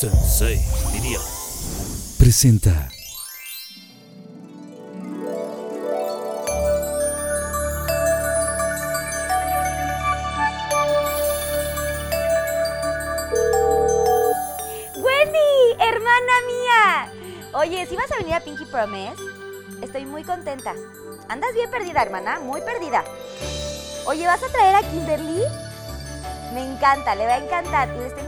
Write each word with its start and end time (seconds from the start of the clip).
Sensei, 0.00 0.64
diría. 0.92 1.18
Presenta. 2.20 2.88
¡Wendy! 14.94 15.38
¡Hermana 15.80 16.32
mía! 16.46 17.12
Oye, 17.54 17.84
¿si 17.86 17.96
vas 17.96 18.12
a 18.12 18.18
venir 18.18 18.34
a 18.34 18.40
Pinky 18.44 18.66
Promise? 18.66 19.16
Estoy 19.82 20.06
muy 20.06 20.22
contenta. 20.22 20.76
Andas 21.28 21.52
bien 21.54 21.72
perdida, 21.72 22.02
hermana, 22.02 22.38
muy 22.38 22.60
perdida. 22.60 23.02
Oye, 24.06 24.24
¿vas 24.28 24.44
a 24.44 24.48
traer 24.48 24.76
a 24.76 24.88
Kimberly? 24.88 25.42
Me 26.54 26.62
encanta, 26.62 27.16
le 27.16 27.26
va 27.26 27.34
a 27.34 27.44
encantar. 27.44 27.88
Y 27.88 27.98
Drink 27.98 28.27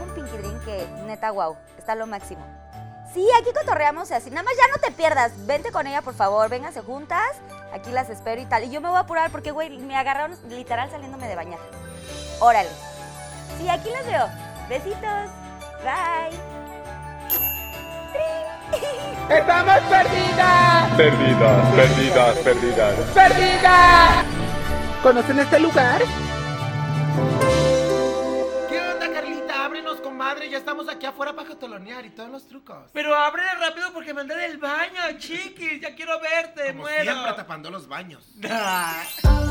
que, 0.71 0.87
neta, 1.05 1.31
wow, 1.31 1.55
está 1.77 1.95
lo 1.95 2.07
máximo. 2.07 2.45
Sí, 3.13 3.27
aquí 3.39 3.49
cotorreamos 3.53 4.09
y 4.09 4.13
así. 4.13 4.29
Nada 4.29 4.43
más 4.43 4.53
ya 4.55 4.63
no 4.73 4.81
te 4.81 4.91
pierdas. 4.91 5.33
Vente 5.45 5.71
con 5.71 5.85
ella, 5.85 6.01
por 6.01 6.13
favor. 6.13 6.47
Vénganse 6.49 6.81
juntas. 6.81 7.29
Aquí 7.73 7.91
las 7.91 8.09
espero 8.09 8.39
y 8.39 8.45
tal. 8.45 8.63
Y 8.63 8.69
yo 8.69 8.79
me 8.79 8.87
voy 8.87 8.97
a 8.97 9.01
apurar 9.01 9.31
porque, 9.31 9.51
güey, 9.51 9.77
me 9.79 9.97
agarraron 9.97 10.37
literal 10.47 10.89
saliéndome 10.89 11.27
de 11.27 11.35
bañar. 11.35 11.59
Órale. 12.39 12.69
Sí, 13.57 13.67
aquí 13.67 13.89
las 13.89 14.05
veo. 14.05 14.27
Besitos. 14.69 15.29
Bye. 15.83 16.39
¡Estamos 19.29 19.79
perdidas! 19.89 20.91
Perdidas, 20.95 21.75
perdidas, 21.75 22.37
perdidas. 22.37 22.95
¡Perdidas! 23.13 24.25
¿Conocen 25.03 25.39
este 25.39 25.59
lugar? 25.59 26.01
Comadre. 30.21 30.49
Ya 30.51 30.59
estamos 30.59 30.87
aquí 30.87 31.07
afuera 31.07 31.33
para 31.35 31.47
jotolonear 31.47 32.05
y 32.05 32.11
todos 32.11 32.29
los 32.29 32.47
trucos. 32.47 32.91
Pero 32.93 33.15
ábrele 33.15 33.55
rápido 33.55 33.91
porque 33.91 34.13
me 34.13 34.21
andé 34.21 34.35
del 34.35 34.59
baño, 34.59 35.17
chiquis. 35.17 35.81
Ya 35.81 35.95
quiero 35.95 36.19
verte, 36.19 36.67
Como 36.67 36.81
muero. 36.81 37.11
siempre 37.11 37.33
tapando 37.33 37.71
los 37.71 37.87
baños. 37.87 38.29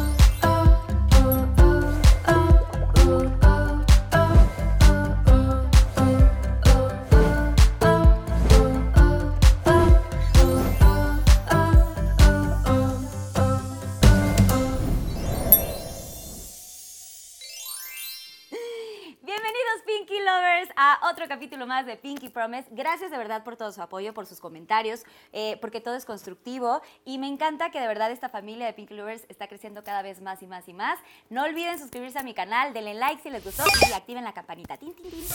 otro 21.20 21.28
capítulo 21.28 21.66
más 21.66 21.84
de 21.84 21.96
Pinky 21.96 22.30
Promise. 22.30 22.68
Gracias 22.70 23.10
de 23.10 23.18
verdad 23.18 23.44
por 23.44 23.54
todo 23.54 23.70
su 23.72 23.82
apoyo, 23.82 24.14
por 24.14 24.24
sus 24.24 24.40
comentarios, 24.40 25.04
eh, 25.34 25.58
porque 25.60 25.82
todo 25.82 25.94
es 25.94 26.06
constructivo 26.06 26.80
y 27.04 27.18
me 27.18 27.26
encanta 27.26 27.70
que 27.70 27.78
de 27.78 27.86
verdad 27.86 28.10
esta 28.10 28.30
familia 28.30 28.64
de 28.64 28.72
Pinky 28.72 28.94
Lovers 28.94 29.26
está 29.28 29.46
creciendo 29.46 29.84
cada 29.84 30.00
vez 30.00 30.22
más 30.22 30.42
y 30.42 30.46
más 30.46 30.66
y 30.66 30.72
más. 30.72 30.98
No 31.28 31.44
olviden 31.44 31.78
suscribirse 31.78 32.18
a 32.18 32.22
mi 32.22 32.32
canal, 32.32 32.72
denle 32.72 32.94
like 32.94 33.20
si 33.22 33.28
les 33.28 33.44
gustó 33.44 33.64
y 33.86 33.92
activen 33.92 34.24
la 34.24 34.32
campanita. 34.32 34.78
Tin, 34.78 34.94
tin, 34.94 35.10
tin. 35.10 35.24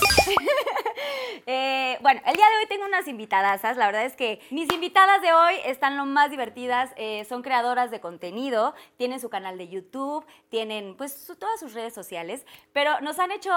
Eh, 1.47 1.99
bueno, 2.02 2.22
el 2.25 2.36
día 2.36 2.45
de 2.49 2.58
hoy 2.58 2.66
tengo 2.67 2.86
unas 2.86 3.08
invitadasas. 3.08 3.77
La 3.77 3.86
verdad 3.86 4.05
es 4.05 4.16
que 4.16 4.39
mis 4.49 4.72
invitadas 4.73 5.22
de 5.22 5.33
hoy 5.33 5.55
están 5.66 5.97
lo 5.97 6.05
más 6.05 6.31
divertidas. 6.31 6.92
eh, 6.95 7.25
son 7.25 7.44
creadoras 7.44 7.92
de 7.92 7.99
contenido, 7.99 8.73
tienen 8.97 9.20
su 9.20 9.30
canal 9.30 9.58
de 9.58 9.67
YouTube, 9.67 10.25
tienen 10.49 10.95
pues 10.95 11.31
todas 11.38 11.59
sus 11.59 11.73
redes 11.73 11.94
sociales, 11.94 12.45
pero 12.73 12.99
nos 13.02 13.20
han 13.20 13.31
hecho 13.31 13.52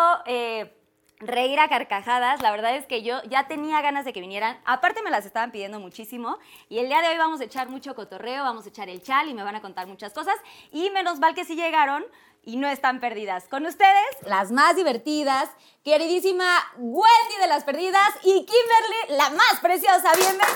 reír 1.21 1.59
a 1.61 1.69
carcajadas. 1.69 2.43
La 2.43 2.51
verdad 2.51 2.77
es 2.77 2.87
que 2.87 3.03
yo 3.03 3.23
ya 3.25 3.47
tenía 3.49 3.81
ganas 3.81 4.05
de 4.05 4.13
que 4.13 4.21
vinieran. 4.21 4.61
Aparte 4.65 5.03
me 5.03 5.11
las 5.11 5.27
estaban 5.27 5.51
pidiendo 5.51 5.81
muchísimo. 5.81 6.39
Y 6.69 6.79
el 6.79 6.89
día 6.89 7.01
de 7.01 7.09
hoy 7.09 7.19
vamos 7.19 7.41
a 7.41 7.45
echar 7.45 7.69
mucho 7.69 7.95
cotorreo, 7.95 8.43
vamos 8.45 8.67
a 8.67 8.69
echar 8.69 8.89
el 8.89 9.03
chal 9.03 9.29
y 9.29 9.35
me 9.35 9.43
van 9.43 9.57
a 9.57 9.61
contar 9.61 9.87
muchas 9.87 10.13
cosas. 10.13 10.37
Y 10.73 10.91
menos 10.91 11.19
mal 11.19 11.35
que 11.35 11.45
sí 11.45 11.55
llegaron 11.57 12.05
y 12.45 12.57
no 12.57 12.69
están 12.69 13.01
perdidas. 13.01 13.49
Con 13.49 13.67
ustedes, 13.67 14.07
las 14.23 14.53
más 14.53 14.77
divertidas, 14.77 15.51
queridísima 15.85 16.59
Wendy 16.79 17.37
de 17.41 17.47
las 17.47 17.65
Perdidas 17.65 18.11
y 18.23 18.47
Kimberly, 18.47 19.19
la 19.19 19.31
más 19.31 19.61
preciosa. 19.61 20.13
Bienvenidos 20.17 20.49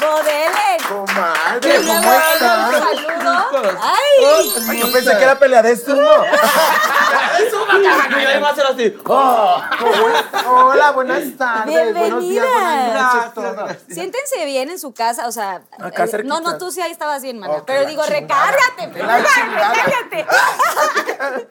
Bodelen. 0.00 0.78
Comadre, 0.88 1.78
Un 1.78 1.86
¿cómo 1.86 2.12
estás? 2.12 2.70
saludo. 2.72 3.78
Ay, 3.82 4.52
Ay, 4.68 4.80
yo 4.80 4.92
pensé 4.92 5.16
que 5.16 5.22
era 5.22 5.38
pelea 5.38 5.62
de 5.62 5.76
sumo. 5.76 6.02
Y 8.10 8.24
ahí 8.24 8.40
va 8.40 8.48
a 8.50 8.54
ser 8.54 8.66
así. 8.66 8.96
Oh. 9.06 9.62
Hola, 10.46 10.90
buenas 10.92 11.36
tardes. 11.36 11.94
Buenos 11.94 12.20
días, 12.22 12.44
buenas 12.44 13.14
noches, 13.14 13.34
todas. 13.34 13.76
Siéntense 13.88 14.44
bien 14.44 14.70
en 14.70 14.78
su 14.78 14.92
casa, 14.92 15.26
o 15.28 15.32
sea, 15.32 15.62
Acá 15.78 16.04
eh, 16.04 16.22
no, 16.24 16.40
no, 16.40 16.58
tú 16.58 16.70
sí 16.70 16.80
ahí 16.80 16.90
estabas 16.92 17.22
bien, 17.22 17.38
mana, 17.38 17.56
que 17.56 17.62
pero 17.66 17.86
digo, 17.86 18.02
chingada. 18.04 18.20
recárgate, 18.20 19.02
la 19.02 19.24
chingada. 19.24 19.72
cállate. 19.74 20.26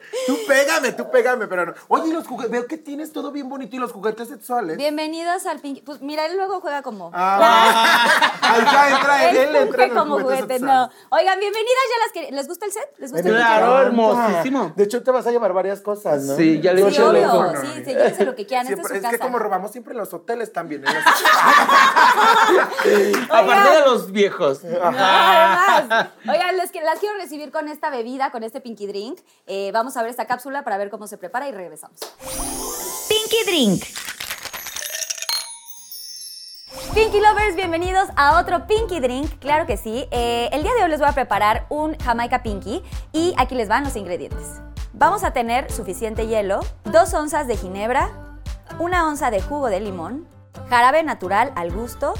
Tú 0.26 0.36
pégame, 0.48 0.92
tú 0.92 1.10
pégame, 1.10 1.46
pero 1.46 1.66
no. 1.66 1.74
Oye, 1.88 2.08
y 2.08 2.12
los 2.12 2.26
juguetes, 2.26 2.50
veo 2.50 2.66
que 2.66 2.76
tienes 2.76 3.12
todo 3.12 3.30
bien 3.30 3.48
bonito 3.48 3.76
y 3.76 3.78
los 3.78 3.92
juguetes 3.92 4.28
sexuales. 4.28 4.76
Bienvenidos 4.76 5.46
al 5.46 5.60
Pinky, 5.60 5.80
pues 5.82 6.00
mira, 6.02 6.26
él 6.26 6.36
luego 6.36 6.60
juega 6.60 6.82
como... 6.82 7.10
Ah, 7.14 8.20
ahí 8.42 8.62
ya 8.72 8.90
entra 8.90 9.30
él, 9.30 9.36
Él 9.36 9.56
entra 9.56 9.84
en 9.84 9.94
como 9.94 10.20
juguete, 10.20 10.58
no. 10.60 10.90
Oigan, 11.10 11.38
bienvenidas 11.40 11.84
ya 11.90 12.04
las 12.04 12.12
que... 12.12 12.32
¿Les 12.32 12.48
gusta 12.48 12.66
el 12.66 12.72
set? 12.72 12.94
¿Les 12.98 13.12
gusta 13.12 13.28
el 13.28 13.34
Claro, 13.34 13.80
hermosísimo. 13.80 14.72
De 14.76 14.84
hecho, 14.84 15.02
te 15.02 15.10
vas 15.10 15.26
a 15.26 15.30
llevar 15.30 15.52
varias 15.52 15.80
cosas, 15.80 16.22
¿no? 16.22 16.36
Sí, 16.36 16.60
ya 16.60 16.72
le 16.72 16.80
Yo 16.82 16.90
Sí, 16.90 16.96
dije 16.96 17.02
lo 17.02 17.10
obvio, 17.40 17.60
sí, 17.60 17.66
sí, 17.76 17.82
llévense 17.84 18.24
lo 18.24 18.34
que 18.34 18.46
quieran, 18.46 18.66
esta 18.66 18.80
es 18.82 18.88
su 18.88 18.94
es 18.94 19.00
que 19.00 19.06
casa. 19.10 19.18
como 19.18 19.38
robamos 19.38 19.70
siempre 19.72 19.92
en 19.92 19.98
los 19.98 20.12
hoteles 20.14 20.52
también. 20.52 20.84
en 20.86 20.94
los- 20.94 21.04
Aparte 23.30 23.70
de 23.76 23.80
los 23.86 24.12
viejos. 24.12 24.60
Además, 24.64 26.08
oigan, 26.28 26.56
les, 26.56 26.70
que- 26.70 26.80
las 26.82 26.98
quiero 26.98 27.16
recibir 27.18 27.50
con 27.52 27.68
esta 27.68 27.90
bebida, 27.90 28.30
con 28.30 28.42
este 28.42 28.60
Pinky 28.60 28.86
Drink. 28.86 29.20
Eh, 29.46 29.70
vamos 29.72 29.96
a 29.96 30.02
ver 30.02 30.10
esta 30.10 30.26
cápsula 30.26 30.64
para 30.64 30.78
ver 30.78 30.90
cómo 30.90 31.06
se 31.06 31.18
prepara 31.18 31.48
y 31.48 31.52
regresamos. 31.52 31.98
Pinky 33.08 33.44
Drink. 33.46 33.84
Pinky 36.94 37.20
Lovers, 37.20 37.54
bienvenidos 37.54 38.08
a 38.16 38.40
otro 38.40 38.66
Pinky 38.66 38.98
Drink, 38.98 39.38
claro 39.38 39.64
que 39.64 39.76
sí. 39.76 40.08
Eh, 40.10 40.48
el 40.52 40.64
día 40.64 40.72
de 40.74 40.82
hoy 40.82 40.90
les 40.90 40.98
voy 40.98 41.08
a 41.08 41.12
preparar 41.12 41.66
un 41.68 41.96
Jamaica 41.96 42.42
Pinky 42.42 42.82
y 43.12 43.32
aquí 43.38 43.54
les 43.54 43.68
van 43.68 43.84
los 43.84 43.94
ingredientes. 43.94 44.60
Vamos 44.92 45.22
a 45.22 45.32
tener 45.32 45.70
suficiente 45.70 46.26
hielo, 46.26 46.58
dos 46.82 47.14
onzas 47.14 47.46
de 47.46 47.56
ginebra, 47.56 48.10
una 48.80 49.06
onza 49.06 49.30
de 49.30 49.40
jugo 49.40 49.68
de 49.68 49.78
limón, 49.78 50.26
jarabe 50.68 51.04
natural 51.04 51.52
al 51.54 51.70
gusto, 51.70 52.12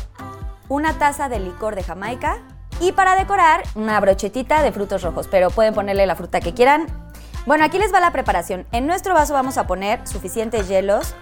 una 0.68 0.96
taza 1.00 1.28
de 1.28 1.40
licor 1.40 1.74
de 1.74 1.82
Jamaica 1.82 2.38
y 2.78 2.92
para 2.92 3.16
decorar 3.16 3.64
una 3.74 3.98
brochetita 3.98 4.62
de 4.62 4.70
frutos 4.70 5.02
rojos, 5.02 5.26
pero 5.28 5.50
pueden 5.50 5.74
ponerle 5.74 6.06
la 6.06 6.14
fruta 6.14 6.40
que 6.40 6.54
quieran. 6.54 6.86
Bueno, 7.44 7.64
aquí 7.64 7.78
les 7.78 7.92
va 7.92 7.98
la 7.98 8.12
preparación. 8.12 8.66
En 8.70 8.86
nuestro 8.86 9.14
vaso 9.14 9.34
vamos 9.34 9.58
a 9.58 9.66
poner 9.66 10.06
suficientes 10.06 10.68
hielos. 10.68 11.16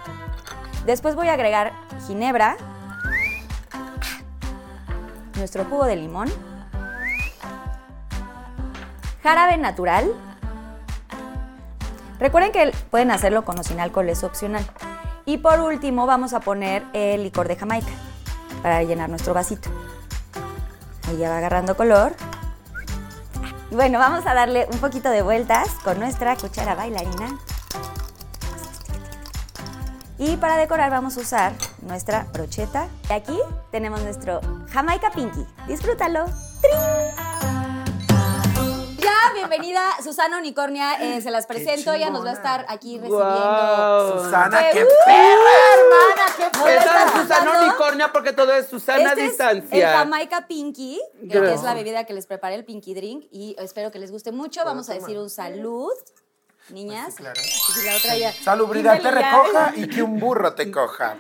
Después 0.84 1.14
voy 1.14 1.28
a 1.28 1.32
agregar 1.32 1.72
ginebra, 2.06 2.58
nuestro 5.38 5.64
jugo 5.64 5.84
de 5.86 5.96
limón, 5.96 6.28
jarabe 9.22 9.56
natural. 9.56 10.12
Recuerden 12.18 12.52
que 12.52 12.72
pueden 12.90 13.10
hacerlo 13.10 13.44
con 13.44 13.58
o 13.58 13.62
sin 13.62 13.80
alcohol, 13.80 14.08
es 14.08 14.24
opcional. 14.24 14.64
Y 15.24 15.38
por 15.38 15.60
último 15.60 16.06
vamos 16.06 16.32
a 16.32 16.40
poner 16.40 16.84
el 16.92 17.22
licor 17.22 17.48
de 17.48 17.56
Jamaica 17.56 17.92
para 18.62 18.82
llenar 18.82 19.08
nuestro 19.08 19.34
vasito. 19.34 19.70
Ahí 21.06 21.18
ya 21.18 21.30
va 21.30 21.38
agarrando 21.38 21.76
color. 21.76 22.14
Y 23.70 23.74
bueno, 23.74 23.98
vamos 23.98 24.26
a 24.26 24.34
darle 24.34 24.66
un 24.72 24.78
poquito 24.78 25.10
de 25.10 25.22
vueltas 25.22 25.68
con 25.84 25.98
nuestra 25.98 26.36
cuchara 26.36 26.74
bailarina. 26.74 27.38
Y 30.18 30.36
para 30.36 30.56
decorar 30.56 30.90
vamos 30.90 31.16
a 31.16 31.20
usar 31.20 31.52
nuestra 31.82 32.26
brocheta. 32.32 32.88
Y 33.08 33.12
aquí 33.12 33.38
tenemos 33.70 34.02
nuestro 34.02 34.40
Jamaica 34.70 35.10
Pinky. 35.12 35.46
Disfrútalo. 35.68 36.24
¡Trin! 36.60 36.74
Ya, 38.98 39.32
bienvenida 39.32 39.80
Susana 40.02 40.38
Unicornia, 40.38 40.94
eh, 41.00 41.22
se 41.22 41.30
las 41.30 41.46
presento, 41.46 41.92
ella 41.92 42.10
nos 42.10 42.24
va 42.24 42.30
a 42.30 42.32
estar 42.32 42.66
aquí 42.68 42.98
recibiendo. 42.98 43.24
Wow. 43.26 44.24
Susana, 44.24 44.58
¡Qué 44.70 44.78
qué 44.78 44.84
uh! 44.84 44.88
perra, 45.06 45.54
hermana, 45.74 46.32
qué 46.36 46.58
Nos 46.58 46.66
va 46.66 46.68
a 46.68 46.74
Esa 46.74 46.84
estar 46.84 47.06
es 47.06 47.12
Susana. 47.22 47.60
Unicornia 47.62 48.12
porque 48.12 48.32
todo 48.32 48.52
es 48.54 48.66
Susana 48.66 48.98
Este 49.10 49.20
a 49.20 49.24
es 49.24 49.28
distancia. 49.30 49.90
el 49.92 49.96
Jamaica 49.98 50.46
Pinky, 50.46 51.00
que 51.20 51.26
Gracias. 51.28 51.54
es 51.60 51.62
la 51.62 51.74
bebida 51.74 52.04
que 52.04 52.12
les 52.12 52.26
preparé, 52.26 52.56
el 52.56 52.64
Pinky 52.64 52.92
Drink, 52.94 53.24
y 53.30 53.56
espero 53.58 53.90
que 53.92 53.98
les 53.98 54.10
guste 54.10 54.30
mucho. 54.32 54.64
Vamos 54.64 54.90
a 54.90 54.94
decir 54.94 55.18
un 55.18 55.30
salud, 55.30 55.90
niñas. 56.70 57.14
claro. 57.16 57.40
Y 57.40 57.72
si 57.72 57.84
la 57.84 57.96
otra 57.96 58.16
ya. 58.16 58.32
Salubridad 58.32 59.00
te 59.00 59.10
recoja 59.10 59.72
y 59.76 59.88
que 59.88 60.02
un 60.02 60.18
burro 60.18 60.54
te 60.54 60.70
coja. 60.70 61.16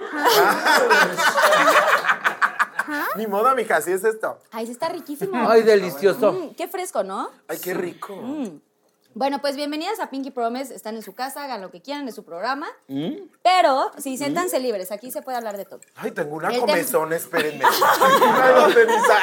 Ni 3.16 3.26
modo, 3.26 3.54
mija, 3.54 3.76
así 3.76 3.92
es 3.92 4.04
esto. 4.04 4.38
Ay, 4.50 4.66
sí 4.66 4.72
está 4.72 4.88
riquísimo. 4.88 5.48
Ay, 5.48 5.62
delicioso. 5.62 6.32
Mm, 6.32 6.54
qué 6.54 6.68
fresco, 6.68 7.02
¿no? 7.02 7.30
Ay, 7.48 7.58
qué 7.58 7.74
rico. 7.74 8.16
Mm. 8.16 8.60
Bueno, 9.14 9.40
pues 9.40 9.56
bienvenidas 9.56 9.98
a 10.00 10.10
Pinky 10.10 10.30
Promise. 10.30 10.74
Están 10.74 10.94
en 10.94 11.02
su 11.02 11.14
casa, 11.14 11.42
hagan 11.44 11.60
lo 11.60 11.70
que 11.70 11.82
quieran, 11.82 12.06
es 12.08 12.14
su 12.14 12.24
programa. 12.24 12.68
Pero, 13.42 13.90
sí, 13.98 14.16
siéntanse 14.16 14.60
libres. 14.60 14.92
Aquí 14.92 15.10
se 15.10 15.22
puede 15.22 15.36
hablar 15.36 15.56
de 15.56 15.64
todo. 15.64 15.80
Ay, 15.96 16.12
tengo 16.12 16.36
una 16.36 16.56
comezón, 16.56 17.12
espérenme. 17.12 17.64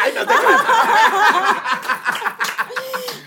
Ay, 0.01 0.13
no, 0.15 0.25
te. 0.25 0.35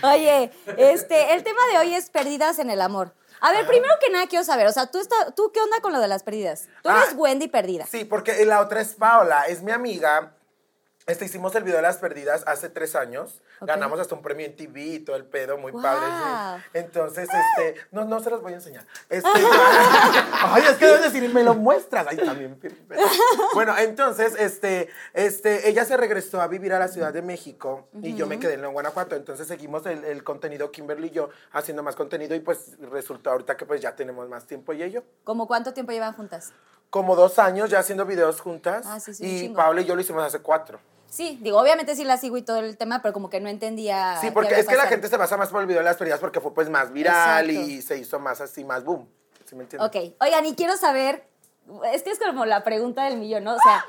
Oye, 0.03 0.51
este, 0.77 1.33
el 1.33 1.43
tema 1.43 1.59
de 1.71 1.79
hoy 1.79 1.95
es 1.95 2.09
pérdidas 2.09 2.59
en 2.59 2.69
el 2.69 2.81
amor. 2.81 3.13
A 3.41 3.51
ver, 3.53 3.65
primero 3.67 3.93
que 4.03 4.11
nada 4.11 4.27
quiero 4.27 4.43
saber, 4.43 4.67
o 4.67 4.71
sea, 4.71 4.87
¿tú, 4.87 4.99
está- 4.99 5.31
¿tú 5.31 5.51
qué 5.53 5.61
onda 5.61 5.79
con 5.81 5.93
lo 5.93 5.99
de 5.99 6.07
las 6.09 6.23
pérdidas? 6.23 6.67
Tú 6.83 6.89
eres 6.89 7.03
Ah. 7.11 7.15
Wendy 7.15 7.47
perdida. 7.47 7.85
Sí, 7.85 8.03
porque 8.03 8.43
la 8.45 8.59
otra 8.59 8.81
es 8.81 8.95
Paola, 8.95 9.43
es 9.47 9.61
mi 9.63 9.71
amiga. 9.71 10.33
Este, 11.09 11.25
hicimos 11.25 11.55
el 11.55 11.63
video 11.63 11.77
de 11.77 11.81
las 11.81 11.97
perdidas 11.97 12.43
hace 12.45 12.69
tres 12.69 12.95
años. 12.95 13.41
Ganamos 13.61 13.99
hasta 13.99 14.13
un 14.13 14.21
premio 14.21 14.45
en 14.45 14.55
TV 14.55 14.81
y 14.81 14.99
todo 14.99 15.15
el 15.15 15.25
pedo, 15.25 15.57
muy 15.57 15.71
Guau. 15.71 15.81
padre. 15.81 16.05
sí. 16.05 16.69
Entonces, 16.75 17.27
este, 17.27 17.81
no, 17.91 18.05
no 18.05 18.19
se 18.19 18.29
los 18.29 18.43
voy 18.43 18.53
a 18.53 18.57
enseñar. 18.57 18.85
Este, 19.09 19.27
ay, 19.33 20.63
es 20.69 20.77
que 20.77 20.85
debes 20.85 21.11
decir, 21.11 21.33
me 21.33 21.41
lo 21.41 21.55
muestras. 21.55 22.05
Ay, 22.07 22.17
también. 22.17 22.59
Bueno, 23.55 23.75
entonces, 23.77 24.35
este, 24.37 24.89
este, 25.13 25.67
ella 25.67 25.83
se 25.83 25.97
regresó 25.97 26.41
a 26.41 26.47
vivir 26.47 26.73
a 26.73 26.79
la 26.79 26.87
Ciudad 26.87 27.11
de 27.11 27.23
México 27.23 27.87
y 28.03 28.13
yo 28.13 28.27
me 28.27 28.39
quedé 28.39 28.53
en 28.53 28.71
Guanajuato. 28.71 29.15
Entonces 29.15 29.47
seguimos 29.47 29.85
el, 29.87 30.03
el 30.03 30.23
contenido, 30.23 30.71
Kimberly 30.71 31.07
y 31.07 31.11
yo, 31.11 31.29
haciendo 31.51 31.81
más 31.81 31.95
contenido 31.95 32.35
y 32.35 32.39
pues 32.39 32.77
resultó 32.79 33.31
ahorita 33.31 33.57
que 33.57 33.65
pues 33.65 33.81
ya 33.81 33.95
tenemos 33.95 34.29
más 34.29 34.45
tiempo 34.45 34.73
y 34.73 34.83
ello. 34.83 35.03
¿Cómo 35.23 35.47
cuánto 35.47 35.73
tiempo 35.73 35.91
llevan 35.91 36.13
juntas? 36.13 36.53
Como 36.91 37.15
dos 37.15 37.39
años 37.39 37.71
ya 37.71 37.79
haciendo 37.79 38.05
videos 38.05 38.39
juntas. 38.41 38.85
Ah, 38.87 38.99
sí, 38.99 39.13
sí, 39.15 39.45
y. 39.45 39.49
Pablo 39.49 39.81
y 39.81 39.85
yo 39.85 39.95
lo 39.95 40.01
hicimos 40.01 40.23
hace 40.23 40.39
cuatro. 40.39 40.79
Sí, 41.09 41.39
digo, 41.41 41.59
obviamente 41.59 41.95
sí 41.95 42.03
la 42.03 42.17
sigo 42.17 42.37
y 42.37 42.43
todo 42.43 42.57
el 42.59 42.77
tema, 42.77 43.01
pero 43.01 43.13
como 43.13 43.29
que 43.29 43.39
no 43.39 43.49
entendía. 43.49 44.17
Sí, 44.21 44.31
porque 44.31 44.59
es 44.59 44.67
que 44.67 44.75
la 44.75 44.87
gente 44.87 45.07
se 45.07 45.17
basa 45.17 45.37
más 45.37 45.49
por 45.49 45.61
el 45.61 45.67
video 45.67 45.79
de 45.79 45.85
las 45.85 45.97
pérdidas 45.97 46.19
porque 46.19 46.39
fue 46.39 46.53
pues 46.53 46.69
más 46.69 46.93
viral 46.93 47.49
Exacto. 47.49 47.69
y 47.71 47.81
se 47.81 47.97
hizo 47.97 48.19
más 48.19 48.41
así, 48.41 48.63
más 48.63 48.83
boom. 48.83 49.07
¿Sí 49.45 49.55
me 49.55 49.63
entiendes? 49.63 49.87
Ok, 49.89 50.15
oigan, 50.21 50.45
y 50.45 50.53
quiero 50.53 50.77
saber, 50.77 51.23
es 51.91 52.03
que 52.03 52.11
es 52.11 52.19
como 52.19 52.45
la 52.45 52.63
pregunta 52.63 53.05
del 53.05 53.17
millón, 53.17 53.43
¿no? 53.43 53.55
O 53.55 53.59
sea, 53.59 53.83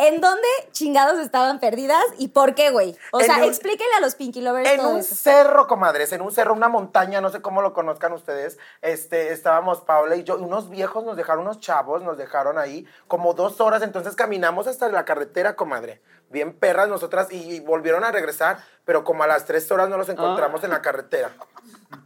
¿en 0.00 0.20
dónde 0.20 0.46
chingados 0.72 1.18
estaban 1.20 1.60
perdidas 1.60 2.02
y 2.18 2.28
por 2.28 2.54
qué, 2.54 2.70
güey? 2.70 2.96
O 3.12 3.20
En 3.20 3.26
sea, 3.26 3.36
un- 3.38 3.44
explíquenle 3.44 3.94
a 3.96 4.00
los 4.00 4.14
Pinky 4.14 4.40
Lovers 4.40 4.68
En 4.68 4.78
todo 4.80 4.90
un 4.90 4.98
eso. 5.00 5.14
cerro, 5.14 5.66
comadres, 5.66 6.12
en 6.12 6.22
un 6.22 6.32
cerro, 6.32 6.54
una 6.54 6.68
montaña, 6.68 7.20
no 7.20 7.30
sé 7.30 7.40
cómo 7.42 7.62
lo 7.62 7.72
conozcan 7.72 8.12
ustedes, 8.12 8.58
este, 8.82 9.32
estábamos 9.32 9.80
Paula 9.82 10.16
y 10.16 10.24
yo, 10.24 10.38
y 10.38 10.42
unos 10.42 10.68
viejos 10.70 11.04
nos 11.04 11.16
dejaron, 11.16 11.42
unos 11.42 11.60
chavos 11.60 12.02
nos 12.02 12.16
dejaron 12.18 12.58
ahí 12.58 12.86
como 13.08 13.34
dos 13.34 13.60
horas, 13.60 13.82
entonces 13.82 14.16
caminamos 14.16 14.66
hasta 14.66 14.88
la 14.88 15.04
carretera, 15.04 15.56
comadre, 15.56 16.00
bien 16.30 16.52
perras 16.52 16.88
nosotras, 16.88 17.28
y, 17.30 17.36
y 17.56 17.60
volvieron 17.60 18.04
a 18.04 18.10
regresar, 18.10 18.58
pero 18.84 19.04
como 19.04 19.22
a 19.22 19.26
las 19.26 19.44
tres 19.44 19.70
horas 19.70 19.88
no 19.88 19.96
los 19.98 20.08
encontramos 20.08 20.64
en 20.64 20.70
la 20.70 20.80
carretera. 20.82 21.30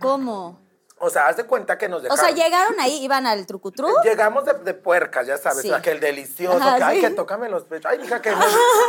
¿Cómo? 0.01 0.59
O 1.05 1.11
sea, 1.11 1.27
haz 1.27 1.37
de 1.37 1.45
cuenta 1.45 1.77
que 1.79 1.89
nos 1.89 2.01
O 2.01 2.03
dejaron. 2.03 2.25
sea, 2.25 2.35
llegaron 2.35 2.81
ahí, 2.81 3.03
iban 3.05 3.27
al 3.27 3.47
trucutru. 3.47 3.87
Llegamos 4.05 4.45
de, 4.45 4.55
de 4.55 4.75
puercas, 4.75 5.27
ya 5.27 5.37
sabes, 5.37 5.63
Sí. 5.63 5.73
aquel 5.73 6.01
delicioso, 6.01 6.57
Ajá, 6.59 6.77
que, 6.77 6.83
ay, 6.85 7.01
que 7.01 7.11
tócame 7.11 7.49
los 7.49 7.65
pechos, 7.65 7.91
ay, 7.91 8.01
hija, 8.05 8.21
que 8.23 8.31
no, 8.31 8.39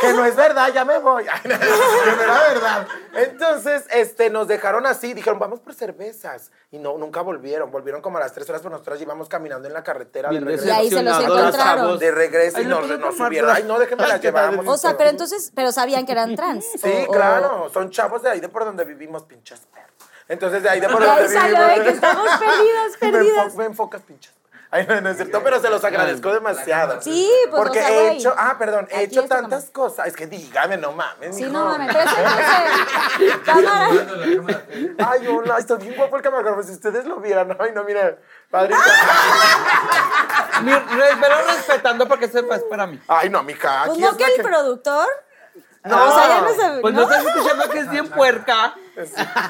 que 0.00 0.12
no 0.14 0.24
es 0.24 0.34
verdad, 0.36 0.72
ya 0.72 0.84
me 0.84 0.98
voy, 0.98 1.26
Ay, 1.30 1.40
no, 1.44 1.58
que 1.58 1.66
no 2.16 2.22
era 2.22 2.40
verdad. 2.48 2.88
Entonces, 3.14 3.84
este, 3.90 4.30
nos 4.30 4.48
dejaron 4.48 4.86
así, 4.86 5.14
dijeron, 5.14 5.38
vamos 5.38 5.60
por 5.60 5.74
cervezas, 5.74 6.50
y 6.70 6.78
no, 6.78 6.96
nunca 6.98 7.20
volvieron, 7.22 7.70
volvieron 7.70 8.00
como 8.02 8.18
a 8.18 8.20
las 8.20 8.32
tres 8.32 8.48
horas, 8.48 8.62
pero 8.62 8.70
nosotros 8.72 9.00
íbamos 9.00 9.28
caminando 9.28 9.68
en 9.68 9.74
la 9.74 9.82
carretera 9.82 10.30
de 10.30 10.40
regreso. 10.40 10.66
Y 10.66 10.70
ahí 10.70 10.88
se 10.90 11.02
los 11.02 11.20
encontraron. 11.22 11.52
chavos. 11.52 12.00
De 12.00 12.10
regreso, 12.10 12.58
y 12.58 12.62
Ay, 12.62 12.66
¿le 12.66 12.70
nos, 12.70 12.98
nos 12.98 13.16
subieron, 13.16 13.50
ay, 13.50 13.64
no, 13.64 13.78
déjenme 13.78 14.06
las 14.06 14.20
llevamos. 14.20 14.66
O 14.68 14.76
sea, 14.76 14.96
pero 14.96 15.10
entonces, 15.10 15.52
pero 15.54 15.72
sabían 15.72 16.06
que 16.06 16.12
eran 16.12 16.34
trans. 16.36 16.64
Sí, 16.80 17.04
o- 17.06 17.10
o- 17.10 17.12
claro, 17.12 17.70
son 17.72 17.90
chavos 17.90 18.22
de 18.22 18.30
ahí 18.30 18.40
de 18.40 18.48
por 18.48 18.64
donde 18.64 18.84
vivimos, 18.84 19.24
pinches 19.24 19.60
perros. 19.72 19.86
Entonces, 20.28 20.62
de 20.62 20.68
ahí 20.70 20.80
de 20.80 20.88
por 20.88 21.02
ahí 21.02 21.28
salió 21.28 21.62
de 21.66 21.82
que 21.84 21.88
estamos 21.90 22.28
perdidas, 22.38 22.92
Me 23.00 23.12
perdidas. 23.12 23.46
enfo- 23.54 23.56
Me 23.58 23.64
enfocas, 23.66 24.02
pinches. 24.02 24.32
Ay, 24.68 24.84
no, 24.88 25.00
no 25.00 25.10
es 25.10 25.16
cierto, 25.16 25.40
pero 25.44 25.60
se 25.60 25.70
los 25.70 25.84
agradezco 25.84 26.32
demasiado. 26.34 27.00
Sí, 27.00 27.30
pues, 27.48 27.62
Porque 27.62 27.78
he 27.78 28.10
hecho, 28.14 28.34
ah, 28.36 28.56
perdón, 28.58 28.88
he 28.90 28.96
Aquí 28.96 29.04
hecho 29.04 29.22
tantas 29.28 29.70
cosas. 29.70 30.08
Es 30.08 30.16
que 30.16 30.26
dígame, 30.26 30.76
no 30.76 30.90
mames, 30.90 31.36
Sí, 31.36 31.44
no 31.44 31.66
mames, 31.66 31.94
pero 31.94 32.10
eso. 32.10 32.16
Cámara. 33.44 33.88
Ay, 35.06 35.26
hola, 35.28 35.58
está 35.58 35.76
bien 35.76 35.94
guapo 35.94 36.16
el 36.16 36.22
camarógrafo. 36.22 36.64
Si 36.64 36.72
ustedes 36.72 37.04
lo 37.04 37.20
vieran, 37.20 37.56
ay, 37.60 37.70
no, 37.72 37.84
mira, 37.84 38.16
padrito. 38.50 38.80
Velo 40.64 41.36
respetando 41.46 42.08
porque 42.08 42.24
eso 42.24 42.40
es 42.40 42.62
para 42.64 42.86
mí. 42.88 43.00
Ay, 43.06 43.30
no, 43.30 43.42
mija, 43.44 43.84
Pues 43.86 43.92
aquí 43.92 44.00
no 44.02 44.10
es 44.10 44.16
que 44.16 44.24
el 44.24 44.34
que... 44.36 44.42
productor. 44.42 45.06
No. 45.84 46.08
O 46.08 46.18
sea, 46.18 46.28
ya 46.28 46.40
no 46.40 46.48
se. 46.54 46.80
Pues 46.80 46.92
no, 46.94 47.02
estás 47.02 47.24
escuchando 47.24 47.70
que 47.70 47.78
es 47.78 47.90
bien 47.90 48.08
puerca. 48.08 48.74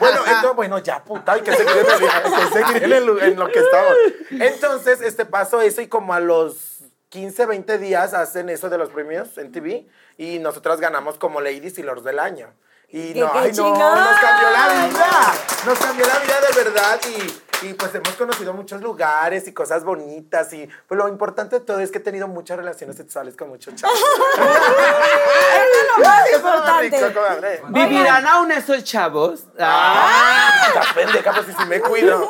Bueno, 0.01 0.19
entonces, 0.27 0.57
bueno, 0.57 0.79
ya, 0.79 1.03
puta, 1.05 1.33
hay 1.33 1.41
que 1.43 1.53
seguir 1.55 1.73
en, 1.77 1.87
el- 2.03 2.11
hay 2.11 2.33
que 2.33 2.53
seguir 2.53 2.83
en, 2.85 2.93
el- 2.93 3.23
en 3.23 3.39
lo 3.39 3.47
que 3.49 3.61
estamos. 3.61 3.95
Entonces, 4.31 5.01
este, 5.01 5.25
pasó 5.25 5.61
eso 5.61 5.81
y 5.81 5.89
como 5.89 6.15
a 6.15 6.21
los 6.21 6.79
15, 7.11 7.47
20 7.47 7.79
días 7.79 8.15
hacen 8.15 8.49
eso 8.49 8.69
de 8.69 8.79
los 8.79 8.91
premios 8.91 9.39
en 9.39 9.53
TV 9.53 9.87
y 10.19 10.39
nosotras 10.41 10.81
ganamos 10.81 11.19
como 11.19 11.41
Ladies 11.41 11.79
y 11.79 11.83
Lords 11.83 12.05
del 12.05 12.19
Año. 12.19 12.53
Y 12.89 13.15
¡Qué- 13.15 13.21
no, 13.21 13.31
ay, 13.35 13.53
no, 13.53 13.71
nos 13.75 14.21
cambió 14.21 14.51
la 14.51 14.87
vida. 14.87 15.35
Nos 15.67 15.79
cambió 15.79 16.07
la 16.07 16.19
vida 16.21 16.41
de 16.41 16.65
verdad 16.65 17.01
y, 17.09 17.43
y 17.63 17.73
pues 17.75 17.95
hemos 17.95 18.15
conocido 18.15 18.53
muchos 18.53 18.83
lugares 18.83 19.47
y 19.49 19.53
cosas 19.53 19.85
bonitas 19.85 20.53
y 20.53 20.69
pues 20.87 20.99
lo 20.99 21.09
importante 21.09 21.59
de 21.59 21.65
todo 21.65 21.81
es 21.81 21.91
que 21.91 21.99
he 21.99 22.01
tenido 22.01 22.29
muchas 22.29 22.57
relaciones 22.57 22.97
sexuales 22.97 23.37
con 23.37 23.49
muchos 23.49 23.75
chavos. 23.75 23.99
Eso 24.37 25.81
es 25.81 25.99
lo 25.99 26.05
más 26.05 26.33
importante. 26.35 27.63
¿Vivirán 27.69 28.27
aún 28.27 28.53
esos 28.53 28.85
chavos? 28.85 29.45
Ah. 29.59 30.65
Estás 30.69 30.93
pendeja, 30.93 31.33
pues 31.33 31.47
si 31.47 31.53
sí 31.53 31.65
me 31.69 31.81
cuido. 31.81 32.29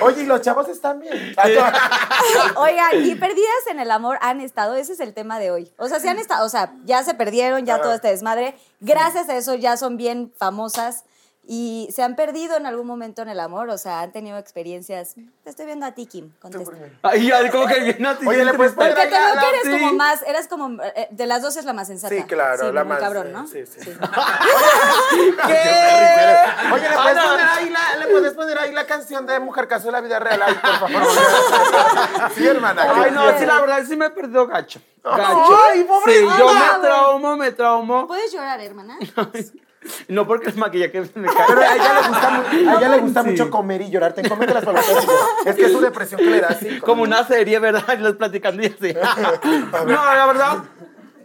Oye, 0.00 0.22
¿y 0.22 0.26
los 0.26 0.40
chavos 0.40 0.68
están 0.68 1.00
bien? 1.00 1.34
Oigan, 2.56 3.04
y 3.04 3.14
perdidas 3.14 3.66
en 3.70 3.80
el 3.80 3.90
amor 3.90 4.18
han 4.20 4.40
estado, 4.40 4.76
ese 4.76 4.92
es 4.92 5.00
el 5.00 5.14
tema 5.14 5.38
de 5.38 5.50
hoy. 5.50 5.72
O 5.76 5.88
sea, 5.88 6.00
se 6.00 6.08
han 6.08 6.18
estado, 6.18 6.44
o 6.44 6.48
sea, 6.48 6.72
ya 6.84 7.02
se 7.04 7.14
perdieron, 7.14 7.64
ya 7.64 7.80
todo 7.80 7.92
este 7.92 8.08
desmadre. 8.08 8.56
Gracias 8.80 9.28
a 9.28 9.36
eso 9.36 9.54
ya 9.54 9.76
son 9.76 9.96
bien 9.96 10.32
famosas 10.38 11.04
y 11.50 11.88
se 11.92 12.02
han 12.02 12.14
perdido 12.14 12.58
en 12.58 12.66
algún 12.66 12.86
momento 12.86 13.22
en 13.22 13.30
el 13.30 13.40
amor, 13.40 13.70
o 13.70 13.78
sea, 13.78 14.02
han 14.02 14.12
tenido 14.12 14.36
experiencias. 14.36 15.14
Te 15.14 15.48
estoy 15.48 15.64
viendo 15.64 15.86
a 15.86 15.92
ti, 15.92 16.04
Kim, 16.04 16.30
contesta. 16.42 16.76
Ay, 17.00 17.26
ya, 17.26 17.50
como 17.50 17.66
que 17.66 17.80
bien 17.84 18.04
a 18.04 18.18
ti. 18.18 18.26
Oye, 18.26 18.44
¿le 18.44 18.52
puedes 18.52 18.74
poner 18.74 18.94
Porque 18.94 19.08
te 19.08 19.16
veo 19.18 19.32
que 19.32 19.48
eres 19.48 19.62
sí. 19.64 19.70
como 19.70 19.92
más, 19.94 20.22
eras 20.24 20.46
como, 20.46 20.82
eh, 20.82 21.08
de 21.10 21.26
las 21.26 21.40
dos 21.40 21.56
es 21.56 21.64
la 21.64 21.72
más 21.72 21.86
sensata. 21.86 22.14
Sí, 22.14 22.22
claro, 22.24 22.66
Sí, 22.68 22.72
la 22.74 22.84
muy 22.84 22.90
más. 22.90 23.00
cabrón, 23.00 23.28
eh, 23.28 23.32
¿no? 23.32 23.46
Sí, 23.46 23.64
sí. 23.64 23.80
Sí. 23.80 23.90
¿Qué? 25.46 25.58
Oye, 26.74 26.86
¿le 26.86 26.96
puedes, 26.96 27.24
poner 27.24 27.48
ahí 27.48 27.70
la, 27.70 27.96
¿le 27.96 28.06
puedes 28.08 28.34
poner 28.34 28.58
ahí 28.58 28.72
la 28.72 28.86
canción 28.86 29.24
de 29.24 29.40
Mujer 29.40 29.68
Caso 29.68 29.86
de 29.86 29.92
la 29.92 30.02
Vida 30.02 30.18
Real? 30.18 30.42
Ay, 30.44 30.54
por 30.54 30.90
favor. 30.90 32.30
Sí, 32.34 32.46
hermana. 32.46 32.82
Ay, 32.94 33.04
¿qué 33.04 33.10
no, 33.10 33.38
sí, 33.38 33.46
la 33.46 33.60
verdad 33.62 33.82
sí 33.88 33.96
me 33.96 34.10
perdió 34.10 34.46
gacho. 34.46 34.82
Gacho. 35.02 35.58
Ay, 35.66 35.84
pobre 35.84 36.12
Sí, 36.12 36.26
yo 36.38 36.52
me 36.52 36.86
traumo, 36.86 37.36
me 37.38 37.52
traumo. 37.52 38.06
¿Puedes 38.06 38.30
llorar, 38.30 38.60
hermana? 38.60 38.98
No 40.08 40.26
porque 40.26 40.50
el 40.50 40.56
maquillaje 40.56 41.00
me 41.14 41.28
Pero 41.28 41.60
a 41.60 41.64
cae. 41.64 41.76
ella 41.76 42.00
le 42.02 42.08
gusta, 42.08 42.30
mu- 42.30 42.70
a 42.70 42.78
ella 42.78 42.88
le 42.88 42.98
gusta 42.98 43.22
Sí. 43.22 43.30
mucho 43.30 43.50
comer 43.50 43.80
y 43.82 43.90
llorar. 43.90 44.12
Te 44.12 44.28
cómete 44.28 44.52
las 44.54 44.64
palomitas. 44.64 45.06
Es 45.46 45.54
que 45.56 45.66
es 45.66 45.72
su 45.72 45.80
depresión 45.80 46.20
que 46.20 46.26
le 46.30 46.40
da 46.40 46.48
así. 46.48 46.78
Como 46.80 47.02
una 47.04 47.24
serie, 47.26 47.58
¿verdad? 47.58 47.84
Y 47.96 48.02
los 48.02 48.14
platicando 48.14 48.62
y 48.62 48.66
así. 48.66 48.94
No, 49.86 50.14
la 50.14 50.26
verdad. 50.26 50.58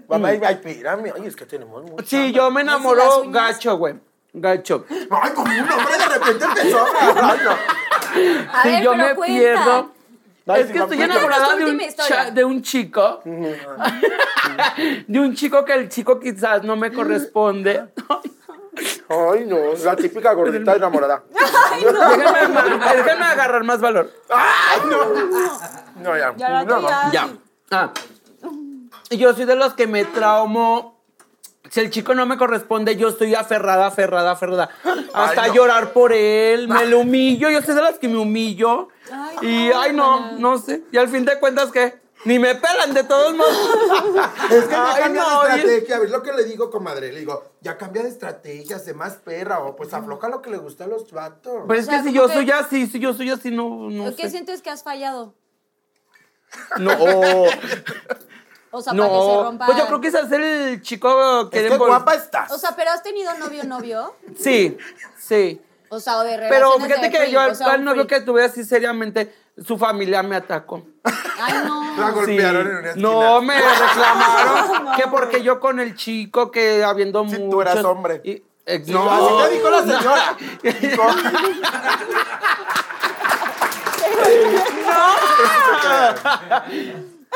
Mamá, 0.07 0.27
ay, 0.29 0.39
ay, 0.45 0.53
espérame. 0.53 1.12
Ay, 1.15 1.25
es 1.25 1.36
que 1.36 1.45
tenemos 1.45 1.83
mucho. 1.83 2.05
Sí, 2.05 2.31
yo 2.31 2.51
me 2.51 2.63
las 2.63 2.74
enamoro 2.75 3.22
uñas? 3.22 3.33
gacho, 3.33 3.77
güey. 3.77 3.95
Gacho. 4.33 4.86
Ay, 4.89 5.31
como 5.33 5.51
un 5.51 5.60
hombre 5.72 5.98
de 5.98 6.05
repente 6.07 6.45
empezó 6.45 6.86
a 8.51 8.62
Si 8.63 8.81
yo 8.83 8.95
me 8.95 9.15
cuenta. 9.15 9.25
pierdo. 9.39 9.91
Es 10.45 10.67
que 10.67 10.77
estoy 10.77 11.01
enamorada 11.01 11.55
de 11.55 11.65
un, 11.65 11.79
cha- 12.07 12.31
de 12.31 12.43
un 12.43 12.62
chico. 12.62 13.22
de 15.07 15.19
un 15.19 15.33
chico 15.36 15.63
que 15.65 15.74
el 15.74 15.89
chico 15.89 16.19
quizás 16.19 16.63
no 16.63 16.75
me 16.75 16.91
corresponde. 16.91 17.86
Ay, 19.10 19.46
no. 19.46 19.58
La 19.84 19.96
típica 19.96 20.34
gordita 20.34 20.75
enamorada. 20.75 21.24
déjenme, 21.80 22.80
déjenme 22.96 23.25
agarrar 23.25 23.63
más 23.63 23.80
valor. 23.80 24.12
Ay, 24.30 24.82
no. 24.89 25.06
No, 26.01 26.18
ya. 26.18 26.34
Ya 26.36 26.50
la 26.50 26.63
No, 26.63 26.80
no. 26.82 26.89
Ya. 27.12 27.30
Ah. 27.72 27.92
Yo 29.10 29.34
soy 29.34 29.46
de 29.46 29.56
los 29.56 29.74
que 29.74 29.88
me 29.88 30.06
traumo. 30.06 30.94
Si 31.70 31.80
el 31.80 31.89
chico 31.89 32.13
no 32.13 32.25
me 32.25 32.38
corresponde, 32.38 32.96
yo 32.98 33.08
estoy 33.10 33.34
aferrada, 33.36 33.88
aferrada, 33.88 34.32
aferrada. 34.32 34.70
Hasta 35.13 35.44
Ay, 35.44 35.50
no. 35.50 35.56
llorar 35.56 35.92
por 35.92 36.13
él, 36.13 36.68
me 36.68 36.86
lo 36.86 37.00
humillo. 37.00 37.50
Yo 37.50 37.62
soy 37.62 37.74
de 37.74 37.82
las 37.82 37.98
que 37.98 38.08
me 38.08 38.18
humillo. 38.18 38.89
y, 39.42 39.72
ay, 39.72 39.94
no, 39.94 40.34
no 40.34 40.58
sé. 40.58 40.84
Y 40.92 40.98
al 40.98 41.08
fin 41.08 41.25
de 41.25 41.39
cuentas, 41.39 41.72
¿qué? 41.72 42.02
Ni 42.25 42.39
me 42.39 42.56
pelan 42.56 42.94
de 42.94 43.03
todos 43.03 43.36
modos. 43.36 43.58
Es 44.51 44.65
que 44.65 44.72
ya 44.72 44.94
Ay, 44.96 45.01
cambia 45.03 45.22
no, 45.24 45.44
de 45.44 45.50
estrategia. 45.56 45.96
A 45.96 46.00
ver 46.00 46.10
lo 46.10 46.24
que 46.24 46.32
le 46.34 46.44
digo, 46.46 46.70
comadre. 46.70 47.12
Le 47.12 47.20
digo, 47.20 47.44
ya 47.62 47.77
cambia 47.77 48.03
de 48.03 48.10
estrategia, 48.10 48.80
sé 48.80 48.94
más 48.94 49.13
perra. 49.15 49.60
O 49.60 49.75
pues 49.75 49.94
afloja 49.94 50.30
lo 50.30 50.42
que 50.42 50.50
le 50.50 50.58
gusta 50.58 50.86
a 50.86 50.88
los 50.88 51.12
vatos. 51.12 51.63
Pero 51.68 51.80
es 51.80 51.88
O 51.88 51.92
sea, 51.92 52.01
que 52.01 52.10
si 52.10 52.13
yo 52.13 52.27
que- 52.27 52.34
soy 52.34 52.51
así, 52.51 52.88
si 52.88 53.00
yo 53.00 53.13
soy 53.13 53.30
así, 53.30 53.51
no, 53.51 53.89
no 53.89 54.15
¿Qué 54.15 54.24
sé. 54.24 54.30
sientes 54.32 54.62
que 54.62 54.70
has 54.70 54.84
fallado? 54.84 55.34
No, 56.77 56.92
O 58.75 58.82
sea, 58.82 58.92
para 58.94 59.03
que 59.08 59.13
se 59.13 59.20
no. 59.20 59.44
rompa. 59.44 59.65
Pues 59.68 59.77
yo 59.77 59.86
creo 59.86 60.01
que 60.01 60.08
es 60.08 60.15
el 60.15 60.82
chico 60.82 61.50
que... 61.51 61.65
es 61.65 61.72
que 61.72 61.77
guapa 61.77 62.15
estás. 62.15 62.51
O 62.51 62.58
sea, 62.58 62.75
pero 62.75 62.89
has 62.89 63.03
tenido 63.03 63.32
novio, 63.38 63.63
novio. 63.65 64.15
Sí, 64.39 64.75
sí. 65.20 65.62
O 65.89 66.00
sea, 66.00 66.18
o 66.18 66.24
de 66.24 66.38
Pero 66.50 66.72
fíjate 66.80 67.12
que 67.12 67.30
yo 67.30 67.38
o 67.38 67.44
al 67.44 67.56
sea, 67.56 67.68
al 67.74 67.80
un 67.82 67.86
novio 67.86 68.08
que 68.08 68.20
tuve 68.22 68.44
así 68.44 68.63
seriamente, 68.63 69.32
su 69.65 69.77
familia 69.77 70.24
me 70.24 70.36
atacó. 70.36 70.86
Ay, 71.03 71.53
no. 71.65 71.83
La 72.00 72.10
golpearon 72.12 72.63
Sí. 72.65 72.69
en 72.72 72.77
una 72.77 72.88
esquina. 72.89 73.10
No, 73.10 73.41
me 73.41 73.55
reclamaron 73.62 74.95
que 74.95 75.07
porque 75.10 75.43
yo 75.43 75.60
con 75.60 75.79
el 75.79 75.95
chico 75.95 76.50
que 76.51 76.83
habiendo 76.83 77.24
Sí, 77.25 77.31
muchos... 77.36 77.50
tú 77.50 77.62
eras 77.62 77.83
hombre. 77.83 78.22
y- 78.24 78.41
eh, 78.65 78.81
No, 78.88 79.12
así 79.12 79.51
le 79.51 79.57
dijo 79.57 79.69
la 79.69 79.81
señora. 79.83 80.38
Dijo- 80.63 81.07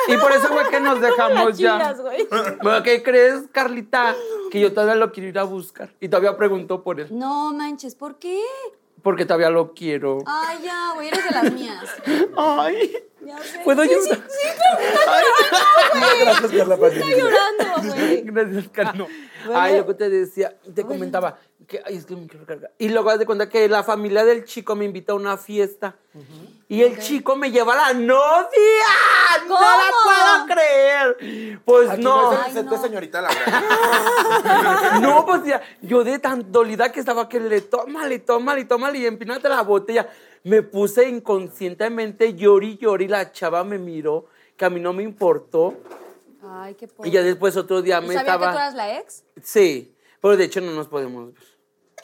Y 0.08 0.18
por 0.18 0.32
eso 0.32 0.48
fue 0.48 0.70
que 0.70 0.80
nos 0.80 1.02
dejamos 1.02 1.58
ya. 1.58 1.96
Bueno, 2.62 2.84
¿Qué 2.84 3.04
crees, 3.04 3.44
Carlita? 3.52 4.16
Que 4.52 4.60
yo 4.62 4.72
todavía 4.74 4.96
lo 4.96 5.12
quiero 5.12 5.28
ir 5.30 5.40
a 5.40 5.44
buscar. 5.44 5.90
Y 6.00 6.08
todavía 6.08 6.38
preguntó 6.38 6.82
por 6.84 7.00
él. 7.00 7.08
No 7.12 7.52
manches, 7.54 7.96
¿por 7.96 8.16
qué? 8.18 8.42
Porque 9.08 9.24
todavía 9.24 9.50
lo 9.50 9.74
quiero. 9.74 10.18
Ay, 10.26 10.60
ya, 10.66 10.92
güey, 10.94 11.08
eres 11.08 11.24
de 11.24 11.32
las 11.32 11.54
mías. 11.54 11.86
Ay. 12.36 12.92
Ya 13.26 13.38
sé. 13.38 13.62
¿Puedo 13.64 13.82
Sí, 13.84 13.90
llorar? 13.90 14.18
Sí, 14.28 14.38
sí, 14.42 14.48
claro, 14.58 16.20
Gracias, 16.20 16.52
Carla 16.52 16.76
está 16.76 17.10
llorando, 17.16 17.94
güey. 17.94 18.22
Gracias. 18.24 18.70
Bueno. 18.76 19.08
Ay, 19.54 19.78
lo 19.78 19.88
que 19.88 19.94
te 19.94 20.10
decía, 20.10 20.58
te 20.76 20.84
comentaba 20.84 21.40
que, 21.70 21.82
ay, 21.86 21.96
es 21.96 22.06
que 22.06 22.18
me 22.18 22.28
quiero 22.28 22.42
recargar. 22.42 22.74
Y 22.80 22.90
luego 22.90 23.10
haz 23.10 23.20
de 23.20 23.26
cuenta 23.26 23.48
que 23.48 23.70
la 23.70 23.82
familia 23.82 24.26
del 24.26 24.44
chico 24.44 24.76
me 24.76 24.84
invita 24.84 25.14
a 25.14 25.16
una 25.16 25.38
fiesta. 25.38 25.96
Y 26.70 26.84
el 26.84 27.00
chico 27.00 27.38
me 27.38 27.50
lleva 27.50 27.74
a 27.74 27.94
la 27.94 28.00
novia. 28.00 28.48
No 29.48 29.60
la 29.60 29.90
puedo 30.04 30.46
creer. 30.48 31.60
Pues 31.64 31.90
Aquí 31.90 32.02
no. 32.02 32.32
no 32.34 32.46
es 32.46 32.56
el 32.56 32.68
Ay, 32.68 32.76
no. 32.76 32.82
señorita 32.82 33.22
Laura. 33.22 33.64
No, 35.02 35.26
pues 35.26 35.46
ya, 35.46 35.62
yo 35.82 36.04
de 36.04 36.20
tan 36.20 36.52
dolida 36.52 36.92
que 36.92 37.00
estaba 37.00 37.30
que 37.30 37.40
le 37.40 37.62
tómale, 37.62 38.20
tómale, 38.20 38.66
tómale 38.66 39.00
y 39.00 39.06
empínate 39.06 39.48
la 39.48 39.62
botella. 39.62 40.10
Me 40.44 40.62
puse 40.62 41.08
inconscientemente, 41.08 42.34
lloré 42.36 42.78
y 43.04 43.08
la 43.08 43.32
chava 43.32 43.64
me 43.64 43.78
miró, 43.78 44.26
que 44.56 44.66
a 44.66 44.70
mí 44.70 44.80
no 44.80 44.92
me 44.94 45.04
importó. 45.04 45.76
Ay, 46.44 46.76
qué 46.76 46.88
pobre. 46.88 47.10
Y 47.10 47.14
ya 47.14 47.22
después 47.22 47.56
otro 47.58 47.82
día 47.82 48.02
me 48.02 48.08
¿Sabía 48.08 48.22
estaba... 48.22 48.48
que 48.48 48.52
tú 48.54 48.58
eras 48.58 48.74
la 48.76 49.00
ex? 49.00 49.24
Sí, 49.42 49.96
pero 50.22 50.36
de 50.36 50.44
hecho 50.46 50.62
no 50.62 50.72
nos 50.72 50.88
podemos 50.88 51.34
ver. 51.34 51.44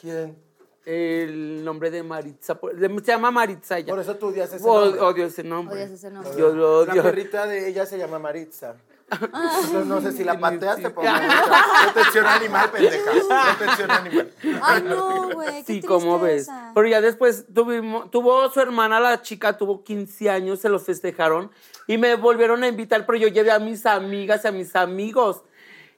¿Quién? 0.00 0.43
El 0.86 1.64
nombre 1.64 1.90
de 1.90 2.02
Maritza, 2.02 2.58
se 2.78 3.02
llama 3.12 3.30
Maritza 3.30 3.78
ella. 3.78 3.92
Por 3.92 4.00
eso 4.00 4.16
tú 4.16 4.26
odias 4.28 4.52
ese 4.52 4.64
nombre. 4.66 5.00
Odio 5.00 5.24
ese 5.26 5.42
nombre. 5.42 5.74
Odias 5.76 5.90
ese 5.92 6.10
nombre. 6.10 6.32
Yo 6.36 6.52
lo 6.54 6.84
La 6.84 6.92
odio. 6.92 7.02
perrita 7.02 7.46
de 7.46 7.68
ella 7.68 7.86
se 7.86 7.96
llama 7.96 8.18
Maritza. 8.18 8.76
Entonces, 9.10 9.86
no 9.86 10.00
sé 10.00 10.12
si 10.12 10.24
la 10.24 10.38
pateaste 10.40 10.90
por 10.90 11.04
Maritza. 11.04 11.44
Protección 11.92 12.26
animal, 12.26 12.70
pendeja. 12.70 13.10
Protección 13.58 13.90
animal. 13.90 14.32
Ay, 14.62 14.82
no, 14.82 15.30
güey, 15.30 15.64
Sí, 15.64 15.80
como 15.82 16.18
ves. 16.18 16.48
Pero 16.74 16.86
ya 16.86 17.00
después 17.00 17.46
tuvimos, 17.54 18.10
tuvo 18.10 18.50
su 18.50 18.60
hermana, 18.60 19.00
la 19.00 19.22
chica, 19.22 19.56
tuvo 19.56 19.84
15 19.84 20.28
años, 20.28 20.58
se 20.60 20.68
lo 20.68 20.78
festejaron 20.78 21.50
y 21.86 21.96
me 21.96 22.14
volvieron 22.16 22.62
a 22.62 22.68
invitar, 22.68 23.06
pero 23.06 23.18
yo 23.18 23.28
llevé 23.28 23.52
a 23.52 23.58
mis 23.58 23.86
amigas 23.86 24.44
y 24.44 24.48
a 24.48 24.52
mis 24.52 24.76
amigos. 24.76 25.44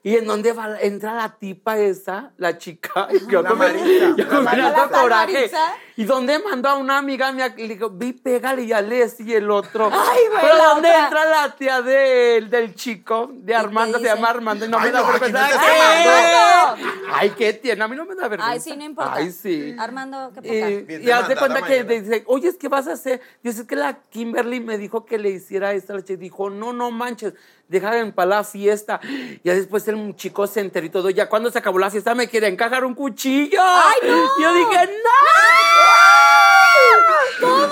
¿Y 0.07 0.15
en 0.15 0.25
dónde 0.25 0.53
va, 0.53 0.79
entra 0.79 1.13
la 1.15 1.35
tipa 1.37 1.77
esa, 1.77 2.31
la 2.37 2.57
chica? 2.57 3.09
Y 3.11 3.27
yo 3.31 3.41
La 3.41 3.49
con 3.49 3.57
Maritza. 3.57 4.13
yo 4.15 4.27
con 4.27 4.37
La 4.45 4.51
Maritza. 4.51 4.83
alto 4.83 4.99
coraje. 5.01 5.33
Maritza. 5.33 5.73
¿Y 5.97 6.03
dónde 6.05 6.37
mandó 6.37 6.69
a 6.69 6.75
una 6.75 6.99
amiga 6.99 7.31
mía? 7.31 7.55
Le 7.57 7.69
digo, 7.69 7.89
vi, 7.89 8.13
pégale 8.13 8.61
y 8.61 8.71
a 8.71 8.81
y 8.81 9.33
el 9.33 9.49
otro. 9.49 9.89
Ay, 9.91 10.19
güey, 10.29 10.41
Pero 10.41 10.55
¿dónde 10.55 10.89
otra. 10.89 11.03
entra 11.05 11.25
la 11.25 11.55
tía 11.55 11.81
del, 11.81 12.51
del 12.51 12.75
chico, 12.75 13.31
de 13.33 13.55
Armando? 13.55 13.97
Se 13.97 14.05
llama 14.05 14.29
Armando 14.29 14.65
y 14.65 14.69
no 14.69 14.77
Ay, 14.77 14.85
me 14.85 14.91
da 14.91 15.01
no, 15.01 15.07
vergüenza. 15.07 15.47
¿Qué? 15.47 15.55
Armando. 15.55 16.87
Ay, 17.11 17.29
qué 17.31 17.53
tiene, 17.53 17.83
a 17.83 17.87
mí 17.87 17.95
no 17.95 18.05
me 18.05 18.13
da 18.13 18.27
vergüenza. 18.27 18.51
Ay, 18.51 18.59
sí, 18.59 18.77
no 18.77 18.83
importa. 18.83 19.13
Ay, 19.15 19.31
sí. 19.31 19.75
Armando, 19.79 20.29
qué 20.35 20.41
poca. 20.43 20.69
Y, 20.69 20.83
Bien 20.83 21.01
y 21.03 21.09
haz 21.09 21.27
de 21.27 21.33
demandada 21.33 21.39
cuenta 21.39 21.61
que 21.67 21.83
mañana. 21.83 22.01
dice, 22.09 22.23
oye, 22.27 22.57
¿qué 22.59 22.67
vas 22.67 22.87
a 22.87 22.93
hacer? 22.93 23.19
Dice, 23.41 23.61
es 23.61 23.67
que 23.67 23.75
la 23.75 23.99
Kimberly 24.11 24.59
me 24.59 24.77
dijo 24.77 25.03
que 25.03 25.17
le 25.17 25.31
hiciera 25.31 25.73
esto. 25.73 25.95
La 25.95 26.03
chica 26.03 26.19
dijo, 26.19 26.51
no, 26.51 26.73
no 26.73 26.91
manches, 26.91 27.33
deja 27.67 27.97
en 27.97 28.11
paz 28.11 28.27
la 28.27 28.43
fiesta. 28.43 28.99
Ya 29.43 29.55
después 29.55 29.87
el 29.87 30.15
chico 30.15 30.45
se 30.45 30.59
enteró 30.59 30.85
y 30.85 30.89
todo. 30.91 31.09
Ya 31.09 31.27
cuando 31.27 31.49
se 31.49 31.57
acabó 31.57 31.79
la 31.79 31.89
fiesta 31.89 32.13
me 32.13 32.27
quería 32.27 32.49
encajar 32.49 32.85
un 32.85 32.93
cuchillo. 32.93 33.59
¡Ay, 33.63 34.07
no! 34.07 34.43
Yo 34.43 34.53
dije, 34.53 34.85
¡no! 34.85 35.86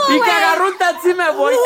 Y 0.10 0.22
que 0.22 0.32
agarro 0.32 0.68
un 0.68 0.78
taxi 0.78 1.14
me 1.14 1.30
voy. 1.32 1.56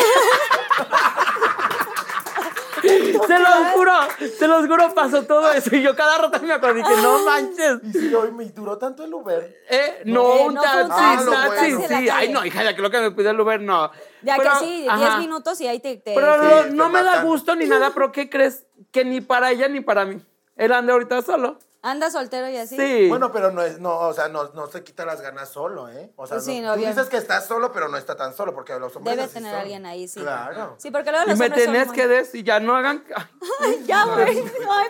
Se 2.81 3.37
los 3.39 3.73
juro, 3.73 3.91
se 4.37 4.47
los 4.47 4.65
juro, 4.67 4.93
pasó 4.95 5.23
todo 5.23 5.51
eso. 5.51 5.75
Y 5.75 5.81
yo 5.81 5.95
cada 5.97 6.17
rato 6.17 6.39
me 6.41 6.53
acuerdo 6.53 6.79
y 6.79 6.81
dije, 6.83 7.01
no 7.01 7.19
manches. 7.25 7.79
Y 7.83 7.91
si 7.91 8.15
hoy 8.15 8.31
me 8.31 8.45
duró 8.45 8.77
tanto 8.77 9.03
el 9.03 9.13
Uber. 9.13 9.53
Eh, 9.69 10.01
no, 10.05 10.33
Eh, 10.37 10.45
un 10.47 10.53
no 10.53 10.61
taxi, 10.61 11.29
taxi, 11.29 11.75
sí. 11.87 12.09
Ay, 12.09 12.29
no, 12.31 12.43
hija, 12.45 12.63
ya 12.63 12.73
que 12.75 12.81
lo 12.81 12.89
que 12.89 12.99
me 13.01 13.11
pide 13.11 13.31
el 13.31 13.39
Uber, 13.39 13.59
no. 13.61 13.91
Ya 14.21 14.37
Pero, 14.37 14.51
que 14.53 14.59
sí, 14.59 14.81
10 14.83 14.89
ajá. 14.89 15.17
minutos 15.17 15.59
y 15.59 15.67
ahí 15.67 15.79
te. 15.81 15.97
te- 15.97 16.15
Pero 16.15 16.35
Sí, 16.35 16.47
no, 16.47 16.61
te 16.63 16.69
no 16.71 16.89
me 16.89 17.03
da 17.03 17.21
gusto 17.21 17.53
ni 17.55 17.65
nada, 17.65 17.91
pero 17.93 18.13
¿qué 18.13 18.29
crees? 18.29 18.65
Que 18.91 19.03
ni 19.03 19.19
para 19.19 19.51
ella 19.51 19.67
ni 19.67 19.81
para 19.81 20.05
mí. 20.05 20.23
Él 20.55 20.71
anda 20.71 20.93
ahorita 20.93 21.21
solo. 21.21 21.59
Anda 21.81 22.11
soltero 22.11 22.49
y 22.49 22.57
así. 22.57 22.75
Sí. 22.75 23.07
Bueno, 23.07 23.31
pero 23.31 23.51
no 23.51 23.61
es, 23.61 23.79
no, 23.79 23.97
o 23.99 24.13
sea, 24.13 24.27
no, 24.27 24.49
no 24.53 24.67
se 24.67 24.83
quita 24.83 25.05
las 25.05 25.21
ganas 25.21 25.47
solo, 25.49 25.87
¿eh? 25.87 26.11
O 26.17 26.27
sea, 26.27 26.35
Pues 26.35 26.45
sí, 26.45 26.59
no- 26.59 26.73
tú 26.73 26.79
bien. 26.79 26.91
dices 26.91 27.07
que 27.07 27.15
estás 27.15 27.45
solo, 27.47 27.71
pero 27.71 27.87
no 27.87 27.95
está 27.95 28.17
tan 28.17 28.33
solo, 28.35 28.53
porque 28.53 28.77
los 28.77 28.93
hombres 28.97 29.15
Debe 29.15 29.23
así 29.25 29.33
tener 29.35 29.51
son. 29.53 29.61
alguien 29.61 29.85
ahí, 29.85 30.07
sí. 30.09 30.19
Claro. 30.19 30.75
Sí, 30.77 30.91
porque 30.91 31.09
luego 31.11 31.25
y 31.27 31.29
los 31.29 31.39
me 31.39 31.45
hombres 31.45 31.63
son 31.63 31.73
tenés 31.73 31.87
muy- 31.87 31.95
que 31.95 32.07
decir, 32.07 32.43
ya 32.43 32.59
no 32.59 32.75
hagan. 32.75 33.03
Ay, 33.15 33.25
Ay, 33.61 33.83
ya, 33.85 34.03
güey. 34.13 34.39
Ay, 34.39 34.87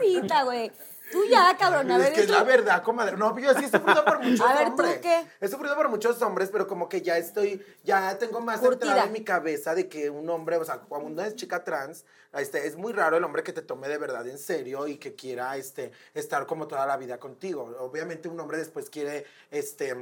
pobrecita, 0.00 0.42
güey. 0.44 0.72
Tú 1.10 1.24
ya, 1.28 1.56
cabrón. 1.58 1.90
A 1.90 1.96
es 1.96 2.02
ver, 2.02 2.12
que 2.12 2.20
es 2.22 2.30
la 2.30 2.42
verdad, 2.44 2.82
comadre. 2.82 3.16
No, 3.16 3.36
yo 3.38 3.52
sí 3.54 3.64
he 3.64 3.68
sufrido 3.70 4.04
por 4.04 4.18
muchos 4.22 4.40
A 4.40 4.54
ver, 4.54 4.64
¿tú 4.66 4.70
hombres. 4.72 4.98
qué? 4.98 5.26
He 5.40 5.48
sufrido 5.48 5.74
por 5.74 5.88
muchos 5.88 6.20
hombres, 6.22 6.50
pero 6.52 6.66
como 6.66 6.88
que 6.88 7.02
ya 7.02 7.18
estoy, 7.18 7.64
ya 7.82 8.16
tengo 8.18 8.40
más 8.40 8.60
Curtida. 8.60 8.90
entrada 8.90 9.04
en 9.06 9.12
mi 9.12 9.24
cabeza 9.24 9.74
de 9.74 9.88
que 9.88 10.08
un 10.10 10.28
hombre, 10.30 10.56
o 10.56 10.64
sea, 10.64 10.78
cuando 10.78 11.08
uno 11.08 11.22
es 11.22 11.34
chica 11.36 11.64
trans, 11.64 12.04
este, 12.32 12.66
es 12.66 12.76
muy 12.76 12.92
raro 12.92 13.16
el 13.16 13.24
hombre 13.24 13.42
que 13.42 13.52
te 13.52 13.62
tome 13.62 13.88
de 13.88 13.98
verdad 13.98 14.26
en 14.28 14.38
serio 14.38 14.86
y 14.86 14.96
que 14.98 15.14
quiera, 15.14 15.56
este, 15.56 15.90
estar 16.14 16.46
como 16.46 16.68
toda 16.68 16.86
la 16.86 16.96
vida 16.96 17.18
contigo. 17.18 17.74
Obviamente 17.80 18.28
un 18.28 18.38
hombre 18.38 18.58
después 18.58 18.88
quiere, 18.88 19.26
este, 19.50 19.96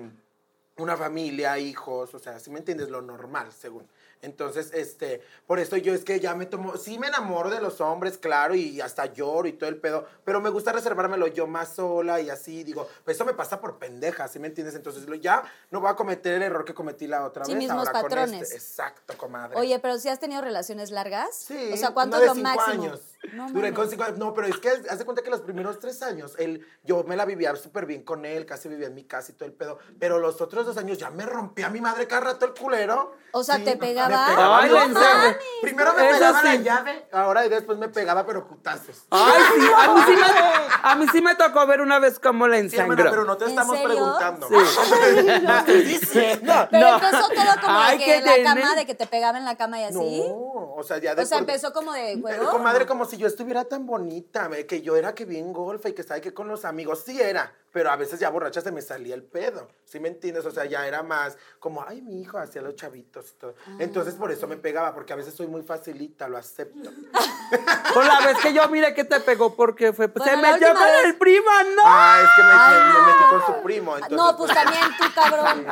una 0.77 0.97
familia, 0.97 1.59
hijos, 1.59 2.15
o 2.15 2.19
sea, 2.19 2.39
si 2.39 2.51
me 2.51 2.59
entiendes, 2.59 2.89
lo 2.91 3.03
normal, 3.03 3.51
según. 3.53 3.89
Entonces, 4.23 4.71
este, 4.75 5.23
por 5.47 5.59
eso 5.61 5.77
yo 5.77 5.95
es 5.95 6.05
que 6.05 6.19
ya 6.21 6.35
me 6.35 6.47
tomo, 6.47 6.77
sí 6.77 6.99
me 6.99 7.07
enamoro 7.07 7.51
de 7.51 7.61
los 7.61 7.81
hombres, 7.81 8.19
claro, 8.19 8.55
y 8.55 8.81
hasta 8.81 9.07
lloro 9.07 9.47
y 9.49 9.53
todo 9.53 9.69
el 9.71 9.77
pedo, 9.77 10.07
pero 10.25 10.41
me 10.41 10.51
gusta 10.51 10.73
reservármelo 10.73 11.27
yo 11.29 11.47
más 11.47 11.75
sola 11.77 12.21
y 12.21 12.29
así, 12.31 12.65
digo, 12.65 12.89
pues 13.05 13.17
eso 13.17 13.25
me 13.25 13.35
pasa 13.35 13.61
por 13.61 13.79
pendeja, 13.79 14.27
¿sí 14.29 14.39
me 14.39 14.49
entiendes? 14.49 14.75
Entonces 14.75 15.07
lo- 15.09 15.15
ya 15.15 15.45
no 15.71 15.81
voy 15.81 15.91
a 15.91 15.95
cometer 15.95 16.35
el 16.35 16.43
error 16.43 16.65
que 16.65 16.75
cometí 16.75 17.07
la 17.07 17.25
otra 17.25 17.45
Sí, 17.45 17.53
vez. 17.53 17.59
mismos 17.61 17.87
ahora 17.87 17.93
con 18.01 18.11
patrones. 18.11 18.43
este. 18.43 18.57
Exacto, 18.57 19.17
comadre. 19.17 19.57
Oye, 19.57 19.79
pero 19.79 19.99
si 19.99 20.09
has 20.09 20.19
tenido 20.19 20.41
relaciones 20.43 20.91
largas. 20.91 21.35
Sí, 21.35 21.71
O 21.73 21.77
sea, 21.77 21.91
¿cuánto 21.93 22.17
una 22.17 22.27
es 22.27 22.35
de 22.35 22.41
lo 22.43 22.49
cinco 22.49 22.63
máximo? 22.65 22.85
años. 22.85 23.01
No, 23.33 23.51
Duré 23.51 23.75
con 23.75 23.91
cinco 23.91 24.05
años. 24.05 24.19
No, 24.19 24.33
pero 24.33 24.47
es 24.47 24.59
que 24.59 24.69
haz 24.69 24.99
de 24.99 25.05
cuenta 25.05 25.23
que 25.23 25.31
los 25.31 25.41
primeros 25.41 25.79
tres 25.81 26.03
años, 26.03 26.35
él, 26.39 26.65
yo 26.85 27.03
me 27.05 27.17
la 27.17 27.25
vivía 27.25 27.55
súper 27.57 27.85
bien 27.85 28.03
con 28.05 28.25
él, 28.25 28.47
casi 28.47 28.69
vivía 28.69 28.87
en 28.87 28.95
mi 28.95 29.05
casa 29.05 29.33
y 29.33 29.35
todo 29.35 29.47
el 29.47 29.53
pedo. 29.55 29.79
Pero 29.99 30.19
los 30.19 30.41
otros 30.41 30.65
dos 30.67 30.77
años 30.77 30.99
ya 30.99 31.11
me 31.11 31.27
rompía 31.27 31.69
mi 31.69 31.81
madre 31.81 32.07
cada 32.07 32.21
rato 32.23 32.47
el 32.47 32.55
culero. 32.55 33.17
O 33.33 33.43
sea, 33.43 33.57
¿te 33.57 33.73
me 33.73 33.77
pegaba? 33.77 34.59
Ay, 34.61 34.71
no 34.71 34.89
mames. 34.89 35.37
Primero 35.63 35.93
me 35.95 36.09
Eso 36.09 36.19
pegaba 36.19 36.43
la 36.43 36.55
llave, 36.57 37.09
ahora 37.13 37.45
y 37.45 37.49
después 37.49 37.77
me 37.77 37.89
pegaba, 37.89 38.25
pero 38.25 38.47
putazos. 38.47 39.07
Ay, 39.11 39.43
sí, 39.55 39.67
a 39.77 39.95
mí 39.95 40.01
sí, 40.07 40.13
me, 40.13 40.23
a 40.91 40.95
mí 40.97 41.07
sí 41.13 41.21
me 41.21 41.35
tocó 41.35 41.67
ver 41.67 41.81
una 41.81 41.99
vez 41.99 42.19
cómo 42.21 42.47
la 42.47 42.57
Sí, 42.61 42.77
hermana, 42.77 42.83
ensangró. 42.95 43.11
pero 43.11 43.25
no 43.25 43.37
te 43.37 43.45
¿En 43.45 43.51
estamos 43.51 43.77
serio? 43.77 43.95
preguntando. 43.95 44.49
Sí. 44.49 44.55
No. 46.43 46.69
Pero 46.71 46.87
No. 46.89 46.95
empezó 46.95 47.29
todo 47.29 47.61
como 47.63 47.79
Ay, 47.79 47.99
de 47.99 48.05
que 48.05 48.21
la 48.21 48.43
cama, 48.55 48.75
de 48.75 48.87
que 48.87 48.95
te 48.95 49.07
pegaba 49.07 49.39
en 49.39 49.45
la 49.45 49.57
cama 49.57 49.81
y 49.81 49.85
así. 49.85 49.95
No, 50.29 50.75
o 50.77 50.83
sea, 50.87 50.99
ya 50.99 51.15
de 51.15 51.23
o 51.23 51.27
sea, 51.27 51.39
empezó 51.39 51.73
como 51.73 51.93
de. 51.93 52.21
Comadre, 52.51 52.87
como 52.87 53.05
si 53.09 53.17
yo 53.17 53.27
estuviera 53.27 53.65
tan 53.65 53.87
bonita, 53.87 54.47
ve, 54.49 54.67
que 54.67 54.83
yo 54.83 54.97
era 54.97 55.15
que 55.15 55.25
bien 55.25 55.53
golfa 55.53 55.89
y 55.89 55.93
que 55.95 56.03
estaba 56.03 56.21
que 56.21 56.33
con 56.35 56.47
los 56.49 56.65
amigos. 56.65 57.03
Sí 57.05 57.21
era, 57.21 57.53
pero 57.73 57.91
a 57.91 57.97
veces 57.97 58.21
ya 58.21 58.31
borracha 58.31 58.61
se 58.61 58.71
me 58.73 58.83
salía 58.83 59.15
el 59.15 59.23
pedo. 59.25 59.69
¿Sí 59.85 59.99
me 60.01 60.09
entiendes? 60.09 60.45
O 60.47 60.51
sea, 60.51 60.65
ya 60.67 60.87
era 60.87 61.03
más 61.03 61.37
como, 61.59 61.83
ay, 61.87 62.03
mi 62.03 62.21
hijo, 62.21 62.39
hacía 62.39 62.61
los 62.63 62.77
chavitos 62.77 63.31
y 63.31 63.35
todo. 63.39 63.55
Entonces, 63.79 64.15
por 64.15 64.31
eso 64.31 64.47
me 64.47 64.57
pegaba, 64.57 64.95
porque 64.95 65.13
a 65.13 65.17
veces 65.17 65.35
soy 65.35 65.47
muy 65.47 65.63
facilita, 65.63 66.29
lo 66.29 66.37
acepto. 66.37 66.91
Por 67.95 68.05
la 68.05 68.21
vez 68.27 68.37
que 68.43 68.53
yo 68.53 68.69
mire 68.69 68.93
que 68.95 69.05
te 69.05 69.21
pegó 69.21 69.55
porque 69.57 69.95
fue. 69.95 70.09
Pues, 70.09 70.23
Bueno, 70.27 70.43
se 70.45 70.53
metió 70.53 70.69
con 70.75 70.83
vez- 70.83 71.05
el 71.07 71.17
primo, 71.17 71.47
¿no? 71.77 71.83
Ah, 71.87 72.21
es 72.23 72.29
que 72.37 72.43
me, 72.43 72.49
Ay, 72.53 72.93
me- 72.93 73.01
me 73.01 73.07
metí 73.07 73.25
con 73.31 73.47
su 73.57 73.63
primo. 73.63 73.95
Entonces, 73.95 74.19
no, 74.19 74.37
pues 74.37 74.53
también 74.53 74.83
tú, 74.99 75.05
cabrón. 75.15 75.67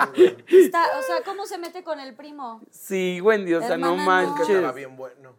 Está- 0.48 0.98
o 0.98 1.02
sea, 1.02 1.22
¿cómo 1.24 1.44
se 1.46 1.58
mete 1.58 1.84
con 1.84 2.00
el 2.00 2.14
primo? 2.14 2.62
Sí, 2.70 3.20
Wendy, 3.20 3.52
o 3.54 3.60
sea, 3.60 3.76
no 3.76 3.92
Hermana, 3.92 4.28
no. 4.28 4.34
que 4.36 4.42
estaba 4.42 4.60
manches. 4.60 4.74
bien 4.74 4.96
bueno. 4.96 5.36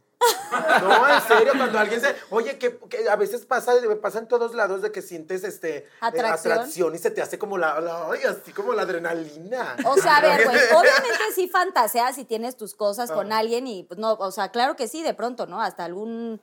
No, 0.81 1.13
en 1.13 1.21
serio, 1.27 1.53
cuando 1.57 1.77
alguien 1.77 2.01
se. 2.01 2.15
Oye, 2.29 2.57
que, 2.57 2.77
que 2.89 3.09
a 3.09 3.15
veces 3.15 3.45
pasa, 3.45 3.73
pasa 4.01 4.19
en 4.19 4.27
todos 4.27 4.55
lados 4.55 4.81
de 4.81 4.91
que 4.91 5.01
sientes 5.01 5.43
este 5.43 5.77
eh, 5.77 5.87
Atracción. 6.01 6.53
atracción 6.53 6.95
y 6.95 6.97
se 6.97 7.11
te 7.11 7.21
hace 7.21 7.37
como 7.37 7.57
la, 7.57 7.79
la- 7.79 8.09
ay, 8.11 8.21
así 8.23 8.51
como 8.51 8.73
la 8.73 8.83
adrenalina. 8.83 9.75
O 9.85 9.95
sea, 9.97 10.17
a 10.17 10.21
ver, 10.21 10.45
güey, 10.45 10.57
obviamente 10.75 11.23
sí 11.35 11.47
fantaseas 11.47 12.17
y 12.17 12.25
tienes 12.25 12.55
tus 12.57 12.73
cosas 12.73 13.11
con 13.11 13.31
alguien 13.31 13.67
y 13.67 13.83
pues 13.83 13.99
no, 13.99 14.13
o 14.13 14.31
sea, 14.31 14.49
claro 14.49 14.75
que 14.75 14.87
sí, 14.87 15.03
de 15.03 15.13
pronto, 15.13 15.45
¿no? 15.47 15.61
Hasta 15.61 15.85
algún, 15.85 16.41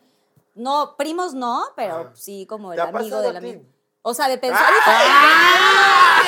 no, 0.54 0.96
primos 0.96 1.34
no, 1.34 1.64
pero 1.74 2.12
sí 2.14 2.46
como 2.46 2.72
el 2.72 2.76
¿Te 2.76 2.82
ha 2.82 2.88
amigo 2.88 3.20
del 3.20 3.36
amigo. 3.36 3.62
O 4.06 4.12
sea, 4.12 4.28
de 4.28 4.36
pensar. 4.36 4.62
Ah. 4.86 6.20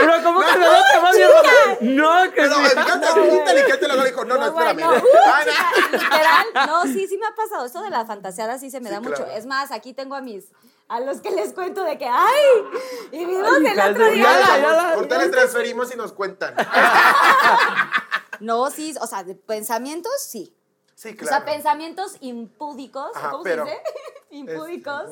Pero 0.00 0.12
¿cómo 0.22 0.40
que 0.40 0.46
no 0.46 0.66
te 0.92 0.98
va 0.98 1.12
bien? 1.12 1.96
No, 1.96 2.22
que 2.24 2.30
Pero 2.42 2.54
sí. 2.54 2.60
me 2.62 2.68
encanta, 2.82 3.08
es 3.08 3.16
muy 3.16 3.28
inteligente. 3.28 3.88
Luego 3.88 4.04
dijo, 4.04 4.24
no, 4.24 4.34
no, 4.36 4.40
No, 4.40 4.46
espérame. 4.46 4.76
bueno, 4.86 5.02
Ah, 5.26 5.40
no. 5.44 5.98
Literal, 5.98 6.46
no, 6.68 6.82
sí, 6.84 7.06
sí 7.08 7.18
me 7.18 7.26
ha 7.26 7.34
pasado. 7.34 7.66
Esto 7.66 7.82
de 7.82 7.90
la 7.90 8.04
fantaseada 8.06 8.58
sí 8.58 8.70
se 8.70 8.80
me 8.80 8.88
Sí, 8.88 8.94
da 8.94 9.00
mucho. 9.00 9.16
claro. 9.16 9.32
Es 9.32 9.44
más, 9.46 9.72
aquí 9.72 9.92
tengo 9.92 10.14
a 10.14 10.20
mis, 10.20 10.44
a 10.88 11.00
los 11.00 11.20
que 11.20 11.30
les 11.32 11.52
cuento 11.52 11.82
de 11.82 11.98
que, 11.98 12.06
¡ay! 12.08 12.44
Y 13.10 13.24
vimos 13.24 13.48
el 13.56 13.80
otro 13.80 14.06
día. 14.10 14.22
Ya 14.22 14.38
la- 14.38 14.46
Ya, 14.46 14.58
ya 14.58 14.70
la- 14.72 14.92
Ahorita 14.94 15.18
les 15.18 15.30
transferimos 15.32 15.92
y 15.92 15.96
nos 15.96 16.12
cuentan. 16.12 16.54
No, 18.38 18.70
sí, 18.70 18.94
o 19.00 19.06
sea, 19.06 19.24
de 19.24 19.34
pensamientos, 19.34 20.12
sí. 20.18 20.54
Sí, 20.96 21.10
O 21.10 21.12
sea, 21.26 21.28
claro. 21.28 21.44
pensamientos 21.44 22.16
impúdicos, 22.20 23.10
Ajá, 23.14 23.30
¿cómo 23.30 23.42
pero- 23.44 23.66
se 23.66 23.70
dice? 23.70 23.82
impúdicos. 24.30 25.10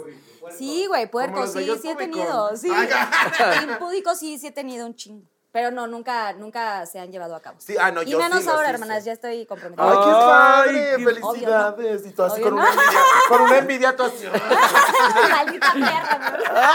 Sí, 0.56 0.86
güey, 0.86 1.10
puercos, 1.10 1.54
los 1.54 1.64
sí, 1.64 1.78
sí 1.82 1.90
he 1.90 1.94
tenido, 1.94 2.56
sí. 2.56 2.70
Ay, 2.74 2.88
impúdicos 3.64 4.18
sí, 4.18 4.38
sí 4.38 4.46
he 4.46 4.50
tenido 4.52 4.86
un 4.86 4.96
chingo. 4.96 5.26
Pero 5.52 5.70
no, 5.70 5.86
nunca, 5.86 6.32
nunca 6.32 6.84
se 6.86 6.98
han 6.98 7.12
llevado 7.12 7.36
a 7.36 7.40
cabo. 7.40 7.58
Sí, 7.60 7.76
ah, 7.78 7.92
no, 7.92 8.02
y 8.02 8.06
yo 8.06 8.18
menos 8.18 8.42
sí, 8.42 8.48
ahora, 8.48 8.68
sí, 8.68 8.74
hermanas, 8.74 9.04
sí. 9.04 9.06
ya 9.06 9.12
estoy 9.12 9.46
comprometida. 9.46 9.88
Ay, 9.88 9.98
qué 9.98 10.10
Ay, 10.10 10.96
padre, 10.96 11.04
felicidades. 11.04 12.06
Y 12.06 12.10
todo 12.10 12.26
así 12.26 12.40
Obvio 12.42 12.50
con 12.50 12.56
no. 12.56 12.62
una 12.62 12.70
envidia, 12.72 13.00
con 13.28 13.40
una 13.42 13.58
envidia 13.58 13.96
tú 13.96 14.02
así. 14.04 14.26
Maldita 15.30 15.72
perra. 15.74 16.74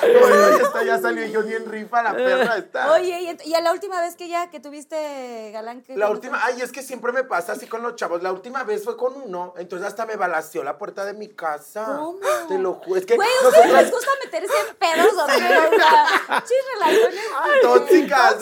Bueno, 0.00 0.58
ya 0.58 0.64
está, 0.64 0.82
ya 0.84 0.98
salió 0.98 1.26
yo 1.26 1.42
ni 1.42 1.54
en 1.54 1.70
rifa, 1.70 2.02
la 2.02 2.14
perra 2.14 2.56
está. 2.56 2.92
Oye, 2.92 3.36
y, 3.44 3.54
a 3.54 3.60
la 3.60 3.72
última 3.72 4.00
vez 4.00 4.16
que 4.16 4.28
ya 4.28 4.50
que 4.50 4.60
tuviste 4.60 5.50
galán 5.52 5.82
que 5.82 5.96
La 5.96 6.10
última, 6.10 6.40
ay, 6.44 6.60
es 6.60 6.72
que 6.72 6.82
siempre 6.82 7.12
me 7.12 7.24
pasa 7.24 7.52
así 7.52 7.66
con 7.66 7.82
los 7.82 7.96
chavos. 7.96 8.22
La 8.22 8.32
última 8.32 8.64
vez 8.64 8.84
fue 8.84 8.96
con 8.96 9.14
uno, 9.16 9.54
entonces 9.58 9.86
hasta 9.86 10.06
me 10.06 10.16
balació 10.16 10.62
la 10.64 10.78
puerta 10.78 11.04
de 11.04 11.14
mi 11.14 11.28
casa. 11.28 11.84
¿Cómo? 11.98 12.18
Te 12.48 12.58
lo 12.58 12.74
juro. 12.74 12.98
Es 12.98 13.06
que 13.06 13.16
Güey, 13.16 13.28
¿a 13.28 13.48
ustedes 13.48 13.64
nosotras- 13.66 13.82
les 13.82 13.92
gusta 13.92 14.10
meterse 14.24 14.52
en 14.68 14.76
pedos 14.76 15.12
o 15.12 15.26
sea, 15.26 16.44
chis 16.44 16.56
relaciones 16.74 17.24
tóxicas. 17.62 18.36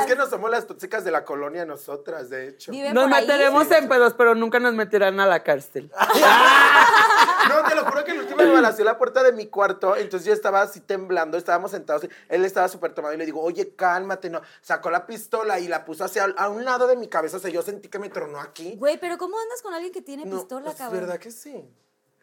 Es 0.00 0.06
que 0.06 0.16
no 0.16 0.26
somos 0.28 0.50
las 0.50 0.66
tóxicas 0.66 1.04
de 1.04 1.10
la 1.10 1.24
colonia 1.24 1.64
nosotras, 1.64 2.30
de 2.30 2.48
hecho. 2.48 2.70
Viven 2.72 2.94
Nos 2.94 3.10
ahí. 3.12 3.26
meteremos 3.26 3.70
en 3.70 3.88
pedos, 3.88 4.14
pero 4.14 4.34
nunca 4.34 4.58
nos 4.60 4.74
meterán 4.74 5.18
a 5.20 5.26
la 5.26 5.42
cárcel. 5.42 5.90
No, 7.48 7.68
te 7.68 7.74
lo 7.74 7.84
juro 7.84 8.04
que 8.04 8.12
el 8.12 8.18
último 8.20 8.36
me 8.36 8.52
balació 8.52 8.84
la 8.84 8.98
puerta 8.98 9.22
de 9.22 9.32
mi 9.32 9.46
cuarto, 9.46 9.96
entonces 9.96 10.26
yo 10.26 10.32
estaba 10.32 10.62
así 10.62 10.80
temblando, 10.80 11.36
estábamos 11.38 11.70
sentados, 11.70 12.06
él 12.28 12.44
estaba 12.44 12.68
súper 12.68 12.92
tomado 12.94 13.14
y 13.14 13.16
le 13.16 13.26
digo, 13.26 13.42
oye, 13.42 13.74
cálmate, 13.74 14.30
no. 14.30 14.40
Sacó 14.60 14.90
la 14.90 15.06
pistola 15.06 15.58
y 15.60 15.68
la 15.68 15.84
puso 15.84 16.04
hacia 16.04 16.24
a 16.24 16.48
un 16.48 16.64
lado 16.64 16.86
de 16.86 16.96
mi 16.96 17.08
cabeza, 17.08 17.36
o 17.36 17.40
sea, 17.40 17.50
yo 17.50 17.62
sentí 17.62 17.88
que 17.88 17.98
me 17.98 18.08
tronó 18.08 18.40
aquí. 18.40 18.74
Güey, 18.76 18.98
pero 18.98 19.18
¿cómo 19.18 19.38
andas 19.38 19.62
con 19.62 19.74
alguien 19.74 19.92
que 19.92 20.02
tiene 20.02 20.24
No, 20.24 20.38
pistola, 20.38 20.66
pues, 20.66 20.76
cabrón? 20.76 21.00
¿Verdad 21.00 21.18
que 21.18 21.30
sí? 21.30 21.64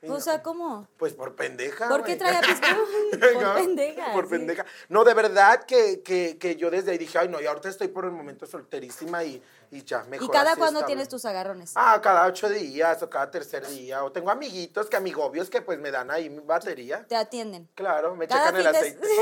O 0.09 0.19
sea, 0.19 0.43
¿cómo? 0.43 0.85
Pues 0.97 1.13
por 1.13 1.35
pendeja. 1.35 1.87
¿Por 1.87 2.03
qué 2.03 2.17
traía 2.17 2.41
pistola? 2.45 2.77
Por 3.33 3.41
No, 3.41 3.53
pendeja. 3.55 4.11
Por 4.11 4.25
sí. 4.25 4.31
pendeja. 4.31 4.65
No, 4.89 5.05
de 5.05 5.13
verdad 5.13 5.63
que, 5.63 6.01
que, 6.01 6.37
que 6.37 6.57
yo 6.57 6.69
desde 6.69 6.91
ahí 6.91 6.97
dije, 6.97 7.17
ay, 7.19 7.29
no, 7.29 7.39
y 7.39 7.45
ahorita 7.45 7.69
estoy 7.69 7.87
por 7.87 8.03
el 8.03 8.11
momento 8.11 8.45
solterísima 8.45 9.23
y, 9.23 9.41
y 9.73 9.83
ya, 9.83 10.03
mejor 10.03 10.27
¿Y 10.27 10.29
cada 10.31 10.55
cuándo 10.55 10.85
tienes 10.85 11.09
tus 11.09 11.25
agarrones? 11.25 11.71
Ah, 11.75 11.99
cada 12.01 12.25
ocho 12.27 12.47
días 12.49 13.01
o 13.01 13.09
cada 13.09 13.29
tercer 13.31 13.65
día. 13.67 14.03
O 14.03 14.11
tengo 14.11 14.29
amiguitos 14.31 14.87
que 14.87 14.95
amigobios 14.97 15.49
que 15.49 15.61
pues 15.61 15.79
me 15.79 15.89
dan 15.91 16.11
ahí 16.11 16.29
mi 16.29 16.39
batería. 16.41 17.05
Te 17.07 17.15
atienden. 17.15 17.67
Claro, 17.75 18.15
me 18.15 18.27
Cada 18.27 18.47
checan 18.51 18.57
el 18.57 18.71
de- 18.71 18.77
aceite. 18.77 19.07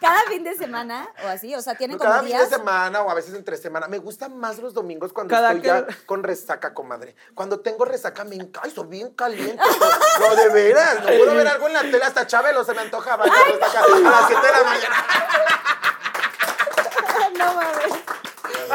Cada 0.00 0.22
fin 0.30 0.42
de 0.42 0.56
semana 0.56 1.06
o 1.24 1.28
así, 1.28 1.54
o 1.54 1.60
sea, 1.60 1.74
tienen 1.74 1.98
como 1.98 2.08
Cada 2.08 2.22
fin 2.22 2.28
días. 2.32 2.48
de 2.48 2.56
semana 2.56 3.02
o 3.02 3.10
a 3.10 3.14
veces 3.14 3.34
entre 3.34 3.58
semana. 3.58 3.86
Me 3.86 3.98
gustan 3.98 4.34
más 4.38 4.58
los 4.58 4.72
domingos 4.72 5.12
cuando 5.12 5.30
Cada 5.34 5.48
estoy 5.52 5.60
que- 5.62 5.68
ya 5.68 5.86
con 6.06 6.22
resaca, 6.22 6.72
comadre. 6.72 7.14
Cuando 7.34 7.60
tengo 7.60 7.84
resaca 7.84 8.24
me 8.24 8.36
encanta. 8.36 8.60
Ay, 8.64 8.70
soy 8.70 8.86
bien 8.88 9.10
caliente. 9.14 9.62
No, 10.20 10.34
de 10.34 10.48
veras. 10.48 11.00
No 11.00 11.06
puedo 11.06 11.34
ver 11.34 11.46
algo 11.48 11.66
en 11.66 11.74
la 11.74 11.82
tele. 11.82 12.02
Hasta 12.02 12.26
Chabelo 12.26 12.64
se 12.64 12.72
me 12.72 12.80
antoja 12.80 13.16
bailar 13.16 13.46
resaca 13.46 13.80
a 13.84 13.98
las 13.98 14.26
7 14.26 14.46
de 14.46 14.52
la 14.52 14.64
mañana. 14.64 15.06
no 17.38 17.54
mames. 17.54 17.92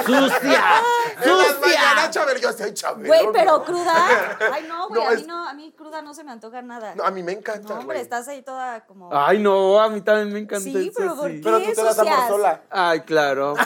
¡Sucia! 0.03 0.83
En 1.21 1.37
las 1.37 1.59
mañanas, 1.59 2.05
¡Sucia! 2.05 2.11
Chabelo. 2.11 2.39
Yo 2.39 2.51
soy 2.53 2.73
Chabelo. 2.73 3.07
Güey, 3.07 3.27
pero 3.33 3.51
no. 3.57 3.63
cruda. 3.63 4.37
Ay, 4.53 4.65
no, 4.67 4.87
güey, 4.89 5.01
No, 5.01 5.07
a 5.07 5.11
mí 5.11 5.21
es- 5.21 5.27
no, 5.27 5.47
a 5.49 5.53
mí 5.53 5.73
cruda 5.77 6.01
no 6.01 6.13
se 6.13 6.23
me 6.23 6.31
antoja 6.31 6.61
nada. 6.61 6.93
No, 6.95 7.03
a 7.03 7.11
mí 7.11 7.23
me 7.23 7.31
encanta, 7.33 7.73
No, 7.73 7.79
hombre, 7.79 8.01
estás 8.01 8.27
ahí 8.27 8.41
toda 8.41 8.85
como. 8.85 9.09
Ay, 9.15 9.39
no, 9.39 9.79
a 9.81 9.89
mí 9.89 10.01
también 10.01 10.31
me 10.33 10.39
encanta 10.39 10.63
Sí, 10.63 10.87
eso, 10.89 10.93
pero 10.97 11.15
¿por 11.15 11.29
sí. 11.29 11.35
qué? 11.37 11.41
Pero 11.43 11.59
tú 11.61 11.73
te 11.73 11.83
das 11.83 11.99
amor 11.99 12.27
sola. 12.27 12.61
Ay, 12.69 13.01
claro. 13.01 13.55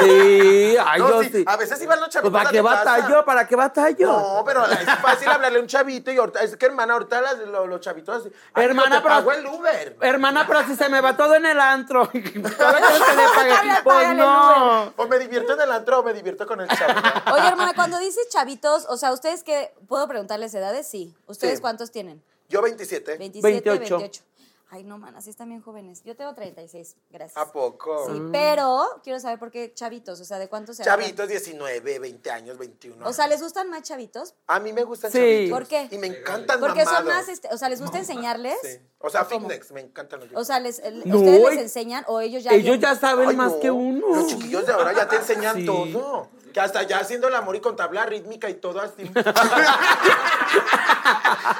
Sí, 0.00 0.76
ay, 0.84 1.00
No, 1.00 1.08
yo 1.08 1.22
sí, 1.22 1.30
sí. 1.32 1.44
A 1.46 1.56
veces 1.56 1.80
iban 1.82 1.98
los 1.98 2.08
Pues 2.08 2.14
chavitos 2.14 2.32
¿para 2.38 2.50
qué 2.50 2.60
batallo? 2.60 3.24
¿Para 3.24 3.46
qué 3.46 3.56
batallo? 3.56 4.06
No, 4.06 4.42
pero 4.44 4.64
es 4.66 4.84
fácil 5.00 5.28
hablarle 5.28 5.58
a 5.58 5.62
un 5.62 5.66
chavito 5.66 6.10
y 6.12 6.16
ahorita, 6.18 6.40
es 6.42 6.56
que 6.56 6.66
hermana, 6.66 6.92
ahorita 6.94 7.20
las- 7.20 7.38
lo- 7.38 7.66
los, 7.66 7.80
chavitos 7.80 8.20
así. 8.20 8.32
"Ay, 8.54 8.64
Hermana, 8.66 9.02
pero- 9.02 9.14
pago 9.14 9.32
el 9.32 9.46
Uber. 9.46 9.96
Hermana, 10.00 10.44
pero 10.46 10.64
si 10.64 10.76
se 10.76 10.88
me 10.88 11.00
va 11.00 11.16
todo 11.16 11.34
en 11.34 11.46
el 11.46 11.58
antro. 11.60 12.06
¿Todavía 12.12 12.86
quieres 12.86 13.02
que 13.08 13.16
le 13.16 13.28
pague? 13.34 13.82
Pues 13.82 14.14
no. 14.14 14.92
O 14.96 15.06
me 15.08 15.18
divierto 15.18 15.54
en 15.54 15.60
el 15.62 15.72
antro 15.72 16.00
o 16.00 16.02
me 16.02 16.12
divierto 16.12 16.37
con 16.46 16.60
el 16.60 16.68
chavo. 16.68 16.92
Oye, 17.34 17.48
hermana, 17.48 17.72
cuando 17.74 17.98
dices 17.98 18.28
chavitos, 18.30 18.86
o 18.88 18.96
sea, 18.96 19.12
¿ustedes 19.12 19.42
qué? 19.44 19.72
¿Puedo 19.88 20.06
preguntarles 20.08 20.54
edades? 20.54 20.86
Sí. 20.86 21.14
¿Ustedes 21.26 21.56
Sí. 21.56 21.60
cuántos 21.60 21.90
tienen? 21.90 22.22
Yo 22.48 22.62
27. 22.62 23.16
27, 23.18 23.70
28. 23.70 23.98
28. 23.98 24.22
Ay, 24.70 24.84
no, 24.84 24.98
man, 24.98 25.16
así 25.16 25.30
están 25.30 25.48
bien 25.48 25.62
jóvenes. 25.62 26.02
Yo 26.04 26.14
tengo 26.14 26.34
36, 26.34 26.96
gracias. 27.08 27.38
¿A 27.38 27.50
poco? 27.50 28.06
Sí, 28.12 28.20
pero 28.30 29.00
quiero 29.02 29.18
saber 29.18 29.38
por 29.38 29.50
qué 29.50 29.72
chavitos, 29.72 30.20
o 30.20 30.24
sea, 30.26 30.38
¿de 30.38 30.48
cuántos 30.48 30.76
se 30.76 30.84
Chavitos, 30.84 31.26
19, 31.26 31.98
20 31.98 32.30
años, 32.30 32.58
21. 32.58 32.96
agarran? 32.96 33.10
O 33.10 33.14
sea, 33.14 33.28
¿les 33.28 33.40
gustan 33.40 33.70
más 33.70 33.82
chavitos? 33.82 34.34
a 34.46 34.60
mí 34.60 34.74
me 34.74 34.84
gustan 34.84 35.10
Sí. 35.10 35.16
chavitos. 35.18 35.58
¿Por 35.58 35.68
qué? 35.68 35.88
Y 35.90 35.96
me 35.96 36.08
encantan 36.08 36.60
Porque 36.60 36.84
son 36.84 37.06
más, 37.06 37.28
este, 37.30 37.48
o 37.50 37.56
sea, 37.56 37.70
¿les 37.70 37.80
gusta 37.80 37.96
enseñarles? 37.98 38.58
Sí. 38.62 38.78
O 38.98 39.08
sea, 39.08 39.24
fitness, 39.24 39.72
me 39.72 39.80
encantan 39.80 40.20
los 40.20 40.28
O 40.34 40.44
sea, 40.44 40.60
les, 40.60 40.80
el- 40.80 41.08
No, 41.08 41.16
¿ustedes 41.16 41.40
les 41.54 41.62
enseñan 41.62 42.04
o 42.06 42.20
ellos 42.20 42.44
ya 42.44 42.50
Ellos 42.50 42.64
vienen? 42.64 42.80
ya 42.82 42.94
saben 42.96 43.28
Ay, 43.30 43.36
más 43.36 43.52
no. 43.52 43.60
que 43.60 43.70
uno. 43.70 44.06
Los 44.16 44.26
chiquillos 44.26 44.66
de 44.66 44.72
ahora 44.74 44.92
ya 44.92 45.08
te 45.08 45.16
enseñan 45.16 45.56
Sí. 45.56 45.64
todo. 45.64 46.28
Que 46.58 46.62
hasta 46.64 46.82
ya 46.82 46.98
haciendo 46.98 47.28
el 47.28 47.36
amor 47.36 47.54
y 47.54 47.60
con 47.60 47.76
tabla 47.76 48.04
rítmica 48.04 48.50
y 48.50 48.54
todo 48.54 48.80
así. 48.80 49.08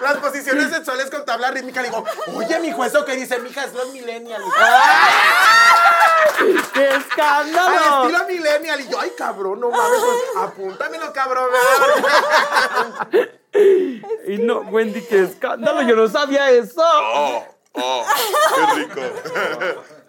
Las 0.02 0.16
posiciones 0.16 0.70
sexuales 0.72 1.08
con 1.08 1.24
tabla 1.24 1.52
rítmica. 1.52 1.82
Le 1.82 1.90
digo, 1.90 2.04
oye, 2.34 2.58
mi 2.58 2.70
eso 2.84 3.04
que 3.04 3.14
dice, 3.14 3.38
mija, 3.38 3.62
es 3.62 3.74
los 3.74 3.92
millennials. 3.92 4.44
¡Qué 6.74 6.88
Al 6.88 6.96
escándalo! 7.00 8.06
estilo 8.06 8.26
millennial. 8.26 8.80
Y 8.80 8.88
yo, 8.88 8.98
ay, 8.98 9.12
cabrón, 9.16 9.60
no 9.60 9.70
mames, 9.70 10.00
pues, 10.00 10.18
apúntamelo, 10.36 11.12
cabrón. 11.12 11.48
Y 14.26 14.38
no, 14.38 14.62
Wendy, 14.62 15.00
qué 15.02 15.22
escándalo. 15.22 15.82
Yo 15.82 15.94
no 15.94 16.08
sabía 16.08 16.50
eso. 16.50 16.82
Oh, 16.84 17.46
oh, 17.74 18.04
qué 18.56 18.66
rico. 18.74 19.00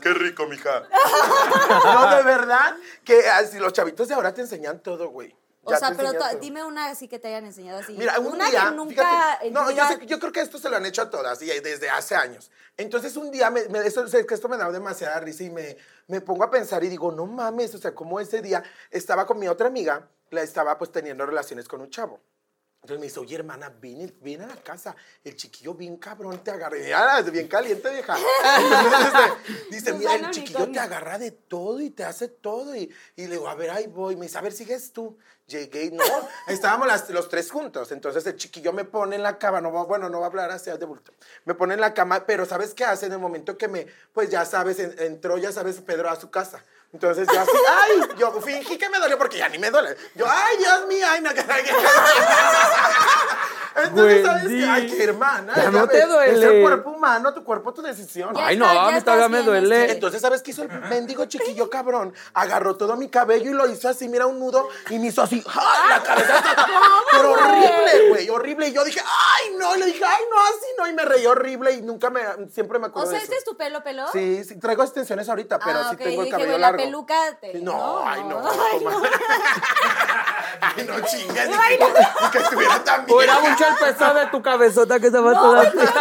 Qué 0.02 0.14
rico, 0.14 0.46
mija. 0.48 0.84
No, 1.84 2.16
de 2.18 2.24
verdad, 2.24 2.76
que 3.04 3.28
así 3.30 3.60
los 3.60 3.74
chavitos 3.74 4.08
de 4.08 4.14
ahora 4.16 4.34
te 4.34 4.42
enseñan 4.42 4.80
todo, 4.82 5.10
güey. 5.10 5.36
O 5.64 5.76
sea, 5.76 5.94
pero 5.96 6.12
dime 6.40 6.64
una 6.64 6.88
así 6.88 7.08
que 7.08 7.20
te 7.20 7.28
hayan 7.28 7.46
enseñado 7.46 7.80
así. 7.80 7.94
Mira, 7.94 8.18
un 8.20 8.28
una 8.34 8.50
día, 8.50 8.66
que 8.70 8.76
nunca 8.76 9.04
fíjate, 9.40 9.52
no, 9.52 9.66
yo, 9.70 9.76
vida- 9.76 9.88
sé- 9.90 10.06
yo 10.08 10.20
creo 10.20 10.32
que 10.32 10.40
esto 10.42 10.58
se 10.58 10.70
lo 10.70 10.78
han 10.78 10.86
hecho 10.86 11.02
a 11.04 11.10
todas, 11.10 11.42
y 11.42 11.46
desde 11.60 11.90
hace 11.90 12.16
años. 12.16 12.50
Entonces 12.78 13.16
un 13.18 13.30
día, 13.30 13.52
me, 13.52 13.68
me- 13.68 13.80
eso, 13.80 14.08
sé 14.08 14.26
que 14.26 14.34
esto 14.34 14.48
me 14.50 14.58
da 14.58 14.72
demasiada 14.72 15.20
risa 15.20 15.44
y 15.44 15.50
me, 15.52 15.78
me 16.08 16.22
pongo 16.22 16.44
a 16.46 16.50
pensar 16.50 16.84
y 16.84 16.88
digo, 16.90 17.12
no 17.12 17.26
mames, 17.28 17.76
o 17.76 17.78
sea, 17.78 17.94
como 17.94 18.20
ese 18.20 18.42
día 18.42 18.64
estaba 18.90 19.28
con 19.28 19.38
mi 19.38 19.48
otra 19.48 19.68
amiga, 19.68 20.08
la 20.32 20.42
estaba 20.42 20.78
pues 20.78 20.92
teniendo 20.92 21.26
relaciones 21.26 21.68
con 21.68 21.82
un 21.82 21.90
chavo. 21.90 22.20
Entonces 22.82 23.00
me 23.02 23.08
dice, 23.08 23.20
oye, 23.20 23.36
hermana, 23.36 23.70
ven, 23.82 24.16
ven 24.22 24.42
a 24.42 24.48
la 24.48 24.56
casa. 24.56 24.96
El 25.24 25.36
chiquillo 25.36 25.74
bien 25.74 25.98
cabrón 25.98 26.42
te 26.42 26.52
agarra. 26.52 26.78
"Ah, 26.96 27.22
bien 27.22 27.48
caliente, 27.50 27.90
vieja. 27.90 28.16
Entonces, 28.18 29.12
este, 29.50 29.70
dice, 29.76 29.94
mira, 29.94 30.16
el 30.16 30.22
chiquillo 30.32 30.60
te 30.72 30.80
agarra 30.80 31.18
de 31.20 31.32
todo 31.32 31.82
y 31.82 31.90
te 31.90 32.06
hace 32.06 32.30
todo. 32.30 32.74
Y, 32.76 32.90
y 33.18 33.24
le 33.28 33.32
digo, 33.32 33.50
a 33.50 33.56
ver, 33.56 33.72
ahí 33.72 33.88
voy. 33.88 34.16
Me 34.16 34.28
dice, 34.28 34.38
a 34.38 34.42
ver, 34.42 34.54
sigues 34.54 34.94
tú. 34.94 35.18
Llegué 35.46 35.86
y 35.86 35.92
no, 35.92 36.04
estábamos 36.48 36.88
las- 36.88 37.10
los 37.10 37.28
tres 37.28 37.52
juntos. 37.52 37.92
Entonces 37.92 38.26
el 38.28 38.36
chiquillo 38.38 38.72
me 38.72 38.86
pone 38.86 39.16
en 39.18 39.24
la 39.24 39.38
cama. 39.40 39.60
No, 39.60 39.72
bueno, 39.86 40.08
no 40.08 40.20
va 40.20 40.28
a 40.28 40.30
hablar 40.30 40.52
así 40.52 40.70
de 40.72 40.86
bulto. 40.86 41.12
Me 41.46 41.56
pone 41.56 41.74
en 41.74 41.82
la 41.82 41.94
cama, 41.94 42.26
pero 42.26 42.46
¿sabes 42.46 42.74
qué 42.76 42.86
hace? 42.86 43.08
En 43.08 43.14
el 43.14 43.20
momento 43.20 43.58
que 43.58 43.68
me, 43.68 43.88
pues 44.14 44.30
ya 44.30 44.46
sabes, 44.46 44.80
en- 44.80 44.96
entró, 45.00 45.38
ya 45.38 45.52
sabes, 45.52 45.82
Pedro 45.82 46.10
a 46.10 46.16
su 46.16 46.30
casa. 46.32 46.64
Entonces 46.92 47.28
yo 47.32 47.40
así, 47.40 47.52
ay, 47.70 48.02
yo 48.18 48.32
fingí 48.42 48.78
que 48.78 48.90
me 48.90 48.98
dolió 48.98 49.18
porque 49.18 49.38
ya 49.38 49.48
ni 49.48 49.60
me 49.60 49.70
duele. 49.70 49.96
Yo, 50.16 50.26
ay, 50.28 50.58
Dios 50.58 50.88
mío, 50.88 51.06
ay, 51.08 51.22
no, 51.22 51.32
que 51.34 51.44
Entonces, 53.76 54.26
¿sabes 54.26 54.48
qué? 54.48 54.66
Ay, 54.66 54.88
qué 54.88 55.04
hermana. 55.04 55.54
Ya 55.56 55.72
no 55.72 55.88
te 55.88 56.06
duele. 56.06 56.34
Es 56.38 56.44
el 56.44 56.62
cuerpo 56.62 56.90
humano, 56.92 57.34
tu 57.34 57.44
cuerpo, 57.44 57.74
tu 57.74 57.82
decisión. 57.82 58.34
Ya 58.36 58.48
Ay, 58.48 58.56
está- 58.56 58.68
no, 58.68 58.74
ya 58.74 58.82
a 58.88 58.92
mí 58.92 58.98
estás 58.98 59.04
todavía 59.16 59.30
me 59.30 59.38
bien, 59.38 59.46
duele. 59.46 59.82
este. 59.82 59.92
Entonces, 59.94 60.22
¿sabes 60.22 60.42
qué 60.42 60.52
hizo 60.52 60.64
el 60.64 60.70
mendigo 60.90 61.26
chiquillo 61.26 61.70
cabrón? 61.70 62.14
Agarró 62.34 62.76
todo 62.76 62.96
mi 62.98 63.10
cabello 63.10 63.52
y 63.52 63.54
lo 63.54 63.70
hizo 63.70 63.88
así, 63.90 64.08
mira, 64.10 64.26
un 64.26 64.40
nudo, 64.40 64.68
y 64.90 65.00
me 65.00 65.08
hizo 65.08 65.22
así, 65.22 65.44
¡ay, 65.48 65.90
la 65.90 66.04
cabeza! 66.04 66.44
Pero 67.12 67.32
horrible, 67.32 68.10
güey, 68.10 68.30
horrible. 68.30 68.68
Y 68.70 68.74
yo 68.74 68.84
dije, 68.84 69.02
¡ay, 69.02 69.56
no! 69.58 69.76
Y 69.76 69.80
le 69.80 69.86
dije, 69.88 70.04
¡ay, 70.06 70.24
no, 70.30 70.42
así 70.42 70.66
no! 70.78 70.88
Y 70.88 70.94
me 70.94 71.06
reí 71.06 71.26
horrible 71.26 71.72
y 71.74 71.82
nunca 71.82 72.10
me, 72.10 72.22
siempre 72.52 72.80
me 72.80 72.86
O 72.88 72.90
acuerdo 72.90 73.10
sea, 73.12 73.20
de 73.20 73.24
¿este 73.26 73.36
es 73.38 73.44
tu 73.44 73.56
pelo, 73.56 73.84
pelo? 73.84 74.06
Sí, 74.12 74.44
sí, 74.44 74.60
traigo 74.60 74.84
extensiones 74.84 75.30
ahorita, 75.30 75.60
pero 75.60 75.80
Ah, 75.80 75.88
sí 75.90 75.96
ok, 75.96 76.02
tengo 76.02 76.22
el 76.22 76.26
dije, 76.26 76.32
cabello 76.32 76.50
güey, 76.52 76.62
largo. 76.62 76.78
la 76.78 76.84
peluca 76.84 77.38
te- 77.40 77.54
No, 77.62 78.04
ay, 78.06 78.24
no. 78.24 78.40
Ay, 78.50 78.80
no. 78.84 78.92
Ay, 80.62 80.84
no 80.86 81.00
chingas. 81.08 81.48
ni 81.48 81.78
que, 81.78 81.86
ni 82.24 82.30
que 82.32 82.38
estuviera 82.40 82.84
tan 82.84 83.06
bien. 83.06 83.18
O 83.18 83.22
mucho 83.60 83.86
el 83.86 83.94
peso 83.96 84.14
de 84.14 84.26
tu 84.28 84.42
cabezota 84.42 85.00
que 85.00 85.08
estaba 85.08 85.34
No, 85.34 85.42
toda 85.42 85.58
güey, 85.58 85.68
así. 85.68 85.78
pero, 85.78 85.92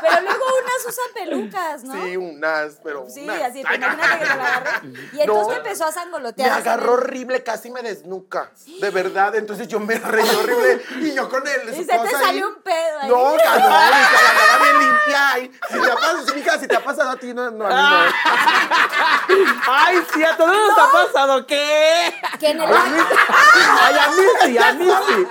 pero 0.00 0.20
luego 0.22 0.44
unas 0.62 0.86
usan 0.86 1.04
pelucas, 1.14 1.84
¿no? 1.84 1.92
Sí, 1.94 2.16
unas, 2.16 2.72
pero. 2.82 3.06
Sí, 3.08 3.24
unas. 3.24 3.42
así, 3.42 3.62
pero 3.62 3.74
imagínate 3.76 4.18
que 4.18 4.24
te 4.26 4.36
la. 4.36 4.80
Y 5.12 5.20
entonces 5.20 5.26
No. 5.26 5.48
te 5.48 5.56
empezó 5.56 5.84
a 5.84 5.86
Me 5.88 5.92
sangolotear. 5.92 6.50
así 6.50 6.60
agarró 6.60 6.92
horrible, 6.94 7.42
casi 7.42 7.70
me 7.70 7.82
desnuca. 7.82 8.50
De 8.80 8.90
verdad. 8.90 9.34
Entonces 9.36 9.68
yo 9.68 9.80
me 9.80 9.94
reí 9.96 10.28
horrible. 10.28 10.82
Y 11.00 11.14
yo 11.14 11.28
con 11.28 11.46
él. 11.46 11.70
Y 11.72 11.84
se 11.84 11.84
te 11.84 12.10
salió 12.10 12.48
un 12.48 12.62
pedo 12.62 12.98
ahí. 13.00 13.08
No, 13.08 13.30
no, 13.30 13.34
hija, 13.36 13.58
la 13.58 14.58
bien 14.64 14.78
limpia. 14.78 15.50
Si 15.68 15.80
te 15.80 15.90
ha 15.90 15.94
pasado, 15.94 16.34
mija, 16.34 16.58
si 16.58 16.68
te 16.68 16.76
ha 16.76 16.80
pasado 16.84 17.10
a 17.10 17.16
ti, 17.16 17.32
no, 17.34 17.50
no, 17.50 17.66
a 17.66 17.68
mí 17.68 17.74
no. 17.76 19.34
Ay, 19.68 20.02
sí, 20.12 20.24
a 20.24 20.36
todos 20.36 20.54
nos 20.56 20.78
ha 20.78 20.90
pasado. 20.92 21.46
¿Qué? 21.46 22.14
Que 22.38 22.50
en 22.50 22.60
el 22.60 22.68
Ay, 22.70 23.98
a 23.98 24.08
mí 24.10 24.22
sí, 24.44 24.58
a 24.58 24.72
mí 24.72 24.88
sí. 25.08 25.26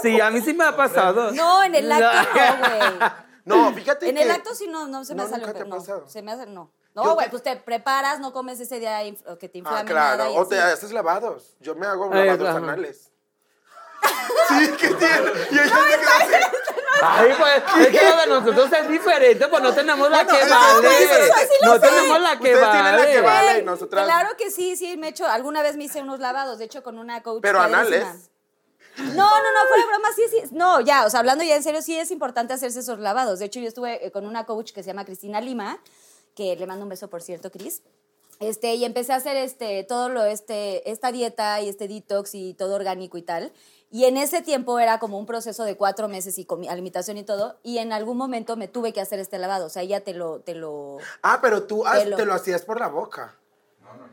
Sí, 0.00 0.20
a 0.20 0.30
mí 0.30 0.40
sí 0.40 0.54
me 0.54 0.64
ha 0.64 0.76
pasado. 0.76 1.30
No, 1.32 1.62
en 1.62 1.74
el 1.74 1.90
acto 1.92 2.30
no, 2.38 2.68
güey. 2.68 3.10
No, 3.44 3.72
fíjate 3.74 4.08
En 4.08 4.14
que. 4.14 4.22
el 4.22 4.30
acto 4.30 4.54
sí 4.54 4.68
no, 4.68 4.86
no 4.86 5.04
se 5.04 5.16
me 5.16 5.24
No, 5.24 5.28
nunca 5.28 5.52
te 5.52 5.60
ha 5.62 5.64
No, 5.64 5.76
pasado. 5.76 6.08
se 6.08 6.22
me 6.22 6.30
hace, 6.32 6.46
no. 6.46 6.70
No, 6.94 7.14
güey, 7.14 7.28
pues 7.28 7.42
te 7.42 7.56
preparas, 7.56 8.20
no 8.20 8.32
comes 8.32 8.60
ese 8.60 8.78
día 8.78 9.00
que 9.40 9.48
te 9.48 9.58
Ah, 9.58 9.58
inflame 9.58 9.92
nada. 9.92 10.14
claro. 10.16 10.32
y 10.32 10.36
O 10.38 10.46
te 10.46 10.60
así. 10.60 10.72
haces 10.74 10.92
lavados. 10.92 11.56
Yo 11.58 11.74
me 11.74 11.86
hago 11.86 12.08
Ay, 12.12 12.26
lavados 12.26 12.48
anales. 12.56 13.10
Sí, 14.48 14.70
¿qué 14.78 14.88
tiene? 14.88 15.30
Y 15.50 15.54
ella 15.58 15.64
se 15.64 15.98
queda 15.98 16.16
así. 16.20 16.46
Ay, 17.02 17.32
pues, 17.38 17.86
es 17.88 17.98
que 17.98 18.08
lo 18.10 18.16
de 18.16 18.26
nosotros 18.26 18.72
es 18.72 18.88
diferente, 18.88 19.48
pues 19.48 19.62
no 19.62 19.72
tenemos 19.74 20.10
la 20.10 20.24
Bueno, 20.24 20.38
que 20.38 20.48
vale. 20.50 20.88
No 21.62 21.74
sé. 21.74 21.80
tenemos 21.80 22.20
la 22.20 22.30
que 22.38 22.54
Ustedes 22.54 22.70
tienen 22.70 22.96
la 22.96 23.06
que 23.06 23.20
vale. 23.20 23.22
vale. 23.22 23.46
Güey, 23.52 23.60
y 23.60 23.64
nosotras- 23.64 24.04
Claro 24.04 24.30
que 24.36 24.50
sí, 24.50 24.76
sí, 24.76 24.96
me 24.96 25.06
he 25.08 25.10
hecho, 25.10 25.26
alguna 25.26 25.62
vez 25.62 25.76
me 25.76 25.84
hice 25.84 26.00
unos 26.02 26.20
lavados, 26.20 26.58
de 26.58 26.64
hecho 26.66 26.82
con 26.82 26.98
una 26.98 27.22
coach. 27.22 27.40
Pero 27.42 27.60
anales. 27.60 28.30
No, 28.98 29.04
no, 29.14 29.14
no, 29.16 29.68
fuera 29.68 29.82
de 29.82 29.88
broma, 29.88 30.08
sí, 30.14 30.22
sí. 30.30 30.42
No, 30.52 30.80
ya, 30.80 31.06
o 31.06 31.10
sea, 31.10 31.20
hablando 31.20 31.44
ya 31.44 31.56
en 31.56 31.62
serio, 31.62 31.80
sí 31.82 31.96
es 31.96 32.10
importante 32.10 32.52
hacerse 32.52 32.80
esos 32.80 32.98
lavados. 32.98 33.38
De 33.38 33.46
hecho, 33.46 33.60
yo 33.60 33.68
estuve 33.68 34.06
eh, 34.06 34.10
con 34.10 34.26
una 34.26 34.44
coach 34.46 34.72
que 34.72 34.82
se 34.82 34.88
llama 34.88 35.04
Cristina 35.04 35.40
Lima, 35.40 35.78
que 36.34 36.56
le 36.56 36.66
mando 36.66 36.84
un 36.84 36.88
beso, 36.90 37.08
por 37.08 37.22
cierto, 37.22 37.50
Cris. 37.50 37.82
Este, 38.40 38.74
y 38.74 38.84
empecé 38.84 39.12
a 39.12 39.16
hacer 39.16 39.36
este, 39.36 39.84
todo 39.84 40.08
lo, 40.08 40.24
este, 40.24 40.90
esta 40.90 41.12
dieta 41.12 41.60
y 41.60 41.68
este 41.68 41.86
detox 41.86 42.34
y 42.34 42.54
todo 42.54 42.74
orgánico 42.74 43.16
y 43.16 43.22
tal. 43.22 43.52
Y 43.90 44.06
en 44.06 44.16
ese 44.16 44.40
tiempo 44.42 44.78
era 44.78 44.98
como 44.98 45.18
un 45.18 45.26
proceso 45.26 45.64
de 45.64 45.76
cuatro 45.76 46.08
meses 46.08 46.38
y 46.38 46.44
con 46.46 46.66
alimentación 46.68 47.18
y 47.18 47.24
todo. 47.24 47.58
Y 47.62 47.78
en 47.78 47.92
algún 47.92 48.16
momento 48.16 48.56
me 48.56 48.66
tuve 48.66 48.92
que 48.92 49.00
hacer 49.00 49.20
este 49.20 49.38
lavado. 49.38 49.66
O 49.66 49.68
sea, 49.68 49.82
ella 49.82 50.02
te 50.02 50.14
lo, 50.14 50.40
te 50.40 50.54
lo. 50.54 50.96
Ah, 51.22 51.38
pero 51.42 51.64
tú 51.64 51.86
has- 51.86 52.02
Te 52.04 52.10
lo- 52.10 52.16
te 52.16 52.24
lo 52.24 52.32
hacías 52.34 52.62
por 52.62 52.80
la 52.80 52.88
boca. 52.88 53.36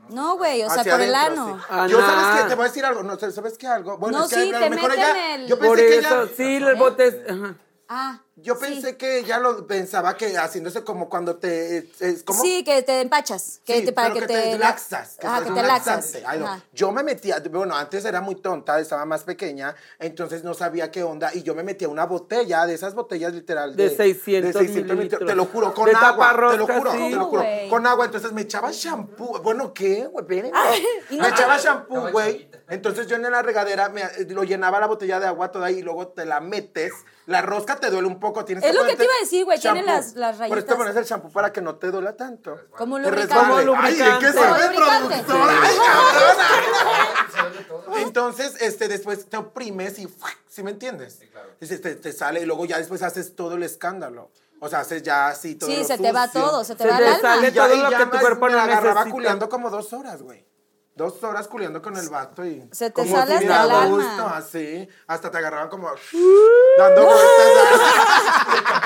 No, 0.09 0.37
güey, 0.37 0.63
o 0.63 0.69
sea, 0.69 0.83
por 0.83 1.01
el 1.01 1.13
ano. 1.13 1.57
sí. 1.59 1.65
Ah, 1.69 1.87
Yo 1.87 1.99
no. 1.99 2.05
sabes 2.05 2.41
que 2.43 2.49
te 2.49 2.55
voy 2.55 2.65
a 2.65 2.67
decir 2.67 2.85
algo, 2.85 3.03
no 3.03 3.17
sabes 3.19 3.57
qué 3.57 3.67
algo. 3.67 3.97
Bueno, 3.97 4.17
No, 4.19 4.23
es 4.25 4.29
que 4.31 4.41
sí, 4.41 4.49
a 4.53 4.59
te 4.59 4.69
lo 4.69 4.75
mejor 4.75 4.89
meten 4.89 5.05
ella, 5.05 5.35
el- 5.35 5.47
yo 5.47 5.59
pensé 5.59 5.67
Por 5.67 5.77
que 5.77 5.97
eso, 5.97 6.21
ella, 6.23 6.31
sí, 6.35 6.55
el 6.55 6.75
bote 6.75 7.07
es... 7.07 7.15
ajá. 7.29 7.55
Ah. 7.89 8.19
Yo 8.41 8.55
sí. 8.55 8.61
pensé 8.61 8.97
que 8.97 9.19
ella 9.19 9.39
lo 9.39 9.67
pensaba 9.67 10.15
que 10.17 10.37
haciéndose 10.37 10.83
como 10.83 11.09
cuando 11.09 11.37
te 11.37 11.89
es 11.99 12.23
como 12.23 12.41
Sí, 12.41 12.63
que 12.63 12.81
te 12.83 13.01
empachas. 13.01 13.61
Que 13.65 13.79
Sí, 13.79 13.85
te, 13.85 13.93
para 13.93 14.13
pero 14.13 14.27
que, 14.27 14.33
te, 14.33 14.57
laxas. 14.57 15.17
Que 15.19 15.27
es 15.27 15.43
que 15.43 15.51
te 15.51 15.63
laxas. 15.63 16.17
Ay, 16.25 16.39
no. 16.39 16.61
Yo 16.73 16.91
me 16.91 17.03
metía, 17.03 17.41
bueno, 17.51 17.75
antes 17.75 18.05
era 18.05 18.21
muy 18.21 18.35
tonta, 18.35 18.79
estaba 18.79 19.05
más 19.05 19.23
pequeña, 19.23 19.75
entonces 19.99 20.43
no 20.43 20.53
sabía 20.53 20.91
qué 20.91 21.03
onda, 21.03 21.33
y 21.33 21.43
yo 21.43 21.55
me 21.55 21.63
metía 21.63 21.89
una 21.89 22.05
botella, 22.05 22.65
de 22.65 22.73
esas 22.73 22.95
botellas 22.95 23.33
literal. 23.33 23.75
De 23.75 23.89
600 23.89 24.61
mililitros. 24.61 25.25
Te 25.25 25.35
lo 25.35 25.45
juro, 25.45 25.73
con 25.73 25.85
De 25.85 25.95
agua. 25.95 26.35
Te 26.51 26.57
lo 26.57 26.67
juro, 26.67 26.91
sí. 26.91 27.09
te 27.09 27.15
lo 27.15 27.25
juro. 27.25 27.43
Con 27.69 27.85
agua, 27.85 28.05
entonces 28.05 28.31
me 28.31 28.41
echaba 28.41 28.71
shampoo. 28.71 29.41
Bueno, 29.41 29.73
¿qué? 29.73 30.07
Güey, 30.07 30.43
Me 31.09 31.27
echaba 31.27 31.57
shampoo, 31.57 32.11
güey. 32.11 32.49
Entonces 32.69 33.07
yo 33.07 33.15
en 33.15 33.23
la 33.23 33.41
regadera 33.41 33.89
me, 33.89 34.03
lo 34.29 34.43
llenaba 34.43 34.79
la 34.79 34.87
botella 34.87 35.19
de 35.19 35.25
agua 35.27 35.51
toda 35.51 35.71
y 35.71 35.81
luego 35.81 36.09
te 36.09 36.25
la 36.25 36.39
metes. 36.39 36.93
La 37.25 37.41
rosca 37.41 37.79
te 37.79 37.89
duele 37.89 38.07
un 38.07 38.19
poco, 38.19 38.28
tienes 38.45 38.63
Es 38.63 38.71
que 38.71 38.77
lo 38.77 38.85
que 38.85 38.95
te 38.95 39.03
iba 39.03 39.13
a 39.13 39.19
decir, 39.23 39.45
güey, 39.45 39.59
tiene 39.59 39.83
las- 39.83 40.15
las 40.15 40.37
Por 40.37 40.45
eso 40.45 40.49
te 40.49 40.55
rayitas. 40.55 40.75
pones 40.77 40.95
el 40.95 41.05
shampoo 41.05 41.31
para 41.31 41.51
que 41.53 41.61
no 41.61 41.75
te 41.75 41.91
duela 41.91 42.15
tanto. 42.15 42.57
Como 42.77 42.97
lubricante. 42.99 43.35
resbale. 43.35 43.65
Como 43.65 43.81
Ay, 43.81 43.95
¿de 43.95 44.05
qué 44.19 44.33
sabe, 44.33 44.75
productora? 44.75 45.17
Ay, 45.17 45.23
cabrona. 45.27 45.69
Entonces, 48.01 48.55
este, 48.61 48.87
después 48.87 49.29
te 49.29 49.37
oprimes 49.37 49.99
y. 49.99 50.07
¿sí 50.47 50.63
me 50.63 50.71
entiendes? 50.71 51.19
Dices, 51.59 51.81
te, 51.81 51.95
te 51.95 52.11
sale 52.13 52.41
y 52.41 52.45
luego 52.45 52.65
ya 52.65 52.77
después 52.77 53.01
haces 53.03 53.35
todo 53.35 53.55
el 53.55 53.63
escándalo. 53.63 54.31
O 54.61 54.67
sea, 54.67 54.79
haces 54.81 55.03
ya 55.03 55.29
así 55.29 55.55
todo 55.55 55.69
Sí, 55.69 55.77
lo 55.77 55.83
se 55.85 55.97
te 55.97 56.11
va 56.11 56.27
todo, 56.29 56.63
se 56.65 56.75
te 56.75 56.83
Se 56.83 56.89
va 56.89 56.97
el 56.97 57.03
alma. 57.05 57.19
sale 57.21 57.47
Y 57.47 57.51
ya, 57.51 57.65
todo 57.67 57.75
y 57.75 57.81
lo 57.81 57.91
ya 57.91 57.97
que 57.99 58.05
tu 58.07 58.19
cuerpo 58.19 58.45
me 58.47 58.51
no 58.51 58.59
agarraba 58.59 58.89
necesita. 58.95 59.11
culeando 59.11 59.47
como 59.49 59.69
dos 59.69 59.93
horas, 59.93 60.21
güey. 60.21 60.45
Dos 60.99 61.23
horas 61.23 61.47
culeando 61.47 61.81
con 61.81 61.95
el 61.95 62.09
vato 62.09 62.45
y... 62.45 62.61
Se 62.73 62.89
te 62.89 62.91
como 62.91 63.15
sale 63.15 63.39
si 63.39 63.45
hasta 63.45 63.63
el 63.63 63.71
alma. 63.71 63.85
gusto, 63.85 64.27
así. 64.27 64.85
Hasta 65.07 65.31
te 65.31 65.37
agarraban 65.37 65.69
como... 65.69 65.89
dando 66.77 67.05
vueltas. 67.05 67.81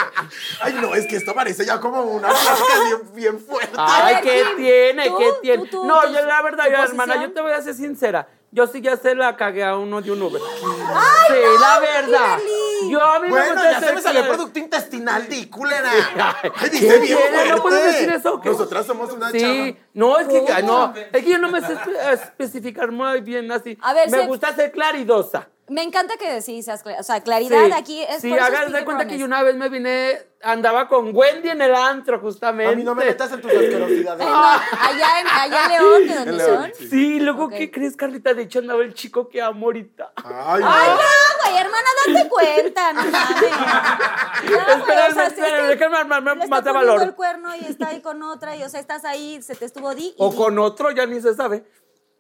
Ay, 0.62 0.74
no, 0.82 0.96
es 0.96 1.06
que 1.06 1.18
esto 1.18 1.36
parece 1.36 1.64
ya 1.64 1.80
como 1.80 2.02
una 2.02 2.30
plática 2.32 2.84
bien, 2.88 3.14
bien 3.14 3.40
fuerte. 3.40 3.76
Ay, 3.78 4.16
¿qué 4.24 4.44
tiene? 4.58 5.04
¿Qué 5.04 5.34
tiene? 5.44 5.68
tú, 5.68 5.86
no, 5.86 6.12
yo 6.12 6.26
la 6.26 6.42
verdad, 6.42 6.64
yo, 6.68 6.84
hermana, 6.84 7.22
yo 7.22 7.32
te 7.32 7.40
voy 7.42 7.52
a 7.52 7.62
ser 7.62 7.76
sincera. 7.76 8.28
Yo 8.56 8.68
sí 8.68 8.80
ya 8.80 8.96
se 8.96 9.14
la 9.16 9.36
cagué 9.36 9.66
a 9.66 9.76
uno 9.76 10.02
de 10.02 10.12
un 10.14 10.22
Uber. 10.22 10.42
sí, 10.42 11.34
la 11.60 11.80
verdad. 11.82 12.38
Kimberly. 12.38 12.90
Yo 12.90 13.02
a 13.04 13.20
mí 13.20 13.26
me 13.28 13.32
Bueno, 13.32 13.52
gusta 13.54 13.72
ya 13.72 13.80
se 13.82 13.94
me 13.96 14.02
salió 14.02 14.22
el 14.22 14.28
producto 14.30 14.60
intestinal, 14.60 15.28
di, 15.28 15.48
culera. 15.48 15.92
Ay, 15.92 16.52
Ay, 16.56 16.70
¿qué 16.70 16.70
dice 16.70 17.00
bien 17.00 17.18
fuerte. 17.18 17.50
¿No 17.52 17.62
puedes 17.62 17.86
decir 17.94 18.10
eso? 18.12 18.40
¿Qué? 18.40 18.50
Nosotras 18.50 18.86
somos 18.86 19.12
una 19.12 19.30
Sí, 19.32 19.40
chava. 19.42 19.78
no, 19.94 20.20
es 20.20 20.28
que, 20.30 20.42
no, 20.64 20.94
es 20.96 21.24
que 21.24 21.30
yo 21.30 21.38
no 21.38 21.50
me 21.50 21.60
sé 21.60 21.76
espe- 21.76 22.14
especificar 22.14 22.92
muy 22.94 23.20
bien 23.22 23.52
así. 23.52 23.78
A 23.82 23.94
ver, 23.94 24.10
me 24.10 24.20
sé- 24.20 24.26
gusta 24.28 24.56
ser 24.56 24.72
claridosa. 24.72 25.50
Me 25.68 25.82
encanta 25.82 26.16
que 26.18 26.42
sí 26.44 26.62
seas 26.62 26.84
clara. 26.84 27.00
O 27.00 27.04
sea, 27.04 27.22
claridad 27.22 27.66
Sí. 27.66 27.72
aquí 27.72 28.04
es 28.04 28.22
Sí, 28.22 28.32
hagas 28.32 28.72
de 28.72 28.86
cuenta 28.86 29.08
que 29.08 29.18
yo 29.18 29.26
una 29.26 29.42
vez 29.42 29.56
me 29.56 29.68
vine, 29.70 30.20
andaba 30.44 30.88
con 30.88 31.10
Wendy 31.16 31.50
en 31.50 31.60
el 31.62 31.74
antro, 31.74 32.20
justamente. 32.20 32.72
A 32.74 32.76
mí 32.76 32.84
no 32.84 32.94
me 32.94 33.04
metas 33.06 33.32
en 33.32 33.42
tus 33.42 33.52
asquerosidades. 33.52 34.22
Eh, 34.22 34.30
no, 34.30 34.44
allá 34.46 35.20
en, 35.22 35.28
allá 35.28 35.64
en 35.66 35.70
León, 35.72 36.08
de 36.08 36.16
donde 36.16 36.32
En 36.32 36.38
León, 36.38 36.62
son. 36.64 36.72
sí. 36.78 36.88
Sí, 36.90 37.20
luego. 37.20 37.50
¿qué 37.50 37.72
crees, 37.72 37.96
Carlita? 37.98 38.36
De 38.36 38.44
hecho, 38.44 38.60
andaba 38.60 38.84
el 38.84 38.94
chico 38.94 39.28
que 39.28 39.42
amo 39.42 39.66
ahorita. 39.66 40.12
Ay, 40.18 40.24
Ay, 40.26 40.62
no. 40.62 40.96
no, 40.96 41.50
güey, 41.50 41.58
hermana, 41.58 41.88
date 42.14 42.30
cuenta, 42.30 42.94
no 42.94 43.04
mames. 43.06 43.42
Ya, 44.46 44.64
güey, 44.64 44.78
Espérame, 44.78 45.14
si 45.14 45.20
es 45.20 45.34
que 45.34 45.42
espérame, 45.42 45.68
déjame 45.70 45.98
armarme 45.98 46.36
poniendo 46.48 46.74
valor. 46.74 47.02
el 47.02 47.16
cuerno 47.16 47.56
y 47.56 47.66
está 47.66 47.88
ahí 47.88 48.02
con 48.02 48.22
otra, 48.22 48.56
y 48.56 48.62
o 48.62 48.70
sea, 48.70 48.80
estás 48.80 49.04
ahí, 49.06 49.42
se 49.42 49.56
te 49.56 49.66
estuvo 49.66 49.96
di. 49.96 50.14
O 50.20 50.30
di. 50.30 50.38
con 50.38 50.60
otro, 50.60 50.92
ya 50.92 51.08
ni 51.08 51.20
se 51.22 51.34
sabe. 51.34 51.66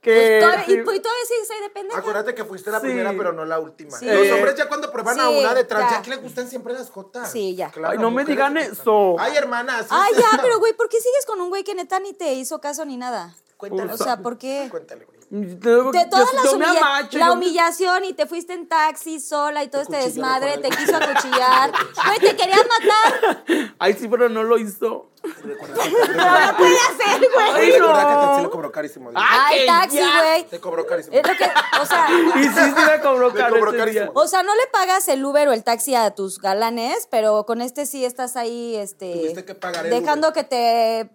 Pues 0.06 0.18
Que, 0.18 0.40
todavía, 0.40 0.66
sí. 0.66 0.72
y, 0.74 0.84
pues 0.84 1.02
todavía 1.02 1.24
sí 1.28 1.34
soy 1.48 1.62
de 1.62 1.70
pendeja. 1.72 2.00
Acuérdate 2.00 2.36
que 2.36 2.46
fuiste 2.46 2.70
la 2.72 2.80
Sí. 2.80 2.86
primera, 2.86 3.12
pero 3.18 3.34
no 3.34 3.44
la 3.44 3.60
última. 3.60 3.98
Sí. 3.98 4.06
Los 4.06 4.16
Eh, 4.28 4.34
hombres 4.34 4.56
ya 4.56 4.68
cuando 4.68 4.92
prueban 4.92 5.20
a 5.20 5.30
una 5.30 5.54
detrás, 5.56 5.90
ya. 5.90 5.98
ya 5.98 6.02
que 6.04 6.10
les 6.12 6.22
gustan 6.22 6.48
siempre 6.48 6.74
las 6.74 6.90
jotas. 6.92 7.32
Sí, 7.32 7.56
ya. 7.56 7.72
Claro, 7.72 7.94
Ay, 7.94 7.98
no 7.98 8.12
me 8.12 8.24
digan 8.24 8.56
eso. 8.58 9.16
Ay, 9.20 9.36
hermana. 9.36 9.82
sí, 9.82 9.90
Ay, 9.90 10.14
ya, 10.16 10.40
pero 10.42 10.60
güey, 10.60 10.74
¿por 10.74 10.90
qué 10.90 10.98
sigues 11.02 11.26
con 11.26 11.42
un 11.42 11.50
güey 11.50 11.64
que 11.64 11.74
neta 11.76 12.00
ni 12.00 12.14
te 12.14 12.34
hizo 12.34 12.62
caso 12.62 12.86
ni 12.86 12.98
nada? 12.98 13.36
Cuéntale. 13.58 13.92
O 13.94 13.98
sea, 13.98 14.18
¿por 14.18 14.38
qué? 14.38 14.68
Cuéntale, 14.70 15.06
güey. 15.06 15.15
De 15.42 16.06
todas 16.10 16.34
las 16.34 16.54
humilla- 16.54 17.08
la 17.12 17.32
humillación 17.34 18.06
y 18.06 18.14
te 18.14 18.26
fuiste 18.26 18.54
en 18.54 18.68
taxi 18.68 19.20
sola 19.20 19.64
y 19.64 19.68
todo 19.68 19.82
este 19.82 19.98
desmadre, 19.98 20.58
te 20.60 20.70
quiso 20.70 20.96
acuchillar. 20.96 21.72
Güey, 22.06 22.20
te 22.20 22.36
quería 22.36 22.58
matar. 22.58 23.44
Ay, 23.80 23.94
sí, 24.00 24.08
pero 24.08 24.30
no 24.30 24.44
lo 24.44 24.58
hizo. 24.58 25.10
No 25.26 26.58
puede 26.58 26.76
hacer, 26.78 27.30
güey. 27.34 27.50
Ay, 27.54 27.74
no. 27.80 28.42
Le 28.44 28.50
cobró 28.50 28.72
carísimo. 28.72 29.12
Ay, 29.16 29.60
que 29.62 29.66
taxi, 29.66 29.98
güey. 30.00 30.44
Te 30.46 30.60
cobró 30.60 30.86
carísimo. 30.86 31.18
Es 31.18 31.28
lo 31.28 31.36
que, 31.36 31.46
o 31.82 31.86
sea, 31.86 32.08
Y 32.36 32.44
sí, 32.44 32.50
sí 32.54 32.60
me 32.92 33.02
cobró 33.02 33.32
Le 33.32 33.50
cobró 33.50 33.72
carísimo. 33.76 34.06
día. 34.06 34.12
o 34.14 34.28
sea, 34.28 34.44
no 34.44 34.54
le 34.56 34.68
pagas 34.72 35.08
el 35.10 35.26
Uber 35.26 35.48
o 35.50 35.54
el 35.54 35.64
taxi 35.64 35.96
a 35.96 36.12
tus 36.12 36.40
galanes, 36.40 37.08
pero 37.10 37.46
con 37.46 37.62
este 37.62 37.86
sí 37.88 38.06
estás 38.06 38.36
ahí, 38.36 38.76
este, 38.76 39.14
Tuviste 39.14 39.46
que 39.46 39.56
pagar 39.56 39.86
el 39.88 39.92
dejando 40.00 40.28
Uber. 40.30 40.34
que 40.36 40.44
te 40.44 41.10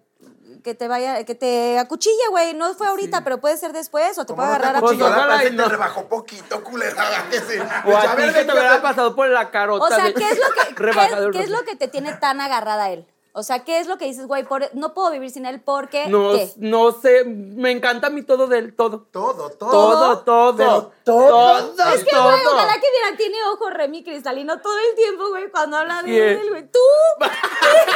que 0.63 0.75
te 0.75 0.87
vaya, 0.87 1.23
que 1.23 1.35
te 1.35 1.77
acuchille, 1.79 2.27
güey. 2.29 2.53
No 2.53 2.73
fue 2.73 2.87
ahorita, 2.87 3.23
pero 3.23 3.39
puede 3.39 3.57
ser 3.57 3.73
después 3.73 4.17
o 4.17 4.25
te 4.25 4.33
¿Cómo 4.33 4.37
puede 4.43 4.49
no 4.49 4.57
te 4.59 4.63
agarrar 4.65 4.75
a? 4.77 4.79
Pues, 4.81 4.97
La 4.99 5.05
ojalá 5.07 5.45
y 5.45 5.55
te 5.55 5.65
rebajó 5.65 6.07
poquito, 6.07 6.63
culera. 6.63 7.25
sí. 7.31 7.57
O 7.85 7.97
a 7.97 8.03
Ya, 8.03 8.15
ti 8.15 8.21
ver, 8.21 8.33
que 8.33 8.45
te 8.45 8.51
hubiera 8.53 8.81
pasado 8.81 9.15
por 9.15 9.27
la 9.29 9.51
carota. 9.51 9.85
O 9.85 9.89
sea, 9.89 10.13
¿qué 10.13 10.29
es 10.29 10.39
lo 10.39 10.53
que 10.53 10.75
qué, 10.75 11.31
qué 11.31 11.43
es 11.43 11.49
lo 11.49 11.63
que 11.63 11.75
te 11.75 11.87
tiene 11.87 12.13
tan 12.13 12.41
agarrada 12.41 12.85
a 12.85 12.91
él? 12.91 13.05
O 13.33 13.43
sea, 13.43 13.63
¿qué 13.63 13.79
es 13.79 13.87
lo 13.87 13.97
que 13.97 14.03
dices, 14.05 14.27
güey, 14.27 14.43
por- 14.43 14.69
no 14.75 14.93
puedo 14.93 15.09
vivir 15.11 15.29
sin 15.31 15.45
él 15.45 15.61
porque 15.61 16.07
No, 16.07 16.33
¿qué? 16.33 16.51
no 16.57 16.91
sé, 16.91 17.23
me 17.23 17.71
encanta 17.71 18.07
a 18.07 18.09
mí 18.09 18.23
todo 18.23 18.47
del 18.47 18.75
todo. 18.75 19.07
Todo, 19.11 19.49
todo. 19.51 19.69
Todo, 19.71 20.19
todo. 20.19 20.55
Pero 20.57 20.91
todo. 21.05 21.29
todo. 21.73 21.93
Es 21.93 22.03
que, 22.03 22.11
todo. 22.11 22.23
güey, 22.29 22.45
ojalá 22.45 22.73
que 22.73 22.91
vieran, 22.91 23.15
tiene 23.17 23.37
ojo 23.53 23.69
Remy 23.69 24.03
cristalino 24.03 24.59
todo 24.59 24.77
el 24.89 24.95
tiempo, 24.95 25.29
güey, 25.29 25.49
cuando 25.49 25.77
habla 25.77 26.03
de 26.03 26.09
¿Quién? 26.09 26.39
él, 26.39 26.49
güey. 26.49 26.63
¡Tú! 26.69 26.79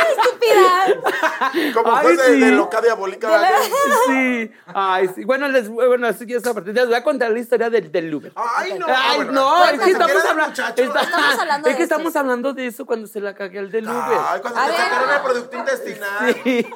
¡Estúpida! 0.09 1.73
Como 1.73 2.01
pues, 2.01 2.17
de 2.17 2.51
loca 2.51 2.81
diabólica. 2.81 3.29
De 3.29 3.37
la- 3.39 3.49
Sí, 4.07 4.51
ay, 4.73 5.09
sí. 5.15 5.23
Bueno, 5.25 5.47
les, 5.47 5.69
bueno, 5.69 6.07
así 6.07 6.25
ya 6.25 6.37
esa 6.37 6.53
parte. 6.53 6.71
Les 6.73 6.85
voy 6.85 6.95
a 6.95 7.03
contar 7.03 7.31
la 7.31 7.39
historia 7.39 7.69
del, 7.69 7.91
del 7.91 8.13
Uber. 8.13 8.31
Ay, 8.35 8.77
no. 8.79 8.85
Ay, 8.87 9.17
bueno, 9.17 9.31
no, 9.33 9.65
es 9.65 9.79
que 9.81 9.91
estamos 9.91 10.23
de 10.23 10.33
muchacho. 10.33 10.81
está- 10.83 11.01
Estamos 11.01 11.39
hablando 11.39 11.67
es 11.67 11.73
de 11.73 11.77
que 11.77 11.83
esto. 11.83 11.95
estamos 11.95 12.15
hablando 12.15 12.53
de 12.53 12.67
eso 12.67 12.85
cuando 12.85 13.07
se 13.07 13.19
la 13.19 13.33
cagué 13.35 13.59
al 13.59 13.71
del 13.71 13.85
Uber. 13.85 14.17
Ay, 14.29 14.39
cuando 14.41 14.59
A 14.59 14.65
te 14.65 14.71
ver. 14.71 14.79
Producto 15.25 15.57
intestinal. 15.57 16.35
Sí. 16.43 16.65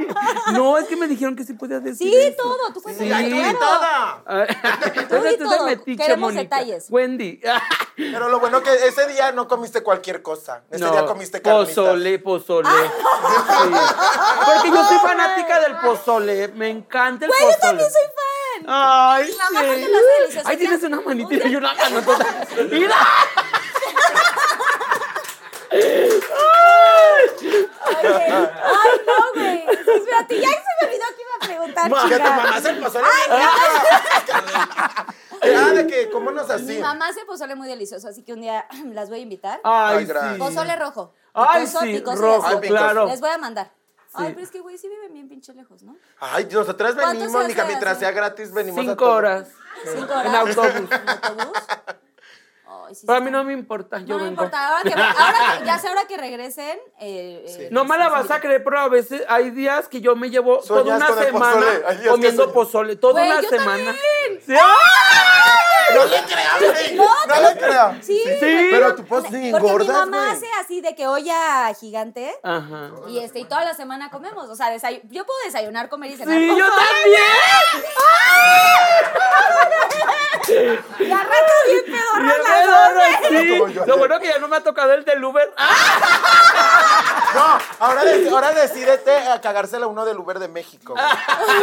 No, 0.53 0.77
es 0.79 0.85
que 0.88 0.95
me 0.95 1.07
dijeron 1.07 1.35
que 1.35 1.43
sí 1.43 1.53
podía 1.53 1.79
decir 1.79 2.09
Sí, 2.09 2.15
eso. 2.17 2.35
todo, 2.41 2.73
tú 2.73 2.79
Sí, 2.79 2.95
tú 2.97 3.03
di 3.03 3.07
claro. 3.09 3.59
todo. 3.59 5.38
Tú 5.38 5.43
todo, 5.43 5.65
metiche, 5.65 6.03
queremos 6.03 6.33
detalles. 6.33 6.88
Wendy. 6.89 7.39
Pero 7.95 8.29
lo 8.29 8.39
bueno 8.39 8.62
que 8.63 8.73
ese 8.73 9.07
día 9.07 9.31
no 9.31 9.47
comiste 9.47 9.83
cualquier 9.83 10.21
cosa. 10.23 10.63
Ese 10.71 10.89
día 10.89 11.05
comiste 11.05 11.41
carnitas. 11.41 11.75
pozole, 11.75 12.19
pozole. 12.19 12.67
Ah, 12.69 12.91
Sí. 13.63 13.69
Porque 14.45 14.69
yo 14.75 14.85
soy 14.88 14.97
fanática 14.99 15.59
del 15.59 15.75
pozole. 15.77 16.47
Me 16.49 16.69
encanta 16.69 17.25
el 17.25 17.31
Güey, 17.31 17.41
pozole. 17.41 17.55
yo 17.55 17.67
también 17.67 17.89
soy 17.91 18.03
fan. 18.03 18.65
Ay, 18.67 19.31
sí. 19.31 19.38
Ya. 20.43 20.57
tienes 20.57 20.83
una 20.83 21.01
manita 21.01 21.47
y 21.47 21.55
una 21.55 21.73
mano 21.75 22.01
toda. 22.01 22.25
Mira. 22.71 22.95
Oye, 27.41 28.25
Ay, 28.29 29.01
no, 29.07 29.33
güey. 29.33 29.65
Espérate, 29.69 30.39
ya 30.41 30.49
se 30.49 30.55
me 30.81 30.88
olvidó 30.88 31.05
que 31.15 31.21
iba 31.21 31.35
a 31.39 31.47
preguntar, 31.47 31.89
Ma- 31.89 32.03
Que 32.03 32.09
tu 32.09 32.15
chica. 32.17 32.29
mamá 32.29 32.51
pozole 32.81 33.07
bien 33.27 33.49
rico. 33.49 34.79
Ah, 35.41 35.69
de 35.73 35.88
que, 35.88 36.09
¿cómo 36.09 36.31
nos 36.31 36.47
Mi 36.47 36.53
así? 36.53 36.79
mamá 36.79 37.07
hace 37.07 37.23
pozole 37.25 37.55
muy 37.55 37.67
delicioso, 37.67 38.07
así 38.09 38.23
que 38.23 38.33
un 38.33 38.41
día 38.41 38.65
las 38.93 39.09
voy 39.09 39.19
a 39.19 39.21
invitar. 39.21 39.59
Ay, 39.63 39.97
Ay, 39.99 40.05
gracias. 40.05 40.33
sí. 40.33 40.39
Pozole 40.39 40.75
rojo. 40.75 41.13
Ay, 41.33 41.65
Picoso, 41.65 41.79
sí, 41.85 41.93
picoso 41.93 42.21
rojo, 42.21 42.45
así. 42.45 42.55
Ay, 42.55 42.62
picoso. 42.62 42.79
claro. 42.79 43.05
Les 43.07 43.21
voy 43.21 43.29
a 43.29 43.38
mandar. 43.38 43.71
Ay, 44.13 44.25
Sí. 44.27 44.31
pero 44.33 44.41
es 44.41 44.51
que, 44.51 44.59
güey, 44.59 44.77
sí 44.77 44.89
viven 44.89 45.13
bien 45.13 45.29
pinche 45.29 45.53
lejos, 45.53 45.83
¿no? 45.83 45.95
Ay, 46.19 46.47
nosotras 46.51 46.95
¿Cuánto 46.95 47.19
venimos, 47.21 47.41
se 47.43 47.47
mija, 47.49 47.65
mientras 47.65 47.91
así? 47.93 47.99
sea 48.01 48.12
gratis, 48.12 48.51
venimos 48.51 48.79
a 48.79 48.81
Cinco 48.81 48.95
todo. 48.95 49.12
horas. 49.13 49.47
Cinco 49.95 50.12
horas. 50.13 50.25
En 50.25 50.35
autobús. 50.35 50.89
¿En 50.91 51.09
autobús? 51.09 51.57
Sí 52.93 53.06
Pero 53.06 53.17
a 53.17 53.21
mí 53.21 53.32
no 53.32 53.43
me 53.43 53.54
importa, 53.54 53.99
yo 53.99 54.06
No 54.08 54.17
me 54.17 54.23
vengo. 54.30 54.43
importa, 54.43 54.67
ahora 54.67 54.82
que, 54.84 54.93
ahora 54.93 55.60
que- 55.60 55.65
ya 55.65 55.78
sé 55.80 55.88
ahora 55.88 56.02
que 56.08 56.17
regresen. 56.17 56.80
Eh, 56.99 57.45
eh, 57.47 57.69
No 57.71 57.86
me 57.86 57.97
la 57.97 58.10
vas 58.10 58.30
a 58.32 58.39
creer, 58.39 58.63
pero 58.63 58.80
a 58.80 58.88
veces 58.89 59.23
hay 59.28 59.52
días 59.52 59.88
que 59.88 60.02
yo 60.02 60.15
me 60.15 60.30
llevo 60.30 60.60
toda 60.60 60.84
una 60.95 61.08
con 61.08 61.17
el 61.19 61.25
semana 61.25 61.54
pozole. 61.56 61.67
Hay 61.88 61.95
días 61.97 62.02
que 62.04 62.10
comiendo 62.10 62.41
soñas. 62.43 62.54
pozole. 62.54 62.95
Toda 62.95 63.13
Güey, 63.21 63.32
una 63.32 63.41
yo 63.41 63.49
semana. 63.49 63.86
también. 63.86 64.41
Sí. 64.45 64.54
¡Ay! 64.54 64.60
No 65.95 66.06
le 66.06 66.23
creas, 66.23 66.60
güey. 66.60 66.95
No, 66.95 67.25
No 67.28 67.41
le 67.49 67.58
creas. 67.58 68.06
Sí, 68.06 68.21
Sí. 68.39 68.67
Pero 68.71 68.95
tú 68.95 69.06
pues 69.06 69.23
ni 69.23 69.30
Porque 69.30 69.63
mi 69.63 69.69
engordas, 69.69 69.88
mamá 69.95 70.17
güey. 70.25 70.32
hace 70.32 70.47
así 70.62 70.82
de 70.82 70.95
que 70.95 71.08
olla 71.08 71.73
gigante. 71.80 72.34
Ajá. 72.43 72.91
Y 73.08 73.19
este, 73.19 73.39
y 73.39 73.45
toda 73.45 73.63
la 73.65 73.73
semana 73.73 74.10
comemos. 74.10 74.49
O 74.49 74.56
sea, 74.56 74.73
desay- 74.75 75.02
yo 75.10 75.25
puedo 75.25 75.39
desayunar, 75.45 75.89
comer 75.89 76.12
y 76.12 76.17
cenar. 76.17 76.36
Sí, 76.38 76.47
yo 76.47 76.65
también. 76.67 77.21
La 80.99 81.17
rata 81.17 81.54
bien 81.67 81.84
Y 81.88 81.91
pedorra 81.91 82.38
las 82.38 83.32
¿eh? 83.32 83.69
sí. 83.69 83.80
Lo 83.86 83.97
bueno 83.97 84.19
que 84.19 84.28
ya 84.28 84.39
no 84.39 84.47
me 84.47 84.56
ha 84.58 84.63
tocado 84.63 84.93
el 84.93 85.06
del 85.06 85.23
Uber. 85.23 85.54
¡Ah! 85.58 87.32
No, 87.36 87.86
ahora, 87.86 88.04
de- 88.04 88.28
ahora 88.30 88.52
decídete 88.54 89.15
a 89.30 89.39
cagársela 89.39 89.86
uno 89.88 90.04
del 90.06 90.17
Uber 90.17 90.39
de 90.39 90.47
México. 90.47 90.93
güey. 90.93 91.06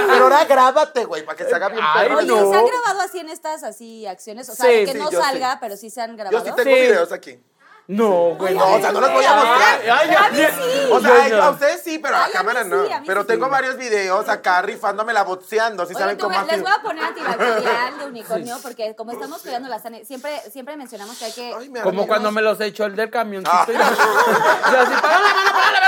Pero 0.06 0.24
ahora 0.24 0.44
grábate, 0.44 1.04
güey, 1.04 1.24
para 1.24 1.36
que 1.36 1.44
se 1.44 1.54
haga 1.54 1.68
bien 1.68 1.84
Ay, 1.84 2.06
perro. 2.08 2.18
Oye, 2.18 2.26
no. 2.28 2.50
¿se 2.50 2.56
han 2.56 2.66
grabado 2.66 3.00
así 3.00 3.18
en 3.18 3.28
estas 3.30 3.64
así 3.64 4.06
acciones? 4.16 4.48
O 4.48 4.54
sea, 4.54 4.66
Sí, 4.66 4.72
de 4.72 4.84
que 4.86 4.92
sí, 4.92 4.98
no 4.98 5.10
yo 5.10 5.20
salga, 5.22 5.52
sí. 5.52 5.58
pero 5.60 5.76
sí 5.76 5.90
se 5.90 6.00
han 6.02 6.16
grabado. 6.16 6.44
Yo 6.44 6.50
sí 6.50 6.56
tengo 6.56 6.74
Sí. 6.76 6.82
videos 6.82 7.12
aquí. 7.12 7.40
No, 7.88 8.34
güey. 8.34 8.52
No, 8.56 8.64
o 8.74 8.80
sea, 8.80 8.90
no 8.90 9.00
los 9.00 9.12
voy 9.12 9.24
a 9.24 9.32
mostrar. 9.36 9.80
Ay, 9.80 9.88
ay, 9.88 10.14
A 10.16 10.30
mí 10.32 10.40
ay, 10.40 10.52
sí. 10.56 10.88
O 10.90 11.00
sea, 11.00 11.28
Yo 11.28 11.40
a 11.40 11.50
ustedes 11.50 11.82
sí, 11.84 12.00
pero 12.00 12.16
a 12.16 12.24
Ay, 12.24 12.30
a 12.30 12.36
cámara 12.38 12.64
no. 12.64 12.84
sí, 12.84 12.92
a 12.92 12.98
mí 13.00 13.06
pero 13.06 13.20
sí. 13.20 13.28
tengo 13.28 13.48
varios 13.48 13.76
videos 13.76 14.28
acá 14.28 14.60
rifándomela 14.62 15.22
boxeando, 15.22 15.86
si 15.86 15.94
Oye, 15.94 16.00
saben 16.02 16.16
te 16.16 16.24
voy- 16.24 16.34
cómo 16.34 16.46
les 16.46 16.54
así. 16.54 16.62
voy 16.62 16.72
a 16.72 16.82
poner 16.82 17.04
antibacterial 17.04 17.98
de 18.00 18.06
unicornio 18.10 18.58
porque 18.60 18.96
como 18.96 19.12
estamos 19.12 19.40
cuidando 19.40 19.68
la 19.68 19.78
sana, 19.78 19.98
siempre, 20.04 20.42
siempre 20.50 20.76
mencionamos 20.76 21.16
que 21.16 21.26
hay 21.26 21.32
que... 21.32 21.54
Ay, 21.56 21.68
me 21.68 21.80
Como 21.82 22.08
cuando 22.08 22.32
me 22.32 22.42
los 22.42 22.60
echó 22.60 22.86
el 22.86 22.96
del 22.96 23.08
camioncito. 23.08 23.56
Ah. 23.56 23.66
Y 23.68 23.72
yo 23.72 24.80
así, 24.80 24.94
para 25.00 25.20
la 25.20 25.28
mano, 25.32 25.50
para 25.52 25.70
la. 25.70 25.86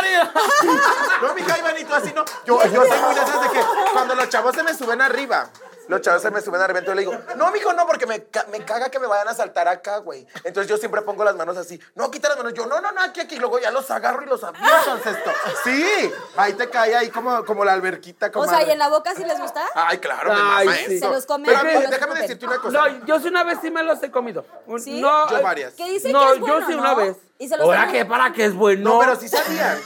No, 1.22 1.34
mija, 1.34 1.58
Ivanito, 1.58 1.94
así 1.96 2.12
no. 2.14 2.24
Yo, 2.46 2.62
yo 2.64 2.84
soy 2.86 3.00
muy 3.00 3.14
de 3.14 3.20
esas 3.22 3.42
de 3.42 3.48
que 3.50 3.60
cuando 3.92 4.14
los 4.14 4.28
chavos 4.28 4.54
se 4.54 4.62
me 4.62 4.72
suben 4.72 5.00
arriba, 5.02 5.50
los 5.88 6.00
chavos 6.00 6.22
se 6.22 6.30
me 6.30 6.40
suben 6.40 6.60
arriba, 6.60 6.78
entonces 6.78 7.04
le 7.04 7.10
digo, 7.10 7.24
no, 7.36 7.50
mijo, 7.50 7.72
no, 7.72 7.86
porque 7.86 8.06
me, 8.06 8.24
ca- 8.24 8.46
me 8.50 8.64
caga 8.64 8.90
que 8.90 8.98
me 8.98 9.06
vayan 9.06 9.28
a 9.28 9.34
saltar 9.34 9.66
acá, 9.68 9.98
güey. 9.98 10.26
Entonces 10.44 10.68
yo 10.68 10.76
siempre 10.76 11.02
pongo 11.02 11.24
las 11.24 11.34
manos 11.34 11.56
así. 11.56 11.80
No, 11.94 12.10
quita 12.10 12.28
las 12.28 12.36
manos. 12.38 12.52
Yo, 12.54 12.66
no, 12.66 12.80
no, 12.80 12.92
no, 12.92 13.00
aquí, 13.02 13.20
aquí. 13.20 13.36
Luego 13.36 13.58
ya 13.58 13.70
los 13.70 13.90
agarro 13.90 14.22
y 14.22 14.26
los 14.26 14.44
aviento 14.44 14.90
al 14.92 15.00
cesto. 15.00 15.30
Sí, 15.64 16.12
ahí 16.36 16.52
te 16.52 16.68
cae 16.70 16.94
ahí 16.94 17.08
como, 17.10 17.44
como 17.44 17.64
la 17.64 17.72
alberquita. 17.72 18.26
O 18.28 18.32
comadre. 18.32 18.56
sea, 18.58 18.68
¿y 18.68 18.70
en 18.72 18.78
la 18.78 18.88
boca 18.88 19.14
sí 19.14 19.24
les 19.24 19.40
gusta? 19.40 19.62
Ay, 19.74 19.98
claro, 19.98 20.32
me 20.32 20.40
Ay, 20.40 20.66
mama 20.66 20.78
sí. 20.86 20.98
Se 20.98 21.08
los 21.08 21.26
comen, 21.26 21.50
Pero 21.62 21.80
los 21.80 21.90
déjame 21.90 22.20
decirte 22.20 22.46
una 22.46 22.58
cosa. 22.58 22.78
No, 22.88 23.06
yo 23.06 23.20
sí 23.20 23.28
una 23.28 23.44
vez 23.44 23.58
sí 23.62 23.70
me 23.70 23.82
los 23.82 24.02
he 24.02 24.10
comido. 24.10 24.44
¿Sí? 24.78 25.00
No, 25.00 25.28
Yo 25.30 25.38
eh, 25.38 25.42
varias. 25.42 25.72
Que 25.74 25.88
dicen 25.90 26.12
no, 26.12 26.26
que 26.26 26.32
es 26.34 26.40
bueno, 26.40 26.60
yo 26.60 26.66
sí 26.66 26.72
¿no? 26.74 26.80
una 26.80 26.94
vez. 26.94 27.16
Y 27.38 27.48
se 27.48 27.56
los 27.56 27.64
¿Ahora 27.66 27.86
comen- 27.86 27.92
qué? 27.92 28.04
¿Para 28.04 28.32
qué 28.32 28.44
es 28.44 28.54
bueno? 28.54 28.90
No, 28.94 28.98
pero 29.00 29.16
sí 29.16 29.28
sabían. 29.28 29.78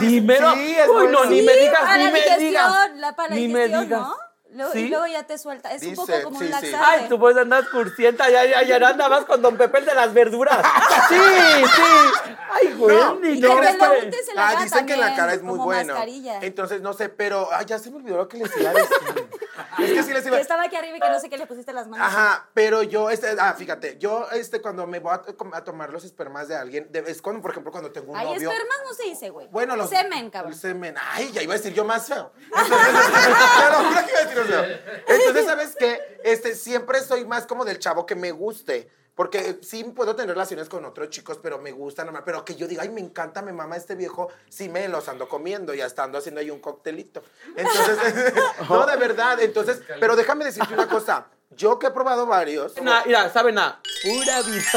Dímelo. 0.00 0.52
Sí, 0.54 0.76
es 0.78 0.88
Uy, 0.88 0.94
bueno. 0.94 1.10
no, 1.10 1.24
ni 1.26 1.40
Sí, 1.40 1.46
me 1.46 1.52
digas, 1.56 1.98
ni 1.98 2.04
me 2.10 2.20
digas. 2.20 2.38
digestión, 2.38 3.00
la, 3.00 3.14
para 3.16 3.28
la 3.30 3.34
Ni 3.36 3.48
me 3.48 3.68
digas. 3.68 4.06
¿No? 4.54 4.64
Luego, 4.64 4.72
¿Sí? 4.72 4.80
Y 4.80 4.88
luego 4.88 5.06
ya 5.06 5.22
te 5.24 5.36
suelta. 5.38 5.72
Es 5.72 5.82
un 5.82 5.94
poco 5.94 6.12
como 6.24 6.38
sí, 6.38 6.44
un 6.46 6.50
sí. 6.60 6.66
laxante. 6.70 6.76
Ay, 6.80 7.06
tú 7.08 7.18
pues 7.18 7.36
andas 7.36 7.68
cursienta, 7.68 8.30
ya, 8.30 8.44
ya, 8.44 8.62
ya 8.62 8.76
andabas 8.88 9.20
más 9.20 9.24
con 9.26 9.42
Don 9.42 9.56
Pepe 9.56 9.78
el 9.78 9.84
de 9.86 9.94
las 9.94 10.12
verduras. 10.14 10.58
Sí, 11.08 11.16
sí. 11.16 12.32
Ay, 12.50 12.72
güey, 12.74 12.96
Y 12.96 13.40
no. 13.40 13.56
que 13.60 13.60
te 13.66 13.70
es 13.72 13.78
lo 13.78 13.90
que- 13.90 14.04
untes 14.06 14.28
en 14.28 14.36
la 14.36 14.48
Ah, 14.48 14.52
cara 14.52 14.64
dicen 14.64 14.86
que 14.86 14.96
la 14.96 15.14
cara 15.16 15.34
es 15.34 15.42
muy 15.42 15.58
mascarilla. 15.58 16.38
Entonces, 16.40 16.80
no 16.80 16.92
sé, 16.92 17.08
pero. 17.08 17.48
Ay, 17.52 17.66
ya 17.66 17.78
se 17.78 17.90
me 17.90 17.96
olvidó 17.96 18.16
lo 18.18 18.28
que 18.28 18.38
les 18.38 18.56
iba 18.56 18.70
a 18.70 18.72
decir. 18.72 18.88
es 19.78 19.92
que 19.92 20.02
sí 20.02 20.12
les 20.12 20.26
iba 20.26 20.36
Que 20.36 20.42
estaba 20.42 20.64
aquí 20.64 20.76
arriba 20.76 20.96
y 20.96 21.00
que 21.00 21.08
no 21.08 21.20
sé 21.20 21.28
qué 21.30 21.38
le 21.38 21.46
pusiste 21.46 21.72
las 21.72 21.86
manos. 21.88 22.06
Ajá, 22.06 22.48
pero 22.54 22.82
yo, 22.82 23.10
este, 23.10 23.34
ah, 23.38 23.54
fíjate, 23.54 23.98
yo, 23.98 24.28
este, 24.32 24.60
cuando 24.60 24.86
me 24.86 24.98
voy 25.00 25.12
a, 25.12 25.22
a 25.56 25.64
tomar 25.64 25.90
los 25.92 26.04
espermas 26.04 26.48
de 26.48 26.56
alguien, 26.56 26.90
de- 26.90 27.00
es 27.10 27.20
cuando, 27.22 27.40
por 27.42 27.50
ejemplo, 27.52 27.70
cuando 27.72 27.90
tengo 27.92 28.12
un 28.12 28.18
Ay, 28.18 28.26
novio. 28.26 28.50
espermas 28.50 28.76
no 28.84 28.94
se 28.94 29.02
dice, 29.04 29.30
güey. 29.30 29.48
Bueno, 29.48 29.76
los. 29.76 29.88
Semen, 29.90 30.30
cabrón. 30.30 30.52
El 30.52 30.58
semen. 30.58 30.94
Ay, 31.12 31.30
ya 31.32 31.42
iba 31.42 31.54
a 31.54 31.56
decir 31.56 31.72
yo 31.72 31.84
más 31.84 32.06
feo. 32.06 32.32
Entonces, 32.44 32.70
lo 33.70 33.84
juro 33.88 34.04
que 34.04 34.10
iba 34.10 34.20
a 34.20 34.24
decir 34.24 34.42
feo. 34.44 34.64
Entonces, 35.08 35.46
¿sabes 35.46 35.76
qué? 35.78 36.20
Este, 36.24 36.54
siempre 36.54 37.00
soy 37.02 37.24
más 37.24 37.46
como 37.46 37.64
del 37.64 37.78
chavo 37.78 38.06
que 38.06 38.14
me 38.14 38.30
guste. 38.32 38.90
Porque 39.14 39.60
sí 39.62 39.84
puedo 39.84 40.16
tener 40.16 40.30
relaciones 40.30 40.68
con 40.68 40.84
otros 40.84 41.08
chicos, 41.10 41.38
pero 41.40 41.58
me 41.58 41.70
gusta 41.70 42.04
normal. 42.04 42.22
Pero 42.24 42.44
que 42.44 42.56
yo 42.56 42.66
diga, 42.66 42.82
ay, 42.82 42.88
me 42.88 43.00
encanta, 43.00 43.42
me 43.42 43.52
mama 43.52 43.76
este 43.76 43.94
viejo, 43.94 44.28
sí 44.48 44.68
me 44.68 44.88
los 44.88 45.08
ando 45.08 45.28
comiendo, 45.28 45.72
ya 45.72 45.86
estando 45.86 46.18
haciendo 46.18 46.40
ahí 46.40 46.50
un 46.50 46.60
coctelito. 46.60 47.22
Entonces, 47.56 48.34
no, 48.68 48.86
de 48.86 48.96
verdad. 48.96 49.40
Entonces, 49.40 49.82
pero 50.00 50.16
déjame 50.16 50.44
decirte 50.44 50.74
una 50.74 50.88
cosa. 50.88 51.28
Yo 51.56 51.78
que 51.78 51.86
he 51.86 51.90
probado 51.90 52.26
varios. 52.26 52.72
Nah, 52.82 53.02
mira, 53.06 53.30
sabe 53.32 53.52
nada. 53.52 53.78
Pura 54.02 54.42
vida. 54.42 54.70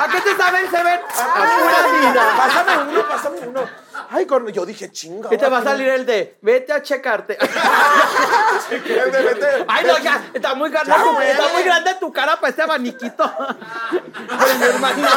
¿A 0.00 0.08
qué 0.08 0.20
te 0.20 0.36
saben, 0.36 0.70
Seven? 0.70 1.00
A 1.00 1.34
pura 1.34 2.00
vida. 2.10 2.34
Pásame 2.36 2.76
uno, 2.92 3.08
pásame 3.08 3.38
uno. 3.48 3.68
Ay, 4.10 4.26
con- 4.26 4.46
yo 4.48 4.66
dije, 4.66 4.90
chinga. 4.92 5.28
Y 5.32 5.38
te 5.38 5.48
va 5.48 5.58
a 5.58 5.62
salir 5.64 5.88
el 5.88 6.04
de, 6.04 6.36
vete 6.42 6.72
a 6.72 6.82
checarte. 6.82 7.36
que- 7.36 8.98
el 8.98 9.10
de 9.12 9.22
vete- 9.22 9.64
Ay, 9.68 9.84
no, 9.86 9.98
ya, 9.98 10.22
está 10.34 10.54
muy 10.54 10.70
grande, 10.70 10.90
Ya, 10.90 11.02
tu, 11.02 11.12
güey. 11.14 11.30
está 11.30 11.48
muy 11.48 11.62
grande 11.62 11.94
tu 12.00 12.12
cara 12.12 12.36
para 12.36 12.50
este 12.50 12.62
abaniquito. 12.62 13.24
Ay, 13.38 14.58
mi 14.58 14.64
hermano. 14.64 15.08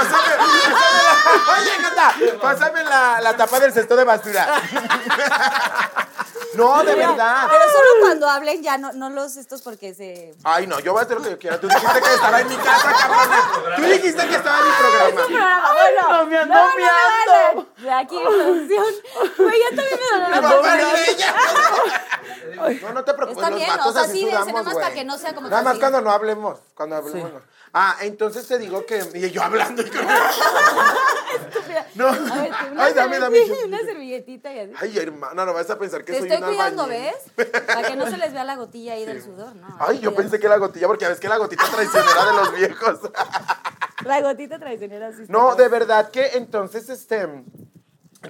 Oye, 1.60 1.72
Gata, 1.82 2.14
pásame 2.42 2.84
la, 2.84 3.20
la 3.22 3.36
tapa 3.36 3.60
del 3.60 3.74
cesto 3.74 3.96
de 3.96 4.04
basura. 4.04 4.48
No, 6.58 6.84
de 6.84 6.96
verdad. 6.96 7.48
Pero 7.50 7.64
solo 7.72 7.90
cuando 8.02 8.30
hablen 8.30 8.62
ya, 8.64 8.78
no, 8.78 8.92
no 8.94 9.10
los 9.10 9.38
estos 9.38 9.62
porque 9.62 9.94
se... 9.94 10.34
Ay, 10.44 10.68
no, 10.68 10.80
yo 10.80 10.92
voy 10.94 11.02
a 11.02 11.06
hacer 11.06 11.18
lo 11.18 11.24
que 11.24 11.30
yo 11.32 11.40
quiera. 11.40 11.60
Tú 11.60 11.68
dijiste 11.68 12.02
que 12.02 12.14
estaba 12.14 12.42
en 12.42 12.48
mi 12.50 12.56
casa, 12.58 12.94
cabrón. 12.94 13.76
Tú 13.76 13.82
dijiste 13.84 14.28
que 14.28 14.36
estaba 14.36 14.58
en 14.60 14.66
mi 14.66 14.72
programa. 14.74 15.28
programa, 15.28 15.74
bueno. 15.74 16.02
no, 16.10 16.26
me 16.26 16.38
ando 16.38 16.56
miando. 16.76 17.68
no, 17.78 17.84
De 17.84 17.92
aquí, 17.92 18.18
producción. 18.20 18.86
Güey, 19.38 19.60
ya 19.60 19.76
también 19.76 20.00
me 20.00 20.20
dolió 20.20 20.30
la 20.30 20.42
No, 20.42 20.56
boca. 20.58 20.68
Maribella. 20.70 21.36
No, 22.82 22.94
no 22.94 23.04
te 23.04 23.14
preocupes. 23.14 23.38
Está 23.44 23.50
los 23.52 23.60
bien, 23.60 23.70
vatos 23.70 23.88
o 23.88 23.94
sea, 23.94 24.02
así 24.04 24.20
sí, 24.20 24.26
nada 24.26 24.46
más 24.46 24.74
para 24.74 24.94
que 24.94 25.04
no 25.06 25.18
sea 25.18 25.36
como 25.36 25.48
Nada 25.50 25.62
más 25.62 25.72
así. 25.74 25.80
cuando 25.80 26.02
no 26.02 26.12
hablemos. 26.12 26.60
Cuando 26.76 26.96
hablemos. 26.96 27.32
Ah, 27.74 27.98
entonces 28.02 28.48
te 28.48 28.58
digo 28.58 28.86
que. 28.86 29.04
Y 29.14 29.30
yo 29.32 29.44
hablando. 29.44 29.82
y 29.82 29.90
con- 29.90 30.06
No. 31.96 32.08
A 32.08 32.12
ver, 32.12 32.52
tú, 32.52 32.72
una, 32.72 32.86
Ay, 32.86 32.94
dame, 32.94 33.20
dame. 33.20 33.40
una 33.66 33.80
servilletita 33.80 34.54
y 34.54 34.60
así. 34.60 34.74
Ay, 34.80 34.98
hermana, 34.98 35.46
no 35.46 35.54
vas 35.54 35.70
a 35.70 35.78
pensar 35.78 36.04
que 36.04 36.14
Te 36.14 36.20
soy 36.20 36.32
estoy 36.32 36.48
cuidando. 36.48 36.88
¿ves? 36.88 37.16
Para 37.68 37.88
que 37.88 37.96
no 37.96 38.10
se 38.10 38.18
les 38.18 38.34
vea 38.34 38.44
la 38.44 38.56
gotilla 38.56 38.94
ahí 38.94 39.06
del 39.06 39.22
sudor, 39.22 39.56
¿no? 39.56 39.68
Ay, 39.80 40.00
yo 40.00 40.12
Cuidado. 40.12 40.16
pensé 40.16 40.40
que 40.40 40.48
la 40.48 40.58
gotilla, 40.58 40.88
porque 40.88 41.08
ves 41.08 41.20
que 41.20 41.28
la 41.30 41.38
gotita 41.38 41.64
traicionera 41.70 42.26
de 42.26 42.34
los 42.34 42.54
viejos. 42.56 43.00
La 44.06 44.22
gotita 44.22 44.58
traicionera 44.60 45.12
sí 45.12 45.24
No, 45.28 45.56
de 45.56 45.68
verdad 45.68 46.12
que 46.12 46.28
entonces, 46.36 46.88
este. 46.88 47.28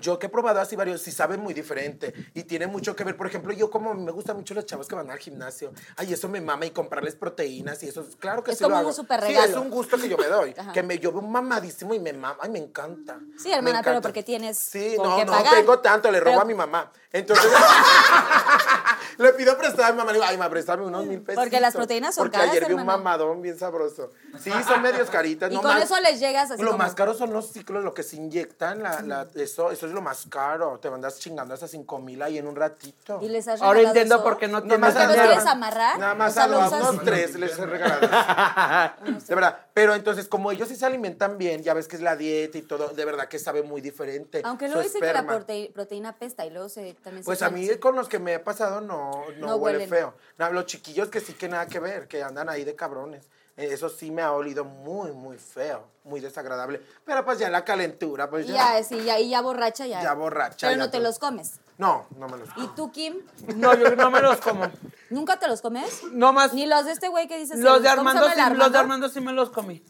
Yo 0.01 0.19
que 0.19 0.25
he 0.25 0.29
probado 0.29 0.59
así 0.59 0.75
varios, 0.75 1.01
sí 1.01 1.11
saben 1.11 1.39
muy 1.39 1.53
diferente 1.53 2.13
y 2.33 2.43
tiene 2.43 2.67
mucho 2.67 2.93
que 2.95 3.05
ver. 3.05 3.15
Por 3.15 3.25
ejemplo, 3.27 3.53
yo 3.53 3.69
como 3.71 3.93
me 3.93 4.11
gustan 4.11 4.35
mucho 4.35 4.53
los 4.53 4.65
chavos 4.65 4.85
que 4.87 4.95
van 4.95 5.09
al 5.09 5.17
gimnasio. 5.17 5.71
Ay, 5.95 6.11
eso 6.11 6.27
me 6.27 6.41
mama 6.41 6.65
y 6.65 6.71
comprarles 6.71 7.15
proteínas 7.15 7.81
y 7.83 7.87
eso, 7.87 8.05
claro 8.19 8.43
que 8.43 8.51
Es 8.51 8.57
sí 8.57 8.63
lo 8.65 8.69
como 8.69 8.79
un 8.81 8.85
hago. 8.87 8.93
súper 8.93 9.21
Sí, 9.21 9.27
regalo. 9.27 9.47
es 9.49 9.55
un 9.57 9.69
gusto 9.69 9.97
que 9.97 10.09
yo 10.09 10.17
me 10.17 10.27
doy. 10.27 10.53
Que 10.73 10.83
me 10.83 10.99
yo 10.99 11.11
veo 11.13 11.21
un 11.21 11.31
mamadísimo 11.31 11.93
y 11.93 11.99
me 11.99 12.11
mama, 12.11 12.37
ay, 12.41 12.49
me 12.49 12.59
encanta. 12.59 13.17
Sí, 13.37 13.49
hermana, 13.51 13.81
pero 13.81 14.01
porque 14.01 14.23
tienes 14.23 14.57
Sí, 14.57 14.95
no, 14.97 15.23
no 15.23 15.31
pagar. 15.31 15.53
tengo 15.55 15.79
tanto, 15.79 16.11
le 16.11 16.19
robo 16.19 16.31
Pero- 16.31 16.41
a 16.41 16.45
mi 16.45 16.53
mamá. 16.53 16.91
Entonces, 17.13 17.49
Le 19.17 19.33
pido 19.33 19.57
prestada 19.57 19.87
a 19.87 19.91
mi 19.91 19.97
mamá. 19.97 20.11
Le 20.11 20.19
digo, 20.19 20.25
ay, 20.29 20.37
ma, 20.37 20.49
préstame 20.49 20.85
unos 20.85 21.05
mil 21.05 21.21
pesos. 21.21 21.43
Porque 21.43 21.59
las 21.59 21.73
proteínas 21.73 22.15
son 22.15 22.23
Porque 22.25 22.37
caras, 22.37 22.51
ayer 22.51 22.67
vi 22.67 22.73
un 22.73 22.85
mamadón 22.85 23.41
bien 23.41 23.57
sabroso. 23.57 24.11
Sí, 24.39 24.51
son 24.67 24.81
medios 24.81 25.09
caritas. 25.09 25.51
Y 25.51 25.55
no 25.55 25.61
con 25.61 25.71
más- 25.73 25.83
eso 25.83 25.99
les 26.01 26.19
llegas 26.19 26.51
así 26.51 26.61
Lo 26.61 26.71
como- 26.71 26.83
más 26.83 26.93
caro 26.95 27.13
son 27.13 27.33
los 27.33 27.51
ciclos, 27.51 27.83
lo 27.83 27.93
que 27.93 28.03
se 28.03 28.15
inyectan. 28.17 28.83
La, 28.83 29.01
la- 29.01 29.27
eso, 29.35 29.71
eso 29.71 29.87
es 29.87 29.91
lo 29.93 30.01
más 30.01 30.25
caro. 30.29 30.79
Te 30.79 30.89
mandas 30.89 31.19
chingando 31.19 31.53
hasta 31.53 31.67
cinco 31.67 31.99
mil 31.99 32.21
ahí 32.21 32.37
en 32.37 32.47
un 32.47 32.55
ratito. 32.55 33.19
Y 33.21 33.29
les 33.29 33.47
has 33.47 33.61
Ahora 33.61 33.81
entiendo 33.81 34.15
eso? 34.15 34.23
por 34.23 34.37
qué 34.37 34.47
no 34.47 34.61
tienes 34.61 34.79
más 34.79 34.93
¿Porque 34.93 35.05
los 35.07 35.13
dinero. 35.15 35.31
quieres 35.33 35.47
amarrar? 35.51 35.99
Nada 35.99 36.15
más 36.15 36.31
O 36.31 36.33
sea, 36.35 36.43
a 36.43 36.47
lo 36.47 36.61
los- 36.61 36.71
unos 36.73 37.03
tres 37.03 37.35
les 37.39 37.57
he 37.57 37.65
regalado. 37.65 38.07
de 39.27 39.35
verdad. 39.35 39.57
Pero 39.73 39.93
entonces, 39.93 40.27
como 40.27 40.51
ellos 40.51 40.67
sí 40.67 40.75
se 40.75 40.85
alimentan 40.85 41.37
bien, 41.37 41.61
ya 41.63 41.73
ves 41.73 41.87
que 41.87 41.95
es 41.97 42.01
la 42.01 42.15
dieta 42.15 42.57
y 42.57 42.61
todo, 42.63 42.89
de 42.89 43.05
verdad 43.05 43.27
que 43.27 43.37
sabe 43.39 43.61
muy 43.63 43.79
diferente. 43.81 44.41
Aunque 44.43 44.67
luego 44.67 44.81
dice 44.81 44.99
que 44.99 45.13
la 45.13 45.25
proteína 45.73 46.13
pesta 46.17 46.45
y 46.45 46.49
luego 46.49 46.67
se, 46.69 46.93
también 46.95 47.23
se 47.23 47.25
Pues 47.25 47.41
a 47.41 47.49
mí 47.49 47.67
con 47.77 47.95
los 47.95 48.07
que 48.09 48.17
me 48.19 48.33
he 48.35 48.39
pasado 48.39 48.81
no, 48.81 49.06
no, 49.37 49.47
No 49.47 49.55
huele 49.57 49.77
huelen. 49.79 49.89
feo. 49.89 50.13
No, 50.37 50.51
los 50.51 50.65
chiquillos 50.65 51.09
que 51.09 51.19
sí 51.19 51.33
que 51.33 51.47
nada 51.49 51.65
que 51.67 51.79
ver, 51.79 52.07
que 52.07 52.23
andan 52.23 52.49
ahí 52.49 52.63
de 52.63 52.75
cabrones. 52.75 53.25
Eh, 53.57 53.69
Eso 53.71 53.89
sí 53.89 54.11
me 54.11 54.21
ha 54.21 54.31
olido 54.33 54.63
muy, 54.65 55.11
muy 55.11 55.37
feo, 55.37 55.83
muy 56.03 56.19
desagradable. 56.19 56.79
Pero 57.05 57.25
pues 57.25 57.39
ya 57.39 57.49
la 57.49 57.65
calentura, 57.65 58.29
pues 58.29 58.45
ya. 58.47 58.53
ya, 58.77 58.83
sí, 58.83 59.03
ya, 59.03 59.19
y 59.19 59.29
ya 59.29 59.41
borracha 59.41 59.87
ya. 59.87 60.01
Ya 60.03 60.13
borracha, 60.13 60.67
Pero 60.67 60.71
ya 60.73 60.77
no 60.77 60.85
te 60.91 60.97
todo. 60.97 61.07
los 61.07 61.17
comes. 61.19 61.59
No, 61.79 62.07
no 62.17 62.27
me 62.27 62.37
los 62.37 62.49
¿Y 62.57 62.67
tú, 62.75 62.91
Kim? 62.91 63.17
No, 63.55 63.75
yo 63.75 63.95
no 63.95 64.09
me 64.09 64.19
los 64.19 64.37
como. 64.37 64.65
¿Nunca 65.11 65.37
te 65.39 65.47
los 65.47 65.61
comes? 65.61 66.03
No 66.11 66.33
más. 66.33 66.51
Ni 66.53 66.65
los 66.65 66.85
de 66.85 66.91
este 66.91 67.07
güey 67.07 67.27
que 67.27 67.37
dices... 67.37 67.59
Los 67.59 67.83
de 67.83 67.89
¿cómo 67.95 68.09
se 68.11 68.17
Armando, 68.17 68.29
sí, 68.33 68.39
el 68.51 68.57
los 68.57 68.71
de 68.71 68.77
Armando 68.79 69.09
sí 69.09 69.21
me 69.21 69.31
los 69.31 69.49
comí. 69.51 69.83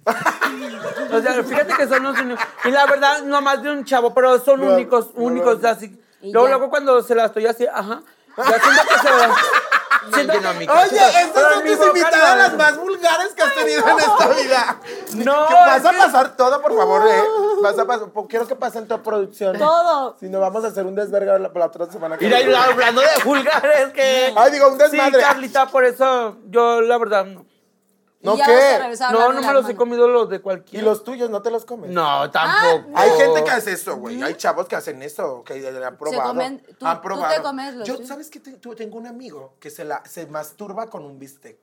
Los 1.10 1.24
de- 1.24 1.44
fíjate 1.44 1.74
que 1.76 1.88
son 1.88 2.04
los 2.04 2.20
únicos. 2.20 2.44
Y 2.66 2.72
la 2.72 2.86
verdad, 2.86 3.24
no 3.24 3.42
más 3.42 3.62
de 3.64 3.72
un 3.72 3.86
chavo, 3.86 4.14
pero 4.14 4.38
son 4.40 4.62
No, 4.62 4.74
únicos, 4.74 5.14
no, 5.16 5.24
únicos, 5.24 5.62
no. 5.62 5.70
así. 5.70 5.88
Luego, 6.22 6.48
ya. 6.48 6.56
luego 6.58 6.70
cuando 6.70 7.02
se 7.02 7.16
la 7.16 7.26
estoy 7.26 7.46
así, 7.46 7.66
ajá. 7.68 8.02
Ya 8.38 8.60
siento 8.60 8.82
que 8.88 9.00
se. 9.00 9.10
Siento 10.14 10.34
Oye, 10.34 11.22
estas 11.22 11.42
son 11.42 11.68
en 11.68 11.78
tus 11.78 11.88
invitadas 11.88 12.38
las 12.38 12.54
más 12.56 12.78
vulgares 12.78 13.34
que 13.36 13.42
has 13.42 13.54
tenido 13.56 13.88
en 13.88 14.00
esta 14.00 14.28
vida. 14.30 14.80
No, 15.16 15.48
Que 15.48 15.54
vas 15.54 15.86
a 15.86 15.92
pasar 15.92 16.38
todo, 16.38 16.62
por 16.62 16.76
favor, 16.76 17.08
¿eh? 17.08 17.24
Vas 17.62 17.78
a 17.78 17.86
pasar, 17.86 18.08
quiero 18.30 18.48
que 18.48 18.56
pasen 18.56 18.88
tu 18.88 19.02
producción. 19.02 19.58
Todo. 19.58 20.16
Si 20.20 20.30
no, 20.30 20.40
vamos 20.40 20.64
a 20.64 20.68
hacer 20.68 20.86
un 20.86 20.96
desvergue 20.96 21.40
la, 21.40 21.52
la 21.54 21.66
otra 21.66 21.92
semana. 21.92 22.18
que 22.18 22.26
Mira, 22.26 22.64
hablando 22.64 23.02
de 23.02 23.24
vulgares, 23.24 23.90
que. 23.94 24.34
Ay, 24.36 24.52
digo, 24.52 24.70
un 24.70 24.78
desmadre. 24.78 25.20
Sí, 25.20 25.26
Carlita, 25.28 25.68
por 25.68 25.84
eso 25.84 26.38
yo, 26.46 26.82
la 26.82 26.98
verdad, 26.98 27.26
no. 27.26 27.46
¿No 28.28 28.38
ya 28.38 28.46
qué? 28.46 28.54
vas 28.54 28.64
a 28.64 28.78
regresar 28.80 29.10
a 29.10 29.12
No, 29.12 29.18
hablar 29.20 29.36
no 29.36 29.42
de 29.42 29.48
me 29.48 29.54
los 29.54 29.70
he 29.70 29.76
comido 29.76 30.08
los 30.08 30.30
de 30.30 30.42
¿Y 30.72 30.82
los 30.82 31.04
tuyos 31.04 31.30
no 31.30 31.42
te 31.42 31.50
los 31.52 31.66
comes? 31.66 31.90
No, 31.92 32.30
tampoco. 32.32 32.90
Hay 32.96 33.10
gente 33.12 33.44
que 33.44 33.52
hace 33.52 33.72
eso, 33.72 33.96
güey. 33.98 34.22
Hay 34.22 34.36
chavos 34.36 34.68
que 34.68 34.76
hacen 34.76 35.02
eso, 35.02 35.44
que 35.44 35.54
han 35.86 35.98
probado. 35.98 36.34
comen- 36.34 36.62
tú- 36.78 36.86
han 36.86 36.98
tú 36.98 37.02
probado. 37.04 37.36
te 37.36 37.42
comes 37.42 37.74
los 37.76 37.88
Yo, 37.88 37.96
tuyos. 37.96 38.08
¿sabes 38.10 38.30
qué? 38.30 38.40
Te- 38.40 38.54
tú- 38.58 38.76
tengo 38.76 38.98
un 38.98 39.08
amigo 39.08 39.56
que 39.60 39.70
se, 39.70 39.84
la, 39.86 40.04
se 40.06 40.26
masturba 40.28 40.88
con 40.88 41.04
un 41.06 41.18
bistec. 41.18 41.58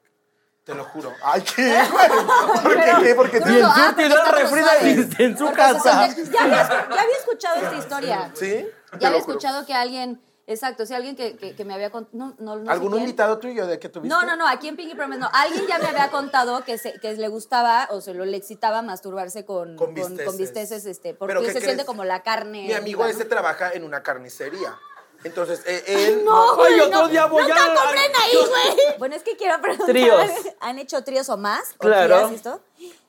Te 0.64 0.74
lo 0.74 0.84
juro. 0.84 1.12
Ay, 1.22 1.42
¿qué, 1.42 1.78
güey? 1.92 2.08
¿Por 2.62 2.74
qué? 2.74 2.92
¿Qué? 3.02 3.14
Porque 3.14 3.40
Tú 3.40 3.48
no, 3.50 3.66
ah, 3.68 3.84
porque 3.90 4.06
está 4.06 4.32
refri 4.32 4.60
suave. 4.62 4.90
en 5.18 5.36
su 5.38 5.44
Porque 5.44 5.56
casa. 5.58 6.06
siente- 6.12 6.32
Ya 6.32 6.42
había, 6.42 6.62
escu- 6.68 6.94
ya 6.94 7.02
había 7.02 7.16
escuchado 7.18 7.56
esta 7.62 7.76
historia. 7.76 8.30
¿Sí? 8.34 8.46
Te 8.90 8.98
Ya 8.98 9.08
había 9.08 9.20
juro. 9.20 9.32
escuchado 9.34 9.66
que 9.66 9.74
alguien... 9.74 10.20
Exacto, 10.46 10.84
si 10.84 10.92
alguien 10.92 11.16
que, 11.16 11.36
que, 11.36 11.56
que 11.56 11.64
me 11.64 11.72
había 11.72 11.90
contado... 11.90 12.16
No, 12.18 12.34
no, 12.38 12.56
no 12.56 12.70
¿Algún 12.70 12.98
invitado 12.98 13.38
tuyo 13.38 13.66
de 13.66 13.78
que 13.78 13.88
tuviste? 13.88 14.14
No, 14.14 14.24
no, 14.26 14.36
no, 14.36 14.46
aquí 14.46 14.68
en 14.68 14.76
Pinky 14.76 14.94
Promise 14.94 15.20
no. 15.20 15.30
Alguien 15.32 15.66
ya 15.66 15.78
me 15.78 15.86
había 15.86 16.10
contado 16.10 16.62
que, 16.64 16.76
se, 16.76 17.00
que 17.00 17.14
le 17.14 17.28
gustaba 17.28 17.88
o 17.90 18.02
se 18.02 18.12
lo 18.12 18.26
le 18.26 18.36
excitaba 18.36 18.82
masturbarse 18.82 19.46
con, 19.46 19.76
Con 19.76 19.86
con, 19.86 19.94
bisteces. 19.94 20.26
con 20.26 20.36
bisteces, 20.36 20.84
este, 20.86 21.14
porque 21.14 21.30
¿Pero 21.32 21.40
qué 21.40 21.46
se 21.46 21.52
crees? 21.54 21.64
siente 21.64 21.84
como 21.86 22.04
la 22.04 22.22
carne. 22.22 22.64
Mi 22.66 22.72
amigo 22.74 23.06
ese 23.06 23.24
¿no? 23.24 23.30
trabaja 23.30 23.72
en 23.72 23.84
una 23.84 24.02
carnicería. 24.02 24.78
Entonces, 25.24 25.62
eh, 25.66 25.82
él... 25.86 26.22
No, 26.26 26.56
güey, 26.56 26.74
Ay, 26.74 26.80
otro 26.80 27.00
no, 27.02 27.08
día 27.08 27.24
voy 27.24 27.50
a- 27.50 27.54
compren 27.54 28.12
ahí, 28.22 28.36
güey. 28.36 28.76
Bueno, 28.98 29.16
es 29.16 29.22
que 29.22 29.36
quiero 29.38 29.58
preguntar. 29.62 29.86
Tríos. 29.88 30.30
¿Han 30.60 30.78
hecho 30.78 31.02
tríos 31.04 31.30
o 31.30 31.38
más? 31.38 31.72
Claro. 31.78 32.16
¿Orgías 32.16 32.32
y 32.32 32.34
esto? 32.34 32.60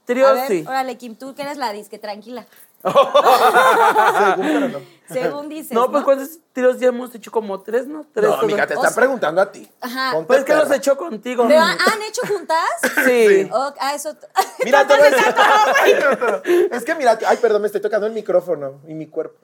Tríos, 0.06 0.30
A 0.30 0.34
ver, 0.34 0.48
sí. 0.48 0.64
Órale, 0.66 0.98
Kim, 0.98 1.16
tú 1.18 1.36
que 1.36 1.42
eres 1.42 1.58
la 1.58 1.74
disque 1.74 2.00
tranquila. 2.00 2.46
Según, 2.86 4.42
pero 4.48 4.70
no. 4.70 4.80
Según 5.08 5.50
dices. 5.50 5.72
No, 5.72 5.92
pues 5.92 6.04
¿cuántos 6.04 6.40
tiros 6.52 6.80
ya 6.80 6.88
hemos 6.88 7.14
hecho? 7.14 7.32
Como 7.32 7.62
tres, 7.62 7.86
¿no? 7.88 8.06
Tres. 8.12 8.28
No, 8.30 8.36
amiga, 8.38 8.66
te 8.66 8.74
O 8.74 8.78
están 8.78 8.92
sea- 8.94 9.00
preguntando 9.02 9.40
a 9.42 9.52
ti. 9.52 9.70
Ajá. 9.82 10.12
Ponte 10.14 10.28
Pues 10.28 10.40
es 10.40 10.46
que 10.46 10.56
los 10.56 10.72
he 10.72 10.76
hecho 10.78 10.98
contigo. 10.98 11.46
¿Pero 11.48 11.60
han 11.62 11.78
han 11.80 12.02
hecho 12.02 12.22
juntas? 12.28 12.58
Sí. 13.06 13.50
Oh, 13.54 13.72
ah, 13.80 13.94
eso. 13.94 14.16
Mira, 14.64 14.88
te 14.88 14.96
voy 14.98 15.08
a 15.08 15.12
decir- 15.12 16.70
Es 16.72 16.84
que 16.84 16.96
mira, 16.96 17.20
ay, 17.28 17.38
perdón, 17.38 17.62
me 17.62 17.68
estoy 17.68 17.82
tocando 17.82 18.08
el 18.08 18.14
micrófono 18.14 18.82
y 18.88 18.94
mi 18.96 19.08
cuerpo. 19.08 19.38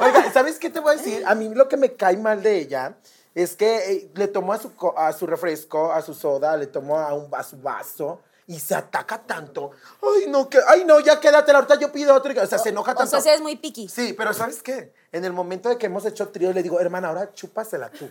Oiga, 0.00 0.32
¿sabes 0.32 0.58
qué 0.58 0.70
te 0.70 0.80
voy 0.80 0.94
a 0.94 0.96
decir? 0.96 1.22
A 1.26 1.34
mí 1.34 1.50
lo 1.54 1.68
que 1.68 1.76
me 1.76 1.92
cae 1.94 2.16
mal 2.16 2.42
de 2.42 2.58
ella 2.58 2.96
es 3.34 3.56
que 3.56 3.76
eh, 3.92 4.10
le 4.14 4.28
tomó 4.28 4.52
a 4.54 4.58
su, 4.58 4.72
a 4.96 5.12
su 5.12 5.26
refresco, 5.26 5.92
a 5.92 6.00
su 6.02 6.14
soda, 6.14 6.56
le 6.56 6.66
tomó 6.66 6.98
a, 6.98 7.12
un, 7.14 7.28
a 7.34 7.42
su 7.42 7.58
vaso 7.58 8.20
y 8.46 8.58
se 8.58 8.74
ataca 8.74 9.18
tanto. 9.22 9.70
Ay, 10.02 10.26
no, 10.28 10.48
que, 10.48 10.58
ay, 10.66 10.84
no, 10.84 11.00
ya 11.00 11.20
quédate, 11.20 11.52
ahorita 11.52 11.76
yo 11.78 11.92
pido 11.92 12.14
otro. 12.14 12.32
y- 12.32 12.38
O 12.38 12.46
sea, 12.46 12.58
se 12.58 12.70
enoja 12.70 12.92
O 12.92 12.94
tanto. 12.94 13.10
sea, 13.10 13.20
si 13.20 13.28
eres 13.28 13.40
muy 13.40 13.56
piqui. 13.56 13.88
Sí, 13.88 14.12
pero 14.14 14.32
¿sabes 14.34 14.62
qué? 14.62 14.92
En 15.12 15.24
el 15.24 15.32
momento 15.32 15.68
de 15.68 15.78
que 15.78 15.86
hemos 15.86 16.04
hecho 16.06 16.28
trío, 16.28 16.52
le 16.52 16.62
digo, 16.62 16.80
hermana, 16.80 17.08
ahora 17.08 17.32
chúpasela 17.32 17.90
tú. 17.90 18.10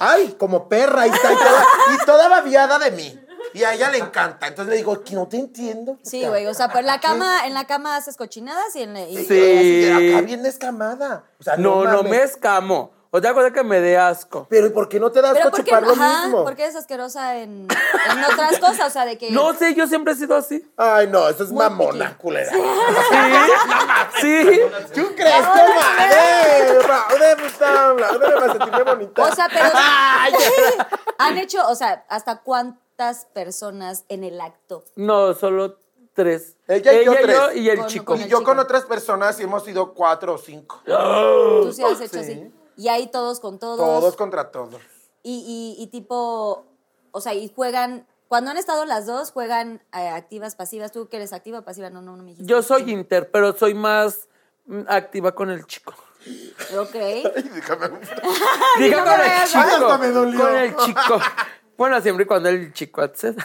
Ay, 0.00 0.36
como 0.38 0.68
perra, 0.68 1.06
y, 1.06 1.10
está, 1.10 1.32
y, 1.32 1.36
toda, 1.36 1.66
y 1.94 2.06
toda 2.06 2.28
babiada 2.28 2.78
de 2.78 2.90
mí. 2.92 3.20
Y 3.54 3.64
a 3.64 3.72
ella 3.74 3.90
le 3.90 3.98
encanta. 3.98 4.46
Entonces 4.46 4.70
le 4.70 4.76
digo, 4.76 5.02
que 5.02 5.14
no 5.14 5.26
te 5.26 5.38
entiendo. 5.38 5.96
Sí, 6.02 6.24
güey, 6.26 6.46
o 6.46 6.54
sea, 6.54 6.68
pues 6.68 6.80
en 6.80 6.86
la 6.86 7.00
cama, 7.00 7.46
en 7.46 7.54
la 7.54 7.66
cama 7.66 7.96
haces 7.96 8.16
cochinadas 8.16 8.76
y 8.76 8.82
en 8.82 8.92
la- 8.94 9.02
y- 9.08 9.24
Sí. 9.24 9.90
Así, 9.90 10.12
Acá 10.14 10.20
bien 10.24 10.42
descamada. 10.42 11.24
O 11.40 11.42
sea, 11.42 11.56
No, 11.56 11.84
no 11.84 11.98
mames. 12.02 12.10
me 12.10 12.22
escamo. 12.22 12.92
Otra 13.10 13.32
cosa 13.32 13.50
que 13.52 13.64
me 13.64 13.80
dé 13.80 13.96
asco. 13.96 14.46
Pero 14.50 14.66
¿y 14.66 14.70
por 14.70 14.88
qué 14.88 15.00
no 15.00 15.10
te 15.10 15.22
das 15.22 15.38
porque, 15.42 15.62
chupar 15.62 15.82
lo 15.82 15.92
ajá, 15.92 16.24
mismo? 16.26 16.44
porque 16.44 16.64
eres 16.64 16.76
asquerosa 16.76 17.38
en, 17.38 17.66
en 18.10 18.24
otras 18.24 18.58
cosas, 18.58 18.88
o 18.88 18.90
sea, 18.90 19.06
de 19.06 19.16
que 19.16 19.30
No 19.30 19.54
sé, 19.54 19.74
yo 19.74 19.86
siempre 19.86 20.12
he 20.12 20.16
sido 20.16 20.36
así. 20.36 20.62
Ay, 20.76 21.06
no, 21.06 21.26
eso 21.28 21.44
es 21.44 21.50
Muy 21.50 21.58
mamona, 21.64 22.08
piqui. 22.10 22.20
culera. 22.20 22.52
Sí. 24.20 24.60
¿Tú 24.94 25.14
crees, 25.14 25.46
puta, 25.46 26.86
raude, 26.86 28.26
para 28.34 28.52
sentirme 28.52 28.82
bonita. 28.82 29.22
O 29.22 29.34
sea, 29.34 29.48
pero 29.48 29.68
han 31.18 31.38
hecho, 31.38 31.66
o 31.68 31.74
sea, 31.74 32.04
¿hasta 32.08 32.40
cuántas 32.42 33.26
personas 33.26 34.04
en 34.08 34.24
el 34.24 34.40
acto? 34.40 34.84
No, 34.96 35.34
solo 35.34 35.78
tres. 36.14 36.56
Ella 36.66 36.92
y 37.00 37.04
yo 37.04 37.12
tres. 37.12 37.38
y 37.54 37.68
el 37.68 37.78
Con- 37.78 37.86
chico. 37.86 38.04
con 38.06 38.16
y 38.20 38.22
yo 38.28 38.38
chico. 38.38 38.44
con 38.44 38.58
otras 38.58 38.84
personas 38.84 39.38
hemos 39.40 39.64
sido 39.64 39.94
cuatro 39.94 40.34
o 40.34 40.38
cinco. 40.38 40.80
Tú 40.86 41.72
sí 41.72 41.82
has 41.84 42.00
hecho 42.00 42.14
sí. 42.14 42.18
así. 42.18 42.52
Y 42.78 42.88
ahí 42.88 43.08
todos 43.08 43.40
con 43.40 43.58
todos. 43.58 43.76
Todos 43.76 44.16
contra 44.16 44.52
todos. 44.52 44.80
Y, 45.24 45.76
y, 45.76 45.82
y 45.82 45.88
tipo, 45.88 46.64
o 47.10 47.20
sea, 47.20 47.34
y 47.34 47.52
juegan, 47.54 48.06
cuando 48.28 48.52
han 48.52 48.56
estado 48.56 48.84
las 48.84 49.04
dos, 49.04 49.32
juegan 49.32 49.82
eh, 49.92 50.08
activas, 50.08 50.54
pasivas. 50.54 50.92
¿Tú 50.92 51.08
que 51.08 51.16
eres 51.16 51.32
activa 51.32 51.58
o 51.58 51.62
pasiva? 51.62 51.90
No, 51.90 52.00
no, 52.02 52.16
no 52.16 52.22
me 52.22 52.30
dijiste. 52.30 52.48
Yo 52.48 52.62
soy 52.62 52.92
inter, 52.92 53.32
pero 53.32 53.52
soy 53.52 53.74
más 53.74 54.28
mm, 54.66 54.82
activa 54.86 55.34
con 55.34 55.50
el 55.50 55.66
chico. 55.66 55.92
Ok. 56.78 56.94
Ay, 56.94 57.50
déjame. 57.52 57.98
Diga 58.78 59.04
con 59.04 59.20
el 59.20 59.48
chico. 59.48 59.98
Me 59.98 60.08
dolió. 60.08 60.40
Con 60.40 60.54
el 60.54 60.76
chico. 60.76 61.20
Bueno, 61.76 62.00
siempre 62.00 62.24
y 62.24 62.26
cuando 62.26 62.48
el 62.48 62.72
chico 62.72 63.02
acceda. 63.02 63.44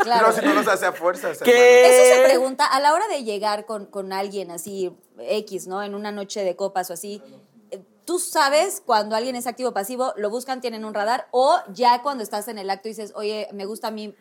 Claro. 0.00 0.28
No, 0.28 0.32
si 0.32 0.44
no 0.44 0.54
nos 0.54 0.66
hace 0.66 0.86
a 0.86 0.92
fuerzas. 0.92 1.38
¿Qué? 1.38 2.10
Eso 2.10 2.16
se 2.16 2.24
pregunta 2.24 2.66
a 2.66 2.80
la 2.80 2.94
hora 2.94 3.06
de 3.08 3.22
llegar 3.22 3.66
con, 3.66 3.86
con 3.86 4.12
alguien 4.14 4.50
así, 4.50 4.96
X, 5.18 5.66
¿no? 5.66 5.82
En 5.82 5.94
una 5.94 6.10
noche 6.10 6.42
de 6.42 6.56
copas 6.56 6.90
o 6.90 6.94
así. 6.94 7.22
¿Tú 8.06 8.18
sabes 8.20 8.80
cuando 8.86 9.16
alguien 9.16 9.34
es 9.36 9.46
activo 9.48 9.70
o 9.70 9.74
pasivo, 9.74 10.14
lo 10.16 10.30
buscan, 10.30 10.60
tienen 10.60 10.84
un 10.84 10.94
radar? 10.94 11.26
O 11.32 11.58
ya 11.74 12.02
cuando 12.02 12.22
estás 12.22 12.46
en 12.48 12.56
el 12.56 12.70
acto 12.70 12.88
dices, 12.88 13.12
oye, 13.16 13.48
me 13.52 13.66
gusta 13.66 13.88
a 13.88 13.90
mí 13.90 14.14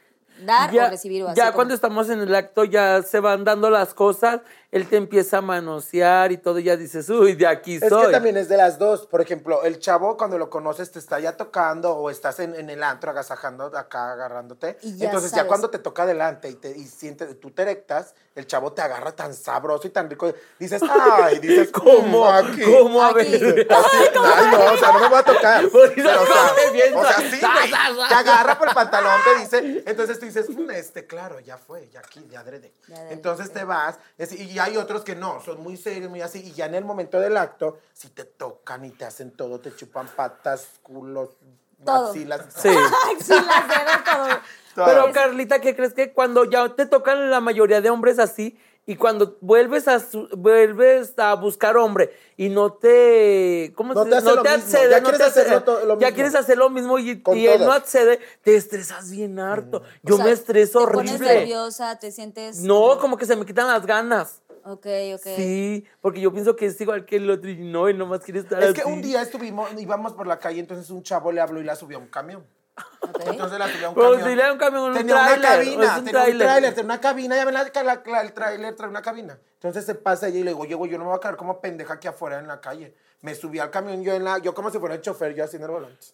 dar 0.43 0.69
o 0.75 0.89
recibir 0.89 1.23
o 1.23 1.27
así. 1.27 1.37
ya 1.37 1.45
como- 1.45 1.55
cuando 1.55 1.73
estamos 1.75 2.09
en 2.09 2.19
el 2.19 2.33
acto 2.35 2.63
ya 2.65 3.03
se 3.03 3.19
van 3.19 3.43
dando 3.43 3.69
las 3.69 3.93
cosas, 3.93 4.41
él 4.75 4.89
te 4.89 4.97
empieza 4.97 5.37
a 5.37 5.41
manosear 5.41 6.33
y 6.33 6.37
todo, 6.37 6.59
ya 6.59 6.75
dices, 6.75 7.09
uy, 7.09 7.33
de 7.33 7.47
aquí 7.47 7.75
Es 7.81 7.87
soy. 7.87 8.07
que 8.07 8.11
también 8.11 8.35
es 8.35 8.49
de 8.49 8.57
las 8.57 8.77
dos. 8.77 9.07
Por 9.07 9.21
ejemplo, 9.21 9.63
el 9.63 9.79
chavo 9.79 10.17
cuando 10.17 10.37
lo 10.37 10.49
conoces 10.49 10.91
te 10.91 10.99
está 10.99 11.17
ya 11.17 11.37
tocando 11.37 11.93
o 11.95 12.09
estás 12.09 12.41
en, 12.41 12.53
en 12.55 12.69
el 12.69 12.83
antro 12.83 13.09
agasajando 13.11 13.67
acá, 13.77 14.11
agarrándote. 14.11 14.77
Y 14.81 14.97
ya 14.97 15.05
Entonces 15.05 15.31
ya 15.31 15.47
cuando 15.47 15.69
te 15.69 15.79
toca 15.79 16.03
adelante 16.03 16.49
y, 16.49 16.55
te, 16.55 16.71
y 16.77 16.83
sientes, 16.87 17.39
tú 17.39 17.51
te 17.51 17.61
erectas, 17.61 18.15
el 18.35 18.47
chavo 18.47 18.73
te 18.73 18.81
agarra 18.81 19.13
tan 19.13 19.33
sabroso 19.33 19.87
y 19.87 19.91
tan 19.91 20.09
rico. 20.09 20.33
Dices, 20.59 20.81
ay, 20.89 21.39
dices, 21.39 21.71
¿Cómo? 21.71 22.25
"Mm, 22.25 22.33
aquí". 22.33 22.61
¿Cómo? 22.63 23.01
A. 23.01 23.11
Así, 23.11 23.29
ay, 23.33 24.47
no, 24.51 24.73
o 24.73 24.77
sea, 24.77 24.91
no 24.91 24.99
me 24.99 25.07
voy 25.07 25.19
a 25.19 25.23
tocar. 25.23 25.63
Pero, 25.71 26.21
o, 26.21 26.25
sea, 26.25 26.53
come 26.53 26.71
bien, 26.73 26.93
o 26.97 27.01
sea, 27.01 27.13
sa- 27.13 27.21
sí, 27.21 27.39
Te 28.09 28.13
agarra 28.13 28.57
por 28.57 28.67
el 28.67 28.73
pantalón, 28.75 29.13
te 29.23 29.39
dice. 29.39 29.83
Entonces 29.85 30.19
tú 30.19 30.25
dices, 30.25 30.49
"Mm, 30.49 30.69
este, 30.71 31.07
claro, 31.07 31.39
ya 31.39 31.57
fue, 31.57 31.87
ya 31.93 31.99
aquí, 31.99 32.27
ya 32.29 32.41
adrede. 32.41 32.73
Ya 32.89 32.95
adrede, 32.97 33.13
Entonces 33.13 33.51
te 33.53 33.63
vas, 33.63 33.95
es- 34.17 34.33
y 34.33 34.59
hay 34.65 34.77
otros 34.77 35.03
que 35.03 35.15
no, 35.15 35.41
son 35.43 35.61
muy 35.61 35.77
serios, 35.77 36.09
muy 36.09 36.21
así, 36.21 36.39
y 36.39 36.51
ya 36.53 36.65
en 36.65 36.75
el 36.75 36.85
momento 36.85 37.19
del 37.19 37.37
acto, 37.37 37.77
si 37.93 38.09
te 38.09 38.23
tocan 38.25 38.83
y 38.85 38.91
te 38.91 39.05
hacen 39.05 39.31
todo, 39.31 39.59
te 39.59 39.75
chupan 39.75 40.07
patas, 40.15 40.67
culos, 40.83 41.29
Todo. 41.83 42.07
maxilas. 42.07 42.41
Sí. 42.55 42.69
Axilas, 43.15 43.67
dedos, 43.67 44.03
todo. 44.03 44.27
todo. 44.75 44.85
Pero 44.85 45.11
Carlita, 45.13 45.59
¿qué 45.59 45.75
crees 45.75 45.93
que 45.93 46.11
cuando 46.13 46.45
ya 46.45 46.69
te 46.75 46.85
tocan 46.85 47.29
la 47.31 47.39
mayoría 47.39 47.79
de 47.81 47.89
hombres 47.89 48.19
así 48.19 48.57
Y 48.87 48.97
cuando 48.97 49.37
vuelves 49.41 49.87
a 49.87 49.99
su- 49.99 50.27
vuelves 50.37 51.13
a 51.17 51.33
buscar 51.35 51.75
hombre 51.75 52.13
y 52.37 52.49
no 52.49 52.73
te 52.73 53.73
¿cómo 53.75 53.93
No 53.95 54.03
se 54.03 54.09
te 54.11 54.21
lo 54.21 54.35
mismo, 54.43 54.49
accede, 54.51 54.89
ya 54.91 54.99
no 54.99 55.09
quieres 55.09 55.33
te 55.33 55.39
accede, 55.41 55.61
to- 55.61 55.79
lo 55.85 55.93
ya 55.99 56.07
mismo. 56.07 56.15
quieres 56.15 56.35
hacer 56.35 56.57
lo 56.57 56.69
mismo 56.69 56.99
y, 56.99 57.09
él 57.47 57.65
no 57.65 57.71
accede, 57.71 58.19
te 58.43 58.55
estresas 58.55 59.09
bien 59.09 59.39
harto. 59.39 59.81
Yo 60.03 60.13
O 60.15 60.17
sea, 60.17 60.25
me 60.27 60.31
estreso 60.33 60.85
Te 60.85 60.93
pones 60.93 61.13
horrible. 61.15 61.33
nerviosa, 61.35 61.97
te 61.97 62.11
sientes. 62.11 62.57
No, 62.59 62.99
como 62.99 63.17
que 63.17 63.25
se 63.25 63.35
me 63.35 63.43
quitan 63.45 63.67
las 63.67 63.85
ganas. 63.87 64.41
Ok, 64.67 64.87
ok. 65.13 65.21
Sí, 65.35 65.85
porque 66.01 66.21
yo 66.21 66.33
pienso 66.33 66.55
que 66.55 66.65
es 66.65 66.81
igual 66.81 67.05
que 67.05 67.17
el 67.17 67.29
otro 67.29 67.49
y 67.51 67.55
no, 67.57 67.87
él 67.87 67.97
nomás 67.99 68.21
quiere 68.21 68.39
estar 68.39 68.61
Es 68.63 68.71
así. 68.71 68.81
que 68.81 68.87
un 68.87 68.99
día 69.01 69.21
estuvimos, 69.21 69.69
íbamos 69.79 70.13
por 70.13 70.25
la 70.25 70.39
calle, 70.39 70.59
entonces 70.59 70.89
un 70.89 71.03
chavo 71.03 71.31
le 71.31 71.39
habló 71.39 71.61
y 71.61 71.63
la 71.63 71.75
subió 71.75 71.97
a 71.99 72.01
un 72.01 72.07
camión. 72.07 72.43
ok. 73.01 73.21
Entonces 73.27 73.59
la 73.59 73.67
subió 73.71 73.85
a 73.85 73.89
un 73.89 73.95
Pero 73.95 74.09
camión. 74.13 74.29
si 74.29 74.35
le 74.35 74.41
da 74.41 74.51
un 74.51 74.57
camión, 74.57 74.83
un 74.89 74.93
tenía 74.97 75.13
tráiler, 75.15 75.37
una 75.37 75.47
cabina, 75.49 75.75
un 75.75 75.77
tenía 75.79 76.01
un 76.03 76.05
tráiler. 76.09 76.47
tráiler, 76.47 76.73
tenía 76.73 76.85
una 76.85 76.99
cabina, 77.01 77.35
ya 77.35 77.45
ven 77.45 77.53
la, 77.53 77.71
la- 77.83 78.03
la- 78.05 78.21
el 78.21 78.33
tráiler 78.33 78.75
trae 78.75 78.89
una 78.89 79.01
cabina. 79.03 79.37
Entonces 79.53 79.85
se 79.85 79.93
pasa 79.95 80.27
ella 80.29 80.39
y 80.39 80.43
le 80.43 80.49
digo, 80.51 80.65
llego, 80.65 80.85
yo 80.87 80.97
no 80.97 81.03
me 81.03 81.09
voy 81.11 81.17
a 81.17 81.19
quedar 81.19 81.37
como 81.37 81.61
pendeja 81.61 81.93
aquí 81.93 82.07
afuera 82.07 82.39
en 82.39 82.47
la 82.47 82.59
calle. 82.59 82.95
Me 83.21 83.35
subí 83.35 83.59
al 83.59 83.69
camión 83.69 84.03
yo 84.03 84.13
en 84.15 84.23
la, 84.23 84.39
yo 84.39 84.55
como 84.55 84.71
si 84.71 84.79
fuera 84.79 84.95
el 84.95 85.01
chofer, 85.01 85.35
yo 85.35 85.45
en 85.45 85.61
el 85.61 85.67
volante. 85.69 86.07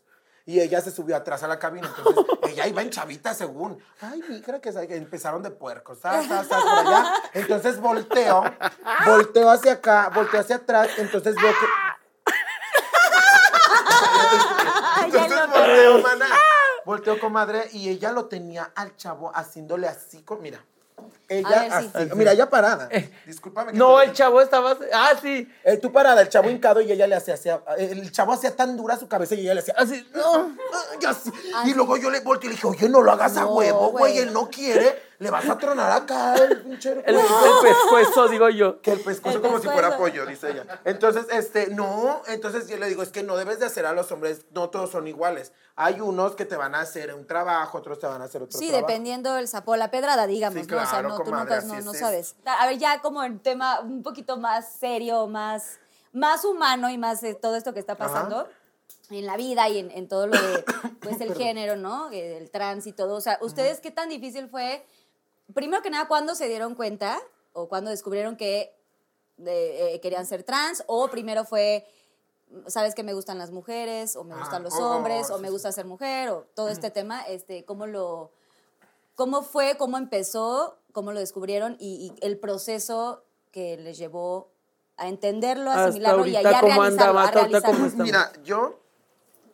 Y 0.46 0.60
ella 0.60 0.82
se 0.82 0.92
subió 0.92 1.16
atrás 1.16 1.44
a 1.44 1.48
la 1.48 1.60
cabina, 1.60 1.88
entonces 1.96 2.26
ella 2.50 2.68
iba 2.68 2.82
en 2.82 2.90
chavita 2.90 3.34
según. 3.34 3.78
Ay, 4.02 4.24
mira 4.28 4.60
que, 4.60 4.70
empezaron 4.96 5.44
de 5.44 5.52
puercos. 5.52 6.00
Entonces 7.34 7.80
volteo, 7.80 8.44
volteo 9.06 9.50
hacia 9.50 9.74
acá, 9.74 10.12
volteo 10.14 10.42
hacia 10.42 10.58
atrás, 10.58 10.90
entonces 10.98 11.36
veo 11.36 11.52
que... 11.52 11.66
Entonces 15.06 15.40
volteo, 15.50 16.02
mana. 16.02 16.26
Volteo, 16.86 17.20
comadre, 17.20 17.70
y 17.72 17.90
ella 17.90 18.12
lo 18.12 18.26
tenía 18.26 18.72
al 18.76 18.96
chavo 18.96 19.32
haciéndole 19.34 19.88
así 19.88 20.24
con. 20.24 20.42
Mira. 20.42 20.64
Ella 21.38 21.50
ver, 21.50 21.72
sí. 21.84 21.90
así. 21.94 22.10
Mira, 22.16 22.32
ella 22.34 22.50
parada. 22.50 22.90
Discúlpame. 23.26 23.72
que 23.72 23.78
No, 23.78 23.98
te- 24.00 24.06
el 24.06 24.14
chavo 24.14 24.42
estaba. 24.42 24.78
Ah, 24.94 25.14
sí. 25.22 25.48
Eh, 25.64 25.78
tú 25.78 25.92
parada, 25.92 26.22
el 26.22 26.30
chavo 26.30 26.50
hincado 26.50 26.82
y 26.82 26.92
ella 26.92 27.08
le 27.08 27.16
hacía, 27.16 27.36
hacía- 27.36 27.62
el 27.78 28.12
chavo 28.12 28.34
hacía 28.34 28.56
tan 28.56 28.76
dura 28.78 28.98
su 28.98 29.08
cabeza 29.08 29.36
y 29.36 29.42
ella 29.42 29.54
le 29.54 29.62
hacía 29.62 29.76
así, 29.78 30.06
no, 30.14 30.56
y 31.02 31.06
así. 31.06 31.32
Y 31.66 31.74
luego 31.74 31.98
yo 31.98 32.10
le 32.10 32.20
volteé 32.22 32.48
y 32.48 32.50
le 32.50 32.56
dije, 32.56 32.68
oye, 32.68 32.90
no 32.90 33.02
lo 33.02 33.12
hagas 33.12 33.38
a 33.38 33.46
huevo, 33.46 33.92
güey, 33.92 34.18
él 34.18 34.34
no 34.34 34.50
quiere, 34.50 35.02
le 35.20 35.30
vas 35.30 35.48
a 35.48 35.58
tronar 35.58 35.92
acá 35.92 36.36
el 36.36 36.62
pinche 36.64 36.92
El, 37.06 37.16
el 37.16 37.22
pescuezo, 37.62 38.28
digo 38.28 38.50
yo. 38.50 38.82
que 38.82 38.92
el 38.92 39.00
pescuezo 39.02 39.38
El 39.38 39.42
como 39.44 39.60
si 39.60 39.68
fuera 39.70 39.98
pollo, 39.98 40.26
dice 40.26 40.52
ella. 40.52 40.66
Entonces, 40.86 41.26
este, 41.32 41.68
no, 41.68 42.22
entonces 42.28 42.68
yo 42.68 42.78
le 42.78 42.88
digo, 42.88 43.04
es 43.04 43.10
que 43.10 43.24
no 43.24 43.38
debes 43.38 43.60
de 43.60 43.66
hacer 43.68 43.86
a 43.86 43.94
los 43.94 44.12
hombres, 44.12 44.46
no 44.52 44.70
todos 44.70 44.92
son 44.92 45.08
iguales. 45.08 45.52
Hay 45.76 46.02
unos 46.02 46.36
que 46.36 46.46
te 46.46 46.56
van 46.58 46.76
a 46.76 46.82
hacer 46.82 47.14
un 47.14 47.26
trabajo, 47.26 47.78
otros 47.78 47.98
te 48.00 48.06
van 48.06 48.22
a 48.22 48.26
hacer 48.26 48.44
otro 48.44 48.58
Sí, 48.60 48.68
trabajo. 48.68 48.88
dependiendo 48.88 49.34
del 49.36 49.48
sapo, 49.48 49.76
la 49.78 49.90
pedrada, 49.90 50.28
digamos, 50.28 50.60
Sí, 50.66 50.68
¿no? 50.70 50.78
O 50.82 50.86
sea, 50.86 51.02
no, 51.02 51.21
comadre, 51.24 51.56
así 51.56 51.68
no, 51.68 51.74
no 51.74 51.80
esto. 51.92 51.94
sabes. 51.94 52.36
A 52.46 52.66
ver, 52.68 52.78
ya 52.78 53.02
como 53.02 53.24
en 53.24 53.40
tema 53.40 53.80
un 53.82 54.04
poquito 54.04 54.38
más 54.38 54.72
serio, 54.74 55.28
más, 55.28 55.80
más 56.14 56.44
humano 56.46 56.90
y 56.90 56.98
más 56.98 57.22
de 57.22 57.36
todo 57.36 57.56
esto 57.56 57.74
que 57.74 57.80
está 57.80 57.96
pasando. 57.96 58.48
En 59.10 59.26
la 59.26 59.36
vida 59.36 59.68
y 59.68 59.80
en, 59.80 59.92
en 59.92 60.08
todo 60.08 60.28
lo 60.28 60.38
de, 60.42 60.64
pues, 61.02 61.20
el 61.22 61.36
género, 61.36 61.76
¿no? 61.76 62.10
Eh, 62.12 62.38
El 62.38 62.50
trans 62.50 62.88
y 62.88 62.94
todo. 62.94 63.16
O 63.16 63.22
sea, 63.22 63.38
¿ustedes 63.42 63.80
qué 63.82 63.92
tan 63.92 64.08
difícil 64.10 64.48
fue? 64.50 64.86
Primero 65.54 65.82
que 65.82 65.90
nada, 65.90 66.08
¿cuándo 66.08 66.34
se 66.34 66.48
dieron 66.48 66.76
cuenta 66.76 67.20
o 67.54 67.68
cuándo 67.68 67.90
descubrieron 67.90 68.38
que 68.38 68.74
eh, 69.46 69.92
eh, 69.96 70.00
querían 70.02 70.26
ser 70.26 70.44
trans? 70.44 70.84
O 70.88 71.10
primero 71.10 71.44
fue, 71.44 71.86
sabes 72.68 72.96
que 72.96 73.04
me 73.04 73.14
gustan 73.14 73.38
las 73.38 73.52
mujeres, 73.52 74.16
o 74.16 74.24
me 74.24 74.34
Ajá. 74.34 74.44
gustan 74.44 74.64
los 74.64 74.74
Oh, 74.76 74.96
hombres, 74.96 75.30
o 75.30 75.40
me 75.40 75.50
sí. 75.50 75.52
gusta 75.52 75.72
ser 75.74 75.86
mujer, 75.86 76.30
o 76.30 76.46
todo 76.56 76.70
este 76.70 76.90
tema, 76.90 77.22
este, 77.24 77.66
¿cómo 77.66 77.88
lo, 77.88 78.32
cómo 79.16 79.42
fue, 79.42 79.76
cómo 79.78 79.98
empezó, 79.98 80.78
cómo 80.92 81.12
lo 81.12 81.20
descubrieron 81.20 81.78
y, 81.80 82.14
y 82.20 82.26
el 82.26 82.38
proceso 82.38 83.26
que 83.52 83.78
les 83.78 83.98
llevó 83.98 84.52
a 84.98 85.08
entenderlo, 85.08 85.72
a 85.72 85.86
asimilarlo 85.86 86.26
y 86.26 86.36
a 86.36 86.42
ya 86.42 86.62
¿cómo 86.62 86.82
realizarlo, 86.82 87.20
andaba? 87.20 87.28
a 87.28 87.32
¿cómo 87.32 87.48
realizarlo. 87.48 87.86
está? 87.88 88.04
Mira, 88.04 88.32
yo 88.44 88.80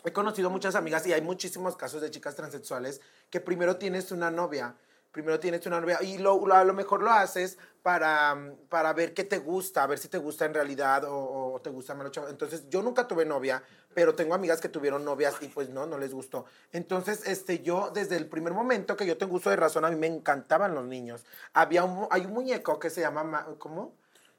he 0.03 0.11
conocido 0.13 0.49
muchas 0.49 0.75
amigas 0.75 1.05
y 1.07 1.13
hay 1.13 1.21
muchísimos 1.21 1.75
casos 1.75 2.01
de 2.01 2.11
chicas 2.11 2.35
transexuales 2.35 3.01
que 3.29 3.39
primero 3.39 3.77
tienes 3.77 4.11
una 4.11 4.29
novia, 4.31 4.75
primero 5.18 5.39
tienes 5.39 5.65
una 5.65 5.82
novia 5.82 5.97
y 6.03 6.20
lo, 6.20 6.53
a 6.53 6.63
lo 6.63 6.74
mejor 6.74 7.01
lo 7.01 7.09
haces 7.09 7.57
para, 7.82 8.38
para 8.70 8.93
ver 8.93 9.15
qué 9.15 9.24
te 9.24 9.39
gusta, 9.39 9.82
a 9.82 9.88
ver 9.88 9.97
si 9.97 10.09
te 10.09 10.20
gusta 10.20 10.45
en 10.45 10.53
realidad 10.53 11.05
o, 11.07 11.59
te 11.63 11.72
gusta 11.72 11.97
chavo. 12.11 12.28
Entonces, 12.30 12.70
yo 12.70 12.84
nunca 12.84 13.07
tuve 13.07 13.26
novia, 13.26 13.63
pero 13.95 14.13
tengo 14.13 14.36
amigas 14.36 14.61
que 14.61 14.70
tuvieron 14.70 15.03
novias 15.03 15.36
y 15.41 15.47
pues 15.47 15.70
no, 15.70 15.88
no 15.88 15.97
les 15.97 16.13
gustó. 16.13 16.45
Entonces, 16.72 17.26
este, 17.26 17.63
yo 17.63 17.89
desde 17.91 18.15
el 18.15 18.28
primer 18.28 18.53
momento 18.53 18.95
que 18.95 19.07
yo 19.07 19.18
tengo 19.18 19.38
uso 19.38 19.49
de 19.49 19.55
razón, 19.55 19.86
a 19.86 19.89
mí 19.89 19.95
me 19.95 20.05
encantaban 20.05 20.76
los 20.76 20.86
niños. 20.86 21.26
Había 21.53 21.84
un, 21.84 22.07
hay 22.11 22.26
un 22.26 22.34
muñeco 22.34 22.78
que 22.78 22.91
se 22.91 23.01
llama, 23.01 23.24
Ma- 23.24 23.47
¿cómo? 23.57 23.95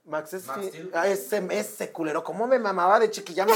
Max 0.09 0.31
Steel. 0.31 0.91
Ah, 0.95 1.07
ese, 1.07 1.47
ese 1.51 1.93
culero, 1.93 2.25
¿cómo 2.25 2.47
me 2.47 2.59
mamaba 2.59 2.99
de 2.99 3.11
chiquilla? 3.11 3.45
Me, 3.47 3.53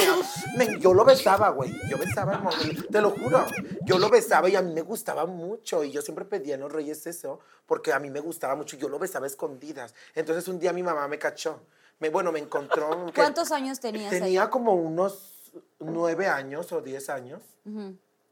me- 0.59 0.79
yo 0.79 0.93
lo 0.95 1.05
besaba, 1.05 1.49
güey. 1.51 1.73
Yo 1.89 1.97
besaba, 1.99 2.39
mo- 2.39 2.51
te 2.91 3.01
lo 3.01 3.11
juro. 3.11 3.45
Yo 3.87 3.99
lo 3.99 4.09
besaba 4.11 4.49
y 4.49 4.57
a 4.57 4.63
mí 4.63 4.73
me 4.73 4.83
gustaba 4.83 5.25
mucho. 5.27 5.83
Y 5.83 5.91
yo 5.91 6.03
siempre 6.03 6.25
pedía 6.25 6.55
en 6.55 6.61
los 6.61 6.71
Reyes 6.71 7.07
eso, 7.07 7.41
porque 7.67 7.93
a 7.93 7.99
mí 7.99 8.11
me 8.11 8.21
gustaba 8.21 8.55
mucho. 8.55 8.77
Yo 8.77 8.89
lo 8.89 8.99
besaba 8.99 9.25
a 9.25 9.29
escondidas. 9.29 9.95
Entonces 10.15 10.47
un 10.49 10.59
día 10.59 10.73
mi 10.73 10.83
mamá 10.83 11.09
me 11.09 11.19
cachó. 11.19 11.61
Me, 11.99 12.11
bueno, 12.11 12.31
me 12.33 12.39
encontró. 12.41 13.07
que- 13.07 13.13
¿Cuántos 13.21 13.51
años 13.53 13.81
tenías 13.81 14.13
ahí? 14.13 14.21
Tenía 14.21 14.51
como 14.51 14.75
unos 14.75 15.53
nueve 15.79 16.27
años 16.29 16.71
o 16.73 16.81
diez 16.81 17.09
años. 17.09 17.41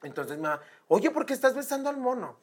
Entonces 0.03 0.37
me 0.37 0.43
mamá, 0.49 0.61
oye, 0.89 1.11
¿por 1.11 1.27
qué 1.27 1.35
estás 1.35 1.55
besando 1.55 1.89
al 1.89 1.97
mono? 1.97 2.37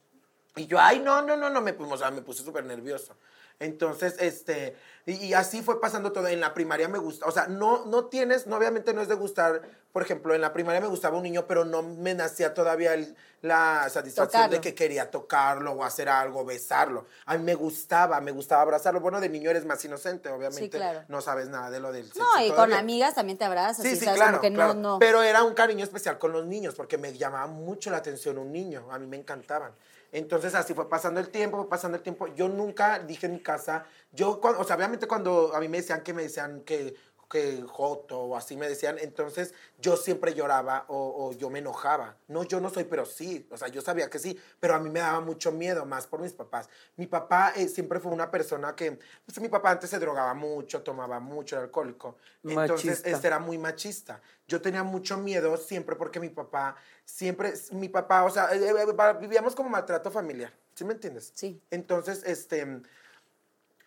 Y 0.56 0.66
yo, 0.66 0.80
ay, 0.80 1.00
no, 1.00 1.22
no, 1.22 1.36
no, 1.38 1.50
no, 1.50 1.62
me, 1.62 1.74
pues, 1.74 1.92
o 1.92 1.98
sea, 1.98 2.10
me 2.12 2.22
puse 2.22 2.44
súper 2.44 2.64
nervioso. 2.66 3.16
Entonces, 3.60 4.16
este, 4.20 4.76
y, 5.08 5.14
y 5.14 5.34
así 5.34 5.62
fue 5.64 5.82
pasando 5.82 6.12
todo. 6.12 6.28
En 6.28 6.40
la 6.40 6.54
primaria 6.54 6.88
me 6.88 7.00
gusta, 7.00 7.26
o 7.26 7.32
sea, 7.32 7.48
no, 7.48 7.86
no 7.86 8.06
tienes, 8.06 8.46
no, 8.46 8.56
obviamente 8.56 8.94
no 8.94 9.02
es 9.02 9.08
de 9.08 9.16
gustar, 9.16 9.62
por 9.92 10.04
ejemplo, 10.04 10.36
en 10.36 10.42
la 10.42 10.54
primaria 10.54 10.80
me 10.80 10.88
gustaba 10.88 11.18
un 11.18 11.24
niño, 11.24 11.48
pero 11.48 11.66
no 11.66 11.82
me 11.82 12.14
nacía 12.14 12.54
todavía 12.54 12.94
el- 12.94 13.16
la 13.42 13.88
satisfacción 13.90 14.42
Tocarlo. 14.44 14.56
de 14.56 14.62
que 14.62 14.74
quería 14.76 15.10
tocarlo 15.12 15.72
o 15.74 15.84
hacer 15.84 16.10
algo, 16.10 16.44
besarlo. 16.46 17.06
A 17.26 17.38
mí 17.38 17.44
me 17.44 17.54
gustaba, 17.56 18.20
me 18.22 18.32
gustaba 18.32 18.62
abrazarlo. 18.64 19.00
Bueno, 19.00 19.20
de 19.22 19.30
niño 19.30 19.50
eres 19.52 19.64
más 19.66 19.84
inocente, 19.86 20.30
obviamente. 20.30 20.70
claro. 20.78 21.04
No 21.08 21.22
sabes 21.22 21.48
nada 21.48 21.70
de 21.72 21.80
lo 21.80 21.92
del 21.92 22.06
sexo 22.08 22.20
No, 22.24 22.40
y 22.44 22.48
con 22.48 22.56
todavía. 22.56 22.80
amigas 22.80 23.14
también 23.16 23.38
te 23.38 23.46
abrazas. 23.46 23.84
Sí, 23.86 23.96
sí, 23.96 24.06
sabes, 24.06 24.20
claro, 24.22 24.42
que 24.42 24.52
claro. 24.52 24.74
no, 24.76 24.94
no. 24.94 25.00
Pero 25.00 25.22
era 25.24 25.44
un 25.44 25.54
cariño 25.54 25.84
especial 25.84 26.18
con 26.20 26.32
los 26.32 26.46
niños, 26.46 26.74
porque 26.76 26.98
me 26.98 27.16
llamaba 27.16 27.46
mucho 27.48 27.90
la 27.92 27.98
atención 27.98 28.38
un 28.40 28.52
niño. 28.52 28.88
A 28.92 28.98
mí 29.00 29.06
me 29.08 29.18
encantaban. 29.18 29.72
Entonces 30.18 30.56
así 30.56 30.74
fue 30.74 30.90
pasando 30.90 31.20
el 31.20 31.30
tiempo, 31.30 31.58
fue 31.58 31.70
pasando 31.70 31.96
el 31.96 32.02
tiempo. 32.02 32.28
Yo 32.34 32.50
nunca 32.50 32.98
dije 32.98 33.28
en 33.28 33.34
mi 33.34 33.40
casa, 33.40 33.86
yo, 34.12 34.40
o 34.42 34.64
sea, 34.64 34.76
obviamente 34.76 35.08
cuando 35.08 35.54
a 35.54 35.60
mí 35.60 35.68
me 35.68 35.78
decían 35.78 36.02
que 36.02 36.12
me 36.12 36.24
decían 36.24 36.62
que, 36.62 36.96
que 37.30 37.62
joto 37.68 38.22
o 38.22 38.36
así 38.36 38.56
me 38.56 38.68
decían, 38.68 38.98
entonces 39.00 39.54
yo 39.80 39.96
siempre 39.96 40.34
lloraba 40.34 40.86
o, 40.88 41.28
o 41.28 41.34
yo 41.34 41.52
me 41.52 41.60
enojaba. 41.60 42.18
No, 42.28 42.44
yo 42.44 42.60
no 42.60 42.72
soy, 42.72 42.86
pero 42.86 43.06
sí. 43.06 43.48
O 43.52 43.58
sea, 43.58 43.68
yo 43.68 43.82
sabía 43.82 44.10
que 44.10 44.18
sí, 44.18 44.40
pero 44.60 44.74
a 44.74 44.80
mí 44.80 44.90
me 44.90 45.02
daba 45.02 45.20
mucho 45.20 45.52
miedo, 45.52 45.86
más 45.86 46.08
por 46.08 46.20
mis 46.20 46.34
papás. 46.34 46.68
Mi 46.96 47.06
papá 47.06 47.54
eh, 47.56 47.68
siempre 47.68 48.00
fue 48.00 48.12
una 48.12 48.32
persona 48.32 48.76
que, 48.76 48.98
pues 49.26 49.40
mi 49.40 49.50
papá 49.50 49.72
antes 49.72 49.90
se 49.90 50.00
drogaba 50.00 50.34
mucho, 50.34 50.82
tomaba 50.82 51.20
mucho, 51.20 51.58
era 51.58 51.66
alcohólico. 51.66 52.18
Entonces, 52.44 52.90
Machista. 52.90 53.10
este 53.10 53.28
era 53.28 53.40
muy 53.40 53.58
machista. 53.60 54.22
Yo 54.48 54.62
tenía 54.62 54.82
mucho 54.82 55.18
miedo 55.18 55.58
siempre 55.58 55.96
porque 55.96 56.20
mi 56.20 56.30
papá, 56.30 56.76
siempre, 57.08 57.54
mi 57.72 57.88
papá, 57.90 58.24
o 58.26 58.30
sea, 58.30 58.54
eh, 58.54 58.60
eh, 58.70 59.14
vivíamos 59.20 59.56
como 59.56 59.70
maltrato 59.70 60.12
familiar. 60.12 60.54
¿Sí 60.76 60.84
me 60.84 60.94
entiendes? 60.94 61.32
Sí. 61.34 61.60
Entonces, 61.72 62.22
este, 62.26 62.82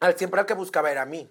al, 0.01 0.19
siempre 0.19 0.41
al 0.41 0.47
que 0.47 0.55
buscaba 0.55 0.91
era 0.91 1.03
a 1.03 1.07
mí. 1.07 1.31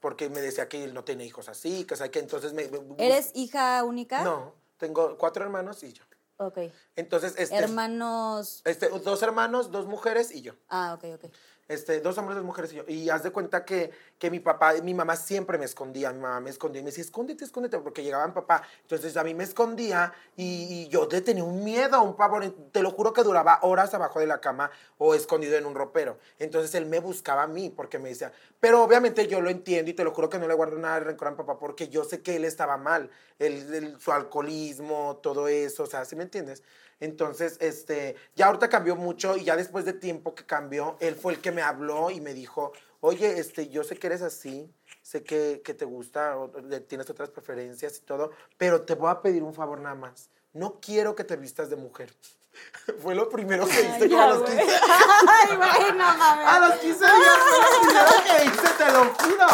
Porque 0.00 0.28
me 0.28 0.40
decía 0.42 0.68
que 0.68 0.84
él 0.84 0.92
no 0.92 1.02
tiene 1.02 1.24
hijos 1.24 1.48
así, 1.48 1.84
que, 1.84 1.94
o 1.94 1.96
sea, 1.96 2.10
que 2.10 2.18
entonces 2.18 2.52
me... 2.52 2.68
me- 2.68 2.78
¿Eres 2.98 3.30
hija 3.34 3.82
única? 3.84 4.22
No, 4.22 4.54
tengo 4.76 5.16
cuatro 5.16 5.42
hermanos 5.44 5.82
y 5.82 5.92
yo. 5.94 6.04
Ok. 6.36 6.58
Entonces, 6.94 7.34
este... 7.38 7.56
Hermanos. 7.56 8.60
Este, 8.66 8.88
dos 8.88 9.22
hermanos, 9.22 9.70
dos 9.70 9.86
mujeres 9.86 10.30
y 10.34 10.42
yo. 10.42 10.54
Ah, 10.68 10.94
ok, 10.98 11.04
ok. 11.14 11.32
Este, 11.66 12.00
dos 12.00 12.18
hombres, 12.18 12.36
dos 12.36 12.44
mujeres 12.44 12.72
y 12.72 12.76
yo. 12.76 12.84
Y 12.86 13.08
haz 13.08 13.22
de 13.22 13.30
cuenta 13.30 13.64
que, 13.64 13.90
que 14.18 14.30
mi 14.30 14.40
papá, 14.40 14.74
mi 14.82 14.92
mamá 14.92 15.16
siempre 15.16 15.56
me 15.56 15.64
escondía, 15.64 16.12
mi 16.12 16.20
mamá 16.20 16.40
me 16.40 16.50
escondía 16.50 16.80
y 16.80 16.84
me 16.84 16.90
decía, 16.90 17.04
escóndete, 17.04 17.44
escóndete, 17.44 17.78
porque 17.78 18.02
llegaba 18.02 18.26
mi 18.26 18.34
papá. 18.34 18.62
Entonces 18.82 19.16
a 19.16 19.24
mí 19.24 19.34
me 19.34 19.44
escondía 19.44 20.12
y, 20.36 20.88
yo 20.88 21.08
tenía 21.08 21.44
un 21.44 21.64
miedo, 21.64 22.02
un 22.02 22.16
pavor. 22.16 22.54
Te 22.72 22.82
lo 22.82 22.90
juro 22.90 23.12
que 23.12 23.22
duraba 23.22 23.60
horas 23.62 23.94
abajo 23.94 24.20
de 24.20 24.26
la 24.26 24.40
cama 24.40 24.70
o 24.98 25.14
escondido 25.14 25.56
en 25.56 25.66
un 25.66 25.74
ropero. 25.74 26.18
Entonces 26.38 26.74
él 26.74 26.86
me 26.86 27.00
buscaba 27.00 27.44
a 27.44 27.46
mí 27.46 27.70
porque 27.70 27.98
me 27.98 28.10
decía, 28.10 28.32
pero 28.64 28.82
obviamente 28.82 29.26
yo 29.26 29.42
lo 29.42 29.50
entiendo 29.50 29.90
y 29.90 29.94
te 29.94 30.04
lo 30.04 30.14
juro 30.14 30.30
que 30.30 30.38
no 30.38 30.48
le 30.48 30.54
guardo 30.54 30.78
nada 30.78 30.94
de 30.98 31.04
rencor 31.04 31.28
a 31.28 31.30
mi 31.32 31.36
papá 31.36 31.58
porque 31.58 31.88
yo 31.90 32.02
sé 32.02 32.22
que 32.22 32.36
él 32.36 32.46
estaba 32.46 32.78
mal, 32.78 33.10
el, 33.38 33.74
el- 33.74 34.00
su 34.00 34.10
alcoholismo, 34.10 35.18
todo 35.22 35.48
eso, 35.48 35.82
o 35.82 35.86
sea, 35.86 36.06
¿sí 36.06 36.16
me 36.16 36.22
entiendes? 36.22 36.62
Entonces, 36.98 37.58
este, 37.60 38.16
ya 38.34 38.46
ahorita 38.46 38.70
cambió 38.70 38.96
mucho 38.96 39.36
y 39.36 39.44
ya 39.44 39.54
después 39.54 39.84
de 39.84 39.92
tiempo 39.92 40.34
que 40.34 40.46
cambió, 40.46 40.96
él 41.00 41.14
fue 41.14 41.34
el 41.34 41.42
que 41.42 41.52
me 41.52 41.60
habló 41.60 42.10
y 42.10 42.22
me 42.22 42.32
dijo, 42.32 42.72
oye, 43.00 43.38
este, 43.38 43.68
yo 43.68 43.84
sé 43.84 43.96
que 43.98 44.06
eres 44.06 44.22
así, 44.22 44.72
sé 45.02 45.22
que, 45.24 45.60
que 45.62 45.74
te 45.74 45.84
gusta, 45.84 46.38
o 46.38 46.50
tienes 46.88 47.10
otras 47.10 47.28
preferencias 47.28 47.98
y 47.98 48.00
todo, 48.00 48.30
pero 48.56 48.80
te 48.86 48.94
voy 48.94 49.10
a 49.10 49.20
pedir 49.20 49.42
un 49.42 49.52
favor 49.52 49.78
nada 49.78 49.94
más. 49.94 50.30
No 50.54 50.80
quiero 50.80 51.14
que 51.14 51.24
te 51.24 51.36
vistas 51.36 51.68
de 51.68 51.76
mujer. 51.76 52.14
Fue 53.02 53.14
lo 53.14 53.28
primero 53.28 53.66
que 53.66 53.80
hice 53.80 54.08
yo 54.08 54.20
a 54.20 54.28
los 54.28 54.40
güey. 54.40 54.56
15 54.58 54.74
Ay, 55.28 55.56
güey, 55.56 55.92
no 55.92 56.14
mames. 56.16 56.46
A 56.46 56.60
los 56.60 56.74
15 56.80 56.98
días 56.98 57.38
fue 57.48 57.58
lo 57.58 57.80
primero 57.80 58.10
que 58.24 58.44
hice, 58.44 58.74
te 58.76 58.92
lo 58.92 59.04
juro. 59.14 59.46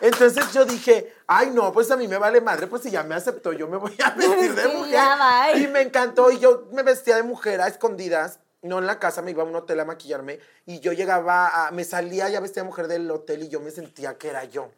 Entonces 0.00 0.52
yo 0.52 0.64
dije, 0.64 1.12
ay 1.26 1.50
no, 1.50 1.72
pues 1.72 1.90
a 1.90 1.96
mí 1.96 2.06
me 2.06 2.18
vale 2.18 2.40
madre, 2.40 2.66
pues 2.66 2.82
si 2.82 2.90
ya 2.90 3.02
me 3.02 3.14
aceptó, 3.14 3.52
yo 3.52 3.66
me 3.66 3.76
voy 3.76 3.96
a 4.04 4.10
vestir 4.16 4.54
de 4.54 4.68
mujer. 4.68 5.56
Y 5.56 5.66
me 5.66 5.82
encantó, 5.82 6.30
y 6.30 6.38
yo 6.38 6.68
me 6.72 6.82
vestía 6.82 7.16
de 7.16 7.22
mujer 7.22 7.60
a 7.60 7.68
escondidas. 7.68 8.40
No 8.60 8.78
en 8.78 8.86
la 8.86 8.98
casa, 8.98 9.22
me 9.22 9.30
iba 9.30 9.44
a 9.44 9.46
un 9.46 9.54
hotel 9.54 9.78
a 9.78 9.84
maquillarme 9.84 10.40
y 10.66 10.80
yo 10.80 10.92
llegaba, 10.92 11.68
a, 11.68 11.70
me 11.70 11.84
salía 11.84 12.28
ya 12.28 12.40
vestida 12.40 12.62
de 12.62 12.68
mujer 12.68 12.88
del 12.88 13.08
hotel 13.08 13.44
y 13.44 13.48
yo 13.48 13.60
me 13.60 13.70
sentía 13.70 14.18
que 14.18 14.28
era 14.28 14.44
yo. 14.44 14.70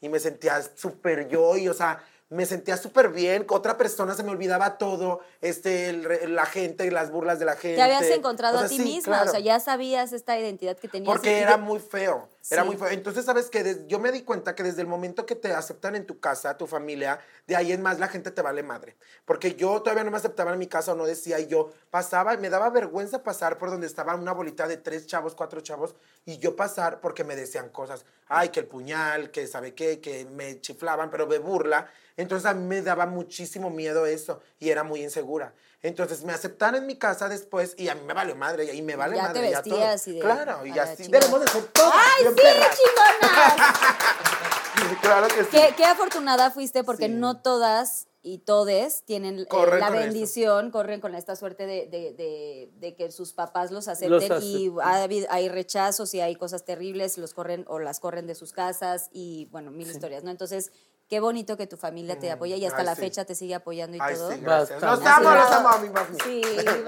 Y 0.00 0.08
me 0.08 0.18
sentía 0.18 0.60
súper 0.74 1.28
yo 1.28 1.56
y, 1.56 1.68
o 1.68 1.74
sea, 1.74 2.02
me 2.30 2.46
sentía 2.46 2.76
súper 2.76 3.10
bien. 3.10 3.44
Otra 3.48 3.76
persona 3.76 4.14
se 4.14 4.22
me 4.22 4.30
olvidaba 4.30 4.78
todo, 4.78 5.20
este, 5.40 5.90
el 5.90 6.34
la 6.34 6.46
gente, 6.46 6.90
las 6.90 7.10
burlas 7.10 7.38
de 7.38 7.44
la 7.44 7.56
gente. 7.56 7.76
Te 7.76 7.82
habías 7.82 8.04
encontrado 8.04 8.56
O 8.56 8.58
sea, 8.60 8.66
a 8.66 8.68
ti 8.70 8.76
sí, 8.78 8.84
misma, 8.84 9.16
claro. 9.16 9.28
o 9.28 9.32
sea, 9.32 9.40
ya 9.40 9.60
sabías 9.60 10.12
esta 10.12 10.38
identidad 10.38 10.76
que 10.78 10.88
tenías. 10.88 11.12
Porque 11.12 11.32
y- 11.38 11.42
era 11.42 11.56
muy 11.58 11.80
feo, 11.80 12.28
era 12.48 12.64
muy 12.64 12.76
feo. 12.76 12.88
Entonces, 12.88 13.24
¿sabes 13.24 13.50
qué? 13.50 13.62
Des- 13.62 13.86
yo 13.86 13.98
me 13.98 14.10
di 14.12 14.22
cuenta 14.22 14.54
que 14.54 14.62
desde 14.62 14.80
el 14.82 14.88
momento 14.88 15.26
que 15.26 15.36
te 15.36 15.52
aceptan 15.52 15.94
en 15.96 16.06
tu 16.06 16.18
casa, 16.20 16.56
tu 16.56 16.66
familia, 16.66 17.20
de 17.46 17.56
ahí 17.56 17.72
en 17.72 17.82
más 17.82 17.98
la 17.98 18.08
gente 18.08 18.30
te 18.30 18.42
vale 18.42 18.62
madre. 18.62 18.96
Porque 19.24 19.54
yo 19.54 19.82
todavía 19.82 20.04
no 20.04 20.10
me 20.10 20.16
aceptaban 20.16 20.54
en 20.54 20.58
mi 20.58 20.66
casa 20.66 20.92
o 20.92 20.94
no 20.96 21.06
decía, 21.06 21.38
y 21.38 21.46
yo 21.46 21.72
pasaba, 21.90 22.36
me 22.36 22.50
daba 22.50 22.70
vergüenza 22.70 23.22
pasar 23.22 23.58
por 23.58 23.70
donde 23.70 23.86
estaba 23.86 24.14
una 24.14 24.32
bolita 24.32 24.66
de 24.66 24.76
tres 24.78 25.06
chavos, 25.06 25.34
cuatro 25.34 25.60
chavos, 25.60 25.94
y 26.24 26.38
yo 26.38 26.56
pasar 26.56 27.00
porque 27.00 27.24
me 27.24 27.36
decían 27.36 27.68
cosas. 27.68 28.04
Ay, 28.28 28.48
que 28.48 28.60
el 28.60 28.66
puñal, 28.66 29.30
que 29.30 29.46
sabe 29.46 29.74
qué, 29.74 30.00
que 30.00 30.24
me 30.24 30.60
chiflaban, 30.60 31.10
pero 31.10 31.26
de 31.26 31.38
burla. 31.38 31.88
Entonces 32.16 32.46
a 32.46 32.54
mí 32.54 32.64
me 32.66 32.82
daba 32.82 33.06
muchísimo 33.06 33.70
miedo 33.70 34.06
eso, 34.06 34.40
y 34.58 34.70
era 34.70 34.82
muy 34.84 35.02
insegura. 35.02 35.52
Entonces 35.82 36.22
me 36.24 36.32
aceptaron 36.34 36.80
en 36.80 36.86
mi 36.86 36.96
casa 36.98 37.28
después 37.28 37.74
y 37.78 37.88
a 37.88 37.94
mí 37.94 38.02
me 38.06 38.12
valió 38.12 38.36
madre 38.36 38.74
y 38.74 38.82
me 38.82 38.96
vale 38.96 39.16
Ya 39.16 39.32
te 39.32 39.38
madre 39.40 39.50
ya 39.50 39.62
todo. 39.62 39.76
vestías 39.76 40.08
y 40.08 40.12
de- 40.12 40.20
Claro, 40.20 40.66
y 40.66 40.78
así 40.78 41.08
debemos 41.08 41.40
de 41.40 41.48
ser 41.48 41.64
todos 41.68 41.94
¡Ay, 41.94 42.26
sí, 42.26 42.34
perras. 42.34 42.78
chingonas! 42.78 43.52
Claro 45.02 45.28
que 45.28 45.42
sí. 45.44 45.50
qué, 45.50 45.74
qué 45.76 45.84
afortunada 45.84 46.50
fuiste 46.50 46.84
porque 46.84 47.06
Sí. 47.06 47.12
no 47.12 47.40
todas 47.42 48.06
y 48.22 48.38
todes 48.38 49.02
tienen 49.04 49.40
eh, 49.40 49.46
Corren 49.46 49.80
la 49.80 49.86
eso. 49.88 49.96
bendición, 49.96 50.70
corren 50.70 51.00
con 51.00 51.14
esta 51.14 51.36
suerte 51.36 51.66
de, 51.66 51.86
de- 51.86 52.12
de- 52.12 52.70
de 52.78 52.94
que 52.94 53.10
sus 53.10 53.32
papás 53.32 53.70
los 53.70 53.88
acepten 53.88 54.28
Los 54.28 54.42
y 54.44 54.70
ha 54.82 55.02
hay 55.30 55.48
rechazos 55.48 56.14
y 56.14 56.20
hay 56.20 56.36
cosas 56.36 56.64
terribles, 56.64 57.18
los 57.18 57.34
corren 57.34 57.64
o 57.68 57.78
las 57.78 58.00
corren 58.00 58.26
de 58.26 58.34
sus 58.34 58.52
casas 58.52 59.08
y 59.12 59.46
bueno, 59.50 59.70
mil 59.70 59.90
historias, 59.90 60.22
¿no? 60.22 60.30
Entonces, 60.30 60.70
qué 61.10 61.18
bonito 61.18 61.56
que 61.56 61.66
tu 61.66 61.76
familia 61.76 62.18
te 62.20 62.30
apoya 62.30 62.54
y 62.56 62.64
hasta 62.64 62.78
Mm, 62.78 62.80
Ay, 62.80 62.86
la 62.86 62.94
sí. 62.94 63.00
fecha 63.02 63.24
te 63.24 63.34
sigue 63.34 63.56
apoyando 63.56 63.96
y 63.96 64.00
Ay, 64.00 64.14
todo. 64.14 64.30
sí, 64.30 64.38
gracias. 64.40 64.80
Los 64.80 65.04
amo, 65.04 65.30
bravo. 65.30 65.54
amo 65.54 65.68
a 65.68 65.78
mi 65.78 65.88
mami. 65.90 66.16
Sí. 66.24 66.40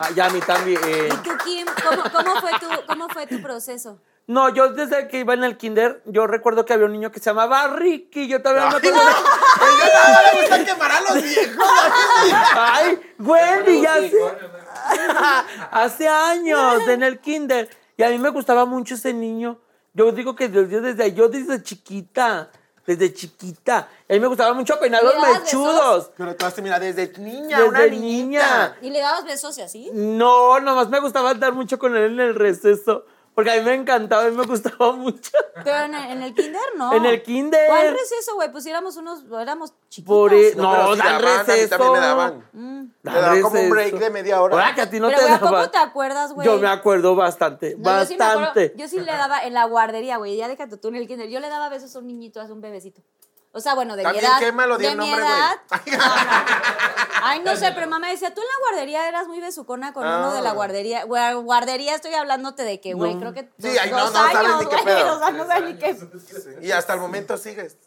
Ah, 0.00 0.10
ya 0.14 0.26
a 0.26 0.30
mí 0.30 0.40
también. 0.40 0.80
¿Y 1.06 1.16
tú, 1.22 1.30
Kim, 1.44 1.64
cómo, 1.88 2.02
cómo 2.12 2.40
fue 2.40 2.50
tu, 2.58 2.66
cómo 2.86 3.08
fue 3.08 3.26
tu 3.28 3.40
proceso? 3.40 4.00
No, 4.26 4.48
yo 4.48 4.70
desde 4.72 5.06
que 5.06 5.20
iba 5.20 5.34
en 5.34 5.44
el 5.44 5.56
kinder, 5.56 6.02
yo 6.06 6.26
recuerdo 6.26 6.64
que 6.64 6.72
había 6.72 6.86
un 6.86 6.92
niño 6.92 7.12
que 7.12 7.20
se 7.20 7.26
llamaba 7.30 7.68
Ricky. 7.68 8.26
Yo 8.26 8.42
todavía 8.42 8.70
no, 8.70 8.72
no, 8.72 8.80
me 8.80 10.40
gusta 10.40 10.64
quemar 10.64 10.90
a 10.92 11.00
los 11.02 11.22
viejos. 11.22 11.64
Ay, 12.56 13.00
Wendy, 13.20 13.82
ya 13.82 13.94
hace, 13.94 14.18
hace 15.70 16.08
años 16.08 16.88
en 16.88 17.02
el 17.02 17.20
kinder. 17.20 17.68
Y 17.96 18.02
a 18.02 18.08
mí 18.08 18.18
me 18.18 18.30
gustaba 18.30 18.64
mucho 18.64 18.94
ese 18.96 19.12
niño. 19.12 19.60
Yo 19.92 20.10
digo 20.10 20.34
que 20.34 20.48
desde, 20.48 20.80
desde 20.80 21.12
yo 21.14 21.28
desde 21.28 21.62
chiquita, 21.62 22.50
desde 22.86 23.12
chiquita. 23.12 23.88
A 24.08 24.12
mí 24.12 24.20
me 24.20 24.26
gustaba 24.26 24.52
mucho 24.54 24.78
peinar 24.78 25.02
¿Le 25.02 25.14
los 25.14 25.16
mechudos. 25.40 26.10
Pero 26.16 26.36
tú 26.36 26.46
mira, 26.62 26.78
desde 26.78 27.12
niña, 27.18 27.58
Desde 27.58 27.68
una 27.68 27.86
niña. 27.86 28.76
¿Y 28.82 28.90
le 28.90 29.00
dabas 29.00 29.24
besos 29.24 29.56
y 29.58 29.62
así? 29.62 29.90
No, 29.92 30.60
nomás 30.60 30.88
me 30.88 31.00
gustaba 31.00 31.30
andar 31.30 31.52
mucho 31.52 31.78
con 31.78 31.96
él 31.96 32.12
en 32.12 32.20
el 32.20 32.34
receso. 32.34 33.06
Porque 33.34 33.50
a 33.50 33.54
mí 33.56 33.62
me 33.62 33.74
encantaba, 33.74 34.26
a 34.26 34.30
mí 34.30 34.36
me 34.36 34.44
gustaba 34.46 34.92
mucho. 34.92 35.30
Pero 35.64 35.76
en 35.86 35.94
el, 35.94 36.10
en 36.12 36.22
el 36.22 36.34
kinder 36.34 36.60
no. 36.76 36.92
En 36.92 37.04
el 37.04 37.22
kinder. 37.22 37.66
¿Cuál 37.66 37.90
receso, 37.90 38.34
güey? 38.36 38.52
Pues 38.52 38.64
éramos 38.66 38.96
unos, 38.96 39.24
éramos 39.40 39.72
chiquitos. 39.88 40.06
Por 40.14 40.32
e- 40.32 40.54
No, 40.54 40.72
no, 40.76 40.92
sí 40.94 40.98
dan 41.00 41.20
daban, 41.20 41.40
a 41.40 41.42
mí 41.42 41.46
receso. 41.52 41.68
también 41.70 41.92
me 41.92 41.98
daban. 41.98 42.48
Mm. 42.52 42.84
Te 43.02 43.10
daban 43.10 43.42
como 43.42 43.60
un 43.60 43.70
break 43.70 43.94
de 43.94 44.10
media 44.10 44.40
hora. 44.40 44.54
Ahora 44.54 44.74
que 44.74 44.80
a 44.82 44.88
ti 44.90 45.00
no 45.00 45.08
Pero, 45.08 45.18
te 45.18 45.24
güey, 45.24 45.34
¿a 45.34 45.40
poco 45.40 45.52
daban. 45.52 45.70
te 45.72 45.78
acuerdas, 45.78 46.32
güey? 46.32 46.46
Yo 46.46 46.58
me 46.58 46.68
acuerdo 46.68 47.16
bastante, 47.16 47.74
No, 47.78 47.98
yo 48.00 48.06
sí 48.06 48.16
me 48.16 48.24
acuerdo- 48.24 48.40
bastante. 48.40 48.72
Yo 48.76 48.88
sí, 48.88 49.00
le 49.00 49.12
daba 49.12 49.40
en 49.42 49.52
la 49.54 49.64
guardería, 49.64 50.16
güey. 50.18 50.36
Ya 50.36 50.46
déjate 50.46 50.76
tú 50.76 50.88
en 50.88 50.96
el 50.96 51.08
kinder. 51.08 51.28
Yo 51.28 51.40
le 51.40 51.48
daba 51.48 51.68
besos 51.68 51.94
a 51.96 51.98
un 51.98 52.06
niñito, 52.06 52.40
a 52.40 52.44
un 52.44 52.60
bebecito. 52.60 53.02
O 53.56 53.60
sea, 53.60 53.74
bueno, 53.74 53.94
de 53.96 54.02
También 54.02 54.24
mi 54.24 54.28
edad. 54.30 54.38
quémalo, 54.40 54.76
di 54.78 54.84
de 54.84 54.90
el 54.90 54.98
mi 54.98 55.10
nombre, 55.10 55.22
güey. 55.24 55.38
edad. 55.38 55.56
No, 55.86 55.96
no. 55.96 57.26
Ay, 57.26 57.40
no 57.40 57.56
sé, 57.56 57.72
pero 57.72 57.86
mamá 57.88 58.08
decía, 58.08 58.34
tú 58.34 58.40
en 58.42 58.46
la 58.46 58.52
guardería 58.70 59.08
eras 59.08 59.28
muy 59.28 59.40
besucona 59.40 59.92
con 59.94 60.04
uno 60.06 60.34
de 60.34 60.42
la 60.42 60.50
Ah. 60.50 60.54
guardería. 60.54 61.04
Güey, 61.04 61.34
guardería 61.34 61.94
estoy 61.94 62.12
hablándote 62.14 62.64
de 62.64 62.80
que, 62.80 62.92
güey, 62.94 63.16
creo 63.18 63.32
que 63.32 63.42
Sí, 63.58 63.68
dos, 63.68 63.78
ay, 63.80 63.90
no, 63.90 63.98
dos 64.00 64.12
no 64.12 64.18
sabes 64.18 64.36
años, 64.36 64.58
ni 64.60 64.66
qué 64.68 64.82
güey, 64.82 64.84
pedo. 64.84 65.14
O 65.14 65.18
sea, 65.18 65.30
no 65.30 65.46
sabes 65.46 65.64
ni 65.64 65.78
qué. 65.78 65.96
Y 66.62 66.70
hasta 66.72 66.94
el 66.94 67.00
momento 67.00 67.38
sigues 67.38 67.78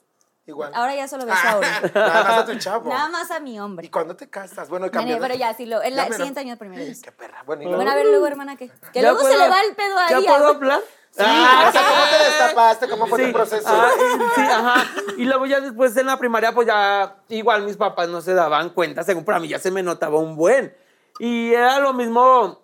igual. 0.46 0.72
Ahora 0.74 0.96
ya 0.96 1.08
solo 1.08 1.26
beso 1.26 1.38
a 1.48 1.58
uno. 1.58 1.68
Nada 1.94 2.24
más 2.24 2.38
a 2.40 2.46
tu 2.46 2.56
chavo. 2.58 2.90
Nada 2.90 3.10
más 3.10 3.30
a 3.30 3.40
mi 3.42 3.56
¿Y 3.56 3.60
hombre. 3.60 3.92
cuándo 3.92 4.16
te 4.16 4.28
casas? 4.30 4.70
Bueno, 4.70 4.86
Nene, 4.86 4.92
cambió. 4.98 5.20
pero 5.20 5.36
ya, 5.36 5.54
sí, 5.54 5.66
lo, 5.68 5.84
en 5.84 5.96
la 5.98 6.08
siguiente 6.08 6.40
año 6.40 6.58
primero 6.58 6.84
vez. 6.84 7.02
Qué 7.02 7.12
perra. 7.12 7.44
Bueno, 7.46 7.62
y 7.64 7.66
Bueno, 7.66 7.78
luego. 7.84 7.92
a 7.92 7.96
ver, 7.96 8.06
luego, 8.08 8.26
hermana, 8.28 8.56
¿qué? 8.56 8.70
Que 8.94 9.02
¿Ya 9.02 9.12
luego 9.12 9.28
se 9.28 9.38
le 9.38 9.50
va 9.50 9.62
el 9.62 9.76
pedo 9.76 10.00
ahí. 10.00 10.10
¿Ya 10.24 10.32
puedo 10.38 10.58
güey. 10.58 10.80
Hablar? 11.24 11.48
Ah, 11.50 11.66
o 11.68 11.72
sea, 11.72 11.82
¿cómo 11.84 12.04
te 12.18 12.24
destapaste? 12.26 12.90
¿Cómo 12.90 13.08
fue 13.08 13.20
Sí, 13.20 13.26
tu 13.28 13.34
proceso? 13.34 13.68
ah, 13.70 13.90
sí, 14.36 14.42
ajá. 14.42 14.86
Y 15.18 15.26
luego 15.26 15.46
ya 15.46 15.60
después 15.60 15.96
en 15.98 16.06
la 16.08 16.18
primaria, 16.18 16.52
pues 16.54 16.68
ya 16.68 17.18
igual 17.30 17.64
mis 17.64 17.78
papás 17.78 18.10
no 18.10 18.22
se 18.22 18.34
daban 18.34 18.70
cuenta, 18.72 19.04
según 19.04 19.26
para 19.26 19.40
mí 19.40 19.48
ya 19.48 19.60
se 19.60 19.72
me 19.72 19.84
notaba 19.84 20.20
un 20.20 20.36
buen. 20.36 20.76
Y 21.20 21.54
era 21.54 21.80
lo 21.80 21.94
mismo 21.94 22.62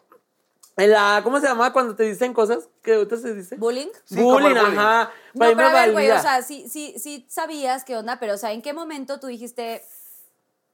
en 0.77 0.91
la, 0.91 1.21
¿cómo 1.23 1.39
se 1.39 1.47
llama 1.47 1.71
cuando 1.73 1.95
te 1.95 2.03
dicen 2.03 2.33
cosas? 2.33 2.67
¿Qué 2.81 2.95
ahorita 2.95 3.17
se 3.17 3.33
dice? 3.33 3.55
¿Bullying? 3.57 3.87
Sí, 4.05 4.15
bullying, 4.21 4.49
bullying. 4.55 4.77
ajá. 4.77 5.11
No, 5.33 5.39
Para 5.39 5.51
mí 5.51 5.55
pero 5.57 5.69
a 5.69 5.73
ver, 5.73 5.91
güey, 5.91 6.11
o 6.11 6.19
sea, 6.19 6.41
sí, 6.41 6.67
sí, 6.69 6.95
sí 6.97 7.25
sabías 7.29 7.83
qué 7.83 7.95
onda, 7.97 8.19
pero, 8.19 8.33
o 8.33 8.37
sea, 8.37 8.51
¿en 8.53 8.61
qué 8.61 8.73
momento 8.73 9.19
tú 9.19 9.27
dijiste, 9.27 9.83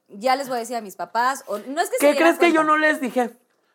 ya 0.08 0.36
les 0.36 0.48
voy 0.48 0.58
a 0.58 0.60
decir 0.62 0.76
a 0.76 0.82
mis 0.82 0.96
papás? 0.96 1.44
O, 1.48 1.58
no 1.60 1.82
es 1.82 1.90
que 1.90 1.98
se 1.98 2.06
¿Qué 2.06 2.12
dieran 2.14 2.36
crees 2.36 2.40
que 2.40 2.56
yo 2.56 2.64
no 2.64 2.78
les 2.78 3.00
dije? 3.02 3.32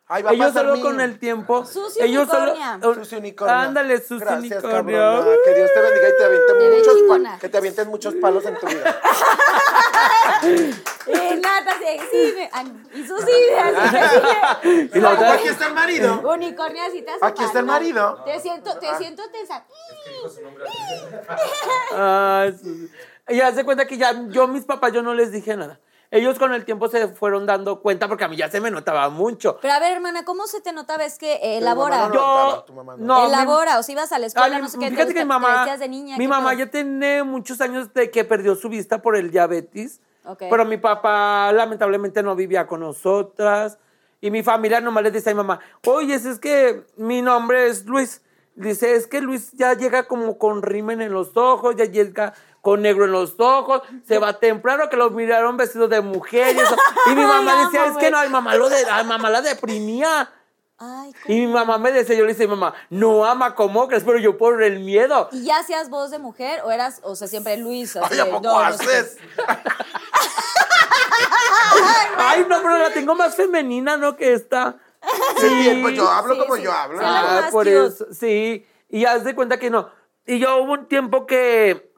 Ay, 0.06 0.22
va 0.22 0.30
a 0.30 0.32
Ellos 0.34 0.46
pasar 0.48 0.66
solo 0.66 0.82
con 0.82 1.00
el 1.00 1.18
tiempo. 1.18 1.64
Susi 1.64 2.00
ellos 2.02 2.28
unicornia. 2.28 2.78
solo. 2.82 2.94
Susi 2.96 3.16
unicornio. 3.16 3.56
Ándale, 3.56 3.98
Susi 4.02 4.20
Gracias, 4.20 4.62
unicornio. 4.62 4.98
cabrona. 4.98 5.36
Que 5.46 5.54
Dios 5.54 5.70
te 5.74 5.80
bendiga 5.80 6.08
y 6.08 6.12
te 6.18 6.24
aviente 6.24 6.54
muchos 6.78 6.94
chingona. 6.96 7.30
pa- 7.32 7.38
que 7.38 7.48
te 7.48 7.56
avienten 7.56 7.88
muchos 7.88 8.14
palos 8.16 8.44
en 8.44 8.54
tu 8.58 8.66
vida. 8.66 9.00
Eh, 11.06 11.40
Nata, 11.42 11.76
sí, 12.10 12.32
me- 12.34 12.50
ah, 12.52 12.64
y 12.94 13.06
Susi, 13.06 13.30
así 13.58 14.88
Y 14.94 15.00
la 15.00 15.10
otra- 15.12 15.32
Aquí 15.34 15.48
está 15.48 15.66
el 15.68 15.74
marido. 15.74 16.20
unicornia, 16.30 16.86
así 16.86 17.02
te 17.02 17.10
hace 17.12 17.24
Aquí 17.24 17.44
está 17.44 17.58
el 17.60 17.66
marido. 17.66 18.22
Te 18.24 18.40
siento, 18.40 18.78
te 18.78 18.94
siento 18.96 19.22
tensa. 19.30 19.64
Ay, 21.92 22.58
sí. 22.62 22.90
Y 23.28 23.40
haz 23.40 23.56
de 23.56 23.64
cuenta 23.64 23.86
que 23.86 23.96
ya 23.96 24.12
yo, 24.28 24.46
mis 24.48 24.64
papás, 24.64 24.92
yo 24.92 25.02
no 25.02 25.14
les 25.14 25.32
dije 25.32 25.56
nada. 25.56 25.78
Ellos 26.16 26.38
con 26.38 26.54
el 26.54 26.64
tiempo 26.64 26.86
se 26.88 27.08
fueron 27.08 27.44
dando 27.44 27.80
cuenta 27.80 28.06
porque 28.06 28.22
a 28.22 28.28
mí 28.28 28.36
ya 28.36 28.48
se 28.48 28.60
me 28.60 28.70
notaba 28.70 29.08
mucho. 29.08 29.58
Pero 29.60 29.74
a 29.74 29.80
ver, 29.80 29.92
hermana, 29.92 30.24
¿cómo 30.24 30.46
se 30.46 30.60
te 30.60 30.72
notaba? 30.72 31.04
Es 31.04 31.18
que 31.18 31.40
eh, 31.42 31.58
Tu 31.58 31.64
mamá 31.64 31.72
elabora. 31.72 31.96
no 31.98 32.08
lo- 32.08 32.14
Yo, 32.14 32.20
notaba, 32.20 32.64
tu 32.66 32.72
mamá 32.72 32.94
no. 32.96 33.26
elabora, 33.26 33.78
o 33.80 33.82
si 33.82 33.92
ibas 33.92 34.12
a 34.12 34.18
la 34.20 34.26
escuela, 34.26 34.54
Ay, 34.56 34.62
no 34.62 34.68
sé 34.68 34.78
qué, 34.78 34.84
te 34.84 34.90
fíjate 34.92 35.08
que 35.08 35.14
mi 35.14 35.20
te 35.22 35.26
mamá, 35.26 35.54
vestías 35.56 35.80
de 35.80 35.88
niña. 35.88 36.16
mi 36.16 36.24
¿qué 36.24 36.28
mamá 36.28 36.50
pedo? 36.50 36.58
ya 36.60 36.70
tiene 36.70 37.22
muchos 37.24 37.60
años 37.60 37.92
de 37.92 38.10
que 38.12 38.24
perdió 38.24 38.54
su 38.54 38.68
vista 38.68 39.02
por 39.02 39.16
el 39.16 39.32
diabetes. 39.32 40.00
Ok. 40.24 40.44
Pero 40.48 40.64
mi 40.64 40.76
papá 40.78 41.50
lamentablemente 41.52 42.22
no 42.22 42.36
vivía 42.36 42.66
con 42.68 42.80
nosotras. 42.80 43.78
Y 44.20 44.30
mi 44.30 44.42
familia 44.42 44.80
nomás 44.80 45.02
le 45.02 45.10
dice 45.10 45.30
a 45.30 45.34
mi 45.34 45.38
mamá, 45.38 45.60
oye, 45.86 46.14
es 46.14 46.38
que 46.38 46.84
mi 46.96 47.20
nombre 47.22 47.66
es 47.66 47.84
Luis. 47.86 48.22
Dice, 48.54 48.94
es 48.94 49.06
que 49.08 49.20
Luis 49.20 49.50
ya 49.52 49.74
llega 49.74 50.04
como 50.04 50.38
con 50.38 50.62
rimen 50.62 51.00
en 51.02 51.12
los 51.12 51.36
ojos, 51.36 51.74
ya 51.76 51.86
llega 51.86 52.34
con 52.64 52.80
negro 52.82 53.04
en 53.04 53.12
los 53.12 53.34
ojos, 53.38 53.82
se 54.08 54.18
va 54.18 54.32
temprano 54.40 54.88
que 54.88 54.96
lo 54.96 55.10
miraron 55.10 55.56
vestido 55.58 55.86
de 55.86 56.00
mujer 56.00 56.56
y 56.56 56.60
eso. 56.60 56.74
Y 57.06 57.10
mi 57.14 57.22
mamá 57.24 57.66
decía, 57.66 57.86
es 57.86 57.96
que 57.98 58.10
no, 58.10 58.16
ay, 58.18 58.30
mamá, 58.30 58.56
lo 58.56 58.68
de, 58.70 58.84
ay, 58.90 59.04
mamá 59.04 59.28
la 59.30 59.42
deprimía. 59.42 60.32
Ay, 60.78 61.12
Y 61.28 61.40
mi 61.42 61.46
mamá 61.46 61.76
me 61.78 61.92
decía, 61.92 62.16
yo 62.16 62.22
le 62.24 62.32
decía, 62.32 62.48
mamá, 62.48 62.72
no 62.90 63.24
ama, 63.26 63.54
¿cómo 63.54 63.86
crees? 63.86 64.02
Pero 64.02 64.18
yo 64.18 64.36
por 64.38 64.60
el 64.62 64.80
miedo. 64.80 65.28
¿Y 65.30 65.44
ya 65.44 65.58
hacías 65.58 65.88
voz 65.90 66.10
de 66.10 66.18
mujer 66.18 66.62
o 66.64 66.70
eras, 66.72 67.00
o 67.04 67.14
sea, 67.14 67.28
siempre 67.28 67.56
Luis? 67.58 67.94
así 67.96 68.14
Ay, 68.14 68.20
¿a 68.20 68.24
poco 68.30 68.40
no, 68.42 68.64
no 68.64 68.72
sé 68.72 68.78
qué? 68.84 68.90
haces? 68.90 69.16
Ay, 72.16 72.46
no, 72.48 72.62
pero 72.62 72.78
la 72.78 72.90
tengo 72.92 73.14
más 73.14 73.34
femenina, 73.36 73.96
¿no? 73.96 74.16
Que 74.16 74.32
esta. 74.32 74.76
Sí, 75.38 75.78
pues 75.82 75.94
yo 75.96 76.08
hablo 76.08 76.34
Sí, 76.34 76.40
como 76.40 76.56
sí. 76.56 76.62
yo 76.62 76.72
hablo. 76.72 77.00
Ah, 77.02 77.48
por 77.50 77.64
cute. 77.66 77.86
eso, 77.86 78.06
sí. 78.12 78.66
Y 78.88 79.04
haz 79.04 79.24
de 79.24 79.34
cuenta 79.34 79.58
que 79.58 79.70
no. 79.70 79.90
Y 80.26 80.38
yo 80.38 80.56
hubo 80.62 80.72
un 80.72 80.86
tiempo 80.88 81.26
que 81.26 81.92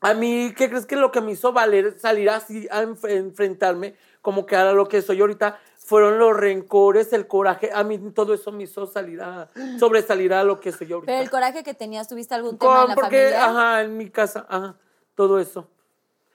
a 0.00 0.14
mí, 0.14 0.52
¿qué 0.56 0.68
crees 0.68 0.86
que 0.86 0.96
lo 0.96 1.10
que 1.10 1.20
me 1.20 1.32
hizo 1.32 1.52
valer 1.52 1.98
salir 1.98 2.28
así 2.30 2.68
a 2.70 2.82
enf- 2.84 3.08
enfrentarme 3.10 3.94
como 4.22 4.44
que 4.46 4.54
a 4.56 4.72
lo 4.72 4.88
que 4.88 5.02
soy 5.02 5.20
ahorita? 5.20 5.58
Fueron 5.78 6.18
los 6.18 6.36
rencores, 6.36 7.12
el 7.12 7.26
coraje. 7.28 7.70
A 7.72 7.84
mí 7.84 7.98
todo 8.12 8.34
eso 8.34 8.50
me 8.52 8.64
hizo 8.64 8.86
salir 8.86 9.22
a, 9.22 9.48
sobresalir 9.78 10.32
a 10.34 10.42
lo 10.44 10.58
que 10.60 10.72
soy 10.72 10.92
ahorita. 10.92 11.12
Pero 11.12 11.22
el 11.22 11.30
coraje 11.30 11.62
que 11.62 11.74
tenías, 11.74 12.08
¿tuviste 12.08 12.34
algún 12.34 12.58
tema 12.58 12.72
en 12.72 12.80
Con- 12.80 12.88
la 12.88 12.94
porque, 12.96 13.16
familia? 13.30 13.44
ajá, 13.46 13.82
en 13.82 13.96
mi 13.96 14.10
casa, 14.10 14.44
ajá, 14.48 14.74
todo 15.14 15.38
eso. 15.38 15.68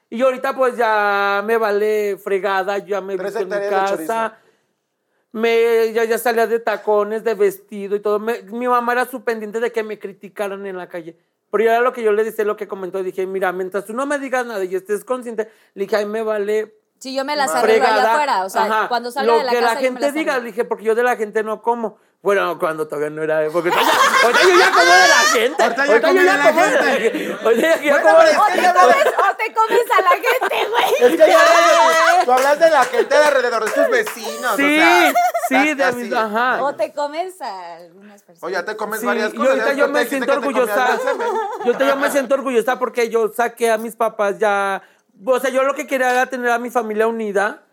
Y 0.09 0.21
ahorita 0.21 0.55
pues 0.55 0.75
ya 0.77 1.41
me 1.45 1.57
vale 1.57 2.17
fregada, 2.17 2.77
ya 2.79 2.99
me 3.01 3.15
visto 3.17 3.39
en 3.39 3.49
mi 3.49 3.55
casa. 3.69 4.37
me, 5.33 5.93
ya, 5.93 6.03
ya 6.03 6.17
salía 6.17 6.47
de 6.47 6.59
tacones, 6.59 7.23
de 7.23 7.33
vestido 7.33 7.95
y 7.95 7.99
todo. 8.01 8.19
Me- 8.19 8.41
mi 8.43 8.67
mamá 8.67 8.91
era 8.93 9.05
su 9.05 9.23
pendiente 9.23 9.59
de 9.59 9.71
que 9.71 9.83
me 9.83 9.97
criticaran 9.99 10.65
en 10.65 10.77
la 10.77 10.87
calle. 10.89 11.17
Pero 11.51 11.63
era 11.65 11.81
lo 11.81 11.91
que 11.93 12.01
yo 12.03 12.11
le 12.13 12.23
decía, 12.23 12.45
lo 12.45 12.55
que 12.55 12.67
comentó. 12.67 13.03
Dije, 13.03 13.25
mira, 13.27 13.51
mientras 13.51 13.85
tú 13.85 13.93
no 13.93 14.05
me 14.05 14.17
digas 14.19 14.45
nada 14.45 14.63
y 14.63 14.73
estés 14.75 15.03
consciente, 15.03 15.51
le 15.73 15.83
dije, 15.85 15.97
ay, 15.97 16.05
me 16.05 16.23
vale 16.23 16.73
Si 16.99 17.13
yo 17.15 17.25
me 17.25 17.35
las 17.35 17.51
arreglo 17.53 17.85
allá 17.87 18.13
afuera, 18.13 18.45
o 18.45 18.49
sea, 18.49 18.63
Ajá. 18.65 18.87
cuando 18.87 19.11
salga 19.11 19.31
lo 19.33 19.37
de 19.39 19.43
la 19.45 19.51
que 19.51 19.59
casa 19.59 19.73
la 19.73 19.73
yo 19.73 19.81
me 19.81 19.87
gente 19.87 20.01
las 20.01 20.13
diga, 20.13 20.37
le 20.39 20.45
dije, 20.45 20.63
porque 20.65 20.83
yo 20.85 20.95
de 20.95 21.03
la 21.03 21.15
gente 21.17 21.43
no 21.43 21.61
como. 21.61 21.97
Bueno, 22.23 22.59
cuando 22.59 22.87
todavía 22.87 23.09
no 23.09 23.23
era, 23.23 23.41
porque 23.51 23.69
ahorita 23.71 23.81
ya, 23.81 24.43
yo 24.43 24.59
ya 24.59 24.69
como 24.71 24.93
de 24.93 25.07
la 25.07 25.23
gente. 25.33 25.63
Ahorita 25.63 25.85
ya 25.87 25.97
yo 25.97 26.19
de 26.19 26.23
ya 26.25 26.37
la 26.37 26.43
como 26.51 26.61
de 26.61 26.71
la 26.71 26.83
gente. 26.83 27.01
gente. 27.09 27.37
Ahorita 27.43 27.61
ya- 27.61 27.81
ya 27.83 28.01
como 28.03 28.19
de- 28.23 28.31
es 28.31 28.37
O 28.37 28.45
que 28.45 28.51
te, 28.53 28.61
ya 28.61 28.73
comes, 28.75 28.95
o 28.95 29.35
te 29.35 29.53
comes 29.55 29.81
a 29.97 30.01
la 30.03 30.09
gente, 30.11 30.69
güey. 30.69 31.11
Es 31.11 31.11
que 31.19 31.31
ya 31.31 32.25
tú 32.25 32.31
hablas 32.31 32.59
de 32.59 32.69
la 32.69 32.83
gente 32.85 33.15
de 33.17 33.23
alrededor 33.25 33.65
de 33.65 33.71
tus 33.71 33.89
vecinos. 33.89 34.55
Sí, 34.55 34.63
o 34.63 34.81
sea, 34.81 35.13
sí, 35.55 35.73
de 35.73 35.83
así. 35.83 35.97
mis, 35.97 36.13
ajá. 36.13 36.63
O 36.63 36.75
te 36.75 36.91
comes 36.93 37.41
a 37.41 37.75
algunas 37.77 38.21
personas. 38.23 38.43
O 38.43 38.49
ya 38.49 38.65
te 38.65 38.75
comes 38.75 38.99
Sí, 38.99 39.05
varias 39.05 39.33
y 39.33 39.37
cosas. 39.37 39.51
ahorita 39.51 39.71
ya 39.73 39.77
yo 39.79 39.87
me 39.89 40.05
siento 40.05 40.33
orgullosa. 40.33 40.97
semen. 40.97 41.27
Yo 41.59 41.65
ahorita 41.65 41.87
yo 41.87 41.95
me 41.97 42.09
siento 42.11 42.35
orgullosa 42.35 42.79
porque 42.79 43.09
yo 43.09 43.27
saqué 43.29 43.69
a 43.71 43.77
mis 43.77 43.95
papás 43.95 44.39
ya. 44.39 44.81
O 45.25 45.39
sea, 45.39 45.49
yo 45.51 45.63
lo 45.63 45.73
que 45.75 45.85
quería 45.87 46.11
era 46.11 46.25
tener 46.25 46.49
a 46.51 46.57
mi 46.59 46.69
familia 46.69 47.07
unida. 47.07 47.63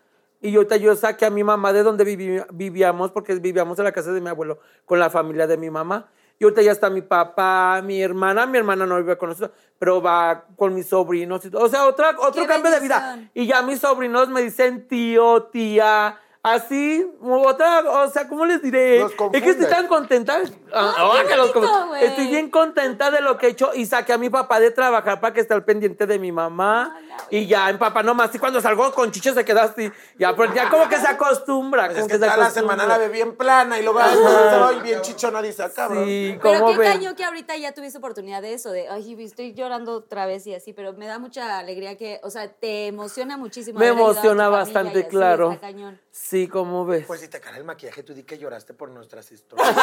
Y 0.41 0.51
yo 0.51 0.59
ahorita 0.59 0.77
yo 0.77 0.95
saqué 0.95 1.25
a 1.25 1.29
mi 1.29 1.43
mamá 1.43 1.73
de 1.73 1.83
donde 1.83 2.05
vivi- 2.05 2.45
vivíamos, 2.53 3.11
porque 3.11 3.35
vivíamos 3.35 3.77
en 3.79 3.83
la 3.85 3.91
casa 3.91 4.11
de 4.13 4.21
mi 4.21 4.29
abuelo 4.29 4.59
con 4.85 4.97
la 4.99 5.09
familia 5.09 5.47
de 5.47 5.57
mi 5.57 5.69
mamá. 5.69 6.07
Y 6.41 6.45
ahorita 6.45 6.61
ya 6.61 6.71
está 6.71 6.89
mi 6.89 7.01
papá, 7.01 7.81
mi 7.83 8.01
hermana. 8.01 8.45
Mi 8.45 8.57
hermana 8.57 8.85
no 8.85 8.95
vive 8.95 9.17
con 9.17 9.27
nosotros, 9.29 9.51
pero 9.77 10.01
va 10.01 10.45
con 10.55 10.73
mis 10.73 10.87
sobrinos. 10.87 11.43
y 11.43 11.49
todo. 11.49 11.65
O 11.65 11.67
sea, 11.67 11.85
otra, 11.85 12.11
otro 12.17 12.41
¡Qué 12.43 12.47
cambio 12.47 12.71
de 12.71 12.79
vida. 12.79 13.19
Y 13.33 13.45
ya 13.47 13.61
mis 13.63 13.79
sobrinos 13.81 14.29
me 14.29 14.41
dicen 14.41 14.87
tío, 14.87 15.43
tía. 15.51 16.17
Así, 16.49 17.05
otra, 17.21 17.81
o 17.81 18.09
sea, 18.09 18.27
¿cómo 18.27 18.45
les 18.45 18.61
diré? 18.61 18.99
Los 18.99 19.11
es 19.33 19.43
que 19.43 19.49
estoy 19.51 19.67
tan 19.67 19.87
contenta. 19.87 20.41
Ah, 20.73 20.93
ah, 20.97 21.23
que 21.27 21.35
los 21.35 21.53
bonito. 21.53 21.95
Estoy 21.95 22.27
bien 22.27 22.49
contenta 22.49 23.11
de 23.11 23.21
lo 23.21 23.37
que 23.37 23.47
he 23.47 23.49
hecho 23.51 23.71
y 23.75 23.85
saqué 23.85 24.13
a 24.13 24.17
mi 24.17 24.29
papá 24.29 24.59
de 24.59 24.71
trabajar 24.71 25.19
para 25.19 25.33
que 25.33 25.41
esté 25.41 25.53
al 25.53 25.63
pendiente 25.63 26.07
de 26.07 26.17
mi 26.17 26.31
mamá. 26.31 26.97
y 27.29 27.45
ya, 27.45 27.69
en 27.69 27.77
papá 27.77 28.01
nomás, 28.01 28.33
y 28.33 28.39
cuando 28.39 28.61
salgo 28.61 28.91
con 28.93 29.11
chicho 29.11 29.33
se 29.33 29.45
queda 29.45 29.63
así. 29.63 29.91
Ya, 30.17 30.35
pues 30.35 30.53
ya 30.53 30.69
como 30.69 30.89
que 30.89 30.97
se 30.97 31.07
acostumbra. 31.07 31.85
Pues 31.85 31.97
como 31.97 32.07
es 32.07 32.11
que 32.11 32.17
se 32.17 32.25
toda 32.25 32.37
la 32.37 32.45
acostumbra. 32.45 32.75
semana 32.77 32.87
la 32.87 32.97
ve 32.97 33.09
bien 33.09 33.35
plana 33.35 33.79
y 33.79 33.83
luego 33.83 33.99
se 33.99 34.57
va 34.57 34.71
bien 34.81 35.01
chichona, 35.01 35.41
dice, 35.41 35.63
ah, 35.63 35.71
cabrón. 35.75 36.05
Sí, 36.05 36.37
Pero 36.41 36.59
¿cómo 36.61 36.71
qué 36.71 36.79
ven? 36.79 36.93
caño 36.93 37.15
que 37.15 37.25
ahorita 37.25 37.57
ya 37.57 37.73
tuviste 37.73 37.97
oportunidad 37.99 38.41
de 38.41 38.53
eso, 38.53 38.71
de, 38.71 38.87
ay, 38.89 39.15
estoy 39.23 39.53
llorando 39.53 39.93
otra 39.93 40.25
vez 40.25 40.47
y 40.47 40.55
así, 40.55 40.73
pero 40.73 40.93
me 40.93 41.05
da 41.05 41.19
mucha 41.19 41.59
alegría 41.59 41.97
que, 41.97 42.19
o 42.23 42.29
sea, 42.29 42.51
te 42.51 42.87
emociona 42.87 43.37
muchísimo. 43.37 43.79
Me 43.79 43.87
emociona 43.87 44.49
bastante, 44.49 44.99
y 44.99 45.03
claro. 45.03 45.51
está 45.51 45.67
cañón. 45.67 45.99
Sí, 46.11 46.47
¿cómo 46.47 46.85
ves? 46.85 47.05
Pues 47.07 47.21
si 47.21 47.27
te 47.27 47.39
cae 47.39 47.57
el 47.57 47.63
maquillaje, 47.63 48.03
tú 48.03 48.13
di 48.13 48.23
que 48.23 48.37
lloraste 48.37 48.73
por 48.73 48.89
nuestras 48.89 49.31
historias. 49.31 49.75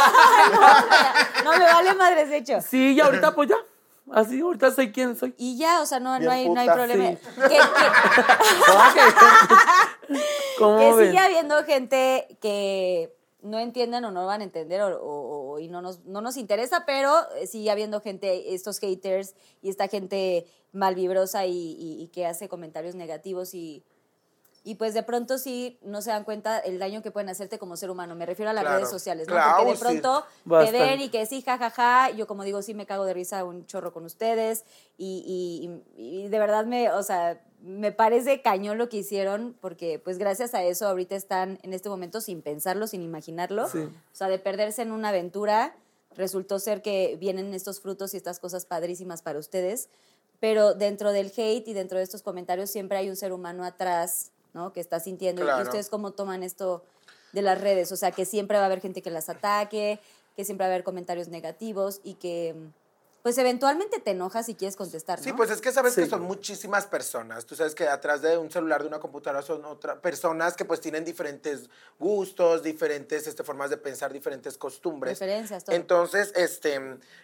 No 1.45 1.53
me 1.53 1.65
vale 1.65 1.95
madres 1.95 2.31
hecho. 2.33 2.61
Sí, 2.61 2.95
y 2.95 3.01
ahorita 3.01 3.35
pues 3.35 3.49
ya. 3.49 3.57
Así, 4.13 4.41
ahorita 4.41 4.71
soy 4.71 4.93
quien 4.93 5.17
soy. 5.17 5.35
Y 5.37 5.59
ya, 5.59 5.83
o 5.83 5.87
sea, 5.87 5.99
no, 5.99 6.17
no, 6.21 6.31
hay, 6.31 6.49
no 6.49 6.61
hay 6.61 6.69
problema. 6.69 7.11
sí. 7.11 7.19
Que, 7.37 7.49
que- 7.49 7.57
¿Cómo 10.59 10.79
que 10.79 10.93
ven? 10.95 11.07
sigue 11.11 11.19
habiendo 11.19 11.63
gente 11.65 12.39
que 12.41 13.15
no 13.43 13.59
entienden 13.59 14.05
o 14.05 14.11
no 14.11 14.27
van 14.27 14.41
a 14.41 14.45
entender 14.45 14.81
o, 14.83 15.01
o- 15.03 15.53
o- 15.53 15.59
y 15.59 15.69
no 15.69 15.83
nos, 15.83 16.05
no 16.05 16.21
nos 16.21 16.37
interesa, 16.37 16.85
pero 16.87 17.15
eh, 17.37 17.47
sigue 17.47 17.71
habiendo 17.71 18.01
gente, 18.01 18.55
estos 18.55 18.79
haters 18.79 19.35
y 19.63 19.71
esta 19.71 19.89
gente 19.89 20.47
malvibrosa 20.73 21.47
y, 21.47 21.53
y- 21.53 22.03
y 22.03 22.09
que 22.09 22.27
hace 22.27 22.49
comentarios 22.49 22.95
negativos 22.95 23.55
y, 23.55 23.85
y 24.69 24.75
pues 24.75 24.95
de 24.95 25.05
pronto 25.05 25.39
sí 25.39 25.79
no 25.83 26.03
se 26.03 26.11
dan 26.11 26.25
cuenta 26.25 26.59
el 26.59 26.81
daño 26.81 27.01
que 27.01 27.13
pueden 27.13 27.29
hacerte 27.29 27.57
como 27.57 27.77
ser 27.77 27.89
humano. 27.89 28.17
Me 28.17 28.27
refiero 28.27 28.51
a 28.51 28.53
las 28.53 28.63
Claro. 28.65 28.79
redes 28.79 28.91
sociales, 28.91 29.29
¿no? 29.29 29.35
Claro, 29.35 29.59
Porque 29.59 29.71
de 29.71 29.77
sí. 29.77 29.81
pronto 29.85 30.27
te 30.67 30.73
ven 30.73 31.01
y 31.01 31.09
que 31.09 31.25
sí, 31.25 31.41
jajaja, 31.41 32.11
yo 32.11 32.27
como 32.27 32.43
digo, 32.43 32.61
sí 32.63 32.75
me 32.75 32.85
cago 32.85 33.05
de 33.05 33.15
risa 33.15 33.45
un 33.45 33.65
chorro 33.67 33.93
con 33.93 34.05
ustedes 34.05 34.65
y, 34.99 35.81
y- 35.97 36.25
y 36.25 36.29
de 36.29 36.39
verdad 36.41 36.67
me, 36.67 36.91
o 36.91 37.03
sea, 37.05 37.41
me 37.63 37.93
parece 37.93 38.43
cañón 38.43 38.77
lo 38.77 38.89
que 38.89 38.97
hicieron 38.97 39.57
porque 39.61 40.01
pues 40.01 40.19
gracias 40.19 40.53
a 40.53 40.65
eso 40.65 40.89
ahorita 40.89 41.15
están 41.15 41.61
en 41.63 41.73
este 41.73 41.89
momento 41.89 42.21
sin 42.21 42.43
pensarlo, 42.43 42.89
sin 42.89 43.03
imaginarlo, 43.03 43.69
Sí. 43.69 43.79
o 43.79 44.15
sea, 44.17 44.27
de 44.29 44.41
perderse 44.41 44.83
en 44.83 44.91
una 44.91 45.11
aventura, 45.11 45.77
resultó 46.17 46.59
ser 46.59 46.83
que 46.83 47.17
vienen 47.21 47.55
estos 47.55 47.81
frutos 47.81 48.15
y 48.15 48.17
estas 48.17 48.41
cosas 48.41 48.67
padrísimas 48.67 49.23
para 49.23 49.39
ustedes, 49.39 49.91
pero 50.41 50.75
dentro 50.75 51.13
del 51.13 51.29
hate 51.37 51.69
y 51.69 51.73
dentro 51.73 51.99
de 51.99 52.05
estos 52.05 52.23
comentarios 52.23 52.69
siempre 52.69 52.99
hay 52.99 53.09
un 53.09 53.17
ser 53.17 53.33
humano 53.33 53.65
atrás, 53.65 54.33
¿no? 54.57 54.73
Que 54.73 54.81
está 54.81 54.99
sintiendo. 54.99 55.43
Claro. 55.43 55.61
¿Y 55.61 55.63
ustedes 55.65 55.89
cómo 55.91 56.11
toman 56.13 56.43
esto 56.43 56.83
de 57.33 57.43
las 57.43 57.61
redes? 57.61 57.93
O 57.93 57.97
sea, 57.97 58.11
que 58.11 58.25
siempre 58.25 58.57
va 58.57 58.65
a 58.65 58.67
haber 58.67 58.81
gente 58.81 59.03
que 59.03 59.11
las 59.11 59.29
ataque, 59.29 60.01
que 60.35 60.45
siempre 60.45 60.65
va 60.65 60.71
a 60.71 60.75
haber 60.75 60.83
comentarios 60.83 61.29
negativos 61.29 62.01
y 62.03 62.15
que, 62.15 62.57
pues, 63.27 63.39
eventualmente 63.39 63.99
te 63.99 64.13
enojas 64.13 64.49
y 64.49 64.55
quieres 64.55 64.77
contestar, 64.77 65.19
¿no? 65.19 65.25
Sí, 65.25 65.33
pues 65.33 65.51
es 65.51 65.61
que 65.61 65.73
sabes 65.73 65.95
Sí. 65.95 66.03
que 66.03 66.09
son 66.09 66.23
muchísimas 66.23 66.87
personas. 66.87 67.45
Tú 67.45 67.57
sabes 67.57 67.75
que 67.75 67.89
atrás 67.89 68.23
de 68.23 68.39
un 68.39 68.53
celular, 68.53 68.83
de 68.83 68.87
una 68.87 69.01
computadora, 69.01 69.43
son 69.43 69.65
otras 69.65 69.99
personas 69.99 70.55
que 70.55 70.65
pues 70.65 70.81
tienen 70.81 71.05
diferentes 71.05 71.69
gustos, 71.99 72.63
diferentes 72.63 73.27
este, 73.27 73.43
formas 73.43 73.69
de 73.71 73.79
pensar, 73.79 74.13
diferentes 74.13 74.57
costumbres. 74.57 75.19
Todo. 75.19 75.75
Entonces, 75.75 76.33
este, 76.37 76.81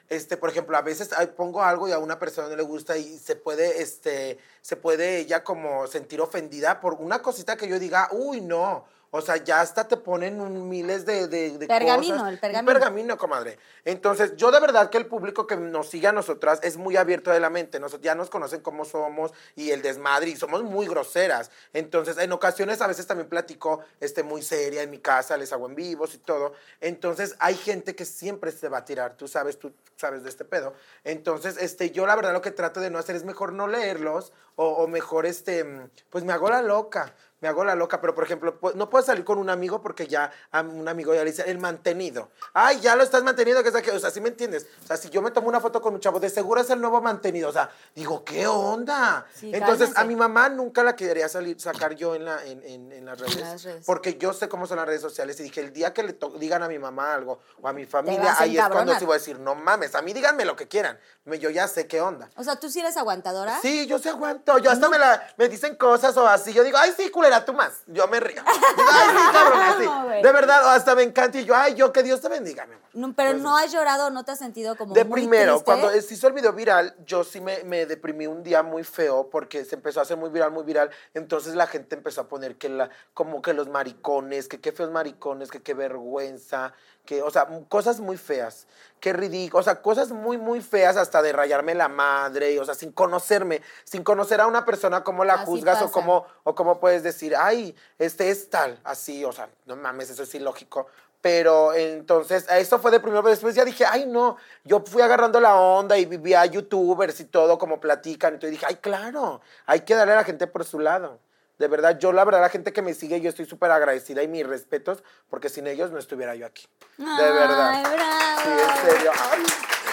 este, 0.08 0.36
por 0.36 0.50
ejemplo, 0.50 0.76
a 0.76 0.82
veces 0.82 1.10
pongo 1.36 1.62
algo 1.62 1.86
y 1.86 1.92
a 1.92 2.00
una 2.00 2.18
persona 2.18 2.48
no 2.48 2.56
le 2.56 2.64
gusta 2.64 2.98
y 2.98 3.16
se 3.20 3.36
puede, 3.36 3.80
este, 3.80 4.38
se 4.60 4.74
puede 4.74 5.18
ella 5.18 5.44
como 5.44 5.86
sentir 5.86 6.20
ofendida 6.20 6.80
por 6.80 6.94
una 6.94 7.22
cosita 7.22 7.56
que 7.56 7.68
yo 7.68 7.78
diga, 7.78 8.08
uy, 8.10 8.40
no. 8.40 8.86
O 9.14 9.20
sea, 9.20 9.36
ya 9.36 9.60
hasta 9.60 9.86
te 9.86 9.98
ponen 9.98 10.40
un 10.40 10.70
miles 10.70 11.04
de, 11.04 11.28
de, 11.28 11.58
de 11.58 11.66
Pergamino, 11.66 12.14
cosas. 12.14 12.32
el 12.32 12.38
pergamino. 12.38 12.72
Un 12.72 12.78
pergamino, 12.78 13.18
comadre. 13.18 13.58
Entonces, 13.84 14.36
yo 14.36 14.50
de 14.50 14.58
verdad 14.58 14.88
que 14.88 14.96
el 14.96 15.04
público 15.04 15.46
que 15.46 15.54
nos 15.54 15.90
sigue 15.90 16.06
a 16.06 16.12
nosotras 16.12 16.60
es 16.62 16.78
muy 16.78 16.96
abierto 16.96 17.30
de 17.30 17.38
la 17.38 17.50
mente. 17.50 17.78
Nos, 17.78 18.00
ya 18.00 18.14
nos 18.14 18.30
conocen 18.30 18.62
cómo 18.62 18.86
somos 18.86 19.32
y 19.54 19.70
el 19.70 19.82
desmadre 19.82 20.30
y 20.30 20.36
somos 20.36 20.62
muy 20.62 20.86
groseras. 20.86 21.50
Entonces, 21.74 22.16
en 22.16 22.32
ocasiones 22.32 22.80
a 22.80 22.86
veces 22.86 23.06
también 23.06 23.28
platico 23.28 23.80
este, 24.00 24.22
muy 24.22 24.40
seria 24.40 24.82
en 24.82 24.90
mi 24.90 24.98
casa, 24.98 25.36
les 25.36 25.52
hago 25.52 25.66
en 25.66 25.74
vivos 25.74 26.14
y 26.14 26.18
todo. 26.18 26.54
Entonces, 26.80 27.36
hay 27.38 27.54
gente 27.54 27.94
que 27.94 28.06
siempre 28.06 28.50
se 28.50 28.70
va 28.70 28.78
a 28.78 28.84
tirar. 28.86 29.18
Tú 29.18 29.28
sabes, 29.28 29.58
tú 29.58 29.74
sabes 29.96 30.22
de 30.22 30.30
este 30.30 30.46
pedo. 30.46 30.72
Entonces, 31.04 31.58
este, 31.58 31.90
yo 31.90 32.06
la 32.06 32.16
verdad 32.16 32.32
lo 32.32 32.40
que 32.40 32.50
trato 32.50 32.80
de 32.80 32.88
no 32.88 32.98
hacer 32.98 33.14
es 33.16 33.24
mejor 33.24 33.52
no 33.52 33.68
leerlos 33.68 34.32
o, 34.56 34.68
o 34.68 34.88
mejor, 34.88 35.26
este, 35.26 35.66
pues 36.08 36.24
me 36.24 36.32
hago 36.32 36.48
la 36.48 36.62
loca. 36.62 37.14
Me 37.42 37.48
hago 37.48 37.64
la 37.64 37.74
loca, 37.74 38.00
pero 38.00 38.14
por 38.14 38.24
ejemplo, 38.24 38.58
no 38.74 38.88
puedo 38.88 39.04
salir 39.04 39.24
con 39.24 39.36
un 39.38 39.50
amigo 39.50 39.82
porque 39.82 40.06
ya 40.06 40.30
a 40.52 40.60
un 40.62 40.88
amigo 40.88 41.12
ya 41.12 41.24
le 41.24 41.30
dice 41.32 41.42
el 41.50 41.58
mantenido. 41.58 42.30
Ay, 42.54 42.80
ya 42.80 42.96
lo 42.96 43.02
estás 43.02 43.22
manteniendo, 43.24 43.62
que 43.62 43.68
es 43.68 43.74
aquello. 43.74 43.96
O 43.96 44.00
sea, 44.00 44.10
¿sí 44.12 44.20
me 44.20 44.28
entiendes? 44.28 44.66
O 44.84 44.86
sea, 44.86 44.96
si 44.96 45.10
yo 45.10 45.20
me 45.20 45.30
tomo 45.32 45.48
una 45.48 45.60
foto 45.60 45.82
con 45.82 45.92
un 45.92 46.00
chavo, 46.00 46.20
de 46.20 46.30
seguro 46.30 46.60
es 46.60 46.70
el 46.70 46.80
nuevo 46.80 47.00
mantenido. 47.02 47.48
O 47.48 47.52
sea, 47.52 47.68
digo, 47.94 48.24
¿qué 48.24 48.46
onda? 48.46 49.26
Sí, 49.34 49.50
Entonces, 49.52 49.90
a 49.96 50.04
mi 50.04 50.14
mamá 50.16 50.48
nunca 50.48 50.82
la 50.84 50.94
quería 50.94 51.28
salir, 51.28 51.60
sacar 51.60 51.94
yo 51.96 52.14
en, 52.14 52.24
la, 52.24 52.44
en, 52.46 52.62
en- 52.62 52.92
en 52.92 53.04
las 53.04 53.18
redes. 53.18 53.36
las 53.40 53.62
redes. 53.64 53.84
Porque 53.84 54.16
yo 54.16 54.32
sé 54.32 54.48
cómo 54.48 54.66
son 54.68 54.76
las 54.76 54.86
redes 54.86 55.00
sociales 55.02 55.38
y 55.40 55.42
dije, 55.42 55.60
el 55.62 55.72
día 55.72 55.92
que 55.92 56.04
le 56.04 56.16
digan 56.38 56.62
a 56.62 56.68
mi 56.68 56.78
mamá 56.78 57.12
algo 57.12 57.40
o 57.60 57.66
a 57.66 57.72
mi 57.72 57.86
familia, 57.86 58.36
ahí 58.38 58.56
es 58.56 58.68
cuando 58.68 58.94
sí 58.98 59.04
voy 59.04 59.16
a 59.16 59.18
decir, 59.18 59.40
no 59.40 59.56
mames, 59.56 59.96
a 59.96 60.02
mí 60.02 60.12
díganme 60.12 60.44
lo 60.44 60.54
que 60.54 60.68
quieran. 60.68 60.96
Yo 61.26 61.50
ya 61.50 61.66
sé 61.66 61.88
qué 61.88 62.00
onda. 62.00 62.30
O 62.36 62.44
sea, 62.44 62.56
¿tú 62.56 62.70
sí 62.70 62.78
eres 62.80 62.96
aguantadora? 62.96 63.58
Sí, 63.60 63.86
yo 63.88 63.98
sí 63.98 64.08
aguanto. 64.08 64.58
Yo 64.58 64.70
hasta 64.70 64.88
me, 64.88 64.98
la, 64.98 65.26
me 65.36 65.48
dicen 65.48 65.74
cosas 65.74 66.16
o 66.16 66.26
así. 66.28 66.52
Yo 66.52 66.62
digo, 66.62 66.78
ay, 66.78 66.92
sí, 66.96 67.10
culera, 67.10 67.31
tú 67.44 67.52
más. 67.54 67.82
Yo 67.86 68.06
me 68.08 68.20
río. 68.20 68.42
Ay, 68.46 69.08
sí, 69.16 69.32
cabrón, 69.32 69.60
así. 69.60 69.84
No, 69.84 70.04
güey. 70.04 70.22
De 70.22 70.32
verdad, 70.32 70.74
hasta 70.74 70.94
me 70.94 71.02
encanta. 71.02 71.38
Y 71.38 71.44
yo, 71.44 71.54
ay, 71.56 71.74
yo, 71.74 71.92
que 71.92 72.02
Dios 72.02 72.20
te 72.20 72.28
bendiga, 72.28 72.66
mi 72.66 72.74
amor. 72.74 72.88
No, 72.94 73.14
pero 73.14 73.32
no 73.38 73.56
has 73.56 73.72
llorado, 73.72 74.10
no 74.10 74.22
te 74.24 74.32
has 74.32 74.38
sentido 74.38 74.76
como 74.76 74.92
De 74.94 75.04
muy 75.04 75.22
primero, 75.22 75.52
triste? 75.52 75.64
cuando 75.64 75.88
se 75.90 76.12
hizo 76.14 76.26
el 76.26 76.34
video 76.34 76.52
viral, 76.52 76.94
yo 77.06 77.24
sí 77.24 77.40
me, 77.40 77.64
me 77.64 77.86
deprimí 77.86 78.26
un 78.26 78.42
día 78.42 78.62
muy 78.62 78.84
feo 78.84 79.30
porque 79.30 79.64
se 79.64 79.76
empezó 79.76 80.00
a 80.00 80.02
hacer 80.02 80.18
muy 80.18 80.28
viral, 80.28 80.50
muy 80.52 80.62
viral. 80.64 80.90
Entonces 81.14 81.54
la 81.54 81.66
gente 81.66 81.94
empezó 81.96 82.20
a 82.20 82.28
poner 82.28 82.56
que 82.56 82.68
la, 82.68 82.90
como 83.14 83.40
que 83.40 83.54
los 83.54 83.68
maricones, 83.68 84.46
que 84.46 84.60
qué 84.60 84.72
feos 84.72 84.90
maricones, 84.90 85.50
que 85.50 85.62
qué 85.62 85.72
vergüenza, 85.72 86.74
que, 87.06 87.22
o 87.22 87.30
sea, 87.30 87.46
m- 87.50 87.64
cosas 87.68 87.98
muy 88.00 88.16
feas, 88.18 88.66
qué 89.00 89.12
ridículo, 89.12 89.60
o 89.60 89.62
sea, 89.64 89.80
cosas 89.82 90.10
muy, 90.10 90.36
muy 90.38 90.60
feas 90.60 90.96
hasta 90.96 91.22
de 91.22 91.32
rayarme 91.32 91.74
la 91.74 91.88
madre, 91.88 92.52
y, 92.52 92.58
o 92.58 92.64
sea, 92.64 92.74
sin 92.74 92.92
conocerme, 92.92 93.62
sin 93.84 94.04
conocer 94.04 94.40
a 94.40 94.46
una 94.46 94.64
persona, 94.64 95.02
cómo 95.02 95.24
la 95.24 95.34
Así 95.34 95.46
juzgas 95.46 95.78
o 95.78 95.86
pasa. 95.86 95.92
cómo, 95.92 96.26
o 96.44 96.54
cómo 96.54 96.78
puedes 96.78 97.02
decir, 97.22 97.36
ay, 97.36 97.74
este 97.98 98.30
es 98.30 98.50
tal, 98.50 98.78
así, 98.84 99.24
o 99.24 99.32
sea, 99.32 99.48
no 99.66 99.76
mames, 99.76 100.10
eso 100.10 100.24
es 100.24 100.34
ilógico. 100.34 100.86
Pero 101.20 101.72
entonces, 101.72 102.46
eso 102.50 102.80
fue 102.80 102.90
de 102.90 102.98
primero, 102.98 103.22
pero 103.22 103.30
después 103.30 103.54
ya 103.54 103.64
dije, 103.64 103.84
ay, 103.88 104.06
no, 104.06 104.36
yo 104.64 104.82
fui 104.84 105.02
agarrando 105.02 105.38
la 105.38 105.54
onda 105.54 105.96
y 105.96 106.04
vivía 106.04 106.40
a 106.40 106.46
youtubers 106.46 107.20
y 107.20 107.26
todo, 107.26 107.58
como 107.58 107.78
platican, 107.80 108.34
entonces 108.34 108.52
dije, 108.58 108.66
ay, 108.68 108.76
claro, 108.76 109.40
hay 109.66 109.80
que 109.82 109.94
darle 109.94 110.14
a 110.14 110.16
la 110.16 110.24
gente 110.24 110.48
por 110.48 110.64
su 110.64 110.80
lado. 110.80 111.20
De 111.58 111.68
verdad, 111.68 111.96
yo 111.96 112.12
la 112.12 112.24
verdad, 112.24 112.40
la 112.40 112.48
gente 112.48 112.72
que 112.72 112.82
me 112.82 112.92
sigue, 112.92 113.20
yo 113.20 113.28
estoy 113.28 113.46
súper 113.46 113.70
agradecida 113.70 114.20
y 114.24 114.26
mis 114.26 114.44
respetos, 114.44 115.04
porque 115.30 115.48
sin 115.48 115.68
ellos 115.68 115.92
no 115.92 115.98
estuviera 115.98 116.34
yo 116.34 116.44
aquí. 116.44 116.66
De 116.98 117.04
Ay, 117.06 117.32
verdad. 117.32 117.82
bravo. 117.94 118.40
Sí, 118.42 118.48
en 118.50 118.90
serio. 118.90 119.12
Ay, 119.14 119.42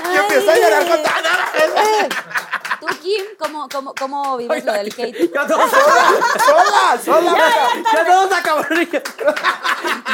Ay. 0.03 0.15
yo 0.15 0.21
empiezo 0.23 0.49
a 0.49 0.55
llorar 0.55 0.87
con. 0.87 0.99
Tú 2.79 2.87
Kim, 3.01 3.25
¿cómo, 3.37 3.67
cómo, 3.69 3.93
cómo 3.93 4.37
vives 4.37 4.63
lo 4.63 4.73
del 4.73 4.87
hate? 4.87 5.33
Ya 5.33 5.45
todos, 5.45 5.69
¡Sola! 5.69 6.99
¡Sola! 7.03 7.37
ya 7.93 8.05
todos 8.05 8.31
acabaron. 8.31 8.89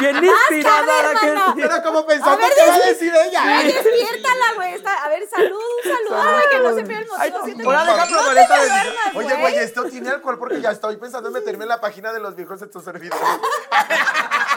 Bien 0.00 0.24
inspirada 0.24 1.02
la 1.14 1.20
que 1.20 1.82
como 1.82 2.06
pensando 2.06 2.32
A 2.32 2.36
ver, 2.36 2.52
qué 2.56 2.66
va 2.66 2.74
a 2.74 2.78
decir 2.78 3.12
ella. 3.14 3.42
Ay, 3.42 3.72
despiértala, 3.72 4.54
güey. 4.56 4.74
A 4.84 5.08
ver, 5.08 5.28
salud, 5.28 5.58
un 5.58 5.92
saludo. 5.92 6.22
Ay, 6.22 6.44
que 6.50 6.58
no 6.58 6.74
se 6.74 6.82
pierda 6.84 7.14
el 7.14 7.20
Ay, 7.20 7.30
motivo. 7.30 7.56
que- 7.56 7.64
deja 7.64 8.06
no 8.06 9.12
te 9.12 9.18
Oye, 9.18 9.34
güey, 9.36 9.56
esto 9.58 9.84
tiene 9.84 10.10
alcohol 10.10 10.38
porque 10.38 10.60
ya 10.60 10.70
estoy 10.70 10.96
pensando 10.96 11.28
en 11.28 11.34
meterme 11.34 11.64
en 11.64 11.68
la 11.68 11.80
página 11.80 12.12
de 12.12 12.20
los 12.20 12.34
viejos 12.34 12.60
de 12.60 12.66
tus 12.66 12.84
servidores. 12.84 13.22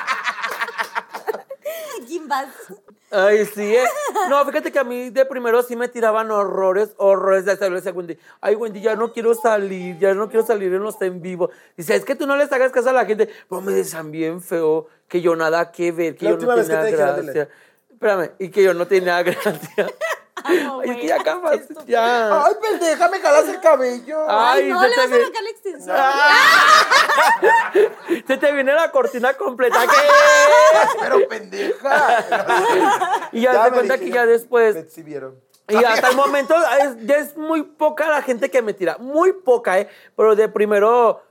Kim, 2.06 2.28
vas. 2.28 2.47
Ay, 3.12 3.45
sí, 3.45 3.76
eh. 3.76 3.84
No, 4.30 4.45
fíjate 4.45 4.72
que 4.72 4.78
a 4.80 4.84
mí 4.84 5.10
de 5.10 5.26
primero 5.26 5.64
sí 5.64 5.76
me 5.76 5.88
tiraban 5.88 6.30
horrores, 6.30 6.89
horrores 6.97 7.45
de 7.45 7.54
hacerle 7.54 7.80
ese 7.80 7.91
Wendy. 7.91 8.18
Ay, 8.41 8.56
Wendy, 8.56 8.82
ya 8.82 8.95
no 8.95 9.12
quiero 9.14 9.34
salir, 9.34 9.97
ya 9.97 10.14
no 10.14 10.30
quiero 10.30 10.45
salir 10.45 10.74
en 10.74 10.84
los 10.84 11.02
en 11.02 11.22
vivo. 11.22 11.50
Dice, 11.76 11.95
es 11.95 12.06
que 12.06 12.16
tú 12.16 12.28
no 12.28 12.36
les 12.38 12.52
hagas 12.52 12.72
caso 12.72 12.89
a 12.89 12.93
la 12.93 13.06
gente. 13.06 13.30
Pues 13.47 13.64
me 13.64 13.72
decían 13.74 14.12
bien 14.12 14.41
feo, 14.41 14.88
que 15.08 15.22
yo 15.22 15.36
nada 15.36 15.72
que 15.72 15.91
ver, 15.91 16.16
que 16.16 16.26
La 16.26 16.32
yo 16.32 16.38
no 16.38 16.56
tenía 16.56 16.84
dile. 16.84 16.97
gracia. 16.97 17.50
Espérame, 17.91 18.32
y 18.39 18.50
que 18.50 18.64
yo 18.64 18.74
no 18.74 18.86
tenía 18.88 19.22
gracia. 19.24 19.88
no, 20.64 20.70
Ay, 20.80 20.80
es 20.82 20.86
güey, 20.86 21.00
que 21.02 21.08
ya 21.08 21.16
acabas, 21.16 21.60
ya. 21.86 22.46
Ay, 22.46 22.54
pendeja, 22.62 23.10
me 23.10 23.20
jalas 23.20 23.48
el 23.48 23.60
cabello. 23.60 24.26
Ay, 24.30 24.64
Ay, 24.64 24.70
no, 24.70 24.82
se 24.82 24.88
le 24.88 24.96
te 24.96 25.02
vas 25.02 25.12
a 25.12 25.16
arrancar 25.16 25.44
la 25.44 25.50
extensión. 25.50 25.98
Se 28.28 28.38
te 28.38 28.52
viene 28.52 28.74
la 28.74 28.92
cortina 28.92 29.34
completa. 29.34 29.82
¿qué? 29.82 30.88
Pero 31.00 31.28
pendeja. 31.28 33.30
Y 33.32 33.42
ya, 33.42 33.54
Ya 33.54 33.66
se 33.66 33.72
cuenta 33.72 33.98
que 33.98 34.10
ya 34.10 34.26
después 34.26 34.76
Me 34.76 34.82
exhibieron. 34.82 35.40
Y 35.70 35.84
hasta 35.84 36.10
el 36.10 36.16
momento 36.16 36.56
es, 36.82 37.06
ya 37.06 37.18
es 37.18 37.38
muy 37.38 37.64
poca 37.64 38.10
la 38.10 38.22
gente 38.22 38.50
que 38.50 38.62
me 38.62 38.74
tira, 38.74 38.98
muy 38.98 39.34
poca, 39.34 39.80
¿eh? 39.80 39.88
Pero 40.16 40.36
de 40.36 40.50
primero 40.50 41.22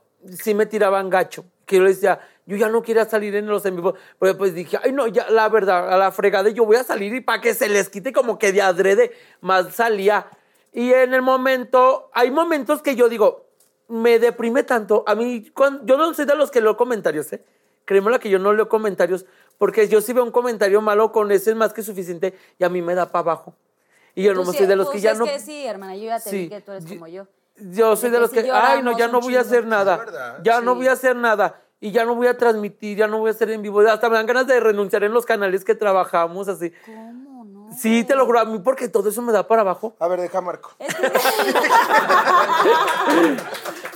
sí 0.41 0.55
me 0.55 0.67
tiraban 0.67 1.11
gacho. 1.11 1.45
Que 1.67 1.77
yo 1.77 1.83
le 1.83 1.91
decía, 1.91 2.21
yo 2.49 2.57
ya 2.57 2.71
no 2.71 2.81
quería 2.81 3.05
salir 3.05 3.37
en 3.37 3.47
los 3.47 3.67
en 3.67 3.77
vivo. 3.77 3.93
Pero 4.19 4.33
después 4.33 4.55
dije, 4.55 4.79
ay, 4.83 4.91
no, 4.91 5.07
ya, 5.07 5.29
la 5.29 5.51
verdad, 5.51 5.93
a 5.93 5.99
la 5.99 6.11
fregada, 6.11 6.49
yo 6.49 6.65
voy 6.65 6.77
a 6.77 6.83
salir 6.83 7.15
y 7.15 7.21
para 7.21 7.43
que 7.43 7.53
se 7.53 7.69
les 7.69 7.91
quite 7.91 8.11
como 8.11 8.39
que 8.39 8.53
de 8.53 8.63
adrede, 8.63 9.13
más 9.43 9.75
salía. 9.75 10.27
Y 10.73 10.95
en 10.95 11.13
el 11.13 11.21
momento, 11.21 12.09
hay 12.15 12.31
momentos 12.31 12.81
que 12.81 12.97
yo 12.97 13.11
digo, 13.11 13.45
me 13.89 14.19
deprime 14.19 14.63
tanto. 14.63 15.05
A 15.07 15.15
mí, 15.15 15.51
cuando, 15.53 15.85
yo 15.85 15.99
no 15.99 16.15
soy 16.15 16.25
de 16.25 16.37
los 16.37 16.51
que 16.51 16.63
leo 16.63 16.75
comentarios, 16.79 17.31
¿eh? 17.35 17.45
Créeme 17.85 18.19
que 18.19 18.31
yo 18.31 18.39
no 18.39 18.55
leo 18.55 18.67
comentarios, 18.67 19.27
porque 19.59 19.87
yo 19.87 20.01
si 20.01 20.15
veo 20.15 20.25
un 20.25 20.31
comentario 20.31 20.81
malo 20.81 21.13
con 21.13 21.31
ese 21.31 21.51
es 21.51 21.57
más 21.57 21.75
que 21.75 21.83
suficiente 21.83 22.35
y 22.59 22.65
a 22.65 22.71
mí 22.71 22.81
me 22.81 22.95
da 22.95 23.13
para 23.13 23.21
abajo. 23.21 23.55
Y 24.15 24.23
yo 24.23 24.33
no 24.33 24.45
soy 24.47 24.67
de 24.67 24.77
los 24.77 24.89
que 24.89 25.01
ya 25.01 25.13
es 25.13 25.19
no. 25.19 25.27
que 25.27 25.39
sí, 25.39 25.67
hermana, 25.67 25.97
yo 25.97 26.05
ya 26.05 26.19
te 26.19 26.31
Sí. 26.31 26.37
vi 26.39 26.49
que 26.49 26.61
tú 26.63 26.73
eres 26.73 26.87
como 26.87 27.09
yo. 27.09 27.27
Yo 27.57 27.95
soy 27.97 28.09
De 28.09 28.17
de 28.17 28.21
los 28.21 28.31
que, 28.31 28.51
ay, 28.51 28.83
no, 28.83 28.97
ya 28.97 29.09
no 29.09 29.21
voy 29.21 29.37
a 29.37 29.41
hacer 29.41 29.67
nada. 29.67 30.39
Ya 30.43 30.61
no 30.63 30.73
Sí. 30.73 30.79
voy 30.79 30.89
a 30.89 30.93
hacer 30.93 31.15
nada. 31.15 31.63
Y 31.81 31.93
ya 31.93 32.05
no 32.05 32.15
voy 32.15 32.27
a 32.27 32.37
transmitir, 32.37 32.99
ya 32.99 33.07
no 33.07 33.19
voy 33.19 33.29
a 33.29 33.33
hacer 33.33 33.51
en 33.51 33.63
vivo. 33.63 33.81
Hasta 33.81 34.09
me 34.09 34.17
dan 34.17 34.27
ganas 34.27 34.47
de 34.47 34.59
renunciar 34.59 35.05
en 35.05 35.13
los 35.13 35.25
canales 35.27 35.65
que 35.65 35.75
trabajamos 35.75 36.49
así. 36.49 36.73
Sí, 37.79 38.05
te 38.05 38.15
lo 38.17 38.27
juro, 38.27 38.41
a 38.41 38.45
mí 38.45 38.59
porque 38.59 38.89
todo 38.89 39.09
eso 39.09 39.23
me 39.23 39.33
da 39.33 39.47
para 39.47 39.63
abajo. 39.63 39.95
A 40.01 40.09
ver, 40.09 40.21
deja 40.21 40.41
Marco. 40.41 40.71
Es 40.79 40.95
que- 40.95 41.13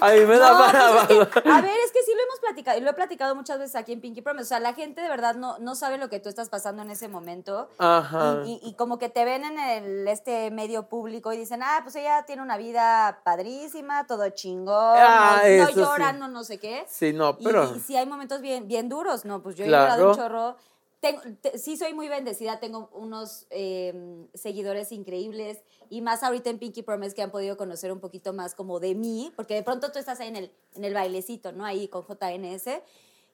A 0.00 0.10
mí 0.10 0.20
me 0.26 0.36
da 0.36 0.52
No, 0.52 0.58
para 0.58 0.80
pues 0.80 1.10
es 1.10 1.16
abajo. 1.16 1.42
que, 1.42 1.48
a 1.48 1.60
ver, 1.60 1.70
es 1.84 1.92
que 1.92 2.02
sí 2.02 2.12
lo 2.16 2.22
hemos 2.22 2.40
platicado, 2.40 2.76
y 2.76 2.80
lo 2.80 2.90
he 2.90 2.94
platicado 2.94 3.34
muchas 3.36 3.58
veces 3.60 3.76
aquí 3.76 3.92
en 3.92 4.00
Pinky 4.00 4.20
Promise. 4.20 4.42
O 4.44 4.48
sea, 4.48 4.58
la 4.58 4.74
gente 4.74 5.00
de 5.00 5.08
verdad 5.08 5.36
no, 5.36 5.58
no 5.60 5.76
sabe 5.76 5.96
lo 5.96 6.08
que 6.08 6.18
tú 6.18 6.28
estás 6.28 6.48
pasando 6.48 6.82
en 6.82 6.90
ese 6.90 7.06
momento. 7.06 7.68
Ajá. 7.78 8.38
Y, 8.44 8.60
y- 8.64 8.70
y 8.70 8.74
como 8.74 8.98
que 8.98 9.08
te 9.10 9.24
ven 9.24 9.44
en 9.44 9.58
el, 9.60 10.08
este 10.08 10.50
medio 10.50 10.88
público 10.88 11.32
y 11.32 11.36
dicen, 11.36 11.62
ah, 11.62 11.80
pues 11.84 11.94
ella 11.94 12.24
tiene 12.26 12.42
una 12.42 12.56
vida 12.56 13.20
padrísima, 13.24 14.04
todo 14.08 14.28
chingón, 14.30 14.74
Ah, 14.98 15.36
no, 15.36 15.48
no 15.48 15.48
eso 15.48 15.66
sí. 15.68 15.74
lloran, 15.80 16.18
no, 16.18 16.26
no 16.28 16.42
sé 16.42 16.58
qué. 16.58 16.84
Sí, 16.88 17.12
no, 17.12 17.38
pero. 17.38 17.72
Y, 17.76 17.80
sí 17.80 17.96
hay 17.96 18.06
momentos 18.06 18.40
bien, 18.40 18.66
bien 18.66 18.88
duros, 18.88 19.24
¿no? 19.24 19.40
Pues 19.40 19.54
yo 19.54 19.64
he 19.64 19.68
Claro. 19.68 19.84
llorado 19.84 20.10
un 20.10 20.16
chorro. 20.16 20.56
Tengo- 21.02 21.20
te- 21.40 21.58
sí 21.58 21.76
soy 21.76 21.94
muy 21.94 22.08
bendecida, 22.08 22.60
tengo 22.60 22.88
unos 22.94 23.48
eh, 23.50 23.92
seguidores 24.34 24.92
increíbles 24.92 25.58
y 25.90 26.00
más 26.00 26.22
ahorita 26.22 26.48
en 26.48 26.60
Pinky 26.60 26.82
Promise 26.82 27.16
que 27.16 27.22
han 27.22 27.32
podido 27.32 27.56
conocer 27.56 27.90
un 27.90 27.98
poquito 27.98 28.32
más 28.32 28.54
como 28.54 28.78
de 28.78 28.94
mí, 28.94 29.32
porque 29.34 29.54
de 29.54 29.64
pronto 29.64 29.90
tú 29.90 29.98
estás 29.98 30.20
ahí 30.20 30.28
en 30.28 30.36
el, 30.36 30.52
en 30.76 30.84
el 30.84 30.94
bailecito, 30.94 31.50
¿no? 31.50 31.64
Ahí 31.64 31.88
con 31.88 32.04
JNS 32.06 32.80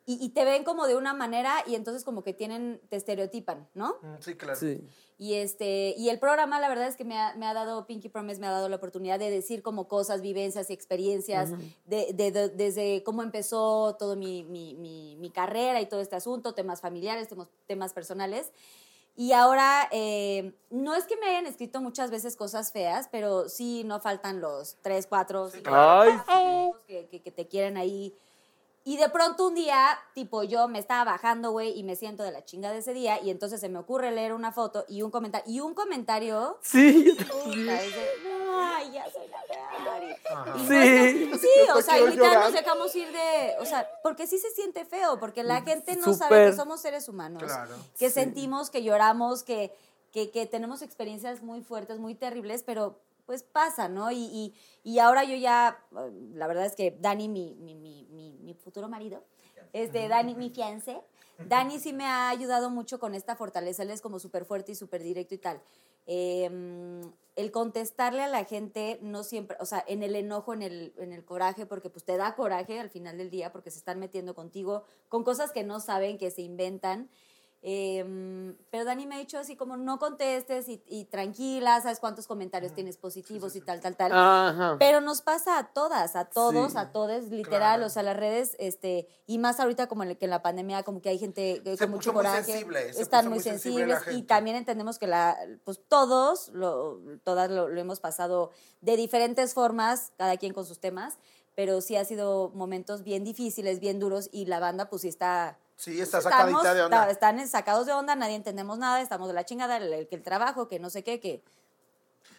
y, 0.08 0.24
y 0.24 0.30
te 0.30 0.46
ven 0.46 0.64
como 0.64 0.86
de 0.86 0.96
una 0.96 1.12
manera 1.12 1.62
y 1.66 1.74
entonces 1.74 2.02
como 2.02 2.22
que 2.22 2.32
tienen, 2.32 2.80
te 2.88 2.96
estereotipan, 2.96 3.68
¿no? 3.74 3.96
Mm, 4.00 4.14
Sí, 4.20 4.34
claro. 4.36 4.58
Sí. 4.58 4.88
Y, 5.18 5.34
este, 5.34 5.94
y 5.98 6.08
el 6.08 6.18
programa, 6.18 6.58
la 6.60 6.68
verdad 6.70 6.86
es 6.86 6.96
que 6.96 7.04
me 7.04 7.18
ha, 7.18 7.34
me 7.36 7.44
ha 7.46 7.52
dado, 7.52 7.86
Pinky 7.86 8.08
Promise 8.08 8.40
me 8.40 8.46
ha 8.46 8.50
dado 8.52 8.68
la 8.70 8.76
oportunidad 8.76 9.18
de 9.18 9.30
decir 9.30 9.62
como 9.62 9.86
cosas, 9.86 10.22
vivencias 10.22 10.70
y 10.70 10.72
experiencias, 10.72 11.50
de, 11.84 12.12
de- 12.14 12.30
de- 12.30 12.48
desde 12.48 13.02
cómo 13.02 13.22
empezó 13.22 13.96
todo 13.98 14.16
mi, 14.16 14.44
mi, 14.44 14.74
mi, 14.76 15.16
mi 15.16 15.30
carrera 15.30 15.80
y 15.82 15.86
todo 15.86 16.00
este 16.00 16.16
asunto, 16.16 16.54
temas 16.54 16.80
familiares, 16.80 17.28
temas, 17.28 17.48
temas 17.66 17.92
personales. 17.92 18.50
Y 19.16 19.32
ahora, 19.32 19.88
eh, 19.90 20.54
no 20.70 20.94
es 20.94 21.04
que 21.04 21.16
me 21.16 21.26
hayan 21.26 21.46
escrito 21.46 21.80
muchas 21.80 22.10
veces 22.12 22.36
cosas 22.36 22.70
feas, 22.72 23.08
pero 23.10 23.48
sí 23.48 23.82
no 23.84 24.00
faltan 24.00 24.40
los 24.40 24.76
tres, 24.80 25.06
cuatro, 25.08 25.50
cinco 25.50 25.70
Ay, 26.28 26.70
que, 26.86 27.08
que- 27.08 27.20
que 27.22 27.30
te 27.32 27.46
quieren 27.48 27.76
ahí. 27.76 28.16
Y 28.88 28.96
de 28.96 29.10
pronto 29.10 29.48
un 29.48 29.54
día, 29.54 29.98
tipo, 30.14 30.42
yo 30.44 30.66
me 30.66 30.78
estaba 30.78 31.04
bajando, 31.12 31.50
güey, 31.50 31.78
y 31.78 31.82
me 31.82 31.94
siento 31.94 32.22
de 32.22 32.30
la 32.32 32.42
chinga 32.46 32.72
de 32.72 32.78
ese 32.78 32.94
día, 32.94 33.20
y 33.22 33.28
entonces 33.28 33.60
se 33.60 33.68
me 33.68 33.78
ocurre 33.78 34.10
leer 34.12 34.32
una 34.32 34.50
foto 34.50 34.86
y 34.88 35.02
un 35.02 35.10
comentario, 35.10 35.52
y 35.52 35.60
un 35.60 35.74
comentario, 35.74 36.56
Sí. 36.62 37.14
puta, 37.18 37.50
de, 37.50 37.82
ay, 38.56 38.90
ya 38.92 39.04
soy 39.12 39.28
la 39.28 39.42
peor. 39.42 40.58
Y- 40.58 40.62
y 40.62 41.26
no 41.26 41.36
Sí. 41.36 41.38
sí, 41.38 41.70
o 41.76 41.82
sea, 41.82 41.98
llorar. 41.98 42.44
nos 42.44 42.52
dejamos 42.54 42.96
ir 42.96 43.12
de, 43.12 43.56
o 43.60 43.66
sea, 43.66 43.86
porque 44.02 44.26
sí 44.26 44.38
se 44.38 44.48
siente 44.52 44.86
feo, 44.86 45.18
porque 45.20 45.42
la 45.42 45.60
gente 45.60 45.94
no 45.96 46.14
sabe 46.14 46.46
que 46.50 46.56
somos 46.56 46.80
seres 46.80 47.10
humanos, 47.10 47.42
Claro, 47.42 47.74
que 47.98 48.08
sentimos, 48.08 48.70
que 48.70 48.82
lloramos, 48.82 49.42
que, 49.42 49.70
que, 50.12 50.30
que 50.30 50.46
tenemos 50.46 50.80
experiencias 50.80 51.42
muy 51.42 51.60
fuertes, 51.60 51.98
muy 51.98 52.14
terribles, 52.14 52.62
pero 52.62 52.98
pues 53.28 53.42
pasa, 53.42 53.90
¿no? 53.90 54.10
Y, 54.10 54.16
y, 54.16 54.54
y 54.82 55.00
ahora 55.00 55.22
yo 55.22 55.36
ya, 55.36 55.84
eh, 55.92 56.10
la 56.32 56.46
verdad 56.46 56.64
es 56.64 56.74
que 56.74 56.96
Dani, 56.98 57.28
mi, 57.28 57.54
mi, 57.56 57.74
mi, 57.74 58.08
mi, 58.10 58.38
mi 58.38 58.54
futuro 58.54 58.88
marido, 58.88 59.22
este, 59.74 60.08
Dani, 60.08 60.34
mi 60.34 60.48
fiancé, 60.48 61.02
Dani 61.46 61.78
sí 61.78 61.92
me 61.92 62.06
ha 62.06 62.30
ayudado 62.30 62.70
mucho 62.70 62.98
con 62.98 63.14
esta 63.14 63.36
fortaleza, 63.36 63.82
él 63.82 63.90
es 63.90 64.00
como 64.00 64.18
súper 64.18 64.46
fuerte 64.46 64.72
y 64.72 64.74
súper 64.76 65.02
directo 65.02 65.34
y 65.34 65.38
tal. 65.38 65.60
Eh, 66.06 66.48
el 67.36 67.52
contestarle 67.52 68.22
a 68.22 68.28
la 68.28 68.46
gente 68.46 68.98
no 69.02 69.22
siempre, 69.22 69.58
o 69.60 69.66
sea, 69.66 69.84
en 69.86 70.02
el 70.02 70.16
enojo, 70.16 70.54
en 70.54 70.62
el, 70.62 70.94
en 70.96 71.12
el 71.12 71.22
coraje, 71.22 71.66
porque 71.66 71.90
pues 71.90 72.04
te 72.04 72.16
da 72.16 72.34
coraje 72.34 72.80
al 72.80 72.88
final 72.88 73.18
del 73.18 73.28
día, 73.28 73.52
porque 73.52 73.70
se 73.70 73.78
están 73.78 74.00
metiendo 74.00 74.34
contigo 74.34 74.84
con 75.10 75.22
cosas 75.22 75.52
que 75.52 75.64
no 75.64 75.80
saben, 75.80 76.16
que 76.16 76.30
se 76.30 76.40
inventan. 76.40 77.10
Eh, 77.60 78.54
pero 78.70 78.84
Dani 78.84 79.06
me 79.06 79.16
ha 79.16 79.18
dicho 79.18 79.36
así 79.36 79.56
como 79.56 79.76
no 79.76 79.98
contestes 79.98 80.68
y, 80.68 80.80
y 80.86 81.06
tranquila, 81.06 81.80
sabes 81.80 81.98
cuántos 81.98 82.28
comentarios 82.28 82.72
tienes 82.72 82.96
positivos 82.96 83.56
y 83.56 83.60
tal, 83.60 83.80
tal, 83.80 83.96
tal. 83.96 84.12
Ajá. 84.14 84.76
Pero 84.78 85.00
nos 85.00 85.22
pasa 85.22 85.58
a 85.58 85.72
todas, 85.72 86.14
a 86.14 86.26
todos, 86.26 86.72
Sí. 86.72 86.78
a 86.78 86.92
todos, 86.92 87.24
literal, 87.24 87.82
o 87.82 87.88
sea, 87.90 88.04
las 88.04 88.16
redes, 88.16 88.54
este, 88.60 89.08
y 89.26 89.38
más 89.38 89.58
ahorita 89.58 89.88
como 89.88 90.04
en, 90.04 90.10
el- 90.10 90.18
que 90.18 90.26
en 90.26 90.30
la 90.30 90.40
pandemia, 90.42 90.84
como 90.84 91.02
que 91.02 91.08
hay 91.08 91.18
gente 91.18 91.60
que 91.64 91.76
Se 91.76 91.84
con 91.84 91.90
mucho 91.96 92.12
coraje, 92.12 92.44
sensible, 92.44 92.92
se 92.92 93.02
están 93.02 93.24
muy 93.26 93.34
muy 93.34 93.42
sensible 93.42 93.92
sensibles 93.96 94.16
y 94.18 94.22
también 94.22 94.54
entendemos 94.56 94.98
que 95.00 95.08
la, 95.08 95.36
pues 95.64 95.80
todos, 95.88 96.48
lo, 96.50 97.00
todas 97.24 97.50
lo, 97.50 97.68
lo 97.68 97.80
hemos 97.80 97.98
pasado 97.98 98.50
de 98.82 98.96
diferentes 98.96 99.52
formas, 99.54 100.12
cada 100.16 100.36
quien 100.36 100.52
con 100.54 100.64
sus 100.64 100.78
temas, 100.78 101.18
pero 101.56 101.80
sí 101.80 101.96
ha 101.96 102.04
sido 102.04 102.52
momentos 102.54 103.02
bien 103.02 103.24
difíciles, 103.24 103.80
bien 103.80 103.98
duros 103.98 104.28
y 104.30 104.46
la 104.46 104.60
banda 104.60 104.88
pues 104.88 105.02
sí 105.02 105.08
está 105.08 105.58
Sí, 105.78 106.00
está 106.00 106.18
estamos- 106.18 106.38
sacadita 106.38 106.74
de 106.74 106.82
onda. 106.82 107.08
Están 107.08 107.46
sacados 107.48 107.86
de 107.86 107.92
onda, 107.92 108.16
nadie 108.16 108.34
entendemos 108.34 108.78
nada, 108.78 109.00
estamos 109.00 109.28
de 109.28 109.34
la 109.34 109.44
chingada, 109.44 109.76
el, 109.76 109.92
el- 109.92 110.08
que 110.08 110.16
el 110.16 110.22
trabajo, 110.24 110.66
que 110.66 110.80
no 110.80 110.90
sé 110.90 111.04
qué, 111.04 111.20
que 111.20 111.40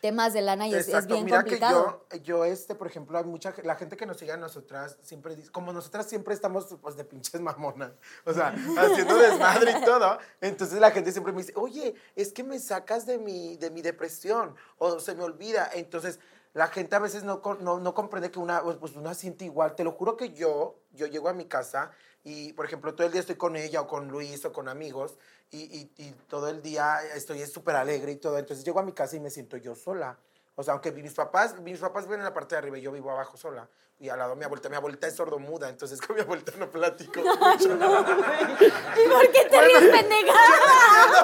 temas 0.02 0.34
de 0.34 0.42
lana 0.42 0.68
y 0.68 0.74
es, 0.74 0.88
es 0.90 1.08
bien 1.08 1.24
Mira 1.26 1.38
complicado. 1.38 2.06
que 2.10 2.20
yo, 2.20 2.24
yo 2.44 2.46
este, 2.46 2.76
por 2.76 2.88
ejemplo, 2.88 3.18
hay 3.18 3.24
mucha 3.24 3.54
la 3.64 3.76
gente 3.78 3.96
que 3.98 4.06
nos 4.06 4.18
sigue 4.18 4.34
a 4.34 4.38
nosotras 4.38 4.98
siempre 5.02 5.36
dice, 5.38 5.52
como 5.52 5.72
nosotras 5.74 6.06
siempre 6.06 6.34
estamos 6.34 6.68
pues 6.82 6.96
de 6.98 7.06
pinches 7.06 7.40
mamonas, 7.40 7.92
o 8.26 8.34
sea, 8.34 8.54
haciendo 8.78 9.16
desmadre 9.18 9.72
y 9.82 9.86
todo, 9.86 10.18
entonces 10.42 10.80
la 10.80 10.92
gente 10.92 11.12
siempre 11.14 11.32
me 11.34 11.40
dice, 11.42 11.54
oye, 11.56 11.96
es 12.16 12.32
que 12.34 12.44
me 12.44 12.60
sacas 12.60 13.06
de 13.06 13.18
mi, 13.20 13.56
de 13.58 13.72
mi 13.72 13.82
depresión, 13.82 14.54
o 14.78 15.00
se 15.00 15.16
me 15.16 15.24
olvida, 15.24 15.70
entonces 15.74 16.20
la 16.54 16.68
gente 16.68 16.96
a 16.96 17.00
veces 17.00 17.24
no, 17.24 17.42
no, 17.62 17.80
no 17.80 17.94
comprende 17.94 18.32
que 18.32 18.40
una, 18.40 18.62
pues 18.62 18.96
una 18.96 19.14
siente 19.14 19.46
igual, 19.46 19.76
te 19.76 19.84
lo 19.84 19.92
juro 19.94 20.16
que 20.18 20.34
yo, 20.34 20.76
yo 20.92 21.08
llego 21.08 21.30
a 21.30 21.34
mi 21.34 21.46
casa 21.46 21.92
y, 22.24 22.54
por 22.54 22.66
ejemplo, 22.66 22.94
todo 22.96 23.08
el 23.08 23.12
día 23.14 23.22
estoy 23.22 23.36
con 23.38 23.56
ella 23.56 23.82
o 23.82 23.88
con 23.88 24.08
Luis 24.10 24.44
o 24.46 24.52
con 24.54 24.68
amigos 24.70 25.18
y, 25.52 25.60
y- 25.98 26.12
todo 26.28 26.50
el 26.50 26.62
día 26.62 27.00
estoy 27.16 27.46
súper 27.48 27.76
alegre 27.76 28.12
y 28.14 28.18
todo. 28.18 28.38
Entonces 28.38 28.66
llego 28.66 28.80
a 28.80 28.84
mi 28.84 28.94
casa 28.94 29.16
y 29.16 29.20
me 29.20 29.30
siento 29.30 29.58
yo 29.58 29.76
sola. 29.76 30.20
O 30.60 30.64
sea, 30.64 30.74
aunque 30.74 30.92
mis 30.92 31.14
papás, 31.14 31.58
mis 31.62 31.80
papás 31.80 32.04
viven 32.04 32.20
en 32.20 32.26
la 32.26 32.34
parte 32.34 32.54
de 32.54 32.60
arriba 32.60 32.78
y 32.78 32.82
yo 32.82 32.92
vivo 32.92 33.10
abajo 33.10 33.38
sola. 33.38 33.70
Y 34.02 34.08
al 34.08 34.20
lado 34.20 34.36
mi 34.36 34.46
abuelita, 34.46 34.70
mi 34.70 34.76
abuelita 34.78 35.08
es 35.08 35.16
sordomuda, 35.16 35.68
entonces 35.68 36.00
con 36.02 36.16
mi 36.16 36.22
abuelita 36.22 36.54
no 36.58 36.70
platico 36.72 37.20
mucho. 37.22 37.76
¿Y 37.76 39.10
por 39.10 39.32
qué 39.32 39.46
te 39.50 39.62
ríes, 39.62 39.80
pendeja? 39.92 40.34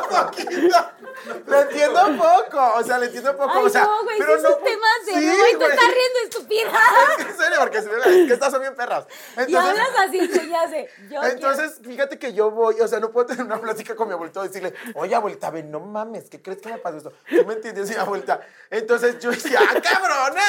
Poquito. 0.09 0.77
Le 1.47 1.59
entiendo 1.61 2.01
poco, 2.17 2.73
o 2.75 2.83
sea, 2.83 2.97
le 2.99 3.05
entiendo 3.05 3.35
poco, 3.37 3.53
Ay, 3.55 3.65
o 3.65 3.69
sea, 3.69 3.83
no, 3.83 4.03
güey, 4.03 4.17
pero 4.19 4.41
no 4.41 4.49
es 4.49 4.55
un 4.57 4.63
tema 4.63 4.87
serio, 5.05 5.31
sí, 5.31 5.37
güey, 5.37 5.57
te 5.57 5.65
estás 5.65 5.87
riendo, 5.87 6.19
estúpida. 6.23 6.71
En 7.29 7.37
serio, 7.37 7.57
porque 7.59 7.81
se 7.81 7.87
ve, 7.89 7.97
es 7.97 8.27
que 8.27 8.33
estas 8.33 8.51
son 8.51 8.61
bien 8.61 8.75
perras. 8.75 9.07
Y 9.47 9.55
hablas 9.55 9.89
así, 10.05 10.27
güey, 10.27 10.49
ya 10.49 10.69
sé. 10.69 10.89
Yo 11.09 11.23
entonces, 11.23 11.79
fíjate 11.81 12.19
que 12.19 12.33
yo 12.33 12.51
voy, 12.51 12.79
o 12.81 12.87
sea, 12.89 12.99
no 12.99 13.09
puedo 13.09 13.27
tener 13.27 13.45
una 13.45 13.59
plática 13.59 13.95
con 13.95 14.09
mi 14.09 14.13
abuelito 14.13 14.43
y 14.43 14.49
decirle, 14.49 14.73
oye, 14.95 15.15
abuelita, 15.15 15.49
ven, 15.49 15.71
no 15.71 15.79
mames, 15.79 16.29
¿qué 16.29 16.41
crees 16.41 16.61
que 16.61 16.69
me 16.69 16.77
pasó 16.77 16.97
esto? 16.97 17.13
¿Tú 17.29 17.45
me 17.45 17.53
entiendes, 17.53 17.89
mi 17.89 17.95
abuelita? 17.95 18.41
Entonces 18.69 19.17
yo 19.25 19.31
decía, 19.31 19.59
¡ah, 19.61 19.81
cabrona! 19.81 20.43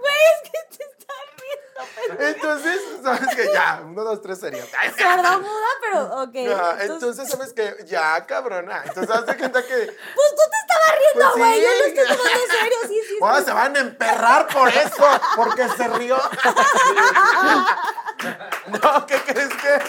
Güey, 0.00 0.22
es 0.32 0.50
que 0.50 0.76
te 0.76 0.84
estás 0.84 1.24
riendo, 1.38 1.80
pero... 1.94 2.28
Entonces, 2.28 2.80
¿sabes 3.02 3.34
que 3.36 3.52
Ya, 3.52 3.82
uno, 3.84 4.02
dos, 4.04 4.20
tres 4.22 4.38
sería. 4.40 4.64
Sordomuda, 4.66 5.66
pero 5.80 6.22
ok. 6.22 6.34
Entonces, 6.34 6.90
entonces, 6.90 7.28
¿sabes 7.30 7.52
qué? 7.52 7.76
Ya, 7.86 8.24
cabrona. 8.26 8.82
Entonces, 8.84 9.14
haz 9.14 9.26
de 9.26 9.36
cuenta 9.36 9.62
que. 9.62 9.74
Pues 9.76 10.30
tú 10.30 10.42
te 10.50 10.58
estabas 10.62 10.98
riendo, 10.98 11.32
Pues 11.32 11.36
güey. 11.36 11.54
sí. 11.54 11.62
Yo 11.62 11.70
lo 11.70 11.84
estoy 11.86 12.16
tomando 12.16 12.42
en 12.42 12.48
serio, 12.60 12.78
sí, 12.88 13.00
sí. 13.08 13.18
Ahora 13.20 13.38
sí. 13.38 13.44
se 13.44 13.52
van 13.52 13.76
a 13.76 13.80
emperrar 13.80 14.46
por 14.48 14.68
eso, 14.68 15.20
porque 15.36 15.68
se 15.68 15.88
rió. 15.88 16.16
No, 18.82 19.06
¿qué 19.06 19.20
crees 19.22 19.48
que? 19.48 19.82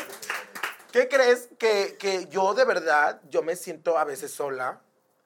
¿Qué 0.91 1.07
crees 1.09 1.49
que, 1.57 1.97
que 1.99 2.27
yo 2.27 2.53
de 2.53 2.65
verdad, 2.65 3.19
yo 3.29 3.41
me 3.41 3.55
siento 3.55 3.97
a 3.97 4.03
veces 4.03 4.31
sola, 4.31 4.79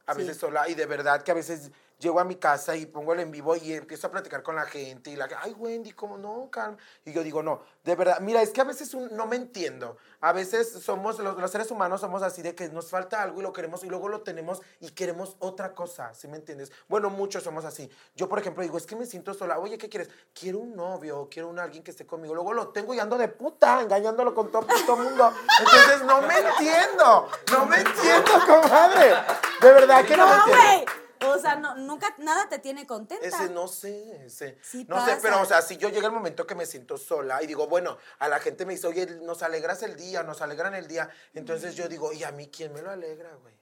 a 0.08 0.14
Sí. 0.14 0.20
veces 0.22 0.38
sola, 0.38 0.68
y 0.68 0.74
de 0.74 0.86
verdad 0.86 1.22
que 1.22 1.32
a 1.32 1.36
veces 1.36 1.70
llego 2.00 2.20
a 2.20 2.24
mi 2.24 2.36
casa 2.36 2.76
y 2.76 2.86
pongo 2.86 3.14
el 3.14 3.20
en 3.22 3.32
vivo 3.32 3.56
y 3.56 3.74
empiezo 3.74 4.06
a 4.06 4.12
platicar 4.12 4.44
con 4.44 4.56
la 4.56 4.66
gente 4.68 5.10
y 5.10 5.16
la 5.16 5.28
ay 5.42 5.54
Wendy, 5.54 5.94
¿cómo 5.94 6.16
no? 6.18 6.48
Calma. 6.52 6.78
Y 7.06 7.12
yo 7.12 7.24
digo, 7.24 7.42
no, 7.42 7.62
de 7.84 7.96
verdad, 7.96 8.20
mira, 8.20 8.42
es 8.44 8.52
que 8.52 8.62
a 8.62 8.66
veces 8.66 8.94
un- 8.94 9.10
no 9.16 9.26
me 9.26 9.36
entiendo. 9.36 9.98
A 10.22 10.32
veces 10.32 10.72
somos, 10.72 11.18
los, 11.20 11.38
los 11.38 11.50
seres 11.52 11.72
humanos 11.72 12.02
somos 12.02 12.22
así 12.22 12.44
de 12.44 12.54
que 12.54 12.70
nos 12.70 12.92
falta 12.92 13.22
algo 13.24 13.40
y 13.40 13.44
lo 13.44 13.52
queremos 13.52 13.84
y 13.84 13.88
luego 13.90 14.10
lo 14.10 14.22
tenemos 14.22 14.62
y 14.80 14.92
queremos 14.92 15.36
otra 15.40 15.74
cosa, 15.74 16.14
¿sí 16.14 16.28
me 16.28 16.38
entiendes? 16.38 16.72
Bueno, 16.88 17.10
muchos 17.10 17.42
somos 17.44 17.66
así. 17.66 17.90
Yo, 18.16 18.30
por 18.30 18.38
ejemplo, 18.40 18.62
digo, 18.62 18.78
es 18.78 18.86
que 18.86 18.96
me 18.96 19.08
siento 19.08 19.34
sola. 19.34 19.58
Oye, 19.58 19.78
¿qué 19.80 19.90
quieres? 19.90 20.10
Quiero 20.40 20.60
un 20.60 20.76
novio, 20.76 21.28
quiero 21.32 21.50
un 21.50 21.58
alguien 21.58 21.84
que 21.84 21.90
esté 21.92 22.06
conmigo. 22.06 22.36
Luego 22.36 22.54
lo 22.54 22.68
tengo 22.70 22.94
y 22.94 23.00
ando 23.00 23.18
de 23.18 23.28
puta, 23.28 23.82
engañándolo 23.82 24.36
con 24.36 24.52
todo 24.52 24.68
el 24.70 25.04
mundo. 25.04 25.34
Entonces, 25.60 26.04
no 26.06 26.22
me 26.22 26.38
entiendo. 26.38 27.28
No 27.52 27.66
me 27.66 27.78
entiendo, 27.78 28.32
comadre. 28.46 29.14
De 29.62 29.72
verdad 29.72 30.06
que 30.06 30.18
no, 30.18 30.26
No, 30.26 30.46
güey. 30.48 30.86
O 31.26 31.40
sea, 31.40 31.56
no, 31.56 31.76
nunca, 31.76 32.14
nada 32.20 32.48
te 32.48 32.60
tiene 32.60 32.86
contenta. 32.86 33.26
Ese 33.26 33.50
no 33.50 33.68
sé, 33.68 34.26
ese. 34.26 34.58
Sí 34.62 34.86
no 34.88 35.04
sé, 35.04 35.12
pasa. 35.12 35.20
pero 35.22 35.42
o 35.42 35.46
sea, 35.46 35.62
si 35.62 35.78
yo 35.78 35.90
llega 35.90 36.08
el 36.08 36.14
momento 36.14 36.46
que 36.46 36.54
me 36.56 36.66
siento 36.66 36.98
sola 36.98 37.42
y 37.42 37.48
digo, 37.48 37.68
bueno, 37.68 37.98
a 38.20 38.28
la 38.28 38.40
gente 38.40 38.66
me 38.66 38.74
dice, 38.74 38.88
oye, 38.88 39.06
nos 39.22 39.42
alegras 39.42 39.82
el 39.84 39.96
día, 39.96 40.24
nos 40.24 40.42
alegran 40.42 40.76
el 40.76 40.88
día. 40.88 41.10
Entonces 41.34 41.76
yo 41.76 41.88
digo, 41.88 42.14
¿y 42.14 42.24
a 42.24 42.32
mí 42.32 42.48
quién 42.48 42.74
me 42.74 42.82
lo 42.82 42.92
alegra, 42.92 43.34
güey? 43.42 43.56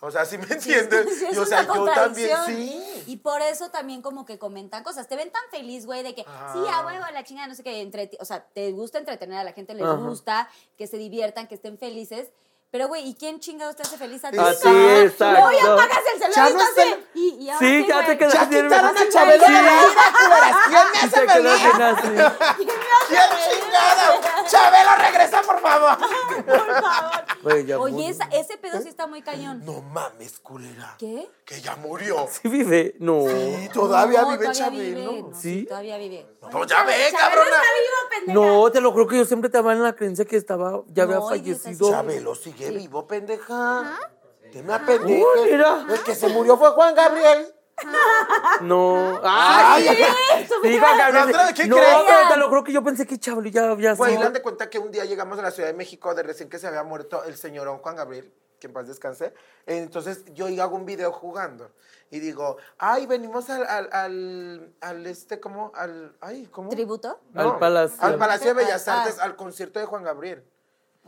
O 0.00 0.10
sea, 0.10 0.24
¿sí 0.24 0.38
me 0.38 0.44
entiendes? 0.50 1.18
Sí, 1.18 1.26
y, 1.30 1.36
o 1.36 1.44
sea, 1.44 1.62
yo 1.66 1.84
también, 1.84 2.36
sí. 2.46 3.04
Y 3.06 3.16
por 3.18 3.40
eso 3.42 3.70
también 3.70 4.02
como 4.02 4.24
que 4.24 4.38
comentan 4.38 4.82
cosas. 4.82 5.06
Te 5.06 5.14
ven 5.16 5.30
tan 5.30 5.42
feliz, 5.50 5.86
güey, 5.86 6.02
de 6.02 6.14
que 6.14 6.22
sí, 6.22 6.28
a 6.72 6.84
huevo, 6.86 7.04
la 7.12 7.22
chingada, 7.22 7.48
no 7.48 7.54
sé 7.54 7.62
qué. 7.62 7.80
Entre, 7.82 8.10
o 8.18 8.24
sea, 8.24 8.44
te 8.46 8.72
gusta 8.72 8.98
entretener 8.98 9.38
a 9.38 9.44
la 9.44 9.52
gente, 9.52 9.74
les 9.74 9.84
Ajá. 9.84 9.94
gusta 9.94 10.48
que 10.76 10.86
se 10.86 10.96
diviertan, 10.96 11.46
que 11.46 11.54
estén 11.54 11.78
felices. 11.78 12.28
Pero, 12.72 12.86
güey, 12.86 13.08
¿y 13.08 13.14
quién 13.16 13.40
chingados 13.40 13.74
te 13.74 13.82
hace 13.82 13.98
feliz 13.98 14.24
a 14.24 14.30
ti? 14.30 14.38
Así, 14.38 14.68
exacto. 14.68 15.40
Luego 15.40 15.50
ya 15.50 15.72
apagas 15.72 15.98
el 16.14 16.20
celular 16.22 16.52
no 16.54 16.66
sé. 16.74 16.98
y, 17.14 17.28
y 17.44 17.50
ahora 17.50 17.58
Sí, 17.66 17.86
ya 17.88 18.06
te 18.06 18.16
quedas 18.18 18.32
Ya 18.32 18.44
bien. 18.44 18.64
quitaron 18.68 18.96
a 18.96 19.08
Chabelo 19.08 19.44
de 19.44 19.50
la 19.50 19.60
vida. 19.60 19.80
¿Quién 20.68 20.86
me 20.92 20.98
hace 21.00 21.26
feliz? 21.26 21.60
¿Quién 21.60 21.76
me 21.78 21.84
hace 21.84 22.08
¿Quién 22.56 22.68
feliz? 22.68 23.64
Chabelo, 24.50 24.90
regresa, 24.96 25.42
por 25.42 25.60
favor. 25.60 25.96
Por 27.42 27.66
favor. 27.66 27.80
Oye, 27.80 28.08
esa- 28.10 28.28
ese 28.32 28.58
pedo 28.58 28.80
sí 28.82 28.88
está 28.88 29.06
muy 29.06 29.22
cañón. 29.22 29.62
No 29.64 29.80
mames, 29.80 30.38
culera. 30.40 30.94
¿Qué? 30.98 31.28
Que 31.44 31.60
ya 31.60 31.74
murió. 31.76 32.26
¿Sí 32.30 32.48
vive? 32.48 32.96
No. 32.98 33.22
Sí, 33.26 33.70
todavía 33.72 34.22
No, 34.22 34.30
vive 34.32 34.44
todavía 34.46 34.64
Chabelo. 34.64 35.10
vive. 35.12 35.22
No, 35.22 35.34
¿Sí? 35.40 35.64
Todavía 35.66 35.96
vive. 35.98 36.26
pues 36.40 36.66
ya 36.66 36.84
ve, 36.84 36.92
Chabelo 37.10 37.18
cabrona. 37.18 37.56
está 37.56 37.60
vivo, 37.60 38.10
pendeja. 38.10 38.34
No, 38.34 38.70
te 38.72 38.80
lo 38.80 38.92
creo 38.92 39.06
que 39.06 39.16
yo 39.18 39.24
siempre 39.24 39.48
estaba 39.48 39.72
en 39.72 39.82
la 39.82 39.94
creencia 39.94 40.24
que 40.26 40.36
estaba, 40.36 40.82
ya 40.88 41.04
había 41.04 41.16
No, 41.16 41.28
fallecido. 41.28 41.90
Chabelo 41.90 42.34
sigue 42.34 42.70
vivo, 42.72 43.06
pendeja. 43.06 43.98
Te 44.52 44.62
me 44.62 44.74
apendejes. 44.74 45.24
Uy, 45.42 45.50
mira. 45.50 45.86
El 45.88 46.02
que 46.02 46.14
se 46.14 46.28
murió 46.28 46.58
fue 46.58 46.70
Juan 46.72 46.94
Gabriel. 46.94 47.54
No. 48.62 49.20
Ay, 49.22 49.88
Ay, 49.88 50.46
sí, 50.62 50.78
Juan 50.78 50.98
Gabriel. 50.98 51.14
¿La 51.14 51.24
otra? 51.42 51.52
¿Qué 51.54 51.66
no, 51.66 51.76
crees? 51.76 51.96
pero 52.06 52.28
te 52.28 52.36
lo 52.36 52.50
creo 52.50 52.64
que 52.64 52.72
yo 52.72 52.82
pensé 52.82 53.06
que 53.06 53.18
Chabelo 53.18 53.48
ya 53.48 53.70
había 53.70 53.94
Güey, 53.94 54.12
sido. 54.12 54.22
dan 54.24 54.32
de 54.32 54.42
cuenta 54.42 54.68
que 54.70 54.78
un 54.78 54.90
día 54.90 55.04
llegamos 55.04 55.38
a 55.38 55.42
la 55.42 55.50
Ciudad 55.50 55.68
de 55.68 55.74
México 55.74 56.14
de 56.14 56.22
recién 56.22 56.48
que 56.48 56.58
se 56.58 56.66
había 56.66 56.82
muerto 56.82 57.24
el 57.24 57.36
señorón 57.36 57.78
Juan 57.78 57.96
Gabriel, 57.96 58.32
que 58.58 58.66
en 58.66 58.72
paz 58.72 58.86
descanse. 58.86 59.32
Entonces 59.66 60.24
yo 60.34 60.46
hago 60.62 60.76
un 60.76 60.84
video 60.86 61.12
jugando 61.12 61.70
y 62.10 62.18
digo, 62.20 62.56
ay, 62.78 63.06
venimos 63.06 63.48
al, 63.50 63.64
al, 63.66 63.88
al, 63.92 64.72
al 64.80 65.06
este, 65.06 65.40
¿cómo? 65.40 65.72
Al, 65.74 66.16
ay, 66.20 66.46
¿cómo? 66.50 66.70
¿Tributo? 66.70 67.20
Al 67.34 67.58
Palacio. 67.58 67.96
Al 68.00 68.16
Palacio 68.16 68.48
de 68.48 68.64
Bellas 68.64 68.86
Ah. 68.88 69.02
Artes, 69.02 69.18
al 69.20 69.36
concierto 69.36 69.78
de 69.78 69.86
Juan 69.86 70.02
Gabriel. 70.02 70.44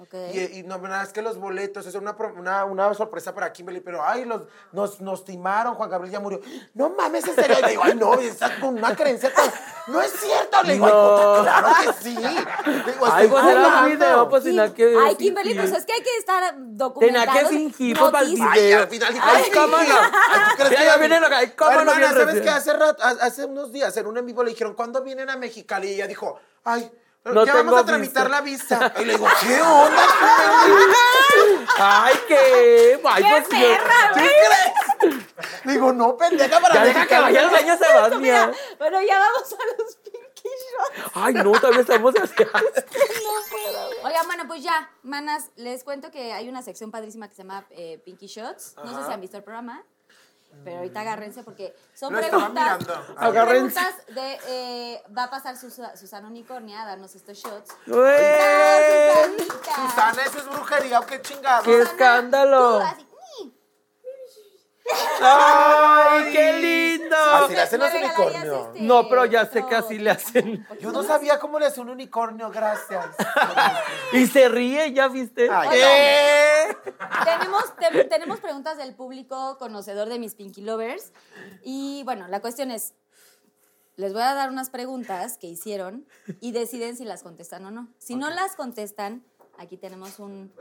Ok. 0.03 0.15
Y, 0.33 0.59
y 0.59 0.63
no, 0.65 0.79
nada, 0.79 1.05
es 1.05 1.13
que 1.13 1.23
los 1.23 1.39
boletos, 1.39 1.87
es 1.87 1.95
una, 1.95 2.17
una, 2.37 2.65
una 2.65 2.93
sorpresa 2.95 3.33
para 3.35 3.53
Kimberly, 3.53 3.81
pero 3.81 4.03
ay, 4.05 4.25
los, 4.25 4.43
nos, 4.73 5.01
nos 5.01 5.25
timaron, 5.25 5.77
Juan 5.77 5.89
Gabriel 5.89 6.13
ya 6.13 6.19
murió. 6.19 6.41
No 6.75 6.91
mames, 6.91 7.25
en 7.29 7.35
serio. 7.37 7.57
Y 7.59 7.63
le 7.63 7.69
digo, 7.69 7.83
ay, 7.85 7.95
no, 7.95 8.15
estás 8.15 8.51
con 8.59 8.77
una 8.79 8.97
creencia 8.97 9.33
tan. 9.33 9.49
No 9.87 10.01
es 10.01 10.11
cierto. 10.13 10.61
Le 10.65 10.73
digo, 10.75 10.87
ay, 10.87 10.93
No. 10.93 11.39
puta, 11.39 11.43
claro 11.61 11.69
que 11.85 12.03
sí. 12.03 12.15
Le 12.17 12.93
digo, 12.93 13.07
Ay, 13.11 13.29
pues 13.29 13.45
era 13.47 13.79
un 13.79 13.85
video, 13.91 14.29
pues 14.29 14.43
Sí. 14.43 14.49
tenía 14.49 14.75
que. 14.75 14.97
Ay, 15.07 15.15
Kimberly, 15.17 15.55
pues 15.55 15.71
es 15.73 15.87
que 15.87 15.93
hay 15.93 16.03
que 16.03 16.17
estar 16.19 16.55
documentado. 16.57 17.25
Tenía 17.27 17.43
que 17.43 17.49
fingir, 17.49 17.97
pues, 17.99 18.11
para 18.11 18.25
el. 18.27 18.37
Ay, 18.43 18.73
al 18.73 18.89
final 18.89 19.13
dijo, 19.15 19.25
Ay, 19.29 19.43
ay, 19.45 19.51
cómo 19.53 19.77
no. 19.77 19.77
Ay, 19.79 20.41
¿tú 20.51 20.57
crees 20.65 20.81
que 20.81 20.85
ya 20.85 20.97
viene 20.97 21.21
lo 21.21 21.29
que- 21.29 21.35
ay, 21.35 21.51
cómo 21.57 21.71
no, 21.73 21.81
Hermana, 21.81 21.99
bien 21.99 22.13
¿sabes 22.13 22.41
qué? 22.43 22.51
Hace, 22.51 22.73
rato, 22.73 23.03
ha- 23.05 23.25
hace 23.25 23.45
unos 23.45 23.71
días, 23.73 23.97
en 23.97 24.07
un 24.07 24.19
en 24.19 24.27
vivo 24.27 24.43
le 24.43 24.51
dijeron, 24.51 24.75
¿cuándo 24.75 25.03
vienen 25.03 25.31
a 25.31 25.37
Mexicali? 25.37 25.89
Y 25.91 25.95
ella 25.95 26.07
dijo, 26.09 26.39
ay, 26.65 26.91
No 27.25 27.47
ya 27.47 27.55
vamos 27.55 27.79
a 27.79 27.85
tramitar 27.85 28.29
la 28.29 28.41
visa. 28.41 28.93
Y 29.01 29.05
le 29.05 29.13
digo, 29.13 29.29
¿qué 29.41 29.61
onda? 29.61 30.07
Ay, 31.79 32.15
qué. 32.27 33.01
Ay, 33.05 33.23
¡Qué 33.23 33.31
pues 33.31 33.49
perra, 33.49 34.13
¿Qué 34.15 34.21
crees? 35.01 35.27
Le 35.65 35.73
digo, 35.73 35.93
no, 35.93 36.17
pendeja, 36.17 36.61
para 36.61 36.75
Ya 36.75 36.85
deja 36.85 37.07
que 37.07 37.19
vaya 37.19 37.41
al 37.43 37.51
baño 37.51 37.77
Sebastián. 37.77 38.53
Bueno, 38.79 39.03
ya 39.03 39.19
vamos 39.19 39.53
a 39.53 39.83
los 39.83 39.97
Pinky 39.97 40.49
Shots. 40.49 41.13
Ay, 41.15 41.35
no, 41.35 41.53
todavía 41.53 41.81
estamos 41.81 42.15
así. 42.21 42.35
Oigan, 44.05 44.27
bueno, 44.27 44.49
pues 44.49 44.63
ya, 44.65 44.91
manas, 45.03 45.51
les 45.55 45.85
cuento 45.85 46.11
que 46.11 46.33
hay 46.33 46.49
una 46.49 46.63
sección 46.63 46.91
padrísima 46.91 47.29
que 47.29 47.35
se 47.37 47.43
llama 47.43 47.67
eh, 47.71 48.03
Pinky 48.05 48.27
Shots. 48.27 48.75
No 48.85 48.99
sé 48.99 49.07
si 49.07 49.13
han 49.13 49.21
visto 49.21 49.37
el 49.37 49.45
programa, 49.45 49.85
pero 50.65 50.77
ahorita 50.79 51.01
agárrense 51.01 51.43
porque 51.43 51.75
son 51.95 52.13
Lo 52.13 52.21
preguntas. 52.21 52.79
Son 52.85 53.33
preguntas 53.47 53.95
de. 54.09 54.39
eh, 54.49 55.03
va 55.17 55.25
a 55.25 55.31
pasar 55.31 55.57
Susa- 55.57 55.97
Susana 55.97 56.29
Unicornia 56.29 56.83
a 56.83 56.87
darnos 56.87 57.15
estos 57.15 57.39
shots. 57.39 57.71
Susana, 59.75 60.23
eso 60.25 60.39
es 60.39 60.47
brujería, 60.49 61.01
¿o 61.01 61.07
qué 61.07 61.21
chingado? 61.23 61.63
¡Qué 61.65 61.81
escándalo! 61.83 62.79
Tú, 62.79 62.85
así. 62.85 63.07
¡Ay, 65.21 66.33
qué 66.33 66.53
lindo! 66.55 67.17
Así 67.17 67.55
le 67.55 67.61
hacen 67.61 67.81
¿Me 67.81 67.87
los 67.87 67.95
unicornios. 67.95 68.67
este 68.69 68.81
No, 68.83 69.09
pero 69.09 69.25
ya 69.27 69.47
sé 69.47 69.65
que 69.67 69.75
así 69.77 69.99
le 69.99 70.11
hacen. 70.11 70.67
Yo 70.81 70.93
no 70.93 71.03
sabía 71.03 71.39
cómo 71.39 71.59
le 71.59 71.67
hace 71.67 71.81
un 71.81 71.91
unicornio, 71.91 72.51
gracias. 72.51 73.07
Y 74.13 74.27
se 74.27 74.49
ríe, 74.49 74.93
¿ya 74.93 75.09
viste? 75.09 75.49
Ay, 75.51 75.69
¿Qué? 75.71 76.77
tenemos, 77.25 77.65
te- 77.77 78.05
tenemos 78.05 78.41
preguntas 78.41 78.77
del 78.79 78.95
público 78.95 79.57
conocedor 79.59 80.09
de 80.09 80.19
mis 80.19 80.35
Pinky 80.35 80.63
Lovers. 80.63 81.13
Y 81.63 82.03
bueno, 82.05 82.29
la 82.29 82.41
cuestión 82.41 82.71
es, 82.71 82.95
les 83.97 84.13
voy 84.13 84.23
a 84.23 84.35
dar 84.35 84.51
unas 84.51 84.71
preguntas 84.71 85.39
que 85.39 85.47
hicieron 85.47 86.07
y 86.41 86.53
deciden 86.53 86.97
si 86.97 87.05
las 87.05 87.23
contestan 87.23 87.65
o 87.67 87.71
no. 87.71 87.89
Si 87.99 88.17
no 88.17 88.31
las 88.31 88.57
contestan, 88.57 89.25
aquí 89.63 89.77
tenemos 89.77 90.19
un, 90.19 90.53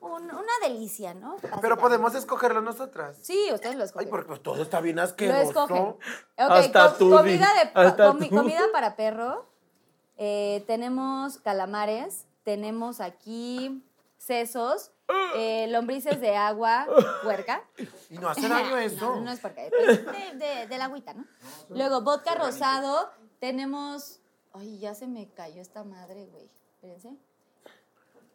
un- 0.00 0.30
una 0.30 0.52
delicia, 0.62 1.14
¿no? 1.14 1.36
Pero 1.60 1.76
podemos 1.78 2.14
escogerlo 2.14 2.60
nosotras. 2.60 3.16
Sí, 3.22 3.48
ustedes 3.52 3.74
lo 3.76 3.82
Ay, 3.82 3.86
escogen. 3.86 4.10
porque 4.10 4.26
pues, 4.28 4.42
todo 4.42 4.62
está 4.62 4.80
bien 4.80 4.96
lo 4.96 5.02
asqueroso. 5.02 5.42
escogen. 5.42 5.78
Ok, 5.86 5.98
Hasta 6.36 6.96
tú, 6.98 7.10
comida, 7.10 7.48
de, 7.54 7.70
Hasta 7.74 8.12
comi- 8.12 8.28
tú. 8.28 8.36
comida 8.36 8.60
para 8.72 8.96
perro. 8.96 9.46
Eh, 10.16 10.62
tenemos 10.66 11.38
calamares. 11.38 12.26
Tenemos 12.44 13.00
aquí 13.00 13.82
sesos. 14.18 14.90
eh, 15.36 15.66
lombrices 15.68 16.18
de 16.20 16.34
agua, 16.36 16.86
puerca. 17.22 17.62
Y 18.08 18.16
no 18.18 18.28
hace 18.30 18.48
daño 18.48 18.76
eso. 18.78 19.16
No, 19.16 19.20
no 19.20 19.30
es 19.32 19.40
puerca, 19.40 19.62
es 19.62 19.70
de, 19.70 20.38
de, 20.38 20.66
de 20.66 20.78
la 20.78 20.86
agüita, 20.86 21.12
¿no? 21.12 21.24
Luego, 21.68 22.00
vodka 22.02 22.34
rosado. 22.34 23.10
Tenemos. 23.40 24.20
Ay, 24.54 24.78
ya 24.78 24.94
se 24.94 25.06
me 25.06 25.28
cayó 25.30 25.60
esta 25.60 25.84
madre, 25.84 26.26
güey. 26.26 26.48
Espérense. 26.76 27.16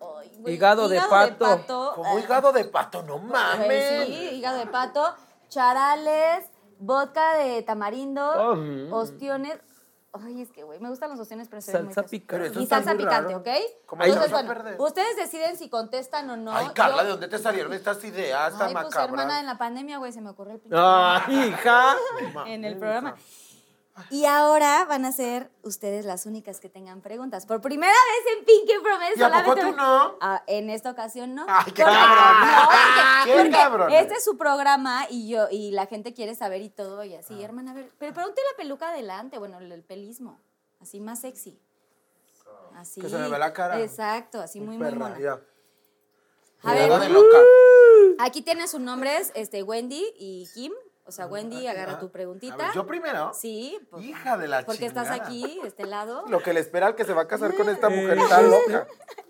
Ay, 0.02 0.32
güey, 0.38 0.54
Hígado 0.54 0.88
de 0.88 1.02
pato. 1.02 1.92
Como 1.96 2.18
ah, 2.18 2.20
hígado 2.20 2.52
de 2.52 2.66
pato, 2.66 3.04
no 3.04 3.20
Güey, 3.20 3.32
mames. 3.32 4.08
Sí, 4.08 4.14
hígado 4.36 4.58
de 4.58 4.68
pato, 4.68 5.14
charales, 5.50 6.46
vodka 6.80 7.36
de 7.36 7.62
tamarindo, 7.64 8.56
ostiones. 8.92 9.60
Ay, 10.12 10.42
es 10.42 10.52
que, 10.52 10.64
güey, 10.64 10.80
me 10.80 10.90
gustan 10.90 11.12
los 11.12 11.20
opciones, 11.20 11.48
pero 11.50 11.62
se 11.62 11.72
ven 11.72 11.86
muy 11.86 11.94
Salsa 11.94 12.10
picante. 12.10 12.60
Y 12.60 12.66
salsa 12.66 12.96
picante. 12.96 13.36
¿ok? 13.36 13.48
¿Cómo 13.86 14.04
Entonces, 14.04 14.32
bueno, 14.32 14.48
perder? 14.48 14.76
ustedes 14.82 15.16
deciden 15.16 15.56
si 15.56 15.70
contestan 15.70 16.28
o 16.32 16.36
no. 16.36 16.52
Ay, 16.52 16.70
Carla, 16.74 16.98
Yo- 16.98 17.04
¿de 17.04 17.10
dónde 17.12 17.28
te 17.28 17.38
salieron 17.38 17.74
estas 17.74 18.04
ideas 18.04 18.58
tan 18.58 18.70
Ay, 18.70 18.74
pues 18.74 18.86
macabras? 18.86 19.10
hermana, 19.10 19.40
en 19.40 19.46
la 19.46 19.58
pandemia, 19.60 20.00
güey, 20.00 20.12
se 20.12 20.22
me 20.22 20.32
ocurrió 20.32 20.54
el 20.56 20.62
pinche 20.62 20.76
Ay, 20.80 21.50
hija. 21.50 21.96
en 22.48 22.66
el 22.66 22.78
programa. 22.80 23.16
Y 24.10 24.26
ahora 24.26 24.86
van 24.86 25.06
a 25.06 25.12
ser 25.12 25.50
ustedes 25.64 26.06
las 26.06 26.26
únicas 26.26 26.60
que 26.60 26.70
tengan 26.70 27.02
preguntas. 27.02 27.46
Por 27.46 27.62
primera 27.62 27.92
vez 27.94 28.38
en 28.38 28.46
Pinky 28.46 28.74
Promise. 28.84 29.14
¿Y 29.18 29.24
a 29.24 29.44
poco 29.44 29.56
tú 29.60 29.72
no? 29.76 30.18
Ah, 30.22 30.44
en 30.48 30.70
esta 30.70 30.92
ocasión 30.92 31.36
no. 31.36 31.46
Ay, 31.48 31.72
qué 31.72 31.84
Porque- 31.84 31.84
cabrón. 31.84 32.42
no, 32.56 32.66
porque- 32.66 33.32
Qué 33.32 33.38
porque 33.38 33.52
cabrón. 33.52 33.92
Este 33.94 34.14
es 34.16 34.24
su 34.24 34.38
programa 34.38 35.06
y 35.10 35.30
yo 35.30 35.48
y 35.52 35.72
la 35.72 35.86
gente 35.88 36.14
quiere 36.14 36.36
saber 36.36 36.62
y 36.62 36.70
todo 36.70 37.04
y 37.04 37.16
Ah. 37.16 37.20
así, 37.20 37.42
hermana, 37.44 37.72
a 37.72 37.74
ver, 37.76 37.92
pero 37.98 38.14
ponte 38.14 38.42
la 38.52 38.58
peluca 38.58 38.90
adelante, 38.90 39.38
bueno, 39.38 39.60
el, 39.60 39.72
el 39.72 39.84
pelismo, 39.84 40.40
así 40.82 41.00
más 41.00 41.20
sexy. 41.22 41.60
Así. 42.76 43.02
Que 43.02 43.10
se 43.10 43.18
me 43.18 43.28
ve 43.30 43.38
la 43.38 43.52
cara. 43.54 43.80
Exacto, 43.82 44.40
así 44.40 44.60
muy 44.62 44.78
muy 44.78 44.92
mona. 44.94 45.20
ya. 45.20 45.40
A 46.64 46.74
ver, 46.74 46.92
aquí 48.20 48.42
tienes 48.42 48.72
sus 48.72 48.80
nombres, 48.82 49.32
este 49.36 49.64
Wendy 49.64 50.06
y 50.18 50.48
Kim. 50.54 50.74
O 51.10 51.12
sea, 51.12 51.26
Wendy, 51.26 51.66
agarra 51.66 51.98
tu 51.98 52.06
A 52.06 52.12
preguntita. 52.12 52.56
ver, 52.56 52.72
yo 52.76 52.86
primero. 52.86 53.32
Sí. 53.34 53.80
pues, 53.90 54.06
Hija 54.06 54.38
de 54.38 54.48
la 54.48 54.64
Porque 54.64 54.86
estás 54.86 55.10
aquí, 55.10 55.60
de 55.62 55.68
este 55.68 55.86
lado. 55.88 56.24
Lo 56.28 56.40
que 56.44 56.54
le 56.54 56.60
espera 56.60 56.86
al 56.86 56.96
que 56.96 57.04
se 57.04 57.14
va 57.14 57.24
a 57.24 57.28
casar 57.28 57.56
con 57.56 57.68
esta 57.68 57.90
mujer 57.90 58.20
tan 58.30 58.50
loca. 58.50 58.88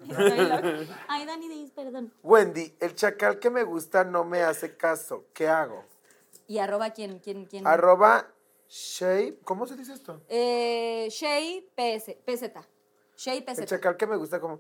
Estoy 0.10 0.38
loca. 0.50 0.96
Ay, 1.08 1.26
Dani, 1.26 1.48
Deis, 1.48 1.72
perdón. 1.72 2.14
Wendy, 2.22 2.76
el 2.82 2.96
chacal 2.96 3.40
que 3.40 3.50
me 3.50 3.64
gusta 3.64 4.04
no 4.04 4.26
me 4.26 4.42
hace 4.44 4.76
caso. 4.76 5.24
¿Qué 5.34 5.48
hago? 5.48 5.86
Y 6.48 6.58
arroba 6.60 6.90
quién, 6.90 7.20
quién, 7.20 7.46
quién. 7.46 7.66
Arroba 7.66 8.28
Shay. 8.68 9.40
¿Cómo 9.46 9.66
se 9.66 9.78
dice 9.78 9.94
esto? 9.94 10.22
Eh, 10.28 11.08
Shay 11.10 11.66
PZ. 11.76 12.18
Shay 13.16 13.38
El 13.38 13.44
PZ. 13.46 13.66
chacal 13.66 13.96
que 13.96 14.06
me 14.06 14.18
gusta 14.18 14.42
como. 14.42 14.60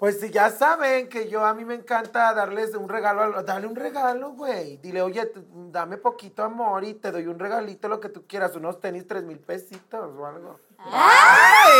Pues 0.00 0.18
si 0.18 0.30
ya 0.30 0.50
saben 0.50 1.08
que 1.10 1.28
yo 1.28 1.44
a 1.44 1.52
mí 1.52 1.66
me 1.66 1.74
encanta 1.74 2.32
darles 2.32 2.74
un 2.74 2.88
regalo, 2.88 3.22
a- 3.36 3.42
dale 3.42 3.66
un 3.66 3.76
regalo, 3.76 4.30
güey. 4.30 4.78
Dile, 4.78 5.02
oye, 5.02 5.30
dame 5.70 5.98
poquito 5.98 6.42
amor 6.42 6.84
y 6.84 6.94
te 6.94 7.12
doy 7.12 7.26
un 7.26 7.38
regalito, 7.38 7.86
lo 7.86 8.00
que 8.00 8.08
tú 8.08 8.26
quieras, 8.26 8.56
unos 8.56 8.80
tenis, 8.80 9.06
tres 9.06 9.24
mil 9.24 9.38
pesitos 9.38 10.10
o 10.16 10.24
algo. 10.26 10.58
¡Ay! 10.78 11.70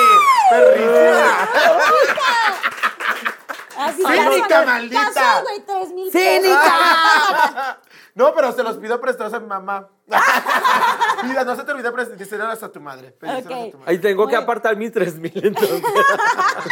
¡Perrísima! 0.50 1.48
Así 3.78 4.02
Cínica, 4.04 4.64
maldita. 4.66 5.04
casual, 5.14 5.42
güey, 5.44 5.60
tres 5.60 5.88
mil 5.92 6.10
¡Cínica! 6.12 7.78
No, 8.12 8.34
pero 8.34 8.52
se 8.52 8.62
los 8.64 8.76
pido 8.76 9.00
prestados 9.00 9.32
a 9.32 9.40
mi 9.40 9.46
mamá. 9.46 9.88
Mira, 11.24 11.44
no 11.44 11.54
se 11.56 11.64
te 11.64 11.72
olvide 11.72 11.90
prestarlos 11.92 12.62
a 12.62 12.72
tu 12.72 12.80
madre. 12.80 13.12
Pedíselos 13.12 13.46
a 13.46 13.48
Ok. 13.64 13.70
tu 13.72 13.78
madre. 13.78 13.90
Ahí 13.92 13.98
tengo 13.98 14.26
que 14.26 14.36
apartar 14.36 14.76
mis 14.76 14.92
tres 14.92 15.16
mil 15.18 15.32
entonces. 15.34 15.82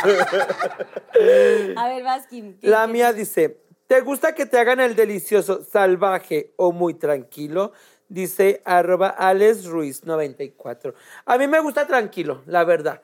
A 1.76 1.88
ver. 1.88 2.04
¿qué- 2.28 2.56
La 2.62 2.86
qué- 2.86 2.92
mía 2.92 3.12
dice, 3.12 3.60
¿te 3.86 4.00
gusta 4.00 4.34
que 4.34 4.46
te 4.46 4.58
hagan 4.58 4.80
el 4.80 4.94
delicioso, 4.96 5.62
salvaje 5.64 6.52
o 6.56 6.72
muy 6.72 6.94
tranquilo? 6.94 7.72
Dice 8.08 8.62
arroba 8.64 9.08
Alex 9.08 9.66
Ruiz 9.66 10.04
94. 10.04 10.94
A 11.26 11.36
mí 11.38 11.46
me 11.46 11.60
gusta 11.60 11.86
tranquilo, 11.86 12.42
la 12.46 12.64
verdad. 12.64 13.02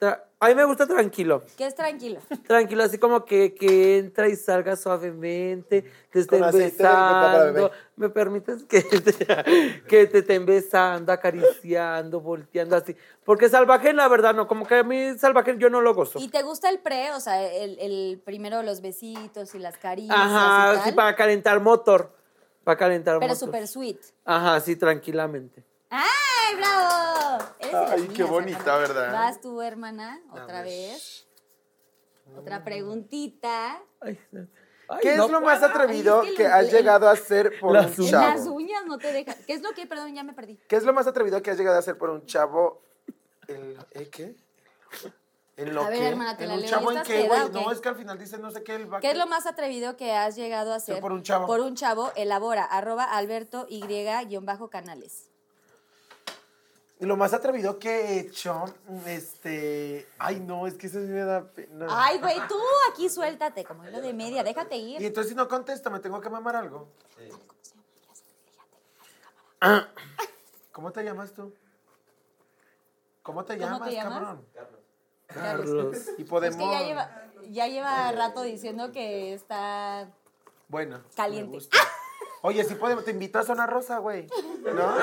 Tra- 0.00 0.24
a 0.42 0.48
mí 0.48 0.54
me 0.54 0.64
gusta 0.64 0.86
tranquilo. 0.86 1.42
Que 1.58 1.66
es 1.66 1.74
tranquilo. 1.74 2.18
Tranquilo, 2.48 2.82
así 2.82 2.96
como 2.96 3.26
que, 3.26 3.52
que 3.54 3.98
entra 3.98 4.26
y 4.26 4.36
salga 4.36 4.74
suavemente, 4.74 5.84
te 6.10 6.20
estén 6.20 6.40
besando. 6.50 7.70
¿Me 7.96 8.08
permites 8.08 8.64
que 8.64 8.80
te, 8.80 9.12
que 9.86 10.06
te 10.06 10.18
estén 10.20 10.46
besando, 10.46 11.12
acariciando, 11.12 12.22
volteando 12.22 12.76
así? 12.76 12.96
Porque 13.22 13.50
salvaje, 13.50 13.92
la 13.92 14.08
verdad, 14.08 14.34
no. 14.34 14.48
Como 14.48 14.66
que 14.66 14.76
a 14.76 14.82
mí 14.82 15.18
salvaje 15.18 15.56
yo 15.58 15.68
no 15.68 15.82
lo 15.82 15.92
gozo. 15.92 16.18
¿Y 16.18 16.28
te 16.28 16.42
gusta 16.42 16.70
el 16.70 16.78
pre? 16.78 17.12
O 17.12 17.20
sea, 17.20 17.46
el, 17.46 17.78
el 17.78 18.22
primero 18.24 18.62
los 18.62 18.80
besitos 18.80 19.54
y 19.54 19.58
las 19.58 19.76
caricias 19.76 20.18
Ajá, 20.18 20.76
y 20.86 20.88
sí, 20.88 20.92
para 20.92 21.14
calentar 21.14 21.60
motor. 21.60 22.14
Para 22.64 22.78
calentar 22.78 23.18
Pero 23.18 23.34
motor. 23.34 23.46
súper 23.46 23.68
sweet. 23.68 23.98
Ajá, 24.24 24.58
sí, 24.60 24.76
tranquilamente. 24.76 25.62
¡Ay, 25.90 26.56
bravo! 26.56 27.44
Eres 27.58 27.74
Ay, 27.74 28.08
qué 28.08 28.22
mías, 28.22 28.30
bonita, 28.30 28.58
hermana. 28.60 28.78
¿verdad? 28.78 29.12
Vas 29.12 29.40
tú, 29.40 29.60
hermana, 29.60 30.20
otra 30.30 30.62
vez. 30.62 31.26
Otra 32.36 32.62
preguntita. 32.64 33.82
Ay, 34.00 34.18
¿Qué 35.02 35.16
no 35.16 35.26
es 35.26 35.30
lo 35.30 35.40
más 35.40 35.62
atrevido 35.62 36.20
Ay, 36.22 36.30
es 36.30 36.36
que 36.36 36.46
has 36.46 36.70
llegado 36.72 37.08
a 37.08 37.12
hacer 37.12 37.58
por 37.60 37.72
Las 37.72 37.98
un 37.98 38.04
uñas. 38.06 38.12
Las 38.22 38.44
chavo? 38.44 38.54
uñas 38.54 38.84
no 38.86 38.98
te 38.98 39.12
dejan. 39.12 39.36
¿Qué 39.46 39.52
es 39.54 39.62
lo 39.62 39.72
que? 39.72 39.86
Perdón, 39.86 40.14
ya 40.14 40.22
me 40.22 40.32
perdí. 40.32 40.58
¿Qué 40.68 40.76
es 40.76 40.84
lo 40.84 40.92
más 40.92 41.06
atrevido 41.08 41.42
que 41.42 41.50
has 41.50 41.58
llegado 41.58 41.76
a 41.76 41.80
hacer 41.80 41.98
por 41.98 42.10
un 42.10 42.24
chavo? 42.26 42.82
El, 43.48 43.76
¿eh, 43.92 44.08
¿Qué? 44.10 44.36
¿En 45.56 45.74
lo 45.74 45.82
A 45.84 45.90
ver, 45.90 45.98
qué? 45.98 46.08
hermana, 46.08 46.36
¿te 46.36 46.44
¿En 46.44 46.48
la 46.50 46.54
un 46.54 46.60
leo? 46.62 46.70
chavo 46.70 46.90
en 46.92 46.98
¿Estás 46.98 47.08
qué, 47.08 47.26
güey? 47.28 47.50
No, 47.50 47.70
es 47.72 47.80
que 47.80 47.88
al 47.88 47.96
final 47.96 48.18
dice 48.18 48.38
no 48.38 48.50
sé 48.50 48.62
qué. 48.62 48.76
El 48.76 48.88
¿Qué 49.00 49.10
es 49.10 49.18
lo 49.18 49.26
más 49.26 49.46
atrevido 49.46 49.96
que 49.96 50.12
has 50.12 50.36
llegado 50.36 50.72
a 50.72 50.76
hacer 50.76 51.00
por 51.00 51.12
un 51.12 51.22
chavo. 51.22 51.46
Por 51.46 51.60
un 51.60 51.74
chavo, 51.74 52.12
elabora, 52.16 52.64
arroba 52.64 53.04
alberto 53.04 53.66
y-canales. 53.68 55.29
Y 57.00 57.06
lo 57.06 57.16
más 57.16 57.32
atrevido 57.32 57.78
que 57.78 57.88
he 57.90 58.20
hecho, 58.20 58.66
este... 59.06 60.06
Ay, 60.18 60.38
no, 60.40 60.66
es 60.66 60.74
que 60.74 60.86
eso 60.86 61.00
sí 61.00 61.06
me 61.06 61.24
da 61.24 61.50
pena. 61.50 61.86
Ay, 61.88 62.18
güey, 62.18 62.36
tú 62.46 62.58
aquí 62.92 63.08
suéltate, 63.08 63.64
como 63.64 63.86
hilo 63.86 64.02
de 64.02 64.12
media, 64.12 64.44
déjate 64.44 64.76
Y 64.76 64.96
ir. 64.96 65.02
entonces 65.06 65.30
si 65.30 65.34
no 65.34 65.48
contesto, 65.48 65.90
¿me 65.90 66.00
tengo 66.00 66.20
que 66.20 66.28
mamar 66.28 66.56
algo? 66.56 66.88
¿Cómo 70.72 70.92
te 70.92 71.02
llamas 71.02 71.32
tú? 71.32 71.54
¿Cómo 73.22 73.44
te 73.46 73.56
¿Cómo 73.58 73.70
llamas, 73.70 73.88
te 73.88 73.94
llamas? 73.94 74.18
cabrón? 74.18 74.46
Carlos. 75.26 76.06
Y 76.18 76.22
Es 76.22 76.28
podemos... 76.28 76.56
que 76.58 76.70
ya 76.70 76.82
lleva, 76.82 77.30
ya 77.48 77.66
lleva 77.68 78.12
rato 78.12 78.42
diciendo 78.42 78.92
que 78.92 79.32
está... 79.32 80.10
Bueno. 80.68 81.02
Caliente. 81.16 81.48
me 81.50 81.56
gusta. 81.56 81.78
Oye, 82.42 82.64
sí 82.64 82.74
podemos, 82.74 83.04
te 83.04 83.10
invito 83.10 83.38
a 83.38 83.42
Zona 83.44 83.66
Rosa, 83.66 83.98
güey. 83.98 84.26
¿No? 84.74 84.94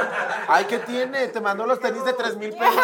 Ay, 0.48 0.66
¿qué 0.66 0.80
tiene? 0.80 1.28
Te 1.28 1.40
mando 1.40 1.66
los 1.68 1.80
tenis 1.80 2.04
de 2.04 2.14
3 2.14 2.36
mil 2.38 2.50
pesos. 2.56 2.76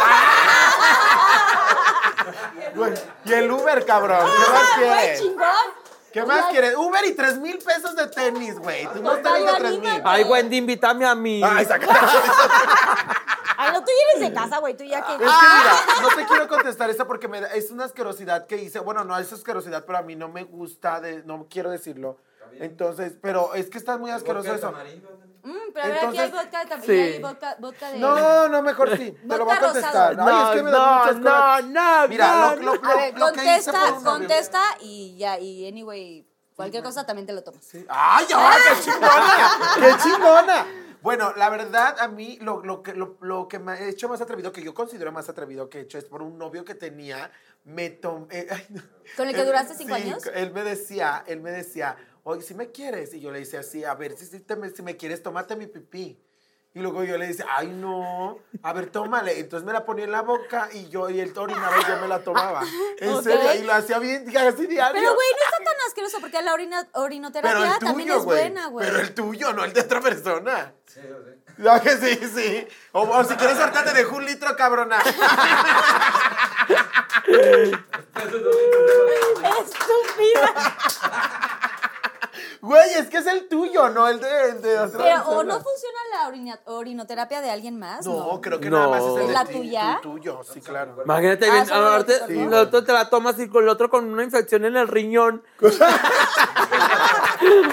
Güey, 2.76 2.94
y 3.26 3.34
el 3.34 3.52
Uber, 3.52 3.86
cabrón. 3.86 4.26
¿Qué 4.26 4.52
más 4.52 4.62
¡Ah, 4.64 4.76
quieres? 4.78 5.20
chingón! 5.20 5.48
¿Qué 6.12 6.24
más 6.26 6.46
quieres? 6.46 6.76
Uber 6.76 7.06
y 7.06 7.14
3 7.14 7.38
mil 7.40 7.58
pesos 7.58 7.96
de 7.96 8.08
tenis, 8.08 8.58
güey. 8.60 8.88
Tú 8.94 9.02
no 9.04 9.18
tenis 9.18 9.46
de 9.46 9.54
3 9.60 9.80
mil. 9.80 10.02
Ay, 10.06 10.24
Wendy, 10.24 10.58
invítame 10.58 11.06
a 11.06 11.14
mí. 11.16 11.42
Ay, 11.44 11.66
saca. 11.66 11.86
Ay, 13.58 13.72
no, 13.74 13.82
tú 13.84 13.88
ya 13.92 14.12
eres 14.18 14.30
de 14.30 14.34
casa, 14.34 14.58
güey, 14.60 14.76
tú 14.76 14.84
ya 14.84 15.02
que... 15.06 15.14
Es 15.14 15.20
que 15.20 15.26
mira, 15.26 16.02
no 16.02 16.08
te 16.16 16.26
quiero 16.26 16.48
contestar 16.48 16.90
esa 16.90 17.06
porque 17.06 17.28
me 17.28 17.42
da- 17.42 17.54
es 17.54 17.70
una 17.72 17.86
asquerosidad 17.86 18.48
que 18.48 18.58
hice. 18.58 18.80
Bueno, 18.80 19.04
no 19.04 19.18
es 19.18 19.32
asquerosidad, 19.32 19.84
pero 19.86 20.00
a 20.00 20.02
mí 20.02 20.16
no 20.16 20.28
me 20.30 20.44
gusta, 20.44 21.00
de, 21.00 21.24
no 21.24 21.48
quiero 21.50 21.70
decirlo. 21.70 22.18
Entonces, 22.60 23.14
pero 23.22 23.54
es 23.54 23.70
que 23.70 23.78
está 23.78 23.98
muy 23.98 24.12
asqueroso 24.12 24.54
eso. 24.54 24.72
Mm, 25.46 25.52
pero 25.74 25.86
a 25.86 25.88
ver, 25.90 26.06
aquí 26.06 26.18
hay 26.20 26.32
vodka 26.32 26.66
también, 26.66 26.82
Sí. 26.86 27.14
hay 27.16 27.22
vodka, 27.22 27.56
vodka 27.60 27.92
de... 27.92 28.00
No, 28.00 28.48
no, 28.48 28.62
mejor 28.62 28.98
sí. 28.98 29.12
Te 29.12 29.38
lo 29.38 29.44
voy 29.44 29.54
a 29.56 29.60
contestar. 29.60 30.16
rosado. 30.16 30.30
Ay, 30.38 30.44
es 30.50 30.56
que 30.58 30.64
me 30.64 30.72
da 30.72 30.78
No, 30.78 31.00
muchas 31.00 31.16
no, 31.18 31.24
cosas. 31.32 31.66
no, 31.66 32.08
Mira, 32.08 32.28
no, 32.32 32.56
lo, 32.56 32.62
lo, 32.62 32.72
A 32.72 32.76
lo- 32.76 32.98
ver, 32.98 33.20
lo 33.20 33.32
que 33.34 33.42
hice 33.58 33.72
contesta, 33.72 33.96
contesta 34.04 34.62
y 34.80 35.18
ya, 35.18 35.38
y 35.40 35.68
anyway, 35.68 36.26
cualquier 36.56 36.82
cosa 36.82 37.06
también 37.06 37.26
te 37.26 37.34
lo 37.34 37.44
tomas. 37.44 37.68
¡Ay, 37.90 38.26
ay, 38.34 38.62
qué 38.70 38.82
chingona! 38.84 39.50
¡Qué 39.76 40.04
chingona! 40.04 40.66
Bueno, 41.02 41.34
la 41.36 41.50
verdad, 41.50 41.98
a 42.00 42.08
mí 42.08 42.38
lo, 42.40 42.64
lo 42.64 42.82
que, 42.82 42.94
lo, 42.94 43.18
lo 43.20 43.50
que 43.50 43.60
me 43.60 43.74
he 43.74 43.90
hecho 43.90 44.08
más 44.08 44.22
atrevido, 44.22 44.54
que 44.54 44.64
yo 44.64 44.74
considero 44.74 45.12
más 45.12 45.28
atrevido 45.28 45.70
que 45.70 45.80
he 45.80 45.82
hecho, 45.82 45.98
es 45.98 46.06
por 46.06 46.22
un 46.22 46.38
novio 46.38 46.64
que 46.64 46.76
tenía, 46.76 47.30
me 47.66 47.90
tomé... 47.90 48.48
ay, 48.50 48.66
no. 48.70 48.82
¿Con 49.18 49.28
el 49.28 49.36
que 49.36 49.44
duraste 49.44 49.76
cinco 49.76 49.94
sí, 49.96 50.04
años? 50.04 50.24
Él 50.34 50.54
me 50.54 50.64
decía, 50.64 51.26
él 51.28 51.42
me 51.42 51.52
decía, 51.52 51.98
oye, 52.24 52.42
si 52.42 52.54
me 52.54 52.72
quieres? 52.72 53.14
Y 53.14 53.20
yo 53.20 53.32
le 53.32 53.40
decía 53.40 53.60
así, 53.60 53.84
a 53.84 53.94
ver, 53.96 54.18
si, 54.18 54.26
si, 54.26 54.40
te 54.40 54.56
me, 54.56 54.70
si 54.70 54.82
me 54.82 54.98
quieres, 54.98 55.22
tómate 55.22 55.56
mi 55.56 55.68
pipí. 55.68 56.20
Y 56.76 56.80
luego 56.80 57.04
yo 57.04 57.20
le 57.20 57.28
decía, 57.28 57.46
ay, 57.56 57.68
no, 57.68 58.40
a 58.64 58.74
ver, 58.74 58.90
tómale. 58.90 59.40
Entonces 59.40 59.64
me 59.64 59.72
la 59.72 59.86
ponía 59.86 60.06
en 60.06 60.12
la 60.12 60.24
boca 60.24 60.70
y 60.74 60.90
yo, 60.90 61.08
y 61.08 61.20
él 61.20 61.32
orinaba 61.38 61.78
y 61.80 61.86
yo 61.88 61.98
me 62.02 62.08
la 62.08 62.24
tomaba. 62.24 62.64
En 62.98 63.24
serio, 63.24 63.54
y 63.54 63.62
lo 63.62 63.74
hacía 63.74 64.00
bien, 64.00 64.26
así 64.36 64.66
diario. 64.66 65.00
Pero, 65.00 65.14
güey, 65.14 65.28
no 65.34 65.44
está 65.46 65.58
tan 65.58 65.88
asqueroso 65.88 66.18
porque 66.20 66.42
la 66.42 66.52
orina, 66.52 66.88
Pero 66.92 67.04
orinoterapia 67.04 67.74
el 67.74 67.80
también 67.80 68.08
tuyo, 68.08 68.20
es 68.20 68.26
buena, 68.26 68.68
güey. 68.68 68.88
Pero 68.88 69.00
el 69.02 69.14
tuyo, 69.14 69.54
no 69.54 69.64
el 69.66 69.74
de 69.74 69.82
otra 69.82 70.02
persona. 70.02 70.74
Sí, 70.88 71.00
sí. 71.02 71.64
que 71.84 71.98
sí, 71.98 72.20
sí. 72.34 72.68
O, 72.94 73.02
o 73.02 73.24
si 73.24 73.36
quieres, 73.36 73.60
ahorita 73.60 73.84
te 73.84 73.94
dejo 73.94 74.16
un 74.16 74.26
litro, 74.26 74.56
cabrona. 74.56 74.98
Estúpida. 79.64 80.54
Güey, 82.66 82.94
es 82.94 83.10
que 83.10 83.18
es 83.18 83.28
el 83.28 83.50
tuyo, 83.50 83.90
no 83.90 84.08
el 84.08 84.22
de, 84.22 84.50
el 84.52 84.62
de 84.62 84.80
otra 84.80 85.04
Pero, 85.04 85.22
¿o 85.38 85.44
no 85.44 85.56
funciona 85.60 86.00
la 86.14 86.28
orina- 86.30 86.60
orinoterapia 86.64 87.42
de 87.42 87.52
alguien 87.52 87.78
más? 87.78 88.06
No, 88.06 88.40
creo 88.40 88.58
que 88.62 88.70
No. 88.70 88.78
nada 88.78 88.88
más 88.90 89.02
es 89.04 89.16
el 89.18 89.22
¿Es 89.24 89.28
de 89.28 89.34
la 89.34 89.44
ti, 89.46 89.54
tuya? 89.54 90.00
tu- 90.02 90.12
tuyo, 90.14 90.40
sí, 90.46 90.62
claro. 90.62 90.96
Imagínate, 91.04 91.46
Ah, 91.50 91.52
bien, 91.52 91.68
lo 91.70 92.06
te, 92.06 92.26
que- 92.26 92.42
el 92.44 92.54
otro 92.54 92.84
te 92.86 92.94
la 92.94 93.10
tomas 93.10 93.38
y 93.40 93.50
con 93.50 93.64
el 93.64 93.70
otro 93.70 93.90
con 93.90 94.06
una 94.06 94.24
infección 94.24 94.64
en 94.64 94.78
el 94.78 94.88
riñón. 94.88 95.44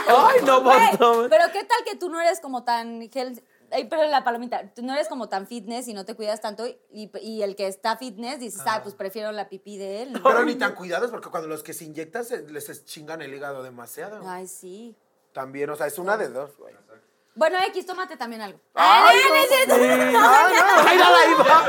Ay, 0.09 0.41
no, 0.45 0.63
Güey, 0.63 1.29
pero 1.29 1.45
¿qué 1.53 1.65
tal 1.65 1.85
que 1.85 1.95
tú 1.97 2.09
no 2.09 2.21
eres 2.21 2.41
como 2.41 2.65
tan 2.65 3.01
health- 3.03 3.43
Ay, 3.73 3.85
pero 3.89 4.05
la 4.07 4.25
palomita, 4.25 4.73
tú 4.75 4.83
no 4.83 4.93
eres 4.95 5.09
como 5.09 5.29
tan 5.29 5.47
fitness 5.47 5.87
y 5.89 5.95
no 5.95 6.05
te 6.05 6.15
cuidas 6.15 6.41
tanto 6.41 6.67
y, 6.67 7.11
y 7.23 7.43
el 7.43 7.55
que 7.57 7.67
está 7.67 7.97
fitness 7.97 8.41
dices, 8.41 8.63
ah, 8.67 8.81
pues 8.83 8.95
prefiero 8.95 9.31
la 9.33 9.49
pipí 9.49 9.77
de 9.79 10.03
él. 10.03 10.21
Pero 10.23 10.45
ni 10.45 10.55
tan 10.57 10.75
cuidados 10.75 11.11
porque 11.11 11.29
cuando 11.31 11.49
los 11.49 11.63
que 11.63 11.73
se 11.73 11.85
inyectan 11.85 12.25
se- 12.25 12.43
les 12.49 12.85
chingan 12.85 13.23
el 13.23 13.33
hígado 13.35 13.63
demasiado. 13.63 14.21
Ay, 14.29 14.47
sí. 14.49 14.97
También, 15.33 15.71
o 15.71 15.77
sea, 15.77 15.87
es 15.87 15.99
una 15.99 16.17
de 16.17 16.29
dos, 16.29 16.57
güey. 16.57 16.75
Bueno, 17.37 17.59
X, 17.69 17.87
tómate 17.87 18.17
también 18.17 18.43
algo. 18.43 18.59
Ay, 18.75 19.19
Ay, 19.19 19.21
no, 19.29 19.35
es 19.37 19.49
sí. 19.49 19.55
Ay, 19.89 20.13
no. 20.13 20.19
Ay, 20.89 20.99
dale, 20.99 21.17
ahí 21.17 21.35
va. 21.35 21.67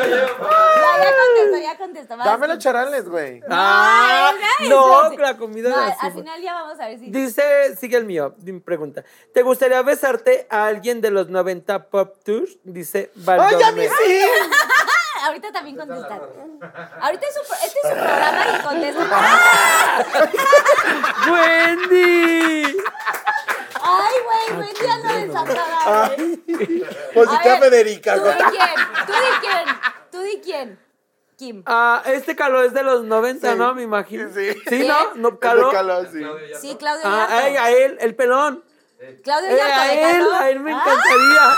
Ya, 0.76 1.04
ya 1.04 1.16
contestó, 1.16 1.58
ya 1.62 1.78
contestó. 1.78 2.18
vas. 2.18 2.26
Dame 2.26 2.48
los 2.48 2.58
charales, 2.58 3.08
güey. 3.08 3.42
Ah, 3.50 4.32
Ay, 4.60 4.70
no, 4.70 5.10
la 5.18 5.38
comida 5.38 5.70
No, 5.70 5.78
de 5.86 5.94
al, 6.00 6.14
final 6.14 6.42
ya 6.42 6.54
vamos 6.56 6.80
a 6.80 6.88
ver 6.88 7.00
si. 7.00 7.12
Dice, 7.12 7.76
sigue 7.76 7.98
el 7.98 8.06
mío, 8.06 8.34
mi 8.40 8.60
pregunta. 8.60 9.04
¿Te 9.34 9.44
gustaría 9.44 9.82
besarte 9.84 10.48
a 10.50 10.66
alguien 10.66 11.00
de 11.00 11.12
los 11.12 11.30
90 11.30 11.90
Pop 11.90 12.16
Tours? 12.26 12.58
Dice 12.64 13.12
¡Ay, 13.16 13.22
a 13.40 13.72
mí 13.72 13.88
Valdomé. 13.88 13.88
sí! 14.04 14.22
Ah, 15.24 15.28
Ahorita 15.28 15.52
también 15.52 15.78
contestar. 15.78 16.20
Ahorita 17.00 17.28
es 17.28 17.34
su, 17.36 17.42
este 17.54 17.80
es 17.84 17.90
su 17.90 17.94
programa 17.94 18.46
y 18.58 18.62
contesta. 18.64 19.08
¡Ah! 19.12 20.04
¡Wendy! 21.32 22.71
Ay, 24.12 24.56
güey, 24.56 24.74
desatada, 25.28 26.16
güey. 26.16 26.38
Pues 27.14 27.30
sí 27.30 27.36
A 27.36 27.42
que 27.42 27.50
a 27.50 27.60
ver, 27.60 27.70
Federica. 27.72 28.16
¿Tú 28.16 28.22
güey. 28.22 28.34
di 28.36 28.44
quién? 28.44 28.76
¿Tú 29.06 29.14
di 29.14 29.32
quién? 29.42 29.66
¿Tú 30.12 30.20
di 30.22 30.42
quién? 30.44 30.80
Kim. 31.38 31.64
Ah, 31.66 32.04
este 32.06 32.36
calor 32.36 32.66
es 32.66 32.74
de 32.74 32.84
los 32.84 33.04
90, 33.04 33.52
Sí. 33.54 33.58
¿no? 33.58 33.74
Me 33.74 33.82
imagino. 33.84 34.30
Sí. 34.34 34.54
¿Sí, 34.68 34.86
no? 34.88 35.14
¿No 35.16 35.32
de 35.32 35.40
calor? 35.40 36.08
sí. 36.12 36.20
Sí, 36.62 36.76
Claudio 36.78 37.02
Ah, 37.06 37.28
ay, 37.30 37.56
a 37.58 37.72
él, 37.72 37.98
el 38.00 38.16
pelón. 38.16 38.64
Claudio 39.24 39.50
Eh, 39.50 39.58
Yarto 39.58 39.82
a 39.82 39.86
de 39.88 40.04
él, 40.12 40.20
calor. 40.20 40.36
a 40.36 40.50
él 40.52 40.60
me 40.60 40.74
Ah, 40.74 40.84
encantaría. 40.84 41.58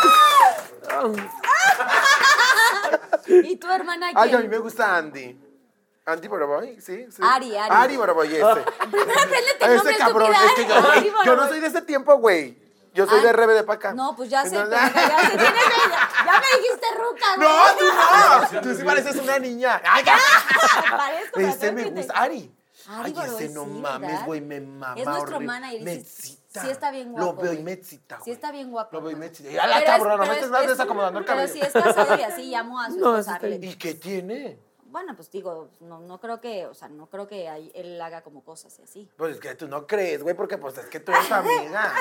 ¿Y 3.50 3.56
tu 3.58 3.70
hermana 3.70 4.08
quién? 4.08 4.18
Ay, 4.18 4.34
a 4.34 4.40
mí 4.40 4.48
me 4.48 4.58
gusta 4.60 4.96
Andy. 4.98 5.38
Andy 6.06 6.28
Boroboy, 6.28 6.82
sí, 6.82 7.08
sí. 7.12 7.22
Ari, 7.24 7.56
Ari. 7.56 7.70
Ari 7.76 7.98
Boroboy, 7.98 8.28
ese. 8.36 8.44
Primero 8.44 9.12
apréndete 9.22 9.66
el 9.66 9.76
nombre, 9.76 9.92
Ese 9.94 9.98
cabrón, 10.00 10.34
estúpida. 10.34 10.46
es 10.48 10.54
que 10.56 10.68
yo, 10.68 10.92
Ari 10.92 11.14
yo 11.26 11.36
no 11.36 11.48
soy 11.48 11.60
de 11.62 11.68
ese 11.68 11.82
tiempo, 11.84 12.18
güey. 12.18 12.62
Yo 12.94 13.08
soy 13.08 13.22
de 13.24 13.34
RBD 13.34 13.64
para 13.66 13.78
acá. 13.78 13.94
No, 13.94 14.16
pues 14.16 14.30
ya 14.30 14.44
sé, 14.46 14.56
Entonces- 14.56 14.80
pendeja, 14.92 15.10
ya. 15.10 15.30
Tienes 15.30 15.44
ella. 15.50 16.10
Ya 16.26 16.34
me 16.42 16.62
dijiste 16.62 16.86
ruca, 16.96 17.36
güey. 17.38 17.48
No, 17.48 17.64
tú 17.80 18.56
no. 18.56 18.62
Tú 18.62 18.76
sí 18.78 18.84
pareces 18.84 19.16
una 19.16 19.40
niña. 19.40 19.82
Ay, 19.84 20.04
ya. 20.06 20.18
Parezco, 20.98 21.32
pero 21.34 21.48
Ese 21.48 21.72
me 21.72 21.84
gusta. 21.86 22.14
Ari. 22.14 22.56
Ari 22.88 23.14
Ay, 23.18 23.28
ese 23.36 23.50
no 23.50 23.64
sí, 23.64 23.70
mames, 23.72 24.26
güey, 24.26 24.42
me 24.42 24.60
mama 24.60 24.94
Es 25.00 25.06
nuestro 25.06 25.38
horrible. 25.38 25.48
mana 25.48 25.74
y 25.74 25.82
Me 25.84 25.94
excita. 25.94 26.62
sí 26.62 26.70
está 26.70 26.92
bien 26.92 27.14
Lo 27.16 27.28
guapo, 27.28 27.42
veo 27.44 27.54
y 27.54 27.64
me 27.64 27.72
excita, 27.72 28.20
Sí 28.26 28.32
está 28.32 28.52
bien 28.52 28.72
guapo. 28.72 28.98
Lo 28.98 29.02
veo 29.02 29.12
y 29.12 29.14
¿no? 29.14 29.20
me 29.22 29.26
excita. 29.28 29.50
Ya 29.52 29.68
la 29.68 29.76
Pero 29.80 29.86
cabrona, 29.86 30.18
no 30.18 30.22
pero 30.24 30.28
me 30.28 30.34
es- 30.34 30.38
estés 30.40 30.52
más 30.52 30.62
es- 30.64 30.68
desacomodando 30.68 31.20
el 31.20 31.26
Pero 31.26 31.38
cabello. 31.38 31.54
si 31.54 31.62
es 31.62 31.72
casado 31.72 32.18
y 32.20 32.22
así 32.24 32.44
llamo 32.52 32.80
a 32.82 32.90
su 32.90 32.98
No, 32.98 33.18
esposa. 33.18 33.40
¿Y 33.48 33.76
qué 33.76 33.94
tiene? 33.96 34.60
Bueno, 34.94 35.16
pues 35.16 35.32
digo, 35.32 35.72
no, 35.80 36.02
no 36.02 36.20
creo 36.20 36.40
que, 36.40 36.68
o 36.68 36.76
sea, 36.76 36.88
no 36.88 37.08
creo 37.08 37.28
que 37.28 37.50
ahí 37.50 37.72
él 37.74 38.00
haga 38.00 38.22
como 38.22 38.44
cosas 38.44 38.78
y 38.78 38.84
así. 38.84 39.10
Pues 39.18 39.34
es 39.34 39.42
que 39.42 39.56
tú 39.56 39.68
no 39.68 39.88
crees, 39.88 40.22
güey, 40.22 40.36
porque 40.36 40.60
pues 40.60 40.78
es 40.78 40.86
que 40.86 41.00
tú 41.00 41.12
eres 41.12 41.32
amiga. 41.32 41.92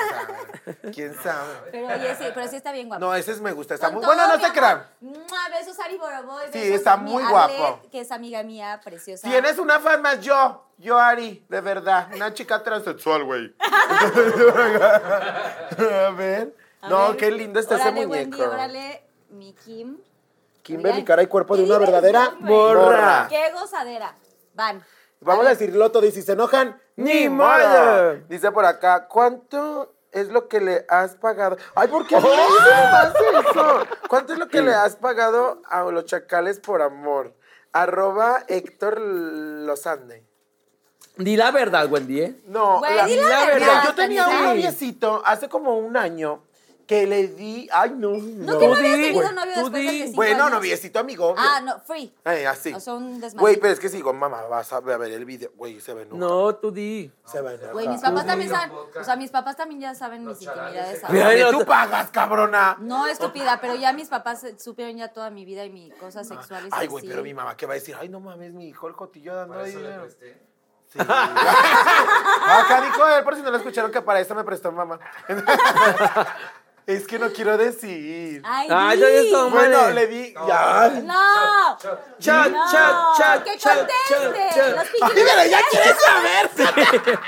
Quién 0.93 1.15
sabe. 1.23 1.55
Pero 1.71 1.87
oye, 1.87 2.15
sí, 2.15 2.25
pero 2.35 2.47
sí 2.47 2.57
está 2.57 2.71
bien 2.71 2.89
guapo. 2.89 3.03
No, 3.03 3.15
ese 3.15 3.31
es 3.31 3.41
me 3.41 3.51
gusta. 3.51 3.73
Está 3.73 3.87
Con 3.87 3.95
muy 3.95 4.05
bueno, 4.05 4.27
no 4.27 4.39
te 4.39 4.51
crean. 4.51 4.85
Mua, 5.01 5.49
Besos 5.51 5.79
Ari 5.79 5.97
Boroboy. 5.97 6.45
Sí, 6.53 6.71
está 6.71 6.93
a 6.93 6.97
muy 6.97 7.23
Arlet, 7.23 7.57
guapo. 7.57 7.89
que 7.89 8.01
es 8.01 8.11
amiga 8.11 8.43
mía, 8.43 8.79
preciosa. 8.83 9.27
Tienes 9.27 9.57
una 9.57 9.79
fan 9.79 10.03
más 10.03 10.21
yo. 10.21 10.63
Yo, 10.77 10.99
Ari, 10.99 11.43
de 11.49 11.61
verdad. 11.61 12.09
Una 12.13 12.31
chica 12.35 12.61
transexual, 12.61 13.23
güey. 13.23 13.55
A 13.59 14.11
ver. 16.15 16.55
A 16.79 16.89
no, 16.89 17.07
ver, 17.07 17.17
qué 17.17 17.31
lindo 17.31 17.59
está 17.59 17.77
ese 17.77 17.91
muñeco. 17.91 18.11
Wendy, 18.11 18.41
órale, 18.41 19.03
mi 19.31 19.53
Kim. 19.53 19.97
Kimberly, 20.63 20.89
Oigan, 20.93 21.05
cara 21.05 21.23
y 21.23 21.27
cuerpo 21.27 21.55
de 21.57 21.63
una 21.63 21.77
verdadera 21.77 22.33
güey. 22.39 22.51
morra. 22.53 23.27
Qué 23.29 23.51
gozadera. 23.51 24.15
Van. 24.55 24.83
Vamos 25.19 25.45
a 25.45 25.49
decirlo 25.49 25.91
todo 25.91 26.05
y 26.05 26.11
si 26.11 26.21
se 26.21 26.31
enojan, 26.33 26.79
Ni 26.95 27.29
modo. 27.29 28.15
Dice 28.29 28.51
por 28.51 28.65
acá, 28.65 29.07
¿cuánto 29.07 29.93
es 30.11 30.27
lo 30.29 30.47
que 30.47 30.59
le 30.61 30.85
has 30.89 31.15
pagado? 31.15 31.57
Ay, 31.75 31.87
¿por 31.87 32.05
qué 32.07 32.15
no 32.15 32.21
dice 32.21 32.31
más 32.91 33.13
eso? 33.15 33.87
¿Cuánto 34.09 34.33
es 34.33 34.39
lo 34.39 34.47
que 34.47 34.61
le 34.61 34.73
has 34.73 34.95
pagado 34.95 35.61
a 35.69 35.83
los 35.83 36.05
chacales 36.05 36.59
por 36.59 36.81
amor? 36.81 37.33
Arroba 37.71 38.43
Héctor 38.47 38.99
Lozande. 38.99 40.23
Di 41.17 41.35
la 41.37 41.51
verdad, 41.51 41.91
Wendy, 41.91 42.21
¿eh? 42.21 42.41
No, 42.47 42.79
Güey, 42.79 42.95
la, 42.95 43.05
di 43.05 43.15
la 43.15 43.21
la 43.29 43.45
verdad, 43.45 43.53
verdad. 43.59 43.83
Yo 43.85 43.95
tenía 43.95 44.27
un 44.27 44.43
noviecito 44.45 45.21
hace 45.25 45.47
como 45.47 45.77
un 45.77 45.95
año 45.95 46.43
que 46.85 47.07
le 47.07 47.27
di. 47.29 47.69
Ay, 47.71 47.91
no. 47.95 48.09
¿No 48.11 48.59
que 48.59 48.67
no 48.67 48.75
habías 48.75 48.97
di, 48.97 49.03
tenido 49.03 49.13
güey, 49.21 49.33
novio 49.33 49.53
tú 49.53 49.59
después 49.61 49.71
de 49.73 49.79
di. 49.79 49.87
que 49.99 50.03
cinco 50.05 50.15
Bueno, 50.17 50.43
años? 50.43 50.51
noviecito 50.51 50.99
amigo. 50.99 51.27
obvio. 51.29 51.41
Ah, 51.45 51.61
no, 51.61 51.79
free. 51.79 52.13
Ay, 52.23 52.43
así. 52.45 52.73
O 52.73 52.79
sea, 52.79 52.93
un 52.95 53.19
desmadre. 53.21 53.41
Güey, 53.41 53.57
pero 53.57 53.73
es 53.73 53.79
que 53.79 53.89
sigo, 53.89 54.13
mamá, 54.13 54.41
vas 54.43 54.71
a 54.73 54.79
ver 54.81 55.01
el 55.11 55.25
video. 55.25 55.51
Güey, 55.55 55.79
se 55.79 55.93
ve 55.93 56.05
No, 56.11 56.55
tú 56.55 56.71
di. 56.71 57.11
Se 57.25 57.41
va 57.41 57.51
a 57.51 57.53
enojar. 57.53 57.73
Güey, 57.73 57.87
mis 57.87 58.01
papás 58.01 58.25
también 58.25 58.49
saben, 58.49 58.71
o 58.99 59.03
sea, 59.03 59.15
mis 59.15 59.31
papás 59.31 59.55
también 59.55 59.81
ya 59.81 59.95
saben 59.95 60.25
mis 60.25 60.41
intimidades. 60.41 61.01
Mira, 61.09 61.25
ahora. 61.27 61.37
Ay, 61.45 61.51
tú 61.51 61.59
no- 61.59 61.65
pagas, 61.65 62.09
cabrona. 62.11 62.77
No, 62.79 63.07
estúpida, 63.07 63.59
pero 63.61 63.75
ya 63.75 63.93
mis 63.93 64.09
papás 64.09 64.43
eh, 64.43 64.55
supieron 64.59 64.97
ya 64.97 65.07
toda 65.13 65.29
mi 65.29 65.45
vida 65.45 65.63
y 65.65 65.69
mis 65.69 65.93
cosas 65.95 66.27
sexuales. 66.27 66.69
Ay, 66.73 66.87
güey, 66.87 67.07
pero 67.07 67.23
mi 67.23 67.33
mamá, 67.33 67.55
¿qué 67.57 67.65
va 67.65 67.73
a 67.73 67.75
decir? 67.75 67.95
Ay, 67.99 68.09
no 68.09 68.19
mames, 68.19 68.53
mi 68.53 68.67
hijo, 68.67 68.87
el 68.87 68.95
cotillo 68.95 69.33
dando 69.35 69.63
dinero. 69.63 70.07
Sí. 70.09 70.33
Acá 70.99 72.81
dijo 72.83 73.07
él, 73.07 73.23
por 73.23 73.35
si 73.35 73.41
no 73.41 73.49
lo 73.49 73.57
escucharon, 73.57 73.91
que 73.91 74.01
para 74.01 74.19
eso 74.19 74.35
me 74.35 74.43
prestó 74.43 74.71
mamá. 74.71 74.99
es 76.85 77.07
que 77.07 77.17
no 77.19 77.31
quiero 77.31 77.57
decir. 77.57 78.41
Ay, 78.45 78.67
Ay, 78.71 78.99
ya 78.99 79.07
estoy- 79.07 79.49
Bueno, 79.51 79.89
le 79.91 80.07
di. 80.07 80.33
Ya. 80.47 80.89
No. 81.03 81.77
Chat, 82.19 82.51
no. 82.51 82.71
chat, 82.71 83.17
chat, 83.17 83.43
Que 83.43 83.51
conteste. 83.57 84.71
Los 84.71 84.79
Ay, 84.79 84.87
Pinky 84.91 85.13
pero 85.13 85.25
Lovers. 85.27 85.49
ya 85.49 85.59
quieres 85.71 85.95
saber. 86.01 87.19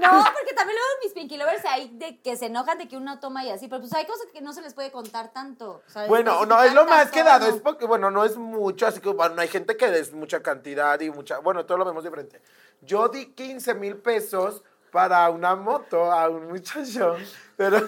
No, 0.00 0.24
porque 0.34 0.52
también 0.54 0.78
luego 0.78 1.00
mis 1.04 1.12
Pinky 1.12 1.36
Lovers 1.36 1.64
hay 1.64 1.88
de 1.90 2.20
que 2.20 2.36
se 2.36 2.46
enojan 2.46 2.78
de 2.78 2.88
que 2.88 2.96
uno 2.96 3.20
toma 3.20 3.44
y 3.44 3.50
así, 3.50 3.68
pero 3.68 3.80
pues 3.80 3.92
hay 3.94 4.04
cosas 4.04 4.26
que 4.32 4.40
no 4.40 4.52
se 4.52 4.62
les 4.62 4.74
puede 4.74 4.90
contar 4.90 5.32
tanto. 5.32 5.82
¿sabes? 5.86 6.08
Bueno, 6.08 6.44
no, 6.44 6.60
es 6.64 6.74
lo 6.74 6.86
más 6.86 7.10
que 7.12 7.22
dado, 7.22 7.46
es 7.48 7.60
porque, 7.60 7.86
bueno, 7.86 8.10
no 8.10 8.24
es 8.24 8.36
mucho, 8.36 8.86
así 8.88 9.00
que, 9.00 9.10
bueno, 9.10 9.40
hay 9.40 9.46
gente 9.48 9.76
que 9.76 9.86
es 9.96 10.12
mucha 10.12 10.42
cantidad 10.42 10.98
y 11.00 11.10
mucha, 11.10 11.38
bueno, 11.38 11.64
todo 11.66 11.78
lo 11.78 11.84
vemos 11.84 12.02
diferente. 12.02 12.42
Yo 12.80 13.08
di 13.10 13.26
15 13.26 13.74
mil 13.74 13.96
pesos 13.98 14.64
para 14.90 15.30
una 15.30 15.54
moto 15.54 16.10
a 16.10 16.28
un 16.28 16.48
muchacho, 16.48 17.16
pero... 17.56 17.86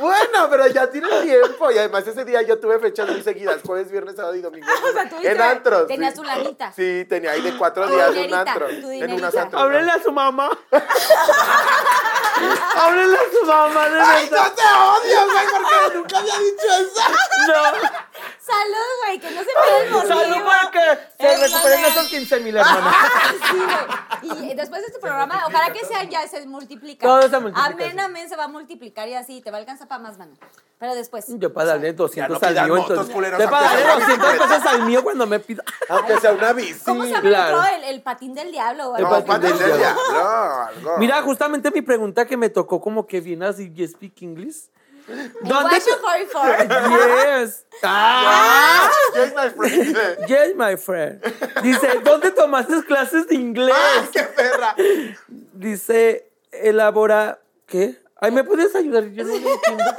Bueno, 0.00 0.48
pero 0.50 0.66
ya 0.68 0.88
tiene 0.88 1.08
tiempo 1.22 1.70
y 1.70 1.78
además 1.78 2.06
ese 2.06 2.24
día 2.24 2.42
yo 2.42 2.58
tuve 2.60 2.78
fechas 2.78 3.08
muy 3.08 3.22
seguidas, 3.22 3.58
jueves, 3.66 3.90
viernes, 3.90 4.14
sábado 4.16 4.34
y 4.36 4.40
domingo. 4.40 4.66
O 4.88 4.92
sea, 4.92 5.08
tuviste- 5.08 5.32
en 5.32 5.40
antros. 5.40 5.86
tenías 5.88 6.12
sí. 6.14 6.16
tu 6.20 6.24
lanita. 6.24 6.72
Sí, 6.74 7.06
tenía 7.08 7.32
ahí 7.32 7.40
de 7.42 7.56
cuatro 7.56 7.86
Tu 7.86 7.94
días 7.94 8.04
de 8.14 8.20
un 8.20 8.26
dinerita, 8.26 8.52
antro. 8.52 8.66
tu 8.68 8.72
En 8.74 8.80
dinerita. 8.90 9.14
unas 9.16 9.36
antros. 9.36 9.62
Háblenle 9.62 9.90
a 9.92 10.02
su 10.02 10.12
mamá. 10.12 10.50
Háblenle 12.76 13.16
a 13.18 13.30
su 13.40 13.44
mamá, 13.46 13.88
de 13.88 14.00
¡Ay, 14.00 14.30
no 14.30 14.52
te 14.52 14.62
odio, 14.62 15.24
güey! 15.26 15.46
Porque 15.50 15.96
nunca 15.98 16.18
había 16.18 16.38
dicho 16.38 16.66
eso. 16.80 17.02
No. 17.48 17.88
Salud, 18.48 18.90
güey, 19.04 19.18
que 19.20 19.30
no 19.30 19.40
se 19.40 19.46
pierda 19.46 19.84
el 19.84 19.90
motivo. 19.90 20.14
Salud 20.14 20.44
para 20.44 20.70
que 20.70 21.22
se 21.22 21.36
recuperen 21.36 21.84
esos 21.84 22.06
15 22.08 22.40
mil, 22.40 22.56
hermana. 22.56 22.94
Sí, 23.50 24.28
güey. 24.28 24.50
Y 24.50 24.54
después 24.54 24.80
de 24.80 24.86
este 24.86 24.98
programa, 25.00 25.44
ojalá 25.46 25.72
que 25.72 25.84
sean 25.84 26.08
ya 26.08 26.26
se 26.26 26.46
multiplica. 26.46 27.06
Todo 27.06 27.22
se 27.22 27.38
multiplica, 27.38 27.66
Amén, 27.66 28.00
amén, 28.00 28.28
se 28.28 28.36
va 28.36 28.44
a 28.44 28.48
multiplicar 28.48 29.08
y 29.08 29.14
así, 29.14 29.40
te 29.42 29.50
va 29.50 29.58
a 29.58 29.60
alcanzar 29.60 29.86
para 29.86 30.02
más, 30.02 30.16
mano. 30.16 30.32
Pero 30.78 30.94
después. 30.94 31.26
Yo 31.28 31.52
para 31.52 31.70
darle 31.70 31.92
200 31.92 32.40
Ya 32.40 32.50
no 32.52 32.60
al 32.60 32.66
mío, 32.68 32.76
entonces. 32.78 33.14
darle 33.14 33.84
sea 33.84 33.96
200 33.96 34.32
pesos 34.32 34.66
al 34.66 34.82
mío 34.84 35.02
cuando 35.02 35.26
me 35.26 35.40
pida. 35.40 35.64
Aunque 35.88 36.20
sea 36.20 36.32
una 36.32 36.52
bici. 36.52 36.80
¿Cómo 36.84 37.02
se 37.02 37.10
llama 37.10 37.20
claro. 37.20 37.62
el 37.84 38.02
patín 38.02 38.34
del 38.34 38.52
diablo. 38.52 38.90
o 38.90 38.96
El 38.96 39.04
algo 39.04 39.10
No, 39.10 39.16
así, 39.16 39.26
patín 39.26 39.50
patín 39.50 39.66
del 39.68 39.78
diablo. 39.78 40.98
Mira, 40.98 41.20
justamente 41.22 41.70
mi 41.70 41.82
pregunta 41.82 42.26
que 42.26 42.36
me 42.36 42.48
tocó 42.48 42.80
como 42.80 43.06
que 43.06 43.20
viene 43.20 43.46
así, 43.46 43.72
you 43.74 43.86
speak 43.86 44.22
English. 44.22 44.70
¿Dónde 45.08 45.68
guacho 45.70 45.94
te- 45.94 46.00
44. 46.00 46.64
Yes. 47.42 47.64
Ah, 47.82 48.90
Yes, 49.14 49.34
my 49.34 49.50
friend. 49.50 49.96
yes, 50.28 50.54
my 50.56 50.76
friend. 50.76 51.22
Dice, 51.62 52.00
¿dónde 52.04 52.30
tomaste 52.30 52.82
clases 52.84 53.26
de 53.28 53.34
inglés? 53.36 53.74
¡Ay, 53.76 54.08
qué 54.12 54.22
perra! 54.24 54.74
Dice, 55.54 56.30
elabora, 56.52 57.40
¿qué? 57.66 58.00
Ay, 58.20 58.32
¿me 58.32 58.44
puedes 58.44 58.74
ayudar? 58.74 59.04
Yo 59.10 59.24
no 59.24 59.36
lo 59.38 59.54
entiendo. 59.54 59.84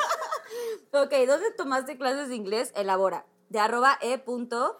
Ok, 0.91 1.11
¿dónde 1.27 1.51
tomaste 1.51 1.97
clases 1.99 2.29
de 2.29 2.35
inglés? 2.35 2.71
Elabora. 2.75 3.23
De 3.49 3.59
arroba 3.59 3.97
e 4.01 4.17
punto 4.17 4.79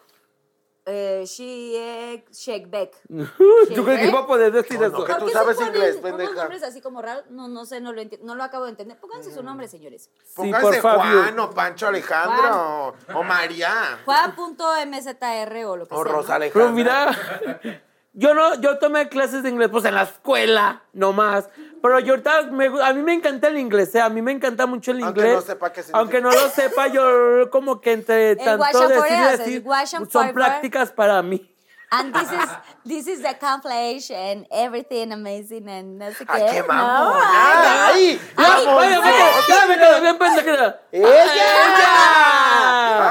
eh, 0.86 1.22
she- 1.26 2.24
Shekbeck. 2.32 2.94
Yo 3.08 3.24
creo 3.84 3.96
que 3.98 4.06
iba 4.06 4.20
a 4.20 4.26
poder 4.26 4.52
decir 4.52 4.78
No, 4.80 4.86
eso. 4.86 4.98
no, 4.98 5.04
que 5.04 5.12
¿Por 5.14 5.22
tú 5.24 5.28
sabes 5.30 5.60
inglés, 5.60 5.96
pendeja. 5.96 6.32
nombres 6.34 6.62
así 6.62 6.80
como 6.80 7.02
raros? 7.02 7.24
No, 7.30 7.48
no 7.48 7.64
sé, 7.66 7.80
no 7.80 7.92
lo, 7.92 8.02
no 8.22 8.34
lo 8.34 8.42
acabo 8.44 8.64
de 8.64 8.70
entender. 8.70 8.98
Pónganse 8.98 9.32
su 9.32 9.42
nombre, 9.42 9.68
señores. 9.68 10.10
Sí, 10.24 10.32
Pónganse. 10.36 10.80
Juan 10.80 11.38
o 11.38 11.50
Pancho 11.50 11.86
Alejandro 11.88 12.94
o 13.14 13.22
María 13.22 14.00
Juan.mzr 14.04 15.64
o 15.66 15.76
lo 15.76 15.86
que 15.86 15.94
o 15.94 16.02
sea. 16.04 16.12
Rosa 16.12 16.28
¿no? 16.30 16.34
Alejandra. 16.36 16.52
Pero 16.52 16.72
mira, 16.72 17.82
yo 18.12 18.34
no, 18.34 18.54
yo 18.60 18.78
tomé 18.78 19.08
clases 19.08 19.42
de 19.42 19.50
inglés 19.50 19.68
pues 19.70 19.84
en 19.84 19.94
la 19.94 20.02
escuela, 20.02 20.82
nomás. 20.92 21.48
Pero 21.82 21.98
yo 22.00 22.12
ahorita, 22.12 22.42
me- 22.50 22.66
a 22.82 22.92
mí 22.92 23.02
me 23.02 23.14
encanta 23.14 23.48
el 23.48 23.56
inglés, 23.58 23.94
¿eh? 23.94 24.00
a 24.00 24.08
mí 24.08 24.20
me 24.20 24.32
encanta 24.32 24.66
mucho 24.66 24.90
el 24.90 25.02
Aunque 25.02 25.20
inglés. 25.20 25.36
no 25.36 25.40
sepa 25.42 25.72
qué 25.72 25.82
significa. 25.82 25.98
Aunque 25.98 26.20
no 26.20 26.30
lo 26.30 26.48
sepa, 26.50 26.86
yo 26.88 27.50
como 27.50 27.80
que 27.80 27.92
entre 27.92 28.36
tanto 28.36 28.88
decir 28.88 29.38
decir, 29.38 29.64
son 30.10 30.32
prácticas 30.32 30.92
para 30.92 31.22
mí. 31.22 31.46
And 31.92 32.14
this 32.14 32.30
is 32.30 32.48
this 32.84 33.06
is 33.08 33.20
the 33.22 33.30
accomplish 33.30 34.12
and 34.12 34.46
everything 34.52 35.10
amazing 35.12 35.68
and 35.68 35.98
no 35.98 36.06
sé 36.12 36.24
qué. 36.24 36.34
Ay, 36.34 36.46
qué 36.52 36.60
¿no? 36.62 36.68
mamón. 36.68 37.20
Ay, 37.20 38.20
Ay, 38.36 38.66
Ay, 38.66 40.14
pendejera. 40.16 40.80
¡Ella! 40.92 41.10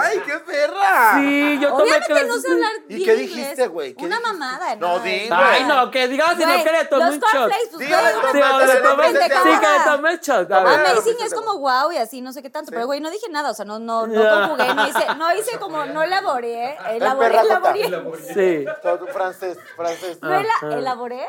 ¡Ay, 0.01 0.19
qué 0.25 0.37
perra! 0.39 1.13
Sí, 1.15 1.59
yo 1.61 1.69
tomé 1.69 1.83
Obviamente 1.83 2.23
no 2.25 2.37
sé 2.39 2.51
hablar 2.51 2.71
¿Y 2.87 2.95
bien 2.95 3.05
qué 3.05 3.13
inglés. 3.15 3.29
dijiste, 3.35 3.67
güey? 3.67 3.93
¿Qué 3.95 4.05
Una 4.05 4.19
mamada. 4.19 4.75
No, 4.75 4.87
nada. 4.97 5.03
di, 5.03 5.29
Ay, 5.31 5.63
no, 5.65 5.91
que 5.91 6.07
digas 6.07 6.31
si 6.37 6.45
no 6.45 6.53
tomé 6.89 7.05
los 7.05 7.13
un 7.15 7.19
shot. 7.19 7.31
cornflakes, 7.31 7.69
pues, 7.71 7.87
Sí, 7.87 7.93
que 7.93 9.03
pendejada. 9.03 9.95
tomé 9.95 10.17
shot. 10.21 10.51
Amazing 10.51 11.17
es 11.25 11.33
como 11.33 11.57
wow 11.59 11.91
y 11.91 11.97
así, 11.97 12.21
no 12.21 12.31
sé 12.31 12.41
qué 12.41 12.49
tanto. 12.49 12.71
Pero, 12.71 12.85
güey, 12.85 12.99
no 13.01 13.09
dije 13.11 13.27
nada. 13.29 13.51
O 13.51 13.53
sea, 13.53 13.65
no, 13.65 13.79
no, 13.79 14.07
no 14.07 14.29
conjugué, 14.29 14.73
no 14.73 14.87
hice, 14.87 15.05
no 15.17 15.33
hice 15.35 15.57
como, 15.59 15.85
no 15.85 16.03
elaboré. 16.03 16.77
Elaboré, 16.91 17.39
elaboré. 17.39 17.89
Sí. 18.33 18.65
Todo 18.81 19.07
francés, 19.07 19.57
francés. 19.75 20.19
No 20.21 20.29
ela- 20.33 20.77
elaboré. 20.77 21.27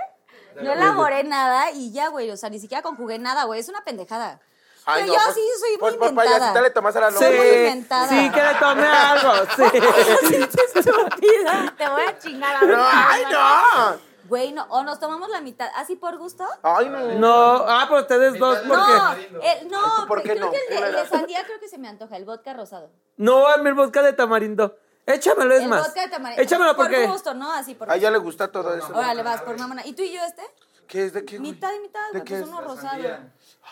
No 0.61 0.73
elaboré 0.73 1.25
nada 1.25 1.71
y 1.71 1.93
ya, 1.93 2.09
güey. 2.09 2.31
O 2.31 2.37
sea, 2.37 2.51
ni 2.51 2.59
siquiera 2.59 2.83
conjugué 2.83 3.19
nada, 3.19 3.45
güey. 3.45 3.61
Es 3.61 3.69
una 3.69 3.83
pendejada. 3.85 4.41
Ay, 4.87 5.03
Pero 5.03 5.13
no, 5.15 5.19
yo 5.19 5.25
pues- 5.27 5.35
sí 5.37 5.43
soy 5.61 5.71
muy 5.73 5.79
pues, 5.79 5.95
inventada. 6.11 6.39
payasita, 6.39 6.61
le 6.63 6.71
tomas 6.71 6.97
a 6.97 7.01
la 7.01 7.11
Sí, 7.13 7.25
muy 7.25 7.37
novia. 7.37 7.57
inventada. 7.69 8.09
sí, 8.09 8.31
que 8.31 8.43
le 8.43 8.55
tomé 8.55 8.87
algo, 8.87 9.33
sí. 9.57 10.37
Estúpida. 10.75 11.75
Te 11.77 11.89
voy 11.89 12.03
a 12.03 12.19
chingar. 12.19 12.67
No, 12.67 12.77
¡Ay, 12.83 13.23
no! 13.31 14.11
Güey, 14.29 14.53
no. 14.53 14.65
O 14.71 14.83
nos 14.83 14.99
tomamos 15.01 15.29
la 15.29 15.41
mitad. 15.41 15.69
¿Así 15.77 15.97
por 15.97 16.17
gusto? 16.17 16.47
¡Ay, 16.63 16.89
no! 16.89 16.99
No, 17.19 17.65
ah, 17.67 17.87
pero 17.89 18.01
ustedes 18.03 18.39
dos, 18.39 18.59
¿por 18.61 18.77
No, 18.79 18.87
qué? 19.17 19.59
el, 19.61 19.69
no, 19.69 20.07
¿Por 20.07 20.23
qué 20.23 20.31
creo 20.31 20.47
no? 20.47 20.51
que 20.53 20.57
el 20.59 20.69
¿Qué 20.69 20.75
de, 20.81 20.89
el 20.89 20.95
de 20.97 21.07
sandía 21.07 21.45
creo 21.45 21.59
que 21.61 21.69
se 21.69 21.79
me 21.79 21.89
antoja, 21.89 22.17
el 22.17 22.25
vodka 22.25 22.53
rosado. 22.55 22.91
No, 23.17 23.49
a 23.49 23.57
mí 23.59 23.69
el 23.69 23.75
vodka 23.75 24.03
de 24.03 24.13
tamarindo. 24.13 24.77
Échamelo, 25.07 25.55
es 25.55 25.63
el 25.63 25.69
más. 25.69 25.87
vodka 25.87 26.03
de 26.03 26.09
tamarindo. 26.09 26.43
Échamelo 26.43 26.77
porque... 26.77 26.97
Por 27.03 27.13
gusto, 27.13 27.35
¿no? 27.35 27.53
Así 27.53 27.75
por 27.75 27.91
A 27.91 27.97
ella 27.97 28.11
le 28.11 28.19
gusta 28.19 28.49
todo 28.49 28.75
eso. 28.75 28.89
Órale, 28.95 29.23
vas, 29.23 29.43
por 29.43 29.59
mamona. 29.59 29.85
¿Y 29.87 29.93
tú 29.95 30.03
y 30.03 30.13
yo 30.13 30.23
este? 30.25 30.43
¿Qué 30.87 31.05
es 31.07 31.13
de 31.13 31.25
qué, 31.25 31.39
güey? 31.39 31.53
Mitad 31.53 31.73
y 31.73 31.79
mitad, 31.81 32.01
¿De 32.13 32.25
qué 32.25 32.35
pues 32.35 32.43
es? 32.43 32.49
uno 32.49 32.61
rosado. 32.63 33.03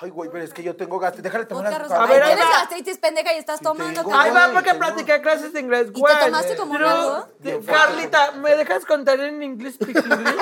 Ay, 0.00 0.10
güey, 0.10 0.30
pero 0.30 0.44
es 0.44 0.54
que 0.54 0.62
yo 0.62 0.76
tengo 0.76 1.00
gastritis. 1.00 1.24
Déjale 1.24 1.46
tomar 1.46 1.64
Vodka 1.64 1.78
la 1.78 1.84
rosado. 1.84 2.02
A 2.02 2.06
ver, 2.06 2.22
ahí 2.22 2.28
tienes 2.34 2.46
va. 2.54 2.58
gastritis 2.60 2.98
pendeja 2.98 3.34
y 3.34 3.38
estás 3.38 3.60
tomando. 3.60 4.00
tengo, 4.02 4.16
Ahí 4.16 4.30
cabrón. 4.30 4.50
va 4.50 4.54
porque 4.54 4.74
practiqué 4.74 5.20
clases 5.20 5.52
de 5.52 5.60
inglés, 5.60 5.86
te 5.92 5.98
güey. 5.98 6.14
tomaste 6.24 6.56
como 6.56 6.72
un 6.72 6.78
Pero, 6.78 6.88
algo? 6.90 7.26
Carlita, 7.66 8.30
¿me 8.32 8.54
dejas 8.54 8.84
contar 8.84 9.18
en 9.18 9.42
inglés 9.42 9.74
speak 9.74 9.96
English? 10.04 10.36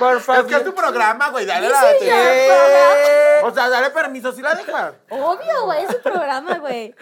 Por 0.00 0.16
Es 0.16 0.24
que 0.24 0.32
es 0.56 0.64
tu 0.64 0.72
favor. 0.72 0.74
programa, 0.74 1.30
güey. 1.30 1.46
Dale 1.46 1.68
la 1.68 1.78
Sí, 1.80 1.86
atención. 2.10 3.44
O 3.44 3.54
sea, 3.54 3.68
dale 3.68 3.90
permiso, 3.90 4.32
si 4.32 4.42
la 4.42 4.54
dejas. 4.56 4.94
Obvio, 5.10 5.64
güey, 5.66 5.84
es 5.84 5.90
su 5.92 6.00
programa, 6.02 6.58
güey. 6.58 6.92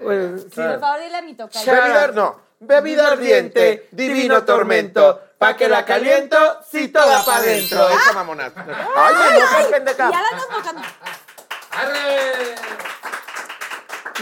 Bueno, 0.00 0.38
sí. 0.38 0.44
Por 0.54 0.80
favor, 0.80 1.00
dile 1.00 1.16
a 1.16 1.22
mi 1.22 1.34
tocayo. 1.34 1.72
Bebida, 1.72 2.06
no. 2.08 2.40
Bebida 2.60 3.06
ardiente, 3.08 3.88
divino 3.92 4.44
tormento. 4.44 5.22
Pa' 5.38 5.56
que 5.56 5.68
la 5.68 5.84
caliento, 5.84 6.36
si 6.68 6.88
toda 6.88 7.24
pa' 7.24 7.40
dentro. 7.40 7.88
Esa 7.88 8.12
mamona. 8.12 8.52
Ay, 8.56 9.14
no, 9.14 9.30
no, 9.60 9.68
Y 9.68 9.72
pendeja. 9.72 10.10
ya 10.10 10.20
la 10.20 10.28
andas 10.28 10.48
mojando. 10.50 10.82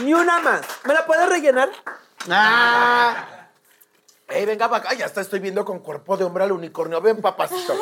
Ni 0.02 0.12
una 0.12 0.40
más. 0.40 0.60
¿Me 0.84 0.92
la 0.94 1.06
puedes 1.06 1.26
rellenar? 1.28 1.70
Ah. 2.30 3.24
Ey, 4.28 4.44
venga 4.44 4.68
para 4.68 4.84
acá. 4.84 4.94
Ya 4.94 5.06
está, 5.06 5.20
estoy 5.22 5.38
viendo 5.38 5.64
con 5.64 5.78
cuerpo 5.78 6.16
de 6.16 6.24
hombre 6.24 6.44
al 6.44 6.52
unicornio. 6.52 7.00
Ven, 7.00 7.22
papacito. 7.22 7.74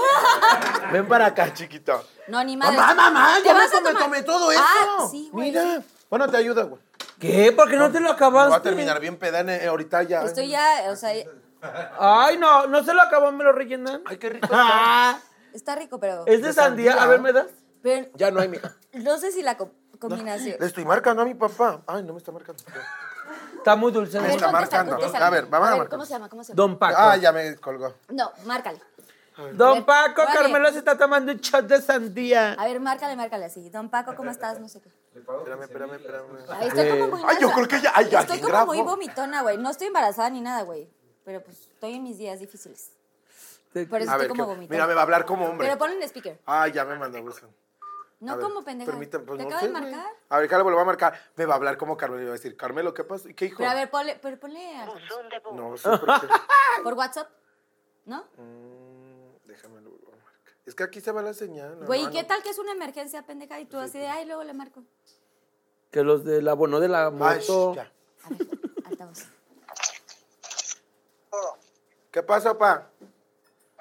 Ven 0.92 1.08
para 1.08 1.26
acá, 1.26 1.52
chiquito. 1.52 2.04
No, 2.28 2.44
ni 2.44 2.56
madre. 2.56 2.76
Mamá, 2.76 2.94
mamá, 2.94 3.34
¿Te 3.42 3.48
ya 3.48 3.54
me 3.54 3.68
tomar? 3.68 3.94
tomé 4.02 4.22
todo 4.22 4.52
eso. 4.52 4.62
Ah, 4.64 5.08
sí, 5.10 5.28
güey. 5.32 5.50
Mira. 5.50 5.82
Bueno, 6.10 6.28
te 6.30 6.36
ayuda, 6.36 6.62
güey. 6.64 6.80
¿Qué? 7.18 7.52
¿Por 7.52 7.70
qué 7.70 7.76
no 7.76 7.90
te 7.90 8.00
lo 8.00 8.10
acabaste? 8.10 8.48
Voy 8.50 8.58
a 8.58 8.62
terminar 8.62 9.00
bien 9.00 9.16
peda 9.18 9.40
en- 9.40 9.50
eh, 9.50 9.66
ahorita 9.66 10.02
ya. 10.02 10.22
Estoy 10.24 10.48
ya, 10.48 10.84
o 10.90 10.96
sea, 10.96 11.12
Ay, 11.98 12.36
no, 12.36 12.66
no 12.66 12.84
se 12.84 12.92
lo 12.92 13.00
acabó, 13.02 13.32
me 13.32 13.42
lo 13.44 13.52
rellenan. 13.52 14.02
Ay, 14.04 14.18
qué 14.18 14.28
rico. 14.28 14.46
está. 14.52 15.20
está 15.54 15.74
rico, 15.76 15.98
pero, 15.98 16.26
Es 16.26 16.42
de 16.42 16.52
sandía. 16.52 16.92
sandía. 16.92 17.02
A 17.04 17.06
ver, 17.06 17.20
¿me 17.20 17.32
das? 17.32 17.46
pero 17.82 18.06
Ya 18.14 18.30
no 18.30 18.40
hay, 18.40 18.48
mija. 18.48 18.74
no 18.92 19.16
sé 19.18 19.32
si 19.32 19.42
la 19.42 19.56
co- 19.56 19.70
combinación. 19.98 20.56
Le 20.60 20.66
estoy 20.66 20.84
marcando 20.84 21.22
a 21.22 21.24
mi 21.24 21.34
papá. 21.34 21.82
Ay, 21.86 22.02
no 22.02 22.12
me 22.12 22.18
está 22.18 22.32
marcando. 22.32 22.62
Está 23.56 23.76
muy 23.76 23.92
dulce. 23.92 24.18
A 24.18 24.20
Me 24.20 24.34
está 24.34 24.50
marcando. 24.52 24.94
A 24.96 25.30
ver, 25.30 25.46
vamos 25.46 25.68
a 25.68 25.70
ver, 25.70 25.78
marcar. 25.78 25.88
¿Cómo 25.88 26.04
se 26.04 26.12
llama? 26.12 26.28
¿Cómo 26.28 26.44
se 26.44 26.48
llama? 26.52 26.56
Don 26.56 26.78
Paco. 26.78 26.96
Ah, 26.98 27.16
ya 27.16 27.32
me 27.32 27.56
colgó. 27.56 27.94
No, 28.10 28.30
márcale. 28.44 28.78
Don 29.54 29.84
Paco, 29.84 30.20
órale. 30.22 30.38
Carmela 30.38 30.70
se 30.70 30.78
está 30.78 30.98
tomando 30.98 31.32
un 31.32 31.38
shot 31.38 31.66
de 31.66 31.80
sandía. 31.80 32.52
A 32.52 32.64
ver, 32.66 32.78
márcale, 32.80 33.16
márcale 33.16 33.46
así. 33.46 33.70
Don 33.70 33.88
Paco, 33.88 34.14
¿cómo 34.14 34.30
estás? 34.30 34.60
No 34.60 34.68
sé 34.68 34.80
qué. 34.82 34.90
Espérame, 35.14 35.62
espérame, 35.62 35.94
espérame. 35.94 36.26
Ay, 36.48 36.68
estoy 36.68 36.88
como 36.90 37.08
muy 37.16 37.22
Ay, 37.26 37.36
yo 37.40 37.50
creo 37.52 37.68
que 37.68 37.80
ya- 37.80 37.92
ay, 37.94 38.08
ya, 38.10 38.20
Estoy 38.20 38.40
¿quién 38.40 38.50
como 38.50 38.66
muy 38.66 38.82
vomitona, 38.82 39.42
güey. 39.42 39.58
No 39.58 39.70
estoy 39.70 39.86
embarazada 39.88 40.28
ni 40.30 40.40
nada, 40.40 40.62
güey. 40.62 40.88
Pero 41.24 41.42
pues 41.42 41.60
estoy 41.60 41.94
en 41.94 42.02
mis 42.02 42.18
días 42.18 42.40
difíciles. 42.40 42.90
Por 43.72 44.00
eso 44.00 44.10
A 44.10 44.14
estoy 44.14 44.18
ver, 44.18 44.28
como 44.28 44.44
¿qué- 44.44 44.54
vomitona. 44.54 44.74
mira, 44.76 44.86
me 44.86 44.94
va 44.94 45.00
a 45.00 45.04
hablar 45.04 45.24
como 45.24 45.46
hombre. 45.46 45.66
Pero 45.66 45.78
ponle 45.78 45.96
en 45.96 46.02
speaker. 46.04 46.38
Ay, 46.46 46.72
ya 46.72 46.84
me 46.84 46.96
mandó. 46.96 47.18
No 48.20 48.32
A 48.32 48.36
ver, 48.36 48.44
como 48.44 48.64
pendeja. 48.64 48.90
permítame, 48.90 49.24
pues, 49.24 49.38
¿Te 49.38 49.42
no 49.44 49.48
acabo 49.50 49.60
sé, 49.60 49.66
de 49.66 49.72
marcar? 49.72 50.12
A 50.30 50.38
ver, 50.38 50.48
Carlos, 50.48 50.64
vuelvo 50.64 50.80
a 50.80 50.84
marcar. 50.84 51.20
Me 51.36 51.44
va 51.46 51.54
a 51.54 51.56
hablar 51.56 51.76
como 51.76 51.96
Carmelo. 51.96 52.22
y 52.22 52.26
va 52.26 52.30
a 52.30 52.34
decir, 52.34 52.56
Carmelo, 52.56 52.94
¿qué 52.94 53.04
pasó? 53.04 53.28
¿Y 53.28 53.34
qué 53.34 53.46
hijo? 53.46 53.58
Pero 53.58 53.70
a 53.70 53.74
ver, 53.74 53.90
ponle, 53.90 54.18
pero 54.22 54.38
ponle 54.38 54.76
algo. 54.78 54.94
No 55.52 55.76
sé 55.76 55.88
por 56.84 56.94
WhatsApp. 56.94 57.28
¿No? 58.06 58.24
Mm, 58.36 59.46
Déjame 59.46 59.80
lo 59.80 59.90
vuelvo 59.90 60.12
a 60.12 60.24
marcar. 60.24 60.53
Es 60.66 60.74
que 60.74 60.82
aquí 60.82 61.00
se 61.00 61.12
va 61.12 61.22
la 61.22 61.34
señal. 61.34 61.76
Güey, 61.86 62.04
¿y 62.04 62.10
qué 62.10 62.24
tal 62.24 62.42
que 62.42 62.48
es 62.50 62.58
una 62.58 62.72
emergencia 62.72 63.24
pendeja 63.26 63.60
y 63.60 63.66
tú 63.66 63.78
así 63.78 63.98
de, 63.98 64.06
ay, 64.08 64.24
luego 64.26 64.42
le 64.44 64.54
marco? 64.54 64.82
Que 65.90 66.02
los 66.02 66.24
del 66.24 66.48
abono 66.48 66.80
de 66.80 66.88
la 66.88 67.06
Ay, 67.08 67.12
moto. 67.12 67.74
ya. 67.74 67.92
Altavoz. 68.86 69.24
¿Qué 72.10 72.22
pasa, 72.22 72.56
pa? 72.56 72.90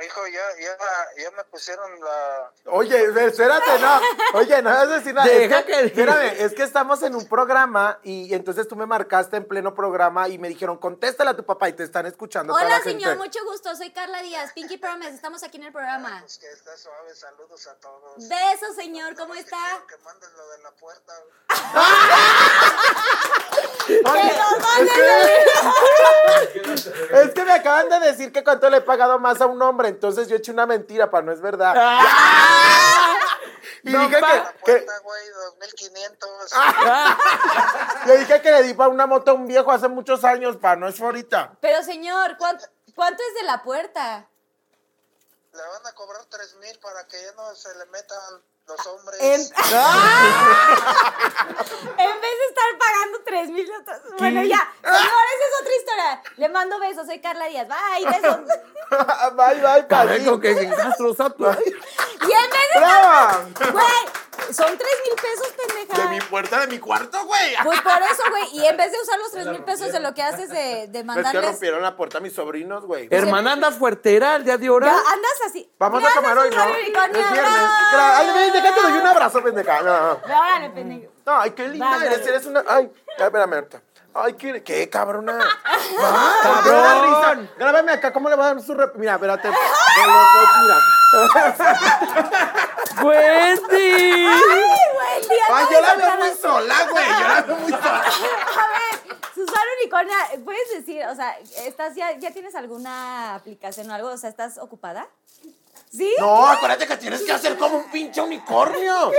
Hijo, 0.01 0.21
ya, 0.27 0.41
ya, 0.59 0.75
ya 1.23 1.31
me 1.31 1.43
pusieron 1.45 1.87
la... 2.01 2.51
Oye, 2.65 3.03
espérate, 3.03 3.79
no. 3.79 4.01
Oye, 4.39 4.61
no 4.63 4.69
vas 4.71 4.83
a 4.83 4.87
decir 4.87 5.13
nada. 5.13 5.27
Deja 5.27 5.59
es 5.59 5.65
que, 5.65 5.71
que- 5.71 5.85
Espérame, 5.85 6.33
es 6.39 6.53
que 6.53 6.63
estamos 6.63 7.03
en 7.03 7.15
un 7.15 7.27
programa 7.27 7.99
y 8.03 8.33
entonces 8.33 8.67
tú 8.67 8.75
me 8.75 8.87
marcaste 8.87 9.37
en 9.37 9.47
pleno 9.47 9.75
programa 9.75 10.27
y 10.29 10.39
me 10.39 10.49
dijeron, 10.49 10.77
contéstale 10.77 11.29
a 11.29 11.35
tu 11.35 11.45
papá 11.45 11.69
y 11.69 11.73
te 11.73 11.83
están 11.83 12.07
escuchando 12.07 12.53
toda 12.53 12.65
Hola, 12.65 12.75
gente. 12.81 12.89
señor, 12.89 13.17
mucho 13.17 13.39
gusto. 13.45 13.75
Soy 13.75 13.91
Carla 13.91 14.21
Díaz, 14.23 14.51
Pinky 14.53 14.77
Promise. 14.77 15.13
Estamos 15.13 15.43
aquí 15.43 15.57
en 15.57 15.65
el 15.65 15.71
programa. 15.71 16.17
Pues 16.21 16.39
que 16.39 16.49
está 16.51 16.75
suave, 16.75 17.13
saludos 17.13 17.67
a 17.67 17.75
todos. 17.75 18.27
Besos, 18.27 18.75
señor. 18.75 19.15
¿Cómo 19.15 19.35
está? 19.35 19.57
Que 19.87 19.97
mandes 20.03 20.31
lo 20.33 20.49
de 20.49 20.57
la 20.63 20.71
puerta. 20.71 21.13
Oye, 24.05 24.31
es, 24.79 24.93
que, 24.93 25.01
es 27.21 27.31
que 27.33 27.43
me 27.45 27.51
acaban 27.51 27.89
de 27.89 27.99
decir 27.99 28.31
que 28.31 28.43
cuánto 28.43 28.69
le 28.69 28.77
he 28.77 28.81
pagado 28.81 29.19
más 29.19 29.41
a 29.41 29.45
un 29.45 29.61
hombre, 29.61 29.82
entonces 29.87 30.27
yo 30.27 30.35
eché 30.35 30.51
una 30.51 30.65
mentira, 30.65 31.09
pa, 31.11 31.21
no 31.21 31.31
es 31.31 31.41
verdad. 31.41 31.73
y 33.83 33.91
No, 33.91 33.99
dije 34.07 34.19
pa. 34.21 34.29
que, 34.31 34.37
La 34.37 34.53
que- 34.53 34.57
puerta, 34.85 34.99
güey, 35.03 35.29
2500. 35.59 36.29
le 38.05 38.17
dije 38.17 38.41
que 38.41 38.51
le 38.51 38.63
di 38.63 38.73
para 38.73 38.89
una 38.89 39.05
moto 39.07 39.31
a 39.31 39.33
un 39.33 39.47
viejo 39.47 39.71
hace 39.71 39.87
muchos 39.87 40.23
años, 40.23 40.57
pa, 40.57 40.75
no 40.75 40.87
es 40.87 40.99
ahorita. 41.01 41.57
Pero, 41.61 41.83
señor, 41.83 42.37
¿cuánto, 42.37 42.65
cuánto 42.95 43.21
es 43.27 43.35
de 43.35 43.43
la 43.43 43.61
puerta? 43.63 44.27
Le 45.53 45.61
van 45.61 45.85
a 45.85 45.91
cobrar 45.93 46.23
3000 46.25 46.79
para 46.79 47.05
que 47.07 47.21
ya 47.21 47.31
no 47.33 47.53
se 47.55 47.73
le 47.77 47.85
metan 47.87 48.17
los 48.67 48.87
hombres. 48.87 49.19
En, 49.21 49.41
en 49.41 49.47
vez 52.21 52.35
de 52.39 52.45
estar 52.49 52.77
pagando 52.79 53.19
3 53.25 53.49
mil. 53.49 53.69
Bueno, 54.17 54.41
ya. 54.43 54.71
Señor, 54.81 55.01
esa 55.01 55.45
es 55.45 55.51
otra 55.61 55.75
historia. 55.75 56.21
Le 56.37 56.49
mando 56.49 56.79
besos. 56.79 57.05
Soy 57.05 57.19
Carla 57.19 57.47
Díaz. 57.47 57.67
Bye, 57.67 58.05
besos. 58.05 58.37
bye, 59.35 59.61
bye, 59.61 59.85
con 60.25 60.39
que. 60.39 60.51
Y 60.51 60.55
en 60.55 60.69
vez 62.49 62.69
de 62.73 62.79
¡Brava! 62.79 63.45
Güey, 63.71 64.05
son 64.51 64.77
3 64.77 64.79
mil 64.79 65.15
pesos, 65.21 65.53
pendeja. 65.55 66.01
De 66.03 66.09
mi 66.09 66.21
puerta, 66.21 66.59
de 66.61 66.67
mi 66.67 66.79
cuarto, 66.79 67.25
güey. 67.25 67.55
Pues 67.63 67.81
por 67.81 67.91
eso, 68.01 68.23
güey. 68.29 68.43
Y 68.57 68.65
en 68.65 68.77
vez 68.77 68.91
de 68.91 68.97
usar 69.01 69.19
los 69.19 69.31
3 69.31 69.47
mil 69.47 69.63
pesos 69.63 69.91
de 69.91 69.99
lo 69.99 70.13
que 70.13 70.23
haces 70.23 70.49
de, 70.49 70.55
de 70.55 70.83
Es 70.87 70.91
que 70.91 71.03
mandarles. 71.03 71.45
rompieron 71.45 71.81
la 71.81 71.95
puerta 71.95 72.17
a 72.17 72.21
mis 72.21 72.33
sobrinos, 72.33 72.85
güey. 72.85 73.07
Hermana, 73.11 73.53
andas 73.53 73.75
fuertera 73.75 74.35
el 74.37 74.43
día 74.43 74.57
de 74.57 74.67
ahora. 74.67 74.87
Ya 74.87 75.11
andas 75.11 75.41
así. 75.47 75.69
Vamos 75.79 76.03
a 76.03 76.15
comer 76.15 76.37
hoy, 76.37 76.49
¿no? 76.49 76.63
Es 76.63 76.93
viernes. 77.31 77.69
Ay, 77.93 78.27
ven, 78.33 78.53
déjate, 78.53 78.81
doy 78.81 78.91
un 78.93 79.07
abrazo, 79.07 79.43
pendeja. 79.43 79.81
No, 79.81 80.01
no. 80.01 80.19
Órale, 80.25 80.69
pendejo. 80.71 81.11
No, 81.25 81.39
ay, 81.39 81.51
qué 81.51 81.67
linda 81.69 81.89
Va, 81.89 82.05
eres, 82.05 82.27
eres 82.27 82.45
una... 82.45 82.63
Ay, 82.67 82.91
ay, 83.17 83.23
espérame, 83.23 83.53
ahorita. 83.53 83.81
Ay, 84.15 84.33
qué, 84.33 84.61
qué 84.63 84.89
cabrona. 84.89 85.33
Va, 85.99 86.33
Cabrón. 86.43 86.53
¿por 86.53 86.63
qué 86.63 86.69
me 86.71 86.77
da 86.77 87.01
risa? 87.01 87.53
Grábame 87.57 87.91
acá, 87.93 88.13
¿cómo 88.13 88.29
le 88.29 88.35
va 88.35 88.45
a 88.45 88.53
dar 88.53 88.63
su 88.63 88.73
rep? 88.73 88.95
Mira, 88.95 89.13
espérate. 89.15 89.49
Con 89.49 90.07
los 90.13 90.33
dos, 90.33 90.49
mira. 90.61 90.77
¡Wendy! 93.01 94.27
Ay, 94.27 95.21
día 95.29 95.45
Ay, 95.51 95.65
yo 95.71 95.81
la 95.81 95.95
veo 95.95 96.15
muy 96.17 96.31
sola, 96.39 96.75
güey. 96.91 97.05
Yo 97.05 97.27
la 97.27 97.41
veo 97.41 97.55
muy 97.57 97.71
sola. 97.81 98.03
A 98.03 98.67
ver, 98.69 99.17
Susana 99.33 99.69
Unicornia, 99.81 100.17
¿puedes 100.45 100.69
decir, 100.73 101.03
o 101.05 101.15
sea, 101.15 101.35
estás 101.65 101.95
ya, 101.95 102.11
ya 102.19 102.31
tienes 102.31 102.55
alguna 102.55 103.35
aplicación 103.35 103.89
o 103.89 103.93
algo? 103.93 104.09
O 104.09 104.17
sea, 104.17 104.29
¿estás 104.29 104.57
ocupada? 104.57 105.07
¿Sí? 105.91 106.13
No, 106.19 106.47
acuérdate 106.47 106.87
que 106.87 106.97
tienes 106.97 107.21
que 107.21 107.31
hacer 107.33 107.57
como 107.57 107.77
un 107.77 107.91
pinche 107.91 108.21
unicornio. 108.21 109.11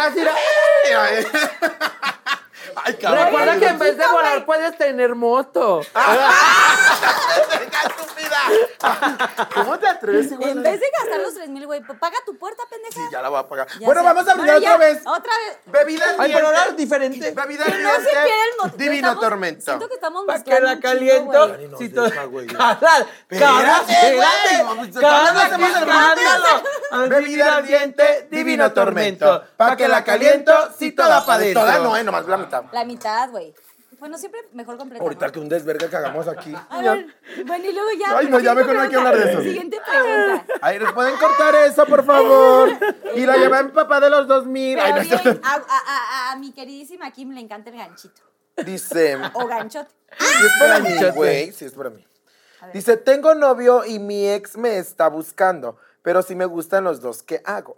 Así 0.00 0.20
era. 0.20 0.34
Ay, 2.76 2.94
cabrón. 2.94 3.24
Recuerda 3.26 3.58
que 3.58 3.66
en 3.66 3.78
vez 3.78 3.96
de 3.96 4.06
volar 4.06 4.44
puedes 4.44 4.76
tener 4.78 5.14
moto. 5.14 5.80
Estúpida. 7.84 8.38
¿Cómo 9.54 9.78
te 9.78 9.88
atreves, 9.88 10.30
igual? 10.32 10.50
En 10.50 10.62
vez 10.62 10.80
de 10.80 10.86
gastar 10.98 11.20
los 11.20 11.34
3 11.34 11.48
mil, 11.48 11.66
güey, 11.66 11.80
pues 11.82 11.98
paga 11.98 12.16
tu 12.26 12.36
puerta, 12.36 12.62
pendeja. 12.68 12.92
Sí, 12.94 13.00
ya 13.10 13.22
la 13.22 13.28
voy 13.28 13.40
a 13.40 13.48
pagar. 13.48 13.66
Ya 13.78 13.86
bueno, 13.86 14.00
sé. 14.02 14.06
vamos 14.06 14.28
a 14.28 14.34
brindar 14.34 14.56
otra 14.58 14.76
vez. 14.76 15.00
Otra 15.04 15.32
vez. 15.38 15.58
Bebida 15.66 16.04
Ay, 16.18 16.32
pero 16.32 16.46
ahora 16.48 16.70
diferente. 16.70 17.30
Bebida 17.30 17.64
No 17.66 17.72
se 17.72 18.10
pierde 18.10 18.30
el. 18.64 18.76
Divino 18.76 19.08
Estamos- 19.08 19.20
tormento. 19.20 19.64
Siento 19.64 19.88
que 19.88 19.94
estamos 19.94 20.24
Para 20.26 20.44
que 20.44 20.60
la 20.60 20.80
caliento. 20.80 21.48
güey. 21.48 21.70
Si 21.78 21.88
todo- 21.88 22.28
güey. 22.28 22.46
Cada, 22.46 22.98
Espérate, 23.30 24.18
cada, 25.00 25.30
güey. 26.90 27.08
Bebida 27.08 27.56
ardiente, 27.56 28.28
divino 28.30 28.72
tormento. 28.72 29.44
Pa' 29.56 29.76
que 29.76 29.88
la 29.88 30.04
caliento, 30.04 30.52
si 30.78 30.92
toda 30.92 31.24
pa' 31.24 31.38
dentro. 31.38 31.62
Toda 31.62 31.78
no, 31.78 31.96
eh, 31.96 32.04
nomás 32.04 32.26
la 32.26 32.36
mitad. 32.36 32.53
La 32.72 32.84
mitad, 32.84 33.30
güey. 33.30 33.54
Bueno, 34.00 34.18
siempre 34.18 34.40
mejor 34.52 34.76
completa. 34.76 35.02
Ahorita 35.02 35.26
¿no? 35.26 35.32
que 35.32 35.38
un 35.38 35.48
desvergue 35.48 35.88
que 35.88 35.96
hagamos 35.96 36.26
aquí. 36.28 36.52
A 36.68 36.82
ver, 36.82 37.06
bueno, 37.46 37.64
y 37.64 37.72
luego 37.72 37.88
ya. 37.98 38.18
Ay, 38.18 38.28
no, 38.28 38.40
ya 38.40 38.54
mejor 38.54 38.74
no 38.74 38.82
hay 38.82 38.88
que 38.88 38.96
hablar 38.96 39.16
de 39.16 39.30
eso. 39.32 39.40
Siguiente 39.40 39.78
pregunta. 39.88 40.44
Ay, 40.60 40.78
¿les 40.80 40.92
pueden 40.92 41.16
cortar 41.16 41.54
eso, 41.54 41.86
por 41.86 42.04
favor? 42.04 42.70
Y 43.14 43.24
la 43.24 43.36
lleva 43.36 43.60
en 43.60 43.70
papá 43.72 44.00
de 44.00 44.10
los 44.10 44.26
2000. 44.26 44.78
Ay, 44.78 44.92
Pero 44.92 45.04
no 45.16 45.22
bien, 45.22 45.40
a, 45.44 45.54
a- 45.54 45.62
a- 46.28 46.32
a 46.32 46.36
mi 46.36 46.52
queridísima 46.52 47.10
Kim 47.12 47.30
le 47.30 47.40
encanta 47.40 47.70
el 47.70 47.76
ganchito. 47.76 48.20
Dice. 48.64 49.16
O 49.34 49.46
ganchote. 49.46 49.90
Sí, 50.18 50.46
es 50.46 50.52
para 50.58 50.78
mí, 50.80 50.90
güey. 51.14 51.52
Sí, 51.52 51.64
es 51.64 51.72
para 51.72 51.90
mí. 51.90 52.04
Dice, 52.72 52.96
tengo 52.96 53.34
novio 53.34 53.84
y 53.84 53.98
mi 53.98 54.28
ex 54.28 54.56
me 54.56 54.78
está 54.78 55.08
buscando, 55.08 55.76
pero 56.02 56.22
sí 56.22 56.34
me 56.34 56.46
gustan 56.46 56.84
los 56.84 57.00
dos. 57.00 57.22
¿Qué 57.22 57.40
hago? 57.44 57.76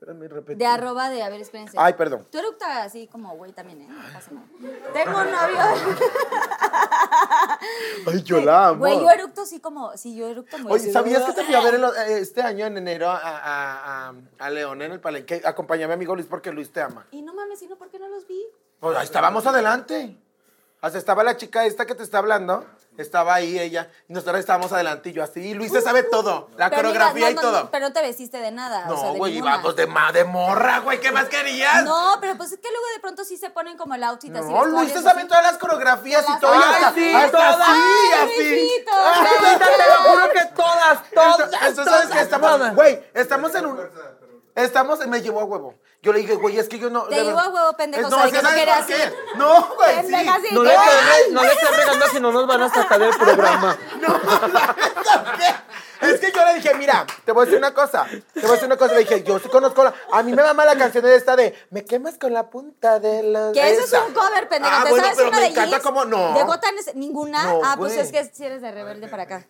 Espérame, 0.00 0.28
repetí. 0.28 0.58
De 0.58 0.64
arroba 0.64 1.10
de, 1.10 1.22
a 1.22 1.28
ver, 1.28 1.42
espérense. 1.42 1.76
Ay, 1.78 1.92
perdón. 1.92 2.26
Tú 2.32 2.38
eructa 2.38 2.84
así 2.84 3.06
como 3.06 3.36
güey 3.36 3.52
también, 3.52 3.82
¿eh? 3.82 3.86
No 3.86 4.00
pasa 4.14 4.30
nada. 4.32 4.46
Tengo 4.94 5.20
un 5.20 5.30
novio. 5.30 5.58
Ay, 8.06 8.22
yo 8.22 8.40
la 8.40 8.68
amo. 8.68 8.78
Güey, 8.78 8.98
yo 8.98 9.10
eructo 9.10 9.42
así 9.42 9.60
como, 9.60 9.94
sí, 9.98 10.16
yo 10.16 10.26
eructo 10.26 10.58
muy 10.58 10.72
Oye. 10.72 10.90
¿sabías 10.90 11.22
que 11.24 11.34
te 11.34 11.44
fui 11.44 11.54
a 11.54 11.60
ver 11.60 11.74
eh, 11.74 12.18
este 12.18 12.40
año 12.40 12.64
en 12.64 12.78
enero 12.78 13.10
a, 13.10 13.18
a, 13.18 14.08
a, 14.08 14.14
a 14.38 14.50
León 14.50 14.80
en 14.80 14.92
el 14.92 15.00
Palenque? 15.00 15.42
Acompañé 15.44 15.84
a 15.84 15.88
mi 15.88 15.92
amigo 15.92 16.14
Luis 16.14 16.26
porque 16.26 16.50
Luis 16.50 16.72
te 16.72 16.80
ama. 16.80 17.06
Y 17.10 17.20
no 17.20 17.34
mames, 17.34 17.60
¿y 17.60 17.66
no 17.66 17.76
por 17.76 17.90
qué 17.90 17.98
no 17.98 18.08
los 18.08 18.26
vi? 18.26 18.42
Pues 18.80 18.96
ahí 18.96 19.04
estábamos 19.04 19.46
adelante. 19.46 20.16
Hasta 20.80 20.96
estaba 20.96 21.22
la 21.22 21.36
chica 21.36 21.66
esta 21.66 21.84
que 21.84 21.94
te 21.94 22.04
está 22.04 22.18
hablando. 22.18 22.64
Estaba 23.00 23.34
ahí 23.34 23.58
ella. 23.58 23.88
Y 24.08 24.12
nosotros 24.12 24.38
estábamos 24.40 24.72
yo 25.12 25.22
así. 25.24 25.40
Y 25.40 25.54
Luis 25.54 25.72
se 25.72 25.80
sabe 25.80 26.02
todo. 26.04 26.48
La 26.56 26.68
Pero 26.70 26.82
coreografía 26.82 27.14
mira, 27.14 27.30
y 27.30 27.34
no, 27.34 27.40
todo. 27.40 27.62
no, 27.64 27.70
pero 27.70 27.88
no 27.88 27.92
te 27.92 28.02
vestiste 28.02 28.38
de 28.38 28.50
nada. 28.50 28.86
o 28.90 28.96
sea, 28.96 29.06
No, 29.06 29.12
de 29.14 29.18
güey, 29.18 29.32
ninguna. 29.34 29.54
íbamos 29.56 29.76
de, 29.76 29.86
ma- 29.86 30.12
de 30.12 30.24
morra, 30.24 30.78
güey. 30.80 31.00
¿Qué 31.00 31.10
más 31.12 31.26
querías? 31.26 31.84
No, 31.84 32.18
pero 32.20 32.36
pues 32.36 32.52
es 32.52 32.58
que 32.58 32.68
luego 32.70 32.86
de 32.94 33.00
pronto 33.00 33.24
sí 33.24 33.36
se 33.36 33.50
ponen 33.50 33.76
como 33.76 33.94
el 33.94 34.04
outfit 34.04 34.34
así. 34.34 34.48
No, 34.48 34.64
Luis 34.64 34.92
se 34.92 35.02
sabe 35.02 35.24
todas 35.24 35.42
las 35.42 35.58
coreografías 35.58 36.22
y 36.22 36.26
Todas. 36.26 36.40
todo. 36.40 36.52
Ay, 36.54 36.82
hasta- 36.84 36.94
sí, 36.94 37.14
hasta 37.14 37.30
todas. 37.38 37.60
así, 37.60 38.12
así. 38.22 38.84
Te 38.84 39.88
lo 39.88 40.10
juro 40.10 40.30
que 40.32 40.44
todas, 40.54 41.10
todas. 41.14 41.40
Entonces, 41.68 41.84
¿sabes 41.94 42.08
qué? 42.10 42.20
Estamos, 42.20 42.74
güey, 42.74 43.02
estamos 43.14 43.54
en 43.54 43.66
un... 43.66 43.80
Estamos, 44.54 45.06
me 45.06 45.22
llevó 45.22 45.40
a 45.40 45.44
huevo. 45.44 45.74
Yo 46.02 46.12
le 46.12 46.20
dije, 46.20 46.34
güey, 46.34 46.58
es 46.58 46.68
que 46.68 46.78
yo 46.78 46.88
no... 46.90 47.02
Te 47.04 47.22
llevó 47.22 47.38
a 47.38 47.48
huevo, 47.48 47.72
pendejo, 47.76 48.08
No, 48.08 48.16
o 48.16 48.20
sea, 48.20 48.26
es 48.28 48.32
que 48.32 48.42
no 48.42 48.48
¿sabes 48.48 48.58
quería 48.58 48.76
así. 48.78 48.94
No, 49.36 49.74
güey, 49.76 49.96
sí. 50.06 50.52
No 50.52 50.62
le 50.64 50.74
estén 50.74 50.96
re- 50.96 51.32
no 51.32 51.42
le 51.42 51.52
estén 51.52 51.74
regando 51.76 52.06
si 52.06 52.20
no 52.20 52.32
nos 52.32 52.46
van 52.46 52.62
a 52.62 52.68
sacar 52.70 52.98
del 52.98 53.16
programa. 53.16 53.76
Es 56.00 56.18
que 56.18 56.32
yo 56.32 56.44
le 56.46 56.54
dije, 56.54 56.74
mira, 56.76 57.06
te 57.26 57.32
voy 57.32 57.42
a 57.42 57.44
decir 57.44 57.58
una 57.58 57.74
cosa. 57.74 58.06
Te 58.32 58.40
voy 58.40 58.48
a 58.50 58.52
decir 58.52 58.64
una 58.66 58.78
cosa. 58.78 58.94
Le 58.94 59.00
dije, 59.00 59.22
yo 59.22 59.38
sí 59.38 59.48
conozco 59.50 59.84
la. 59.84 59.92
A 60.12 60.22
mí 60.22 60.32
me 60.32 60.42
mama 60.42 60.64
la 60.64 60.74
canción 60.76 61.04
de 61.04 61.14
esta 61.14 61.36
de 61.36 61.54
Me 61.68 61.84
quemas 61.84 62.16
con 62.16 62.32
la 62.32 62.48
punta 62.48 62.98
de 62.98 63.22
la. 63.22 63.52
Que 63.52 63.70
eso 63.70 63.84
es 63.84 63.92
un 63.92 64.14
cover, 64.14 64.48
pendejo. 64.48 64.74
Ah, 64.74 64.84
¿Te 64.84 64.90
bueno, 64.90 65.04
sabes 65.04 65.18
pero 65.18 65.28
una 65.28 65.36
me 65.36 65.42
de 65.42 65.48
encanta 65.50 65.80
como. 65.80 66.04
No. 66.06 66.32
¿De 66.32 66.42
Gotanes? 66.44 66.94
¿Ninguna? 66.94 67.44
No, 67.44 67.60
ah, 67.62 67.74
pues 67.76 67.92
güey. 67.92 68.06
es 68.06 68.12
que 68.12 68.24
si 68.34 68.46
eres 68.46 68.62
de 68.62 68.72
rebelde 68.72 69.08
para 69.08 69.24
acá. 69.24 69.46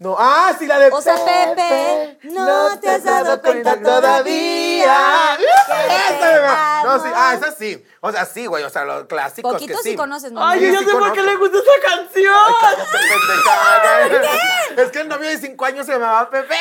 No. 0.00 0.14
Ah, 0.16 0.54
sí, 0.56 0.66
la 0.66 0.78
de. 0.78 0.90
O 0.92 1.02
sea, 1.02 1.16
Pepe, 1.16 2.18
no 2.30 2.78
te 2.78 2.88
has 2.88 3.02
dado 3.02 3.42
cuenta 3.42 3.82
todavía 3.82 5.36
que 5.36 5.44
Esa, 5.44 6.82
No, 6.84 7.02
sí. 7.02 7.10
Ah, 7.12 7.34
esa 7.34 7.50
sí. 7.50 7.84
O 8.00 8.12
sea, 8.12 8.24
sí, 8.24 8.46
güey. 8.46 8.62
O 8.62 8.70
sea, 8.70 8.84
los 8.84 9.06
clásicos 9.06 9.52
Poquito 9.52 9.76
que 9.76 9.82
sí. 9.82 9.90
sí 9.90 9.96
conoces, 9.96 10.30
¿no? 10.30 10.46
Ay, 10.46 10.60
yo 10.60 10.72
ya 10.72 10.78
sí 10.78 10.84
sé 10.84 10.92
por 10.92 11.12
qué 11.12 11.22
le 11.22 11.34
gusta 11.36 11.58
esa 11.58 11.96
canción. 11.96 12.54
Pendeja. 12.92 14.32
Es 14.76 14.90
que 14.92 15.00
el 15.00 15.08
novio 15.08 15.28
de 15.28 15.38
cinco 15.38 15.64
años 15.64 15.84
se 15.84 15.92
llamaba 15.92 16.30
Pepe. 16.30 16.54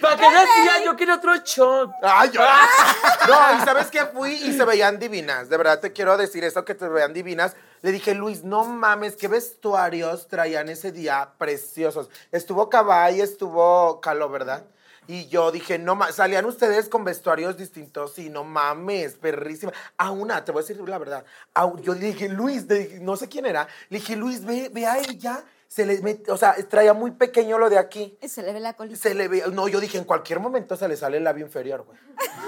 ¿Para 0.00 0.16
qué 0.16 0.30
decía? 0.30 0.84
Yo 0.84 0.96
quiero 0.96 1.14
otro 1.14 1.34
shot. 1.44 1.90
Ay, 2.02 2.30
yo. 2.30 2.40
No, 2.40 3.58
y 3.58 3.64
sabes 3.64 3.88
qué 3.88 4.06
fui 4.06 4.32
y 4.34 4.56
se 4.56 4.64
veían 4.64 5.00
divinas. 5.00 5.48
De 5.48 5.56
verdad 5.56 5.80
te 5.80 5.92
quiero 5.92 6.16
decir 6.16 6.44
eso, 6.44 6.64
que 6.64 6.76
te 6.76 6.86
veían 6.86 7.12
divinas. 7.12 7.56
Le 7.82 7.92
dije, 7.92 8.14
Luis, 8.14 8.44
no 8.44 8.64
mames, 8.64 9.16
qué 9.16 9.28
vestuarios 9.28 10.28
traían 10.28 10.68
ese 10.68 10.92
día 10.92 11.32
preciosos. 11.38 12.08
Estuvo 12.30 12.68
Cabay, 12.70 13.20
estuvo 13.20 14.00
Calo, 14.00 14.28
¿verdad? 14.28 14.64
Y 15.08 15.26
yo 15.26 15.50
dije, 15.50 15.80
no 15.80 15.96
mames, 15.96 16.14
salían 16.14 16.44
ustedes 16.44 16.88
con 16.88 17.02
vestuarios 17.04 17.56
distintos 17.56 18.16
y 18.20 18.30
no 18.30 18.44
mames, 18.44 19.14
perrísima. 19.14 19.72
A 19.98 20.12
una, 20.12 20.44
te 20.44 20.52
voy 20.52 20.60
a 20.60 20.66
decir 20.66 20.88
la 20.88 20.98
verdad. 20.98 21.24
a- 21.54 21.72
yo 21.82 21.94
le 21.94 22.06
dije, 22.06 22.28
Luis, 22.28 22.66
le 22.68 22.78
dije, 22.78 23.00
no 23.00 23.16
sé 23.16 23.28
quién 23.28 23.44
era. 23.46 23.66
Le 23.88 23.98
dije, 23.98 24.14
Luis, 24.14 24.44
ve, 24.44 24.70
ve 24.72 24.86
a 24.86 24.98
ella. 24.98 25.42
Se 25.66 25.86
le 25.86 26.00
met- 26.02 26.28
o 26.28 26.36
sea, 26.36 26.54
traía 26.68 26.92
muy 26.92 27.12
pequeño 27.12 27.56
lo 27.58 27.68
de 27.70 27.78
aquí. 27.78 28.16
Se 28.28 28.42
le 28.42 28.52
ve 28.52 28.60
la 28.60 28.74
colita. 28.74 28.96
Se 29.00 29.14
le 29.14 29.26
ve, 29.26 29.42
no, 29.52 29.66
yo 29.68 29.80
dije, 29.80 29.96
en 29.98 30.04
cualquier 30.04 30.38
momento 30.38 30.76
se 30.76 30.86
le 30.86 30.96
sale 30.98 31.16
el 31.16 31.24
labio 31.24 31.44
inferior, 31.46 31.84
güey. 31.84 31.98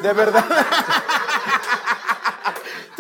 De 0.03 0.13
verdad. 0.13 0.45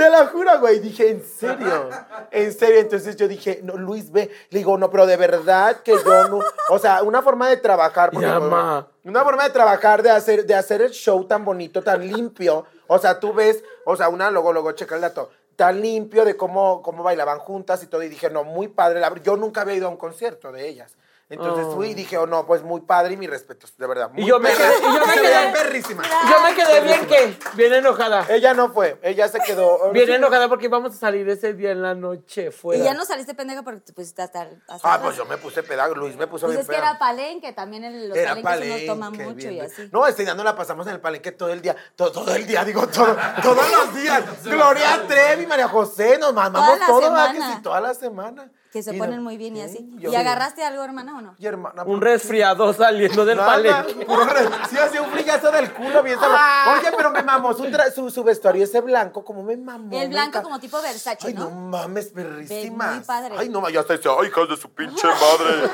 Te 0.04 0.10
lo 0.10 0.26
juro, 0.26 0.60
güey. 0.60 0.80
Dije, 0.80 1.10
¿en 1.10 1.24
serio? 1.24 1.88
En 2.30 2.52
serio. 2.52 2.80
Entonces 2.80 3.16
yo 3.16 3.26
dije, 3.26 3.60
no, 3.62 3.74
Luis, 3.76 4.10
ve. 4.12 4.30
Le 4.50 4.58
digo, 4.58 4.76
no, 4.76 4.90
pero 4.90 5.06
de 5.06 5.16
verdad 5.16 5.80
que 5.82 5.92
yo 5.92 6.28
no. 6.28 6.40
O 6.68 6.78
sea, 6.78 7.02
una 7.02 7.22
forma 7.22 7.48
de 7.48 7.56
trabajar. 7.56 8.10
porque- 8.10 8.26
Llama. 8.26 8.88
Una 9.04 9.24
forma 9.24 9.44
de 9.44 9.50
trabajar, 9.50 10.02
de 10.02 10.10
hacer, 10.10 10.44
de 10.46 10.54
hacer 10.54 10.82
el 10.82 10.90
show 10.90 11.24
tan 11.24 11.44
bonito, 11.44 11.82
tan 11.82 12.06
limpio. 12.06 12.66
O 12.86 12.98
sea, 12.98 13.18
tú 13.18 13.32
ves, 13.32 13.62
o 13.86 13.96
sea, 13.96 14.08
una, 14.08 14.30
luego, 14.30 14.52
luego, 14.52 14.72
checa 14.72 14.94
el 14.94 15.00
dato. 15.00 15.30
Tan 15.56 15.80
limpio 15.80 16.24
de 16.24 16.36
cómo, 16.36 16.82
cómo 16.82 17.02
bailaban 17.02 17.38
juntas 17.38 17.82
y 17.82 17.86
todo. 17.86 18.02
Y 18.02 18.08
dije, 18.08 18.28
no, 18.28 18.44
muy 18.44 18.68
padre. 18.68 19.00
La- 19.00 19.14
Yo 19.22 19.36
nunca 19.36 19.62
había 19.62 19.74
ido 19.74 19.86
a 19.86 19.90
un 19.90 19.96
concierto 19.96 20.52
de 20.52 20.68
ellas. 20.68 20.96
Entonces 21.30 21.66
fui 21.74 21.88
y 21.90 21.94
dije, 21.94 22.18
oh, 22.18 22.26
no, 22.26 22.46
pues 22.46 22.62
muy 22.62 22.82
padre 22.82 23.14
y 23.14 23.16
mis 23.16 23.30
respetos, 23.30 23.74
de 23.78 23.86
verdad. 23.86 24.10
muy 24.10 24.24
yo 24.26 24.38
me 24.38 24.50
perra. 24.50 24.64
quedé- 24.70 24.78
y 24.78 24.94
yo 24.94 25.00
me 25.06 25.12
quedé- 25.14 25.22
veían 25.22 25.52
perrísimas. 25.52 26.06
Yo 26.30 26.40
me 26.42 26.54
quedé 26.54 26.80
bien 26.82 27.06
que, 27.06 27.38
bien 27.54 27.72
enojada. 27.72 28.26
Ella 28.28 28.52
no 28.54 28.70
fue, 28.72 28.98
ella 29.02 29.26
se 29.28 29.38
quedó. 29.40 29.90
Bien 29.92 30.10
enojada 30.10 30.48
porque 30.48 30.66
íbamos 30.66 30.94
a 30.94 30.98
salir 30.98 31.28
ese 31.28 31.54
día 31.54 31.70
en 31.72 31.80
la 31.82 31.94
noche 31.94 32.48
Y 32.48 32.50
fuera. 32.50 32.84
ya 32.84 32.94
no 32.94 33.04
saliste 33.06 33.34
pendeja 33.34 33.62
porque 33.62 33.80
te 33.80 33.92
pusiste 33.94 34.20
hasta, 34.22 34.42
hasta 34.42 34.62
Ah, 34.68 34.94
atrás. 34.94 34.98
pues 35.02 35.16
yo 35.16 35.24
me 35.24 35.38
puse 35.38 35.62
pedazo, 35.62 35.94
Luis 35.94 36.14
me 36.16 36.26
puso 36.26 36.46
Pues 36.46 36.56
bien 36.58 36.60
es 36.62 36.68
que 36.68 36.76
era 36.76 36.98
palenque, 36.98 37.52
también 37.52 37.84
en 37.84 38.08
los 38.10 38.18
Era 38.18 38.36
palenques 38.42 38.82
uno 38.84 38.92
toma 38.94 39.10
palenque, 39.10 39.32
mucho 39.34 39.50
y 39.50 39.60
así. 39.60 39.88
No, 39.92 40.06
este 40.06 40.24
día 40.24 40.34
no 40.34 40.44
la 40.44 40.54
pasamos 40.54 40.86
en 40.86 40.92
el 40.94 41.00
palenque 41.00 41.32
todo 41.32 41.48
el 41.48 41.62
día. 41.62 41.74
Todo, 41.96 42.12
todo 42.12 42.34
el 42.34 42.46
día, 42.46 42.64
digo, 42.64 42.86
todo, 42.88 43.16
todos 43.42 43.70
los 43.70 43.94
días. 43.94 44.22
Gloria 44.44 45.04
Trevi, 45.08 45.46
María 45.46 45.68
José, 45.68 46.18
nos 46.18 46.34
mamamos 46.34 46.78
la 46.78 46.86
todo, 46.86 47.00
¿verdad? 47.00 47.32
que 47.32 47.40
sí, 47.40 47.62
toda 47.62 47.80
la 47.80 47.94
semana. 47.94 48.50
Que 48.74 48.82
se 48.82 48.92
Y 48.92 48.98
ponen 48.98 49.18
no- 49.18 49.22
muy 49.22 49.36
bien 49.36 49.56
y 49.56 49.60
Sí, 49.60 49.64
así. 49.66 49.90
yo- 50.00 50.10
¿Y 50.10 50.16
agarraste 50.16 50.64
algo, 50.64 50.82
hermana, 50.82 51.16
o 51.16 51.20
no? 51.20 51.36
Y 51.38 51.46
hermana, 51.46 51.84
Un 51.84 52.00
resfriado 52.00 52.72
saliendo 52.74 53.24
del 53.24 53.36
Nada, 53.36 53.52
palenque. 53.52 54.04
puro 54.04 54.24
re- 54.24 54.48
Sí, 54.68 54.76
hacía 54.76 55.00
un 55.00 55.12
frillazo 55.12 55.52
del 55.52 55.72
culo 55.72 56.02
bien 56.02 56.18
sabroso. 56.18 56.42
Oye, 56.80 56.90
pero 56.96 57.10
me 57.12 57.22
mamó 57.22 57.54
su, 57.54 57.66
tra- 57.66 57.92
su, 57.94 58.10
su 58.10 58.24
vestuario 58.24 58.64
ese 58.64 58.80
blanco, 58.80 59.24
como 59.24 59.44
me 59.44 59.56
mamó. 59.56 59.92
El 59.96 60.08
me 60.08 60.14
blanco 60.14 60.28
encanta. 60.30 60.42
como 60.42 60.58
tipo 60.58 60.82
Versace, 60.82 61.28
Ay, 61.28 61.34
no 61.34 61.44
¿no? 61.44 61.50
mames, 61.50 62.06
perrísimas. 62.08 62.96
Muy 62.96 63.04
padre. 63.04 63.34
Ay, 63.38 63.48
no, 63.48 63.68
ya 63.68 63.78
está 63.78 63.94
ay, 63.94 64.00
hijas 64.26 64.48
de 64.48 64.56
su 64.56 64.68
pinche 64.70 65.06
madre. 65.06 65.70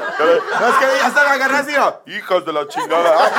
No, 0.60 0.68
es 0.68 0.74
que 0.76 0.86
ya 0.98 1.08
se 1.08 1.14
me 1.14 1.30
agarra 1.30 1.58
así, 1.60 1.72
¿no? 1.72 2.00
hijas 2.14 2.44
de 2.44 2.52
la 2.52 2.68
chingada. 2.68 3.30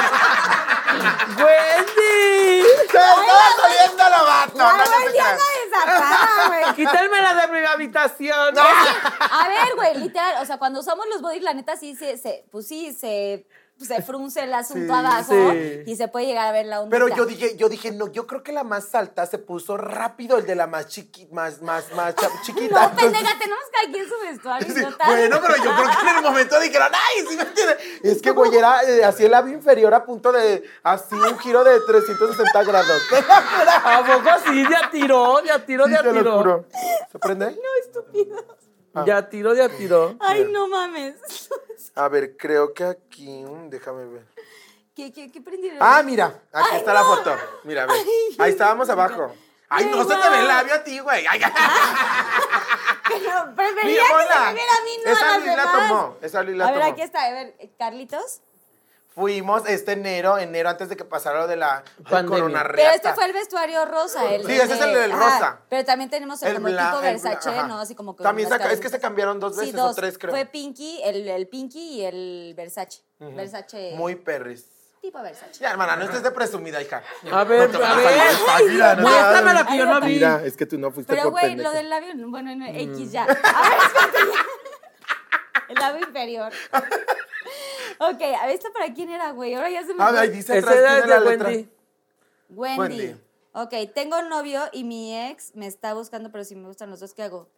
¡Wendy! 1.37 2.67
¡Se 2.91 2.97
está 2.97 3.61
saliendo 3.61 4.03
la! 4.03 4.21
La 4.21 4.47
no, 4.53 4.77
no 4.77 4.83
creas. 4.83 5.39
desatada, 5.65 6.47
güey. 6.47 6.75
Quítálmela 6.75 7.33
de 7.33 7.47
mi 7.47 7.65
habitación. 7.65 8.57
A 8.57 9.47
ver, 9.47 9.75
güey, 9.75 9.97
literal, 9.97 10.41
o 10.41 10.45
sea, 10.45 10.57
cuando 10.57 10.79
usamos 10.79 11.05
los 11.07 11.21
body, 11.21 11.39
la 11.39 11.53
neta 11.53 11.77
sí 11.77 11.95
se, 11.95 12.17
se 12.17 12.45
pues 12.51 12.67
sí, 12.67 12.93
se, 12.93 13.45
se 13.85 14.01
frunce 14.01 14.43
el 14.43 14.53
asunto 14.53 14.93
Sí, 14.93 14.99
abajo 14.99 15.33
sí. 15.51 15.83
y 15.85 15.95
se 15.95 16.07
puede 16.07 16.25
llegar 16.27 16.47
a 16.47 16.51
ver 16.51 16.65
la 16.65 16.81
onda. 16.81 16.95
Pero 16.95 17.07
yo 17.09 17.25
dije, 17.25 17.55
yo 17.57 17.69
dije, 17.69 17.91
no, 17.91 18.07
yo 18.11 18.27
creo 18.27 18.43
que 18.43 18.51
la 18.51 18.63
más 18.63 18.93
alta 18.95 19.25
se 19.25 19.37
puso 19.37 19.77
rápido 19.77 20.37
el 20.37 20.45
de 20.45 20.55
la 20.55 20.67
más 20.67 20.87
chiqui, 20.87 21.27
más, 21.31 21.61
más, 21.61 21.91
más 21.93 22.15
chiquita. 22.43 22.87
No, 22.89 22.95
pendeja, 22.95 23.37
tenemos 23.39 23.63
cada 23.71 23.91
quien 23.91 24.07
su 24.07 24.15
vestuario. 24.25 24.67
Sí, 24.73 24.95
bueno, 25.05 25.39
pero 25.41 25.55
yo 25.57 25.71
creo 25.75 25.89
que 25.89 26.09
en 26.09 26.15
el 26.17 26.23
momento 26.23 26.59
dijeron, 26.59 26.89
ay, 26.93 27.25
sí 27.29 27.35
me 27.35 27.43
entiendes. 27.43 27.77
Es 28.03 28.21
que, 28.21 28.31
güey, 28.31 28.55
era 28.55 28.83
eh, 28.83 29.03
así 29.03 29.25
el 29.25 29.31
labio 29.31 29.53
inferior 29.53 29.93
a 29.93 30.05
punto 30.05 30.31
de, 30.31 30.63
así 30.83 31.15
un 31.15 31.37
giro 31.39 31.63
de 31.63 31.79
360 31.81 32.63
grados. 32.63 33.01
¿A 33.83 34.03
poco 34.05 34.29
sí? 34.47 34.63
De 34.65 34.75
a 34.75 34.89
tiro, 34.89 35.41
de 35.41 35.51
a 35.51 35.65
tiro, 35.65 35.85
Sí, 35.85 35.91
de 35.91 35.97
a 35.97 36.01
te 36.03 36.13
lo 36.13 36.37
juro. 36.37 36.65
¿Se 37.11 37.19
prende? 37.19 37.51
No, 37.51 37.85
estúpido. 37.85 38.57
De 39.05 39.11
a 39.13 39.29
tiro, 39.29 39.53
de 39.53 39.63
a 39.63 39.69
tiro. 39.69 40.15
Ay, 40.19 40.47
no 40.51 40.67
mames. 40.67 41.15
A 41.95 42.07
ver, 42.07 42.37
creo 42.37 42.73
que 42.73 42.83
aquí, 42.85 43.27
mm, 43.43 43.69
déjame 43.69 44.05
ver. 44.05 44.25
¿Qué, 44.95 45.11
qué, 45.11 45.31
qué 45.31 45.41
prendieron? 45.41 45.79
Ah, 45.81 46.01
mira, 46.03 46.27
aquí 46.51 46.69
Ay, 46.73 46.77
está 46.79 46.93
la 46.93 47.03
foto. 47.03 47.35
Mira, 47.63 47.85
ve. 47.85 47.93
Ay. 47.93 48.35
Ahí 48.39 48.51
estábamos 48.51 48.89
abajo. 48.89 49.33
Ay, 49.69 49.85
no 49.85 50.03
se 50.03 50.15
te 50.15 50.29
ve 50.29 50.39
el 50.39 50.47
labio 50.47 50.73
a 50.73 50.83
ti, 50.83 50.99
güey. 50.99 51.25
Ay, 51.27 51.39
Pero 53.07 53.55
preferiría 53.55 54.03
Mira, 54.03 54.17
que 54.27 54.33
se 54.33 54.39
me 54.39 54.53
viera 54.53 54.71
a 54.73 54.83
mí, 54.83 54.91
no 55.03 55.09
a 55.09 55.13
Esa 55.13 55.27
las 55.27 55.39
Luis 55.43 55.55
la 55.55 55.71
tomó, 55.71 56.17
esa 56.21 56.43
Luis 56.43 56.57
la 56.57 56.67
A 56.67 56.71
ver, 56.71 56.79
tomó. 56.81 56.91
aquí 56.93 57.01
está. 57.01 57.23
A 57.25 57.31
ver, 57.31 57.55
Carlitos. 57.77 58.41
Fuimos 59.13 59.67
este 59.67 59.91
enero, 59.91 60.37
enero 60.37 60.69
antes 60.69 60.87
de 60.87 60.95
que 60.95 61.03
pasara 61.03 61.39
lo 61.41 61.47
de 61.47 61.57
la 61.57 61.83
corona 62.09 62.63
Pero 62.73 62.91
este 62.91 63.13
fue 63.13 63.25
el 63.25 63.33
vestuario 63.33 63.83
rosa. 63.85 64.23
El 64.33 64.45
Sí, 64.45 64.53
ese 64.53 64.73
es 64.73 64.79
el 64.81 64.93
del 64.93 65.11
rosa. 65.11 65.59
Pero 65.69 65.83
también 65.83 66.09
tenemos 66.09 66.41
el, 66.43 66.49
El 66.49 66.55
como 66.55 66.69
bla- 66.69 66.85
tipo 66.91 67.01
el 67.03 67.17
bla- 67.17 67.23
Versace. 67.29 67.63
¿no? 67.67 67.77
Así 67.79 67.93
como 67.93 68.15
con 68.15 68.23
También 68.23 68.47
saca- 68.47 68.71
es 68.71 68.79
que 68.79 68.87
se 68.87 69.01
cambiaron 69.01 69.37
dos 69.41 69.55
Sí, 69.55 69.65
veces 69.65 69.81
o 69.81 69.93
tres, 69.93 70.17
creo. 70.17 70.31
Fue 70.31 70.45
Pinky, 70.45 71.01
el, 71.03 71.27
el 71.27 71.47
Pinky 71.49 71.79
y 71.99 72.05
el 72.05 72.53
Versace. 72.55 73.01
Versace. 73.19 73.91
Muy 73.95 74.15
perris. 74.15 74.65
Tipo 75.01 75.21
Versace. 75.21 75.59
Ya, 75.59 75.71
hermana, 75.71 75.97
no 75.97 76.05
estés 76.05 76.23
de 76.23 76.31
presumida, 76.31 76.81
hija. 76.81 77.03
A 77.31 77.43
ver, 77.43 77.69
No 77.69 77.83
a 77.83 77.95
ver. 77.95 78.69
vida, 78.69 78.95
no 78.95 79.01
Muéstrame 79.09 79.53
la 79.55 79.65
que 79.67 79.77
yo 79.77 79.85
no 79.87 79.99
vi. 79.99 80.07
Mira, 80.13 80.41
es 80.45 80.55
que 80.55 80.65
tú 80.65 80.77
no 80.77 80.89
fuiste 80.91 81.13
Pero, 81.13 81.31
güey, 81.31 81.55
lo 81.57 81.71
del 81.71 81.89
labio, 81.89 82.13
bueno, 82.29 82.55
no, 82.55 82.65
X 82.65 83.09
Mm. 83.09 83.11
ya. 83.11 83.23
A 83.23 83.27
ver, 83.27 83.37
espérate, 83.83 84.17
ya. 84.31 85.65
El 85.69 85.75
labio 85.75 86.07
inferior. 86.07 86.53
ok, 88.09 88.21
a 88.41 88.45
ver, 88.47 88.55
¿esto 88.55 88.69
para 88.73 88.93
quién 88.93 89.09
era, 89.09 89.31
güey? 89.31 89.53
Ahora 89.53 89.69
ya 89.69 89.85
se 89.85 89.93
me 89.93 90.03
Ah, 90.03 90.09
fue. 90.09 90.19
ahí 90.19 90.29
dice 90.29 90.57
Ese 90.57 90.67
atrás, 90.67 90.75
era 90.77 91.07
la 91.07 91.19
de 91.19 91.29
letra. 91.29 91.49
Wendy. 91.49 91.69
Wendy. 92.49 92.99
Wendy. 92.99 93.21
Ok, 93.53 93.73
tengo 93.93 94.21
novio 94.23 94.61
y 94.71 94.83
mi 94.83 95.15
ex 95.27 95.53
me 95.55 95.67
está 95.67 95.93
buscando, 95.93 96.31
pero 96.31 96.43
si 96.45 96.55
me 96.55 96.67
gustan 96.67 96.89
los 96.89 96.99
dos, 97.01 97.13
¿qué 97.13 97.23
hago? 97.23 97.49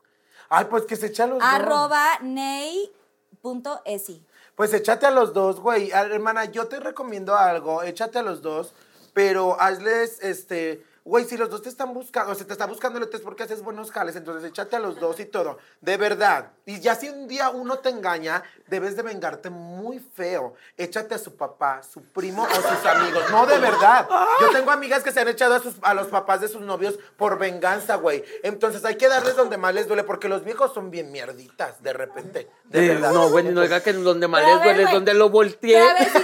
Ay, 0.49 0.65
pues 0.69 0.85
que 0.85 0.95
se 0.95 1.07
echa 1.07 1.25
a 1.25 1.27
los 1.27 1.39
dos. 1.39 1.47
Arroba 1.47 2.19
ney.esi. 2.21 4.25
Pues 4.55 4.73
échate 4.73 5.05
a 5.05 5.11
los 5.11 5.33
dos, 5.33 5.59
güey. 5.59 5.91
A- 5.91 6.01
Hermana, 6.01 6.45
yo 6.45 6.67
te 6.67 6.79
recomiendo 6.79 7.35
algo. 7.35 7.83
Échate 7.83 8.19
a 8.19 8.23
los 8.23 8.41
dos, 8.41 8.73
pero 9.13 9.59
hazles, 9.59 10.19
este... 10.21 10.83
Güey, 11.05 11.25
si 11.25 11.35
los 11.35 11.49
dos 11.49 11.61
te 11.61 11.67
están 11.67 11.93
buscando, 11.93 12.31
o 12.31 12.35
sea, 12.35 12.47
te 12.47 12.53
está 12.53 12.65
buscando 12.65 12.97
el 12.97 13.09
es 13.11 13.19
porque 13.19 13.43
haces 13.43 13.61
buenos 13.61 13.91
jales, 13.91 14.15
entonces 14.15 14.49
échate 14.49 14.77
a 14.77 14.80
los 14.80 14.99
dos 15.01 15.19
y 15.19 15.25
todo. 15.25 15.57
De 15.81 15.97
verdad. 15.97 16.51
Y 16.65 16.80
ya 16.80 16.95
si 16.95 17.09
un 17.09 17.27
día 17.27 17.49
uno 17.49 17.80
te 17.80 17.89
engaña, 17.89 18.41
debes 18.67 18.95
de 18.95 19.01
vengarte 19.03 19.49
muy 19.49 19.99
feo. 19.99 20.53
Échate 20.77 21.15
a 21.15 21.17
su 21.17 21.35
papá, 21.35 21.81
su 21.84 22.01
primo 22.03 22.43
o 22.43 22.55
sus 22.55 22.85
amigos. 22.85 23.23
No, 23.31 23.45
de 23.45 23.57
verdad. 23.59 24.07
Yo 24.39 24.49
tengo 24.51 24.71
amigas 24.71 25.03
que 25.03 25.11
se 25.11 25.19
han 25.19 25.27
echado 25.27 25.55
a, 25.55 25.59
sus, 25.59 25.75
a 25.81 25.93
los 25.93 26.07
papás 26.07 26.39
de 26.39 26.47
sus 26.47 26.61
novios 26.61 26.97
por 27.17 27.38
venganza, 27.38 27.95
güey. 27.95 28.23
Entonces 28.41 28.85
hay 28.85 28.95
que 28.95 29.09
darles 29.09 29.35
donde 29.35 29.57
más 29.57 29.73
les 29.73 29.88
duele, 29.88 30.05
porque 30.05 30.30
los 30.30 30.45
viejos 30.45 30.73
son 30.73 30.89
bien 30.89 31.11
mierditas, 31.11 31.84
de 31.84 31.91
repente. 31.91 32.49
De 32.65 32.80
Sí, 32.80 32.88
verdad. 32.88 33.11
no, 33.11 33.27
Wendy, 33.27 33.51
no 33.51 33.61
diga 33.61 33.81
que 33.81 33.91
donde 33.91 34.27
más 34.30 34.41
les 34.45 34.55
duele 34.63 34.84
es 34.84 34.85
güey. 34.88 34.93
donde 34.93 35.13
lo 35.13 35.30
volteé. 35.30 35.84
Pero 35.84 35.89
a 35.89 35.99
ver 35.99 36.11
si... 36.11 36.19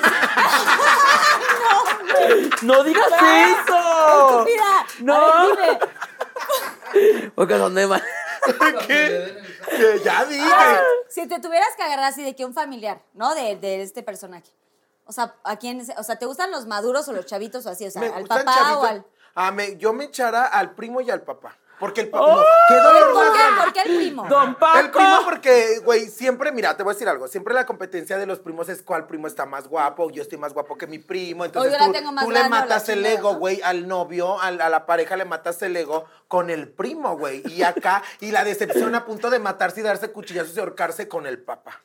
No 2.63 2.83
digas 2.83 3.05
eso. 3.11 4.45
Mira, 4.45 4.85
No. 5.01 5.15
a 5.15 5.45
ver, 5.55 5.79
dime. 6.93 7.31
Porque 7.35 7.53
donde 7.55 7.87
más. 7.87 8.01
¿Qué? 8.87 9.37
Que 9.77 9.99
ya 10.03 10.25
dije. 10.25 10.45
Si 11.09 11.27
te 11.27 11.39
tuvieras 11.39 11.69
que 11.75 11.83
agarrar 11.83 12.05
así 12.05 12.23
de 12.23 12.35
que 12.35 12.45
un 12.45 12.53
familiar, 12.53 13.01
¿no? 13.13 13.35
De, 13.35 13.55
de 13.57 13.81
este 13.81 14.01
personaje. 14.03 14.49
O 15.05 15.11
sea, 15.11 15.35
¿a 15.43 15.57
quién? 15.57 15.85
O 15.97 16.03
sea, 16.03 16.17
¿te 16.17 16.25
gustan 16.25 16.51
los 16.51 16.65
maduros 16.67 17.07
o 17.07 17.13
los 17.13 17.25
chavitos 17.25 17.65
o 17.65 17.69
así? 17.69 17.85
O 17.87 17.91
sea, 17.91 18.01
Me 18.01 18.07
al 18.09 18.21
gustan 18.21 18.45
papá 18.45 18.51
o 18.51 18.63
chavitos. 18.63 18.89
al... 18.89 19.05
Ah, 19.35 19.51
me- 19.51 19.77
yo 19.77 19.93
me 19.93 20.05
echara 20.05 20.45
al 20.45 20.75
primo 20.75 21.01
y 21.01 21.09
al 21.11 21.21
papá. 21.21 21.57
Porque 21.79 22.01
el 22.01 22.09
papá. 22.09 22.25
¡Oh! 22.35 22.43
qué 22.67 22.75
dolor 22.75 23.13
¿Por 23.13 23.15
más 23.15 23.31
qué? 23.31 23.63
¿Por 23.63 23.73
qué 23.73 23.81
el 23.89 23.97
primo? 23.97 24.25
Don 24.27 24.55
Paco. 24.55 24.79
El 24.79 24.91
primo 24.91 25.17
porque, 25.23 25.79
güey, 25.85 26.07
siempre, 26.09 26.51
mira, 26.51 26.75
te 26.75 26.83
voy 26.83 26.91
a 26.91 26.93
decir 26.93 27.07
algo, 27.07 27.27
siempre 27.27 27.53
la 27.53 27.65
competencia 27.65 28.17
de 28.17 28.25
los 28.25 28.39
primos 28.39 28.67
es 28.69 28.81
cuál 28.81 29.07
primo 29.07 29.27
está 29.27 29.45
más 29.45 29.67
guapo, 29.67 30.09
yo 30.11 30.21
estoy 30.21 30.37
más 30.37 30.53
guapo 30.53 30.77
que 30.77 30.87
mi 30.87 30.99
primo, 30.99 31.45
entonces 31.45 31.71
yo 31.71 31.77
la 31.79 31.85
tú, 31.85 31.91
tengo 31.93 32.11
más 32.11 32.25
tú 32.25 32.31
le 32.31 32.49
matas 32.49 32.89
el 32.89 33.05
ego, 33.05 33.31
¿no? 33.33 33.39
güey, 33.39 33.61
al 33.63 33.87
novio, 33.87 34.39
al- 34.41 34.59
a 34.61 34.69
la 34.69 34.85
pareja 34.85 35.15
le 35.15 35.25
matas 35.25 35.61
el 35.61 35.75
ego 35.77 36.05
con 36.27 36.49
el 36.49 36.67
primo, 36.67 37.17
güey, 37.17 37.41
y 37.47 37.63
acá, 37.63 38.03
y 38.19 38.31
la 38.31 38.43
decepción 38.43 38.93
a 38.95 39.05
punto 39.05 39.29
de 39.29 39.39
matarse 39.39 39.79
y 39.79 39.83
darse 39.83 40.11
cuchillazos 40.11 40.55
y 40.57 40.59
ahorcarse 40.59 41.07
con 41.07 41.25
el 41.27 41.39
papá. 41.41 41.81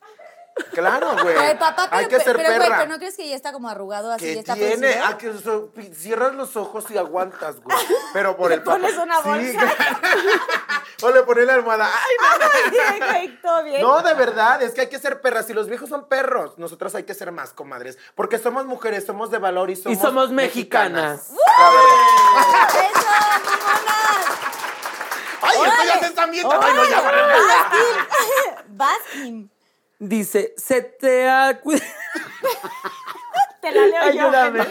Claro, 0.73 1.17
güey. 1.21 1.37
El 1.51 1.59
papá, 1.59 1.87
pero, 1.91 1.97
Hay 1.97 2.07
que 2.07 2.21
ser 2.21 2.37
pero, 2.37 2.49
güey, 2.49 2.61
perra. 2.61 2.79
pero 2.79 2.91
¿no 2.91 2.99
crees 2.99 3.17
que 3.17 3.29
ya 3.29 3.35
está 3.35 3.53
como 3.53 3.69
arrugado 3.69 4.13
así? 4.13 4.27
ya 4.27 4.33
¿Qué 4.35 4.39
está 4.41 4.55
tiene? 4.55 4.77
fruncido? 4.93 5.05
Ah, 5.05 5.19
que 5.19 5.33
so- 5.39 5.73
cierras 5.97 6.35
los 6.35 6.57
ojos 6.57 6.85
y 6.91 6.97
aguantas, 6.99 7.61
güey. 7.61 7.77
Pero 8.13 8.37
por 8.37 8.53
el 8.53 8.63
papá. 8.63 8.79
pones 8.79 8.97
una 8.97 9.19
bolsa. 9.21 9.61
o 11.03 11.11
le 11.11 11.23
pones 11.25 11.47
la 11.47 11.55
almohada. 11.55 11.89
Ay, 11.93 12.17
no. 12.21 12.79
Ay, 12.91 13.01
güey, 13.01 13.41
todo 13.43 13.65
bien. 13.65 13.83
No, 13.83 14.01
de 14.03 14.15
verdad, 14.15 14.63
es 14.63 14.75
que 14.75 14.83
hay 14.83 14.89
que 14.89 14.99
ser 15.01 15.21
perras. 15.21 15.47
Si 15.47 15.55
los 15.55 15.69
viejos 15.69 15.89
son 15.89 16.07
perros, 16.09 16.57
nosotros 16.57 16.95
hay 16.95 17.03
que 17.03 17.15
ser 17.15 17.33
más, 17.33 17.53
comadres. 17.53 17.99
Porque 18.15 18.39
somos 18.39 18.65
mujeres, 18.65 19.05
somos 19.05 19.31
de 19.33 19.39
valor 19.39 19.71
y 19.71 19.77
somos. 19.77 19.99
somos 19.99 20.31
mexicanas. 20.31 21.31
La 21.31 21.71
verdad. 21.71 22.91
¡Eso! 22.93 23.09
Ay, 25.43 25.59
esto 25.67 25.85
ya 25.85 25.99
se 26.01 26.07
está 26.07 26.27
viendo. 26.27 26.59
Ay, 26.63 26.73
no, 26.75 26.85
ya. 26.89 27.01
Baskin. 27.01 28.67
Baskin. 28.77 29.51
Dice, 30.09 30.55
se 30.57 30.83
te 30.83 31.29
ha. 31.29 31.59
Te 33.61 33.73
la 33.73 33.87
leo 33.87 34.03
Ayúdame. 34.03 34.59
yo. 34.59 34.65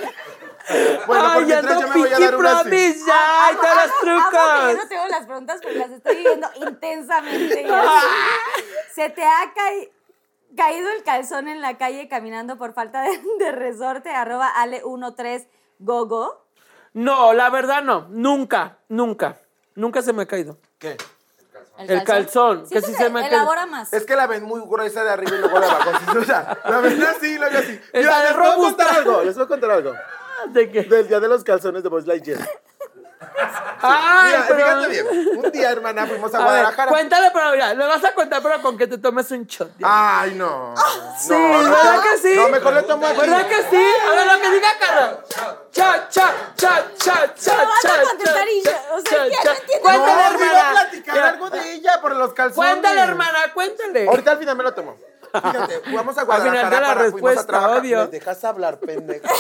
Bueno, 1.08 1.26
Ay, 1.32 1.46
ya 1.48 1.62
no 1.62 1.92
Pinky. 1.94 2.28
Promise, 2.38 3.00
ya. 3.08 3.46
Ahí 3.48 3.56
están 3.56 3.76
los 3.78 3.86
Amo 3.86 4.00
que 4.02 4.06
yo 4.08 4.30
trucos. 4.30 4.76
no 4.84 4.88
tengo 4.88 5.08
las 5.08 5.26
preguntas, 5.26 5.60
pero 5.64 5.80
las 5.80 5.90
estoy 5.92 6.16
viviendo 6.18 6.48
intensamente. 6.56 7.68
Se 8.94 9.10
te 9.10 9.24
ha 9.24 9.54
caí- 9.56 9.90
caído 10.56 10.90
el 10.92 11.04
calzón 11.04 11.48
en 11.48 11.62
la 11.62 11.78
calle 11.80 12.08
caminando 12.08 12.58
por 12.60 12.74
falta 12.76 13.02
de, 13.02 13.20
de 13.40 13.52
resorte, 13.52 14.12
arroba 14.12 14.52
ale13 14.56 15.48
gogo. 15.80 16.46
No, 16.94 17.34
la 17.34 17.50
verdad 17.50 17.82
no. 17.84 18.08
Nunca, 18.10 18.78
nunca. 18.88 19.40
Nunca 19.74 20.04
se 20.04 20.14
me 20.14 20.22
ha 20.24 20.26
caído. 20.28 20.60
¿Qué? 20.78 20.96
El 21.78 22.04
calzón, 22.04 22.66
que 22.70 22.82
sí 22.82 22.94
se 22.94 23.10
me 23.10 23.22
queda- 23.22 23.30
Elabora 23.38 23.66
más. 23.66 23.92
Es 23.94 24.06
que 24.06 24.16
la 24.16 24.28
ven 24.28 24.44
muy 24.44 24.62
gruesa 24.62 25.04
de 25.04 25.10
arriba 25.10 25.36
y 25.36 25.40
luego 25.40 25.60
de 25.60 25.66
abajo. 25.66 25.92
O 26.20 26.24
sea, 26.24 26.58
la 26.66 26.80
ven 26.80 27.04
así, 27.04 27.38
luego 27.38 27.58
así. 27.58 27.80
Esa 27.92 28.00
Mira, 28.00 28.20
de 28.20 28.24
les 28.30 28.38
voy 28.38 28.46
a 28.48 28.52
robusta. 28.56 28.84
contar 28.86 28.98
algo. 29.00 29.24
Les 29.24 29.36
voy 29.36 29.44
a 29.44 29.48
contar 29.48 29.72
algo. 29.72 29.94
¿De 30.50 30.72
qué? 30.72 30.84
Del 30.84 31.08
día 31.08 31.20
de 31.20 31.28
los 31.28 31.44
calzones 31.44 31.82
de 31.84 31.90
Buzz 31.90 32.06
Lightyear. 32.06 32.40
Ay, 33.82 34.28
Mira, 34.32 34.46
pero- 34.48 34.60
fíjate 34.60 34.90
bien. 34.90 35.30
Un 35.46 35.52
día, 35.52 35.72
hermana, 35.72 36.08
fuimos 36.08 36.34
a, 36.34 36.38
A 36.38 36.40
ver, 36.42 36.48
Guadalajara. 36.50 36.92
cuéntale, 36.92 37.32
pero 37.34 37.52
mira, 37.52 37.74
le 37.74 37.86
vas 37.86 38.04
a 38.04 38.14
contar, 38.14 38.42
pero 38.42 38.62
con 38.62 38.78
que 38.78 38.88
te 38.88 38.98
tomes 38.98 39.30
un 39.32 39.46
shot. 39.46 39.72
ya. 39.78 39.88
Ay, 40.22 40.36
no. 40.36 40.74
sí, 41.20 41.30
no, 41.32 41.38
no, 41.64 41.70
¿verdad 41.70 41.96
no. 41.96 42.02
que 42.02 42.18
sí? 42.18 42.34
No, 42.36 42.50
mejor 42.50 42.74
le 42.74 42.84
tomo 42.84 43.06
aquí. 43.08 43.18
¿Verdad 43.20 43.48
que 43.48 43.64
sí? 43.70 43.86
A 44.08 44.16
ver 44.16 44.28
lo 44.28 44.42
que 44.42 44.52
diga 44.52 44.68
Carlos. 44.80 45.20
Cha, 45.72 46.08
cha, 46.10 46.34
cha, 46.56 46.86
cha, 46.98 47.34
cha, 47.36 47.56
vas 47.66 47.86
a 47.86 48.04
contestar 48.04 48.48
y 48.48 48.60
o 48.60 49.02
sea, 49.02 49.28
ya 49.28 49.44
no 49.44 49.52
entiendo 49.52 49.82
Cuéntale, 49.84 50.14
no, 50.14 50.46
iba 50.46 50.46
a 50.46 50.60
hermana. 50.60 50.82
platicar 50.82 51.18
algo 51.20 51.50
de 51.50 51.74
ella 51.74 52.00
por 52.02 52.16
los 52.16 52.34
calzones. 52.34 52.56
Cuéntale, 52.56 53.02
hermana, 53.02 53.40
cuéntale. 53.54 54.08
Ahorita 54.08 54.32
al 54.32 54.38
final 54.38 54.56
me 54.56 54.64
lo 54.64 54.74
tomo. 54.74 54.98
Fíjate, 55.34 55.80
fuimos 55.80 56.16
a 56.18 56.22
Al 56.22 56.42
final 56.44 56.44
de 56.44 56.54
la 56.54 56.70
para 56.70 56.80
fuimos 56.80 56.96
a 56.96 57.04
respuesta, 57.04 57.48
trabajar. 57.48 57.80
obvio. 57.80 57.98
¿Me 58.02 58.08
dejas 58.08 58.44
hablar, 58.44 58.78
pendejo? 58.80 59.26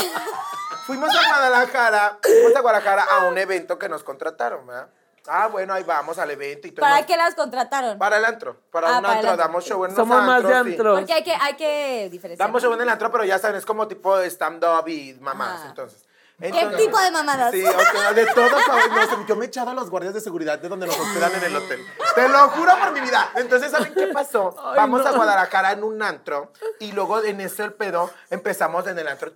fuimos 0.85 1.09
a 1.15 1.27
Guadalajara, 1.27 2.17
fuimos 2.21 2.55
a 2.55 2.61
Guadalajara 2.61 3.03
a 3.03 3.25
un 3.27 3.37
evento 3.37 3.77
que 3.77 3.89
nos 3.89 4.03
contrataron, 4.03 4.65
¿verdad? 4.67 4.87
Ah, 5.25 5.47
bueno, 5.47 5.73
ahí 5.73 5.83
vamos 5.83 6.17
al 6.17 6.29
evento 6.31 6.67
y 6.67 6.71
todo. 6.71 6.81
¿Para 6.85 7.05
qué 7.05 7.15
las 7.15 7.33
contrataron? 7.33 7.97
Para 7.97 8.17
el 8.17 8.25
antro, 8.25 8.57
para 8.71 8.87
Ah, 8.89 8.97
un 8.97 9.01
para 9.03 9.13
antro, 9.15 9.29
antro. 9.31 9.45
damos 9.45 9.63
show 9.63 9.85
en 9.85 9.95
Somos 9.95 10.21
más 10.21 10.43
de 10.43 10.53
antros, 10.53 10.65
sí. 10.65 10.71
antro. 10.73 10.95
Porque 10.95 11.13
hay 11.13 11.23
que, 11.23 11.33
hay 11.33 11.53
que 11.55 12.09
diferenciar. 12.11 12.45
Damos 12.47 12.61
show 12.61 12.73
en 12.73 12.81
el 12.81 12.89
antro, 12.89 13.09
pero 13.09 13.23
ya 13.23 13.39
saben, 13.39 13.55
es 13.55 13.65
como 13.65 13.87
tipo 13.87 14.19
stand-up 14.19 14.85
y 14.89 15.13
mamás, 15.21 15.61
entonces. 15.65 16.05
¿Qué 16.39 16.65
tipo 16.77 16.99
de 16.99 17.11
mamadas? 17.11 17.51
Sí, 17.51 17.63
o 17.63 17.71
sea, 17.71 18.13
de 18.13 18.25
todo. 18.25 18.49
no, 18.49 19.27
yo 19.27 19.35
me 19.35 19.45
he 19.45 19.47
echado 19.47 19.71
a 19.71 19.73
los 19.73 19.89
guardias 19.89 20.13
de 20.13 20.21
seguridad 20.21 20.59
de 20.59 20.67
donde 20.67 20.87
nos 20.87 20.99
hospedan 20.99 21.33
en 21.35 21.43
el 21.43 21.55
hotel. 21.55 21.79
Te 22.15 22.27
lo 22.27 22.49
juro 22.49 22.71
por 22.79 22.91
mi 22.91 23.01
vida. 23.01 23.31
Entonces, 23.35 23.71
¿saben 23.71 23.93
qué 23.93 24.07
pasó? 24.07 24.55
Vamos 24.75 25.05
a 25.05 25.11
Guadalajara 25.11 25.71
en 25.73 25.83
un 25.83 26.01
antro 26.01 26.51
y 26.79 26.91
luego 26.91 27.23
en 27.23 27.39
ese 27.41 27.63
el 27.63 27.73
pedo 27.73 28.09
empezamos 28.29 28.87
en 28.87 28.97
el 28.97 29.07
antro. 29.07 29.31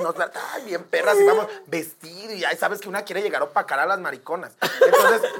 Nos 0.00 0.16
ay, 0.52 0.64
bien 0.64 0.84
perras 0.84 1.16
y 1.18 1.24
vamos 1.24 1.46
vestido 1.66 2.34
y 2.34 2.44
ahí 2.44 2.56
sabes 2.56 2.80
que 2.80 2.88
una 2.88 3.02
quiere 3.02 3.22
llegar 3.22 3.42
a 3.42 3.44
opacar 3.46 3.78
a 3.78 3.86
las 3.86 3.98
mariconas. 3.98 4.52
Entonces, 4.60 5.30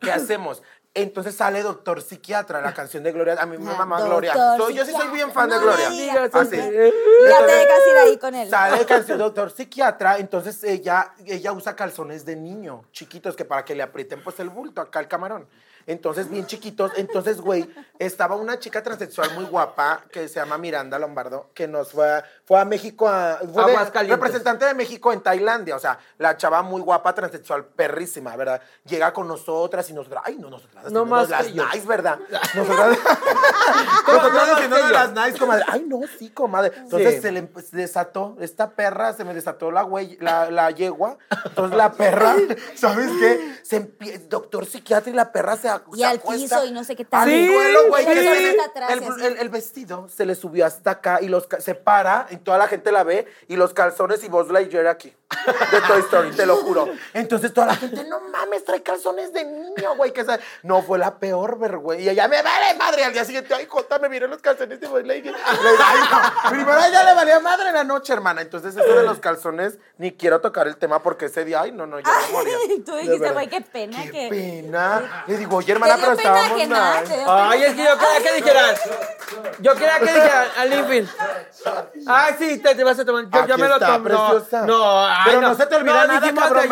¿qué 0.00 0.12
hacemos? 0.12 0.62
Entonces 1.02 1.34
sale 1.34 1.62
Doctor 1.62 2.02
Psiquiatra, 2.02 2.60
la 2.60 2.72
canción 2.74 3.02
de 3.02 3.12
Gloria. 3.12 3.36
A 3.40 3.46
mí 3.46 3.56
me 3.58 3.70
Ah, 3.72 3.76
Doctor 3.78 4.06
Gloria. 4.06 4.34
Soy- 4.56 4.74
yo 4.74 4.84
sí 4.84 4.92
soy 4.92 5.08
bien 5.08 5.30
fan 5.32 5.48
de 5.50 5.56
No 5.56 5.62
Gloria. 5.62 5.90
digas, 5.90 6.30
Así. 6.34 6.56
Ya 6.56 7.46
te 7.46 7.52
dejas 7.52 7.80
ir 7.90 7.96
ahí 8.04 8.18
con 8.18 8.34
él. 8.34 8.48
Sale 8.50 8.84
canción 8.86 9.18
doctor 9.18 9.50
psiquiatra, 9.50 10.18
entonces 10.18 10.62
ella, 10.64 11.14
ella 11.26 11.52
usa 11.52 11.76
calzones 11.76 12.24
de 12.24 12.36
niño, 12.36 12.84
chiquitos, 12.92 13.36
que 13.36 13.44
para 13.44 13.64
que 13.64 13.74
le 13.74 13.82
aprieten 13.82 14.22
pues 14.22 14.38
el 14.40 14.48
bulto 14.50 14.80
acá 14.80 15.00
el 15.00 15.08
camarón. 15.08 15.46
Entonces 15.90 16.28
bien 16.30 16.46
chiquitos. 16.46 16.92
Entonces, 16.96 17.40
güey, 17.40 17.68
estaba 17.98 18.36
una 18.36 18.58
chica 18.58 18.82
transexual 18.82 19.30
muy 19.34 19.44
guapa 19.44 20.04
que 20.10 20.28
se 20.28 20.36
llama 20.36 20.56
Miranda 20.58 20.98
Lombardo, 20.98 21.50
que 21.54 21.66
nos 21.68 21.92
fue 21.92 22.08
a, 22.10 22.24
fue 22.44 22.60
a 22.60 22.64
México 22.64 23.08
a. 23.08 23.38
Fue 23.52 23.64
de- 23.66 24.08
representante 24.08 24.64
de 24.64 24.74
México 24.74 25.12
en 25.12 25.20
Tailandia. 25.20 25.76
O 25.76 25.78
sea, 25.78 25.98
la 26.18 26.36
chava 26.36 26.62
muy 26.62 26.80
guapa, 26.80 27.14
transexual, 27.14 27.64
perrísima, 27.64 28.36
¿verdad? 28.36 28.60
Llega 28.84 29.12
con 29.12 29.26
nosotras 29.28 29.88
y 29.90 29.92
nosotras. 29.92 30.22
Ay, 30.26 30.36
no, 30.38 30.48
nosotras. 30.50 30.90
No 30.90 31.04
más 31.04 31.28
las 31.28 31.46
nice, 31.52 31.86
¿verdad? 31.86 32.18
Nosotras. 32.54 32.98
No 34.06 34.14
nosotras 34.14 34.68
yo. 34.70 34.88
las 34.90 35.12
nice, 35.12 35.38
comadre. 35.38 35.64
Ay, 35.68 35.84
no, 35.86 36.00
sí, 36.18 36.30
comadre. 36.30 36.72
Entonces 36.76 37.14
Sí. 37.16 37.20
se 37.22 37.32
le 37.32 37.48
se 37.62 37.76
desató, 37.76 38.36
esta 38.40 38.70
perra, 38.70 39.12
se 39.12 39.24
me 39.24 39.34
desató 39.34 39.70
la, 39.70 39.82
güey, 39.82 40.16
la, 40.20 40.50
la 40.50 40.70
yegua. 40.70 41.16
Entonces 41.44 41.76
la 41.76 41.92
perra, 41.92 42.34
¿sabes 42.74 43.10
qué? 43.20 43.58
Se 43.62 43.80
doctor 44.28 44.66
psiquiatra 44.66 45.10
y 45.10 45.14
la 45.14 45.32
perra 45.32 45.56
se, 45.56 45.68
Y 45.92 45.98
se 45.98 46.04
al 46.06 46.16
acuesta 46.16 46.56
piso 46.60 46.64
y 46.66 46.72
no 46.72 46.84
sé 46.84 46.96
qué 46.96 47.02
al 47.04 47.08
tal. 47.08 47.28
Sí, 47.28 47.48
güey, 47.88 48.04
sí. 48.04 48.56
el, 48.88 49.24
el- 49.24 49.36
el 49.38 49.48
vestido 49.48 50.08
se 50.08 50.26
le 50.26 50.34
subió 50.34 50.66
hasta 50.66 50.90
acá 50.92 51.18
y 51.20 51.28
los 51.28 51.46
se 51.58 51.74
para 51.74 52.26
y 52.30 52.36
toda 52.36 52.58
la 52.58 52.68
gente 52.68 52.92
la 52.92 53.02
ve 53.04 53.26
y 53.48 53.56
los 53.56 53.72
calzones 53.74 54.22
y 54.24 54.28
Buzz 54.28 54.50
Lightyear 54.50 54.86
aquí 54.86 55.14
de 55.70 55.80
Toy 55.86 56.00
Story, 56.00 56.32
te 56.32 56.44
lo 56.44 56.56
juro. 56.56 56.88
Entonces 57.14 57.54
toda 57.54 57.68
la 57.68 57.76
gente, 57.76 58.04
no 58.04 58.20
mames, 58.20 58.64
trae 58.64 58.82
calzones 58.82 59.32
de 59.32 59.44
niño, 59.44 59.94
güey, 59.96 60.12
que 60.12 60.22
esa- 60.22 60.40
no 60.64 60.82
fue 60.82 60.98
la 60.98 61.18
peor 61.18 61.58
vergüenza. 61.58 62.02
Y 62.04 62.08
ella 62.08 62.26
me 62.26 62.42
vale 62.42 62.74
madre 62.76 63.04
al 63.04 63.12
día 63.12 63.24
siguiente, 63.24 63.54
ay, 63.54 63.66
Jota, 63.68 63.98
me 64.00 64.08
vieron 64.08 64.30
los 64.30 64.42
calzones 64.42 64.80
de 64.80 64.88
Buzz 64.88 65.04
Lightyear. 65.04 65.34
Le 65.36 65.70
digo, 65.70 65.82
"Ay, 65.84 66.00
no". 66.44 66.50
Primero 66.50 66.78
ella 66.84 67.04
le 67.04 67.14
valía 67.14 67.38
madre 67.40 67.68
en 67.68 67.74
la 67.74 67.84
noche, 67.84 68.12
hermana. 68.12 68.40
Entonces 68.42 68.74
eso 68.76 68.92
de 68.94 69.02
los 69.04 69.20
calzones 69.20 69.78
ni 69.98 70.12
quiero 70.12 70.40
tocar 70.40 70.66
el 70.66 70.76
tema 70.76 71.00
porque 71.02 71.26
ese 71.26 71.44
día, 71.44 71.60
ay, 71.62 71.72
no, 71.72 71.86
no, 71.86 72.00
yo 72.00 72.10
moría. 72.32 72.54
Tú 72.84 72.96
dijiste, 72.96 73.30
güey, 73.30 73.48
qué 73.48 73.60
pena 73.60 74.02
Qué 74.02 74.10
que. 74.10 74.28
pena. 74.30 75.24
Le 75.28 75.36
digo, 75.36 75.60
hermana, 75.70 75.96
pero 76.00 76.12
estábamos 76.12 76.60
Ay, 77.26 77.64
es 77.64 77.74
que 77.74 77.84
yo 77.84 77.98
quería 77.98 78.22
que 78.22 78.32
dijeran. 78.36 78.74
Yo 79.58 79.74
quería 79.74 79.98
que 79.98 80.12
dijeran 80.12 80.46
al 80.58 80.72
infin. 80.72 81.10
Ay, 82.06 82.34
sí, 82.38 82.58
te, 82.58 82.74
te 82.74 82.84
vas 82.84 82.98
a 82.98 83.04
tomar. 83.04 83.46
Yo 83.46 83.58
me 83.58 83.68
lo 83.68 83.78
tomo. 83.78 83.98
No, 83.98 84.04
preciosa. 84.04 84.66
no, 84.66 85.06
ay, 85.06 85.22
Pero 85.26 85.40
no 85.40 85.54
se 85.54 85.66
te 85.66 85.76
olvida 85.76 86.06
nada, 86.06 86.20
dijimos 86.20 86.44
cabrón. 86.44 86.68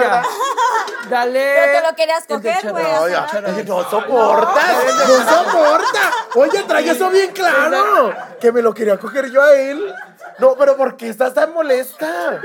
Dale. 1.08 1.54
Pero 1.54 1.72
te 1.80 1.88
lo 1.88 1.96
querías 1.96 2.26
coger, 2.26 2.72
güey, 2.72 2.84
ay, 2.84 3.12
rato. 3.14 3.38
ay, 3.46 3.64
no 3.64 3.90
soporta, 3.90 4.60
no 5.08 5.34
soporta. 5.34 6.00
Oye, 6.34 6.62
trae 6.64 6.90
eso 6.90 7.10
bien 7.10 7.32
claro. 7.32 8.14
Que 8.40 8.52
me 8.52 8.62
lo 8.62 8.74
quería 8.74 8.98
coger 8.98 9.30
yo 9.30 9.42
a 9.42 9.54
él. 9.54 9.94
No, 10.38 10.54
pero 10.56 10.76
¿por 10.76 10.96
qué 10.96 11.08
estás 11.08 11.34
tan 11.34 11.52
molesta? 11.52 12.40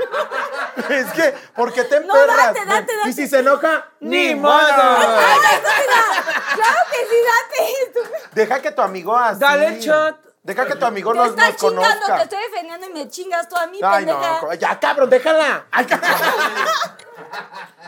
Es 0.88 1.06
que, 1.12 1.34
¿por 1.54 1.72
qué 1.72 1.84
te 1.84 2.00
No, 2.00 2.14
emperras? 2.16 2.54
date, 2.54 2.64
date, 2.66 2.92
Y 2.92 2.96
date. 2.98 3.12
si 3.12 3.28
se 3.28 3.38
enoja, 3.40 3.86
Ni 4.00 4.34
modo. 4.34 4.54
¡Ay, 4.56 5.38
estúpida! 5.54 6.34
¡Claro 6.54 6.78
que 6.90 6.98
sí, 6.98 7.16
date! 7.24 8.24
Deja 8.32 8.60
que 8.60 8.70
tu 8.72 8.82
amigo 8.82 9.16
así. 9.16 9.38
Dale 9.40 9.66
el 9.68 9.78
shot. 9.80 10.16
Deja 10.44 10.66
que 10.66 10.76
tu 10.76 10.84
amigo 10.84 11.12
Te 11.12 11.18
nos, 11.18 11.28
estás 11.30 11.48
nos 11.48 11.56
chingando, 11.56 11.80
te 11.82 11.88
conozca. 12.02 12.22
estoy 12.22 12.38
defendiendo 12.42 12.86
y 12.86 12.92
me 12.92 13.08
chingas 13.08 13.48
tú 13.48 13.56
a 13.56 13.66
mí, 13.66 13.78
Ay, 13.82 14.04
pendeja. 14.04 14.40
no, 14.42 14.52
ya 14.54 14.78
cabrón, 14.78 15.08
déjala. 15.08 15.66
Ay, 15.70 15.86
ca- 15.86 16.00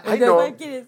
Ay, 0.06 0.20
no. 0.20 0.38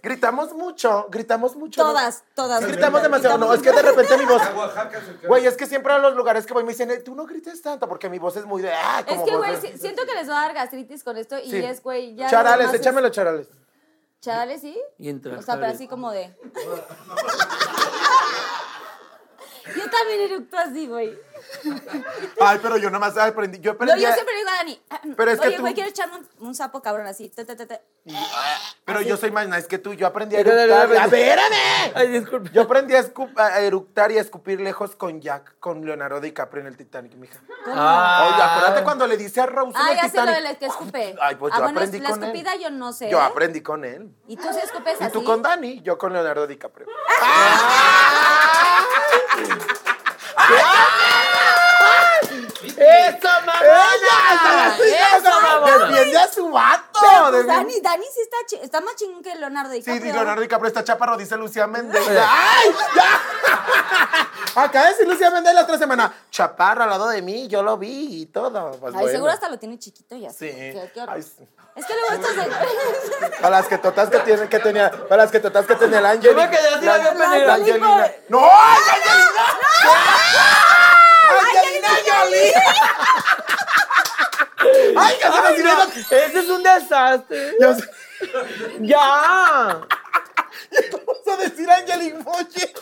Gritamos 0.03 0.55
mucho, 0.55 1.09
gritamos 1.11 1.57
mucho. 1.57 1.83
¿no? 1.83 1.89
Todas, 1.91 2.25
todas. 2.35 2.65
Gritamos 2.67 3.03
demasiado. 3.03 3.37
No, 3.37 3.53
es 3.53 3.61
que 3.61 3.71
de 3.71 3.83
repente 3.83 4.17
mi 4.17 4.25
voz. 4.25 4.41
Güey, 5.27 5.47
es 5.47 5.57
que 5.59 5.67
siempre 5.67 5.93
a 5.93 5.99
los 5.99 6.15
lugares 6.15 6.47
que 6.47 6.55
voy 6.55 6.63
me 6.65 6.71
dicen, 6.71 6.91
"Eh, 6.91 6.99
tú 7.01 7.15
no 7.15 7.27
grites 7.27 7.61
tanto, 7.61 7.87
porque 7.87 8.09
mi 8.09 8.19
voz 8.19 8.37
es 8.37 8.47
muy 8.47 8.63
de. 8.63 8.73
Ah, 8.73 9.05
Es 9.07 9.21
que, 9.23 9.37
güey, 9.37 9.57
de- 9.61 9.77
siento 9.77 10.07
que 10.07 10.15
les 10.15 10.29
va 10.31 10.39
a 10.39 10.43
dar 10.47 10.55
gastritis 10.55 11.05
con 11.05 11.19
esto 11.19 11.37
y 11.39 11.51
Sí. 11.51 11.57
es, 11.59 11.83
güey, 11.83 12.15
ya. 12.15 12.31
Charales, 12.31 12.67
nomás 12.69 12.75
es- 12.75 12.81
échamelo, 12.81 13.11
charales. 13.11 13.49
Charales, 14.23 14.61
sí. 14.63 14.81
Y 14.99 15.11
entra 15.11 15.37
O 15.39 15.43
sea, 15.43 15.57
pero 15.57 15.67
así 15.67 15.87
como 15.87 16.11
de. 16.13 16.35
Yo 19.77 19.91
también 19.91 20.21
eructo 20.23 20.57
así, 20.57 20.87
güey. 20.87 21.19
Ay, 22.41 22.59
pero 22.63 22.77
yo 22.77 22.91
nomás 22.91 23.17
aprendí. 23.17 23.59
Yo 23.59 23.73
No, 23.73 23.77
aprendí. 23.77 24.03
yo 24.03 24.09
a- 24.09 24.13
siempre 24.15 24.37
digo 24.37 24.49
a 24.51 24.57
Dani. 24.57 24.83
Pero 25.17 25.31
es 25.31 25.41
que 25.41 25.49
Oye, 25.49 25.57
tú- 25.57 25.63
güey, 25.63 25.75
quiero 25.75 25.91
echarme 25.91 26.17
un, 26.17 26.29
un 26.49 26.55
sapo 26.55 26.83
cabrón 26.83 27.07
así. 27.07 27.29
te, 27.29 27.45
te, 27.45 27.57
te, 27.57 27.67
te". 27.67 27.81
Pero 28.85 29.01
yo 29.03 29.17
soy 29.17 29.31
más 29.31 29.49
nice 29.49 29.67
que 29.67 29.79
tú. 29.79 29.93
Yo 29.95 30.07
aprendí 30.07 30.37
a 30.37 30.41
eructar. 30.41 30.97
¡A 30.99 31.07
ver! 31.09 31.39
Ay, 31.95 32.09
disculpe. 32.09 32.51
Yo 32.53 32.63
aprendí 32.63 32.95
a, 32.95 33.61
eructar 33.61 34.13
y 34.13 34.19
a 34.19 34.21
escupir 34.21 34.61
lejos 34.61 34.95
con 34.97 35.21
Jack, 35.21 35.57
con 35.61 35.85
Leonardo 35.85 36.21
DiCaprio 36.21 36.61
en 36.63 36.69
el 36.69 36.77
Titanic, 36.77 37.15
mija. 37.15 37.39
Ah. 37.67 38.31
Oye, 38.33 38.43
acuérdate 38.43 38.85
cuando 38.85 39.07
le 39.07 39.17
dice 39.17 39.41
a 39.41 39.47
Rose 39.47 39.73
Ah, 39.77 39.93
en 39.93 39.99
el 39.99 40.05
ya 40.05 40.09
sé 40.09 40.17
lo 40.19 40.27
Titanic. 40.27 40.59
que 40.59 40.67
escupe. 40.67 41.17
Ay, 41.21 41.37
pues 41.37 41.53
ah, 41.53 41.57
yo 41.59 41.63
bueno, 41.65 41.79
aprendí 41.81 41.99
la 42.01 42.11
con 42.11 42.23
él. 42.25 42.31
escupida 42.31 42.57
yo 42.57 42.71
no 42.71 42.93
sé. 42.93 43.11
Yo 43.11 43.21
aprendí 43.21 43.61
con 43.63 43.85
él. 43.85 44.11
¿Y 44.27 44.37
tú 44.37 44.49
sí 44.53 44.59
escupes 44.63 45.01
Y 45.01 45.05
así? 45.05 45.13
tú 45.13 45.25
con 45.25 45.43
Dani, 45.43 45.81
yo 45.83 45.99
con 45.99 46.13
Leonardo 46.13 46.47
DiCaprio. 46.47 46.87
¡Eso, 52.89 53.29
mamona! 53.47 54.77
¡Eso, 54.79 55.41
mamona! 55.41 55.87
Defiende 55.89 56.19
a 56.19 56.29
su 56.29 56.51
vato. 56.51 56.99
Pero, 57.01 57.31
pues, 57.31 57.47
Dani, 57.47 57.81
Dani 57.81 58.05
sí 58.15 58.21
está, 58.21 58.37
chi- 58.47 58.59
está 58.63 58.81
más 58.81 58.97
chingón 58.97 59.23
que 59.23 59.35
Leonardo 59.35 59.71
Sí, 59.73 59.79
DiCaprio. 59.79 60.05
di- 60.05 60.13
Leonardo 60.13 60.41
DiCaprio 60.43 60.69
está 60.69 60.85
chaparro, 60.85 61.17
dice 61.17 61.37
Lucía 61.37 61.67
Méndez. 61.67 62.03
¡Ay, 62.09 62.71
ya! 62.97 63.21
Acaba 64.63 64.87
de 64.87 64.91
decir 64.93 65.07
Lucía 65.09 65.31
Méndez 65.31 65.55
la 65.55 65.63
otra 65.63 65.79
semana. 65.79 66.13
Chaparro 66.31 66.83
al 66.85 66.91
lado 66.91 67.09
de 67.09 67.23
mí, 67.23 67.47
yo 67.49 67.63
lo 67.63 67.77
vi 67.77 68.23
y 68.23 68.27
todo. 68.27 68.73
Pues 68.73 68.93
Ay, 68.95 69.01
bueno. 69.01 69.09
seguro 69.13 69.33
hasta 69.33 69.49
lo 69.49 69.59
tiene 69.59 69.79
chiquito 69.79 70.15
y 70.17 70.27
así. 70.27 70.39
Sí. 70.39 70.51
Qué- 70.57 70.91
qué 70.95 71.01
horror. 71.03 71.15
Ay, 71.17 71.23
sí. 71.23 71.49
Es 71.77 71.87
que 71.87 71.95
luego 71.95 72.13
estos 72.15 72.35
de... 72.35 73.31
Para 73.41 73.51
las 73.59 73.67
que 73.69 73.79
totas 73.79 74.11
que 74.11 74.19
tiene, 74.21 74.49
que 74.49 74.59
tenía, 74.59 74.91
para 74.91 75.23
las 75.23 75.31
que 75.31 75.39
totas 75.39 75.65
que 75.65 75.77
tenía 75.77 76.01
el 76.01 76.07
ángel. 76.07 76.23
Yo 76.31 76.35
me 76.37 76.51
quedé 76.51 76.69
así, 76.75 76.85
la, 76.85 76.99
la 76.99 77.15
la 77.15 77.55
Angelina. 77.55 77.55
Angelina. 77.55 78.13
¡No! 78.29 78.41
¡Ay, 78.43 78.81
Angelina! 78.91 80.68
¡Angelina 81.85 81.91
Jolie! 82.07 82.55
¡Ay, 84.97 85.17
que 85.17 85.23
se 85.23 85.31
me 85.31 85.59
no, 85.65 85.85
¡Ese 85.85 86.39
es 86.41 86.49
un 86.49 86.63
desastre! 86.63 87.55
Ya 87.61 87.77
¡Ya! 88.81 89.81
Vamos 90.93 91.19
a 91.27 91.37
decir 91.37 91.71
Angelina 91.71 92.19
Boyer. 92.25 92.73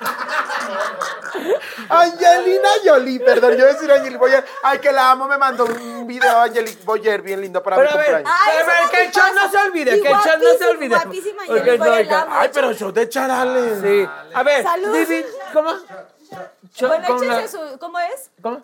Angelina 1.88 2.68
Jolie, 2.84 3.20
perdón, 3.20 3.56
yo 3.56 3.64
a 3.64 3.68
decir 3.68 3.90
Angelina 3.90 4.18
Boyer. 4.18 4.44
Ay, 4.62 4.78
que 4.78 4.92
la 4.92 5.10
amo, 5.10 5.26
me 5.26 5.36
mandó 5.36 5.64
un 5.64 6.06
video 6.06 6.40
Angelina 6.40 6.78
Boyer 6.84 7.22
bien 7.22 7.40
lindo 7.40 7.62
para 7.62 7.76
Pero 7.76 7.90
mi 7.90 7.94
a 7.94 7.96
ver, 7.96 8.06
cumpleaños. 8.06 8.40
Ay, 8.40 8.52
pero 8.56 8.70
a 8.70 8.74
ver, 8.74 8.82
eso 8.82 8.90
que 8.90 9.02
el 9.02 9.10
chat 9.10 9.34
no 9.34 9.50
se 9.50 9.58
olvide, 9.58 10.00
que 10.00 10.08
el 10.08 10.20
chat 10.22 10.40
no 10.40 10.58
se 10.58 10.66
olvide. 10.66 10.94
guapísima, 10.94 11.42
Boyer, 11.46 11.78
la 11.78 12.22
amo. 12.22 12.34
Ay, 12.36 12.50
pero 12.52 12.72
show 12.72 12.92
de 12.92 13.08
charales. 13.08 13.80
Sí. 13.82 14.08
A 14.32 14.42
ver, 14.42 14.62
Salud. 14.62 14.92
David, 14.92 15.24
¿cómo? 15.52 15.74
Cho- 16.74 16.88
Bueno, 16.88 17.06
con 17.06 17.26
la- 17.28 17.48
su... 17.48 17.78
¿Cómo 17.78 17.98
es? 18.00 18.30
¿Cómo? 18.42 18.62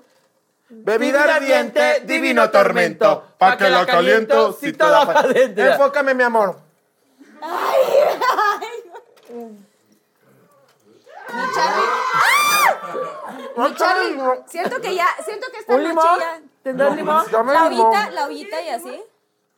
Bebida 0.69 1.25
ardiente, 1.35 2.01
divino 2.05 2.51
tormento. 2.51 3.25
Pa' 3.39 3.57
que 3.57 3.69
la 3.71 3.87
caliento 3.87 4.53
si 4.53 4.73
toda 4.73 5.05
pa- 5.07 5.21
adentro. 5.21 5.65
Enfócame, 5.65 6.15
mi 6.15 6.23
amor. 6.23 6.59
Mi 11.29 11.43
Charlie. 11.55 11.89
Mi 13.57 13.75
Charlie. 13.77 14.43
Siento 14.47 14.81
que 14.81 14.95
ya, 14.95 15.07
siento 15.25 15.47
que 15.53 15.59
esta 15.59 15.73
¿Un 15.75 15.83
noche 15.83 15.89
limón? 15.95 16.19
ya... 16.21 16.41
¿Tendrás 16.63 16.97
limón? 16.97 17.25
Dame 17.31 17.53
La 17.55 17.69
limón. 17.69 17.87
ollita, 17.87 18.11
la 18.11 18.27
ollita 18.27 18.61
y 18.63 18.69
así. 18.69 19.03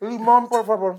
Limón, 0.00 0.48
por 0.48 0.66
favor. 0.66 0.96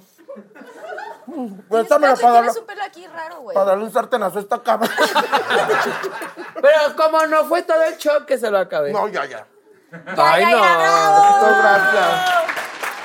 Tienes, 1.26 1.66
Préstamelo 1.70 2.16
para 2.18 2.34
darle, 2.34 2.52
un 2.60 2.66
pelo 2.66 2.84
aquí 2.84 3.08
raro, 3.08 3.42
güey. 3.42 3.54
para 3.54 3.66
darle 3.68 3.84
un 3.86 3.92
sartenazo 3.94 4.40
a 4.40 4.42
esta 4.42 4.62
cama. 4.62 4.88
Pero 6.62 6.96
como 6.96 7.26
no 7.28 7.46
fue 7.46 7.62
todo 7.64 7.82
el 7.84 7.98
shock 7.98 8.26
que 8.26 8.38
se 8.38 8.50
lo 8.50 8.60
acabé. 8.60 8.92
No, 8.92 9.08
ya, 9.08 9.26
ya. 9.26 9.46
Ay, 10.18 10.46
no. 10.46 10.58
Muchas 10.58 11.58
gracias. 11.58 12.34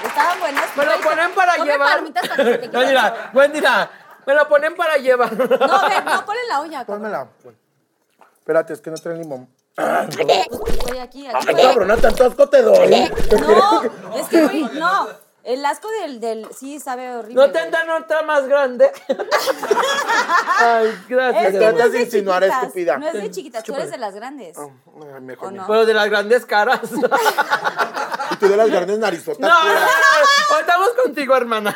Estaban 0.04 0.40
buenas. 0.40 0.76
Me 0.76 0.84
lo 0.84 0.90
Güey, 0.92 1.02
ponen 1.02 1.30
para 1.34 1.56
come 1.56 1.72
llevar. 1.72 1.90
palomitas 1.90 2.28
para 2.28 2.44
que 2.44 2.50
se 2.52 2.58
te 2.58 2.66
No, 2.68 2.72
quite. 2.80 2.86
mira, 2.86 3.30
buen 3.32 3.52
día. 3.52 3.90
Me 4.26 4.34
lo 4.34 4.48
ponen 4.48 4.74
para 4.76 4.96
llevar. 4.96 5.32
No, 5.36 5.46
ven, 5.48 6.04
no, 6.04 6.24
ponle 6.24 6.46
la 6.48 6.60
olla. 6.60 6.78
cabrón. 6.84 7.02
Pónmela. 7.02 7.28
Espérate, 8.38 8.72
es 8.72 8.80
que 8.80 8.90
no 8.90 8.96
trae 8.96 9.16
limón. 9.16 9.48
Estoy 9.76 10.98
aquí, 10.98 11.26
aquí. 11.26 11.46
Ay, 11.48 11.54
cabrona, 11.54 11.96
tanto 11.96 12.24
asco 12.26 12.48
te 12.48 12.62
doy. 12.62 13.10
No, 13.40 13.82
es 14.16 14.28
que, 14.28 14.42
güey, 14.46 14.62
no. 14.74 15.08
El 15.48 15.64
asco 15.64 15.88
del, 16.02 16.20
del, 16.20 16.46
sí, 16.54 16.78
sabe 16.78 17.10
horrible. 17.16 17.34
¿No 17.36 17.40
güey. 17.48 17.52
tendrán 17.52 17.88
otra 17.88 18.20
más 18.20 18.46
grande? 18.46 18.92
Ay, 20.58 20.92
gracias. 21.08 21.44
Es 21.46 21.52
que 21.52 21.58
Tratas 21.58 21.78
no 21.78 21.84
es 21.86 21.92
de 21.92 22.02
insinuar, 22.02 22.42
chiquitas, 22.42 22.62
estúpida. 22.64 22.98
No 22.98 23.06
es 23.06 23.12
de 23.14 23.30
chiquitas, 23.30 23.64
tú 23.64 23.74
eres 23.74 23.90
de 23.90 23.96
las 23.96 24.14
grandes. 24.14 24.58
Ay, 24.58 25.20
mejor 25.22 25.48
¿O 25.48 25.50
ni- 25.50 25.56
no? 25.56 25.66
Pero 25.66 25.86
de 25.86 25.94
las 25.94 26.10
grandes 26.10 26.44
caras. 26.44 26.92
No, 26.92 27.00
no, 27.08 27.16
Y 28.30 28.36
tú 28.36 28.46
de 28.46 28.56
las 28.58 28.70
grandes 28.70 28.98
narizotas. 28.98 29.40
no, 29.40 29.48
pura. 29.48 29.80
no. 30.50 30.58
Estamos 30.58 30.88
contigo, 31.02 31.34
hermana. 31.34 31.74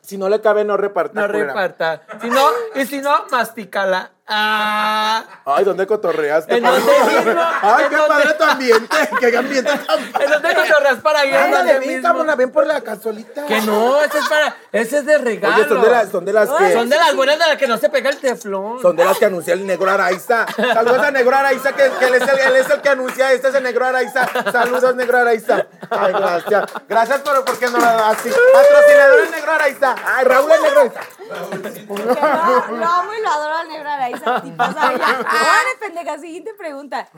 Si 0.00 0.18
no 0.18 0.28
le 0.28 0.40
cabe, 0.40 0.64
no 0.64 0.76
reparta. 0.76 1.20
No 1.20 1.26
pura. 1.28 1.44
reparta. 1.46 2.02
Si 2.20 2.28
no, 2.28 2.48
y 2.74 2.86
si 2.86 2.98
no, 3.02 3.26
mastícala. 3.30 4.10
Ah. 4.26 5.22
Ay, 5.44 5.64
¿dónde 5.64 5.86
cotorreaste? 5.86 6.56
¿En 6.56 6.62
dónde 6.64 6.80
mismo? 6.80 6.92
Ay, 7.62 7.84
¿En 7.84 7.90
qué 7.90 7.96
dónde? 7.96 8.08
padre 8.08 8.32
tu 8.34 8.44
ambiente. 8.44 8.96
Qué 9.20 9.36
ambiente 9.36 9.70
tan 9.86 9.98
¿En 10.22 10.30
dónde 10.30 10.54
cotorreas 10.54 10.98
para 11.00 11.26
ir 11.26 11.34
a 11.34 11.44
Ándale, 11.44 11.78
ven, 11.78 12.02
cámara, 12.02 12.34
ven 12.34 12.50
por 12.50 12.66
la 12.66 12.80
cazuelita. 12.80 13.44
Que 13.44 13.60
no, 13.60 14.00
ese 14.00 14.18
es 14.18 14.28
para, 14.28 14.56
ese 14.72 14.98
es 14.98 15.06
de 15.06 15.18
regalo. 15.18 15.56
Oye, 15.56 15.68
son 15.68 15.82
de 15.82 15.90
las, 15.90 16.08
son 16.08 16.24
de 16.24 16.32
las 16.32 16.48
que. 16.48 16.72
Son 16.72 16.88
de 16.88 16.96
las 16.96 17.14
buenas 17.14 17.38
de 17.38 17.46
las 17.46 17.56
que 17.58 17.66
no 17.66 17.76
se 17.76 17.90
pega 17.90 18.08
el 18.08 18.16
teflón. 18.16 18.80
Son 18.80 18.96
de 18.96 19.04
las 19.04 19.18
que 19.18 19.26
anuncia 19.26 19.52
el 19.52 19.66
negro 19.66 19.90
Araiza. 19.90 20.46
Saludos 20.56 21.00
a 21.00 21.10
negro 21.10 21.36
Araiza, 21.36 21.72
que, 21.72 21.90
que 21.98 22.06
él, 22.06 22.14
es 22.14 22.22
el, 22.22 22.38
él 22.38 22.56
es 22.56 22.70
el 22.70 22.80
que 22.80 22.88
anuncia. 22.88 23.30
Este 23.32 23.48
es 23.48 23.54
el 23.54 23.62
negro 23.62 23.84
Araiza. 23.84 24.26
Saludos, 24.50 24.96
negro 24.96 25.18
Araiza. 25.18 25.66
Ay, 25.90 26.12
gracias. 26.14 26.64
Gracias 26.88 27.20
por 27.20 27.44
porque 27.44 27.68
no 27.68 27.76
la 27.78 28.08
así. 28.08 28.30
Patrocinador 28.30 29.20
el 29.20 29.30
negro 29.30 29.52
Araiza. 29.52 29.94
Ay, 30.06 30.24
Raúl 30.24 30.50
el 30.50 30.62
negro 30.62 30.80
Araiza. 30.80 31.00
Que 31.24 31.86
lo, 31.94 32.76
lo 32.76 32.86
amo 32.86 33.14
y 33.14 33.22
lo 33.22 33.28
adoro 33.28 33.56
al 33.56 33.68
negro 33.68 33.90
Araiza. 33.90 34.13
Ya. 34.20 34.36
Órale, 34.36 35.00
pendeja, 35.80 36.18
siguiente 36.18 36.52
pregunta. 36.54 37.08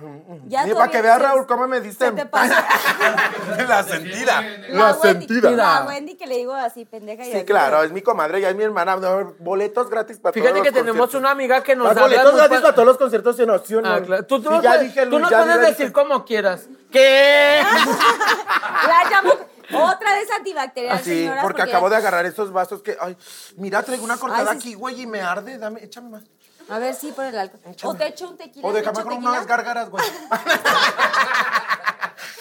Ya 0.46 0.64
para 0.74 0.90
que 0.90 1.02
veas, 1.02 1.20
Raúl, 1.20 1.46
cómo 1.46 1.66
me 1.68 1.80
diste. 1.80 2.10
te 2.12 2.26
pasó. 2.26 2.54
La 3.68 3.82
sentida. 3.82 4.40
La, 4.68 4.68
La 4.68 4.92
Wendy, 4.94 5.26
sentida. 5.26 5.50
la 5.52 5.84
Wendy 5.86 6.14
que 6.16 6.26
le 6.26 6.36
digo 6.36 6.54
así, 6.54 6.84
pendeja. 6.84 7.22
y 7.24 7.30
Sí, 7.30 7.36
así. 7.38 7.44
claro, 7.46 7.82
es 7.82 7.92
mi 7.92 8.02
comadre, 8.02 8.40
ya 8.40 8.50
es 8.50 8.56
mi 8.56 8.62
hermana. 8.64 8.96
Boletos 9.38 9.88
gratis 9.90 10.18
para 10.18 10.32
Fíjate 10.32 10.50
todos 10.52 10.62
que 10.62 10.70
los 10.70 10.74
tenemos 10.80 10.98
conciertos. 11.00 11.20
una 11.20 11.30
amiga 11.30 11.62
que 11.62 11.74
nos 11.76 11.84
Los 11.88 11.90
habla 11.96 12.02
boletos 12.02 12.34
gratis 12.36 12.56
pa- 12.58 12.62
para 12.62 12.74
todos 12.74 12.86
los 12.86 12.98
conciertos 12.98 13.38
en 13.40 13.50
opción. 13.50 13.86
Ah, 13.86 14.00
claro. 14.04 14.24
Tú, 14.26 14.40
tú 14.40 14.48
Sí, 14.50 14.54
no, 14.56 14.62
ya 14.62 14.70
puedes, 14.70 14.94
dije, 14.94 15.06
tú 15.06 15.18
no 15.18 15.30
ya 15.30 15.38
puedes 15.42 15.56
dije. 15.60 15.70
decir 15.70 15.92
como 15.92 16.24
quieras. 16.24 16.68
¿Qué? 16.90 17.62
La 18.88 19.10
llamo 19.10 19.32
otra 19.72 20.14
vez 20.14 20.30
antibacterial, 20.30 20.98
Sí, 21.00 21.22
señora. 21.22 21.42
porque 21.42 21.62
acabo 21.62 21.90
de 21.90 21.96
agarrar 21.96 22.24
estos 22.26 22.52
vasos 22.52 22.82
que. 22.82 22.96
Ay, 23.00 23.16
mira, 23.56 23.82
traigo 23.82 24.04
una 24.04 24.16
cortada 24.16 24.52
Ay, 24.52 24.60
sí. 24.60 24.68
aquí, 24.68 24.74
güey, 24.74 25.02
y 25.02 25.06
me 25.06 25.20
arde. 25.20 25.58
Dame, 25.58 25.82
échame 25.82 26.10
más. 26.10 26.24
A 26.68 26.78
ver, 26.78 26.94
sí, 26.94 27.12
por 27.12 27.24
el 27.24 27.38
alcohol. 27.38 27.60
O 27.84 27.94
te 27.94 28.06
echo 28.08 28.28
un 28.28 28.36
tequila. 28.36 28.66
O 28.68 28.72
déjame 28.72 28.98
echo 28.98 29.04
con 29.04 29.14
tequila. 29.14 29.30
unas 29.30 29.46
gárgaras, 29.46 29.88
güey. 29.90 30.04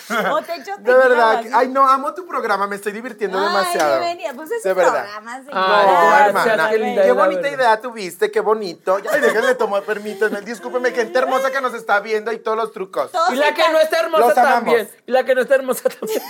O 0.07 0.39
te 0.43 0.53
echo 0.53 0.71
De 0.77 0.83
tequila. 0.83 0.97
verdad. 0.97 1.35
o 1.35 1.37
así. 1.39 1.49
Ay, 1.51 1.67
no, 1.69 1.89
amo 1.89 2.13
tu 2.13 2.27
programa, 2.27 2.67
me 2.67 2.75
estoy 2.75 2.91
divirtiendo 2.91 3.39
demasiado. 3.41 3.95
Ay, 3.95 4.09
venía. 4.13 4.33
Pues 4.35 4.51
es 4.51 4.61
De 4.61 4.69
un 4.71 4.77
verdad. 4.77 5.01
programa, 5.03 5.37
señora. 5.37 5.79
Ay, 5.79 5.87
No, 5.87 5.91
gracias, 6.07 6.27
hermana, 6.45 6.69
qué 6.69 6.77
linda 6.77 7.13
bonita 7.13 7.41
verdad. 7.41 7.57
idea 7.57 7.81
tuviste, 7.81 8.29
qué 8.31 8.39
bonito. 8.39 8.99
Ay, 9.11 9.19
déjenle 9.21 9.55
tomar, 9.55 9.81
permítanme. 9.81 10.41
Discúlpeme, 10.41 10.91
gente 10.91 11.17
hermosa 11.17 11.49
que 11.51 11.59
nos 11.59 11.73
está 11.73 11.99
viendo 12.01 12.31
y 12.31 12.37
todos 12.37 12.55
los 12.55 12.71
trucos. 12.71 13.11
Todos 13.11 13.31
Y 13.33 13.35
la 13.35 13.51
que 13.55 13.67
no 13.71 13.79
está 13.79 13.99
hermosa 13.99 14.33
también. 14.35 14.87
Y 15.07 15.11
la 15.11 15.23
que 15.23 15.33
no 15.33 15.41
está 15.41 15.55
hermosa 15.55 15.89
también. 15.89 16.21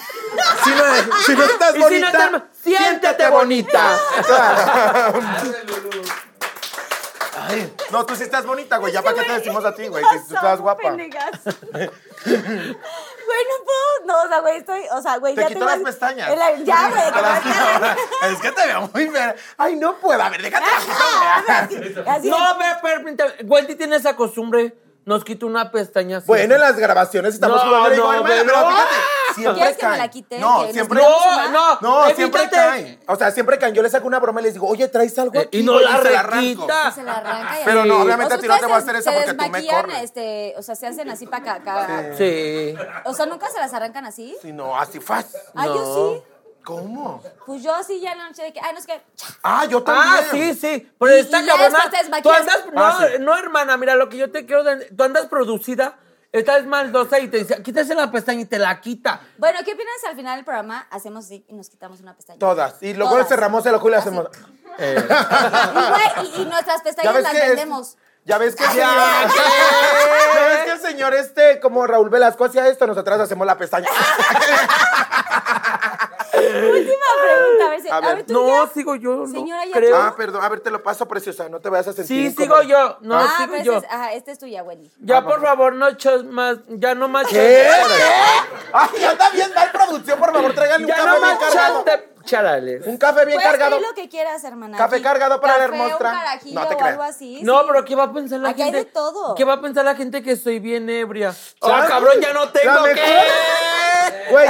Si 0.64 0.70
no, 0.70 0.84
si 1.26 1.36
no 1.36 1.44
estás 1.44 1.76
Y 1.76 1.80
bonita, 1.80 1.96
si 1.98 2.00
no 2.02 2.08
está 2.08 2.24
hermosa, 2.28 2.46
siéntete 2.64 3.30
bonita. 3.30 3.98
Claro. 4.26 5.20
No, 7.92 8.06
tú 8.06 8.16
sí 8.16 8.24
estás 8.24 8.46
bonita, 8.46 8.78
güey. 8.78 8.94
Ya 8.94 9.02
para 9.02 9.16
qué 9.18 9.24
te 9.24 9.34
decimos 9.34 9.64
a 9.66 9.74
ti, 9.74 9.88
güey. 9.88 10.04
Si 10.04 10.28
tú 10.28 10.36
estás 10.36 10.60
guapa. 10.60 10.82
Pendejas. 10.84 11.32
Güey, 12.26 13.44
no 13.50 13.66
puedo. 13.66 14.06
No, 14.06 14.22
o 14.24 14.28
sea, 14.28 14.40
güey, 14.40 14.58
estoy. 14.58 14.82
O 14.92 15.02
sea, 15.02 15.18
güey, 15.18 15.36
Te 15.36 15.42
ya 15.42 15.48
quito 15.48 15.60
tengo 15.60 15.66
las 15.72 15.76
así- 15.76 15.86
pestañas. 15.86 16.30
el- 16.32 16.66
Ya, 16.66 16.90
güey. 16.90 17.12
Te 17.12 17.22
las 17.22 17.40
que- 17.42 17.50
quito. 17.50 18.28
Es 18.32 18.40
que 18.42 18.52
te 18.52 18.68
veo 18.68 18.90
muy 18.94 19.08
ver. 19.08 19.36
Ay, 19.58 19.76
no 19.76 19.96
puedo. 19.98 20.22
A 20.22 20.30
ver, 20.30 20.42
déjate 20.42 20.66
la 20.66 21.68
güey. 21.68 22.08
Así 22.08 22.30
No, 22.30 22.58
ve, 22.58 22.66
permítame. 22.82 23.32
Wendy 23.44 23.76
tiene 23.76 23.96
esa 23.98 24.16
costumbre. 24.16 24.76
Nos 25.06 25.24
quita 25.24 25.46
una 25.46 25.72
pestaña. 25.72 26.18
así. 26.18 26.26
Bueno, 26.28 26.56
en 26.56 26.62
las 26.62 26.76
grabaciones 26.78 27.36
estamos 27.36 27.64
No, 27.64 27.70
jugando. 27.70 27.96
No, 27.96 28.14
hermana, 28.14 28.42
pero- 28.44 28.70
fíjate, 28.70 28.96
siempre 29.36 29.54
¿Quieres 29.62 29.78
que 29.78 29.88
me 29.88 29.98
la 29.98 30.08
quite? 30.10 30.40
No, 30.40 30.68
siempre. 30.72 31.00
No, 31.00 31.50
no. 31.52 31.78
No, 31.80 32.10
siempre 32.16 32.50
caen. 32.50 33.00
O 33.08 33.16
sea, 33.16 33.30
siempre 33.32 33.60
caen. 33.60 33.76
Yo 33.76 33.84
le 33.84 33.90
saco 33.92 34.08
una 34.08 34.20
broma 34.20 34.42
y 34.42 34.46
les 34.46 34.54
digo, 34.54 34.68
oye, 34.68 34.88
¿traes 34.88 35.18
algo 35.20 35.36
Eh, 35.36 35.44
aquí? 35.48 35.60
y 35.60 35.64
no 35.64 35.74
güey? 35.74 35.86
la 35.86 36.02
se 36.02 36.18
arranco. 36.18 36.36
requita. 36.36 36.92
Se 36.92 37.04
la 37.04 37.14
arranca 37.18 37.62
y 37.62 37.66
Pero 37.66 37.86
no, 37.86 37.98
O 37.98 38.02
obviamente 38.02 38.30
sea, 38.32 38.38
a 38.38 38.42
ti 38.42 38.48
no 38.48 38.58
te 38.58 38.66
voy 38.66 38.74
a 38.74 38.78
hacer 38.78 38.96
eso 38.96 39.12
porque 39.14 39.34
tú 39.36 39.50
me 39.52 39.68
corres. 39.68 40.02
Este, 40.02 40.54
o 40.58 40.62
sea, 40.64 40.76
se 40.76 40.88
hacen 40.88 41.10
así 41.10 41.28
para 41.28 41.54
acá. 41.54 41.88
Sí. 42.18 42.76
O 43.04 43.14
sea, 43.14 43.28
¿nunca 43.28 43.48
se 43.52 43.60
las 43.60 43.74
arrancan 43.74 44.06
así? 44.06 44.36
Sí, 44.42 44.52
no, 44.54 44.76
así 44.76 45.00
fácil. 45.00 45.40
Ah, 45.54 45.66
yo 45.68 46.14
sí. 46.26 46.32
¿Cómo? 46.66 47.22
Pues 47.46 47.62
yo 47.64 47.74
así 47.76 48.02
ya 48.02 48.12
en 48.14 48.18
la 48.18 48.28
noche 48.28 48.42
de 48.44 48.52
que, 48.52 48.60
ay, 48.60 48.74
no 48.74 48.80
es 48.80 48.86
que. 48.88 49.02
Ah, 49.44 49.66
yo 49.66 49.84
también. 49.84 50.08
Ah, 50.08 50.22
sí, 50.32 50.54
sí. 50.56 50.92
Pero 51.00 51.16
Y- 51.16 51.20
esta 51.20 51.42
y 51.42 51.46
ya 51.46 51.54
cabrona. 51.56 51.80
después 51.90 52.12
te 52.12 52.22
Tú 52.22 52.32
andas. 52.32 52.66
No, 52.74 52.84
Ah, 52.86 52.98
sí. 53.00 53.06
no, 53.20 53.38
hermana, 53.38 53.78
mira, 53.78 53.96
lo 53.96 54.10
que 54.10 54.18
yo 54.18 54.32
te 54.32 54.46
quiero. 54.46 54.64
de- 54.64 54.86
Tú 54.92 55.04
andas 55.04 55.28
producida. 55.28 55.98
Esta 56.32 56.58
es 56.58 56.66
maldosa 56.66 57.20
y 57.20 57.30
te 57.30 57.38
dice, 57.38 57.64
quítase 57.64 57.96
la 57.96 58.12
pestaña 58.12 58.42
y 58.42 58.46
te 58.46 58.60
la 58.60 58.82
quita. 58.82 59.22
Bueno, 59.38 59.60
¿qué 59.64 59.72
opinas 59.74 59.94
si 60.02 60.08
al 60.08 60.16
final 60.18 60.36
del 60.36 60.44
programa 60.44 60.86
hacemos 60.92 61.24
así 61.26 61.46
y 61.48 61.54
nos 61.54 61.70
quitamos 61.70 62.02
una 62.02 62.14
pestaña? 62.14 62.40
Todas. 62.40 62.82
Y 62.84 62.94
luego 62.94 63.14
Todas. 63.14 63.30
cerramos 63.30 63.66
el 63.66 63.76
ojo 63.76 63.88
y 63.88 63.92
le 63.92 63.98
Así. 63.98 64.10
hacemos. 64.10 64.28
Y, 64.78 64.82
güey, 64.82 66.28
y, 66.38 66.42
y 66.42 66.46
nuestras 66.46 66.82
pestañas 66.82 67.22
las 67.22 67.34
es- 67.34 67.48
vendemos. 67.48 67.96
Ya 68.26 68.38
ves 68.40 68.56
que. 68.56 68.64
Ya 68.76 69.28
ves 70.50 70.66
que 70.66 70.72
el 70.72 70.80
señor 70.82 71.14
este, 71.14 71.60
como 71.62 71.86
Raúl 71.88 72.10
Velasco 72.10 72.44
hacía 72.44 72.68
esto, 72.68 72.86
nosotras 72.88 73.20
hacemos 73.22 73.46
la 73.48 73.56
pestaña. 73.58 73.88
Última 76.72 77.06
pregunta, 77.24 77.66
a 77.66 77.70
ver 77.70 77.82
si. 77.82 77.90
A 77.90 77.96
A 77.98 78.02
ver. 78.02 78.16
ver, 78.18 78.26
tú 78.26 78.34
No, 78.34 78.48
ya- 78.66 78.72
sigo 78.74 78.96
yo. 78.96 79.26
Señora, 79.28 79.66
no 79.66 79.72
ya 79.72 79.78
creo. 79.78 79.96
Ah, 79.98 80.14
perdón. 80.16 80.44
A 80.44 80.50
ver, 80.50 80.60
te 80.60 80.72
lo 80.72 80.82
paso, 80.84 81.08
preciosa. 81.08 81.48
No 81.50 81.60
te 81.60 81.70
vayas 81.70 81.88
a 81.88 81.94
sentir. 81.94 82.30
Sí, 82.32 82.36
sigo 82.44 82.62
yo. 82.64 82.98
No, 83.02 83.16
ah, 83.16 83.34
sigo 83.38 83.52
pero 83.52 83.64
yo. 83.64 83.74
Este 83.78 83.88
es, 83.88 83.94
ajá, 83.94 84.14
este 84.14 84.32
es 84.32 84.40
tuya, 84.40 84.64
Wendy. 84.64 84.92
Ya, 85.00 85.24
por 85.24 85.42
favor, 85.42 85.74
no 85.74 85.88
eches 85.88 86.24
más. 86.24 86.58
Ya 86.68 86.96
no 86.96 87.08
más. 87.08 87.28
¿Qué? 87.28 87.68
Ay, 88.74 89.04
anda 89.04 89.30
bien 89.30 89.54
mal 89.54 89.72
producción, 89.72 90.20
por 90.20 90.34
favor, 90.34 90.54
tráiganle 90.54 90.86
un 90.86 90.90
Ya 90.90 90.96
café 90.96 91.08
no 91.08 91.12
bien 91.14 91.22
más 91.22 91.40
cargado. 91.40 91.84
chante- 91.86 92.10
charales. 92.26 92.88
Un 92.88 92.98
café 92.98 93.24
bien 93.26 93.40
cargado. 93.40 93.80
lo 93.80 93.94
que 93.94 94.10
quieras, 94.10 94.44
hermana. 94.44 94.78
Café 94.78 94.96
Aquí, 94.96 95.04
cargado 95.04 95.40
para 95.40 95.60
la 95.60 95.68
café. 95.70 95.82
Un 95.84 95.90
carajillo 96.00 96.60
No 96.60 96.68
te 96.68 96.74
o 96.74 96.78
creas. 96.78 96.92
algo 96.94 97.04
así. 97.04 97.40
No, 97.44 97.60
sí. 97.60 97.66
pero 97.68 97.86
¿qué 97.86 97.96
va 97.96 98.04
a 98.06 98.14
pensar 98.14 98.40
la 98.40 98.50
Aquí 98.50 98.62
hay 98.64 98.72
gente? 98.72 98.86
de 98.86 98.92
todo. 98.92 99.36
¿Qué 99.36 99.44
va 99.46 99.54
a 99.54 99.62
pensar 99.62 99.86
la 99.86 99.96
gente 99.96 100.24
que 100.24 100.32
estoy 100.32 100.60
bien 100.60 100.90
ebria? 100.90 101.34
¡Ah, 101.62 101.86
cabrón, 101.88 102.20
ya 102.20 102.34
no 102.34 102.50
tengo 102.50 102.74
La 102.88 102.94
que! 102.96 103.02
Güey, 104.30 104.48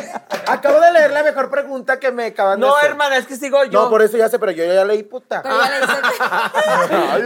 acabo 0.47 0.79
de 0.79 0.91
leer 0.91 1.11
la 1.11 1.23
mejor 1.23 1.49
pregunta 1.49 1.99
que 1.99 2.11
me 2.11 2.25
acaban 2.27 2.59
de 2.59 2.65
No, 2.65 2.75
hacer. 2.75 2.91
hermana, 2.91 3.17
es 3.17 3.25
que 3.27 3.35
sigo 3.35 3.63
yo. 3.65 3.83
No, 3.83 3.89
por 3.89 4.01
eso 4.01 4.17
ya 4.17 4.29
sé, 4.29 4.39
pero 4.39 4.51
yo 4.51 4.65
ya 4.65 4.85
leí 4.85 5.03
puta. 5.03 5.41
Pero 5.43 5.57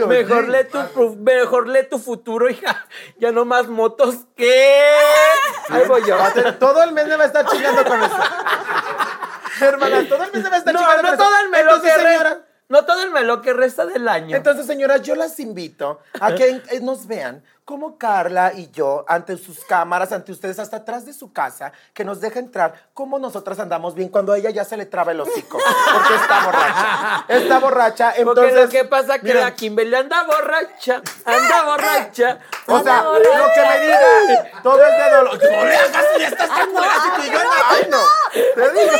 ya. 0.00 0.06
Mejor 0.06 0.48
lee, 0.48 0.64
tu, 0.64 1.16
mejor 1.16 1.68
lee 1.68 1.86
tu 1.88 1.98
futuro, 1.98 2.48
hija. 2.48 2.86
Ya 3.18 3.32
no 3.32 3.44
más 3.44 3.68
motos 3.68 4.16
que. 4.36 4.84
Ahí 5.68 5.82
voy 5.86 6.02
yo. 6.06 6.16
Todo 6.58 6.82
el 6.82 6.92
mes 6.92 7.06
me 7.06 7.16
va 7.16 7.24
a 7.24 7.26
estar 7.26 7.46
chingando 7.46 7.84
con 7.84 8.02
eso. 8.02 8.16
Hermana, 9.60 10.08
todo 10.08 10.24
el 10.24 10.32
mes 10.32 10.42
me 10.42 10.50
va 10.50 10.56
a 10.56 10.58
estar 10.58 10.74
No, 10.74 10.80
chingando 10.80 11.02
no 11.02 11.08
con 11.08 11.14
eso. 11.18 11.24
todo 11.24 11.40
el 11.42 11.48
melo 11.50 11.70
Entonces, 11.74 11.94
señora. 12.02 12.38
No 12.70 12.84
todo 12.84 13.02
el 13.02 13.10
melo 13.10 13.42
que 13.42 13.52
resta 13.52 13.84
del 13.84 14.08
año. 14.08 14.36
Entonces, 14.36 14.64
señoras, 14.64 15.02
yo 15.02 15.16
las 15.16 15.38
invito 15.40 16.00
a 16.20 16.34
que 16.36 16.62
eh, 16.70 16.80
nos 16.80 17.08
vean 17.08 17.42
como 17.64 17.98
Carla 17.98 18.52
y 18.54 18.70
yo, 18.70 19.04
ante 19.08 19.36
sus 19.36 19.64
cámaras, 19.64 20.10
ante 20.12 20.30
ustedes, 20.32 20.58
hasta 20.60 20.78
atrás 20.78 21.04
de 21.04 21.12
su 21.12 21.32
casa, 21.32 21.72
que 21.94 22.04
nos 22.04 22.20
deja 22.20 22.38
entrar, 22.38 22.74
como 22.94 23.18
nosotras 23.18 23.58
andamos 23.60 23.94
bien 23.94 24.08
cuando 24.08 24.32
a 24.32 24.38
ella 24.38 24.50
ya 24.50 24.64
se 24.64 24.76
le 24.76 24.86
traba 24.86 25.10
el 25.12 25.20
hocico, 25.20 25.58
porque 25.92 26.14
está 26.14 26.44
borracha. 26.44 27.24
Está 27.28 27.58
borracha, 27.58 28.06
Porque 28.08 28.20
entonces... 28.22 28.64
lo 28.64 28.68
que 28.68 28.84
pasa 28.86 29.14
es 29.16 29.20
que 29.20 29.26
miren, 29.28 29.42
la 29.44 29.54
Kimberly 29.54 29.94
anda 29.94 30.22
borracha, 30.24 31.02
anda 31.24 31.62
borracha. 31.64 32.38
O 32.66 32.80
sea, 32.82 33.02
borracha. 33.02 33.38
lo 33.38 33.52
que 33.52 33.60
me 33.68 33.80
diga, 33.80 34.62
todo 34.62 34.84
es 34.84 35.04
de 35.04 35.10
dolor. 35.16 35.38
No 35.42 35.64
le 35.64 35.76
hagas 35.76 36.04
y 36.18 36.22
estas 36.22 36.50
Ay, 36.50 36.66
no, 36.66 36.72
culera, 36.72 36.94
si 36.94 37.08
ay, 37.08 37.14
tú 37.16 37.22
y 37.22 37.26
yo 37.32 37.38
no, 37.38 37.44
no- 37.44 37.64
Ay, 37.68 37.86
no. 37.90 37.98
Te 38.54 38.80
digo. 38.80 38.92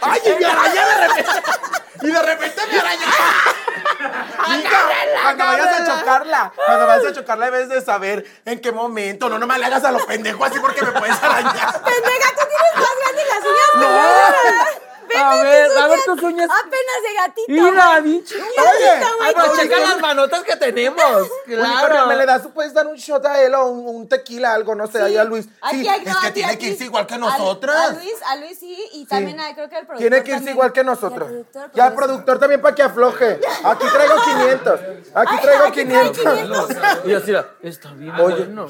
Ay, 0.00 0.20
y 0.24 0.30
me 0.38 0.46
araña 0.46 0.86
de 0.86 1.08
repente. 1.08 1.30
Y 2.00 2.12
de 2.12 2.22
repente 2.22 2.62
me 2.70 2.78
araña. 2.78 3.06
Hija, 4.56 4.86
cuando 5.24 5.44
vayas 5.46 5.80
a 5.80 5.84
chocarla, 5.84 6.52
cuando 6.54 6.86
vayas 6.86 7.06
a 7.06 7.12
chocarla 7.12 7.46
debes 7.46 7.68
de 7.68 7.80
saber 7.80 8.24
en 8.44 8.60
qué 8.60 8.70
momento. 8.70 9.28
No, 9.28 9.36
no 9.36 9.48
me 9.48 9.58
le 9.58 9.66
hagas 9.66 9.82
a 9.82 9.90
lo 9.90 10.06
pendejo 10.06 10.44
así 10.44 10.60
porque 10.60 10.80
me 10.82 10.92
puedes 10.92 11.20
arañar. 11.20 11.82
Pendeja, 11.82 12.30
tú 12.36 12.46
tienes 12.46 12.74
más 12.76 12.94
grandes 13.02 13.26
las 13.28 13.44
uñas. 13.44 13.74
No. 13.74 14.87
A 15.16 15.32
tus 15.32 15.42
ver, 15.42 15.78
a 15.78 15.86
ver 15.88 16.00
tus 16.04 16.22
uñas. 16.22 16.48
Apenas 16.50 17.02
de 17.02 17.14
gatito. 17.14 17.44
Mira, 17.48 18.00
bicho. 18.00 18.34
Oye, 18.36 19.34
pues 19.34 19.60
checa 19.60 19.78
las 19.80 20.00
manotas 20.00 20.42
que 20.44 20.56
tenemos. 20.56 21.02
Claro. 21.48 22.06
me 22.06 22.16
le 22.16 22.26
das, 22.26 22.42
puedes 22.54 22.72
dar 22.74 22.86
un 22.86 22.96
shot 22.96 23.24
a 23.26 23.40
él 23.42 23.54
o 23.54 23.66
un, 23.66 23.96
un 23.96 24.08
tequila, 24.08 24.52
algo, 24.54 24.74
no 24.74 24.86
sé, 24.86 25.00
ahí 25.02 25.16
a 25.16 25.24
Luis. 25.24 25.48
Aquí 25.62 25.80
Sí, 25.80 25.88
hay- 25.88 26.00
es 26.02 26.06
no, 26.14 26.20
que 26.20 26.26
aquí- 26.26 26.34
tiene 26.34 26.52
aquí- 26.52 26.66
que 26.66 26.72
irse 26.72 26.84
igual 26.84 27.06
que 27.06 27.16
nosotras. 27.18 27.76
A, 27.90 27.92
Luis, 27.94 28.14
a 28.26 28.36
Luis 28.36 28.58
sí, 28.58 28.78
y 28.92 29.06
también 29.06 29.40
a- 29.40 29.54
creo 29.54 29.68
que 29.68 29.76
el 29.78 29.86
productor. 29.86 29.98
Tiene 29.98 30.16
que 30.22 30.30
irse 30.30 30.34
también. 30.38 30.54
igual 30.56 30.72
que 30.72 30.84
nosotros. 30.84 31.28
productor, 31.28 31.70
Ya, 31.74 31.86
pues, 31.86 31.96
productor 31.96 32.38
también 32.38 32.60
para 32.60 32.74
que 32.74 32.82
afloje. 32.82 33.40
Aquí 33.64 33.86
traigo 33.92 34.14
500. 34.24 34.80
Aquí 35.14 35.34
Ay, 35.34 35.42
traigo 35.42 35.64
aquí 35.64 35.84
trae 35.84 36.12
500. 36.12 36.18
500. 36.18 37.06
Y 37.06 37.14
así, 37.14 37.34
está 37.62 37.92
bien 37.92 38.14
Oye. 38.20 38.44
bueno. 38.44 38.68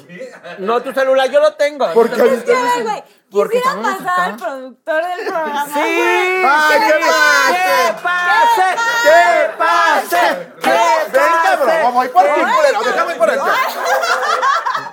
No, 0.58 0.82
tu 0.82 0.92
celular 0.92 1.28
yo 1.30 1.40
lo 1.40 1.54
tengo. 1.54 1.92
¿Por 1.92 2.10
qué? 2.10 2.22
Es 2.34 2.42
que, 2.44 2.54
a 2.54 2.62
ver, 2.62 2.82
güey, 2.84 3.04
Porque 3.30 3.60
quisiera 3.60 3.82
pasar 3.82 4.20
al 4.20 4.36
productor 4.36 5.04
del 5.06 5.26
programa. 5.26 5.66
Sí. 5.66 5.80
¡Ay, 5.80 6.80
qué 6.80 6.86
¿Qué 6.86 6.98
pase! 7.04 8.02
pase? 8.02 8.66
¡Que 9.02 9.50
pase! 9.58 10.52
¡Que 10.62 10.70
Ven, 11.12 11.32
cabrón! 11.42 11.94
Voy 11.94 12.08
por 12.08 12.22
ti, 12.22 12.40
culero. 12.40 12.82
Déjame 12.84 13.14
por 13.16 13.30
allá. 13.30 13.44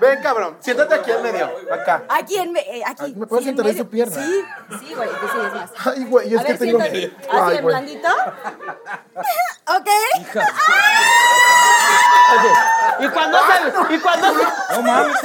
Ven, 0.09 0.21
cabrón. 0.21 0.57
Siéntate 0.59 0.95
aquí 0.95 1.11
en 1.11 1.21
medio. 1.23 1.49
Acá. 1.71 2.03
Aquí 2.09 2.35
en 2.37 2.51
me- 2.53 2.59
eh, 2.61 2.83
aquí. 2.85 3.13
¿me 3.15 3.25
puedes 3.27 3.43
sí, 3.45 3.49
en 3.49 3.55
sentar 3.57 3.71
en 3.71 3.73
medio. 3.73 3.83
su 3.83 3.89
pierna? 3.89 4.15
Sí, 4.15 4.45
sí, 4.79 4.93
güey, 4.95 5.09
pues 5.09 5.31
sí, 5.31 5.37
es 5.45 5.53
más. 5.53 5.71
Ay, 5.85 6.03
güey, 6.05 6.33
es 6.33 6.39
A 6.39 6.43
que 6.43 6.49
ver, 6.53 6.59
tengo. 6.59 6.79
siéntate. 6.81 7.15
Así 7.17 7.29
Ay, 7.31 7.57
en 7.57 7.61
güey. 7.63 7.75
blandito. 7.75 8.07
¿Ok? 9.67 9.87
Oye, 12.27 13.05
y 13.05 13.09
cuando 13.09 13.37
se, 13.39 13.93
y 13.95 13.99
cuando 13.99 14.27
se, 14.33 14.43
No 14.75 14.81
mames. 14.81 15.15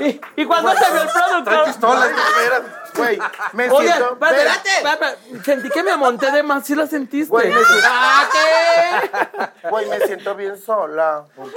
y, 0.00 0.20
y 0.36 0.44
cuando 0.44 0.72
se 0.74 0.90
vio 0.92 1.02
el 1.02 1.08
Trae 1.08 1.22
productor. 1.30 1.64
pistola, 1.64 2.06
espera. 2.06 2.79
Güey, 2.96 3.18
me 3.52 3.70
Oye, 3.70 3.86
siento. 3.88 4.12
espérate, 4.12 4.68
espérate, 4.76 5.18
sentí 5.44 5.70
que 5.70 5.82
me 5.82 5.96
monté 5.96 6.30
de 6.30 6.42
más, 6.42 6.64
¿sí 6.66 6.74
lo 6.74 6.86
sentiste? 6.86 7.30
Güey, 7.30 7.48
me 7.48 7.64
siento- 7.64 7.88
¿Ah, 7.88 8.28
qué? 8.32 9.68
Güey, 9.68 9.86
me 9.88 10.00
siento 10.00 10.34
bien 10.34 10.60
sola. 10.60 11.24
¿Por 11.36 11.50
qué? 11.52 11.56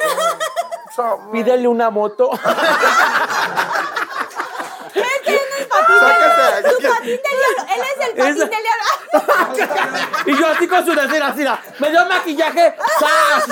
So- 0.96 1.30
Pídele 1.32 1.68
una 1.68 1.90
moto. 1.90 2.30
Él 4.94 5.04
tiene 5.26 5.40
el 5.60 5.68
patín 5.68 5.96
Sácate, 6.00 6.62
del 6.62 6.76
Tu 6.76 6.80
diablo. 6.82 7.00
Él 7.04 7.82
es 7.82 7.98
el 8.08 8.14
patín 8.16 8.42
Esa-. 8.42 8.50
Y 10.26 10.38
yo 10.38 10.48
así 10.48 10.68
con 10.68 10.86
su 10.86 10.94
decir 10.94 11.22
así, 11.24 11.44
la- 11.44 11.60
me 11.80 11.90
dio 11.90 12.06
maquillaje. 12.06 12.76
¡zas! 13.00 13.46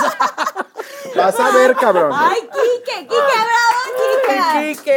Vas 1.15 1.39
a 1.39 1.51
ver, 1.51 1.75
cabrón. 1.75 2.11
Ay, 2.13 2.41
Quique, 2.41 2.99
Quique, 3.01 3.15
bravo, 3.15 4.35
la 4.53 4.61
Quique, 4.61 4.95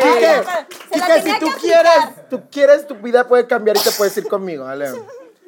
tenía 0.91 1.23
si 1.23 1.39
tú 1.41 1.51
quieres, 1.61 2.29
tú 2.31 2.43
quieres, 2.51 2.87
tu 2.87 2.95
vida 2.97 3.27
puede 3.27 3.47
cambiar 3.47 3.77
y 3.77 3.81
te 3.81 3.91
puedes 3.93 4.17
ir 4.17 4.29
conmigo, 4.29 4.65
dale. 4.65 4.93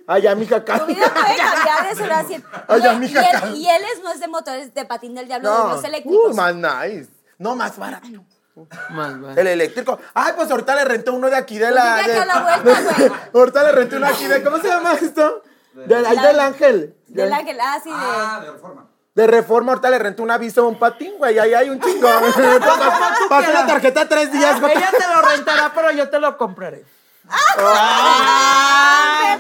Ay, 0.09 0.23
ya, 0.23 0.35
mija. 0.35 0.65
Tu 0.65 0.73
vida 0.87 1.13
puede 1.13 1.37
cambiar 1.37 1.85
de 1.87 1.91
eso 1.93 2.05
así. 2.15 2.45
Ay, 2.69 2.81
Y 2.81 2.87
él- 2.87 3.57
y, 3.57 3.69
es, 3.69 4.03
no 4.03 4.11
es 4.13 4.21
de 4.21 4.29
motores 4.29 4.73
de 4.75 4.85
patín 4.85 5.15
del 5.15 5.27
diablo, 5.27 5.51
de 5.51 5.59
No, 5.59 5.69
los 5.75 5.85
eléctricos. 5.85 6.31
uh, 6.31 6.35
más 6.35 6.55
nice. 6.55 7.11
No, 7.39 7.57
más 7.57 7.77
barato. 7.77 8.07
Más, 8.91 9.21
vale. 9.21 9.41
El 9.41 9.47
eléctrico. 9.49 9.99
Ay, 10.15 10.33
pues 10.37 10.51
ahorita 10.51 10.75
le 10.77 10.85
rento 10.87 11.13
uno 11.13 11.29
de 11.29 11.37
aquí 11.37 11.59
de 11.59 11.71
la. 11.71 11.97
vive 11.97 12.01
aquí 12.01 12.21
de- 12.21 12.27
la 12.27 12.41
vuelta, 12.63 12.93
güey. 12.97 13.11
ahorita 13.35 13.63
le 13.65 13.73
renté 13.73 13.97
uno 13.97 14.07
aquí 14.07 14.25
de. 14.27 14.43
¿Cómo 14.43 14.59
se 14.59 14.69
llama 14.69 14.95
esto? 14.95 15.43
De, 15.75 15.95
ahí 15.97 16.17
La- 16.17 16.27
del 16.29 16.41
ángel. 16.41 16.97
Del 17.09 17.33
ángel, 17.33 17.59
ah, 17.61 17.79
sí, 17.83 17.91
de... 17.91 18.47
de 18.47 18.53
reforma. 18.53 18.86
De 19.17 19.27
reforma, 19.27 19.73
ahorita 19.73 19.89
le 19.89 19.99
renté 19.99 20.21
un 20.21 20.31
aviso, 20.31 20.69
un 20.69 20.79
patín, 20.79 21.15
güey. 21.17 21.39
Ahí 21.39 21.55
hay 21.55 21.71
un 21.71 21.81
chingo. 21.81 22.07
Pasa 23.31 23.51
la 23.51 23.67
tarjeta 23.67 24.07
tres 24.07 24.31
días, 24.31 24.61
güey. 24.61 24.77
Ella 24.77 24.91
te 24.91 25.09
lo 25.09 25.23
rentará, 25.23 25.73
pero 25.75 25.91
yo 25.93 26.11
te 26.11 26.21
lo 26.21 26.37
compraré. 26.37 26.85
¡Qué 27.27 27.55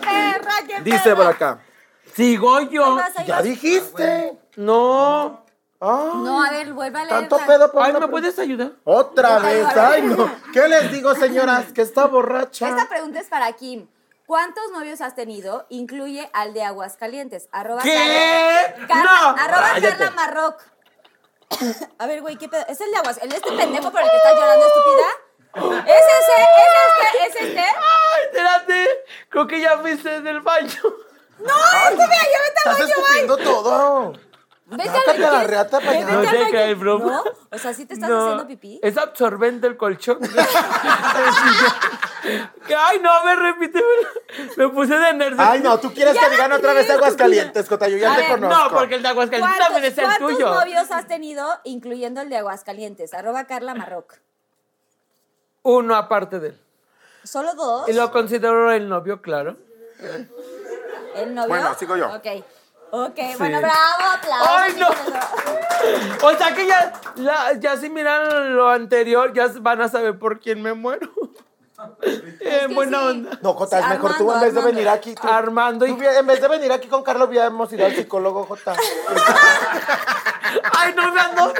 perra, 0.00 0.54
qué 0.66 0.80
Dice 0.82 1.14
por 1.14 1.26
acá. 1.26 1.58
Sigo 2.14 2.58
yo. 2.62 2.98
Ya 3.26 3.42
dijiste. 3.42 4.38
No. 4.56 5.44
Ay, 5.78 6.10
No, 6.24 6.42
a 6.42 6.50
ver, 6.50 6.72
vuelve 6.72 6.98
a 6.98 7.04
leer. 7.04 7.28
tanto 7.28 7.38
pedo 7.46 7.70
por 7.70 7.82
Ay, 7.82 7.92
¿me 7.92 8.08
puedes 8.08 8.38
ayudar? 8.38 8.72
Otra 8.84 9.40
vez. 9.40 9.66
ay, 9.66 9.76
Ay, 9.76 10.02
no. 10.02 10.30
¿Qué 10.54 10.66
les 10.68 10.90
digo, 10.90 11.14
señoras? 11.14 11.66
Que 11.74 11.82
está 11.82 12.06
borracha. 12.06 12.70
Esta 12.70 12.88
pregunta 12.88 13.20
es 13.20 13.28
para 13.28 13.52
Kim. 13.52 13.86
¿Cuántos 14.26 14.70
novios 14.72 15.00
has 15.00 15.14
tenido? 15.14 15.66
Incluye 15.68 16.28
al 16.32 16.52
de 16.52 16.64
Aguascalientes. 16.64 17.48
Arroba 17.52 17.82
¿Qué? 17.82 17.94
Carla, 17.94 18.86
Carla- 18.88 19.04
No. 19.04 19.28
Arroba 19.42 19.70
Cállate. 19.74 19.96
Carla 19.98 20.10
Marroc. 20.10 20.62
A 21.98 22.06
ver, 22.06 22.22
güey, 22.22 22.36
¿qué 22.36 22.48
pedo? 22.48 22.64
¿Es 22.68 22.80
el 22.80 22.90
de 22.90 22.96
Aguas? 22.96 23.18
¿El 23.22 23.32
este 23.32 23.52
pendejo 23.52 23.90
por 23.90 24.00
el 24.02 24.10
que 24.10 24.16
estás 24.16 24.34
llorando, 24.34 24.66
estúpida? 24.66 25.06
¿Es 25.86 26.02
ese? 26.02 26.42
¿Es 26.42 26.72
este? 26.86 27.40
¿Es 27.40 27.46
este? 27.48 27.60
Ay, 27.60 28.22
espérate. 28.24 28.88
Creo 29.28 29.46
que 29.46 29.60
ya 29.60 29.78
fuiste 29.78 30.20
del 30.20 30.40
baño. 30.40 30.82
¡No! 31.38 31.54
¡Este 31.90 32.02
mira, 32.02 32.22
ya 32.32 32.40
vete 32.42 32.60
al 32.68 32.72
Estás 32.72 32.90
escupiendo 32.90 33.36
todo. 33.38 34.12
Vete 34.68 34.88
al 35.10 35.20
la 35.20 35.44
reata 35.44 35.78
para 35.78 35.92
allá. 35.92 36.10
No 36.10 36.18
al 36.18 36.28
te 36.28 36.36
baño. 36.38 36.50
caes, 36.50 36.78
bro. 36.78 36.98
¿No? 36.98 37.22
O 37.52 37.58
sea, 37.58 37.72
¿sí 37.72 37.86
te 37.86 37.94
estás 37.94 38.08
No, 38.10 38.22
haciendo 38.24 38.48
pipí? 38.48 38.80
Es 38.82 38.96
absorbente 38.98 39.66
el 39.68 39.76
colchón. 39.76 40.18
Ay, 42.76 42.98
no, 43.00 43.24
me 43.24 43.36
repite. 43.36 43.80
Me 44.56 44.68
puse 44.68 44.98
de 44.98 45.14
nervio. 45.14 45.36
Ay, 45.40 45.60
no, 45.60 45.78
tú 45.78 45.92
quieres 45.94 46.14
Ya 46.14 46.20
que 46.22 46.26
me 46.26 46.32
digan 46.32 46.52
otra 46.52 46.72
vez 46.72 46.86
creo, 46.86 46.98
Aguascalientes, 46.98 47.68
Cota, 47.68 47.88
yo 47.88 47.96
ya 47.96 48.12
A 48.12 48.16
te 48.16 48.22
ver, 48.22 48.30
conozco. 48.32 48.64
No, 48.64 48.70
porque 48.76 48.96
el 48.96 49.02
de 49.02 49.08
Aguascalientes 49.08 49.58
también 49.58 49.84
es 49.84 49.98
el 49.98 50.04
¿Cuántos 50.04 50.32
tuyo. 50.32 50.54
novios 50.54 50.90
has 50.90 51.06
tenido, 51.06 51.46
incluyendo 51.62 52.20
el 52.22 52.28
de 52.28 52.38
Aguascalientes? 52.38 53.14
Arroba 53.14 53.44
Carla 53.44 53.74
Marroc. 53.74 54.18
Uno 55.62 55.94
aparte 55.94 56.40
de 56.40 56.48
él. 56.48 56.60
¿Solo 57.22 57.54
dos? 57.54 57.88
Y 57.88 57.92
lo 57.92 58.10
considero 58.10 58.72
el 58.72 58.88
novio, 58.88 59.22
claro. 59.22 59.56
¿El 61.14 61.34
novio? 61.34 61.48
Bueno, 61.48 61.74
sigo 61.78 61.96
yo. 61.96 62.08
Ok. 62.12 62.26
Ok, 63.04 63.18
bueno, 63.38 63.58
bravo, 63.60 64.04
aplausos. 64.14 64.48
Ay, 64.56 64.72
no. 64.78 66.26
O 66.26 66.34
sea 66.36 66.54
que 66.54 66.66
ya, 66.66 66.92
la- 67.16 67.52
ya 67.54 67.76
si 67.76 67.90
miran 67.90 68.56
lo 68.56 68.70
anterior, 68.70 69.32
ya 69.34 69.48
van 69.60 69.80
a 69.82 69.88
saber 69.88 70.18
por 70.18 70.40
quién 70.40 70.62
me 70.62 70.72
muero. 70.72 71.10
Eh, 72.48 72.66
que 72.68 72.74
buena 72.74 72.98
sí. 73.00 73.04
onda. 73.06 73.38
No, 73.42 73.54
Jota, 73.54 73.80
es 73.80 73.88
mejor 73.88 74.16
tú 74.16 74.30
Armando, 74.30 74.34
en 74.34 74.40
vez 74.40 74.52
de 74.54 74.58
Armando. 74.60 74.76
venir 74.76 74.88
aquí. 74.88 75.14
Tú, 75.16 75.26
Armando 75.28 75.86
y- 75.86 75.94
tú 75.96 76.02
en 76.04 76.26
vez 76.26 76.40
de 76.40 76.48
venir 76.48 76.70
aquí 76.72 76.86
con 76.88 77.02
Carlos, 77.02 77.28
hubiéramos 77.28 77.72
ido 77.72 77.84
al 77.86 77.94
psicólogo, 77.96 78.44
Jota. 78.44 78.74
Ay, 80.78 80.94
no 80.94 81.12
me 81.12 81.20
ando. 81.20 81.52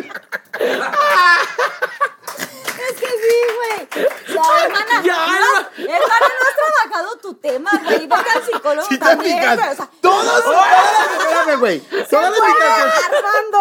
Es 2.79 2.93
que 3.01 3.07
sí, 3.07 3.37
güey. 3.57 3.89
La 4.37 4.65
hermana, 4.65 5.03
Ya, 5.03 5.17
no. 5.27 5.85
hermana, 5.85 6.27
no 6.29 6.45
has 6.47 6.57
trabajado 6.85 7.17
tu 7.19 7.35
tema, 7.35 7.71
güey. 7.85 8.07
Vete 8.07 8.31
al 8.35 8.45
psicólogo 8.45 8.89
Si 8.89 8.99
te 8.99 9.05
también, 9.05 9.39
güey. 9.39 9.53
O 9.71 9.75
sea, 9.75 9.89
todos, 10.01 10.45
espérame, 11.19 11.59
güey. 11.59 11.81
Toda 11.81 12.31
la 12.31 12.37
invitación. 12.39 12.91
Armando. 13.17 13.59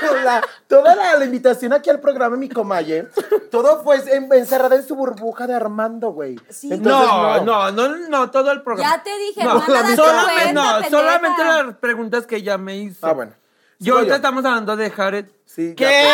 Toda, 0.00 0.22
la, 0.24 0.42
toda 0.66 0.94
la, 0.96 1.16
la 1.18 1.24
invitación 1.24 1.72
aquí 1.72 1.90
al 1.90 2.00
programa 2.00 2.36
Mi 2.36 2.48
Comaye, 2.48 3.08
todo 3.50 3.82
fue 3.84 3.96
en- 4.12 4.32
encerrada 4.32 4.74
en 4.76 4.86
su 4.86 4.96
burbuja 4.96 5.46
de 5.46 5.54
Armando, 5.54 6.03
güey. 6.10 6.36
Sí. 6.50 6.72
Entonces, 6.72 7.08
No, 7.08 7.40
no, 7.44 7.70
no, 7.72 7.88
no, 8.08 8.30
todo 8.30 8.50
el 8.52 8.62
programa. 8.62 8.96
Ya 8.96 9.02
te 9.02 9.16
dije, 9.18 9.42
No, 9.44 9.60
solamente, 9.64 10.02
cuenta, 10.02 10.52
no, 10.52 10.90
solamente 10.90 11.44
las 11.44 11.76
preguntas 11.76 12.26
que 12.26 12.36
ella 12.36 12.58
me 12.58 12.76
hizo. 12.76 13.06
Ah, 13.06 13.12
bueno. 13.12 13.32
Yo 13.78 13.96
ahorita 13.96 14.16
estamos 14.16 14.44
hablando 14.44 14.76
de 14.76 14.90
Jared. 14.90 15.26
Sí, 15.44 15.74
ya, 15.76 15.88
¿Qué? 15.88 16.08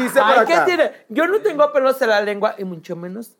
Dice 0.00 0.20
por 0.20 0.38
Ay, 0.38 0.46
¿qué 0.46 0.58
tiene? 0.64 0.92
Yo 1.08 1.26
no 1.26 1.40
tengo 1.40 1.72
pelos 1.72 2.00
en 2.02 2.08
la 2.08 2.20
lengua 2.20 2.54
y 2.58 2.64
mucho 2.64 2.96
menos. 2.96 3.36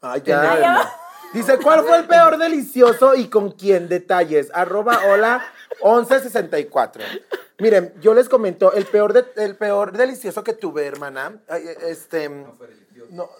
Ay, 0.00 0.20
Ay, 0.20 0.22
ya. 0.26 0.58
ya. 0.60 0.92
Dice, 1.32 1.58
¿cuál 1.58 1.82
fue 1.84 1.98
el 1.98 2.06
peor 2.06 2.38
delicioso 2.38 3.14
y 3.14 3.28
con 3.28 3.50
quién? 3.50 3.88
Detalles. 3.88 4.50
Arroba 4.54 5.00
hola 5.12 5.44
1164. 5.84 7.02
Miren, 7.58 7.92
yo 8.00 8.14
les 8.14 8.28
comento, 8.28 8.72
el 8.72 8.86
peor, 8.86 9.12
de- 9.12 9.26
el 9.42 9.56
peor 9.56 9.92
delicioso 9.92 10.42
que 10.44 10.52
tuve, 10.52 10.86
hermana, 10.86 11.40
ay, 11.48 11.64
este... 11.82 12.28
No, 12.28 12.56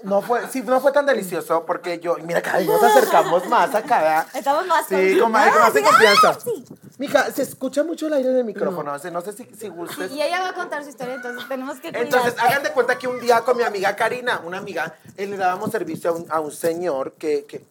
no 0.03 0.23
fue, 0.23 0.47
sí, 0.49 0.63
no 0.63 0.81
fue 0.81 0.93
tan 0.93 1.05
delicioso 1.07 1.65
porque 1.67 1.99
yo, 2.01 2.17
mira, 2.25 2.41
cada 2.43 2.59
vez 2.59 2.67
nos 2.67 2.83
acercamos 2.83 3.47
más 3.49 3.75
acá, 3.75 3.99
¿verdad? 4.01 4.27
Estamos 4.35 4.67
más 4.67 4.87
Sí, 4.87 5.19
con- 5.19 5.31
más, 5.33 5.51
con 5.53 5.61
más 5.61 5.75
de 5.75 5.83
confianza. 5.83 6.39
sí. 6.41 6.65
Mija, 6.99 7.31
se 7.31 7.43
escucha 7.43 7.85
mucho 7.85 8.09
el 8.09 8.13
aire 8.15 8.31
del 8.31 8.45
micrófono, 8.45 8.93
o 8.93 8.99
sea, 8.99 9.11
no 9.13 9.21
sé 9.21 9.33
si, 9.33 9.45
si 9.57 9.69
gustes. 9.69 10.11
Y 10.11 10.21
ella 10.21 10.41
va 10.41 10.49
a 10.49 10.55
contar 10.55 10.83
su 10.83 10.89
historia, 10.91 11.15
entonces 11.15 11.47
tenemos 11.49 11.77
que 11.79 11.91
cuidar. 11.91 12.03
Entonces, 12.03 12.35
hagan 12.41 12.63
de 12.65 12.73
cuenta 12.73 12.99
que 12.99 13.07
un 13.07 13.21
día 13.21 13.43
con 13.43 13.57
mi 13.57 13.63
amiga 13.63 13.95
Karina, 13.95 14.41
una 14.45 14.59
amiga, 14.59 14.97
eh, 15.17 15.27
le 15.27 15.37
dábamos 15.37 15.71
servicio 15.71 16.11
a 16.11 16.13
un, 16.15 16.27
a 16.29 16.41
un 16.41 16.51
señor 16.51 17.13
que, 17.13 17.45
que- 17.45 17.65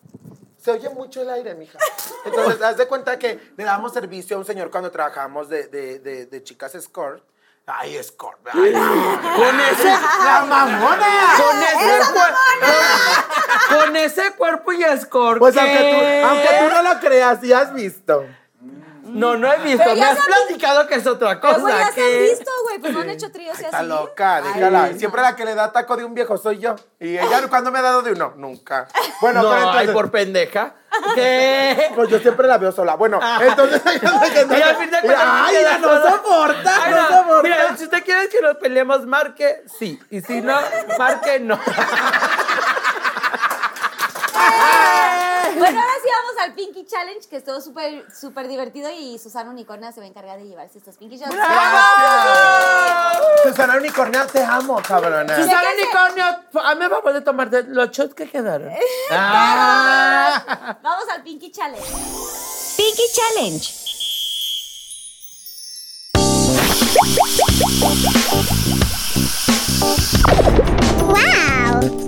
Se 0.64 0.72
oye 0.72 0.90
mucho 0.90 1.22
el 1.22 1.30
aire, 1.30 1.56
mija. 1.56 1.78
Entonces, 2.26 2.62
haz 2.62 2.78
de 2.78 2.88
cuenta 2.88 3.20
que 3.20 3.38
le 3.58 3.64
dábamos 3.66 3.92
servicio 3.94 4.38
a 4.38 4.40
un 4.40 4.46
señor 4.46 4.70
cuando 4.72 4.92
trabajábamos 4.92 5.50
de, 5.50 5.68
de, 5.68 6.00
de, 6.00 6.26
de 6.26 6.44
chicas 6.44 6.74
escort. 6.76 7.22
Ay, 7.70 7.98
escort. 7.98 8.40
Ay, 8.54 8.72
Con 8.74 9.60
ese, 9.60 9.90
¡La 10.24 10.46
mamona! 10.48 11.06
con 11.38 11.62
ese, 11.64 12.02
cuer- 12.14 13.78
con 13.78 13.96
ese 13.98 14.32
cuerpo 14.38 14.72
y 14.72 14.84
escort. 14.84 15.40
Pues 15.40 15.58
aunque 15.58 15.78
tú, 15.78 16.28
aunque 16.30 16.48
tú 16.60 16.74
no 16.76 16.82
lo 16.94 17.00
creas, 17.02 17.40
sí 17.42 17.52
has 17.52 17.74
visto. 17.74 18.26
No, 19.08 19.36
no 19.38 19.52
he 19.52 19.58
visto. 19.60 19.84
Pero 19.84 19.96
Me 19.96 20.04
has 20.06 20.20
platicado 20.20 20.88
que 20.88 20.96
es 20.96 21.08
otra 21.08 21.40
Pero 21.40 21.54
cosa. 21.54 21.60
güey, 21.62 21.74
ya 21.78 21.92
se 21.92 22.02
han 22.02 22.08
que- 22.12 22.20
visto, 22.22 22.52
güey, 22.64 22.80
pues 22.80 22.94
no 22.94 23.00
han 23.02 23.10
hecho 23.10 23.32
tríos 23.32 23.56
y 23.56 23.58
así. 23.58 23.66
Está 23.66 23.84
loca, 23.84 24.38
Ay, 24.38 24.44
déjala. 24.44 24.88
no. 24.90 24.98
Siempre 25.00 25.22
la 25.22 25.36
que 25.36 25.46
le 25.46 25.56
da 25.56 25.72
taco 25.72 25.96
de 25.98 26.04
un 26.06 26.14
viejo 26.14 26.38
soy 26.38 26.60
yo. 26.60 26.76
Y 27.00 27.18
ella, 27.18 27.42
¿cuándo 27.50 27.72
me 27.72 27.80
ha 27.80 27.82
dado 27.82 28.02
de 28.02 28.12
uno? 28.14 28.34
Nunca. 28.38 28.88
Bueno, 29.22 29.42
no, 29.44 29.50
pero 29.50 29.62
ay, 29.62 29.68
entonces... 29.70 29.94
por 29.94 30.12
pendeja. 30.12 30.74
¿Qué? 31.16 31.92
Pues 31.96 32.10
yo 32.10 32.18
siempre 32.20 32.48
la 32.48 32.58
veo 32.58 32.72
sola. 32.72 32.96
Bueno, 32.96 33.20
entonces. 33.42 33.82
Y 34.48 34.62
al 34.62 34.76
fin 34.78 34.90
de 34.92 35.00
cuentas, 35.02 35.24
Ay, 35.26 35.56
no 35.82 36.12
soporta, 36.12 36.84
Ay, 36.84 36.92
no 36.92 37.02
no, 37.02 37.18
soporta. 37.18 37.44
Mira, 37.44 37.78
si 37.78 37.84
usted 37.84 38.04
quiere 38.04 38.30
que 38.30 38.42
nos 38.42 38.56
peleemos, 38.58 39.06
marque 39.06 39.64
sí. 39.78 40.00
Y 40.10 40.22
si 40.22 40.42
no, 40.42 40.56
marque 40.98 41.40
no. 41.40 41.60
Bueno, 45.58 45.80
ahora 45.80 45.94
sí 46.02 46.10
vamos 46.12 46.44
al 46.44 46.54
Pinky 46.54 46.86
Challenge, 46.86 47.28
que 47.28 47.38
estuvo 47.38 47.60
súper, 47.62 48.06
súper 48.14 48.48
divertido 48.48 48.90
y 48.92 49.18
Susana 49.18 49.50
Unicornia 49.50 49.92
se 49.92 50.00
va 50.00 50.06
a 50.06 50.10
encargar 50.10 50.38
de 50.38 50.46
llevarse 50.48 50.78
estos 50.78 50.98
Pinky 50.98 51.18
Shots. 51.18 51.36
Susana 53.44 53.78
Unicornia, 53.78 54.28
te 54.28 54.44
amo, 54.44 54.82
cabrona. 54.88 55.36
Susana. 55.36 55.70
Unicornio, 55.74 56.26
a 56.64 56.76
mí 56.76 56.80
me 56.80 56.88
va 56.88 56.98
a 56.98 57.02
poder 57.02 57.24
tomar 57.24 57.50
de 57.50 57.64
los 57.64 57.90
shots 57.92 58.14
que 58.14 58.30
quedaron. 58.30 58.72
Ah. 59.10 60.78
Vamos 60.84 61.06
al 61.10 61.24
Pinky 61.24 61.52
Challenge. 61.52 61.88
Pinky 62.78 63.04
Challenge. 63.14 63.88
¡Wow! 71.08 72.08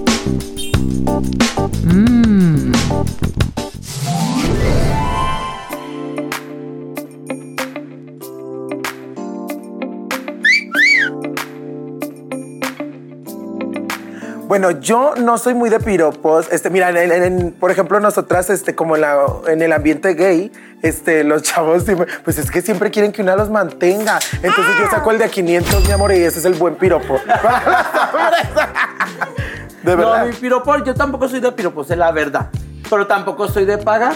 Bueno, 14.49 14.71
yo 14.71 15.13
no 15.15 15.37
soy 15.37 15.53
muy 15.53 15.69
de 15.69 15.79
piropos. 15.79 16.47
Este, 16.51 16.71
mira, 16.71 16.89
en- 16.89 16.97
en- 17.11 17.23
en- 17.23 17.51
por 17.51 17.69
ejemplo, 17.69 17.99
nosotras, 17.99 18.49
este, 18.49 18.73
como 18.73 18.95
en, 18.95 19.01
la- 19.01 19.23
en 19.47 19.61
el 19.61 19.71
ambiente 19.71 20.15
gay, 20.15 20.51
este, 20.81 21.23
los 21.23 21.43
chavos, 21.43 21.83
siempre- 21.83 22.07
pues 22.23 22.39
es 22.39 22.49
que 22.49 22.63
siempre 22.63 22.89
quieren 22.89 23.11
que 23.11 23.21
una 23.21 23.35
los 23.35 23.51
mantenga. 23.51 24.17
Entonces 24.41 24.75
yo 24.79 24.89
saco 24.89 25.11
el 25.11 25.19
de 25.19 25.29
500, 25.29 25.85
mi 25.85 25.91
amor, 25.91 26.11
y 26.13 26.23
ese 26.23 26.39
es 26.39 26.45
el 26.45 26.55
buen 26.55 26.73
piropo. 26.75 27.13
De 29.83 29.95
verdad. 29.95 30.21
No, 30.21 30.25
mi 30.25 30.33
piropo, 30.33 30.83
yo 30.83 30.95
tampoco 30.95 31.29
soy 31.29 31.41
de 31.41 31.51
piropos, 31.51 31.91
es 31.91 31.97
la 31.99 32.11
verdad. 32.11 32.49
Pero 32.89 33.05
tampoco 33.05 33.47
soy 33.47 33.65
de 33.65 33.77
pagar. 33.77 34.15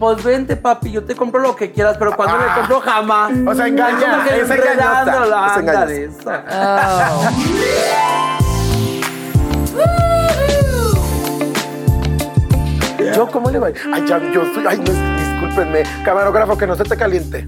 Pues 0.00 0.24
vente, 0.24 0.56
papi, 0.56 0.90
yo 0.90 1.04
te 1.04 1.14
compro 1.14 1.38
lo 1.40 1.54
que 1.54 1.70
quieras, 1.70 1.96
pero 1.98 2.16
cuando 2.16 2.34
Ah. 2.34 2.46
me 2.48 2.54
compro 2.58 2.80
jamás. 2.80 3.30
O 3.46 3.54
sea, 3.54 3.68
engaña, 3.68 4.26
es 4.26 4.50
engañosa, 4.50 5.52
es 5.52 5.56
engañosa. 5.60 6.42
Yo, 13.14 13.26
¿cómo 13.28 13.50
le 13.50 13.58
voy? 13.58 13.72
Ay, 13.92 14.04
ya, 14.06 14.18
yo 14.32 14.44
soy, 14.54 14.64
ay, 14.68 14.78
no, 14.78 14.92
discúlpenme, 15.18 15.82
camarógrafo, 16.04 16.56
que 16.56 16.66
no 16.66 16.76
se 16.76 16.84
te 16.84 16.96
caliente. 16.96 17.46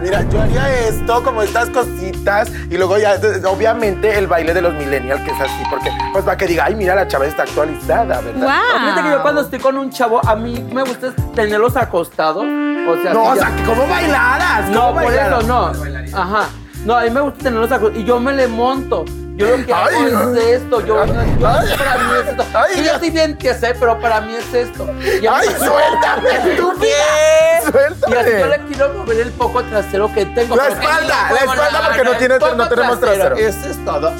Mira, 0.00 0.22
yo 0.30 0.40
haría 0.40 0.78
esto, 0.88 1.22
como 1.22 1.42
estas 1.42 1.68
cositas, 1.68 2.50
y 2.70 2.76
luego 2.76 2.96
ya, 2.98 3.16
obviamente, 3.48 4.16
el 4.18 4.26
baile 4.26 4.54
de 4.54 4.62
los 4.62 4.72
millennials, 4.74 5.20
que 5.22 5.30
es 5.30 5.40
así, 5.40 5.62
porque, 5.70 5.90
pues, 6.12 6.24
para 6.24 6.36
que 6.36 6.46
diga, 6.46 6.64
ay, 6.64 6.74
mira, 6.74 6.94
la 6.94 7.06
chava 7.06 7.26
está 7.26 7.42
actualizada, 7.42 8.20
¿verdad? 8.20 8.58
Fíjate 8.80 9.02
que 9.02 9.10
yo 9.10 9.22
cuando 9.22 9.40
estoy 9.42 9.58
con 9.58 9.76
un 9.76 9.90
chavo, 9.90 10.20
a 10.26 10.34
mí 10.34 10.64
me 10.72 10.82
gusta 10.82 11.12
tenerlos 11.34 11.76
acostados. 11.76 12.44
O 12.44 13.02
sea, 13.02 13.12
No, 13.12 13.24
o 13.24 13.36
sea, 13.36 13.54
que 13.54 13.62
¿cómo 13.64 13.86
bailaras? 13.86 14.68
No, 14.70 14.80
¿Cómo 14.88 14.94
por 14.94 15.04
bailaras? 15.04 15.38
eso 15.44 15.48
no. 15.48 16.18
Ajá. 16.18 16.48
No, 16.84 16.96
a 16.96 17.02
mí 17.02 17.10
me 17.10 17.20
gusta 17.20 17.38
tenerlos 17.44 17.70
acostados 17.70 17.98
y 18.02 18.04
yo 18.04 18.18
me 18.18 18.32
le 18.32 18.48
monto. 18.48 19.04
Yo 19.34 19.56
lo 19.56 19.64
que 19.66 19.72
hago 19.72 19.88
Ay. 19.98 20.36
es 20.38 20.44
esto. 20.62 20.80
Yo, 20.80 20.86
yo- 20.86 21.02
Ay. 21.02 21.36
para 21.78 21.98
mí 21.98 22.12
es 22.20 22.28
esto. 22.28 22.44
Ay. 22.54 22.70
Sí, 22.74 22.84
yo 22.84 22.92
estoy 22.92 23.10
bien 23.10 23.36
que 23.38 23.54
sé, 23.54 23.74
pero 23.80 23.98
para 23.98 24.20
mí 24.20 24.34
es 24.34 24.52
esto. 24.54 24.84
Y 25.00 25.26
a 25.26 25.30
mí- 25.32 25.36
¡Ay, 25.40 25.48
suéltame, 25.58 26.52
estúpida! 26.52 27.62
Suéltame. 27.70 28.14
Y 28.14 28.18
así 28.18 28.30
yo 28.40 28.46
le 28.46 28.58
quiero 28.66 28.92
mover 28.94 29.20
el 29.20 29.30
poco 29.32 29.62
trasero 29.64 30.12
que 30.12 30.26
tengo. 30.26 30.54
La 30.56 30.68
espalda, 30.68 31.30
la 31.32 31.38
espalda 31.38 31.70
nada, 31.72 31.86
porque 31.88 32.04
no 32.04 32.12
tiene- 32.18 32.38
no 32.56 32.68
tenemos 32.68 33.00
trasero. 33.00 33.36
Eso 33.36 33.68
es 33.70 33.84
todo. 33.84 34.12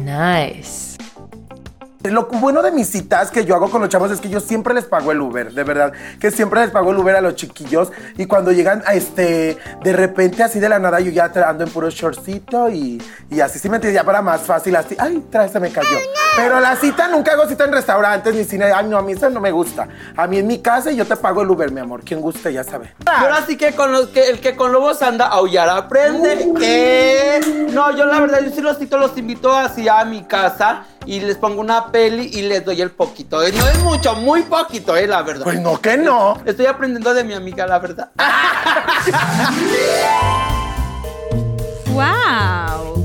Nice. 0.00 0.91
Lo 2.04 2.26
bueno 2.26 2.62
de 2.62 2.72
mis 2.72 2.88
citas 2.88 3.30
que 3.30 3.44
yo 3.44 3.54
hago 3.54 3.70
con 3.70 3.80
los 3.80 3.88
chavos 3.88 4.10
es 4.10 4.20
que 4.20 4.28
yo 4.28 4.40
siempre 4.40 4.74
les 4.74 4.84
pago 4.86 5.12
el 5.12 5.20
Uber, 5.20 5.52
de 5.52 5.62
verdad. 5.62 5.92
Que 6.20 6.30
siempre 6.30 6.60
les 6.60 6.70
pago 6.70 6.90
el 6.90 6.98
Uber 6.98 7.14
a 7.14 7.20
los 7.20 7.36
chiquillos. 7.36 7.92
Y 8.18 8.26
cuando 8.26 8.50
llegan 8.50 8.82
a 8.86 8.94
este, 8.94 9.56
de 9.84 9.92
repente 9.92 10.42
así 10.42 10.58
de 10.58 10.68
la 10.68 10.80
nada, 10.80 10.98
yo 10.98 11.12
ya 11.12 11.30
ando 11.46 11.64
en 11.64 11.70
puro 11.70 11.90
shortcito 11.90 12.70
y, 12.70 13.00
y 13.30 13.40
así, 13.40 13.60
sí 13.60 13.68
me 13.68 13.76
entiendes, 13.76 14.00
ya 14.00 14.04
para 14.04 14.20
más 14.20 14.40
fácil, 14.40 14.74
así. 14.74 14.96
Ay, 14.98 15.24
trae, 15.30 15.48
se 15.48 15.60
me 15.60 15.70
cayó. 15.70 15.96
Pero 16.34 16.58
la 16.60 16.74
cita 16.76 17.06
nunca 17.08 17.32
hago 17.32 17.46
cita 17.46 17.64
en 17.64 17.72
restaurantes 17.72 18.34
ni 18.34 18.44
cine. 18.44 18.64
Ay, 18.64 18.86
no, 18.88 18.98
a 18.98 19.02
mí 19.02 19.12
eso 19.12 19.30
no 19.30 19.40
me 19.40 19.52
gusta. 19.52 19.86
A 20.16 20.26
mí 20.26 20.38
en 20.38 20.46
mi 20.48 20.58
casa 20.58 20.90
y 20.90 20.96
yo 20.96 21.06
te 21.06 21.14
pago 21.16 21.42
el 21.42 21.50
Uber, 21.50 21.70
mi 21.70 21.80
amor. 21.80 22.02
Quien 22.02 22.20
guste, 22.20 22.52
ya 22.52 22.64
sabe. 22.64 22.94
Y 23.06 23.08
ahora 23.08 23.44
sí 23.46 23.56
que 23.56 23.74
con 23.76 23.92
los 23.92 24.08
que 24.08 24.28
el 24.28 24.40
que 24.40 24.56
con 24.56 24.72
lobos 24.72 25.02
anda 25.02 25.26
a 25.26 25.34
aullar 25.34 25.68
aprende. 25.68 26.52
¿Qué? 26.58 27.40
No, 27.72 27.96
yo 27.96 28.06
la 28.06 28.18
verdad, 28.18 28.40
yo 28.40 28.50
sí 28.50 28.60
los 28.60 28.78
cito, 28.78 28.98
los 28.98 29.16
invito 29.16 29.52
así 29.52 29.88
a 29.88 30.04
mi 30.04 30.24
casa 30.24 30.84
y 31.06 31.20
les 31.20 31.36
pongo 31.36 31.60
una 31.60 31.86
peli 31.92 32.30
y 32.32 32.42
les 32.42 32.64
doy 32.64 32.80
el 32.80 32.90
poquito. 32.90 33.42
Eh, 33.42 33.52
No 33.52 33.66
es 33.68 33.78
mucho, 33.80 34.14
muy 34.14 34.42
poquito, 34.42 34.96
eh, 34.96 35.06
la 35.06 35.22
verdad. 35.22 35.44
Pues 35.44 35.60
no, 35.60 35.80
que 35.80 35.96
no. 35.96 36.38
Estoy 36.44 36.66
aprendiendo 36.66 37.12
de 37.14 37.24
mi 37.24 37.34
amiga, 37.34 37.66
la 37.66 37.78
verdad. 37.78 38.10
¡Wow! 41.86 43.02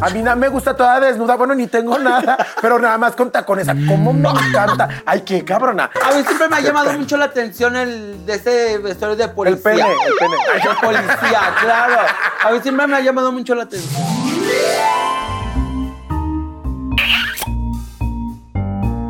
A 0.00 0.10
mí 0.10 0.22
nada 0.22 0.36
me 0.36 0.48
gusta 0.48 0.76
toda 0.76 1.00
desnuda. 1.00 1.34
Bueno, 1.36 1.56
ni 1.56 1.66
tengo 1.66 1.98
nada, 1.98 2.38
pero 2.62 2.78
nada 2.78 2.96
más 2.98 3.16
con 3.16 3.32
tacones. 3.32 3.66
¿Cómo 3.88 4.12
me 4.12 4.28
encanta? 4.28 5.02
Ay, 5.04 5.22
qué 5.22 5.44
cabrona. 5.44 5.90
A 6.04 6.14
mí 6.14 6.22
siempre 6.24 6.48
me 6.48 6.56
ha 6.56 6.60
llamado 6.60 6.92
mucho 6.92 7.16
la 7.16 7.24
atención 7.24 7.74
el 7.74 8.24
de 8.24 8.34
ese 8.34 8.78
vestuario 8.78 9.16
de 9.16 9.26
policía. 9.28 9.60
pene, 9.62 9.82
el 9.82 10.14
pene. 10.18 10.36
Ay, 10.54 10.60
de 10.62 10.74
policía, 10.86 11.40
claro. 11.60 11.96
A 12.44 12.50
mí 12.52 12.60
siempre 12.62 12.86
me 12.86 12.96
ha 12.96 13.00
llamado 13.00 13.32
mucho 13.32 13.56
la 13.56 13.64
atención. 13.64 14.02
Yeah. 16.98 17.37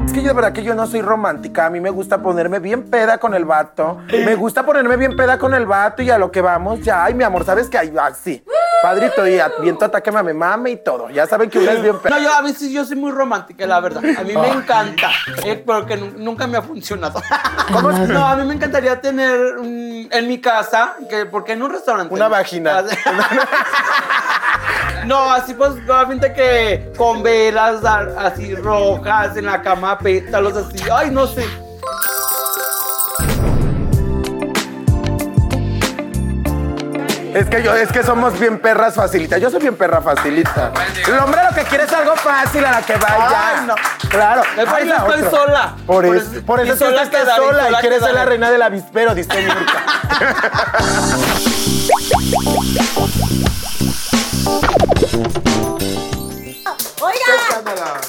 Es 0.08 0.14
que 0.14 0.22
yo 0.22 0.28
de 0.28 0.32
verdad 0.32 0.52
que 0.54 0.62
yo 0.62 0.74
no 0.74 0.86
soy 0.86 1.02
romántica. 1.02 1.66
A 1.66 1.70
mí 1.70 1.80
me 1.80 1.90
gusta 1.90 2.22
ponerme 2.22 2.60
bien 2.60 2.84
peda 2.84 3.18
con 3.18 3.34
el 3.34 3.44
vato. 3.44 3.98
Me 4.10 4.36
gusta 4.36 4.64
ponerme 4.64 4.96
bien 4.96 5.14
peda 5.14 5.38
con 5.38 5.52
el 5.52 5.66
vato 5.66 6.00
y 6.00 6.08
a 6.10 6.16
lo 6.16 6.30
que 6.32 6.40
vamos 6.40 6.80
ya. 6.80 7.04
Ay, 7.04 7.12
mi 7.12 7.24
amor, 7.24 7.44
¿sabes 7.44 7.68
qué? 7.68 7.76
Ay, 7.76 7.92
así. 8.00 8.42
Padrito, 8.82 9.26
y 9.26 9.38
viento 9.60 9.84
ataque 9.84 10.10
mame 10.10 10.32
mame 10.32 10.70
y 10.70 10.76
todo. 10.76 11.10
Ya 11.10 11.26
saben 11.26 11.50
que 11.50 11.58
una 11.58 11.72
es 11.72 11.82
bien 11.82 11.98
peda. 11.98 12.16
No, 12.16 12.22
yo 12.22 12.32
a 12.32 12.40
veces 12.40 12.70
yo 12.70 12.86
soy 12.86 12.96
muy 12.96 13.10
romántica, 13.10 13.66
la 13.66 13.80
verdad. 13.80 14.02
A 14.18 14.22
mí 14.22 14.32
me 14.34 14.48
encanta, 14.48 15.10
eh, 15.44 15.62
pero 15.66 15.84
que 15.84 15.98
nu- 15.98 16.12
nunca 16.16 16.46
me 16.46 16.56
ha 16.56 16.62
funcionado. 16.62 17.20
¿Cómo? 17.70 17.90
No, 17.92 18.24
a 18.26 18.34
mí 18.36 18.46
me 18.46 18.54
encantaría 18.54 18.98
tener 19.02 19.38
en 19.60 20.26
mi 20.28 20.40
casa, 20.40 20.94
que, 21.10 21.26
porque 21.26 21.52
en 21.52 21.60
un 21.62 21.70
restaurante. 21.70 22.14
Una 22.14 22.28
vagina. 22.28 22.82
No, 25.06 25.30
así 25.32 25.54
pues, 25.54 25.70
obviamente 25.88 26.32
que 26.34 26.92
con 26.98 27.22
velas 27.22 27.82
así 27.84 28.54
rojas 28.56 29.36
en 29.38 29.46
la 29.46 29.62
cama, 29.62 29.96
pétalos 30.08 30.56
así. 30.56 30.78
Ay, 30.90 31.10
no 31.10 31.26
sé. 31.26 31.44
Es 37.34 37.46
que 37.46 37.62
yo, 37.62 37.74
es 37.74 37.92
que 37.92 38.02
somos 38.02 38.40
bien 38.40 38.58
perras 38.58 38.94
facilitas. 38.94 39.38
Yo 39.38 39.50
soy 39.50 39.60
bien 39.60 39.76
perra 39.76 40.00
facilita. 40.00 40.72
El 41.06 41.18
hombre 41.18 41.42
lo 41.48 41.54
que 41.54 41.62
quiere 41.64 41.84
es 41.84 41.92
algo 41.92 42.16
fácil 42.16 42.64
a 42.64 42.70
la 42.70 42.82
que 42.82 42.94
vaya. 42.94 43.58
Ay, 43.58 43.66
no. 43.66 43.74
Claro. 44.08 44.42
Eso 44.56 44.84
la 44.86 44.96
estoy 44.96 45.30
sola. 45.30 45.76
Por, 45.86 46.06
Por 46.06 46.16
eso, 46.16 46.30
por 46.46 46.60
eso 46.60 46.76
sola 46.76 47.10
quedaré, 47.10 47.44
sola 47.44 47.70
y 47.70 47.74
quieres 47.74 48.02
ser 48.02 48.14
la 48.14 48.24
reina 48.24 48.50
del 48.50 48.62
avispero, 48.62 49.14
dice 49.14 49.36
Mirka. 49.36 49.84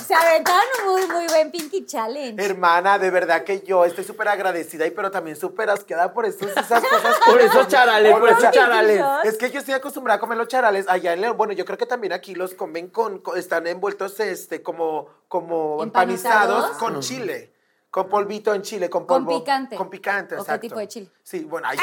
Se 0.08 0.14
aventaron 0.14 0.64
un 0.86 0.92
muy, 0.94 1.08
muy 1.08 1.28
buen 1.28 1.52
Pinky 1.52 1.86
Challenge. 1.86 2.42
Hermana, 2.44 2.98
de 3.00 3.10
verdad 3.12 3.44
que 3.44 3.62
yo 3.62 3.86
estoy 3.86 4.04
súper 4.04 4.28
agradecida 4.30 4.86
y 4.88 4.92
pero 4.92 5.12
también 5.12 5.36
súper 5.36 5.70
asqueada 5.70 6.14
por 6.14 6.26
esos, 6.26 6.50
esas 6.52 6.84
cosas. 6.84 7.16
Por 7.26 7.40
esos 7.42 7.68
charales, 7.68 8.12
por 8.12 8.28
esos 8.30 8.40
esos 8.44 8.52
charales. 8.54 9.02
Es 9.24 9.38
que 9.38 9.52
yo 9.52 9.60
estoy 9.60 9.74
acostumbrada 9.76 10.18
a 10.18 10.20
comer 10.20 10.38
los 10.38 10.48
charales 10.48 10.88
allá 10.88 11.14
en 11.14 11.22
León. 11.22 11.38
Bueno, 11.38 11.54
yo 11.54 11.66
creo 11.66 11.78
que 11.78 11.86
también 11.86 12.14
aquí 12.14 12.36
los 12.36 12.54
comen 12.54 12.90
con, 12.90 13.20
con- 13.20 13.38
están 13.38 13.68
envueltos 13.68 14.20
este 14.20 14.62
como, 14.64 15.08
como 15.28 15.84
empanizados 15.84 16.66
¿Empanizados? 16.66 16.78
con 16.78 17.00
chile. 17.02 17.54
Con 17.92 18.08
polvito 18.08 18.54
en 18.54 18.62
chile, 18.62 18.88
con 18.88 19.08
Con 19.08 19.26
polvo. 19.26 19.40
picante. 19.40 19.76
Con 19.76 19.90
picante, 19.90 20.36
¿O 20.36 20.38
qué 20.38 20.42
exacto. 20.44 20.62
tipo 20.62 20.78
de 20.78 20.88
chile? 20.88 21.10
Sí, 21.24 21.44
bueno, 21.44 21.68
ahí 21.70 21.78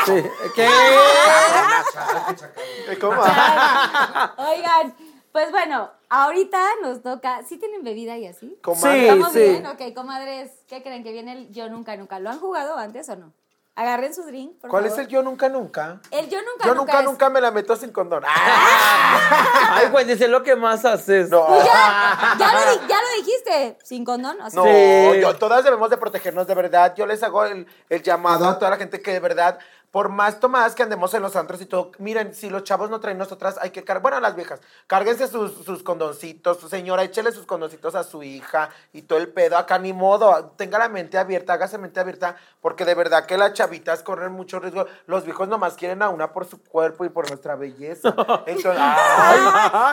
¿Qué? 0.54 0.68
¿Cómo? 3.00 3.20
Oigan, 3.20 4.94
pues 5.36 5.50
bueno, 5.50 5.90
ahorita 6.08 6.58
nos 6.80 7.02
toca. 7.02 7.42
¿Sí 7.46 7.58
tienen 7.58 7.84
bebida 7.84 8.16
y 8.16 8.26
así? 8.26 8.56
Comadre. 8.62 9.00
Sí, 9.00 9.04
¿Estamos 9.06 9.32
sí. 9.34 9.38
bien? 9.40 9.66
Ok, 9.66 9.94
comadres, 9.94 10.50
¿qué 10.66 10.82
creen 10.82 11.04
que 11.04 11.12
viene 11.12 11.32
el 11.32 11.52
Yo 11.52 11.68
Nunca 11.68 11.94
Nunca? 11.94 12.18
¿Lo 12.20 12.30
han 12.30 12.40
jugado 12.40 12.78
antes 12.78 13.06
o 13.10 13.16
no? 13.16 13.34
Agarren 13.74 14.14
su 14.14 14.22
drink, 14.22 14.58
por 14.58 14.70
¿Cuál 14.70 14.84
favor. 14.84 14.98
es 14.98 15.04
el 15.04 15.08
yo 15.12 15.22
nunca 15.22 15.50
nunca? 15.50 16.00
El 16.10 16.30
Yo 16.30 16.38
Nunca 16.40 16.64
Yo 16.64 16.74
Nunca 16.74 16.92
nunca 16.94 16.98
es- 17.00 17.04
nunca 17.04 17.28
me 17.28 17.42
la 17.42 17.50
meto 17.50 17.76
sin 17.76 17.90
condón. 17.92 18.22
¡Ah! 18.26 19.68
Ay, 19.72 19.90
güey, 19.90 20.06
dice 20.06 20.28
lo 20.28 20.42
que 20.42 20.56
más 20.56 20.86
haces. 20.86 21.28
No. 21.28 21.46
Ya, 21.62 22.34
ya 22.38 22.52
lo, 22.54 22.72
di- 22.72 22.88
ya 22.88 22.96
lo 23.02 23.22
dijiste, 23.22 23.76
sin 23.84 24.06
condón. 24.06 24.40
o 24.40 24.48
sea, 24.48 24.62
No, 24.62 24.64
Sí. 25.12 25.20
yo, 25.20 25.36
todas 25.36 25.62
debemos 25.62 25.90
de 25.90 25.98
protegernos 25.98 26.46
de 26.46 26.54
verdad. 26.54 26.94
Yo 26.96 27.04
les 27.04 27.22
hago 27.22 27.44
el, 27.44 27.66
el 27.90 28.02
llamado 28.02 28.48
a 28.48 28.58
toda 28.58 28.70
la 28.70 28.78
gente 28.78 29.02
que 29.02 29.12
de 29.12 29.20
verdad, 29.20 29.58
por 29.90 30.08
más 30.08 30.40
tomadas 30.40 30.74
que 30.74 30.82
andemos 30.82 31.14
en 31.14 31.22
los 31.22 31.36
antros 31.36 31.60
y 31.60 31.66
todo, 31.66 31.92
miren, 31.98 32.34
si 32.34 32.50
los 32.50 32.64
chavos 32.64 32.90
no 32.90 33.00
traen 33.00 33.18
nosotras, 33.18 33.58
hay 33.60 33.70
que 33.70 33.82
cargar, 33.84 34.02
bueno, 34.02 34.20
las 34.20 34.36
viejas, 34.36 34.60
cárguense 34.86 35.26
sus, 35.28 35.64
sus 35.64 35.82
condoncitos, 35.82 36.58
su 36.60 36.68
señora, 36.68 37.02
échele 37.02 37.32
sus 37.32 37.46
condoncitos 37.46 37.94
a 37.94 38.04
su 38.04 38.22
hija 38.22 38.68
y 38.92 39.02
todo 39.02 39.18
el 39.18 39.28
pedo, 39.28 39.56
acá 39.56 39.78
ni 39.78 39.92
modo, 39.92 40.52
tenga 40.56 40.78
la 40.78 40.88
mente 40.88 41.18
abierta, 41.18 41.54
hágase 41.54 41.78
mente 41.78 42.00
abierta, 42.00 42.36
porque 42.60 42.84
de 42.84 42.94
verdad 42.94 43.26
que 43.26 43.38
las 43.38 43.52
chavitas 43.52 44.02
corren 44.02 44.32
mucho 44.32 44.58
riesgo. 44.58 44.86
Los 45.06 45.24
viejos 45.24 45.48
nomás 45.48 45.74
quieren 45.74 46.02
a 46.02 46.08
una 46.08 46.32
por 46.32 46.46
su 46.46 46.62
cuerpo 46.62 47.04
y 47.04 47.08
por 47.08 47.28
nuestra 47.28 47.54
belleza. 47.54 48.08
Entonces, 48.46 48.76
ay, 48.78 49.38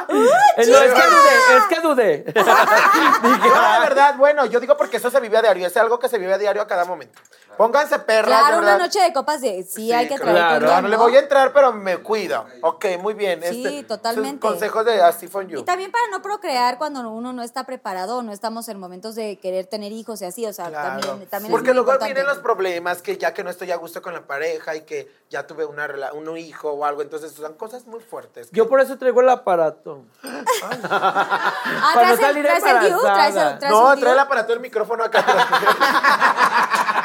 No, 0.09 0.23
es 0.57 0.67
que 0.93 1.09
dudé, 1.09 1.57
es 1.57 1.63
que 1.69 1.81
dudé. 1.81 2.33
No, 3.23 3.73
de 3.73 3.79
verdad, 3.79 4.15
bueno, 4.17 4.45
yo 4.45 4.59
digo 4.59 4.75
porque 4.75 4.97
eso 4.97 5.09
se 5.09 5.19
vive 5.19 5.37
a 5.37 5.41
diario, 5.41 5.67
es 5.67 5.77
algo 5.77 5.99
que 5.99 6.09
se 6.09 6.17
vive 6.17 6.33
a 6.33 6.37
diario 6.37 6.61
a 6.61 6.67
cada 6.67 6.85
momento. 6.85 7.21
Pónganse 7.57 7.99
perras, 7.99 8.39
Claro, 8.39 8.57
una 8.59 8.77
noche 8.77 8.99
de 8.99 9.13
copas 9.13 9.41
de 9.41 9.63
5 9.63 9.82
Sí, 9.87 9.93
hay 9.93 10.07
que 10.07 10.15
traer 10.15 10.35
claro. 10.35 10.65
condón, 10.65 10.83
No, 10.83 10.89
le 10.89 10.97
voy 10.97 11.15
a 11.15 11.19
entrar, 11.19 11.53
pero 11.53 11.73
me 11.73 11.97
cuido. 11.97 12.45
Ok, 12.61 12.85
muy 12.99 13.13
bien. 13.13 13.41
Sí, 13.43 13.65
este, 13.65 13.83
totalmente. 13.83 14.39
consejos 14.39 14.85
de 14.85 15.01
Así 15.01 15.27
for 15.27 15.45
You. 15.47 15.59
Y 15.59 15.63
también 15.63 15.91
para 15.91 16.07
no 16.11 16.21
procrear 16.21 16.77
cuando 16.77 17.09
uno 17.09 17.33
no 17.33 17.43
está 17.43 17.65
preparado, 17.65 18.23
no 18.23 18.31
estamos 18.31 18.67
en 18.69 18.79
momentos 18.79 19.15
de 19.15 19.37
querer 19.37 19.65
tener 19.67 19.91
hijos 19.91 20.21
y 20.21 20.25
así, 20.25 20.45
o 20.45 20.53
sea, 20.53 20.69
Claro. 20.69 21.01
también, 21.01 21.29
también 21.29 21.51
Porque 21.51 21.69
es 21.71 21.75
muy 21.75 21.83
luego 21.85 22.03
vienen 22.03 22.25
los 22.25 22.39
problemas 22.39 23.01
que 23.01 23.17
ya 23.17 23.33
que 23.33 23.43
no 23.43 23.49
estoy 23.49 23.71
a 23.71 23.75
gusto 23.75 24.01
con 24.01 24.13
la 24.13 24.25
pareja 24.25 24.75
y 24.75 24.81
que 24.81 25.11
ya 25.29 25.45
tuve 25.47 25.65
una 25.65 25.87
un 26.13 26.37
hijo 26.37 26.71
o 26.71 26.85
algo, 26.85 27.01
entonces 27.01 27.31
son 27.31 27.53
cosas 27.53 27.85
muy 27.87 27.99
fuertes. 27.99 28.49
Yo 28.51 28.67
por 28.69 28.79
eso 28.79 28.97
traigo 28.97 29.21
el 29.21 29.29
aparato. 29.29 30.05
Ah, 30.23 31.91
para 31.93 32.09
no 32.09 32.15
¿traes 32.17 32.35
el, 32.35 32.43
traes 32.43 32.63
el? 32.63 32.99
¿Traes, 32.99 33.35
el, 33.35 33.69
no, 33.69 33.95
trae 33.97 34.13
el 34.13 34.19
aparato 34.19 34.51
del 34.53 34.61
micrófono 34.61 35.03
acá 35.03 35.19
atrás. 35.19 35.47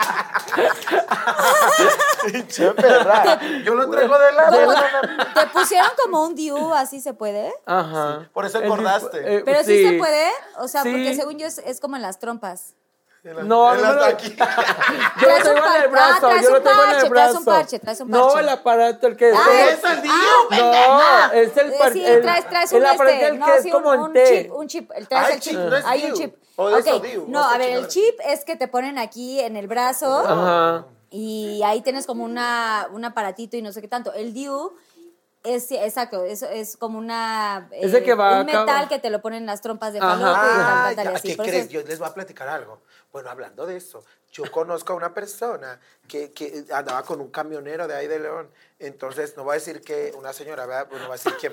Pinche 2.32 2.70
perra. 2.72 3.38
Yo 3.64 3.74
lo 3.74 3.88
traigo 3.90 4.18
de 4.18 4.32
la... 4.32 4.50
de 4.50 4.58
¿Cómo? 4.64 4.72
la- 4.72 5.34
¿Te 5.34 5.46
pusieron 5.46 5.88
como 6.02 6.24
un 6.24 6.34
DIU, 6.34 6.74
así 6.74 7.00
se 7.00 7.14
puede? 7.14 7.52
Ajá. 7.66 8.28
por 8.32 8.44
eso 8.46 8.60
dispo- 8.60 9.10
eh, 9.14 9.42
Pero 9.44 9.62
sí. 9.64 9.86
se 9.86 9.98
puede, 9.98 10.28
o 10.58 10.68
sea, 10.68 10.82
Sí. 10.82 10.90
porque 10.90 11.14
según 11.14 11.38
yo 11.38 11.46
es, 11.46 11.58
es 11.58 11.80
como 11.80 11.96
en 11.96 12.02
las 12.02 12.18
trompas. 12.18 12.74
No, 13.24 13.74
no, 13.74 13.94
no. 13.94 14.04
aquí. 14.04 14.34
Yo 15.20 15.28
lo 15.28 15.42
tengo 15.42 15.66
en 15.76 15.82
el 15.82 15.88
brazo, 15.90 16.14
ah, 16.26 16.30
traes 16.30 16.42
yo 16.44 16.50
lo 16.50 16.58
un 16.58 16.62
tengo 16.64 16.80
en 16.82 16.86
parche, 16.88 17.06
el 17.06 17.08
traes 17.08 17.10
brazo. 17.10 17.38
un 17.38 17.44
parche, 17.44 17.78
traes 17.78 18.00
un 18.00 18.10
No, 18.10 18.22
parche. 18.28 18.40
el 18.40 18.48
aparato, 18.48 19.06
el 19.08 19.16
que... 19.16 19.32
Ah, 19.34 19.66
¿Es 19.70 19.84
el 19.84 20.02
DIU? 20.02 20.10
No, 20.50 21.32
es 21.32 21.56
el 21.56 21.72
Eh, 21.72 21.76
par- 21.78 21.92
sí, 21.92 22.06
el- 22.06 22.22
traes, 22.22 22.48
traes 22.48 22.72
el 22.72 22.78
un 22.80 22.86
aparato 22.86 23.14
este, 23.16 23.26
el 23.26 23.38
no, 23.38 23.46
que 23.46 23.54
es 23.56 23.62
sí, 23.62 23.70
como 23.70 23.90
un, 23.90 24.12
chip, 24.14 24.52
un 24.52 24.68
chip, 24.68 24.90
el, 24.94 25.08
traes 25.08 25.26
Ay, 25.28 25.34
el 25.34 25.40
chip, 25.40 25.54
no 25.54 25.76
es 25.76 25.84
hay 25.84 26.04
un 26.06 26.12
chip. 26.14 26.36
O 26.56 26.70
de 26.70 26.80
eso, 26.80 26.96
Ok, 26.96 27.02
DIU, 27.02 27.24
no, 27.28 27.44
a 27.44 27.58
ver, 27.58 27.70
el 27.70 27.88
chip 27.88 28.18
es 28.24 28.44
que 28.44 28.56
te 28.56 28.66
ponen 28.68 28.98
aquí 28.98 29.40
en 29.40 29.56
el 29.56 29.66
brazo 29.68 30.24
Ajá. 30.26 30.86
y 31.10 31.60
ahí 31.64 31.82
tienes 31.82 32.06
como 32.06 32.24
una, 32.24 32.88
un 32.92 33.04
aparatito 33.04 33.56
y 33.56 33.62
no 33.62 33.72
sé 33.72 33.80
qué 33.80 33.88
tanto. 33.88 34.12
El 34.12 34.32
DIU 34.32 34.72
es, 35.44 35.70
exacto, 35.70 36.24
es, 36.24 36.42
es 36.42 36.76
como 36.76 36.98
una, 36.98 37.68
eh, 37.70 37.80
Ese 37.82 38.02
que 38.02 38.12
va 38.14 38.40
un 38.42 38.48
acá. 38.50 38.60
metal 38.64 38.88
que 38.88 38.98
te 38.98 39.08
lo 39.08 39.22
ponen 39.22 39.40
en 39.40 39.46
las 39.46 39.60
trompas 39.60 39.92
de 39.92 40.00
Ajá. 40.00 40.10
falope 40.18 40.30
y 40.30 40.32
tal, 40.32 40.60
Ah, 40.60 40.82
tal, 40.86 40.96
tal, 40.96 41.12
y 41.12 41.16
así. 41.16 41.28
¿qué 41.28 41.36
Por 41.36 41.46
eso- 41.46 41.52
crees? 41.52 41.68
Yo 41.68 41.82
les 41.82 41.98
voy 42.00 42.08
a 42.08 42.14
platicar 42.14 42.48
algo. 42.48 42.80
Bueno, 43.12 43.30
hablando 43.30 43.66
de 43.66 43.76
eso, 43.76 44.04
yo 44.32 44.50
conozco 44.50 44.92
a 44.92 44.96
una 44.96 45.14
persona 45.14 45.80
que, 46.06 46.32
que 46.32 46.64
andaba 46.72 47.02
con 47.02 47.20
un 47.20 47.28
camionero 47.30 47.86
de 47.88 47.94
ahí 47.94 48.06
de 48.06 48.18
León. 48.18 48.50
Entonces, 48.78 49.36
no 49.36 49.42
voy 49.42 49.52
a 49.52 49.54
decir 49.54 49.80
que 49.80 50.12
una 50.16 50.32
señora, 50.32 50.64
¿verdad? 50.64 50.88
No 50.90 50.98
voy 50.98 51.08
a 51.08 51.12
decir 51.12 51.34
quién. 51.40 51.52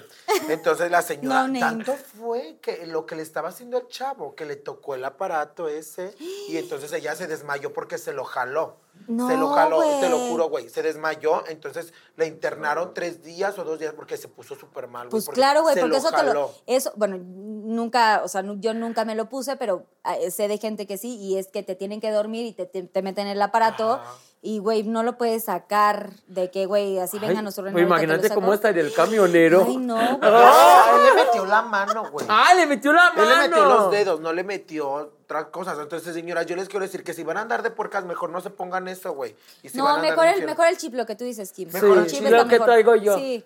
Entonces, 0.50 0.92
la 0.92 1.02
señora, 1.02 1.48
No 1.48 1.60
tanto 1.60 1.94
fue 2.20 2.58
que 2.62 2.86
lo 2.86 3.06
que 3.06 3.16
le 3.16 3.24
estaba 3.24 3.50
haciendo 3.50 3.78
el 3.80 3.88
chavo, 3.88 4.36
que 4.36 4.46
le 4.46 4.56
tocó 4.56 4.94
el 4.96 5.04
aparato 5.04 5.68
ese, 5.68 6.14
y 6.20 6.58
entonces 6.58 6.92
ella 6.94 7.16
se 7.16 7.28
desmayó 7.28 7.74
porque 7.74 7.98
se 7.98 8.14
lo 8.14 8.26
jaló. 8.26 8.78
se 9.08 9.12
lo 9.12 9.38
No, 9.38 9.50
jaló, 9.50 9.82
te 10.00 10.10
lo 10.10 10.20
juro, 10.20 10.50
güey. 10.50 10.70
Se 10.70 10.84
desmayó, 10.84 11.44
entonces 11.48 11.94
le 12.16 12.28
internaron 12.28 12.94
tres 12.94 13.24
días 13.24 13.58
o 13.58 13.64
dos 13.64 13.80
días 13.80 13.94
porque 13.94 14.18
se 14.18 14.28
puso 14.28 14.56
súper 14.56 14.88
mal, 14.88 15.08
güey. 15.08 15.12
Pues 15.12 15.26
porque 15.26 15.40
claro, 15.40 15.64
güey, 15.64 15.74
se 15.74 15.82
porque 15.82 15.94
lo 15.94 15.98
eso 15.98 16.12
te 16.12 16.24
lo. 16.24 16.28
jaló. 16.30 16.52
Eso, 16.68 16.94
bueno, 16.96 17.18
nunca, 17.18 18.22
o 18.24 18.28
sea, 18.28 18.44
yo 18.58 18.74
nunca 18.76 19.04
me 19.04 19.16
lo 19.16 19.30
puse, 19.30 19.58
pero 19.58 19.88
ah, 20.04 20.16
sé 20.30 20.48
de 20.48 20.60
gente 20.60 20.86
que 20.86 20.98
sí, 21.00 21.18
y 21.18 21.38
es 21.40 21.48
que 21.48 21.64
te 21.64 21.76
tienen 21.76 22.00
que 22.02 22.12
dormir 22.12 22.46
y 22.46 22.54
te, 22.54 22.65
te, 22.66 22.84
te 22.84 23.02
meten 23.02 23.28
el 23.28 23.42
aparato, 23.42 24.00
y 24.42 24.60
güey, 24.60 24.84
no 24.84 25.02
lo 25.02 25.18
puedes 25.18 25.46
sacar 25.46 26.12
de 26.28 26.52
que, 26.52 26.68
güey, 26.68 27.00
así 27.00 27.18
venga 27.18 27.38
Ay, 27.40 27.42
nuestro 27.42 27.64
pues 27.64 27.74
lo 27.74 27.80
imagínate 27.80 28.30
cómo 28.30 28.54
estaría 28.54 28.84
el 28.84 28.94
camionero. 28.94 29.66
Ay, 29.68 29.78
no, 29.78 29.96
güey. 29.96 30.20
Ah, 30.22 30.92
él 30.96 31.04
le 31.04 31.24
metió 31.24 31.46
la 31.48 31.62
mano, 31.64 32.12
güey. 32.12 32.26
¡Ah, 32.30 32.54
le 32.54 32.68
metió 32.68 32.94
la 32.94 33.12
mano! 33.12 33.24
Él 33.24 33.30
le 33.30 33.48
metió 33.50 33.66
los 33.66 33.92
dedos, 33.92 34.20
no 34.20 34.34
le 34.34 34.44
metió 34.44 34.88
otras 34.92 35.46
cosas. 35.46 35.80
Entonces, 35.80 36.14
señora, 36.14 36.44
yo 36.44 36.56
les 36.56 36.70
quiero 36.70 36.86
decir 36.86 37.04
que 37.04 37.16
si 37.16 37.24
van 37.24 37.38
a 37.38 37.42
andar 37.42 37.64
de 37.64 37.72
porcas, 37.72 38.06
mejor 38.06 38.30
no 38.30 38.40
se 38.40 38.52
pongan 38.52 38.88
eso, 38.88 39.14
güey. 39.14 39.36
Y 39.64 39.70
si 39.70 39.82
van 39.82 39.96
No, 39.96 40.02
mejor 40.04 40.28
el, 40.28 40.46
mejor 40.46 40.68
el 40.68 40.78
chip, 40.78 40.94
lo 40.94 41.08
que 41.08 41.16
tú 41.16 41.24
dices, 41.24 41.52
Kim. 41.52 41.70
Mejor 41.74 41.94
Sí, 41.94 42.00
el 42.00 42.06
chip 42.06 42.26
está 42.26 42.38
lo 42.38 42.44
que 42.44 42.52
mejor. 42.52 42.66
traigo 42.68 42.96
yo. 42.98 43.18
Sí. 43.18 43.44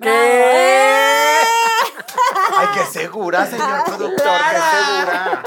¿Qué? 0.00 0.95
Ay, 2.58 2.68
qué 2.74 2.84
segura, 2.86 3.46
señor 3.50 3.84
productor, 3.84 4.16
qué 4.50 4.60
segura. 4.60 5.42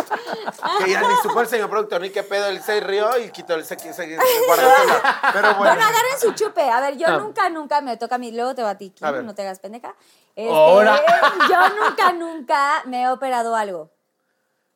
Que 0.79 0.91
ya 0.91 1.01
ni 1.01 1.15
supo 1.23 1.41
el 1.41 1.47
señor 1.47 1.69
productor 1.69 2.01
ni 2.01 2.09
qué 2.09 2.23
pedo. 2.23 2.47
Él 2.47 2.61
se 2.61 2.79
rió 2.79 3.17
y 3.17 3.29
quitó 3.31 3.55
el 3.55 3.65
se, 3.65 3.77
se, 3.77 4.17
guardó. 4.47 4.69
Pero 5.33 5.47
bueno. 5.55 5.57
Bueno, 5.57 5.71
agarren 5.83 6.19
su 6.19 6.31
chupe. 6.33 6.69
A 6.69 6.79
ver, 6.81 6.97
yo 6.97 7.07
Ah. 7.07 7.17
nunca, 7.17 7.49
nunca 7.49 7.81
me 7.81 7.97
toca 7.97 8.15
a 8.15 8.17
mí. 8.17 8.31
Luego 8.31 8.55
te 8.55 8.63
va 8.63 8.71
a 8.71 8.77
ti, 8.77 8.89
Kim, 8.91 9.05
A 9.07 9.11
ver. 9.11 9.23
no 9.23 9.33
te 9.35 9.41
hagas 9.43 9.59
pendeja. 9.59 9.95
Este, 10.35 10.53
Ahora. 10.53 10.99
Yo 11.49 11.69
nunca, 11.75 12.13
nunca 12.13 12.81
me 12.85 13.03
he 13.03 13.09
operado 13.09 13.55
algo. 13.55 13.89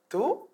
¿Tú? 0.07 0.49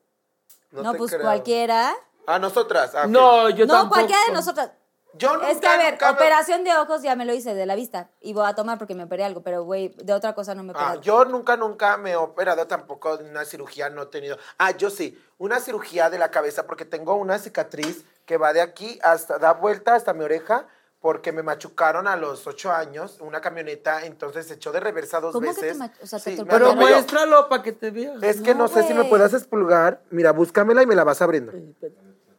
No, 0.72 0.92
te 0.92 0.98
pues 1.00 1.12
creo. 1.12 1.24
cualquiera. 1.24 1.96
Ah, 2.28 2.38
nosotras. 2.38 2.94
ah. 2.96 3.08
No, 3.08 3.50
yo 3.50 3.66
no, 3.66 3.74
tampoco. 3.74 3.96
cualquiera 3.96 4.22
de 4.28 4.34
nosotras. 4.34 4.70
Yo 5.14 5.34
nunca, 5.34 5.50
es 5.50 5.58
que, 5.60 5.68
a 5.68 5.78
ver, 5.78 5.92
nunca 5.94 6.06
me- 6.12 6.18
operación 6.18 6.64
de 6.64 6.76
ojos 6.78 7.02
ya 7.02 7.16
me 7.16 7.26
lo 7.26 7.34
hice 7.34 7.56
de 7.56 7.66
la 7.66 7.76
vista. 7.76 8.10
Y 8.22 8.34
voy 8.34 8.46
a 8.48 8.54
tomar 8.54 8.78
porque 8.78 8.94
me 8.94 9.04
operé 9.06 9.24
algo, 9.24 9.42
pero, 9.42 9.64
güey, 9.64 9.90
de 10.04 10.14
otra 10.14 10.36
cosa 10.36 10.54
no 10.54 10.62
me 10.64 10.72
he 10.72 10.76
Ah, 10.76 10.80
operado. 10.80 11.02
yo 11.02 11.26
nunca, 11.26 11.58
nunca 11.58 11.98
me 11.98 12.12
he 12.12 12.16
operado 12.16 12.68
tampoco 12.68 13.18
de 13.18 13.30
una 13.30 13.44
cirugía, 13.46 13.90
no 13.90 14.04
he 14.04 14.06
tenido. 14.08 14.38
Ah, 14.60 14.72
yo 14.72 14.90
sí, 14.90 15.20
una 15.40 15.60
cirugía 15.60 16.10
de 16.10 16.20
la 16.20 16.30
cabeza 16.30 16.68
porque 16.68 16.86
tengo 16.86 17.16
una 17.16 17.40
cicatriz 17.40 18.06
que 18.26 18.38
va 18.38 18.54
de 18.54 18.62
aquí 18.62 19.00
hasta, 19.02 19.40
da 19.40 19.54
vuelta 19.54 19.96
hasta 19.96 20.14
mi 20.14 20.24
oreja 20.24 20.68
porque 21.02 21.32
me 21.32 21.42
machucaron 21.44 22.08
a 22.08 22.16
los 22.18 22.46
ocho 22.46 22.72
años 22.72 23.18
una 23.22 23.40
camioneta, 23.42 24.06
entonces 24.06 24.48
se 24.48 24.56
echó 24.56 24.72
de 24.74 24.82
reversa 24.82 25.22
dos 25.22 25.32
¿Cómo 25.32 25.48
que 25.56 25.62
te 25.62 25.68
veces. 25.74 25.90
o 26.04 26.06
sea, 26.06 26.20
te 26.20 26.36
Sí, 26.36 26.44
me 26.44 26.46
Pero 26.50 26.76
muéstralo 26.76 27.48
para 27.50 27.64
que 27.64 27.72
te 27.72 27.90
veas. 27.90 28.22
Es 28.22 28.42
que 28.42 28.54
no, 28.54 28.64
No, 28.64 28.68
sé 28.68 28.84
si 28.84 28.94
me 28.94 29.06
puedas 29.06 29.34
expulgar. 29.34 30.02
Mira, 30.12 30.34
búscamela 30.34 30.84
y 30.84 30.86
me 30.86 30.96
la 30.96 31.06
vas 31.06 31.22
abriendo. 31.22 31.54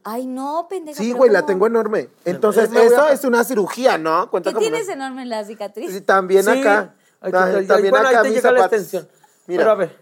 Ay, 0.05 0.27
no, 0.27 0.67
pendeja. 0.69 0.97
Sí, 1.03 1.13
güey, 1.13 1.31
la 1.31 1.45
tengo 1.45 1.67
enorme. 1.67 2.09
Entonces, 2.25 2.71
me 2.71 2.79
voy 2.81 2.87
eso 2.89 3.03
a- 3.03 3.13
es 3.13 3.25
una 3.25 3.45
cirugía, 3.45 3.99
¿no? 3.99 4.31
Cuenta 4.31 4.51
¿Qué 4.51 4.55
como 4.55 4.67
tienes 4.67 4.85
una- 4.87 4.95
enorme 4.95 5.23
en 5.23 5.29
la 5.29 5.45
cicatriz? 5.45 5.93
Sí, 5.93 6.01
también 6.01 6.45
Sí. 6.45 6.51
acá. 6.51 6.95
Ahí 7.21 7.31
te- 7.33 7.39
ahí- 7.39 7.67
también 7.67 7.91
bueno, 7.91 8.09
ahí 8.09 8.15
acá 8.15 8.23
te 8.23 8.29
mis 8.29 8.37
llega 8.39 8.51
la 8.53 8.59
zapatos. 8.61 8.79
extensión. 8.81 9.09
Mira, 9.47 9.61
Pero 9.63 9.71
a 9.71 9.75
ver. 9.75 9.97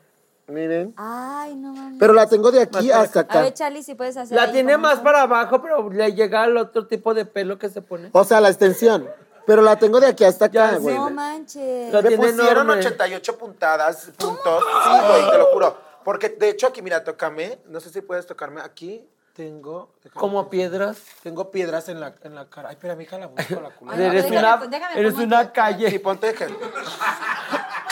miren. 0.46 0.94
Ay, 0.96 1.56
no 1.56 1.72
mames. 1.72 1.98
Pero 1.98 2.12
la 2.12 2.26
tengo 2.28 2.50
de 2.52 2.62
aquí 2.62 2.88
Más 2.88 2.96
hasta 2.96 3.20
A 3.20 3.22
acá. 3.22 3.40
ver, 3.42 3.54
Charlie, 3.54 3.82
si 3.82 3.94
puedes 3.94 4.16
hacer. 4.16 4.36
La 4.36 4.44
ahí 4.44 4.52
tiene 4.52 4.74
como 4.74 4.86
más 4.86 5.00
para 5.00 5.22
abajo, 5.22 5.60
pero 5.60 5.90
le 5.90 6.12
llega 6.14 6.42
al 6.44 6.56
otro 6.56 6.86
tipo 6.86 7.12
de 7.12 7.24
pelo 7.26 7.58
que 7.58 7.68
se 7.68 7.82
pone. 7.82 8.10
O 8.12 8.24
sea, 8.24 8.40
la 8.40 8.48
extensión. 8.50 9.08
Pero 9.46 9.62
la 9.62 9.76
tengo 9.76 9.98
de 9.98 10.06
aquí 10.06 10.24
hasta 10.24 10.44
acá, 10.44 10.72
Ya, 10.72 10.78
güey. 10.78 10.94
No 10.94 11.10
manches. 11.10 11.90
La 11.92 12.02
Me 12.02 12.08
tiene 12.08 12.26
pusieron 12.32 12.64
enorme. 12.64 12.80
88 12.80 13.36
puntadas, 13.38 14.10
puntos. 14.18 14.62
Sí, 14.84 14.90
güey, 15.08 15.30
te 15.30 15.38
lo 15.38 15.46
juro. 15.46 15.76
Porque, 16.04 16.28
de 16.28 16.50
hecho, 16.50 16.66
aquí, 16.68 16.82
mira, 16.82 17.02
tócame. 17.02 17.58
No 17.66 17.80
sé 17.80 17.90
si 17.90 18.00
puedes 18.02 18.26
tocarme. 18.26 18.60
Aquí 18.60 19.08
tengo... 19.43 19.94
Como 20.15 20.51
piedras. 20.51 20.98
Tengo 21.23 21.51
piedras 21.52 21.89
en 21.89 22.01
la, 22.01 22.12
en 22.24 22.35
la 22.35 22.47
cara. 22.51 22.70
Ay, 22.70 22.77
pero 22.81 22.97
mija, 22.97 23.19
la 23.19 23.27
busco 23.28 23.60
la 23.60 23.70
culera. 23.70 23.97
Ay, 23.97 24.06
no, 24.06 24.12
eres 24.12 24.24
déjame- 24.24 24.39
una, 24.39 24.66
déjame 24.66 25.01
eres 25.01 25.15
una 25.15 25.52
calle 25.52 25.90
Sí, 25.90 25.98
ponte 26.01 26.35
que... 26.35 26.47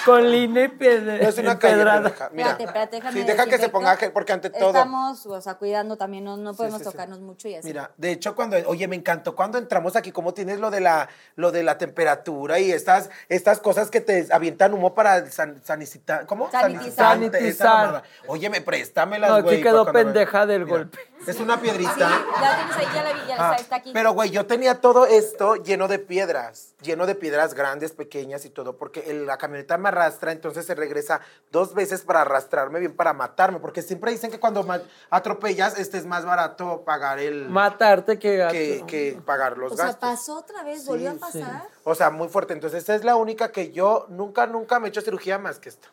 con 0.04 0.28
línea 0.30 0.64
y 0.64 0.68
piedra. 0.68 1.18
No 1.18 1.28
es 1.28 1.38
una 1.38 1.56
calle. 1.58 1.76
Mira. 1.76 2.08
Espérate, 2.08 2.64
espérate, 2.64 2.96
déjame 2.96 3.20
Sí, 3.20 3.26
deja 3.26 3.46
que 3.46 3.58
se 3.58 3.68
ponga 3.68 3.96
gel, 3.96 4.10
porque 4.12 4.32
ante 4.32 4.50
todo... 4.50 4.68
Estamos, 4.70 5.24
o 5.26 5.40
sea, 5.40 5.54
cuidando 5.54 5.96
también, 5.96 6.24
no, 6.24 6.36
no 6.36 6.54
podemos 6.54 6.78
sí, 6.78 6.84
sí. 6.84 6.90
tocarnos 6.90 7.20
mucho 7.20 7.46
y 7.48 7.54
así. 7.54 7.68
Mira, 7.68 7.90
de 7.96 8.10
hecho, 8.12 8.34
cuando, 8.34 8.56
oye, 8.66 8.88
me 8.88 8.96
encantó 8.96 9.36
cuando 9.36 9.58
entramos 9.58 9.94
aquí, 9.94 10.10
cómo 10.10 10.34
tienes 10.34 10.58
lo 10.58 10.70
de 10.72 10.80
la, 10.80 11.08
lo 11.36 11.52
de 11.52 11.62
la 11.62 11.78
temperatura 11.78 12.58
y 12.58 12.72
estas, 12.72 13.10
estas 13.28 13.60
cosas 13.60 13.90
que 13.90 14.00
te 14.00 14.26
avientan 14.32 14.74
humo 14.74 14.94
para 14.94 15.26
san, 15.30 15.62
sanicitar, 15.64 16.26
¿cómo? 16.26 16.50
Sanitizar. 16.50 17.14
Sanitizar. 17.18 18.02
Oye, 18.26 18.48
me 18.50 18.62
préstamelas, 18.62 19.30
No, 19.30 19.42
güey. 19.42 19.56
aquí 19.56 19.62
quedó 19.62 19.92
pendeja 19.92 20.46
del 20.46 20.64
Mira, 20.64 20.76
golpe. 20.78 20.98
Es 21.26 21.40
una 21.40 21.60
piedrita. 21.60 21.92
Sí, 21.94 22.00
ya 22.40 22.56
tienes 22.56 22.76
ahí, 22.76 22.86
ya 22.94 23.02
la 23.02 23.12
vi, 23.12 23.18
ya 23.28 23.36
Ah, 23.38 23.50
está, 23.52 23.62
está 23.62 23.76
aquí. 23.76 23.90
Pero, 23.92 24.12
güey, 24.12 24.30
yo 24.30 24.46
tenía 24.46 24.80
todo 24.80 25.06
esto 25.06 25.56
lleno 25.56 25.88
de 25.88 25.98
piedras, 25.98 26.74
lleno 26.82 27.06
de 27.06 27.14
piedras 27.14 27.54
grandes, 27.54 27.92
pequeñas 27.92 28.44
y 28.44 28.50
todo, 28.50 28.76
porque 28.76 29.00
el- 29.10 29.26
la 29.26 29.36
camioneta 29.38 29.76
me 29.78 29.88
arrastra, 29.88 30.32
entonces 30.32 30.66
se 30.66 30.74
regresa 30.74 31.20
dos 31.50 31.74
veces 31.74 32.02
para 32.02 32.20
arrastrarme 32.22 32.78
bien, 32.80 32.94
para 32.94 33.12
matarme, 33.12 33.58
porque 33.60 33.82
siempre 33.82 34.10
dicen 34.12 34.30
que 34.30 34.38
cuando 34.40 34.66
atropellas, 35.10 35.78
este 35.78 35.98
es 35.98 36.06
más 36.06 36.24
barato 36.24 36.82
pagar 36.84 37.18
el... 37.18 37.48
Matarte 37.48 38.18
que... 38.18 38.46
que, 38.50 38.84
que 38.86 39.20
pagar 39.24 39.58
los 39.58 39.72
o 39.72 39.76
sea, 39.76 39.86
gastos. 39.86 40.10
pasó 40.10 40.38
otra 40.38 40.62
vez, 40.62 40.86
volvió 40.86 41.10
a 41.10 41.14
pasar. 41.14 41.64
O 41.84 41.94
sea, 41.94 42.10
muy 42.10 42.28
fuerte. 42.28 42.52
Entonces, 42.52 42.82
esa 42.82 42.94
es 42.94 43.04
la 43.04 43.16
única 43.16 43.50
que 43.52 43.72
yo 43.72 44.06
nunca, 44.08 44.46
nunca 44.46 44.78
me 44.80 44.86
he 44.86 44.90
hecho 44.90 45.00
cirugía 45.00 45.38
más 45.38 45.58
que 45.58 45.68
esta. 45.70 45.88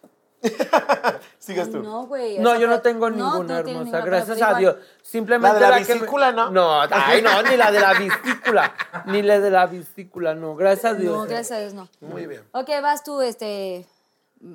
Sigues 1.39 1.67
Ay, 1.67 1.71
tú. 1.71 1.83
No, 1.83 2.05
güey. 2.05 2.39
No, 2.39 2.57
yo 2.57 2.67
no 2.67 2.81
tengo 2.81 3.09
no, 3.09 3.15
ninguna 3.31 3.59
hermosa, 3.59 3.79
ninguna, 3.79 4.01
gracias 4.01 4.41
a. 4.41 4.53
Dios. 4.55 4.75
Simplemente 5.01 5.59
La 5.59 5.65
de 5.65 5.71
la 5.71 5.79
me- 5.79 5.85
vesícula, 5.85 6.31
¿no? 6.31 6.51
No, 6.51 6.81
ay, 6.81 7.21
no, 7.21 7.41
ni 7.43 7.57
la 7.57 7.71
de 7.71 7.79
la 7.79 7.93
vesícula, 7.99 8.73
ni 9.05 9.21
la 9.21 9.39
de 9.39 9.49
la 9.49 9.65
vesícula, 9.65 10.35
no, 10.35 10.55
gracias 10.55 10.93
a 10.93 10.95
Dios. 10.95 11.15
No, 11.15 11.23
gracias 11.25 11.51
a 11.57 11.61
Dios, 11.61 11.73
no. 11.73 11.89
Muy 12.01 12.27
bien. 12.27 12.43
Ok, 12.51 12.69
vas 12.81 13.03
tú, 13.03 13.21
este. 13.21 13.85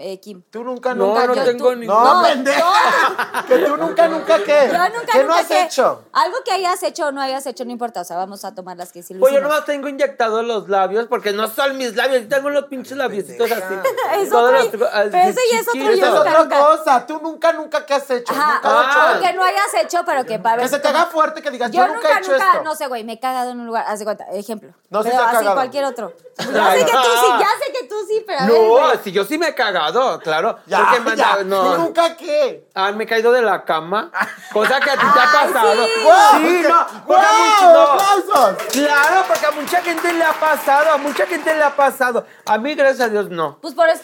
Eh, 0.01 0.21
Kim. 0.21 0.43
Tú 0.51 0.63
nunca, 0.65 0.95
No, 0.95 1.07
nunca. 1.07 1.27
no 1.27 1.35
¿qué? 1.35 1.41
tengo 1.43 1.71
Tú- 1.71 1.77
ningún- 1.77 1.87
No, 1.87 2.23
No. 2.23 3.45
Que 3.47 3.59
tú 3.59 3.77
nunca, 3.77 4.09
nunca 4.09 4.39
qué. 4.45 4.69
Yo 4.71 4.79
nunca, 4.79 5.13
¿Qué 5.13 5.19
nunca 5.21 5.25
no 5.25 5.35
has 5.35 5.51
hecho? 5.51 6.05
Algo 6.13 6.37
que 6.45 6.53
hayas 6.53 6.83
hecho 6.83 7.07
o 7.07 7.13
no 7.13 7.21
hayas 7.21 7.47
hecho, 7.47 7.65
no 7.65 7.71
importa. 7.73 8.01
O 8.01 8.05
sea, 8.05 8.17
vamos 8.17 8.45
a 8.45 8.55
tomar 8.55 8.77
las 8.77 8.93
que 8.93 9.03
sí 9.03 9.15
lo 9.15 9.21
Pues 9.21 9.33
yo 9.33 9.41
nomás 9.41 9.65
tengo 9.65 9.89
inyectados 9.89 10.45
los 10.45 10.69
labios 10.69 11.07
porque 11.09 11.33
no 11.33 11.49
son 11.49 11.77
mis 11.77 11.95
labios. 11.97 12.29
Tengo 12.29 12.51
los 12.51 12.65
pinches 12.65 12.97
labiositos 12.97 13.51
así. 13.51 13.63
Es 14.19 14.31
Todos 14.31 14.51
otro- 14.51 14.79
los- 14.81 14.91
pero 15.11 15.29
ese 15.29 15.41
ya 15.53 15.59
es 15.61 15.69
otro. 15.69 15.81
Esa 15.81 15.93
es 15.93 16.01
Yo 16.01 16.21
otra 16.21 16.39
nunca. 16.43 16.59
cosa. 16.61 17.07
Tú 17.07 17.21
nunca, 17.23 17.53
nunca, 17.53 17.87
¿qué 17.87 17.95
has 17.95 18.11
hecho? 18.11 18.33
Ajá, 18.33 18.55
Nunca 18.55 18.81
has 19.11 19.17
hecho 19.17 19.27
que 19.27 19.33
no 19.35 19.43
hayas 19.45 19.75
hecho, 19.83 20.03
pero 20.05 20.25
que 20.25 20.39
para 20.39 20.57
ver. 20.57 20.65
Que 20.65 20.69
se 20.71 20.79
te 20.81 20.89
haga 20.89 21.07
fuerte 21.07 21.41
que 21.43 21.51
digas, 21.51 21.71
yo, 21.71 21.79
Yo 21.83 21.87
nunca, 21.87 21.97
nunca, 22.09 22.17
he 22.17 22.21
hecho 22.21 22.33
nunca, 22.33 22.47
esto. 22.53 22.63
no 22.65 22.75
sé, 22.75 22.87
güey, 22.89 23.05
me 23.05 23.15
he 23.15 23.21
cagado 23.21 23.51
en 23.53 23.61
un 23.61 23.67
lugar. 23.67 23.85
Haz 23.89 23.99
de 24.01 24.05
cuenta, 24.05 24.25
ejemplo. 24.33 24.73
No, 24.91 25.03
pero 25.03 25.17
se 25.17 25.23
ha 25.23 25.31
así 25.31 25.45
cualquier 25.47 25.85
otro. 25.85 26.13
Ya 26.39 26.73
sé 26.73 26.79
que 26.85 26.93
tú 26.93 26.99
sí, 27.21 27.27
ya 27.41 27.49
sé 27.67 27.73
que 27.73 27.89
tú 27.89 27.95
sí, 28.09 28.25
pero 28.27 28.39
a 28.41 28.47
ver, 28.47 28.97
No, 28.97 29.03
si 29.03 29.11
yo 29.13 29.25
sí 29.25 29.39
me 29.39 29.49
he 29.49 29.55
cagado, 29.55 29.78
claro. 30.23 30.59
Ya, 30.67 30.79
porque 30.79 31.01
me 31.01 31.17
ya. 31.17 31.33
anda- 31.35 31.45
no. 31.45 31.63
¿Tú 31.75 31.79
nunca 31.83 32.17
qué? 32.17 32.69
Ah, 32.75 32.93
me 32.93 33.05
he 33.05 33.07
caído 33.07 33.33
de 33.33 33.43
la 33.43 33.65
cama. 33.65 34.11
Cosa 34.53 34.81
que 34.81 34.91
a 34.91 34.95
ti 34.97 35.07
te 35.13 35.21
ha 35.21 35.23
Ay, 35.41 35.49
pasado. 35.53 35.85
sí. 35.85 36.03
¡Guau! 36.03 36.33
Sí, 36.41 36.63
¿Qué? 36.63 36.69
no. 36.69 36.87
Porque 37.07 37.27
a 37.27 37.29
¡Guau! 37.31 37.45
mucho- 37.45 37.73
no. 37.73 37.81
¡Aplausos! 37.93 38.57
Claro, 38.73 39.25
porque 39.29 39.47
a 39.47 39.51
mucha 39.53 39.83
gente 39.83 40.13
le 40.13 40.25
ha 40.25 40.33
pasado, 40.33 40.91
a 40.93 40.97
mucha 40.99 41.27
gente 41.27 41.55
le 41.55 41.63
ha 41.63 41.75
pasado. 41.77 42.27
A 42.47 42.59
mí, 42.59 42.75
gracias 42.75 43.09
a 43.09 43.11
Dios, 43.11 43.29
no. 43.31 43.59
Pues 43.61 43.75
por 43.75 43.89
eso. 43.89 44.03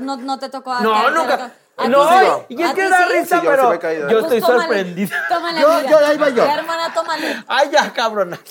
No, 0.00 0.16
no 0.16 0.38
te 0.38 0.48
tocó. 0.48 0.72
a- 0.72 0.80
No, 0.80 1.10
nunca. 1.10 1.52
¿A 1.76 1.84
ti 1.84 1.88
No, 1.88 2.08
sí? 2.08 2.26
y 2.50 2.62
es 2.62 2.70
¿A 2.70 2.74
que 2.74 2.82
ti 2.84 2.88
da 2.88 2.98
sí? 2.98 3.12
risa, 3.12 3.24
Sí, 3.24 3.34
yo 3.34 3.40
sí 3.40 3.46
pero 3.56 3.68
me 3.70 3.76
he 3.76 3.78
caído. 3.78 4.08
yo 4.08 4.20
Pues 4.20 4.24
estoy 4.24 4.40
tómale, 4.42 4.60
sorprendida. 4.62 5.26
Tómale, 5.28 5.60
Yo- 5.60 5.72
amiga. 5.72 5.90
yo, 5.90 6.06
ahí 6.06 6.16
va 6.18 6.28
yo. 6.28 6.44
Ya, 6.46 6.54
hermana, 6.54 6.94
tómale. 6.94 7.44
Ay, 7.48 7.70
ya, 7.70 7.92
cabrona. 7.92 8.38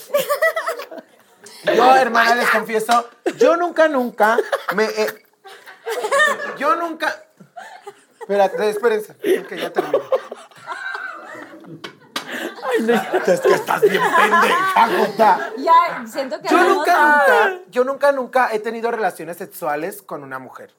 Yo, 1.63 1.95
hermana, 1.95 2.33
les 2.35 2.49
confieso, 2.49 3.07
yo 3.37 3.55
nunca, 3.55 3.87
nunca 3.87 4.35
me. 4.73 4.85
he- 4.85 5.25
yo 6.57 6.75
nunca. 6.75 7.23
Espérate, 8.19 8.69
espérense, 8.69 9.15
que 9.17 9.57
ya 9.57 9.71
termino. 9.73 9.99
Es 13.27 13.41
que 13.41 13.53
estás 13.53 13.81
bien 13.81 14.01
pendeja, 14.01 14.87
Jota. 14.97 15.51
Ya, 15.57 16.03
siento 16.07 16.39
que 16.41 16.47
Yo 16.49 16.57
nunca, 16.63 16.93
nunca, 16.95 17.59
yo 17.69 17.83
nunca, 17.83 18.11
nunca 18.11 18.53
he 18.53 18.59
tenido 18.59 18.89
relaciones 18.91 19.37
sexuales 19.37 20.01
con 20.01 20.23
una 20.23 20.39
mujer. 20.39 20.73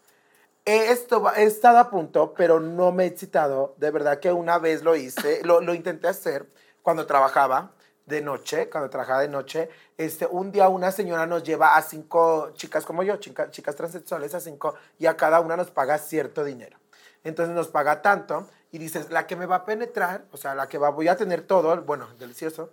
He, 0.64 0.90
esto- 0.92 1.30
he 1.36 1.42
estado 1.44 1.78
a 1.78 1.90
punto, 1.90 2.34
pero 2.36 2.60
no 2.60 2.92
me 2.92 3.04
he 3.04 3.06
excitado. 3.08 3.74
De 3.78 3.90
verdad 3.90 4.20
que 4.20 4.32
una 4.32 4.58
vez 4.58 4.82
lo 4.82 4.96
hice, 4.96 5.40
lo, 5.44 5.60
lo 5.60 5.74
intenté 5.74 6.08
hacer 6.08 6.46
cuando 6.82 7.06
trabajaba 7.06 7.72
de 8.06 8.20
noche, 8.20 8.68
cuando 8.68 8.90
trabajaba 8.90 9.20
de 9.20 9.28
noche. 9.28 9.68
Este, 9.96 10.26
un 10.26 10.50
día 10.52 10.68
una 10.68 10.90
señora 10.92 11.26
nos 11.26 11.42
lleva 11.42 11.76
a 11.76 11.82
cinco 11.82 12.50
chicas 12.54 12.84
como 12.84 13.02
yo, 13.02 13.16
chica- 13.16 13.50
chicas 13.50 13.76
transexuales 13.76 14.34
a 14.34 14.40
cinco, 14.40 14.74
y 14.98 15.06
a 15.06 15.16
cada 15.16 15.40
una 15.40 15.56
nos 15.56 15.70
paga 15.70 15.98
cierto 15.98 16.44
dinero. 16.44 16.78
Entonces 17.24 17.54
nos 17.54 17.68
paga 17.68 18.02
tanto 18.02 18.48
y 18.72 18.78
dices, 18.78 19.10
la 19.10 19.26
que 19.26 19.36
me 19.36 19.46
va 19.46 19.56
a 19.56 19.64
penetrar, 19.64 20.24
o 20.32 20.36
sea, 20.36 20.54
la 20.54 20.68
que 20.68 20.78
va, 20.78 20.90
voy 20.90 21.08
a 21.08 21.16
tener 21.16 21.42
todo, 21.42 21.80
bueno, 21.82 22.08
delicioso, 22.18 22.70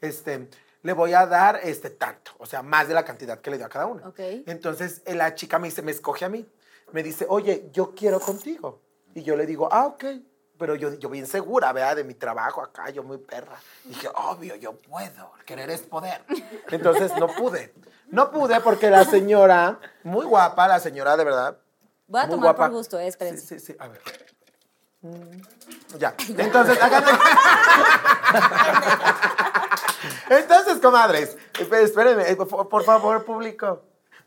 este, 0.00 0.48
le 0.82 0.92
voy 0.92 1.14
a 1.14 1.26
dar 1.26 1.60
este 1.62 1.90
tanto, 1.90 2.32
o 2.38 2.46
sea, 2.46 2.62
más 2.62 2.88
de 2.88 2.94
la 2.94 3.04
cantidad 3.04 3.40
que 3.40 3.50
le 3.50 3.58
dio 3.58 3.66
a 3.66 3.68
cada 3.68 3.86
una. 3.86 4.08
Ok. 4.08 4.18
Entonces 4.46 5.02
eh, 5.04 5.14
la 5.14 5.34
chica 5.36 5.58
me 5.60 5.68
dice, 5.68 5.82
me 5.82 5.92
escoge 5.92 6.24
a 6.24 6.28
mí, 6.28 6.44
me 6.90 7.02
dice, 7.04 7.26
oye, 7.28 7.68
yo 7.72 7.94
quiero 7.94 8.18
contigo. 8.18 8.80
Y 9.14 9.22
yo 9.22 9.36
le 9.36 9.46
digo, 9.46 9.68
ah, 9.70 9.86
ok. 9.86 10.04
Pero 10.62 10.76
yo, 10.76 10.94
yo 10.94 11.08
bien 11.08 11.26
segura, 11.26 11.72
vea, 11.72 11.92
de 11.96 12.04
mi 12.04 12.14
trabajo 12.14 12.62
acá, 12.62 12.88
yo 12.90 13.02
muy 13.02 13.18
perra. 13.18 13.56
Dije, 13.82 14.08
obvio, 14.14 14.54
yo 14.54 14.74
puedo, 14.76 15.32
querer 15.44 15.68
es 15.70 15.80
poder. 15.82 16.22
Entonces 16.70 17.10
no 17.18 17.26
pude. 17.26 17.74
No 18.06 18.30
pude 18.30 18.60
porque 18.60 18.88
la 18.88 19.04
señora, 19.04 19.80
muy 20.04 20.24
guapa, 20.24 20.68
la 20.68 20.78
señora 20.78 21.16
de 21.16 21.24
verdad, 21.24 21.58
Voy 22.06 22.20
a 22.20 22.26
muy 22.26 22.30
tomar 22.36 22.54
guapa. 22.54 22.66
por 22.66 22.76
gusto, 22.76 22.96
eh, 23.00 23.02
Sí, 23.02 23.08
espérense. 23.08 23.58
sí, 23.58 23.72
sí, 23.72 23.76
a 23.76 23.88
ver. 23.88 24.00
Mm, 25.00 25.40
Ya. 25.98 26.14
Entonces, 26.38 26.80
háganme. 26.80 27.10
Entonces, 30.30 30.78
comadres, 30.78 31.36
esp- 31.54 31.74
espérenme, 31.74 32.30
eh, 32.30 32.36
por 32.36 32.84
favor, 32.84 33.24
público. 33.24 33.82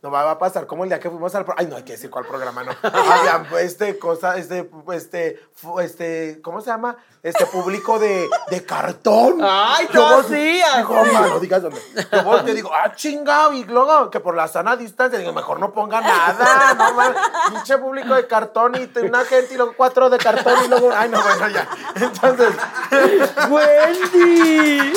No 0.06 0.12
va 0.12 0.30
a 0.30 0.38
pasar 0.38 0.68
como 0.68 0.84
el 0.84 0.90
día 0.92 1.00
que 1.00 1.10
fuimos 1.10 1.34
al 1.34 1.46
pro- 1.46 1.56
Ay, 1.58 1.66
no 1.66 1.76
hay 1.78 1.82
que 1.82 1.94
decir 1.94 2.12
cuál 2.12 2.28
programa, 2.28 2.64
no. 2.64 2.72
Había 2.84 3.44
este 3.62 3.98
cosa, 3.98 4.38
este, 4.38 4.70
este, 4.94 5.42
este, 5.82 6.40
¿cómo 6.44 6.62
se 6.62 6.68
llama? 6.68 6.96
Este 7.24 7.48
público 7.48 7.98
de, 7.98 8.30
de 8.52 8.64
cartón. 8.64 9.40
Ay, 9.42 9.88
Yo 9.92 10.08
no, 10.08 10.18
vol- 10.22 10.28
sí, 10.28 10.62
Digo, 10.78 10.96
así. 11.00 11.12
"Ma, 11.12 11.22
no 11.22 11.40
digas 11.40 11.64
dónde. 11.64 11.82
Yo 12.12 12.48
y 12.48 12.54
digo, 12.54 12.70
ah, 12.72 12.94
chingado, 12.94 13.52
y 13.54 13.64
luego 13.64 14.12
que 14.12 14.20
por 14.20 14.36
la 14.36 14.48
sana 14.48 14.76
distancia, 14.76 15.18
digo, 15.18 15.34
mejor 15.34 15.60
no 15.60 15.74
ponga 15.74 16.02
nada, 16.02 16.76
no. 16.76 17.54
Pinche 17.56 17.80
público 17.80 18.14
de 18.14 18.28
cartón 18.28 18.76
y 18.76 19.00
una 19.00 19.26
gente 19.26 19.56
y 19.56 19.58
luego 19.58 19.74
cuatro 19.76 20.12
de 20.12 20.20
cartón 20.20 20.54
y 20.66 20.68
luego, 20.68 20.92
ay, 20.96 21.10
no, 21.10 21.20
bueno, 21.20 21.50
ya. 21.50 21.68
Entonces, 21.96 22.54
Wendy. 23.50 24.94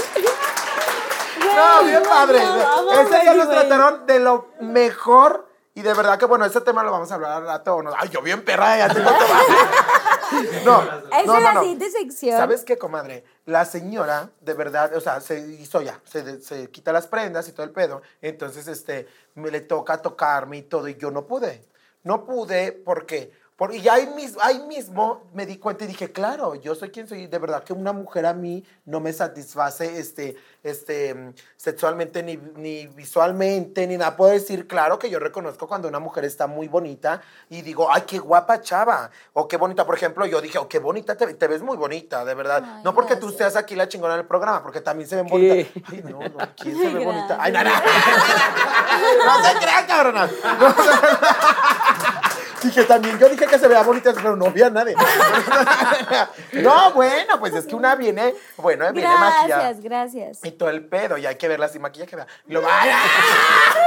No, 1.58 1.84
bien 1.84 2.02
padre. 2.02 2.38
Ese 3.02 3.20
día 3.20 3.34
nos 3.34 3.48
trataron 3.48 4.06
de 4.06 4.18
lo 4.20 4.48
mejor 4.60 5.48
y 5.74 5.82
de 5.82 5.94
verdad 5.94 6.18
que, 6.18 6.24
bueno, 6.24 6.44
ese 6.44 6.60
tema 6.60 6.82
lo 6.82 6.90
vamos 6.90 7.10
a 7.12 7.14
hablar 7.14 7.32
al 7.32 7.46
rato. 7.46 7.80
no. 7.82 7.92
Ay, 7.96 8.08
yo 8.08 8.20
bien 8.20 8.44
perra, 8.44 8.78
ya 8.78 8.88
tengo 8.92 9.10
No, 10.64 10.82
Esa 10.82 11.24
no, 11.26 11.36
es 11.36 11.42
la 11.42 11.52
no. 11.54 11.60
siguiente 11.60 11.90
sección. 11.90 12.36
¿Sabes 12.36 12.64
qué, 12.64 12.76
comadre? 12.76 13.24
La 13.46 13.64
señora, 13.64 14.30
de 14.40 14.54
verdad, 14.54 14.94
o 14.96 15.00
sea, 15.00 15.20
se 15.20 15.38
hizo 15.38 15.80
ya, 15.80 16.00
se, 16.04 16.40
se 16.42 16.68
quita 16.70 16.92
las 16.92 17.06
prendas 17.06 17.48
y 17.48 17.52
todo 17.52 17.64
el 17.64 17.70
pedo. 17.70 18.02
Entonces, 18.20 18.66
este, 18.66 19.06
me 19.36 19.50
le 19.52 19.60
toca 19.60 20.02
tocarme 20.02 20.56
y 20.56 20.62
todo, 20.62 20.88
y 20.88 20.96
yo 20.96 21.10
no 21.12 21.26
pude. 21.26 21.64
No 22.02 22.24
pude 22.24 22.72
porque, 22.72 23.32
por, 23.58 23.74
y 23.74 23.88
ahí, 23.88 24.06
mis- 24.14 24.36
ahí 24.40 24.60
mismo 24.68 25.24
me 25.34 25.44
di 25.44 25.56
cuenta 25.58 25.82
y 25.82 25.88
dije, 25.88 26.12
claro, 26.12 26.54
yo 26.54 26.76
soy 26.76 26.90
quien 26.90 27.08
soy. 27.08 27.26
De 27.26 27.38
verdad 27.38 27.64
que 27.64 27.72
una 27.72 27.92
mujer 27.92 28.24
a 28.24 28.32
mí 28.32 28.64
no 28.84 29.00
me 29.00 29.12
satisface 29.12 29.98
este, 29.98 30.36
este, 30.62 31.12
mm, 31.12 31.34
sexualmente, 31.56 32.22
ni, 32.22 32.36
ni 32.54 32.86
visualmente, 32.86 33.84
ni 33.88 33.96
nada. 33.96 34.16
Puedo 34.16 34.30
decir, 34.30 34.68
claro 34.68 34.96
que 35.00 35.10
yo 35.10 35.18
reconozco 35.18 35.66
cuando 35.66 35.88
una 35.88 35.98
mujer 35.98 36.24
está 36.24 36.46
muy 36.46 36.68
bonita 36.68 37.20
y 37.50 37.62
digo, 37.62 37.88
ay, 37.92 38.02
qué 38.06 38.20
guapa 38.20 38.60
chava. 38.60 39.10
O 39.32 39.48
qué 39.48 39.56
bonita, 39.56 39.84
por 39.84 39.96
ejemplo, 39.96 40.24
yo 40.24 40.40
dije, 40.40 40.58
oh, 40.58 40.68
qué 40.68 40.78
bonita, 40.78 41.16
te, 41.16 41.34
te 41.34 41.48
ves 41.48 41.60
muy 41.60 41.76
bonita, 41.76 42.24
de 42.24 42.34
verdad. 42.34 42.62
Ay, 42.64 42.82
no 42.84 42.94
porque 42.94 43.16
tú 43.16 43.30
seas 43.30 43.56
aquí 43.56 43.74
la 43.74 43.88
chingona 43.88 44.16
del 44.16 44.26
programa, 44.26 44.62
porque 44.62 44.80
también 44.82 45.08
se 45.10 45.16
ven 45.16 45.26
¿Qué? 45.26 45.32
bonitas. 45.32 45.92
Ay, 45.92 46.02
no, 46.04 46.20
no, 46.20 46.48
¿quién 46.56 46.78
se 46.78 46.88
ve 46.90 47.04
bonita? 47.04 47.36
Ay, 47.40 47.50
no, 47.50 47.64
no. 47.64 47.70
No 49.26 49.44
se 49.44 49.58
crean, 49.58 49.86
cabrona. 49.86 50.26
No, 50.26 50.74
Dije 52.62 52.84
también, 52.84 53.18
yo 53.18 53.28
dije 53.28 53.46
que 53.46 53.58
se 53.58 53.68
vea 53.68 53.82
bonita, 53.82 54.12
pero 54.14 54.36
no 54.36 54.50
vi 54.50 54.62
a 54.62 54.70
nadie. 54.70 54.94
No, 56.52 56.92
bueno, 56.92 57.38
pues 57.38 57.54
es 57.54 57.66
que 57.66 57.74
una 57.74 57.94
viene, 57.94 58.34
bueno, 58.56 58.92
viene 58.92 59.08
maquillada. 59.08 59.62
Gracias, 59.62 59.80
gracias. 59.82 60.38
Y 60.42 60.50
todo 60.52 60.70
el 60.70 60.84
pedo, 60.86 61.16
y 61.18 61.26
hay 61.26 61.36
que 61.36 61.46
verla 61.48 61.68
sin 61.68 61.82
maquillaje. 61.82 62.16
Y 62.46 62.52
luego, 62.52 62.68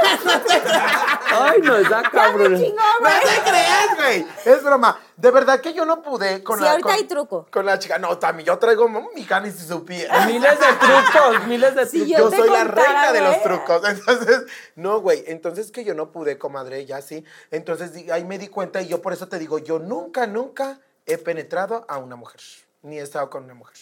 ¡ay! 1.30 1.60
No, 1.62 1.74
cabrona. 2.10 2.58
chingó, 2.58 2.76
No 3.00 3.08
te 3.20 3.50
creas, 3.50 3.96
güey. 3.96 4.26
Es 4.44 4.62
broma. 4.62 4.98
De 5.16 5.30
verdad 5.30 5.60
que 5.60 5.72
yo 5.72 5.84
no 5.84 6.02
pude 6.02 6.42
con 6.42 6.58
Sí, 6.58 6.64
la. 6.64 6.72
ahorita 6.72 6.88
con- 6.88 6.96
hay 6.96 7.04
truco. 7.04 7.46
Con 7.50 7.66
la 7.66 7.78
chica. 7.78 7.98
No, 7.98 8.18
también 8.18 8.46
yo 8.46 8.58
traigo 8.58 8.88
mi 8.88 9.00
ni 9.14 9.50
si 9.50 9.66
supiera. 9.66 10.26
Miles 10.26 10.58
de 10.58 10.66
trucos, 10.66 11.46
miles 11.46 11.74
de 11.74 11.86
trucos. 11.86 12.08
yo 12.08 12.30
soy 12.30 12.48
la 12.50 12.64
reina 12.64 13.12
de 13.12 13.20
los 13.20 13.30
güey. 13.30 13.42
trucos. 13.42 13.82
Entonces, 13.88 14.42
no, 14.76 15.00
güey. 15.00 15.24
Entonces 15.26 15.70
que 15.70 15.84
yo 15.84 15.94
no 15.94 16.10
pude, 16.10 16.38
comadre, 16.38 16.84
ya 16.86 17.00
sí. 17.02 17.24
Entonces 17.50 17.92
ahí 18.10 18.24
me 18.24 18.38
di 18.38 18.48
cuenta 18.48 18.82
y 18.82 18.88
yo 18.88 19.00
por 19.00 19.12
eso 19.12 19.28
te 19.28 19.38
digo, 19.38 19.58
yo 19.58 19.78
nunca, 19.78 20.26
nunca 20.26 20.78
he 21.06 21.18
penetrado 21.18 21.84
a 21.88 21.98
una 21.98 22.16
mujer. 22.16 22.40
Ni 22.82 22.98
he 22.98 23.02
estado 23.02 23.30
con 23.30 23.44
una 23.44 23.54
mujer. 23.54 23.76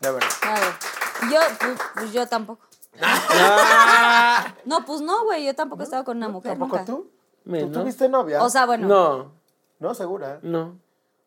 De 0.00 0.10
verdad. 0.10 0.28
Ver, 0.42 1.30
yo, 1.32 1.40
pues, 1.58 1.72
pues 1.94 2.12
yo 2.12 2.26
tampoco. 2.26 2.65
Ah, 3.02 4.54
No, 4.64 4.84
pues 4.84 5.00
no, 5.00 5.24
güey, 5.24 5.44
yo 5.46 5.54
tampoco 5.54 5.82
he 5.82 5.84
estado 5.84 6.04
con 6.04 6.16
una 6.16 6.28
mujer 6.28 6.52
¿Tampoco 6.52 6.76
nunca. 6.78 6.84
tú? 6.92 7.10
¿Tú 7.44 7.70
tuviste 7.72 8.08
novia? 8.08 8.42
O 8.42 8.48
sea, 8.50 8.66
bueno. 8.66 8.88
No, 8.88 9.32
no, 9.78 9.94
segura. 9.94 10.38
no. 10.42 10.78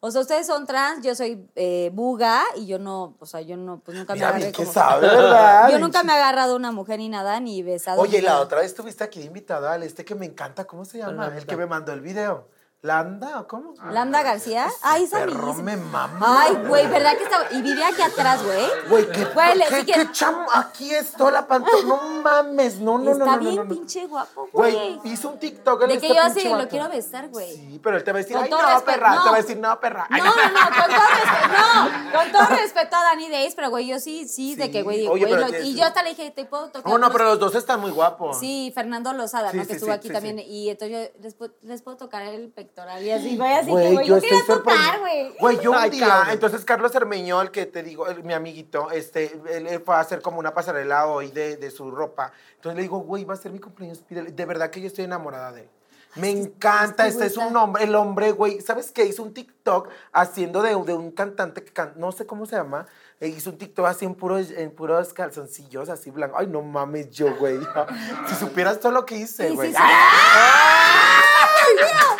O 0.02 0.12
sea, 0.12 0.22
ustedes 0.22 0.48
son 0.48 0.66
trans, 0.66 1.04
yo 1.06 1.14
soy 1.14 1.46
eh, 1.56 1.91
buga 1.94 2.41
y 2.56 2.68
yo 2.68 2.80
no, 2.80 3.16
o 3.20 3.26
sea, 3.26 3.41
yo 3.41 3.58
no, 3.58 3.82
pues 3.84 3.98
nunca 3.98 4.16
me 4.16 4.24
agarré 4.24 4.46
que 4.54 4.64
como- 4.64 4.72
sabe, 4.72 5.08
¿verdad? 5.08 5.70
Yo 5.72 5.78
nunca 5.80 6.04
me 6.04 6.14
he 6.14 6.16
agarrado 6.16 6.54
a 6.54 6.56
una 6.56 6.72
mujer 6.72 7.00
ni 7.00 7.10
nada, 7.10 7.38
ni 7.41 7.62
besado. 7.64 8.00
Oye, 8.00 8.20
ni 8.20 8.24
la 8.24 8.30
nada. 8.32 8.41
otra 8.44 8.60
vez 8.60 8.68
estuviste 8.68 9.04
aquí 9.04 9.20
de 9.20 9.26
invitada 9.26 9.74
al 9.74 9.84
este 9.84 10.06
que 10.06 10.16
me 10.16 10.26
encanta, 10.26 10.64
¿cómo 10.66 10.86
se 10.86 11.00
llama? 11.00 11.34
El 11.36 11.46
que 11.46 11.58
me 11.58 11.66
mandó 11.66 11.91
el 11.91 12.00
video. 12.00 12.48
¿Landa 12.81 13.41
o 13.41 13.45
cómo? 13.47 13.73
¿Landa 13.91 14.23
García? 14.23 14.65
Ay, 14.84 15.03
esa 15.03 15.19
perro 15.19 15.53
me 15.56 15.76
mama. 15.76 16.43
Ay, 16.43 16.56
güey, 16.65 16.88
¿verdad 16.88 17.18
que 17.18 17.23
estaba? 17.26 17.43
Y 17.51 17.61
vivía 17.61 17.89
aquí 17.89 18.01
atrás, 18.01 18.41
güey. 18.41 18.65
Güey, 18.89 19.11
¿qué, 19.11 19.26
Güey, 19.26 19.85
qué, 19.85 20.10
chamo? 20.14 20.45
Aquí 20.53 20.93
está 20.95 21.30
la 21.30 21.45
pantalla. 21.45 21.84
No 21.85 21.97
mames, 22.22 22.80
no, 22.80 22.97
no, 22.97 23.03
no, 23.03 23.11
Está 23.11 23.26
no, 23.26 23.31
no, 23.34 23.39
bien 23.39 23.56
no, 23.57 23.64
no. 23.65 23.69
pinche 23.69 24.07
guapo, 24.07 24.47
güey. 24.53 24.72
Güey, 24.73 25.11
hizo 25.11 25.27
un 25.27 25.39
TikTok. 25.39 25.81
él 25.81 25.88
De 25.89 25.93
este 25.95 26.07
que 26.07 26.14
yo 26.15 26.22
así 26.22 26.47
lo 26.47 26.69
quiero 26.69 26.88
besar, 26.88 27.27
güey. 27.27 27.53
Sí, 27.53 27.81
pero 27.84 27.97
él 27.97 28.03
te 28.06 28.14
va 28.14 28.19
a 28.19 28.22
decir, 28.22 28.35
Con 28.38 28.45
ay, 28.45 28.49
todo 28.49 28.61
no, 28.61 28.68
respeto, 28.69 28.91
perra. 28.91 29.15
no. 29.15 29.23
Te 29.23 29.30
va 29.30 29.35
a 29.35 29.41
decir, 29.41 29.57
no, 29.57 29.80
perra. 29.81 30.07
No, 30.10 30.15
Ay, 30.15 30.22
no, 30.22 30.30
no, 30.30 30.65
con 30.69 30.95
todo 30.95 31.06
respeto, 31.15 31.47
no, 31.57 32.14
con 32.18 32.31
todo 32.31 32.56
respeto 32.61 32.95
a 32.95 33.03
Dani 33.03 33.30
Days, 33.30 33.56
pero 33.56 33.69
güey, 33.72 33.88
yo 33.88 33.99
sí, 33.99 34.26
sí, 34.26 34.56
de 34.56 34.72
que, 34.72 34.84
güey, 34.84 35.06
oye, 35.06 35.26
güey, 35.26 35.51
lo- 35.51 35.57
y 35.60 35.76
yo 35.76 35.84
hasta 35.84 36.01
le 36.01 36.11
dije, 36.11 36.31
¿te 36.31 36.45
puedo 36.45 36.69
tocar? 36.69 36.89
No, 36.89 36.97
no, 36.97 37.11
pero 37.11 37.26
los 37.26 37.39
dos 37.39 37.56
están 37.56 37.81
muy 37.81 37.91
guapos. 37.91 38.39
Sí, 38.39 38.72
Fernando 38.73 39.11
Lozada, 39.11 39.51
¿no? 39.51 39.68
Que 39.68 39.73
estuvo 39.73 39.91
aquí 39.91 40.10
también. 40.10 40.39
Y 40.39 40.69
entonces 40.69 41.11
yo 41.14 41.19
les, 41.22 41.38
pu- 41.38 41.51
les 41.64 41.81
puedo 41.81 41.97
tocar 41.97 42.22
el 42.23 42.49
pe- 42.53 42.69
electoral 42.70 43.04
y 43.04 43.12
así, 43.12 43.38
güey, 43.38 43.54
así 43.54 43.66
que, 43.66 43.72
Güey, 43.72 43.96
yo 43.96 44.02
yo 44.04 44.18
estoy 44.18 44.58
votar, 44.58 45.00
güey. 45.00 45.34
Güey, 45.40 45.60
yo 45.60 45.72
un 45.72 45.90
día, 45.90 46.28
entonces 46.32 46.64
Carlos 46.66 46.94
Hermeño, 46.96 47.41
el 47.41 47.52
que 47.52 47.66
te 47.66 47.84
digo, 47.84 48.08
el- 48.08 48.24
mi 48.24 48.34
amiguito, 48.34 48.91
este, 48.91 49.40
él, 49.52 49.68
él 49.68 49.82
fue 49.86 49.96
a 49.96 50.00
hacer 50.00 50.22
como 50.22 50.40
una 50.40 50.54
pasarela 50.54 51.08
hoy 51.08 51.32
de, 51.32 51.58
de 51.58 51.72
su 51.72 51.90
ropa. 51.91 52.32
Entonces 52.56 52.76
le 52.78 52.82
digo, 52.84 53.00
güey, 53.00 53.24
va 53.26 53.34
a 53.34 53.38
ser 53.38 53.52
mi 53.52 53.60
cumpleaños, 53.60 54.00
pídele. 54.00 54.32
De 54.32 54.46
verdad 54.46 54.70
que 54.70 54.82
yo 54.82 54.88
estoy 54.88 55.06
enamorada 55.06 55.52
de 55.52 55.62
él. 55.62 55.70
Me 56.16 56.32
encanta, 56.32 57.06
este 57.06 57.28
es 57.28 57.38
un 57.38 57.56
hombre, 57.56 57.84
el 57.84 57.94
hombre, 57.94 58.32
güey, 58.32 58.62
¿sabes 58.62 58.91
qué? 58.91 59.06
Hizo 59.06 59.22
un 59.22 59.32
TikTok 59.32 59.90
haciendo 60.12 60.64
de, 60.64 60.70
de 60.72 60.94
un 60.94 61.12
cantante 61.12 61.64
que 61.64 61.72
can- 61.72 61.94
no 61.98 62.12
sé 62.12 62.26
cómo 62.26 62.48
se 62.48 62.56
llama, 62.56 62.88
eh, 63.20 63.28
hizo 63.28 63.52
un 63.52 63.60
TikTok 63.60 63.86
así 63.86 64.06
en 64.06 64.16
puros, 64.16 64.50
en 64.50 64.72
puros 64.72 65.14
calzoncillos, 65.14 65.88
así 65.88 66.10
blancos. 66.10 66.40
Ay, 66.40 66.48
no 66.48 66.64
mames, 66.64 67.12
yo, 67.12 67.36
güey. 67.36 67.60
si 68.28 68.36
supieras 68.36 68.80
todo 68.80 68.91
lo 68.91 69.06
que 69.06 69.18
hice, 69.18 69.50
Sí, 69.50 69.56
güey. 69.56 69.70
sí, 69.72 69.76
sí. 69.78 69.84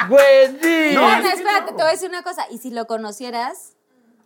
Güey, 0.10 0.94
No, 0.96 1.22
no, 1.22 1.28
espérate, 1.30 1.68
te 1.68 1.74
voy 1.74 1.84
a 1.88 1.92
decir 1.92 2.10
una 2.10 2.24
cosa. 2.24 2.46
Y 2.50 2.58
si 2.58 2.72
lo 2.72 2.88
conocieras 2.88 3.76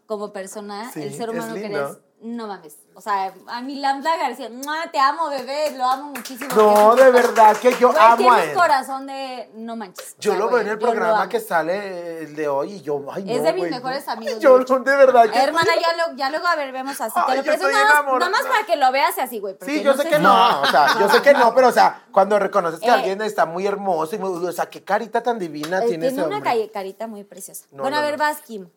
como 0.05 0.33
persona, 0.33 0.91
Sí, 0.91 1.01
el 1.03 1.13
ser 1.13 1.29
es 1.29 1.35
humano 1.35 1.53
que 1.55 1.61
lindo. 1.61 1.79
eres, 1.79 1.97
no 2.23 2.47
mames. 2.47 2.77
O 2.95 3.01
sea, 3.01 3.33
a 3.47 3.61
mi 3.61 3.75
Lambda 3.79 4.15
García, 4.17 4.49
te 4.91 4.99
amo, 4.99 5.27
bebé, 5.29 5.71
lo 5.77 5.83
amo 5.85 6.11
muchísimo. 6.15 6.53
No, 6.55 6.95
de 6.95 7.11
verdad 7.11 7.57
que 7.57 7.73
yo 7.77 7.89
Güey, 7.91 8.01
amo 8.01 8.31
a 8.31 8.43
él. 8.43 8.53
corazón 8.53 9.07
de 9.07 9.49
no 9.55 9.75
manches. 9.75 10.15
Yo 10.19 10.31
O 10.31 10.33
sea, 10.35 10.39
lo 10.39 10.45
veo 10.45 10.51
güey, 10.51 10.61
en 10.65 10.69
el 10.71 10.79
yo 10.79 10.85
lo 10.85 10.91
programa 10.91 11.21
amo. 11.23 11.29
que 11.29 11.39
sale 11.39 12.19
el 12.23 12.35
de 12.35 12.47
hoy 12.47 12.73
y 12.73 12.81
yo, 12.81 13.03
ay, 13.11 13.25
Es 13.29 13.37
no, 13.39 13.43
de 13.43 13.53
mis 13.53 13.61
güey, 13.63 13.71
mejores 13.71 14.05
no. 14.07 14.13
amigos, 14.13 14.39
Yo, 14.39 14.55
de 14.57 14.63
hecho. 14.63 14.79
de 14.79 14.95
verdad. 14.95 15.29
que- 15.29 15.37
Hermana, 15.39 15.71
ya, 15.81 16.07
lo, 16.07 16.15
ya 16.15 16.29
luego 16.29 16.47
a 16.47 16.55
ver, 16.55 16.71
vemos 16.71 17.01
así. 17.01 17.13
Ay, 17.15 17.23
te 17.25 17.29
lo 17.31 17.35
yo 17.37 17.43
presento 17.43 17.67
estoy 17.67 17.73
nada 17.73 17.85
más, 17.85 17.93
enamorada. 18.03 18.31
nada 18.31 18.43
más 18.43 18.51
para 18.53 18.65
que 18.67 18.75
lo 18.77 18.91
veas 18.91 19.17
así, 19.17 19.39
güey. 19.39 19.57
porque 19.57 19.73
Sí, 19.73 19.83
yo 19.83 19.93
sé 19.95 20.07
que 20.07 20.19
no, 20.19 20.61
o 20.61 20.65
sea, 20.67 20.99
yo 20.99 21.09
sé 21.09 21.21
que 21.21 21.33
no, 21.33 21.53
pero 21.53 21.67
o 21.67 21.71
sea, 21.71 22.03
cuando 22.11 22.39
reconoces 22.39 22.79
que 22.79 22.87
Eh, 22.87 22.91
alguien 22.91 23.21
está 23.21 23.45
muy 23.45 23.67
hermoso 23.67 24.15
y 24.15 24.19
muy, 24.19 24.45
o 24.47 24.51
sea, 24.51 24.67
qué 24.69 24.83
carita 24.83 25.21
tan 25.21 25.39
divina 25.39 25.83
Eh, 25.83 25.87
tiene 25.87 26.05
ese 26.07 26.15
tiene 26.15 26.27
una 26.27 26.37
hombre. 26.37 26.51
calle- 26.51 26.71
carita 26.71 27.07
muy 27.07 27.23
preciosa. 27.25 27.65
No, 27.71 27.81
bueno, 27.83 27.97
no, 27.97 28.01
a 28.01 28.05
ver, 28.05 28.17
no. 28.17 28.23
vas, 28.23 28.39
Kim. 28.41 28.69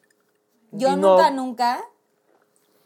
Yo 0.72 0.88
Y 0.88 0.96
no- 0.96 1.16
nunca, 1.16 1.30
nunca. 1.30 1.80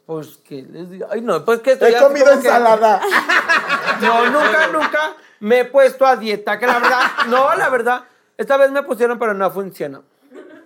Pues 0.05 0.37
que 0.37 0.63
les 0.63 0.89
digo. 0.89 1.07
Ay, 1.09 1.21
no, 1.21 1.43
pues 1.45 1.59
que 1.61 1.73
esto 1.73 1.85
He 1.85 1.95
comido 1.97 2.25
que- 2.27 2.33
ensalada. 2.33 3.01
No, 4.01 4.25
nunca, 4.31 4.67
nunca 4.67 5.13
me 5.41 5.59
he 5.59 5.65
puesto 5.65 6.05
a 6.07 6.15
dieta, 6.15 6.57
que 6.57 6.65
la 6.65 6.79
verdad, 6.79 7.01
no, 7.27 7.53
la 7.55 7.69
verdad, 7.69 8.03
esta 8.35 8.57
vez 8.57 8.71
me 8.71 8.81
pusieron, 8.81 9.19
pero 9.19 9.33
no 9.35 9.51
funciona. 9.51 10.01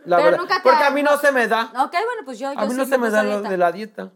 La 0.06 0.18
Pero 0.18 0.24
verdad, 0.30 0.38
nunca 0.40 0.56
te 0.58 0.62
porque 0.62 0.84
a 0.84 0.90
mí 0.92 1.04
no 1.04 1.18
se 1.18 1.32
me 1.34 1.48
da. 1.48 1.64
Ok, 1.84 1.92
bueno, 1.92 2.22
pues 2.24 2.40
yo. 2.40 2.54
yo 2.54 2.60
A 2.60 2.64
mí 2.66 2.72
sí 2.72 2.78
no 2.78 2.86
se 2.86 2.98
me 2.98 3.10
da 3.10 3.24
lo 3.24 3.42
de 3.42 3.58
la 3.58 3.72
dieta. 3.74 4.12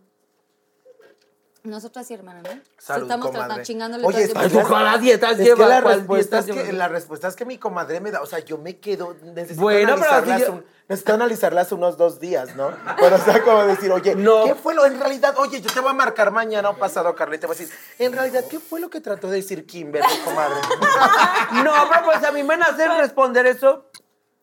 Nosotras 1.64 2.08
sí, 2.08 2.14
hermana, 2.14 2.42
¿no? 2.42 2.50
Salud, 2.78 3.04
Estamos 3.04 3.26
comadre. 3.28 3.46
tratando, 3.48 3.64
chingándole 3.66 4.06
Oye, 4.06 4.14
todo 4.14 4.22
el 4.24 4.28
es 4.30 4.34
tiempo. 4.34 4.58
Ay, 4.60 4.64
tú 4.64 4.70
cuál 4.70 5.02
dieta 5.02 5.32
Es 5.32 5.38
que 5.38 5.44
lleva, 5.44 5.68
la 5.68 5.82
cuál 5.82 5.96
respuesta 5.98 6.40
es 6.40 6.46
que, 6.46 6.54
lleva? 6.54 6.72
la 6.72 6.88
respuesta 6.88 7.28
es 7.28 7.36
que 7.36 7.46
mi 7.46 7.58
comadre 7.58 8.00
me 8.00 8.12
da, 8.12 8.22
o 8.22 8.26
sea, 8.26 8.40
yo 8.40 8.58
me 8.58 8.78
quedo, 8.80 9.16
necesito 9.24 9.62
Bueno, 9.62 9.96
pero 10.00 10.10
analizarlas, 10.10 10.42
yo- 10.48 10.54
un- 10.54 10.66
necesito 10.88 11.14
analizarlas 11.14 11.72
unos 11.74 11.98
dos 11.98 12.20
días, 12.22 12.56
¿no? 12.56 12.72
Pero 13.00 13.16
o 13.18 13.20
sea, 13.20 13.44
como 13.44 13.66
decir, 13.66 13.92
oye, 13.92 14.16
No. 14.16 14.46
¿qué 14.46 14.56
fue 14.56 14.74
lo, 14.74 14.86
en 14.86 15.00
realidad, 15.02 15.36
oye, 15.38 15.60
yo 15.60 15.70
te 15.74 15.82
voy 15.82 15.90
a 15.90 15.94
marcar 15.94 16.32
mañana 16.32 16.70
o 16.70 16.78
pasado, 16.78 17.14
te 17.14 17.26
voy 17.26 17.56
a 17.56 17.60
decir, 17.60 17.70
en 18.00 18.14
realidad, 18.14 18.46
¿qué 18.50 18.60
fue 18.62 18.80
lo 18.80 18.90
que 18.90 19.02
trató 19.02 19.30
de 19.30 19.36
decir 19.38 19.66
Kimber, 19.66 20.02
mi 20.02 20.18
comadre? 20.24 20.56
No, 21.64 21.74
pero 21.92 22.06
pues 22.06 22.24
a 22.24 22.32
mí 22.32 22.42
me 22.44 22.56
nace 22.58 22.88
responder 22.88 23.46
eso. 23.48 23.86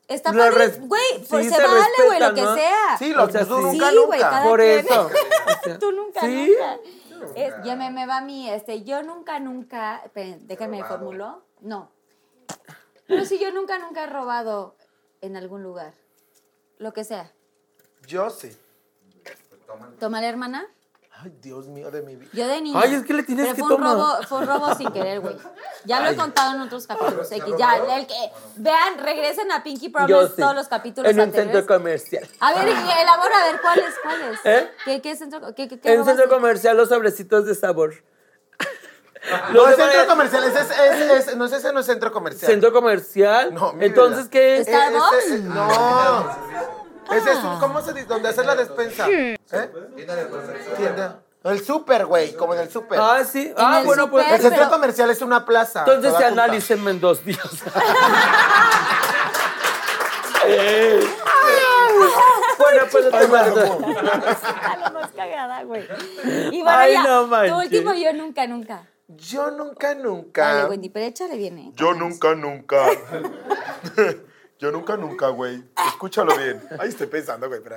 Está 0.08 0.30
güey, 0.30 1.02
sí, 1.18 1.26
pues 1.28 1.48
se, 1.48 1.56
se 1.56 1.62
vale, 1.62 1.82
güey, 2.06 2.20
lo 2.20 2.32
que 2.34 2.42
¿no? 2.42 2.54
sea. 2.54 2.96
Sí, 2.96 3.12
lo, 3.12 3.24
O 3.24 3.28
sea, 3.30 3.44
tú 3.44 3.56
sí. 3.56 3.62
nunca, 3.78 3.90
Sí, 3.90 3.96
güey, 3.96 4.04
nunca. 4.20 4.30
cada 4.30 4.42
Por 4.44 4.60
quien. 4.60 4.78
eso. 4.86 5.10
Tú 5.80 5.90
nunca, 5.92 6.20
sí. 6.20 6.54
nunca. 6.56 6.78
Es- 7.34 7.54
ya 7.64 7.76
me, 7.76 7.90
me 7.90 8.06
va 8.06 8.18
a 8.18 8.20
mí, 8.20 8.48
este, 8.50 8.82
yo 8.84 9.02
nunca, 9.02 9.38
nunca, 9.40 10.02
déjame 10.14 10.84
formulo. 10.84 11.44
No. 11.60 11.90
Pero 13.06 13.24
si 13.24 13.38
yo 13.38 13.52
nunca, 13.52 13.78
nunca 13.78 14.04
he 14.04 14.06
robado 14.06 14.76
en 15.20 15.36
algún 15.36 15.62
lugar. 15.62 15.94
Lo 16.78 16.92
que 16.92 17.04
sea. 17.04 17.32
Yo 18.06 18.30
sí. 18.30 18.56
¿Tómale, 19.98 20.28
hermana? 20.28 20.66
Ay, 21.26 21.32
Dios 21.42 21.66
mío 21.66 21.90
de 21.90 22.02
mi 22.02 22.14
vida. 22.16 22.30
Yo 22.32 22.46
de 22.46 22.60
niña. 22.60 22.80
Ay, 22.82 22.94
es 22.94 23.02
que 23.04 23.12
le 23.12 23.22
tienes 23.24 23.46
Pero 23.46 23.56
que 23.56 23.62
fue 23.62 23.74
un 23.74 23.82
tomar. 23.82 23.96
robo, 23.96 24.26
fue 24.28 24.38
un 24.38 24.46
robo 24.46 24.74
sin 24.76 24.92
querer, 24.92 25.20
güey. 25.20 25.36
Ya 25.84 26.00
lo 26.00 26.08
he 26.10 26.16
contado 26.16 26.54
en 26.54 26.60
otros 26.62 26.86
capítulos 26.86 27.30
X. 27.32 27.54
Ya, 27.58 27.76
el 27.76 28.06
que, 28.06 28.14
vean, 28.56 28.98
regresen 28.98 29.50
a 29.50 29.62
Pinky 29.64 29.88
Promise 29.88 30.12
Yo 30.12 30.28
sí. 30.28 30.34
todos 30.36 30.54
los 30.54 30.68
capítulos 30.68 31.10
En 31.10 31.16
un 31.16 31.22
anteriores. 31.22 31.52
centro 31.56 31.76
comercial. 31.76 32.28
A 32.40 32.54
ver, 32.54 32.68
y 32.68 32.70
elabora, 32.70 33.42
a 33.42 33.50
ver, 33.52 33.60
¿cuáles, 33.60 33.94
cuáles? 34.02 34.38
¿Eh? 34.44 34.70
¿Qué, 34.84 35.02
qué 35.02 35.16
centro, 35.16 35.40
qué, 35.54 35.66
qué, 35.68 35.80
qué 35.80 35.92
En 35.94 36.00
un 36.00 36.06
centro 36.06 36.28
comercial 36.28 36.76
los 36.76 36.88
sobrecitos 36.88 37.44
de 37.46 37.54
sabor. 37.54 37.94
No, 39.52 39.52
Los 39.54 39.70
es 39.70 39.76
centro 39.76 40.06
comercial, 40.06 40.44
ese 40.44 40.60
es, 40.60 40.70
es- 40.70 41.28
es- 41.28 41.36
no 41.36 41.46
es 41.46 41.52
ese, 41.52 41.72
no 41.72 41.80
es 41.80 41.86
centro 41.86 42.12
comercial. 42.12 42.48
Centro 42.48 42.72
comercial. 42.72 43.52
No, 43.52 43.72
mi 43.72 43.86
Entonces. 43.86 44.28
¿qué? 44.28 44.58
Eh, 44.58 44.64
¿Starbucks? 44.64 45.16
ese- 45.24 45.34
eh, 45.34 45.40
no. 45.40 46.85
Ese 47.10 47.32
es 47.32 47.38
un, 47.44 47.58
¿cómo 47.58 47.80
se 47.82 47.92
dice? 47.92 48.06
Donde 48.06 48.28
haces 48.28 48.46
la 48.46 48.54
despensa. 48.56 49.06
¿Eh? 49.08 49.38
Tienda. 50.76 51.20
El 51.44 51.64
súper, 51.64 52.06
güey, 52.06 52.34
como 52.34 52.54
en 52.54 52.60
el 52.60 52.70
súper. 52.70 52.98
Ah, 53.00 53.22
sí. 53.24 53.52
Ah, 53.56 53.78
el 53.80 53.86
bueno, 53.86 54.10
pues. 54.10 54.24
súper, 54.24 54.36
el 54.36 54.42
centro 54.42 54.58
pero- 54.64 54.70
comercial 54.70 55.10
es 55.10 55.22
una 55.22 55.44
plaza. 55.46 55.80
Entonces 55.80 56.10
toda 56.10 56.18
se 56.20 56.26
junta. 56.26 56.42
analícenme 56.44 56.90
en 56.90 57.00
dos 57.00 57.24
días. 57.24 57.38
bueno, 62.58 62.82
pues 62.90 63.04
el 63.06 63.12
tema 63.12 63.42
de- 63.44 63.50
Dale 63.54 64.90
más 64.92 65.10
cagada, 65.14 65.62
güey. 65.64 65.86
Y 66.52 66.62
bueno, 66.62 66.78
Ay, 66.78 66.92
ya, 66.94 67.02
no 67.02 67.22
tu 67.22 67.26
manches. 67.28 67.56
último 67.56 67.94
yo 67.94 68.12
nunca, 68.12 68.46
nunca. 68.46 68.82
Yo 69.08 69.50
nunca, 69.52 69.94
nunca. 69.94 70.54
Dale, 70.54 70.68
Wendy, 70.70 70.88
pero 70.90 71.06
échale 71.06 71.36
bien, 71.36 71.58
¿eh? 71.58 71.70
Yo 71.74 71.94
nunca, 71.94 72.34
nunca. 72.34 72.86
Yo 74.58 74.72
nunca, 74.72 74.96
nunca, 74.96 75.28
güey. 75.28 75.62
Escúchalo 75.88 76.34
bien. 76.36 76.62
Ay, 76.78 76.88
estoy 76.88 77.06
pensando, 77.08 77.48
güey, 77.48 77.60
pero. 77.62 77.76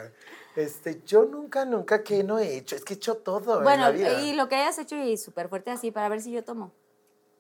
Este, 0.56 1.02
yo 1.06 1.26
nunca, 1.26 1.66
nunca, 1.66 2.04
¿qué 2.04 2.24
no 2.24 2.40
he 2.40 2.58
hecho? 2.58 2.76
Es 2.76 2.84
que 2.84 2.94
he 2.94 2.98
hecho 2.98 3.16
todo 3.18 3.58
en 3.60 3.64
Bueno, 3.64 3.84
la 3.84 3.92
vida. 3.92 4.20
y 4.22 4.34
lo 4.34 4.50
que 4.50 4.56
hayas 4.56 4.78
hecho 4.80 4.96
y 4.96 5.16
súper 5.18 5.48
fuerte 5.50 5.70
así 5.72 5.92
para 5.92 6.10
ver 6.10 6.22
si 6.22 6.32
yo 6.32 6.44
tomo. 6.44 6.72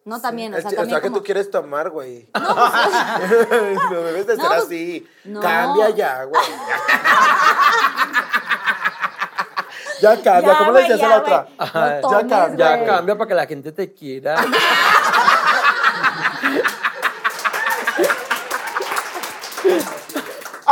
No, 0.05 0.21
también, 0.21 0.53
o 0.53 0.57
Es 0.57 0.63
sea, 0.63 0.69
que- 0.71 0.75
también 0.77 0.99
que 1.01 1.07
como- 1.07 1.17
tú 1.19 1.23
quieres 1.23 1.49
tomar, 1.51 1.89
güey. 1.89 2.29
No, 2.33 2.55
pues, 2.55 3.79
No 3.91 4.01
debes 4.03 4.27
de 4.27 4.35
No, 4.37 4.41
ser 4.43 4.51
pues, 4.51 4.63
así. 4.63 5.07
no. 5.25 5.39
Cambia 5.41 5.89
ya, 5.89 6.23
güey. 6.25 6.41
ya 10.01 10.21
cambia, 10.21 10.53
Ya, 10.53 10.57
¿cómo 10.57 10.71
le 10.71 10.79
decías 10.81 11.01
a 11.03 11.07
la 11.09 11.17
otra? 11.19 11.47
No 11.57 11.65
ya 11.65 12.01
tomes, 12.01 12.25
cambia. 12.29 12.77
Ya 12.79 12.85
cambia 12.85 13.17
para 13.17 13.27
que 13.27 13.33
la 13.35 13.45
gente 13.47 13.71
te 13.71 13.93
quiera. 13.93 14.35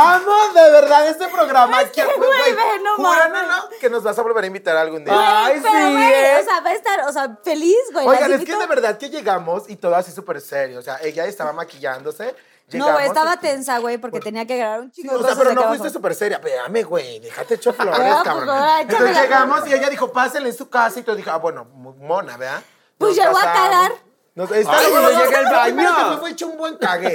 Amo 0.00 0.52
de 0.54 0.70
verdad 0.70 1.08
este 1.08 1.26
programa. 1.28 1.82
Es 1.82 1.90
que, 1.90 2.04
güey, 2.04 2.54
no 2.84 2.94
júramelo 2.96 3.68
que 3.80 3.90
nos 3.90 4.04
vas 4.04 4.16
a 4.16 4.22
volver 4.22 4.44
a 4.44 4.46
invitar 4.46 4.76
algún 4.76 5.04
día. 5.04 5.12
Ay, 5.44 5.60
pero, 5.60 5.74
sí, 5.88 5.92
güey, 5.92 6.04
¿eh? 6.14 6.38
o 6.40 6.44
sea, 6.44 6.60
va 6.60 6.70
a 6.70 6.74
estar, 6.74 7.00
o 7.00 7.12
sea, 7.12 7.36
feliz, 7.42 7.76
güey. 7.92 8.06
Oigan, 8.06 8.32
es 8.32 8.44
que 8.44 8.56
de 8.56 8.66
verdad 8.66 8.96
que 8.96 9.10
llegamos 9.10 9.68
y 9.68 9.74
todo 9.76 9.96
así 9.96 10.12
súper 10.12 10.40
serio. 10.40 10.78
O 10.78 10.82
sea, 10.82 10.98
ella 11.02 11.26
estaba 11.26 11.52
maquillándose. 11.52 12.34
No, 12.72 12.92
güey, 12.92 13.06
estaba 13.06 13.38
tensa, 13.38 13.78
güey, 13.78 13.98
porque 13.98 14.20
tenía 14.20 14.46
que 14.46 14.56
grabar 14.58 14.80
un 14.82 14.92
Sí, 14.92 15.02
chico 15.02 15.16
de 15.18 15.24
o 15.24 15.26
sea, 15.26 15.34
pero 15.36 15.52
no 15.54 15.62
abajo. 15.62 15.68
fuiste 15.76 15.90
súper 15.90 16.14
seria. 16.14 16.36
Espérame, 16.36 16.84
güey, 16.84 17.18
déjate 17.18 17.54
echar 17.54 17.72
flores, 17.74 17.98
Ya, 17.98 18.12
pues, 18.12 18.22
cabrón. 18.24 18.48
ahora, 18.50 18.80
Entonces 18.82 19.06
échamela. 19.10 19.22
llegamos 19.22 19.66
y 19.68 19.72
ella 19.74 19.88
dijo, 19.90 20.12
pásenle 20.12 20.50
en 20.50 20.56
su 20.56 20.68
casa. 20.68 21.00
Y 21.00 21.02
tú 21.02 21.16
dije, 21.16 21.30
ah, 21.30 21.38
bueno, 21.38 21.64
mona, 21.64 22.36
¿verdad? 22.36 22.62
Pues 22.98 23.16
llegó 23.16 23.36
a 23.38 23.42
cagar. 23.42 23.92
Nos, 24.38 24.52
está 24.52 24.78
Ay, 24.78 24.92
no 24.92 25.10
llega 25.10 25.38
al 25.40 25.44
baño. 25.46 25.74
primero 25.74 25.96
que 25.96 26.02
fue, 26.04 26.16
fue 26.18 26.30
hecho 26.30 26.46
un 26.46 26.56
buen 26.56 26.76
cague. 26.76 27.12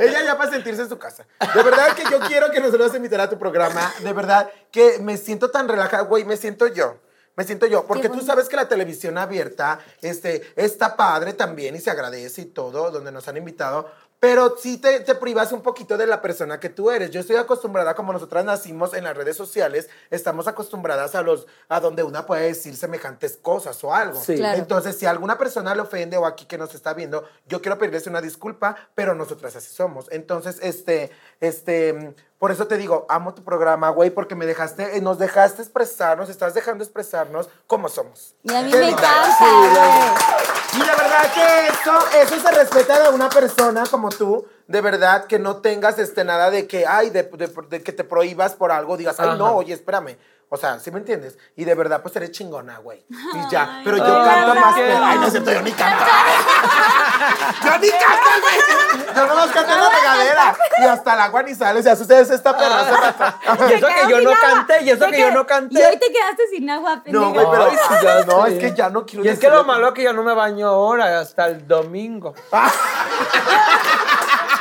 Ella 0.00 0.24
ya 0.24 0.38
para 0.38 0.50
sentirse 0.50 0.80
en 0.80 0.88
su 0.88 0.98
casa. 0.98 1.26
De 1.54 1.62
verdad 1.62 1.88
que 1.94 2.02
yo 2.10 2.18
quiero 2.20 2.50
que 2.50 2.60
nos 2.60 2.70
vuelvas 2.70 2.94
a 2.94 2.96
invitar 2.96 3.20
a 3.20 3.28
tu 3.28 3.38
programa. 3.38 3.92
De 3.98 4.10
verdad 4.14 4.48
que 4.70 4.98
me 4.98 5.18
siento 5.18 5.50
tan 5.50 5.68
relajada, 5.68 6.04
güey, 6.04 6.24
me 6.24 6.38
siento 6.38 6.66
yo. 6.68 6.96
Me 7.36 7.44
siento 7.44 7.66
yo, 7.66 7.86
porque 7.86 8.08
tú 8.08 8.22
sabes 8.22 8.48
que 8.48 8.56
la 8.56 8.68
televisión 8.68 9.18
abierta 9.18 9.80
este, 10.00 10.50
está 10.56 10.96
padre 10.96 11.34
también 11.34 11.76
y 11.76 11.80
se 11.80 11.90
agradece 11.90 12.40
y 12.42 12.44
todo, 12.46 12.90
donde 12.90 13.12
nos 13.12 13.28
han 13.28 13.36
invitado, 13.36 13.90
pero 14.22 14.56
sí 14.56 14.78
te, 14.78 15.00
te 15.00 15.16
privas 15.16 15.50
un 15.50 15.62
poquito 15.62 15.96
de 15.96 16.06
la 16.06 16.22
persona 16.22 16.60
que 16.60 16.68
tú 16.68 16.92
eres. 16.92 17.10
Yo 17.10 17.18
estoy 17.18 17.34
acostumbrada, 17.34 17.96
como 17.96 18.12
nosotras 18.12 18.44
nacimos 18.44 18.94
en 18.94 19.02
las 19.02 19.16
redes 19.16 19.36
sociales, 19.36 19.90
estamos 20.10 20.46
acostumbradas 20.46 21.16
a 21.16 21.22
los 21.22 21.48
a 21.68 21.80
donde 21.80 22.04
una 22.04 22.24
puede 22.24 22.44
decir 22.44 22.76
semejantes 22.76 23.36
cosas 23.36 23.82
o 23.82 23.92
algo. 23.92 24.20
Sí. 24.22 24.36
Claro. 24.36 24.60
Entonces, 24.60 24.96
si 24.96 25.06
alguna 25.06 25.38
persona 25.38 25.74
le 25.74 25.80
ofende 25.80 26.16
o 26.18 26.24
aquí 26.24 26.44
que 26.44 26.56
nos 26.56 26.72
está 26.72 26.94
viendo, 26.94 27.24
yo 27.48 27.60
quiero 27.60 27.78
pedirles 27.78 28.06
una 28.06 28.20
disculpa, 28.20 28.76
pero 28.94 29.16
nosotras 29.16 29.56
así 29.56 29.74
somos. 29.74 30.06
Entonces, 30.12 30.60
este, 30.62 31.10
este, 31.40 32.14
por 32.38 32.52
eso 32.52 32.68
te 32.68 32.76
digo, 32.76 33.06
amo 33.08 33.34
tu 33.34 33.42
programa, 33.42 33.88
güey, 33.88 34.10
porque 34.10 34.36
me 34.36 34.46
dejaste, 34.46 34.98
eh, 34.98 35.00
nos 35.00 35.18
dejaste 35.18 35.62
expresar, 35.62 36.16
nos 36.16 36.28
estás 36.28 36.54
dejando 36.54 36.84
expresarnos 36.84 37.48
como 37.66 37.88
somos. 37.88 38.36
Y 38.44 38.54
a 38.54 38.62
mí 38.62 38.70
me 38.70 38.90
encanta. 38.90 40.61
Y 40.74 40.78
la 40.78 40.94
verdad 40.96 41.32
que 41.34 41.68
eso, 41.68 41.98
eso 42.34 42.40
se 42.48 42.54
respeta 42.54 43.02
de 43.02 43.14
una 43.14 43.28
persona 43.28 43.84
como 43.90 44.08
tú, 44.08 44.46
de 44.66 44.80
verdad, 44.80 45.26
que 45.26 45.38
no 45.38 45.56
tengas 45.56 45.98
este, 45.98 46.24
nada 46.24 46.50
de 46.50 46.66
que, 46.66 46.86
ay, 46.86 47.10
de, 47.10 47.24
de- 47.24 47.52
de 47.68 47.82
que 47.82 47.92
te 47.92 48.04
prohíbas 48.04 48.54
por 48.54 48.72
algo, 48.72 48.96
digas, 48.96 49.20
ay, 49.20 49.26
no, 49.38 49.56
oye, 49.56 49.74
espérame. 49.74 50.16
O 50.54 50.58
sea, 50.58 50.78
¿sí 50.78 50.90
me 50.90 50.98
entiendes? 50.98 51.38
Y 51.56 51.64
de 51.64 51.74
verdad, 51.74 52.02
pues 52.02 52.14
eres 52.14 52.30
chingona, 52.30 52.76
güey. 52.76 53.06
Y 53.08 53.50
ya. 53.50 53.76
Ay, 53.76 53.82
Pero 53.86 53.96
yo 53.96 54.20
Ay, 54.20 54.28
canto 54.28 54.54
más. 54.60 54.74
tierno. 54.74 55.00
Ay, 55.02 55.18
no 55.18 55.24
es 55.26 55.30
cierto, 55.32 55.50
yo 55.50 55.62
ni 55.62 55.72
canto. 55.72 56.04
yo 57.64 57.78
ni 57.78 57.88
canto, 57.88 58.30
güey. 58.42 59.16
Yo 59.16 59.26
nomás 59.28 59.50
canto 59.50 59.72
en 59.72 59.78
la 59.80 59.88
regadera. 59.88 60.56
Y 60.78 60.84
hasta 60.84 61.14
el 61.14 61.20
agua 61.20 61.42
ni 61.42 61.54
sale. 61.54 61.80
O 61.80 61.82
sea, 61.82 61.94
ustedes 61.94 62.28
esta 62.28 62.54
perra 62.54 62.84
rato. 62.84 63.38
Y 63.70 63.72
eso 63.72 63.86
que 63.86 64.10
yo 64.10 64.20
no 64.20 64.30
canté, 64.38 64.82
y 64.82 64.90
eso 64.90 65.06
que 65.06 65.20
yo 65.20 65.30
no 65.30 65.36
Y 65.36 65.38
hoy 65.40 65.46
canté. 65.46 65.96
te 65.96 66.12
quedaste 66.12 66.42
sin 66.50 66.68
agua, 66.68 67.00
pendejo. 67.02 67.24
No, 67.24 67.32
güey, 67.32 67.46
pero. 67.50 67.70
Ay, 67.70 67.76
ya 68.02 68.24
no, 68.26 68.44
es 68.46 68.58
que 68.58 68.74
ya 68.74 68.90
no 68.90 69.06
quiero 69.06 69.24
Y 69.24 69.28
es 69.28 69.38
que 69.38 69.48
lo 69.48 69.64
malo 69.64 69.88
es 69.88 69.94
que 69.94 70.02
yo 70.02 70.12
no 70.12 70.22
me 70.22 70.34
baño 70.34 70.68
ahora, 70.68 71.18
hasta 71.18 71.46
el 71.46 71.66
domingo. 71.66 72.34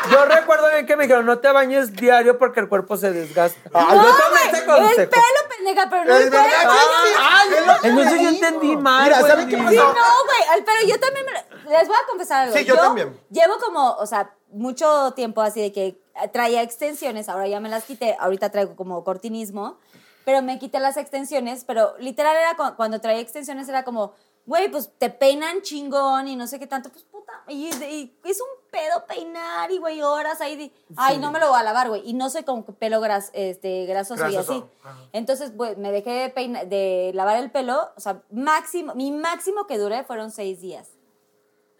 Yo 0.09 0.25
recuerdo 0.25 0.69
bien 0.71 0.85
que 0.85 0.95
me 0.95 1.03
dijeron, 1.03 1.25
no 1.25 1.39
te 1.39 1.51
bañes 1.51 1.93
diario 1.93 2.37
porque 2.37 2.59
el 2.59 2.69
cuerpo 2.69 2.97
se 2.97 3.11
desgasta. 3.11 3.69
Ay, 3.73 3.97
No, 3.97 4.03
yo 4.03 4.11
güey, 4.29 4.91
ese 4.91 5.01
el 5.03 5.09
pelo, 5.09 5.21
pendeja, 5.55 5.87
pero 5.89 6.05
no 6.05 6.17
el 6.17 6.29
verdad, 6.29 6.45
cuerpo. 6.65 6.73
sí, 7.03 7.49
sí. 7.81 7.87
Entonces 7.87 8.21
yo 8.21 8.29
entendí 8.29 8.75
mal. 8.77 9.03
Mira, 9.03 9.19
güey. 9.19 9.31
¿sabe 9.31 9.45
qué 9.47 9.57
Sí, 9.57 9.63
pasó? 9.63 9.75
no, 9.75 9.93
güey, 9.93 10.57
el- 10.57 10.63
pero 10.63 10.87
yo 10.87 10.99
también 10.99 11.25
me- 11.25 11.71
les 11.71 11.87
voy 11.87 11.97
a 12.03 12.07
confesar 12.09 12.43
algo. 12.43 12.57
Sí, 12.57 12.65
yo 12.65 12.75
también. 12.75 13.19
Llevo 13.29 13.57
como, 13.59 13.91
o 13.93 14.05
sea, 14.05 14.33
mucho 14.51 15.11
tiempo 15.13 15.41
así 15.41 15.61
de 15.61 15.71
que 15.71 16.01
traía 16.33 16.61
extensiones, 16.61 17.29
ahora 17.29 17.47
ya 17.47 17.59
me 17.59 17.69
las 17.69 17.83
quité, 17.85 18.17
ahorita 18.19 18.49
traigo 18.49 18.75
como 18.75 19.03
cortinismo, 19.03 19.77
pero 20.25 20.41
me 20.41 20.59
quité 20.59 20.79
las 20.79 20.97
extensiones, 20.97 21.63
pero 21.65 21.95
literal 21.99 22.35
era 22.35 22.55
cu- 22.55 22.75
cuando 22.75 22.99
traía 23.01 23.19
extensiones 23.21 23.69
era 23.69 23.83
como, 23.83 24.13
güey, 24.45 24.69
pues 24.69 24.91
te 24.97 25.09
peinan 25.09 25.61
chingón 25.61 26.27
y 26.27 26.35
no 26.35 26.47
sé 26.47 26.59
qué 26.59 26.67
tanto, 26.67 26.89
pues 26.91 27.03
puta, 27.05 27.31
y, 27.47 27.67
y 27.85 28.19
es 28.25 28.41
un 28.41 28.47
pedo 28.71 29.05
peinar 29.05 29.69
y 29.71 29.77
güey, 29.77 30.01
horas 30.01 30.41
ahí, 30.41 30.55
de, 30.55 30.71
ay, 30.95 31.17
no 31.19 31.31
me 31.31 31.39
lo 31.39 31.49
voy 31.49 31.59
a 31.59 31.63
lavar, 31.63 31.89
güey, 31.89 32.01
y 32.09 32.13
no 32.13 32.29
soy 32.29 32.43
que 32.43 32.63
pelo 32.73 33.01
gras, 33.01 33.29
este, 33.33 33.85
grasoso, 33.85 34.27
y 34.29 34.35
así. 34.37 34.63
ajá. 34.83 34.97
Entonces, 35.13 35.51
pues, 35.55 35.77
me 35.77 35.91
dejé 35.91 36.09
de, 36.11 36.29
peina- 36.29 36.63
de 36.63 37.11
lavar 37.13 37.37
el 37.37 37.51
pelo, 37.51 37.89
o 37.95 37.99
sea, 37.99 38.21
máximo, 38.31 38.95
mi 38.95 39.11
máximo 39.11 39.67
que 39.67 39.77
duré 39.77 40.03
fueron 40.03 40.31
seis 40.31 40.61
días. 40.61 40.89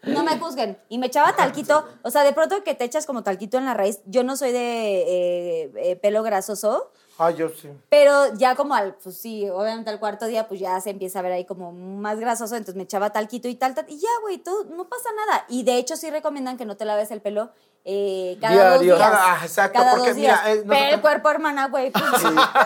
No 0.04 0.24
me 0.24 0.36
juzguen. 0.38 0.78
Y 0.88 0.98
me 0.98 1.06
echaba 1.06 1.32
talquito, 1.36 1.84
o 2.02 2.10
sea, 2.10 2.24
de 2.24 2.32
pronto 2.32 2.62
que 2.64 2.74
te 2.74 2.84
echas 2.84 3.06
como 3.06 3.22
talquito 3.22 3.56
en 3.58 3.64
la 3.64 3.74
raíz, 3.74 4.00
yo 4.06 4.22
no 4.24 4.36
soy 4.36 4.52
de 4.52 5.02
eh, 5.62 5.72
eh, 5.76 5.96
pelo 5.96 6.22
grasoso, 6.22 6.90
Ay, 7.26 7.36
yo 7.36 7.48
sí. 7.50 7.68
pero 7.88 8.34
ya 8.34 8.54
como 8.54 8.74
al, 8.74 8.94
pues 8.94 9.16
sí, 9.16 9.48
obviamente 9.48 9.90
al 9.90 9.98
cuarto 9.98 10.26
día, 10.26 10.48
pues 10.48 10.60
ya 10.60 10.80
se 10.80 10.90
empieza 10.90 11.18
a 11.18 11.22
ver 11.22 11.32
ahí 11.32 11.44
como 11.44 11.72
más 11.72 12.18
grasoso, 12.18 12.54
entonces 12.56 12.76
me 12.76 12.82
echaba 12.84 13.10
talquito 13.10 13.48
y 13.48 13.54
tal, 13.54 13.74
tal, 13.74 13.84
y 13.88 13.98
ya, 13.98 14.08
güey, 14.22 14.38
todo, 14.38 14.64
no 14.64 14.88
pasa 14.88 15.08
nada. 15.16 15.44
Y 15.48 15.62
de 15.64 15.76
hecho 15.78 15.96
sí 15.96 16.10
recomiendan 16.10 16.56
que 16.56 16.64
no 16.64 16.76
te 16.76 16.84
laves 16.84 17.10
el 17.10 17.20
pelo 17.20 17.50
eh, 17.84 18.38
cada 18.40 18.54
Diario. 18.54 18.72
dos 18.72 18.80
días. 18.82 19.00
Ah, 19.12 19.38
exacto, 19.42 19.78
cada 19.78 19.92
porque 19.94 20.08
dos 20.10 20.16
días. 20.16 20.40
mira, 20.44 20.52
eh, 20.54 20.64
Pero 20.68 20.94
el 20.96 21.00
cuerpo, 21.00 21.30
hermana, 21.30 21.68
güey, 21.68 21.90
pues, 21.90 22.04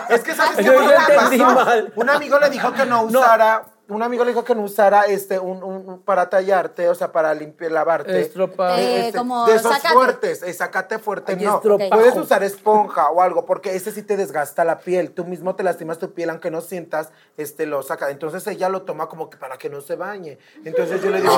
Es 0.09 0.21
que 0.23 0.35
sabes 0.35 0.63
Yo 0.65 0.71
que 0.73 0.85
entendí 0.93 1.37
pasó? 1.39 1.55
mal. 1.55 1.93
Un 1.95 2.09
amigo 2.09 2.37
le 2.39 2.49
dijo 2.51 2.71
que 2.73 2.85
no 2.85 3.01
usara, 3.03 3.63
un 3.89 4.03
amigo 4.03 4.23
le 4.25 4.31
dijo 4.31 4.43
que 4.43 4.53
no 4.53 4.63
usara 4.63 5.03
este 5.03 5.39
un, 5.39 5.63
un- 5.63 5.89
un- 5.89 6.01
para 6.01 6.29
tallarte, 6.29 6.89
o 6.89 6.95
sea, 6.95 7.11
para 7.11 7.33
limpiar, 7.33 7.71
lavarte. 7.71 8.19
Estropa. 8.19 8.79
Eh, 8.79 9.07
Este, 9.07 9.17
como 9.17 9.45
de 9.45 9.55
esos 9.55 9.77
fuertes, 9.79 10.43
eh, 10.43 10.53
zacate 10.53 10.99
fuerte, 10.99 11.35
Ay, 11.37 11.45
no. 11.45 11.55
estropajo. 11.55 11.89
Puedes 11.91 12.15
usar 12.17 12.43
esponja 12.43 13.09
o 13.09 13.21
algo, 13.21 13.45
porque 13.45 13.75
ese 13.75 13.91
sí 13.91 14.03
te 14.03 14.17
desgasta 14.17 14.63
la 14.65 14.79
piel. 14.79 15.11
Tú 15.11 15.23
mismo 15.25 15.55
te 15.55 15.63
lastimas 15.63 15.97
tu 15.99 16.13
piel, 16.13 16.29
aunque 16.29 16.51
no 16.51 16.61
sientas, 16.61 17.09
este, 17.37 17.65
lo 17.65 17.81
saca. 17.83 18.09
Entonces 18.09 18.45
ella 18.47 18.69
lo 18.69 18.81
toma 18.81 19.07
como 19.07 19.29
que 19.29 19.37
para 19.37 19.57
que 19.57 19.69
no 19.69 19.81
se 19.81 19.95
bañe. 19.95 20.37
Entonces 20.65 21.01
yo 21.01 21.09
le 21.09 21.21
digo, 21.21 21.33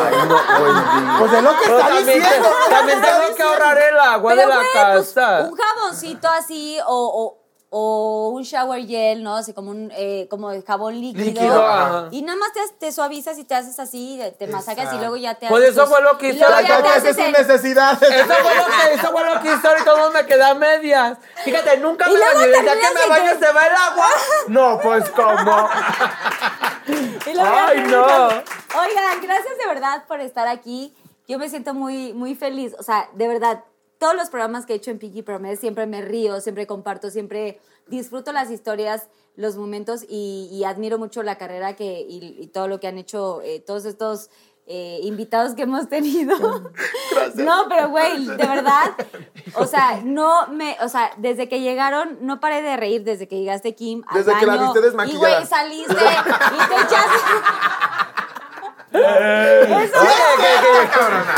pues 1.19 1.33
es 1.33 1.43
lo 1.43 1.49
que 1.51 1.57
Pero 1.65 1.77
está 1.79 1.89
también, 1.95 2.19
diciendo. 2.19 2.49
también 2.69 3.01
tengo 3.01 3.35
que 3.35 3.43
ahorrar 3.43 3.77
el 3.77 3.99
agua 3.99 4.35
de 4.35 4.45
la 4.45 4.55
pues, 4.55 4.67
casa. 5.13 5.47
un 5.49 5.55
jaboncito 5.57 6.27
así 6.27 6.77
o, 6.87 6.93
o, 7.25 7.39
o 7.71 8.29
un 8.33 8.41
shower 8.43 8.85
gel, 8.87 9.21
¿no? 9.23 9.35
Así 9.35 9.53
como 9.53 9.69
un 9.69 9.91
eh, 9.95 10.27
como 10.29 10.49
jabón 10.65 10.99
líquido. 10.99 11.23
Líquido. 11.25 12.07
Y 12.11 12.23
nada 12.23 12.37
más 12.39 12.51
te, 12.53 12.61
te 12.79 12.91
suavizas 12.91 13.37
y 13.37 13.43
te 13.43 13.53
haces 13.53 13.79
así, 13.79 14.19
te 14.39 14.47
masacas 14.47 14.91
y 14.93 14.97
luego 14.97 15.17
ya 15.17 15.35
te 15.35 15.47
Pues 15.47 15.63
eso 15.69 15.85
fue 15.85 16.01
lo 16.01 16.17
que 16.17 16.29
hizo 16.29 16.49
la 16.49 16.57
haces 16.57 17.15
sus 17.15 17.25
el- 17.25 17.31
necesidades. 17.31 18.01
Eso 18.01 18.33
fue 18.33 18.55
lo 18.55 18.65
que, 18.65 18.93
eso 18.95 19.11
fue 19.11 19.25
lo 19.35 19.41
que 19.41 19.47
hizo 19.53 19.69
y 19.79 19.83
todo 19.85 20.11
me 20.11 20.25
queda 20.25 20.49
a 20.49 20.55
medias. 20.55 21.17
Fíjate, 21.43 21.77
nunca 21.77 22.09
Y 22.09 22.13
me 22.13 22.19
bañé. 22.19 22.51
Ya 22.65 22.73
que 22.73 22.93
me 22.95 23.07
baño 23.07 23.33
que- 23.39 23.45
se 23.45 23.51
va 23.53 23.61
el 23.67 23.75
agua. 23.75 24.07
No, 24.47 24.79
pues 24.81 25.07
cómo. 25.11 25.69
Ay, 26.87 27.79
no. 27.87 28.05
Oigan, 28.27 29.21
gracias 29.21 29.57
de 29.57 29.67
verdad 29.67 30.05
por 30.07 30.19
estar 30.21 30.47
aquí. 30.47 30.93
Yo 31.27 31.37
me 31.37 31.49
siento 31.49 31.73
muy, 31.73 32.13
muy 32.13 32.33
feliz. 32.35 32.73
O 32.79 32.83
sea, 32.83 33.07
de 33.13 33.27
verdad, 33.27 33.63
todos 33.99 34.15
los 34.15 34.29
programas 34.29 34.65
que 34.65 34.73
he 34.73 34.75
hecho 34.77 34.91
en 34.91 34.97
Pinky 34.97 35.21
Promise 35.21 35.57
siempre 35.57 35.85
me 35.85 36.01
río, 36.01 36.41
siempre 36.41 36.65
comparto, 36.65 37.11
siempre 37.11 37.59
disfruto 37.87 38.31
las 38.31 38.49
historias, 38.49 39.09
los 39.35 39.57
momentos 39.57 40.03
y, 40.07 40.49
y 40.51 40.63
admiro 40.63 40.97
mucho 40.97 41.21
la 41.21 41.37
carrera 41.37 41.75
que, 41.75 42.05
y, 42.07 42.37
y 42.39 42.47
todo 42.47 42.67
lo 42.67 42.79
que 42.79 42.87
han 42.87 42.97
hecho 42.97 43.41
eh, 43.43 43.59
todos 43.59 43.85
estos 43.85 44.29
eh, 44.71 44.99
invitados 45.01 45.55
que 45.55 45.63
hemos 45.63 45.89
tenido. 45.89 46.35
No, 47.35 47.65
pero 47.67 47.89
güey, 47.89 48.25
de 48.25 48.35
verdad, 48.35 48.91
o 49.55 49.65
sea, 49.65 50.01
no 50.03 50.47
me, 50.47 50.77
o 50.81 50.89
sea, 50.89 51.11
desde 51.17 51.49
que 51.49 51.59
llegaron, 51.61 52.17
no 52.21 52.39
paré 52.39 52.61
de 52.61 52.77
reír 52.77 53.03
desde 53.03 53.27
que 53.27 53.37
llegaste 53.37 53.75
Kim. 53.75 54.03
al 54.07 54.23
Desde 54.23 54.39
que 54.39 54.45
la 54.45 54.57
viste 54.57 54.81
desmaquillada. 54.81 55.29
Y 55.29 55.33
güey, 55.33 55.45
saliste 55.45 55.93
y 55.93 56.67
te 56.67 56.75
echaste. 56.75 57.19
Eso 58.91 59.99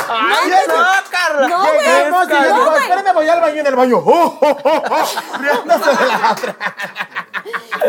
Ay, 0.10 0.52
no, 0.68 0.76
Carla. 1.12 1.48
No, 1.48 1.60
güey. 1.74 2.10
No, 2.10 2.76
espérame, 2.78 3.14
voy 3.14 3.28
al 3.28 3.42
baño 3.42 3.60
en 3.60 3.68
el 3.68 3.76
baño. 3.76 3.98
Oh, 3.98 4.38
oh, 4.42 4.58
oh, 4.64 4.84
oh, 4.90 5.38
riéndose 5.40 5.90
de 5.90 6.06
la 6.06 6.32
otra. 6.32 6.56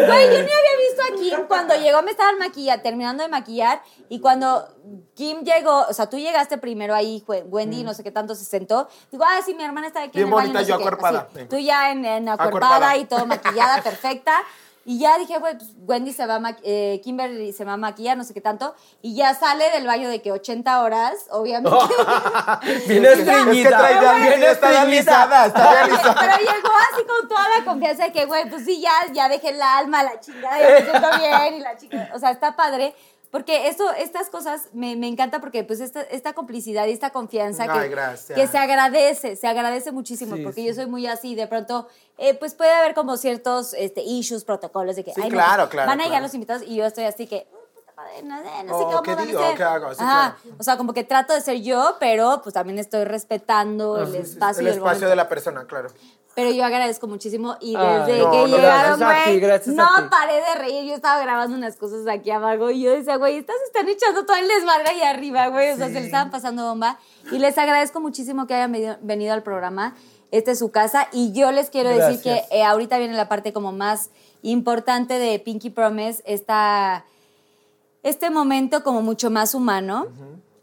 Güey, 0.07 0.27
yo 0.27 0.33
ni 0.33 0.39
había 0.39 0.77
visto 0.79 1.03
a 1.03 1.17
Kim 1.17 1.47
cuando 1.47 1.75
llegó, 1.77 2.03
me 2.03 2.11
estaban 2.11 2.39
maquillando, 2.39 2.83
terminando 2.83 3.23
de 3.23 3.29
maquillar, 3.29 3.83
y 4.09 4.21
cuando 4.21 4.67
Kim 5.15 5.43
llegó, 5.45 5.83
o 5.89 5.93
sea, 5.93 6.09
tú 6.09 6.17
llegaste 6.19 6.59
primero 6.59 6.95
ahí, 6.95 7.23
Wendy, 7.27 7.85
no 7.85 7.93
sé 7.95 8.03
qué 8.03 8.11
tanto 8.11 8.35
se 8.35 8.45
sentó. 8.45 8.89
Digo, 9.11 9.25
ah, 9.27 9.41
sí, 9.45 9.55
mi 9.55 9.63
hermana 9.63 9.89
está 9.89 10.03
aquí 10.03 10.19
Bien 10.19 10.29
en 10.29 10.33
el 10.33 10.35
baño. 10.35 10.53
bonita, 10.53 10.61
no 10.61 10.65
sé 10.65 10.71
yo 10.71 10.79
qué. 10.79 10.83
acuerpada. 10.85 11.29
Así, 11.35 11.45
tú 11.47 11.59
ya 11.59 11.91
en, 11.93 12.05
en 12.05 12.29
acuerpada, 12.29 12.49
Acuerpada. 12.77 12.97
y 12.97 13.05
todo 13.05 13.27
maquillada, 13.27 13.83
perfecta. 13.83 14.43
Y 14.85 14.99
ya 14.99 15.17
dije, 15.19 15.39
güey, 15.39 15.57
pues 15.57 15.71
Wendy 15.87 16.13
se 16.13 16.27
va 16.27 16.37
a 16.37 16.57
eh, 16.65 17.01
Kimberly 17.05 17.53
se 17.53 17.65
va 17.65 17.75
a 17.75 17.77
maquillar, 17.77 18.17
no 18.17 18.25
sé 18.25 18.35
qué 18.35 18.41
tanto. 18.41 18.75
Y 19.01 19.15
ya 19.15 19.35
sale 19.35 19.71
del 19.71 19.87
baño 19.87 20.09
de 20.09 20.21
que 20.21 20.33
80 20.33 20.83
horas, 20.83 21.15
obviamente. 21.31 21.79
Viene 22.89 23.09
estreñida. 23.13 24.17
Viene 24.17 24.47
está 24.47 24.51
estreñida. 24.53 24.85
realizada, 24.85 25.47
está 25.47 25.69
Pero, 25.71 25.87
realizada. 25.87 26.17
pero 26.21 26.37
llegó 26.39 26.69
así 26.93 27.05
con 27.05 27.29
toda 27.29 27.49
la 27.59 27.65
confianza 27.65 28.05
de 28.05 28.13
que, 28.13 28.25
güey, 28.25 28.49
pues 28.51 28.65
sí, 28.65 28.81
ya, 28.81 28.91
ya 29.13 29.29
dejé 29.29 29.51
el 29.51 29.63
alma, 29.63 30.03
la 30.03 30.19
chingada, 30.21 30.59
ya 30.59 30.69
me 30.69 30.83
siento 30.91 31.09
bien 31.19 31.55
y 31.55 31.61
la 31.61 31.77
chica, 31.77 32.11
o 32.15 32.19
sea, 32.19 32.31
está 32.31 32.57
padre. 32.57 32.95
Porque 33.33 33.69
eso, 33.69 33.91
estas 33.95 34.29
cosas 34.29 34.69
me, 34.75 34.95
me 34.95 35.09
encanta 35.09 35.41
porque 35.41 35.65
pues 35.65 35.81
esta, 35.81 36.03
esta 36.03 36.35
complicidad 36.35 36.87
y 36.87 36.93
esta 36.93 37.11
confianza 37.11 37.65
Ay, 37.69 37.91
que, 38.35 38.47
se 38.47 38.59
agradece, 38.59 39.37
se 39.37 39.47
agradece 39.49 39.91
muchísimo 39.91 40.37
Sí, 40.37 40.43
porque 40.43 40.61
sí. 40.61 40.67
yo 40.69 40.75
soy 40.75 40.85
muy 40.85 41.07
así, 41.07 41.35
de 41.35 41.47
pronto 41.47 41.89
eh, 42.19 42.35
pues 42.35 42.55
puede 42.55 42.73
haber 42.73 42.93
como 42.95 43.17
ciertos 43.17 43.73
este, 43.73 44.03
issues, 44.03 44.45
protocolos 44.45 44.97
de 44.97 45.05
que, 45.05 45.15
Sí, 45.15 45.21
ay, 45.25 45.31
no, 45.31 45.35
claro, 45.37 45.63
pues, 45.65 45.71
claro, 45.71 45.89
van 45.89 46.01
a 46.01 46.03
llegar 46.05 46.11
claro. 46.19 46.25
los 46.27 46.35
invitados 46.35 46.63
y 46.67 46.77
yo 46.77 46.85
estoy 46.85 47.05
así 47.05 47.27
que, 47.27 47.47
"Uy, 47.51 47.59
puta 47.75 47.93
madre, 47.97 48.23
no, 48.23 48.37
sé, 48.37 48.65
no 48.65 48.79
sé 48.79 48.85
Oh, 48.85 48.91
cómo 48.91 49.03
¿qué 49.03 49.17
digo? 49.27 49.41
ser". 49.43 49.57
¿Qué 49.57 49.63
hago? 49.65 49.91
Sí, 49.95 49.97
claro. 49.97 50.35
O 50.59 50.63
sea, 50.63 50.77
como 50.77 50.93
que 50.93 51.03
trato 51.03 51.33
de 51.33 51.41
ser 51.41 51.63
yo, 51.63 51.97
pero 51.99 52.41
pues 52.43 52.53
también 52.53 52.79
estoy 52.79 53.05
respetando 53.05 53.97
el 53.97 54.15
espacio 54.15 54.61
El 54.61 54.67
y 54.67 54.69
el 54.73 54.77
espacio 54.77 54.85
momento. 54.85 55.09
de 55.09 55.17
la 55.17 55.29
persona, 55.31 55.67
claro. 55.67 55.89
Pero 56.35 56.51
yo 56.51 56.65
agradezco 56.65 57.07
muchísimo 57.07 57.57
y 57.61 57.77
desde 57.77 58.19
no, 58.19 58.31
que 58.31 58.39
no, 58.39 58.47
llegaron, 58.47 58.99
güey, 58.99 59.41
no 59.75 59.87
paré 60.11 60.37
de 60.37 60.55
reír. 60.57 60.85
Yo 60.89 60.95
estaba 60.95 61.21
grabando 61.21 61.57
unas 61.57 61.77
cosas 61.77 62.07
aquí 62.09 62.31
abajo 62.31 62.71
y 62.71 62.83
yo 62.83 62.93
decía, 62.93 63.17
güey, 63.17 63.37
estas 63.37 63.57
están 63.67 63.87
echando 63.89 64.25
todo 64.25 64.37
el 64.39 64.49
desmadre 64.49 64.89
ahí 64.89 65.03
arriba, 65.03 65.49
güey. 65.49 65.73
O 65.73 65.77
sea, 65.77 65.89
se 65.89 65.95
le 66.01 66.07
estaban 66.07 66.31
pasando 66.31 66.65
bomba. 66.65 66.99
Y 67.31 67.39
les 67.39 67.59
agradezco 67.59 68.01
muchísimo 68.01 68.47
que 68.47 68.55
hayan 68.55 68.73
venido, 69.03 69.35
al 69.35 69.43
programa. 69.43 69.95
Esta 70.31 70.53
es 70.53 70.59
su 70.59 70.71
casa 70.71 71.09
y 71.13 71.33
yo 71.33 71.53
les 71.53 71.69
quiero 71.69 71.91
decir 71.91 72.23
que 72.23 72.43
eh, 72.51 72.63
ahorita 72.63 72.97
viene 72.97 73.13
la 73.13 73.29
parte 73.29 73.53
como 73.53 73.71
más 73.73 74.09
importante 74.41 75.19
de 75.19 75.39
Pinky 75.39 75.69
Promise, 75.69 76.23
esta, 76.25 77.05
este 78.03 78.31
momento 78.31 78.83
como 78.83 79.03
mucho 79.03 79.31
más 79.31 79.55
humano, 79.55 80.07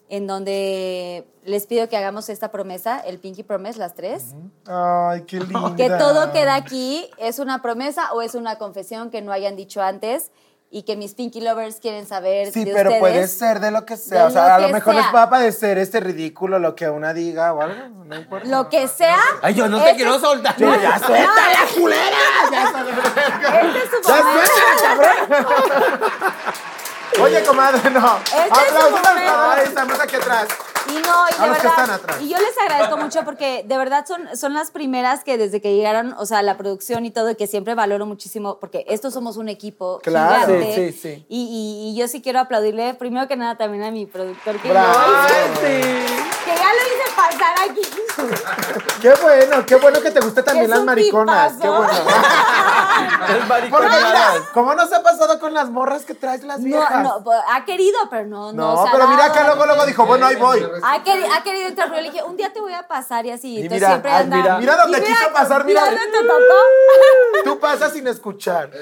en 0.10 0.26
donde 0.26 1.28
les 1.50 1.66
pido 1.66 1.90
que 1.90 1.98
hagamos 1.98 2.30
esta 2.30 2.52
promesa, 2.52 3.00
el 3.00 3.20
Pinky 3.20 3.44
Promise, 3.44 3.80
las 3.80 3.96
tres. 3.96 4.36
Ay, 4.68 5.24
qué 5.24 5.40
linda. 5.40 5.76
Que 5.76 5.90
todo 5.90 6.32
queda 6.32 6.56
aquí, 6.56 7.10
es 7.18 7.40
una 7.40 7.62
promesa 7.62 8.14
o 8.14 8.22
es 8.22 8.36
una 8.36 8.58
confesión 8.58 9.10
que 9.10 9.22
no 9.22 9.32
hayan 9.32 9.56
dicho 9.56 9.82
antes 9.82 10.32
y 10.72 10.84
que 10.84 10.96
mis 10.96 11.16
Pinky 11.16 11.42
Lovers 11.42 11.78
quieren 11.80 12.06
saber 12.06 12.52
Sí, 12.52 12.64
de 12.64 12.72
pero 12.74 12.90
ustedes. 12.92 13.00
puede 13.00 13.28
ser 13.28 13.60
de 13.60 13.72
lo 13.72 13.88
que 13.88 13.98
sea. 13.98 14.22
De 14.22 14.28
o 14.28 14.30
sea, 14.30 14.48
lo 14.50 14.54
a 14.54 14.60
lo 14.68 14.70
mejor 14.70 14.94
les 14.94 15.04
sea. 15.04 15.12
va 15.12 15.24
a 15.24 15.30
parecer 15.32 15.80
este 15.80 16.00
ridículo 16.00 16.60
lo 16.60 16.76
que 16.76 16.88
una 16.88 17.12
diga 17.16 17.54
o 17.54 17.62
algo. 17.62 17.76
No 18.06 18.16
importa. 18.16 18.48
Lo 18.48 18.70
que 18.70 18.88
sea. 18.88 19.18
Ay, 19.42 19.56
yo 19.56 19.68
no 19.68 19.78
te 19.80 19.86
este 19.86 19.96
quiero 19.96 20.16
es- 20.16 20.22
soltar. 20.22 20.56
Yo 20.58 20.68
ya 20.80 21.00
suelta 21.00 21.34
la 21.34 21.82
culera. 21.82 22.18
Ya 22.52 22.64
Este 22.64 23.80
es 23.80 23.90
su 23.90 24.08
Ya 24.08 24.24
momento. 24.24 24.52
suelta, 24.52 25.08
cabrón. 25.28 25.98
Oye, 27.24 27.44
comadre, 27.44 27.90
no. 27.90 28.18
Este 28.20 28.38
es 28.38 28.48
su 28.48 28.54
Aplausos 28.54 29.00
comadre, 29.02 29.64
estamos 29.64 30.00
aquí 30.00 30.16
atrás. 30.16 30.48
Y 30.90 30.94
no, 31.02 31.26
y 31.30 31.34
A 31.34 31.38
de 31.38 31.44
que 31.44 31.50
verdad. 31.50 31.66
están 31.72 31.90
atrás. 31.92 32.18
Y 32.22 32.30
yo 32.30 32.38
les 32.38 32.58
agradezco 32.58 32.98
mucho 32.98 33.24
porque 33.26 33.64
de 33.68 33.78
verdad 33.78 34.06
son, 34.08 34.36
son 34.36 34.54
las 34.54 34.72
primeras 34.72 35.24
que 35.24 35.38
desde 35.38 35.62
que 35.62 35.76
llegaron, 35.76 36.14
o 36.18 36.26
sea, 36.26 36.42
la 36.42 36.58
producción 36.58 37.06
y 37.06 37.12
todo, 37.12 37.30
y 37.32 37.36
que 37.36 37.48
siempre 37.48 37.76
valoro 37.76 38.06
muchísimo, 38.06 38.60
porque 38.60 38.86
estos 38.90 39.14
somos 39.14 39.38
un 39.38 39.50
equipo 39.50 40.00
Claro. 40.04 40.46
gigante. 40.48 40.76
Sí, 40.76 40.92
sí, 40.92 41.00
sí. 41.02 41.26
Y, 41.30 41.40
y- 41.44 41.90
y 41.92 41.96
yo 42.00 42.08
sí 42.08 42.22
quiero 42.22 42.40
aplaudirle, 42.40 42.94
primero 42.96 43.28
que 43.28 43.36
nada, 43.36 43.56
también 43.58 43.84
a 43.84 43.92
mi 43.92 44.06
productor 44.06 44.58
que, 44.62 44.70
Bravo. 44.70 44.88
lo 45.00 45.06
hizo, 45.06 45.36
Ay, 45.36 45.52
sí. 45.56 46.24
que 46.46 46.56
ya 46.56 46.70
lo 46.74 46.82
hice 46.88 47.16
pasar 47.16 47.70
aquí. 47.70 47.82
Qué 49.02 49.14
bueno, 49.22 49.66
qué 49.66 49.76
bueno 49.78 50.02
que 50.02 50.12
te 50.12 50.20
gusten 50.20 50.44
también 50.44 50.70
las 50.70 50.84
mariconas. 50.84 51.54
Qué 51.54 51.60
tipazo. 51.62 51.78
bueno. 51.78 51.94
Es 53.30 53.70
Porque 53.70 53.88
mira, 53.88 54.32
¿cómo 54.54 54.74
nos 54.76 54.92
ha 54.92 55.02
pasado 55.04 55.40
con 55.40 55.54
las 55.54 55.70
morras 55.70 56.04
que 56.04 56.14
traes 56.16 56.44
las 56.44 56.60
No, 56.60 56.66
viejas? 56.66 57.04
no, 57.04 57.24
pues, 57.24 57.38
ha 57.54 57.64
querido, 57.64 57.98
pero 58.10 58.26
no, 58.28 58.52
no. 58.52 58.76
No, 58.76 58.86
pero 58.92 59.08
mira 59.08 59.32
que 59.32 59.42
luego, 59.44 59.66
luego 59.66 59.86
dijo, 59.86 60.06
bueno, 60.06 60.26
ahí 60.26 60.36
voy. 60.36 60.60
Ha 60.84 61.04
querido, 61.04 61.28
ha 61.34 61.44
querido 61.44 61.68
entrar, 61.68 61.90
pero 61.90 62.02
le 62.02 62.12
dije, 62.12 62.24
un 62.24 62.38
día 62.38 62.52
te 62.54 62.60
voy 62.60 62.74
a 62.74 62.88
pasar 62.88 63.26
y 63.26 63.32
así. 63.32 63.56
Y 63.56 63.62
Entonces 63.62 63.78
mira, 63.80 63.88
siempre 63.90 64.12
anda. 64.12 64.38
mira. 64.38 64.58
Mira 64.60 64.76
dónde 64.78 65.04
quiso 65.04 65.32
pasar, 65.34 65.66
mira. 65.66 65.86
dónde 65.86 66.00
te 66.12 66.22
tocó. 66.24 66.56
Tú 67.44 67.60
pasas 67.60 67.94
sin 67.94 68.08
escuchar. 68.08 68.70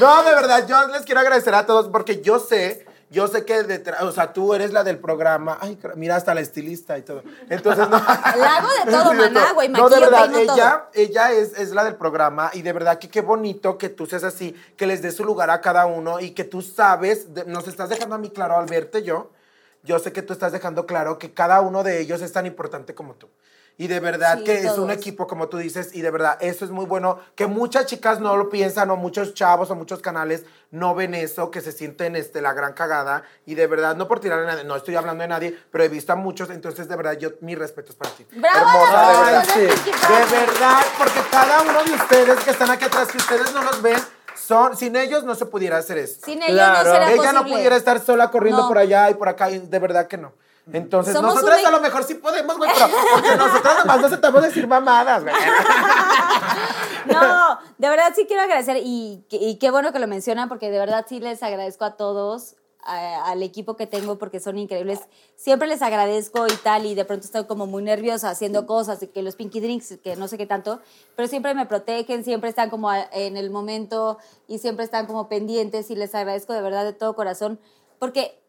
No, 0.00 0.22
de 0.22 0.34
verdad, 0.34 0.66
yo 0.66 0.88
les 0.88 1.02
quiero 1.02 1.20
agradecer 1.20 1.54
a 1.54 1.66
todos 1.66 1.88
porque 1.88 2.22
yo 2.22 2.38
sé, 2.40 2.86
yo 3.12 3.28
sé 3.28 3.44
que 3.44 3.62
detrás, 3.62 4.02
o 4.02 4.10
sea, 4.10 4.32
tú 4.32 4.54
eres 4.54 4.72
la 4.72 4.82
del 4.82 4.98
programa. 4.98 5.58
Ay, 5.60 5.78
mira, 5.94 6.16
hasta 6.16 6.34
la 6.34 6.40
estilista 6.40 6.98
y 6.98 7.02
todo. 7.02 7.22
Entonces, 7.48 7.88
no. 7.88 7.98
La 8.36 8.56
hago 8.56 8.68
de 8.84 8.90
todo, 8.90 9.12
maná, 9.14 9.52
güey, 9.52 9.68
No, 9.68 9.88
de 9.88 10.00
verdad, 10.00 10.34
ella, 10.34 10.86
ella 10.94 11.30
es, 11.32 11.56
es 11.58 11.70
la 11.70 11.84
del 11.84 11.94
programa 11.96 12.50
y 12.54 12.62
de 12.62 12.72
verdad 12.72 12.98
que 12.98 13.08
qué 13.08 13.20
bonito 13.20 13.78
que 13.78 13.88
tú 13.90 14.06
seas 14.06 14.24
así, 14.24 14.56
que 14.76 14.86
les 14.86 15.02
des 15.02 15.14
su 15.14 15.24
lugar 15.24 15.50
a 15.50 15.60
cada 15.60 15.86
uno 15.86 16.18
y 16.18 16.32
que 16.32 16.44
tú 16.44 16.62
sabes, 16.62 17.32
de- 17.34 17.44
nos 17.44 17.68
estás 17.68 17.88
dejando 17.90 18.14
a 18.14 18.18
mí 18.18 18.30
claro 18.30 18.56
al 18.58 18.66
verte 18.66 19.02
yo, 19.02 19.30
yo 19.84 19.98
sé 19.98 20.12
que 20.12 20.22
tú 20.22 20.32
estás 20.32 20.52
dejando 20.52 20.86
claro 20.86 21.18
que 21.18 21.32
cada 21.34 21.60
uno 21.60 21.82
de 21.82 22.00
ellos 22.00 22.22
es 22.22 22.32
tan 22.32 22.46
importante 22.46 22.94
como 22.94 23.14
tú. 23.14 23.28
Y 23.78 23.88
de 23.88 24.00
verdad 24.00 24.38
Sí, 24.38 24.44
que 24.44 24.58
es 24.58 24.70
un 24.72 24.86
todos. 24.86 24.90
equipo, 24.92 25.26
como 25.26 25.48
tú 25.48 25.56
dices, 25.56 25.94
y 25.94 26.02
de 26.02 26.10
verdad 26.10 26.36
eso 26.40 26.64
es 26.64 26.70
muy 26.70 26.84
bueno, 26.84 27.18
que 27.34 27.46
muchas 27.46 27.86
chicas 27.86 28.20
no 28.20 28.36
lo 28.36 28.48
piensan, 28.50 28.90
o 28.90 28.96
muchos 28.96 29.34
chavos 29.34 29.70
o 29.70 29.74
muchos 29.74 30.00
canales 30.00 30.44
no 30.70 30.94
ven 30.94 31.14
eso, 31.14 31.50
que 31.50 31.60
se 31.60 31.72
sienten 31.72 32.14
este, 32.14 32.42
la 32.42 32.52
gran 32.52 32.74
cagada, 32.74 33.22
y 33.46 33.54
de 33.54 33.66
verdad, 33.66 33.96
no 33.96 34.06
por 34.08 34.20
tirar 34.20 34.40
a 34.40 34.44
nadie, 34.46 34.64
no 34.64 34.76
estoy 34.76 34.94
hablando 34.96 35.22
de 35.22 35.28
nadie, 35.28 35.58
pero 35.70 35.84
he 35.84 35.88
visto 35.88 36.12
a 36.12 36.16
muchos, 36.16 36.50
entonces 36.50 36.86
de 36.88 36.96
verdad, 36.96 37.14
yo, 37.18 37.30
mis 37.40 37.58
respetos 37.58 37.96
para 37.96 38.10
ti. 38.12 38.26
Bravo, 38.32 38.58
Hermosa, 38.58 39.08
de 39.08 39.32
verdad. 39.32 39.44
chicas 39.84 40.30
de 40.30 40.36
verdad, 40.38 40.82
porque 40.98 41.20
cada 41.30 41.62
uno 41.62 41.82
de 41.84 41.92
ustedes 41.92 42.40
que 42.44 42.50
están 42.50 42.70
aquí 42.70 42.84
atrás, 42.84 43.08
que 43.08 43.18
ustedes 43.18 43.52
no 43.54 43.62
los 43.62 43.80
ven, 43.82 43.98
son, 44.36 44.76
sin 44.76 44.96
ellos 44.96 45.24
no 45.24 45.34
se 45.34 45.46
pudiera 45.46 45.78
hacer 45.78 45.98
esto. 45.98 46.24
Sin 46.26 46.42
ellos 46.42 46.52
Claro. 46.56 46.88
no 46.88 46.94
será 46.94 47.10
Ella 47.12 47.32
no 47.32 47.40
posible. 47.40 47.56
pudiera 47.56 47.76
estar 47.76 48.00
sola 48.00 48.30
corriendo 48.30 48.62
No. 48.62 48.68
por 48.68 48.78
allá 48.78 49.08
y 49.10 49.14
por 49.14 49.28
acá, 49.28 49.50
y 49.50 49.58
de 49.58 49.78
verdad 49.78 50.06
que 50.08 50.18
no. 50.18 50.32
Entonces, 50.72 51.12
Somos 51.14 51.34
nosotras 51.34 51.60
una- 51.60 51.68
a 51.68 51.72
lo 51.72 51.80
mejor 51.80 52.04
sí 52.04 52.14
podemos, 52.14 52.56
güey, 52.56 52.70
pero 52.72 52.86
porque 53.14 53.36
nosotras 53.36 53.78
nomás 53.78 54.00
nos 54.00 54.12
estamos 54.12 54.42
decir 54.42 54.66
mamadas, 54.68 55.22
güey. 55.22 55.34
No, 57.06 57.58
de 57.78 57.88
verdad 57.88 58.12
sí 58.14 58.26
quiero 58.26 58.42
agradecer 58.42 58.76
y, 58.78 59.24
y 59.30 59.56
qué 59.58 59.70
bueno 59.70 59.92
que 59.92 59.98
lo 59.98 60.06
mencionan 60.06 60.48
porque 60.48 60.70
de 60.70 60.78
verdad 60.78 61.04
sí 61.08 61.18
les 61.20 61.42
agradezco 61.42 61.84
a 61.84 61.96
todos, 61.96 62.54
al 62.84 63.42
equipo 63.42 63.76
que 63.76 63.86
tengo 63.88 64.18
porque 64.18 64.38
son 64.40 64.56
increíbles. 64.58 65.00
Siempre 65.36 65.66
les 65.68 65.82
agradezco 65.82 66.46
y 66.46 66.54
tal 66.56 66.86
y 66.86 66.94
de 66.94 67.04
pronto 67.04 67.26
estoy 67.26 67.44
como 67.46 67.66
muy 67.66 67.82
nerviosa 67.82 68.30
haciendo 68.30 68.66
cosas 68.66 69.02
y 69.02 69.08
que 69.08 69.22
los 69.22 69.34
Pinky 69.36 69.60
Drinks, 69.60 69.98
que 70.02 70.14
no 70.16 70.28
sé 70.28 70.38
qué 70.38 70.46
tanto, 70.46 70.80
pero 71.16 71.28
siempre 71.28 71.54
me 71.54 71.66
protegen, 71.66 72.22
siempre 72.24 72.50
están 72.50 72.70
como 72.70 72.92
en 72.92 73.36
el 73.36 73.50
momento 73.50 74.18
y 74.48 74.58
siempre 74.58 74.84
están 74.84 75.06
como 75.06 75.28
pendientes 75.28 75.90
y 75.90 75.96
les 75.96 76.14
agradezco 76.14 76.52
de 76.52 76.62
verdad 76.62 76.84
de 76.84 76.92
todo 76.92 77.14
corazón 77.16 77.60
porque 77.98 78.41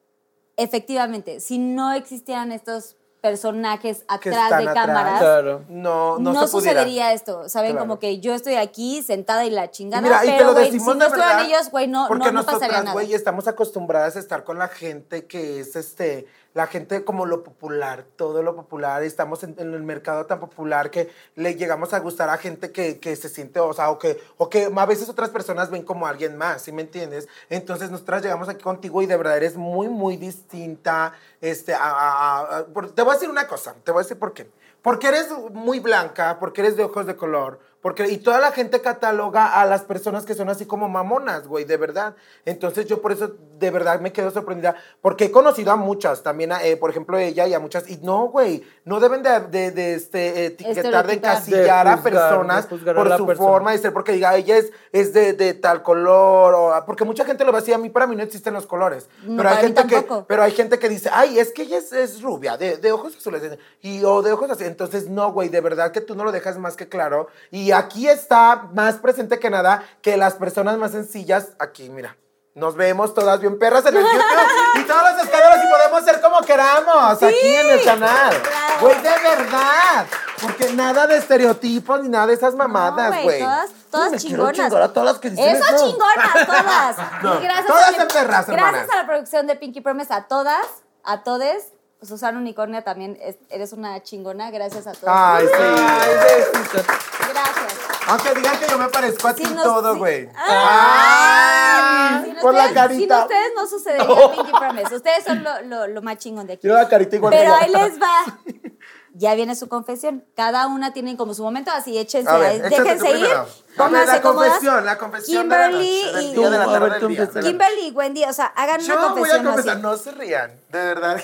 efectivamente, 0.57 1.39
si 1.39 1.57
no 1.57 1.93
existieran 1.93 2.51
estos 2.51 2.95
personajes 3.23 4.03
atrás 4.09 4.49
de 4.49 4.69
atrás. 4.69 4.73
cámaras, 4.73 5.19
Claro. 5.21 5.63
No, 5.69 6.19
no, 6.19 6.33
no, 6.33 6.45
se 6.45 6.51
pudiera. 6.51 6.81
sucedería 6.81 7.13
esto, 7.13 7.47
¿saben? 7.47 7.71
Claro. 7.71 7.87
Como 7.87 7.97
que 7.97 8.19
yo 8.19 8.33
estoy 8.33 8.55
aquí 8.55 9.01
sentada 9.01 9.45
y 9.45 9.49
la 9.49 9.65
Y 9.65 9.69
chingada, 9.71 10.01
mira, 10.01 10.25
y 10.25 10.27
te 10.27 10.33
pero 10.33 10.47
lo 10.47 10.53
güey, 10.53 10.71
si 10.71 10.77
no 10.77 10.91
estuvieran 11.05 11.45
ellos, 11.45 11.71
güey, 11.71 11.87
no, 11.87 12.05
porque 12.09 12.25
no, 12.25 12.31
no 12.33 12.43
pasaría 12.43 12.67
nosotras, 12.67 12.83
nada. 12.83 12.93
güey, 12.93 13.13
estamos 13.13 13.47
acostumbradas 13.47 14.17
a 14.17 14.19
estar 14.19 14.43
con 14.43 14.57
la 14.59 14.67
gente 14.67 15.25
que 15.25 15.61
es, 15.61 15.77
este, 15.77 16.27
la 16.53 16.67
gente 16.67 17.03
como 17.03 17.25
lo 17.25 17.43
popular, 17.43 18.05
todo 18.15 18.43
lo 18.43 18.55
popular, 18.55 19.03
estamos 19.03 19.43
en, 19.43 19.55
el 19.57 19.83
mercado 19.83 20.25
tan 20.25 20.39
popular 20.39 20.91
que 20.91 21.09
le 21.35 21.55
llegamos 21.55 21.93
a 21.93 21.99
gustar 21.99 22.29
a 22.29 22.37
gente 22.37 22.71
que, 22.71 22.99
que 22.99 23.15
se 23.15 23.29
siente, 23.29 23.59
o 23.59 23.73
sea, 23.73 23.89
o 23.89 23.99
que, 23.99 24.21
o 24.37 24.49
que 24.49 24.71
a 24.75 24.85
veces 24.85 25.09
otras 25.09 25.29
personas 25.29 25.71
ven 25.71 25.83
como 25.83 26.05
alguien 26.05 26.37
más, 26.37 26.61
¿sí 26.61 26.71
me 26.71 26.83
entiendes? 26.83 27.27
Entonces 27.49 27.89
nosotras 27.89 28.21
llegamos 28.21 28.49
aquí 28.49 28.63
contigo 28.63 29.01
y 29.01 29.05
de 29.07 29.17
verdad 29.17 29.37
eres 29.37 29.57
muy, 29.57 29.87
muy 29.89 30.17
distinta, 30.17 31.13
este, 31.41 31.73
te 31.73 33.01
voy 33.01 33.11
a 33.11 33.13
decir 33.13 33.29
una 33.29 33.47
cosa, 33.47 33.75
te 33.83 33.91
voy 33.91 34.01
a 34.01 34.03
decir 34.03 34.19
por 34.19 34.33
qué. 34.33 34.49
Porque 34.83 35.07
eres 35.07 35.29
muy 35.53 35.79
blanca, 35.79 36.39
porque 36.39 36.59
eres 36.59 36.75
de 36.75 36.83
ojos 36.83 37.05
de 37.05 37.15
color, 37.15 37.59
porque 37.83 38.07
y 38.09 38.17
toda 38.17 38.39
la 38.39 38.53
gente 38.53 38.79
cataloga 38.81 39.61
a 39.61 39.65
las 39.65 39.81
personas 39.81 40.25
que 40.25 40.33
son 40.33 40.47
así 40.49 40.65
como 40.65 40.87
mamonas, 40.87 41.47
güey, 41.47 41.65
de 41.65 41.75
verdad. 41.75 42.15
Entonces 42.45 42.85
yo 42.87 43.01
por 43.01 43.11
eso 43.11 43.35
de 43.59 43.69
verdad 43.71 43.99
me 43.99 44.13
quedo 44.13 44.31
sorprendida, 44.31 44.75
porque 45.01 45.25
he 45.25 45.31
conocido 45.31 45.71
a 45.73 45.75
muchas, 45.75 46.23
también 46.23 46.53
a, 46.53 46.63
eh, 46.63 46.77
por 46.77 46.89
ejemplo 46.89 47.17
ella 47.17 47.45
y 47.45 47.53
a 47.53 47.59
muchas, 47.59 47.89
y 47.89 47.97
no, 47.97 48.29
güey, 48.29 48.63
no 48.85 49.01
deben 49.01 49.21
de, 49.21 49.39
de, 49.41 49.71
de, 49.71 49.95
este, 49.95 50.45
etiquetar, 50.45 51.05
de 51.07 51.13
encasillar 51.13 51.85
De 51.85 51.93
a 51.93 52.01
personas 52.01 52.67
juzgar 52.67 52.97
a 52.97 53.03
por 53.03 53.17
su 53.17 53.25
persona. 53.27 53.49
forma 53.49 53.71
de 53.73 53.77
ser, 53.79 53.91
porque 53.91 54.13
diga, 54.13 54.35
ella 54.37 54.57
es, 54.57 54.71
es 54.93 55.13
de, 55.13 55.33
de 55.33 55.53
tal 55.53 55.83
color, 55.83 56.53
o, 56.55 56.85
porque 56.85 57.03
mucha 57.03 57.25
gente 57.25 57.43
lo 57.43 57.51
ve 57.51 57.57
así, 57.57 57.73
a 57.73 57.77
mí 57.77 57.89
para 57.89 58.07
mí 58.07 58.15
no 58.15 58.23
existen 58.23 58.53
los 58.53 58.65
colores, 58.65 59.09
No, 59.23 59.35
pero 59.37 59.49
hay 59.49 59.57
gente 59.57 59.83
que, 59.87 59.95
tampoco. 59.95 60.25
pero 60.25 60.43
hay 60.43 60.51
gente 60.53 60.79
que 60.79 60.87
dice, 60.87 61.09
ay, 61.11 61.37
es 61.37 61.51
que 61.51 61.63
ella 61.63 61.79
es, 61.79 61.91
es 61.91 62.21
rubia, 62.21 62.55
de, 62.55 62.77
de 62.77 62.91
ojos 62.93 63.13
azules, 63.17 63.41
y, 63.81 64.03
o 64.05 64.21
de 64.21 64.31
ojos 64.31 64.49
así. 64.49 64.63
Entonces, 64.63 65.09
no, 65.09 65.33
güey, 65.33 65.49
de 65.49 65.59
verdad 65.59 65.91
que 65.91 65.99
tú 65.99 66.15
no 66.15 66.23
lo 66.23 66.31
dejas 66.31 66.57
más 66.57 66.77
que 66.77 66.87
claro. 66.87 67.27
Y 67.51 67.72
aquí 67.73 68.07
está 68.07 68.67
más 68.73 68.95
presente 68.95 69.39
que 69.39 69.49
nada 69.49 69.83
que 70.01 70.17
las 70.17 70.33
personas 70.35 70.77
más 70.77 70.91
sencillas, 70.91 71.49
aquí, 71.59 71.89
mira. 71.89 72.15
Nos 72.55 72.75
vemos 72.75 73.15
todas 73.15 73.39
bien 73.39 73.57
perras 73.57 73.83
en 73.87 73.97
el 73.97 74.03
YouTube 74.03 74.79
y 74.79 74.83
todos 74.83 75.01
los 75.11 75.23
escándalos 75.23 75.65
y 75.65 75.71
podemos 75.71 76.03
ser 76.05 76.21
como 76.21 76.39
queramos 76.41 77.23
aquí 77.23 77.55
en 77.55 77.69
el 77.71 77.83
canal. 77.83 78.33
Güey, 78.79 78.95
de 79.01 79.09
verdad. 79.09 80.05
Porque 80.39 80.71
nada 80.73 81.07
de 81.07 81.17
estereotipos 81.17 82.03
ni 82.03 82.09
nada 82.09 82.27
de 82.27 82.33
esas 82.35 82.53
mamadas, 82.53 83.15
No, 83.15 83.23
güey. 83.23 83.39
Todas, 83.39 83.69
todas 83.89 84.09
quiero 84.09 84.19
chingonas. 84.51 84.55
chingar 84.55 84.81
a 84.83 84.93
todas 84.93 85.09
las 85.13 85.19
que 85.19 85.29
dicen 85.31 85.55
Eso, 85.55 85.65
eso. 85.75 85.85
chingonas, 85.87 86.45
todas. 86.45 86.97
No, 87.23 87.39
gracias 87.39 87.65
todas 87.67 87.99
a 87.99 88.07
perras. 88.07 88.47
Gracias 88.47 88.89
a 88.91 88.95
la 88.97 89.05
producción 89.07 89.47
de 89.47 89.55
Pinky 89.55 89.81
Promise, 89.81 90.13
a 90.13 90.27
todas, 90.27 90.65
a 91.03 91.23
todes. 91.23 91.73
Susana 92.05 92.37
Unicornia 92.37 92.83
también 92.83 93.17
es- 93.21 93.37
eres 93.49 93.73
una 93.73 94.01
chingona. 94.03 94.51
Gracias 94.51 94.87
a 94.87 94.91
todos. 94.93 95.07
Ay, 95.07 95.45
sí. 95.47 95.53
Ay, 95.61 96.09
besito. 96.51 96.83
Gracias. 97.31 97.73
Aunque 98.07 98.33
digan 98.35 98.59
que 98.59 98.67
yo 98.67 98.77
me 98.77 98.89
parezco 98.89 99.27
a 99.29 99.33
ti 99.33 99.45
Sí, 99.45 99.53
no, 99.53 99.63
todo, 99.63 99.95
güey. 99.97 100.29
Ay, 100.35 102.23
sin 102.25 102.35
Por 102.35 102.53
la 102.53 102.65
ustedes- 102.65 102.67
Sin 102.67 103.07
carita. 103.07 103.21
ustedes 103.23 103.51
no 103.55 103.67
sucedería 103.67 104.31
Pinky 104.31 104.51
Promise. 104.51 104.95
Ustedes 104.95 105.23
son 105.23 105.43
lo, 105.43 105.61
lo, 105.63 105.87
lo 105.87 106.01
más 106.01 106.17
chingón 106.17 106.47
de 106.47 106.53
aquí. 106.53 106.67
Yo 106.67 106.73
la 106.73 106.87
carita 106.87 107.15
igual 107.15 107.33
Pero 107.33 107.53
ahí 107.55 107.71
les 107.71 107.99
va. 108.01 108.37
Ya 109.15 109.35
viene 109.35 109.55
su 109.55 109.69
confesión. 109.69 110.25
Cada 110.35 110.65
una 110.65 110.91
tiene 110.91 111.15
como 111.15 111.35
su 111.35 111.43
momento, 111.43 111.69
así 111.69 111.95
échense, 111.99 112.27
A 112.31 112.37
ver, 112.39 112.67
déjense 112.67 113.09
ir. 113.11 113.13
primero. 113.17 113.41
A 113.41 113.43
ver, 113.43 113.53
Pónganse 113.77 114.13
la 114.13 114.21
confesión, 114.23 114.85
la 114.85 114.97
confesión 114.97 115.49
de 115.49 115.55
la 115.55 115.67
Kimberly 115.69 116.03
noche, 116.03 116.23
y 116.23 116.33
de 116.33 116.49
la 116.49 116.65
tarde 116.65 116.79
ver, 116.79 116.91
del 116.93 116.99
tú 117.01 117.07
día. 117.09 117.29
Kimberly 117.43 117.87
y 117.89 117.91
Wendy, 117.91 118.23
o 118.23 118.33
sea, 118.33 118.47
hagan 118.55 118.81
Yo 118.81 118.85
una 118.95 118.95
voy 118.95 119.05
a 119.05 119.13
confesión 119.13 119.45
confesar, 119.45 119.73
así. 119.73 119.81
no 119.83 119.97
se 119.97 120.11
rían, 120.13 120.59
de 120.69 120.79
verdad. 120.83 121.21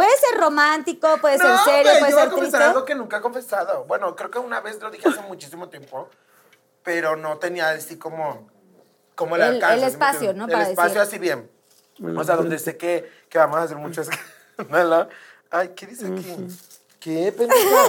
Puede 0.00 0.16
ser 0.16 0.40
romántico, 0.40 1.08
puede 1.20 1.36
ser 1.36 1.46
No, 1.48 1.62
serio, 1.64 1.82
güey, 1.92 1.98
puede 1.98 2.10
yo 2.12 2.16
voy 2.16 2.20
a 2.20 2.24
ser 2.24 2.30
confesar 2.30 2.50
triste. 2.60 2.64
algo 2.64 2.84
que 2.86 2.94
nunca 2.94 3.16
he 3.18 3.20
confesado. 3.20 3.84
Bueno, 3.84 4.16
creo 4.16 4.30
que 4.30 4.38
una 4.38 4.60
vez 4.60 4.80
lo 4.80 4.90
dije 4.90 5.06
hace 5.06 5.20
muchísimo 5.20 5.68
tiempo, 5.68 6.08
pero 6.82 7.16
no 7.16 7.36
tenía 7.36 7.68
así 7.68 7.98
como, 7.98 8.48
como 9.14 9.36
el, 9.36 9.42
El- 9.42 9.48
alcance. 9.56 9.74
el 9.74 9.80
¿sí 9.80 9.84
me 9.84 9.90
espacio? 9.92 10.32
¿no? 10.32 10.44
El 10.46 10.52
Para 10.52 10.68
espacio 10.70 11.00
decir. 11.00 11.02
así 11.02 11.18
bien. 11.18 11.50
O 12.16 12.24
sea, 12.24 12.36
donde 12.36 12.58
sé 12.58 12.78
que, 12.78 13.12
que 13.28 13.36
vamos 13.36 13.58
a 13.58 13.62
hacer 13.64 13.76
mucho 13.76 14.00
escándalo. 14.00 15.08
Ay, 15.50 15.72
¿qué 15.76 15.86
dice 15.86 16.06
aquí? 16.06 16.46
¿Qué, 16.98 17.32
pendeja? 17.36 17.82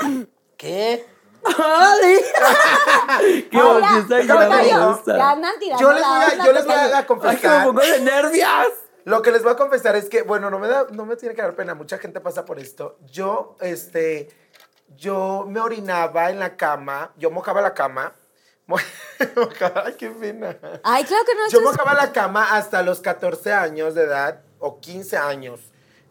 ¿Qué? 0.56 1.06
¡Ay! 1.44 2.20
¡Qué 3.50 3.58
Ahora, 3.58 3.88
bonita 3.92 4.20
Yo 4.22 5.92
les 5.92 6.02
voy 6.02 6.16
a, 6.16 6.44
yo 6.46 6.52
les 6.52 6.64
voy 6.64 6.74
a 6.74 6.82
Ay, 6.84 6.90
que 6.90 6.96
me 6.96 7.06
confesar. 7.06 7.64
pongo 7.66 7.80
de 7.82 8.00
nervios. 8.00 8.68
Lo 9.06 9.22
que 9.22 9.30
les 9.30 9.44
voy 9.44 9.52
a 9.52 9.56
confesar 9.56 9.94
es 9.94 10.08
que, 10.08 10.22
bueno, 10.22 10.50
no 10.50 10.58
me 10.58 10.66
da, 10.66 10.88
no 10.90 11.06
me 11.06 11.14
tiene 11.14 11.36
que 11.36 11.40
dar 11.40 11.54
pena, 11.54 11.74
mucha 11.76 11.96
gente 11.98 12.20
pasa 12.20 12.44
por 12.44 12.58
esto. 12.58 12.98
Yo, 13.06 13.56
este, 13.60 14.28
yo 14.96 15.44
me 15.48 15.60
orinaba 15.60 16.28
en 16.28 16.40
la 16.40 16.56
cama, 16.56 17.12
yo 17.16 17.30
mojaba 17.30 17.60
la 17.62 17.72
cama. 17.72 18.12
mojaba- 18.66 19.84
Ay, 19.86 19.94
qué 19.94 20.10
pena. 20.10 20.58
Ay, 20.82 21.04
claro 21.04 21.24
que 21.24 21.34
no. 21.36 21.48
Yo 21.50 21.60
mojaba 21.60 21.94
la 21.94 22.10
cama 22.10 22.56
hasta 22.56 22.82
los 22.82 22.98
14 23.00 23.52
años 23.52 23.94
de 23.94 24.02
edad 24.02 24.42
o 24.58 24.80
15 24.80 25.16
años. 25.16 25.60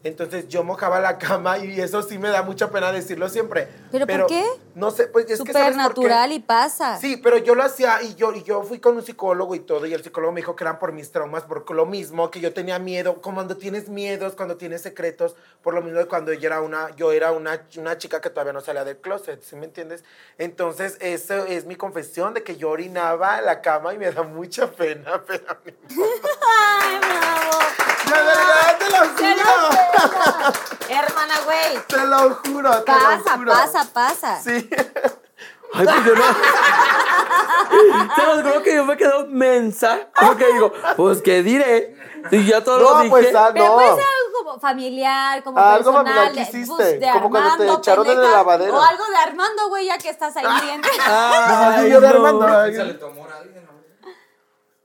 Entonces 0.04 0.46
yo 0.48 0.62
mojaba 0.62 1.00
la 1.00 1.18
cama 1.18 1.58
y 1.58 1.80
eso 1.80 2.02
sí 2.02 2.18
me 2.18 2.28
da 2.28 2.42
mucha 2.42 2.70
pena 2.70 2.92
decirlo 2.92 3.28
siempre. 3.28 3.68
¿Pero 3.90 4.06
por 4.06 4.26
qué? 4.26 4.44
No 4.74 4.90
sé, 4.90 5.08
pues 5.08 5.24
es 5.24 5.30
que 5.30 5.36
Súper 5.38 5.54
¿sabes 5.54 5.76
por 5.76 5.94
qué? 5.94 6.00
natural 6.00 6.32
y 6.32 6.38
pasa. 6.38 6.98
Sí, 7.00 7.16
pero 7.16 7.38
yo 7.38 7.54
lo 7.54 7.64
hacía 7.64 8.02
y 8.02 8.14
yo, 8.14 8.32
y 8.32 8.42
yo 8.44 8.62
fui 8.62 8.78
con 8.78 8.96
un 8.96 9.02
psicólogo 9.02 9.54
y 9.54 9.60
todo, 9.60 9.84
y 9.86 9.94
el 9.94 10.04
psicólogo 10.04 10.32
me 10.32 10.40
dijo 10.40 10.54
que 10.54 10.64
eran 10.64 10.78
por 10.78 10.92
mis 10.92 11.10
traumas, 11.10 11.42
por 11.42 11.68
lo 11.74 11.86
mismo, 11.86 12.30
que 12.30 12.40
yo 12.40 12.52
tenía 12.52 12.78
miedo, 12.78 13.20
como 13.20 13.36
cuando 13.36 13.56
tienes 13.56 13.88
miedos, 13.88 14.34
cuando 14.34 14.56
tienes 14.56 14.82
secretos, 14.82 15.34
por 15.62 15.74
lo 15.74 15.82
mismo 15.82 15.98
de 15.98 16.06
cuando 16.06 16.32
yo 16.32 16.46
era 16.46 16.60
una, 16.60 16.94
yo 16.94 17.10
era 17.12 17.32
una, 17.32 17.66
una 17.76 17.98
chica 17.98 18.20
que 18.20 18.30
todavía 18.30 18.52
no 18.52 18.60
salía 18.60 18.84
del 18.84 18.98
closet, 18.98 19.42
¿sí 19.42 19.56
me 19.56 19.64
entiendes? 19.66 20.04
Entonces, 20.38 20.98
eso 21.00 21.46
es 21.46 21.64
mi 21.64 21.74
confesión 21.76 22.34
de 22.34 22.42
que 22.42 22.56
yo 22.56 22.70
orinaba 22.70 23.38
en 23.38 23.46
la 23.46 23.60
cama 23.60 23.92
y 23.94 23.98
me 23.98 24.10
da 24.12 24.22
mucha 24.22 24.70
pena, 24.70 25.22
pero. 25.26 25.44
Ay, 25.88 26.98
bravo. 26.98 27.75
De 28.06 28.12
verdad, 28.12 28.78
te 28.78 28.90
lo 28.90 29.02
Te 29.14 29.34
juro. 29.34 29.44
lo 29.44 29.68
juro. 29.68 30.52
Hermana, 30.88 31.34
güey. 31.44 31.78
Te 31.88 32.06
lo 32.06 32.34
juro, 32.36 32.70
te 32.82 32.92
Pasa, 32.92 33.16
lo 33.32 33.36
juro. 33.38 33.52
pasa, 33.52 33.86
pasa. 33.92 34.40
Sí. 34.42 34.68
Ay, 35.74 35.84
pues 35.84 36.04
yo 36.04 36.14
no. 36.14 36.24
Se 38.14 38.22
los 38.26 38.42
juro 38.42 38.62
que 38.62 38.74
yo 38.74 38.84
me 38.84 38.96
quedo 38.96 39.26
mensa. 39.26 39.98
Porque 40.20 40.46
digo, 40.52 40.72
pues, 40.96 41.20
¿qué 41.22 41.42
diré? 41.42 41.96
Si 42.30 42.44
ya 42.46 42.62
todo 42.64 42.78
lo 42.78 42.90
No, 42.94 42.98
dije. 43.00 43.10
pues, 43.10 43.34
ah, 43.34 43.50
Pero 43.52 43.66
no. 43.66 43.74
puede 43.74 43.88
ser 43.94 44.04
algo 44.04 44.44
como 44.44 44.60
familiar, 44.60 45.42
como 45.42 45.58
Algo 45.58 45.92
personal. 45.92 46.04
familiar 46.04 46.28
que 46.32 46.34
de- 46.36 46.42
hiciste, 46.58 46.74
pues, 46.76 47.00
de 47.00 47.10
como 47.12 47.30
cuando 47.30 47.48
te 47.48 47.54
Armando, 47.62 47.78
echaron 47.78 48.04
en 48.06 48.10
el 48.12 48.16
pendeja, 48.18 48.36
lavadero. 48.36 48.76
O 48.76 48.82
algo 48.82 49.06
de 49.06 49.16
Armando, 49.16 49.68
güey, 49.68 49.86
ya 49.86 49.98
que 49.98 50.08
estás 50.08 50.36
ahí 50.36 50.46
viendo. 50.62 50.88
Nomás 50.88 51.78
Ay, 51.78 51.90
yo 51.90 52.00
de 52.00 52.08
no. 52.08 52.14
Armando. 52.14 52.46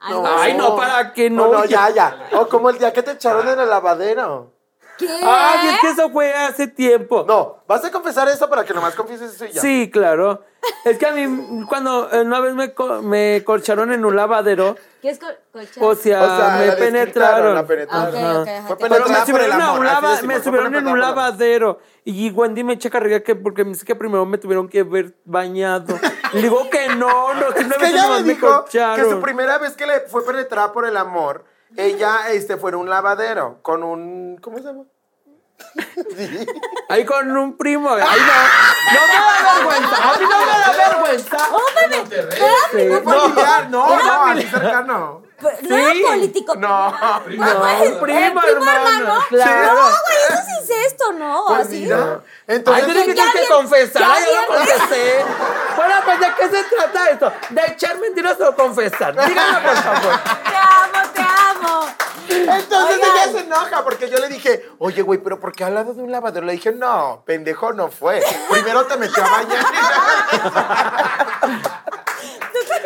Algo 0.02 0.26
Ay, 0.28 0.56
no, 0.56 0.76
¿para 0.76 1.14
qué 1.14 1.30
no? 1.30 1.48
No, 1.48 1.60
no, 1.60 1.66
ya, 1.66 1.90
ya. 1.92 2.30
O 2.34 2.48
como 2.48 2.70
el 2.70 2.80
día 2.80 2.92
que 2.92 3.04
te 3.04 3.12
echaron 3.12 3.48
en 3.48 3.60
el 3.60 3.70
lavadero. 3.70 4.52
¿Qué? 4.98 5.08
Ay, 5.08 5.70
es 5.70 5.80
que 5.80 5.90
eso 5.90 6.10
fue 6.10 6.34
hace 6.34 6.68
tiempo. 6.68 7.24
No, 7.28 7.58
¿vas 7.68 7.86
a 7.86 7.92
confesar 7.92 8.28
eso 8.28 8.50
para 8.50 8.66
que 8.66 8.74
nomás 8.74 8.96
confieses 8.96 9.34
eso 9.36 9.46
y 9.46 9.52
ya? 9.52 9.62
Sí, 9.62 9.90
claro. 9.92 10.44
Es 10.86 10.98
que 10.98 11.06
a 11.06 11.12
mí, 11.12 11.64
cuando 11.68 12.10
una 12.22 12.40
vez 12.40 12.54
me, 12.56 12.74
co- 12.74 13.02
me 13.02 13.44
colcharon 13.46 13.92
en 13.94 14.04
un 14.04 14.16
lavadero, 14.16 14.76
¿Qué 15.02 15.10
es 15.10 15.20
col- 15.20 15.38
colchón? 15.52 15.84
o 15.84 15.96
sea, 15.96 16.24
O 16.24 16.38
sea, 16.38 16.56
me 16.60 16.68
la 16.68 16.76
penetraron. 16.76 17.56
la 17.56 17.66
penetraron. 17.66 18.08
ok, 18.10 18.16
Ajá. 18.16 18.42
ok, 18.42 18.48
ajá, 18.48 18.68
Fue 18.68 18.76
te- 18.78 18.90
Pero 18.90 19.08
me 19.10 19.16
subieron, 19.26 19.46
el 19.46 19.52
a 19.52 19.56
un 19.56 19.62
amor, 19.62 19.86
lava- 19.86 20.22
me 20.24 20.40
subieron 20.44 20.68
en 20.76 20.82
un 20.82 20.88
amor. 20.88 21.00
lavadero. 21.00 21.80
Y 22.04 22.32
Wendy 22.32 22.64
me 22.64 22.74
echa 22.74 22.90
carrilla 22.90 23.22
que 23.24 23.36
porque 23.36 23.64
me 23.64 23.72
dice 23.72 23.86
que 23.86 23.96
primero 23.96 24.26
me 24.26 24.38
tuvieron 24.40 24.68
que 24.70 24.84
ver 24.84 25.16
bañado. 25.26 26.00
Le 26.34 26.42
digo 26.42 26.68
que 26.70 26.88
no, 26.96 27.34
no, 27.36 27.48
Es 27.50 27.54
que 27.54 27.60
simplemente 27.62 27.88
ella 27.90 28.08
me 28.10 28.22
me 28.24 28.34
dijo 28.34 28.48
que 28.48 28.54
colcharon. 28.64 29.10
su 29.10 29.20
primera 29.22 29.58
vez 29.60 29.74
que 29.76 29.86
le 29.86 30.00
fue 30.02 30.26
penetrada 30.26 30.72
por 30.74 30.86
el 30.88 30.98
amor, 30.98 31.46
ella 31.78 32.32
este, 32.32 32.58
fue 32.58 32.72
en 32.72 32.78
un 32.78 32.90
lavadero 32.90 33.60
con 33.62 33.84
un... 33.84 34.38
¿Cómo 34.42 34.58
se 34.58 34.64
llama? 34.64 34.84
Sí. 36.18 36.46
Ahí 36.90 37.06
con 37.06 37.36
un 37.38 37.58
primo. 37.58 37.90
Ay, 37.90 38.00
no. 38.02 39.00
No 39.00 39.08
me 39.08 39.14
da 39.14 39.54
vergüenza. 39.54 39.96
A 39.96 40.18
mí 40.18 40.26
no 40.30 40.40
me 40.40 40.46
da 40.46 40.72
vergüenza. 40.90 41.38
Sí, 42.72 42.88
Fue 42.88 43.02
no. 43.04 43.12
familiar, 43.22 43.70
no, 43.70 43.96
no, 44.04 44.26
así 44.26 44.48
cercano. 44.48 45.24
Pues, 45.40 45.64
No 45.64 45.76
era 45.76 45.94
Sí. 45.94 46.04
político. 46.08 46.56
No. 46.56 46.92
No, 47.32 47.68
¿El 47.84 47.94
primo, 47.98 48.00
primo 48.02 48.42
hermano. 48.42 48.82
hermano? 49.00 49.26
Claro. 49.30 49.74
No, 49.74 49.82
güey, 49.82 50.18
eso 50.30 50.38
sí 50.46 50.54
es 50.64 50.86
esto, 50.92 51.12
¿no? 51.14 51.46
Pues 51.48 51.60
Así. 51.62 51.80
mira, 51.82 51.98
Ay, 51.98 52.56
entonces... 52.56 52.88
dijiste 52.88 53.16
ya 53.16 53.32
que 53.32 53.38
bien- 53.40 53.52
confesar. 53.52 54.02
ya 54.02 54.20
Yo 54.20 54.42
no 54.42 54.48
confesé. 54.48 55.26
Bueno, 55.76 55.94
pues 56.06 56.20
¿de 56.20 56.28
qué 56.38 56.50
se 56.50 56.64
trata 56.66 57.10
esto? 57.10 57.34
¿De 57.50 57.62
echar 57.68 57.98
mentiras 58.00 58.40
o 58.42 58.56
confesar? 58.56 59.14
Dígame, 59.14 59.68
por 59.68 59.76
favor. 59.78 60.20
Te 60.44 60.58
amo, 60.58 61.10
te 61.14 61.22
amo. 61.22 61.86
Entonces 62.32 62.98
Oigan. 62.98 63.00
ella 63.18 63.32
se 63.32 63.40
enoja 63.40 63.84
porque 63.84 64.10
yo 64.10 64.18
le 64.20 64.28
dije, 64.30 64.66
oye, 64.80 65.02
güey, 65.02 65.20
pero 65.20 65.40
¿por 65.40 65.52
qué 65.54 65.64
al 65.64 65.74
lado 65.76 65.94
de 65.94 66.02
un 66.02 66.12
lavadero? 66.12 66.46
Le 66.46 66.54
dije, 66.54 66.72
no, 66.72 67.24
pendejo 67.26 67.74
no 67.74 67.90
fue. 67.90 68.22
Primero 68.50 68.86
te 68.86 68.98
metió 68.98 69.24
a 69.24 69.30
bañar. 69.30 69.66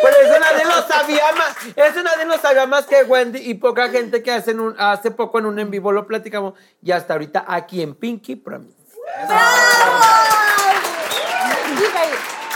Pero 0.01 0.15
eso 0.23 0.39
nadie 0.39 0.65
lo 0.65 0.81
sabía 0.87 1.31
más. 1.33 1.55
Eso 1.75 2.03
nadie 2.03 2.25
lo 2.25 2.37
sabía 2.37 2.67
más 2.67 2.85
que 2.85 3.03
Wendy 3.03 3.39
y 3.39 3.55
poca 3.55 3.89
gente 3.89 4.21
que 4.21 4.31
hace, 4.31 4.51
en 4.51 4.59
un- 4.59 4.75
hace 4.79 5.09
poco 5.11 5.39
en 5.39 5.45
un 5.47 5.57
en 5.59 5.71
vivo 5.71 5.91
lo 5.91 6.05
platicamos. 6.05 6.53
Y 6.81 6.91
hasta 6.91 7.13
ahorita 7.13 7.45
aquí 7.47 7.81
en 7.81 7.95
Pinky 7.95 8.35
Promise. 8.35 8.75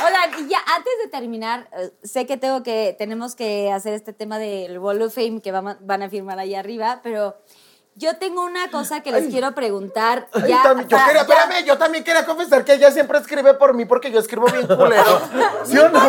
Oigan, 0.05 0.45
y 0.45 0.49
ya 0.49 0.59
antes 0.75 0.93
de 1.03 1.09
terminar, 1.09 1.69
eh, 1.77 1.91
sé 2.03 2.25
que 2.25 2.37
tengo 2.37 2.63
que, 2.63 2.95
tenemos 2.97 3.35
que 3.35 3.71
hacer 3.71 3.93
este 3.93 4.13
tema 4.13 4.39
del 4.39 4.79
Wall 4.79 5.01
of 5.01 5.13
Fame 5.13 5.41
que 5.41 5.51
van 5.51 6.01
a 6.03 6.09
firmar 6.09 6.39
ahí 6.39 6.55
arriba, 6.55 6.99
pero 7.03 7.35
yo 7.95 8.15
tengo 8.15 8.45
una 8.45 8.71
cosa 8.71 9.01
que 9.01 9.11
les 9.11 9.27
quiero 9.27 9.53
preguntar. 9.53 10.29
Ay, 10.31 10.43
Ya, 10.47 10.63
también- 10.63 10.87
yo 10.87 10.97
quería, 10.97 11.13
ya- 11.15 11.21
espérame, 11.21 11.65
yo 11.65 11.77
también 11.77 12.03
quería 12.05 12.25
confesar 12.25 12.63
que 12.63 12.73
ella 12.75 12.91
siempre 12.91 13.19
escribe 13.19 13.55
por 13.55 13.73
mí 13.73 13.83
porque 13.83 14.09
yo 14.09 14.19
escribo 14.21 14.45
bien 14.45 14.65
culero. 14.67 15.19
¿Sí 15.65 15.77
o 15.77 15.89
no? 15.89 15.99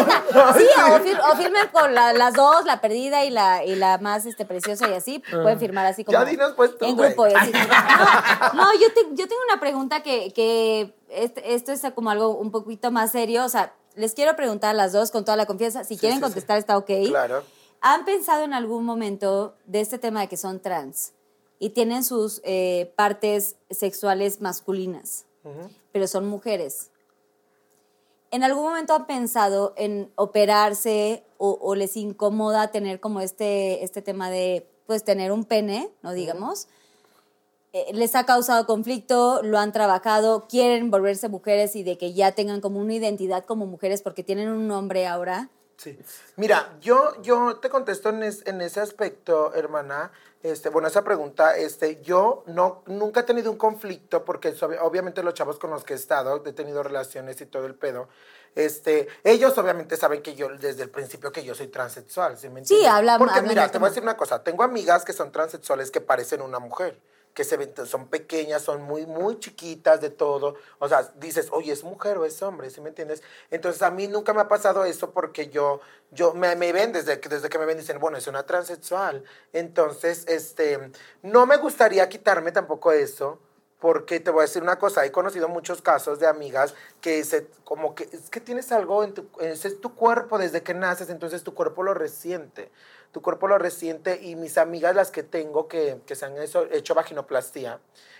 Sí, 0.57 0.67
Ay, 0.77 0.93
o, 0.93 0.99
fir- 1.01 1.21
o 1.33 1.37
firmen 1.37 1.67
con 1.73 1.93
la- 1.93 2.13
las 2.13 2.35
dos, 2.35 2.65
la 2.65 2.81
perdida 2.81 3.25
y 3.25 3.31
la, 3.31 3.65
y 3.65 3.75
la 3.75 3.99
más 3.99 4.25
este, 4.25 4.45
preciosa 4.45 4.89
y 4.89 4.93
así. 4.93 5.21
Pueden 5.33 5.59
firmar 5.59 5.85
así 5.87 6.05
como. 6.05 6.17
Ya 6.17 6.25
dinos, 6.25 6.53
pues, 6.55 6.79
tú, 6.79 6.85
En 6.85 6.97
grupo 6.97 7.27
y 7.27 7.33
así. 7.35 7.51
No, 8.55 8.65
no, 8.67 8.73
yo, 8.75 8.93
te- 8.95 9.09
yo 9.15 9.27
tengo 9.27 9.43
una 9.51 9.59
pregunta 9.59 10.01
que, 10.05 10.33
que 10.33 10.95
este- 11.09 11.55
esto 11.55 11.73
es 11.73 11.83
como 11.93 12.11
algo 12.11 12.37
un 12.37 12.53
poquito 12.53 12.93
más 12.93 13.11
serio. 13.11 13.45
O 13.45 13.49
sea, 13.49 13.73
les 14.01 14.15
quiero 14.15 14.35
preguntar 14.35 14.71
a 14.71 14.75
las 14.75 14.93
dos 14.93 15.11
con 15.11 15.25
toda 15.25 15.37
la 15.37 15.47
confianza. 15.47 15.85
Si 15.85 15.97
quieren 15.97 16.19
sí, 16.19 16.25
sí. 16.25 16.25
contestar, 16.25 16.59
está 16.59 16.77
ok. 16.77 16.91
Claro. 17.09 17.43
¿Han 17.81 18.05
pensado 18.05 18.45
en 18.45 18.53
algún 18.53 18.85
momento 18.85 19.55
de 19.67 19.81
este 19.81 19.99
tema 19.99 20.21
de 20.21 20.29
que 20.29 20.37
son 20.37 20.61
trans 20.61 21.13
y 21.59 21.71
tienen 21.71 22.05
sus 22.05 22.41
eh, 22.45 22.93
partes 22.97 23.57
sexuales 23.71 24.41
masculinas, 24.41 25.25
pero 25.93 26.07
son 26.07 26.27
mujeres? 26.27 26.91
¿En 28.31 28.45
algún 28.45 28.65
momento 28.65 28.95
han 28.95 29.07
pensado 29.07 29.73
en 29.77 30.13
operarse 30.15 31.25
o, 31.39 31.59
o 31.61 31.75
les 31.75 31.97
incomoda 31.97 32.71
tener 32.71 33.01
como 33.01 33.21
este, 33.21 33.83
este 33.83 34.03
tema 34.03 34.31
de, 34.31 34.69
pues, 34.87 35.03
tener 35.03 35.33
un 35.33 35.45
pene, 35.45 35.91
no 36.03 36.13
digamos? 36.13 36.65
Eh, 36.65 36.69
¿Les 37.93 38.15
ha 38.17 38.27
causado 38.27 38.67
conflicto? 38.67 39.43
¿Lo 39.45 39.59
han 39.59 39.73
trabajado? 39.73 40.47
¿Quieren 40.49 40.91
volverse 40.91 41.29
mujeres 41.29 41.77
y 41.77 41.85
de 41.85 41.99
que 41.99 42.13
ya 42.13 42.33
tengan 42.33 42.61
como 42.61 42.81
una 42.81 42.95
identidad 42.95 43.45
como 43.45 43.67
mujeres 43.67 44.03
porque 44.03 44.25
tienen 44.25 44.49
un 44.49 44.67
nombre 44.67 45.07
ahora? 45.07 45.51
Sí. 45.77 45.97
Mira, 46.37 46.77
yo, 46.81 47.21
yo 47.23 47.57
te 47.57 47.71
contesto 47.71 48.09
en, 48.11 48.23
es- 48.25 48.45
en 48.47 48.61
ese 48.61 48.81
aspecto, 48.81 49.55
hermana. 49.55 50.11
Este, 50.43 50.69
bueno, 50.69 50.89
esa 50.89 51.05
pregunta, 51.05 51.57
este, 51.57 52.01
yo 52.03 52.43
no, 52.47 52.83
nunca 52.87 53.21
he 53.21 53.23
tenido 53.23 53.51
un 53.53 53.57
conflicto 53.59 54.25
porque 54.25 54.55
obviamente 54.81 55.23
los 55.23 55.35
chavos 55.35 55.59
con 55.59 55.71
los 55.71 55.85
que 55.85 55.93
he 55.93 55.97
estado, 55.97 56.43
he 56.45 56.53
tenido 56.53 56.83
relaciones 56.83 57.41
y 57.41 57.47
todo 57.47 57.67
el 57.67 57.75
pedo, 57.75 58.09
este, 58.57 59.07
ellos 59.23 59.57
obviamente 59.59 59.97
saben 59.97 60.23
que 60.23 60.35
yo, 60.35 60.49
desde 60.49 60.83
el 60.83 60.91
principio, 60.91 61.31
que 61.31 61.45
yo 61.45 61.55
soy 61.55 61.69
transexual, 61.69 62.37
¿sí 62.39 62.49
me 62.49 62.65
Sí, 62.65 62.85
hablan- 62.87 63.19
Porque 63.19 63.43
mira, 63.43 63.71
te 63.71 63.79
voy 63.79 63.87
a 63.87 63.91
decir 63.91 64.03
una 64.03 64.17
cosa, 64.17 64.43
tengo 64.43 64.63
amigas 64.65 65.05
que 65.05 65.13
son 65.13 65.31
transexuales 65.31 65.91
que 65.91 66.01
parecen 66.01 66.41
una 66.43 66.59
mujer 66.59 66.99
que 67.35 67.45
se 67.45 67.57
ven, 67.57 67.73
son 67.87 68.09
pequeñas, 68.09 68.63
son 68.63 68.83
muy, 68.83 69.07
muy 69.07 69.39
chiquitas 69.39 70.01
de 70.01 70.11
todo. 70.11 70.57
O 70.79 70.89
sea, 70.89 71.13
dices, 71.17 71.49
oye, 71.53 71.73
¿es 71.73 71.85
mujer 71.85 72.19
o 72.19 72.25
es 72.25 72.43
hombre? 72.43 72.71
¿Sí 72.71 72.81
me 72.81 72.89
entiendes? 72.89 73.23
Entonces, 73.51 73.83
a 73.83 73.91
mí 73.91 74.09
nunca 74.09 74.35
me 74.35 74.41
ha 74.41 74.49
pasado 74.49 74.85
eso 74.85 75.13
porque 75.13 75.49
yo, 75.49 75.81
yo 76.11 76.35
me, 76.35 76.55
me 76.57 76.73
ven 76.73 76.93
desde 76.93 77.21
que, 77.21 77.29
desde 77.29 77.49
que 77.49 77.59
me 77.59 77.67
ven, 77.67 77.79
dicen, 77.79 77.99
bueno, 77.99 78.19
es 78.19 78.27
una 78.27 78.45
transexual. 78.45 79.25
Entonces, 79.53 80.25
este, 80.29 80.91
no 81.23 81.47
me 81.47 81.57
gustaría 81.57 82.09
quitarme 82.09 82.53
tampoco 82.53 82.93
eso. 82.93 83.39
Porque 83.81 84.21
te 84.21 84.31
voy 84.31 84.41
a 84.41 84.43
decir 84.43 84.63
una 84.63 84.79
cosa, 84.79 85.07
he 85.07 85.11
conocido 85.11 85.49
muchos 85.49 85.81
casos 85.81 86.19
de 86.21 86.27
amigas 86.27 86.75
que 87.01 87.25
se, 87.25 87.47
como 87.65 87.95
que 87.95 88.11
es 88.13 88.29
que 88.29 88.39
tienes 88.39 88.71
algo 88.73 89.03
en 89.03 89.15
tu, 89.15 89.27
ese 89.41 89.69
es 89.69 89.81
tu 89.81 89.95
cuerpo 89.95 90.37
desde 90.37 90.63
que 90.63 90.75
naces, 90.75 91.09
entonces 91.09 91.43
tu 91.43 91.55
cuerpo 91.55 91.83
lo 91.83 91.95
resiente, 91.95 92.71
tu 93.13 93.23
cuerpo 93.23 93.49
lo 93.49 93.59
resiente 93.59 94.21
y 94.23 94.37
mis 94.37 94.59
amigas 94.59 94.95
las 94.95 95.11
que 95.11 95.23
tengo 95.23 95.69
que, 95.69 96.01
que 96.07 96.15
se 96.15 96.27
han 96.27 96.41
hecho, 96.41 96.67
hecho 96.71 96.95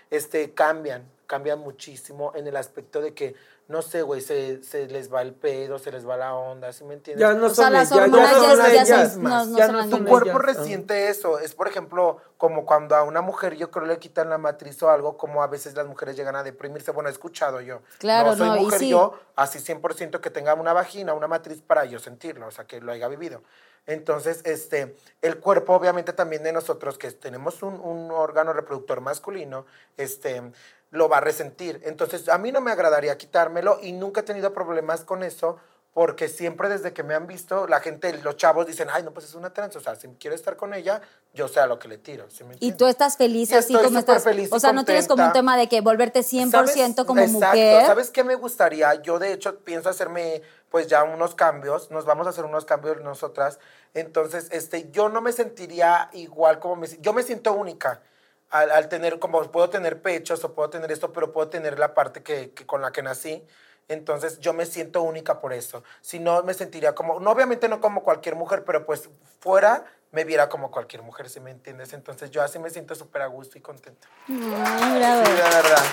este, 0.09 0.53
cambian, 0.53 1.09
cambian 1.27 1.59
muchísimo 1.59 2.33
en 2.35 2.47
el 2.47 2.57
aspecto 2.57 3.01
de 3.01 3.13
que, 3.13 3.35
no 3.71 3.81
sé, 3.81 4.03
güey, 4.03 4.21
se, 4.21 4.61
se 4.63 4.85
les 4.87 5.11
va 5.11 5.21
el 5.23 5.33
pedo, 5.33 5.79
se 5.79 5.91
les 5.91 6.07
va 6.07 6.17
la 6.17 6.35
onda, 6.35 6.71
¿sí 6.73 6.83
me 6.83 6.93
entiendes? 6.93 7.21
Ya 7.27 7.33
no 7.33 7.47
O 7.47 7.49
sea, 7.49 7.65
son 7.65 7.73
las 7.73 7.91
hormonas 7.91 8.31
ya 8.31 8.37
no 8.37 8.43
ya- 8.43 8.49
son 8.49 8.57
ya 8.73 8.85
son- 8.85 8.95
ellas. 8.99 9.17
no- 9.17 9.45
no 9.45 9.57
Ya 9.57 9.67
son 9.67 9.89
son 9.89 10.03
tu 10.03 10.09
cuerpo 10.09 10.29
ellas. 10.41 10.57
resiente 10.57 11.09
eso. 11.09 11.39
Es, 11.39 11.55
por 11.55 11.67
ejemplo, 11.67 12.17
como 12.37 12.65
cuando 12.65 12.95
a 12.95 13.03
una 13.03 13.21
mujer 13.21 13.55
yo 13.55 13.71
creo 13.71 13.85
le 13.87 13.97
quitan 13.97 14.29
la 14.29 14.37
matriz 14.37 14.81
o 14.83 14.89
algo, 14.91 15.17
como 15.17 15.41
a 15.41 15.47
veces 15.47 15.73
las 15.75 15.87
mujeres 15.87 16.15
llegan 16.15 16.35
a 16.35 16.43
deprimirse. 16.43 16.91
Bueno, 16.91 17.09
he 17.09 17.11
escuchado 17.11 17.61
yo. 17.61 17.81
Claro, 17.97 18.31
no 18.31 18.37
soy 18.37 18.47
no, 18.49 18.57
y 18.57 18.59
mujer 18.65 18.79
sí. 18.79 18.89
yo, 18.89 19.13
así 19.35 19.59
100% 19.59 20.19
que 20.21 20.29
tenga 20.29 20.53
una 20.53 20.73
vagina, 20.73 21.13
una 21.13 21.27
matriz 21.27 21.61
para 21.61 21.85
yo 21.85 21.97
sentirlo, 21.99 22.47
o 22.47 22.51
sea, 22.51 22.65
que 22.65 22.81
lo 22.81 22.91
haya 22.91 23.07
vivido. 23.07 23.41
Entonces, 23.87 24.41
este, 24.45 24.95
el 25.23 25.39
cuerpo 25.39 25.73
obviamente 25.73 26.13
también 26.13 26.43
de 26.43 26.53
nosotros, 26.53 26.99
que 26.99 27.11
tenemos 27.11 27.63
un, 27.63 27.79
un 27.79 28.11
órgano 28.11 28.53
reproductor 28.53 29.01
masculino, 29.01 29.65
este, 29.97 30.51
lo 30.91 31.09
va 31.09 31.17
a 31.17 31.21
resentir. 31.21 31.81
Entonces, 31.83 32.29
a 32.29 32.37
mí 32.37 32.51
no 32.51 32.61
me 32.61 32.71
agradaría 32.71 33.17
quitármelo 33.17 33.79
y 33.81 33.93
nunca 33.93 34.21
he 34.21 34.23
tenido 34.23 34.53
problemas 34.53 35.03
con 35.03 35.23
eso 35.23 35.57
porque 35.93 36.29
siempre 36.29 36.69
desde 36.69 36.93
que 36.93 37.03
me 37.03 37.13
han 37.15 37.27
visto, 37.27 37.67
la 37.67 37.81
gente, 37.81 38.17
los 38.19 38.37
chavos 38.37 38.65
dicen, 38.65 38.87
ay, 38.91 39.03
no, 39.03 39.11
pues 39.11 39.25
es 39.25 39.35
una 39.35 39.53
trans, 39.53 39.75
o 39.75 39.81
sea, 39.81 39.95
si 39.95 40.07
quiere 40.19 40.37
estar 40.37 40.55
con 40.55 40.73
ella, 40.73 41.01
yo 41.33 41.49
sé 41.49 41.59
a 41.59 41.67
lo 41.67 41.79
que 41.79 41.89
le 41.89 41.97
tiro. 41.97 42.29
¿sí 42.29 42.45
me 42.45 42.55
Y 42.61 42.71
tú 42.73 42.87
estás 42.87 43.17
feliz 43.17 43.51
Y 43.51 43.55
así 43.55 43.73
estoy 43.73 43.87
como 43.87 43.99
estás. 43.99 44.23
feliz 44.23 44.49
o 44.53 44.59
sea, 44.59 44.71
no 44.71 44.85
tienes 44.85 45.07
como 45.07 45.25
un 45.25 45.33
tema 45.33 45.57
de 45.57 45.67
que 45.67 45.81
volverte 45.81 46.21
100% 46.21 46.49
¿Sabes? 46.49 46.95
como 47.05 47.19
Exacto. 47.19 47.45
mujer. 47.47 47.85
¿Sabes 47.85 48.09
qué 48.09 48.23
me 48.23 48.35
gustaría? 48.35 49.01
Yo, 49.01 49.19
de 49.19 49.33
hecho, 49.33 49.59
pienso 49.59 49.89
hacerme, 49.89 50.41
pues, 50.69 50.87
ya 50.87 51.03
unos 51.03 51.35
cambios. 51.35 51.91
Nos 51.91 52.05
vamos 52.05 52.25
a 52.25 52.29
hacer 52.29 52.45
unos 52.45 52.63
cambios 52.63 53.01
nosotras. 53.01 53.59
Entonces, 53.93 54.47
este, 54.51 54.89
yo 54.91 55.09
no 55.09 55.19
me 55.19 55.33
sentiría 55.33 56.09
igual 56.13 56.59
como 56.59 56.77
me... 56.77 56.87
Yo 57.01 57.11
me 57.11 57.23
siento 57.23 57.51
única. 57.51 58.01
Al, 58.51 58.69
al 58.71 58.89
tener, 58.89 59.17
como 59.19 59.41
puedo 59.51 59.69
tener 59.69 60.01
pechos 60.01 60.43
o 60.43 60.53
puedo 60.53 60.69
tener 60.69 60.91
esto, 60.91 61.11
pero 61.13 61.31
puedo 61.31 61.47
tener 61.49 61.79
la 61.79 61.93
parte 61.93 62.21
que, 62.21 62.51
que 62.51 62.65
con 62.65 62.81
la 62.81 62.91
que 62.91 63.01
nací. 63.01 63.43
Entonces, 63.87 64.39
yo 64.39 64.53
me 64.53 64.65
siento 64.65 65.01
única 65.01 65.39
por 65.39 65.51
eso. 65.53 65.83
Si 66.01 66.19
no, 66.19 66.43
me 66.43 66.53
sentiría 66.53 66.93
como... 66.95 67.19
No, 67.19 67.31
obviamente 67.31 67.67
no 67.67 67.81
como 67.81 68.03
cualquier 68.03 68.35
mujer, 68.35 68.63
pero 68.63 68.85
pues 68.85 69.09
fuera 69.39 69.85
me 70.11 70.25
viera 70.25 70.49
como 70.49 70.71
cualquier 70.71 71.01
mujer, 71.03 71.29
si 71.29 71.39
me 71.39 71.51
entiendes. 71.51 71.93
Entonces, 71.93 72.29
yo 72.31 72.41
así 72.41 72.59
me 72.59 72.69
siento 72.69 72.95
súper 72.95 73.21
a 73.21 73.27
gusto 73.27 73.57
y 73.57 73.61
contenta. 73.61 74.07
Ay, 74.27 74.99
bravo. 74.99 75.25
Sí, 75.25 75.31
de 75.31 75.41
verdad. 75.41 75.83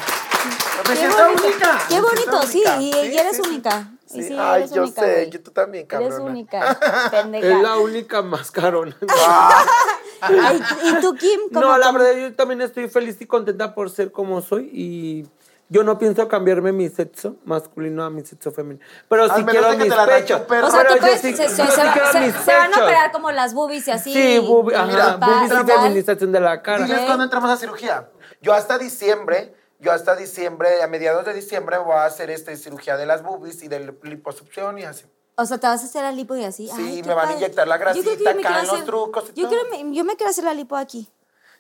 Me 0.77 0.83
Qué 0.91 0.97
siento 0.97 1.17
bonito, 1.25 1.47
única. 1.47 1.79
Qué 1.89 2.01
bonito, 2.01 2.43
sí, 2.43 2.65
única. 2.67 2.81
y, 2.81 3.09
y 3.15 3.19
eres 3.19 3.39
única. 3.41 3.91
Y 4.07 4.23
Sí, 4.23 4.23
sí, 4.29 4.37
Ay, 4.39 4.63
eres 4.63 4.73
yo 4.73 4.83
única, 4.83 5.03
sé, 5.03 5.13
güey. 5.15 5.31
yo 5.31 5.43
tú 5.43 5.51
también, 5.51 5.87
cabrón. 5.87 6.09
Eres 6.13 6.21
única, 6.25 6.79
pendeja. 7.11 7.47
Es 7.57 7.63
la 7.63 7.77
única 7.79 8.23
mascarona. 8.23 8.97
Ay, 10.43 10.61
¿Y 10.85 11.01
tú, 11.01 11.15
Kim? 11.15 11.41
¿Cómo- 11.53 11.61
No, 11.67 11.79
la 11.79 11.87
cómo- 11.87 11.99
verdad, 11.99 12.19
yo 12.21 12.35
también 12.35 12.61
estoy 12.61 12.89
feliz 12.89 13.17
y 13.21 13.27
contenta 13.27 13.75
por 13.75 13.91
ser 13.91 14.11
como 14.13 14.41
soy 14.43 14.71
y 14.73 15.27
yo 15.71 15.85
no 15.85 15.99
pienso 15.99 16.27
cambiarme 16.29 16.73
mi 16.73 16.89
sexo 16.89 17.37
masculino 17.45 18.03
a 18.03 18.09
mi 18.11 18.25
sexo 18.25 18.51
femenino. 18.53 18.85
Pero 19.09 19.25
Al 19.25 19.31
sí 19.31 19.37
menos 19.45 19.51
quiero 19.53 19.67
de 19.71 19.77
que 19.77 19.85
mis 19.85 19.93
te 19.93 19.97
la 19.97 20.07
pechos. 20.07 20.41
un 20.41 20.47
perro. 20.47 20.67
O 20.67 20.71
sea, 20.71 20.81
Pero 20.83 20.95
tú 20.95 21.01
puedes, 21.01 21.21
sí- 21.21 21.35
se, 21.37 21.49
se- 21.49 21.63
yo 21.63 21.71
se- 21.71 21.83
sí 21.83 21.89
quiero 21.93 22.13
se- 22.13 22.21
mis 22.21 22.35
se 22.35 22.55
van 22.55 22.73
a 22.75 22.77
operar 22.85 23.13
como 23.13 23.31
las 23.33 23.53
boobies 23.55 23.87
y 23.87 23.91
así. 23.91 24.13
Sí, 24.13 24.39
bubi, 24.39 24.75
ajá, 24.75 24.87
mira, 24.87 25.17
boobies 25.17 25.53
y 25.53 25.67
feminización 25.71 26.33
de 26.33 26.41
la 26.41 26.63
cara. 26.63 26.85
Diles 26.85 27.01
Ok. 27.01 27.07
cuándo 27.07 27.25
entramos 27.25 27.51
a 27.51 27.57
cirugía. 27.59 28.09
Yo 28.41 28.55
hasta 28.55 28.79
diciembre, 28.79 29.55
yo 29.79 29.93
hasta 29.93 30.17
diciembre, 30.17 30.83
a 30.83 30.87
mediados 30.87 31.25
de 31.27 31.35
diciembre 31.35 31.77
voy 31.79 31.95
a 31.97 32.07
hacer 32.07 32.31
este, 32.31 32.57
cirugía 32.57 32.97
de 32.97 33.05
las 33.07 33.23
boobies 33.23 33.63
y 33.63 33.69
de 33.69 33.81
la 33.81 33.93
liposucción 34.05 34.79
y 34.79 34.85
así. 34.85 35.05
O 35.41 35.47
sea, 35.47 35.59
te 35.59 35.67
vas 35.69 35.81
a 35.83 35.85
hacer 35.87 36.03
la 36.03 36.11
lipo 36.11 36.35
y 36.35 36.43
así. 36.45 36.67
Sí, 36.67 36.73
Ay, 36.77 37.03
me 37.05 37.15
van 37.15 37.29
a 37.29 37.33
inyectar 37.35 37.67
la 37.69 37.79
grasita 37.79 38.11
acá 38.31 38.63
los 38.63 38.73
hacer- 38.73 38.85
trucos 38.85 39.25
y 39.35 39.41
yo, 39.41 39.49
todo. 39.49 39.61
quiero, 39.71 39.91
yo 39.93 40.05
me 40.05 40.17
quiero 40.17 40.31
hacer 40.31 40.43
la 40.45 40.53
lipo 40.53 40.77
aquí. 40.77 41.09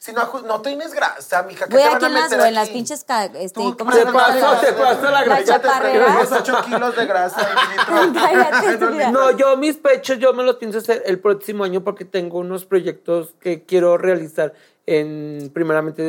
Si 0.00 0.12
no, 0.12 0.28
no 0.46 0.60
tienes 0.62 0.92
grasa, 0.92 1.42
mija, 1.42 1.66
¿qué 1.66 1.72
Voy 1.74 1.82
te 1.82 1.88
van 1.88 1.96
aquí 1.96 2.04
a 2.04 2.08
en 2.08 2.14
las, 2.14 2.22
meter 2.24 2.38
güey, 2.38 2.48
en 2.50 2.54
las 2.54 2.68
pinches. 2.70 3.04
Este, 3.34 3.48
Tú, 3.60 3.76
¿Cómo 3.76 3.90
te 3.90 3.98
se 3.98 4.04
llama? 4.04 4.26
pasó, 4.26 4.60
te 4.66 4.72
pasó 4.72 5.02
la 5.02 5.10
La 5.10 5.24
grasa. 5.24 5.44
chaparrera. 5.44 6.06
Tienes 6.06 6.32
8 6.32 6.56
kilos 6.66 6.96
de 6.96 7.06
grasa. 7.06 7.48
Cállate. 8.14 9.10
No, 9.10 9.30
yo 9.32 9.56
mis 9.56 9.76
pechos 9.76 10.18
yo 10.18 10.32
me 10.34 10.42
los 10.44 10.56
pienso 10.56 10.78
hacer 10.78 11.02
el 11.06 11.18
próximo 11.20 11.64
año 11.64 11.82
porque 11.82 12.04
tengo 12.04 12.38
unos 12.38 12.64
proyectos 12.64 13.34
que 13.40 13.64
quiero 13.64 13.98
realizar 13.98 14.52
en 14.86 15.50
primeramente 15.52 16.02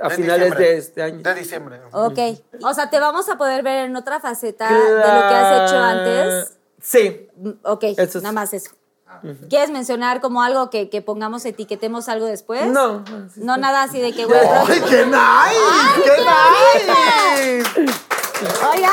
a 0.00 0.10
finales 0.10 0.50
diciembre. 0.50 0.64
de 0.68 0.76
este 0.78 1.02
año. 1.02 1.22
De 1.22 1.34
diciembre. 1.34 1.80
Ok. 1.92 2.18
O 2.62 2.74
sea, 2.74 2.90
te 2.90 2.98
vamos 2.98 3.28
a 3.28 3.36
poder 3.36 3.62
ver 3.62 3.84
en 3.86 3.96
otra 3.96 4.20
faceta 4.20 4.68
de 4.72 4.78
lo 4.88 5.02
que 5.02 5.34
has 5.34 5.68
hecho 5.70 5.78
antes. 5.78 6.56
Sí. 6.84 7.28
Mm, 7.36 7.50
Ok, 7.62 7.84
Eso 7.84 8.18
es- 8.18 8.22
nada 8.22 8.32
más 8.32 8.52
eso. 8.52 8.70
¿Quieres 9.48 9.70
mencionar 9.70 10.20
como 10.20 10.42
algo 10.42 10.70
que, 10.70 10.90
que 10.90 11.00
pongamos, 11.00 11.44
etiquetemos 11.44 12.08
algo 12.08 12.26
después? 12.26 12.66
No. 12.66 13.04
No, 13.36 13.56
nada 13.56 13.84
así 13.84 14.00
de 14.00 14.12
que, 14.12 14.24
güey, 14.24 14.38
¡Ay, 14.40 14.80
qué 14.88 15.06
nice! 15.06 16.02
¡Qué 16.04 17.76
nice! 17.84 17.92
Oigan, 18.72 18.90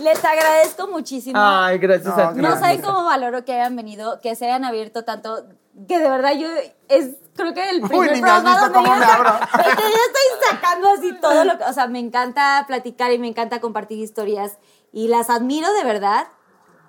les 0.00 0.24
agradezco 0.24 0.86
muchísimo. 0.88 1.38
Ay, 1.42 1.78
gracias 1.78 2.16
a 2.16 2.32
ti. 2.34 2.40
No 2.40 2.58
saben 2.58 2.82
cómo 2.82 3.04
valoro 3.04 3.44
que 3.44 3.54
hayan 3.54 3.74
venido, 3.74 4.20
que 4.20 4.34
se 4.36 4.44
hayan 4.44 4.64
abierto 4.64 5.04
tanto, 5.04 5.44
que 5.88 5.98
de 5.98 6.08
verdad 6.08 6.32
yo 6.34 6.48
es 6.88 7.10
creo 7.34 7.54
que 7.54 7.70
el 7.70 7.80
primer 7.80 8.12
ni 8.12 8.20
me 8.20 8.28
has 8.30 8.42
programa 8.42 8.50
visto 8.50 8.64
donde 8.66 8.74
cómo 8.74 8.94
yo, 8.94 8.98
me 9.00 9.04
abro. 9.06 9.30
donde 9.52 9.82
yo 9.82 10.00
estoy 10.06 10.50
sacando 10.50 10.88
así 10.90 11.12
todo 11.20 11.44
lo 11.44 11.56
que, 11.58 11.64
o 11.64 11.72
sea, 11.72 11.86
me 11.86 12.00
encanta 12.00 12.64
platicar 12.66 13.12
y 13.12 13.18
me 13.18 13.28
encanta 13.28 13.60
compartir 13.60 13.98
historias 13.98 14.58
y 14.92 15.08
las 15.08 15.30
admiro 15.30 15.72
de 15.72 15.84
verdad. 15.84 16.26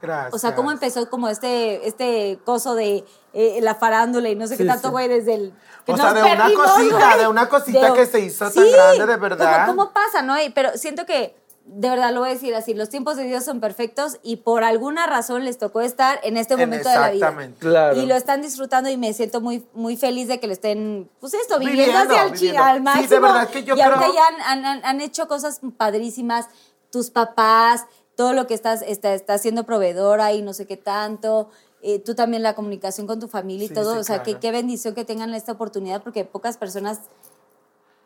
Gracias. 0.01 0.33
O 0.33 0.37
sea, 0.39 0.55
cómo 0.55 0.71
empezó 0.71 1.09
como 1.09 1.27
este, 1.27 1.87
este 1.87 2.39
coso 2.45 2.75
de 2.75 3.03
eh, 3.33 3.59
la 3.61 3.75
farándula 3.75 4.29
y 4.29 4.35
no 4.35 4.47
sé 4.47 4.57
qué 4.57 4.63
Sí, 4.63 4.67
tanto, 4.69 4.87
sí. 4.87 4.91
güey, 4.91 5.07
desde 5.07 5.33
el... 5.35 5.53
que 5.85 5.91
O 5.93 5.97
sea, 5.97 6.13
de 6.13 6.21
una 6.23 6.53
cosita, 6.53 6.95
güey. 7.07 7.19
de 7.19 7.27
una 7.27 7.49
cosita 7.49 7.93
que 7.93 8.05
se 8.05 8.19
hizo 8.21 8.49
tan 8.49 8.71
grande, 8.71 9.05
de 9.05 9.17
verdad. 9.17 9.65
¿Cómo, 9.67 9.83
cómo 9.83 9.93
pasa, 9.93 10.21
no? 10.21 10.41
Y- 10.41 10.49
Pero 10.51 10.71
siento 10.77 11.05
que, 11.05 11.35
de 11.65 11.87
verdad 11.89 12.11
lo 12.11 12.21
voy 12.21 12.29
a 12.29 12.33
decir 12.33 12.55
así, 12.55 12.73
los 12.73 12.89
tiempos 12.89 13.15
de 13.17 13.25
Dios 13.25 13.43
son 13.45 13.59
perfectos 13.59 14.17
y 14.23 14.37
por 14.37 14.63
alguna 14.63 15.05
razón 15.05 15.45
les 15.45 15.59
tocó 15.59 15.81
estar 15.81 16.19
en 16.23 16.35
este 16.37 16.55
En- 16.55 16.61
momento 16.61 16.89
de 16.89 16.95
la 16.95 17.01
vida. 17.11 17.13
exactamente. 17.27 17.59
Claro. 17.59 17.95
Y 17.99 18.05
lo 18.07 18.15
están 18.15 18.41
disfrutando 18.41 18.89
y 18.89 18.97
me 18.97 19.13
siento 19.13 19.39
muy, 19.41 19.67
muy 19.73 19.95
feliz 19.95 20.27
de 20.27 20.39
que 20.39 20.47
lo 20.47 20.53
estén, 20.53 21.11
pues 21.19 21.35
esto, 21.35 21.59
viviendo, 21.59 21.83
Viviendo, 21.83 22.13
hacia 22.15 22.23
el 22.23 22.31
viviendo. 22.31 22.63
al 22.63 22.77
Sí, 22.77 22.81
máximo. 22.83 23.09
de 23.09 23.19
verdad 23.19 23.49
que 23.49 23.63
yo 23.63 23.75
y 23.75 23.81
ahorita 23.81 24.01
creo- 24.01 24.13
ya 24.15 24.27
han, 24.27 24.41
han- 24.41 24.65
han- 24.65 24.85
han 24.85 25.01
hecho 25.01 25.27
cosas 25.27 25.59
padrísimas, 25.77 26.47
tus 26.91 27.11
papás, 27.11 27.85
todo 28.19 28.33
lo 28.33 28.47
que 28.47 28.53
estás, 28.53 28.81
está, 28.81 29.13
estás 29.13 29.41
siendo 29.41 29.63
proveedora 29.65 30.33
y 30.33 30.41
no 30.41 30.51
sé 30.51 30.67
qué 30.67 30.75
tanto. 30.75 31.49
eh, 31.81 31.99
tú 31.99 32.15
también 32.15 32.43
la 32.43 32.53
comunicación 32.53 33.07
con 33.07 33.17
tu 33.21 33.29
familia 33.29 33.63
y 33.63 33.67
Sí, 33.69 33.73
todo, 33.73 33.93
sí, 33.93 33.99
o 33.99 34.03
sea, 34.03 34.17
qué, 34.23 34.31
claro. 34.31 34.39
qué 34.41 34.51
bendición 34.51 34.93
que 34.93 35.05
tengan 35.05 35.33
esta 35.33 35.53
oportunidad 35.53 36.03
porque 36.03 36.25
pocas 36.25 36.57
personas 36.57 36.99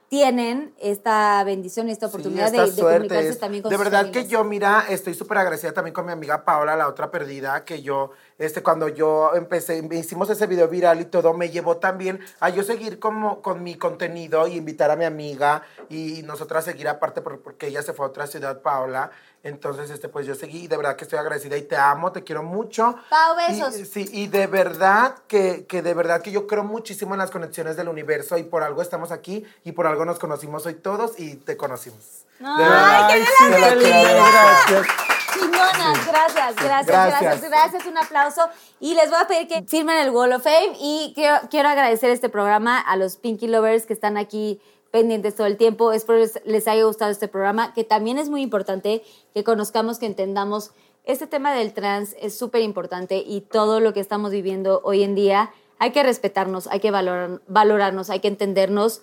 tienen 0.10 0.76
esta 0.80 1.44
bendición, 1.44 1.90
esta 1.90 2.06
oportunidad 2.06 2.52
Sí, 2.52 2.58
esta 2.60 2.84
de, 2.84 2.88
comunicarse 2.92 3.30
es- 3.30 3.40
también 3.40 3.64
con 3.64 3.72
De 3.72 3.76
sus 3.78 3.84
verdad 3.84 4.02
familias. 4.02 4.26
que 4.26 4.30
yo, 4.30 4.44
mira, 4.44 4.86
estoy 4.88 5.16
súper 5.16 5.40
agradecida 5.40 5.72
también 5.72 5.96
con 5.96 6.06
mi 6.06 6.12
amiga 6.12 6.46
Paola, 6.46 6.76
la 6.76 6.88
otra 6.88 7.10
perdida, 7.10 7.66
que 7.66 7.82
yo, 7.82 8.12
este, 8.38 8.62
cuando 8.62 8.88
yo 8.90 9.32
empecé, 9.34 9.84
hicimos 9.94 10.30
ese 10.30 10.46
video 10.46 10.68
viral 10.68 11.02
y 11.02 11.06
todo, 11.06 11.34
me 11.34 11.50
llevó 11.50 11.78
también 11.78 12.20
a 12.40 12.50
yo 12.50 12.62
seguir 12.62 13.00
como 13.00 13.42
con 13.42 13.64
mi 13.64 13.74
contenido 13.76 14.46
y 14.48 14.58
invitar 14.58 14.92
a 14.92 14.96
mi 14.96 15.06
amiga 15.06 15.64
y 15.90 16.22
nosotras 16.24 16.64
seguir 16.66 16.88
aparte 16.88 17.22
por- 17.22 17.42
porque 17.42 17.66
ella 17.66 17.82
se 17.82 17.94
fue 17.94 18.06
a 18.06 18.10
otra 18.10 18.28
ciudad, 18.28 18.62
Paola. 18.62 19.10
Entonces, 19.44 19.90
este, 19.90 20.08
pues 20.08 20.26
yo 20.26 20.36
seguí 20.36 20.64
y 20.64 20.68
de 20.68 20.78
verdad 20.78 20.96
que 20.96 21.04
estoy 21.04 21.20
agradecida 21.20 21.58
y 21.58 21.64
te 21.64 21.76
amo, 21.76 22.14
te 22.14 22.24
quiero 22.24 22.44
mucho. 22.44 22.96
Pau, 23.10 23.36
Y- 23.50 23.52
besos. 23.60 23.76
sí, 23.90 24.10
y 24.14 24.28
de 24.28 24.48
verdad 24.48 25.16
que, 25.28 25.66
que 25.66 25.82
de 25.82 25.94
verdad 25.94 26.22
que 26.22 26.32
yo 26.32 26.48
creo 26.48 26.64
muchísimo 26.64 27.14
en 27.14 27.20
las 27.20 27.30
conexiones 27.30 27.76
del 27.76 27.90
universo 27.90 28.38
y 28.38 28.44
por 28.44 28.64
algo 28.64 28.82
estamos 28.82 29.12
aquí 29.12 29.46
y 29.66 29.74
por 29.74 29.86
algo 29.86 30.06
nos 30.06 30.18
conocimos 30.18 30.66
hoy 30.66 30.76
todos 30.76 31.20
y 31.20 31.36
te 31.36 31.58
conocimos. 31.58 32.00
De 32.40 32.46
Ay, 32.48 32.58
verdad. 32.58 33.08
qué 33.10 33.14
Ay, 33.14 33.52
la 33.62 33.70
qué 33.70 34.14
gracias. 34.74 34.88
Chingonas, 35.34 36.08
gracias, 36.08 36.56
gracias, 36.56 36.86
Gracias. 36.88 37.22
gracias, 37.22 37.50
gracias, 37.50 37.86
un 37.86 37.98
aplauso. 37.98 38.48
Y 38.80 38.94
les 38.96 39.10
voy 39.10 39.20
a 39.20 39.28
pedir 39.28 39.48
que 39.48 39.64
firmen 39.64 39.98
el 39.98 40.12
Wall 40.12 40.32
of 40.34 40.44
Fame 40.44 40.74
y 40.80 41.12
quiero, 41.16 41.38
quiero 41.50 41.70
agradecer 41.70 42.10
este 42.12 42.30
programa 42.30 42.80
a 42.80 42.96
los 42.96 43.18
Pinky 43.18 43.48
Lovers 43.48 43.86
que 43.86 43.94
están 43.94 44.18
aquí 44.18 44.62
pendientes 44.94 45.36
todo 45.36 45.48
el 45.48 45.58
tiempo. 45.58 45.92
Espero 45.92 46.24
les, 46.46 46.68
haya 46.68 46.84
gustado 46.84 47.10
este 47.10 47.28
programa, 47.28 47.74
que 47.74 47.84
también 47.84 48.20
es 48.20 48.30
muy 48.30 48.44
importante 48.44 49.02
que 49.34 49.44
conozcamos, 49.44 49.98
que 49.98 50.06
entendamos. 50.06 50.70
Este 51.04 51.26
tema 51.26 51.52
del 51.52 51.74
trans 51.74 52.16
es 52.22 52.38
súper 52.38 52.62
importante 52.62 53.18
y 53.18 53.42
todo 53.42 53.80
lo 53.80 53.92
que 53.94 54.00
estamos 54.00 54.30
viviendo 54.30 54.82
hoy 54.84 55.02
en 55.02 55.16
día, 55.16 55.52
hay 55.80 55.90
que 55.94 56.04
respetarnos, 56.04 56.68
hay 56.68 56.80
que 56.80 56.92
valorar- 56.92 57.42
valorarnos, 57.48 58.12
hay 58.12 58.20
que 58.20 58.28
entendernos 58.28 59.02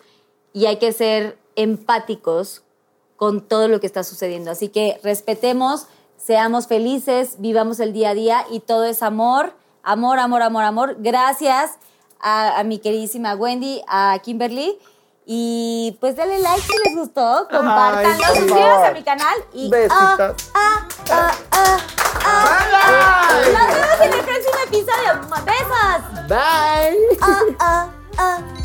y 0.53 0.67
hay 0.67 0.77
que 0.77 0.93
ser 0.93 1.37
empáticos 1.57 2.62
con 3.17 3.41
todo 3.41 3.67
lo 3.67 3.81
que 3.81 3.89
está 3.89 4.05
sucediendo. 4.05 4.53
Así 4.53 4.69
que 4.69 5.01
respetemos, 5.03 5.89
seamos 6.17 6.69
felices, 6.69 7.35
vivamos 7.39 7.81
el 7.81 7.93
día 7.93 8.11
a 8.11 8.15
día 8.15 8.47
y 8.49 8.61
todo 8.61 8.85
es 8.85 9.03
amor, 9.03 9.55
amor, 9.83 10.21
amor, 10.21 10.43
amor, 10.43 10.62
amor. 10.62 10.97
Gracias 11.01 11.79
a, 12.21 12.61
a 12.61 12.62
mi 12.62 12.79
queridísima 12.79 13.35
Wendy, 13.35 13.83
a 13.89 14.17
Kimberly. 14.23 14.79
Y 15.32 15.97
pues 16.01 16.16
denle 16.16 16.40
like 16.40 16.61
si 16.61 16.73
les 16.85 16.97
gustó, 16.97 17.47
compártanlo, 17.48 18.27
suscríbanse 18.35 18.86
a 18.89 18.93
mi 18.93 19.02
canal 19.05 19.36
y 19.55 19.70
ah, 19.89 20.16
ah, 20.19 20.89
ah, 21.09 21.32
ah, 21.52 21.78
ah. 22.24 23.28
Nos 23.44 23.66
vemos 23.77 24.01
en 24.01 24.12
el 24.12 24.24
próximo 24.24 24.57
episodio. 24.66 25.20
Besos. 25.44 26.27
Bye. 26.27 26.98
Ah, 27.23 27.43
ah, 27.61 27.89
ah. 28.19 28.60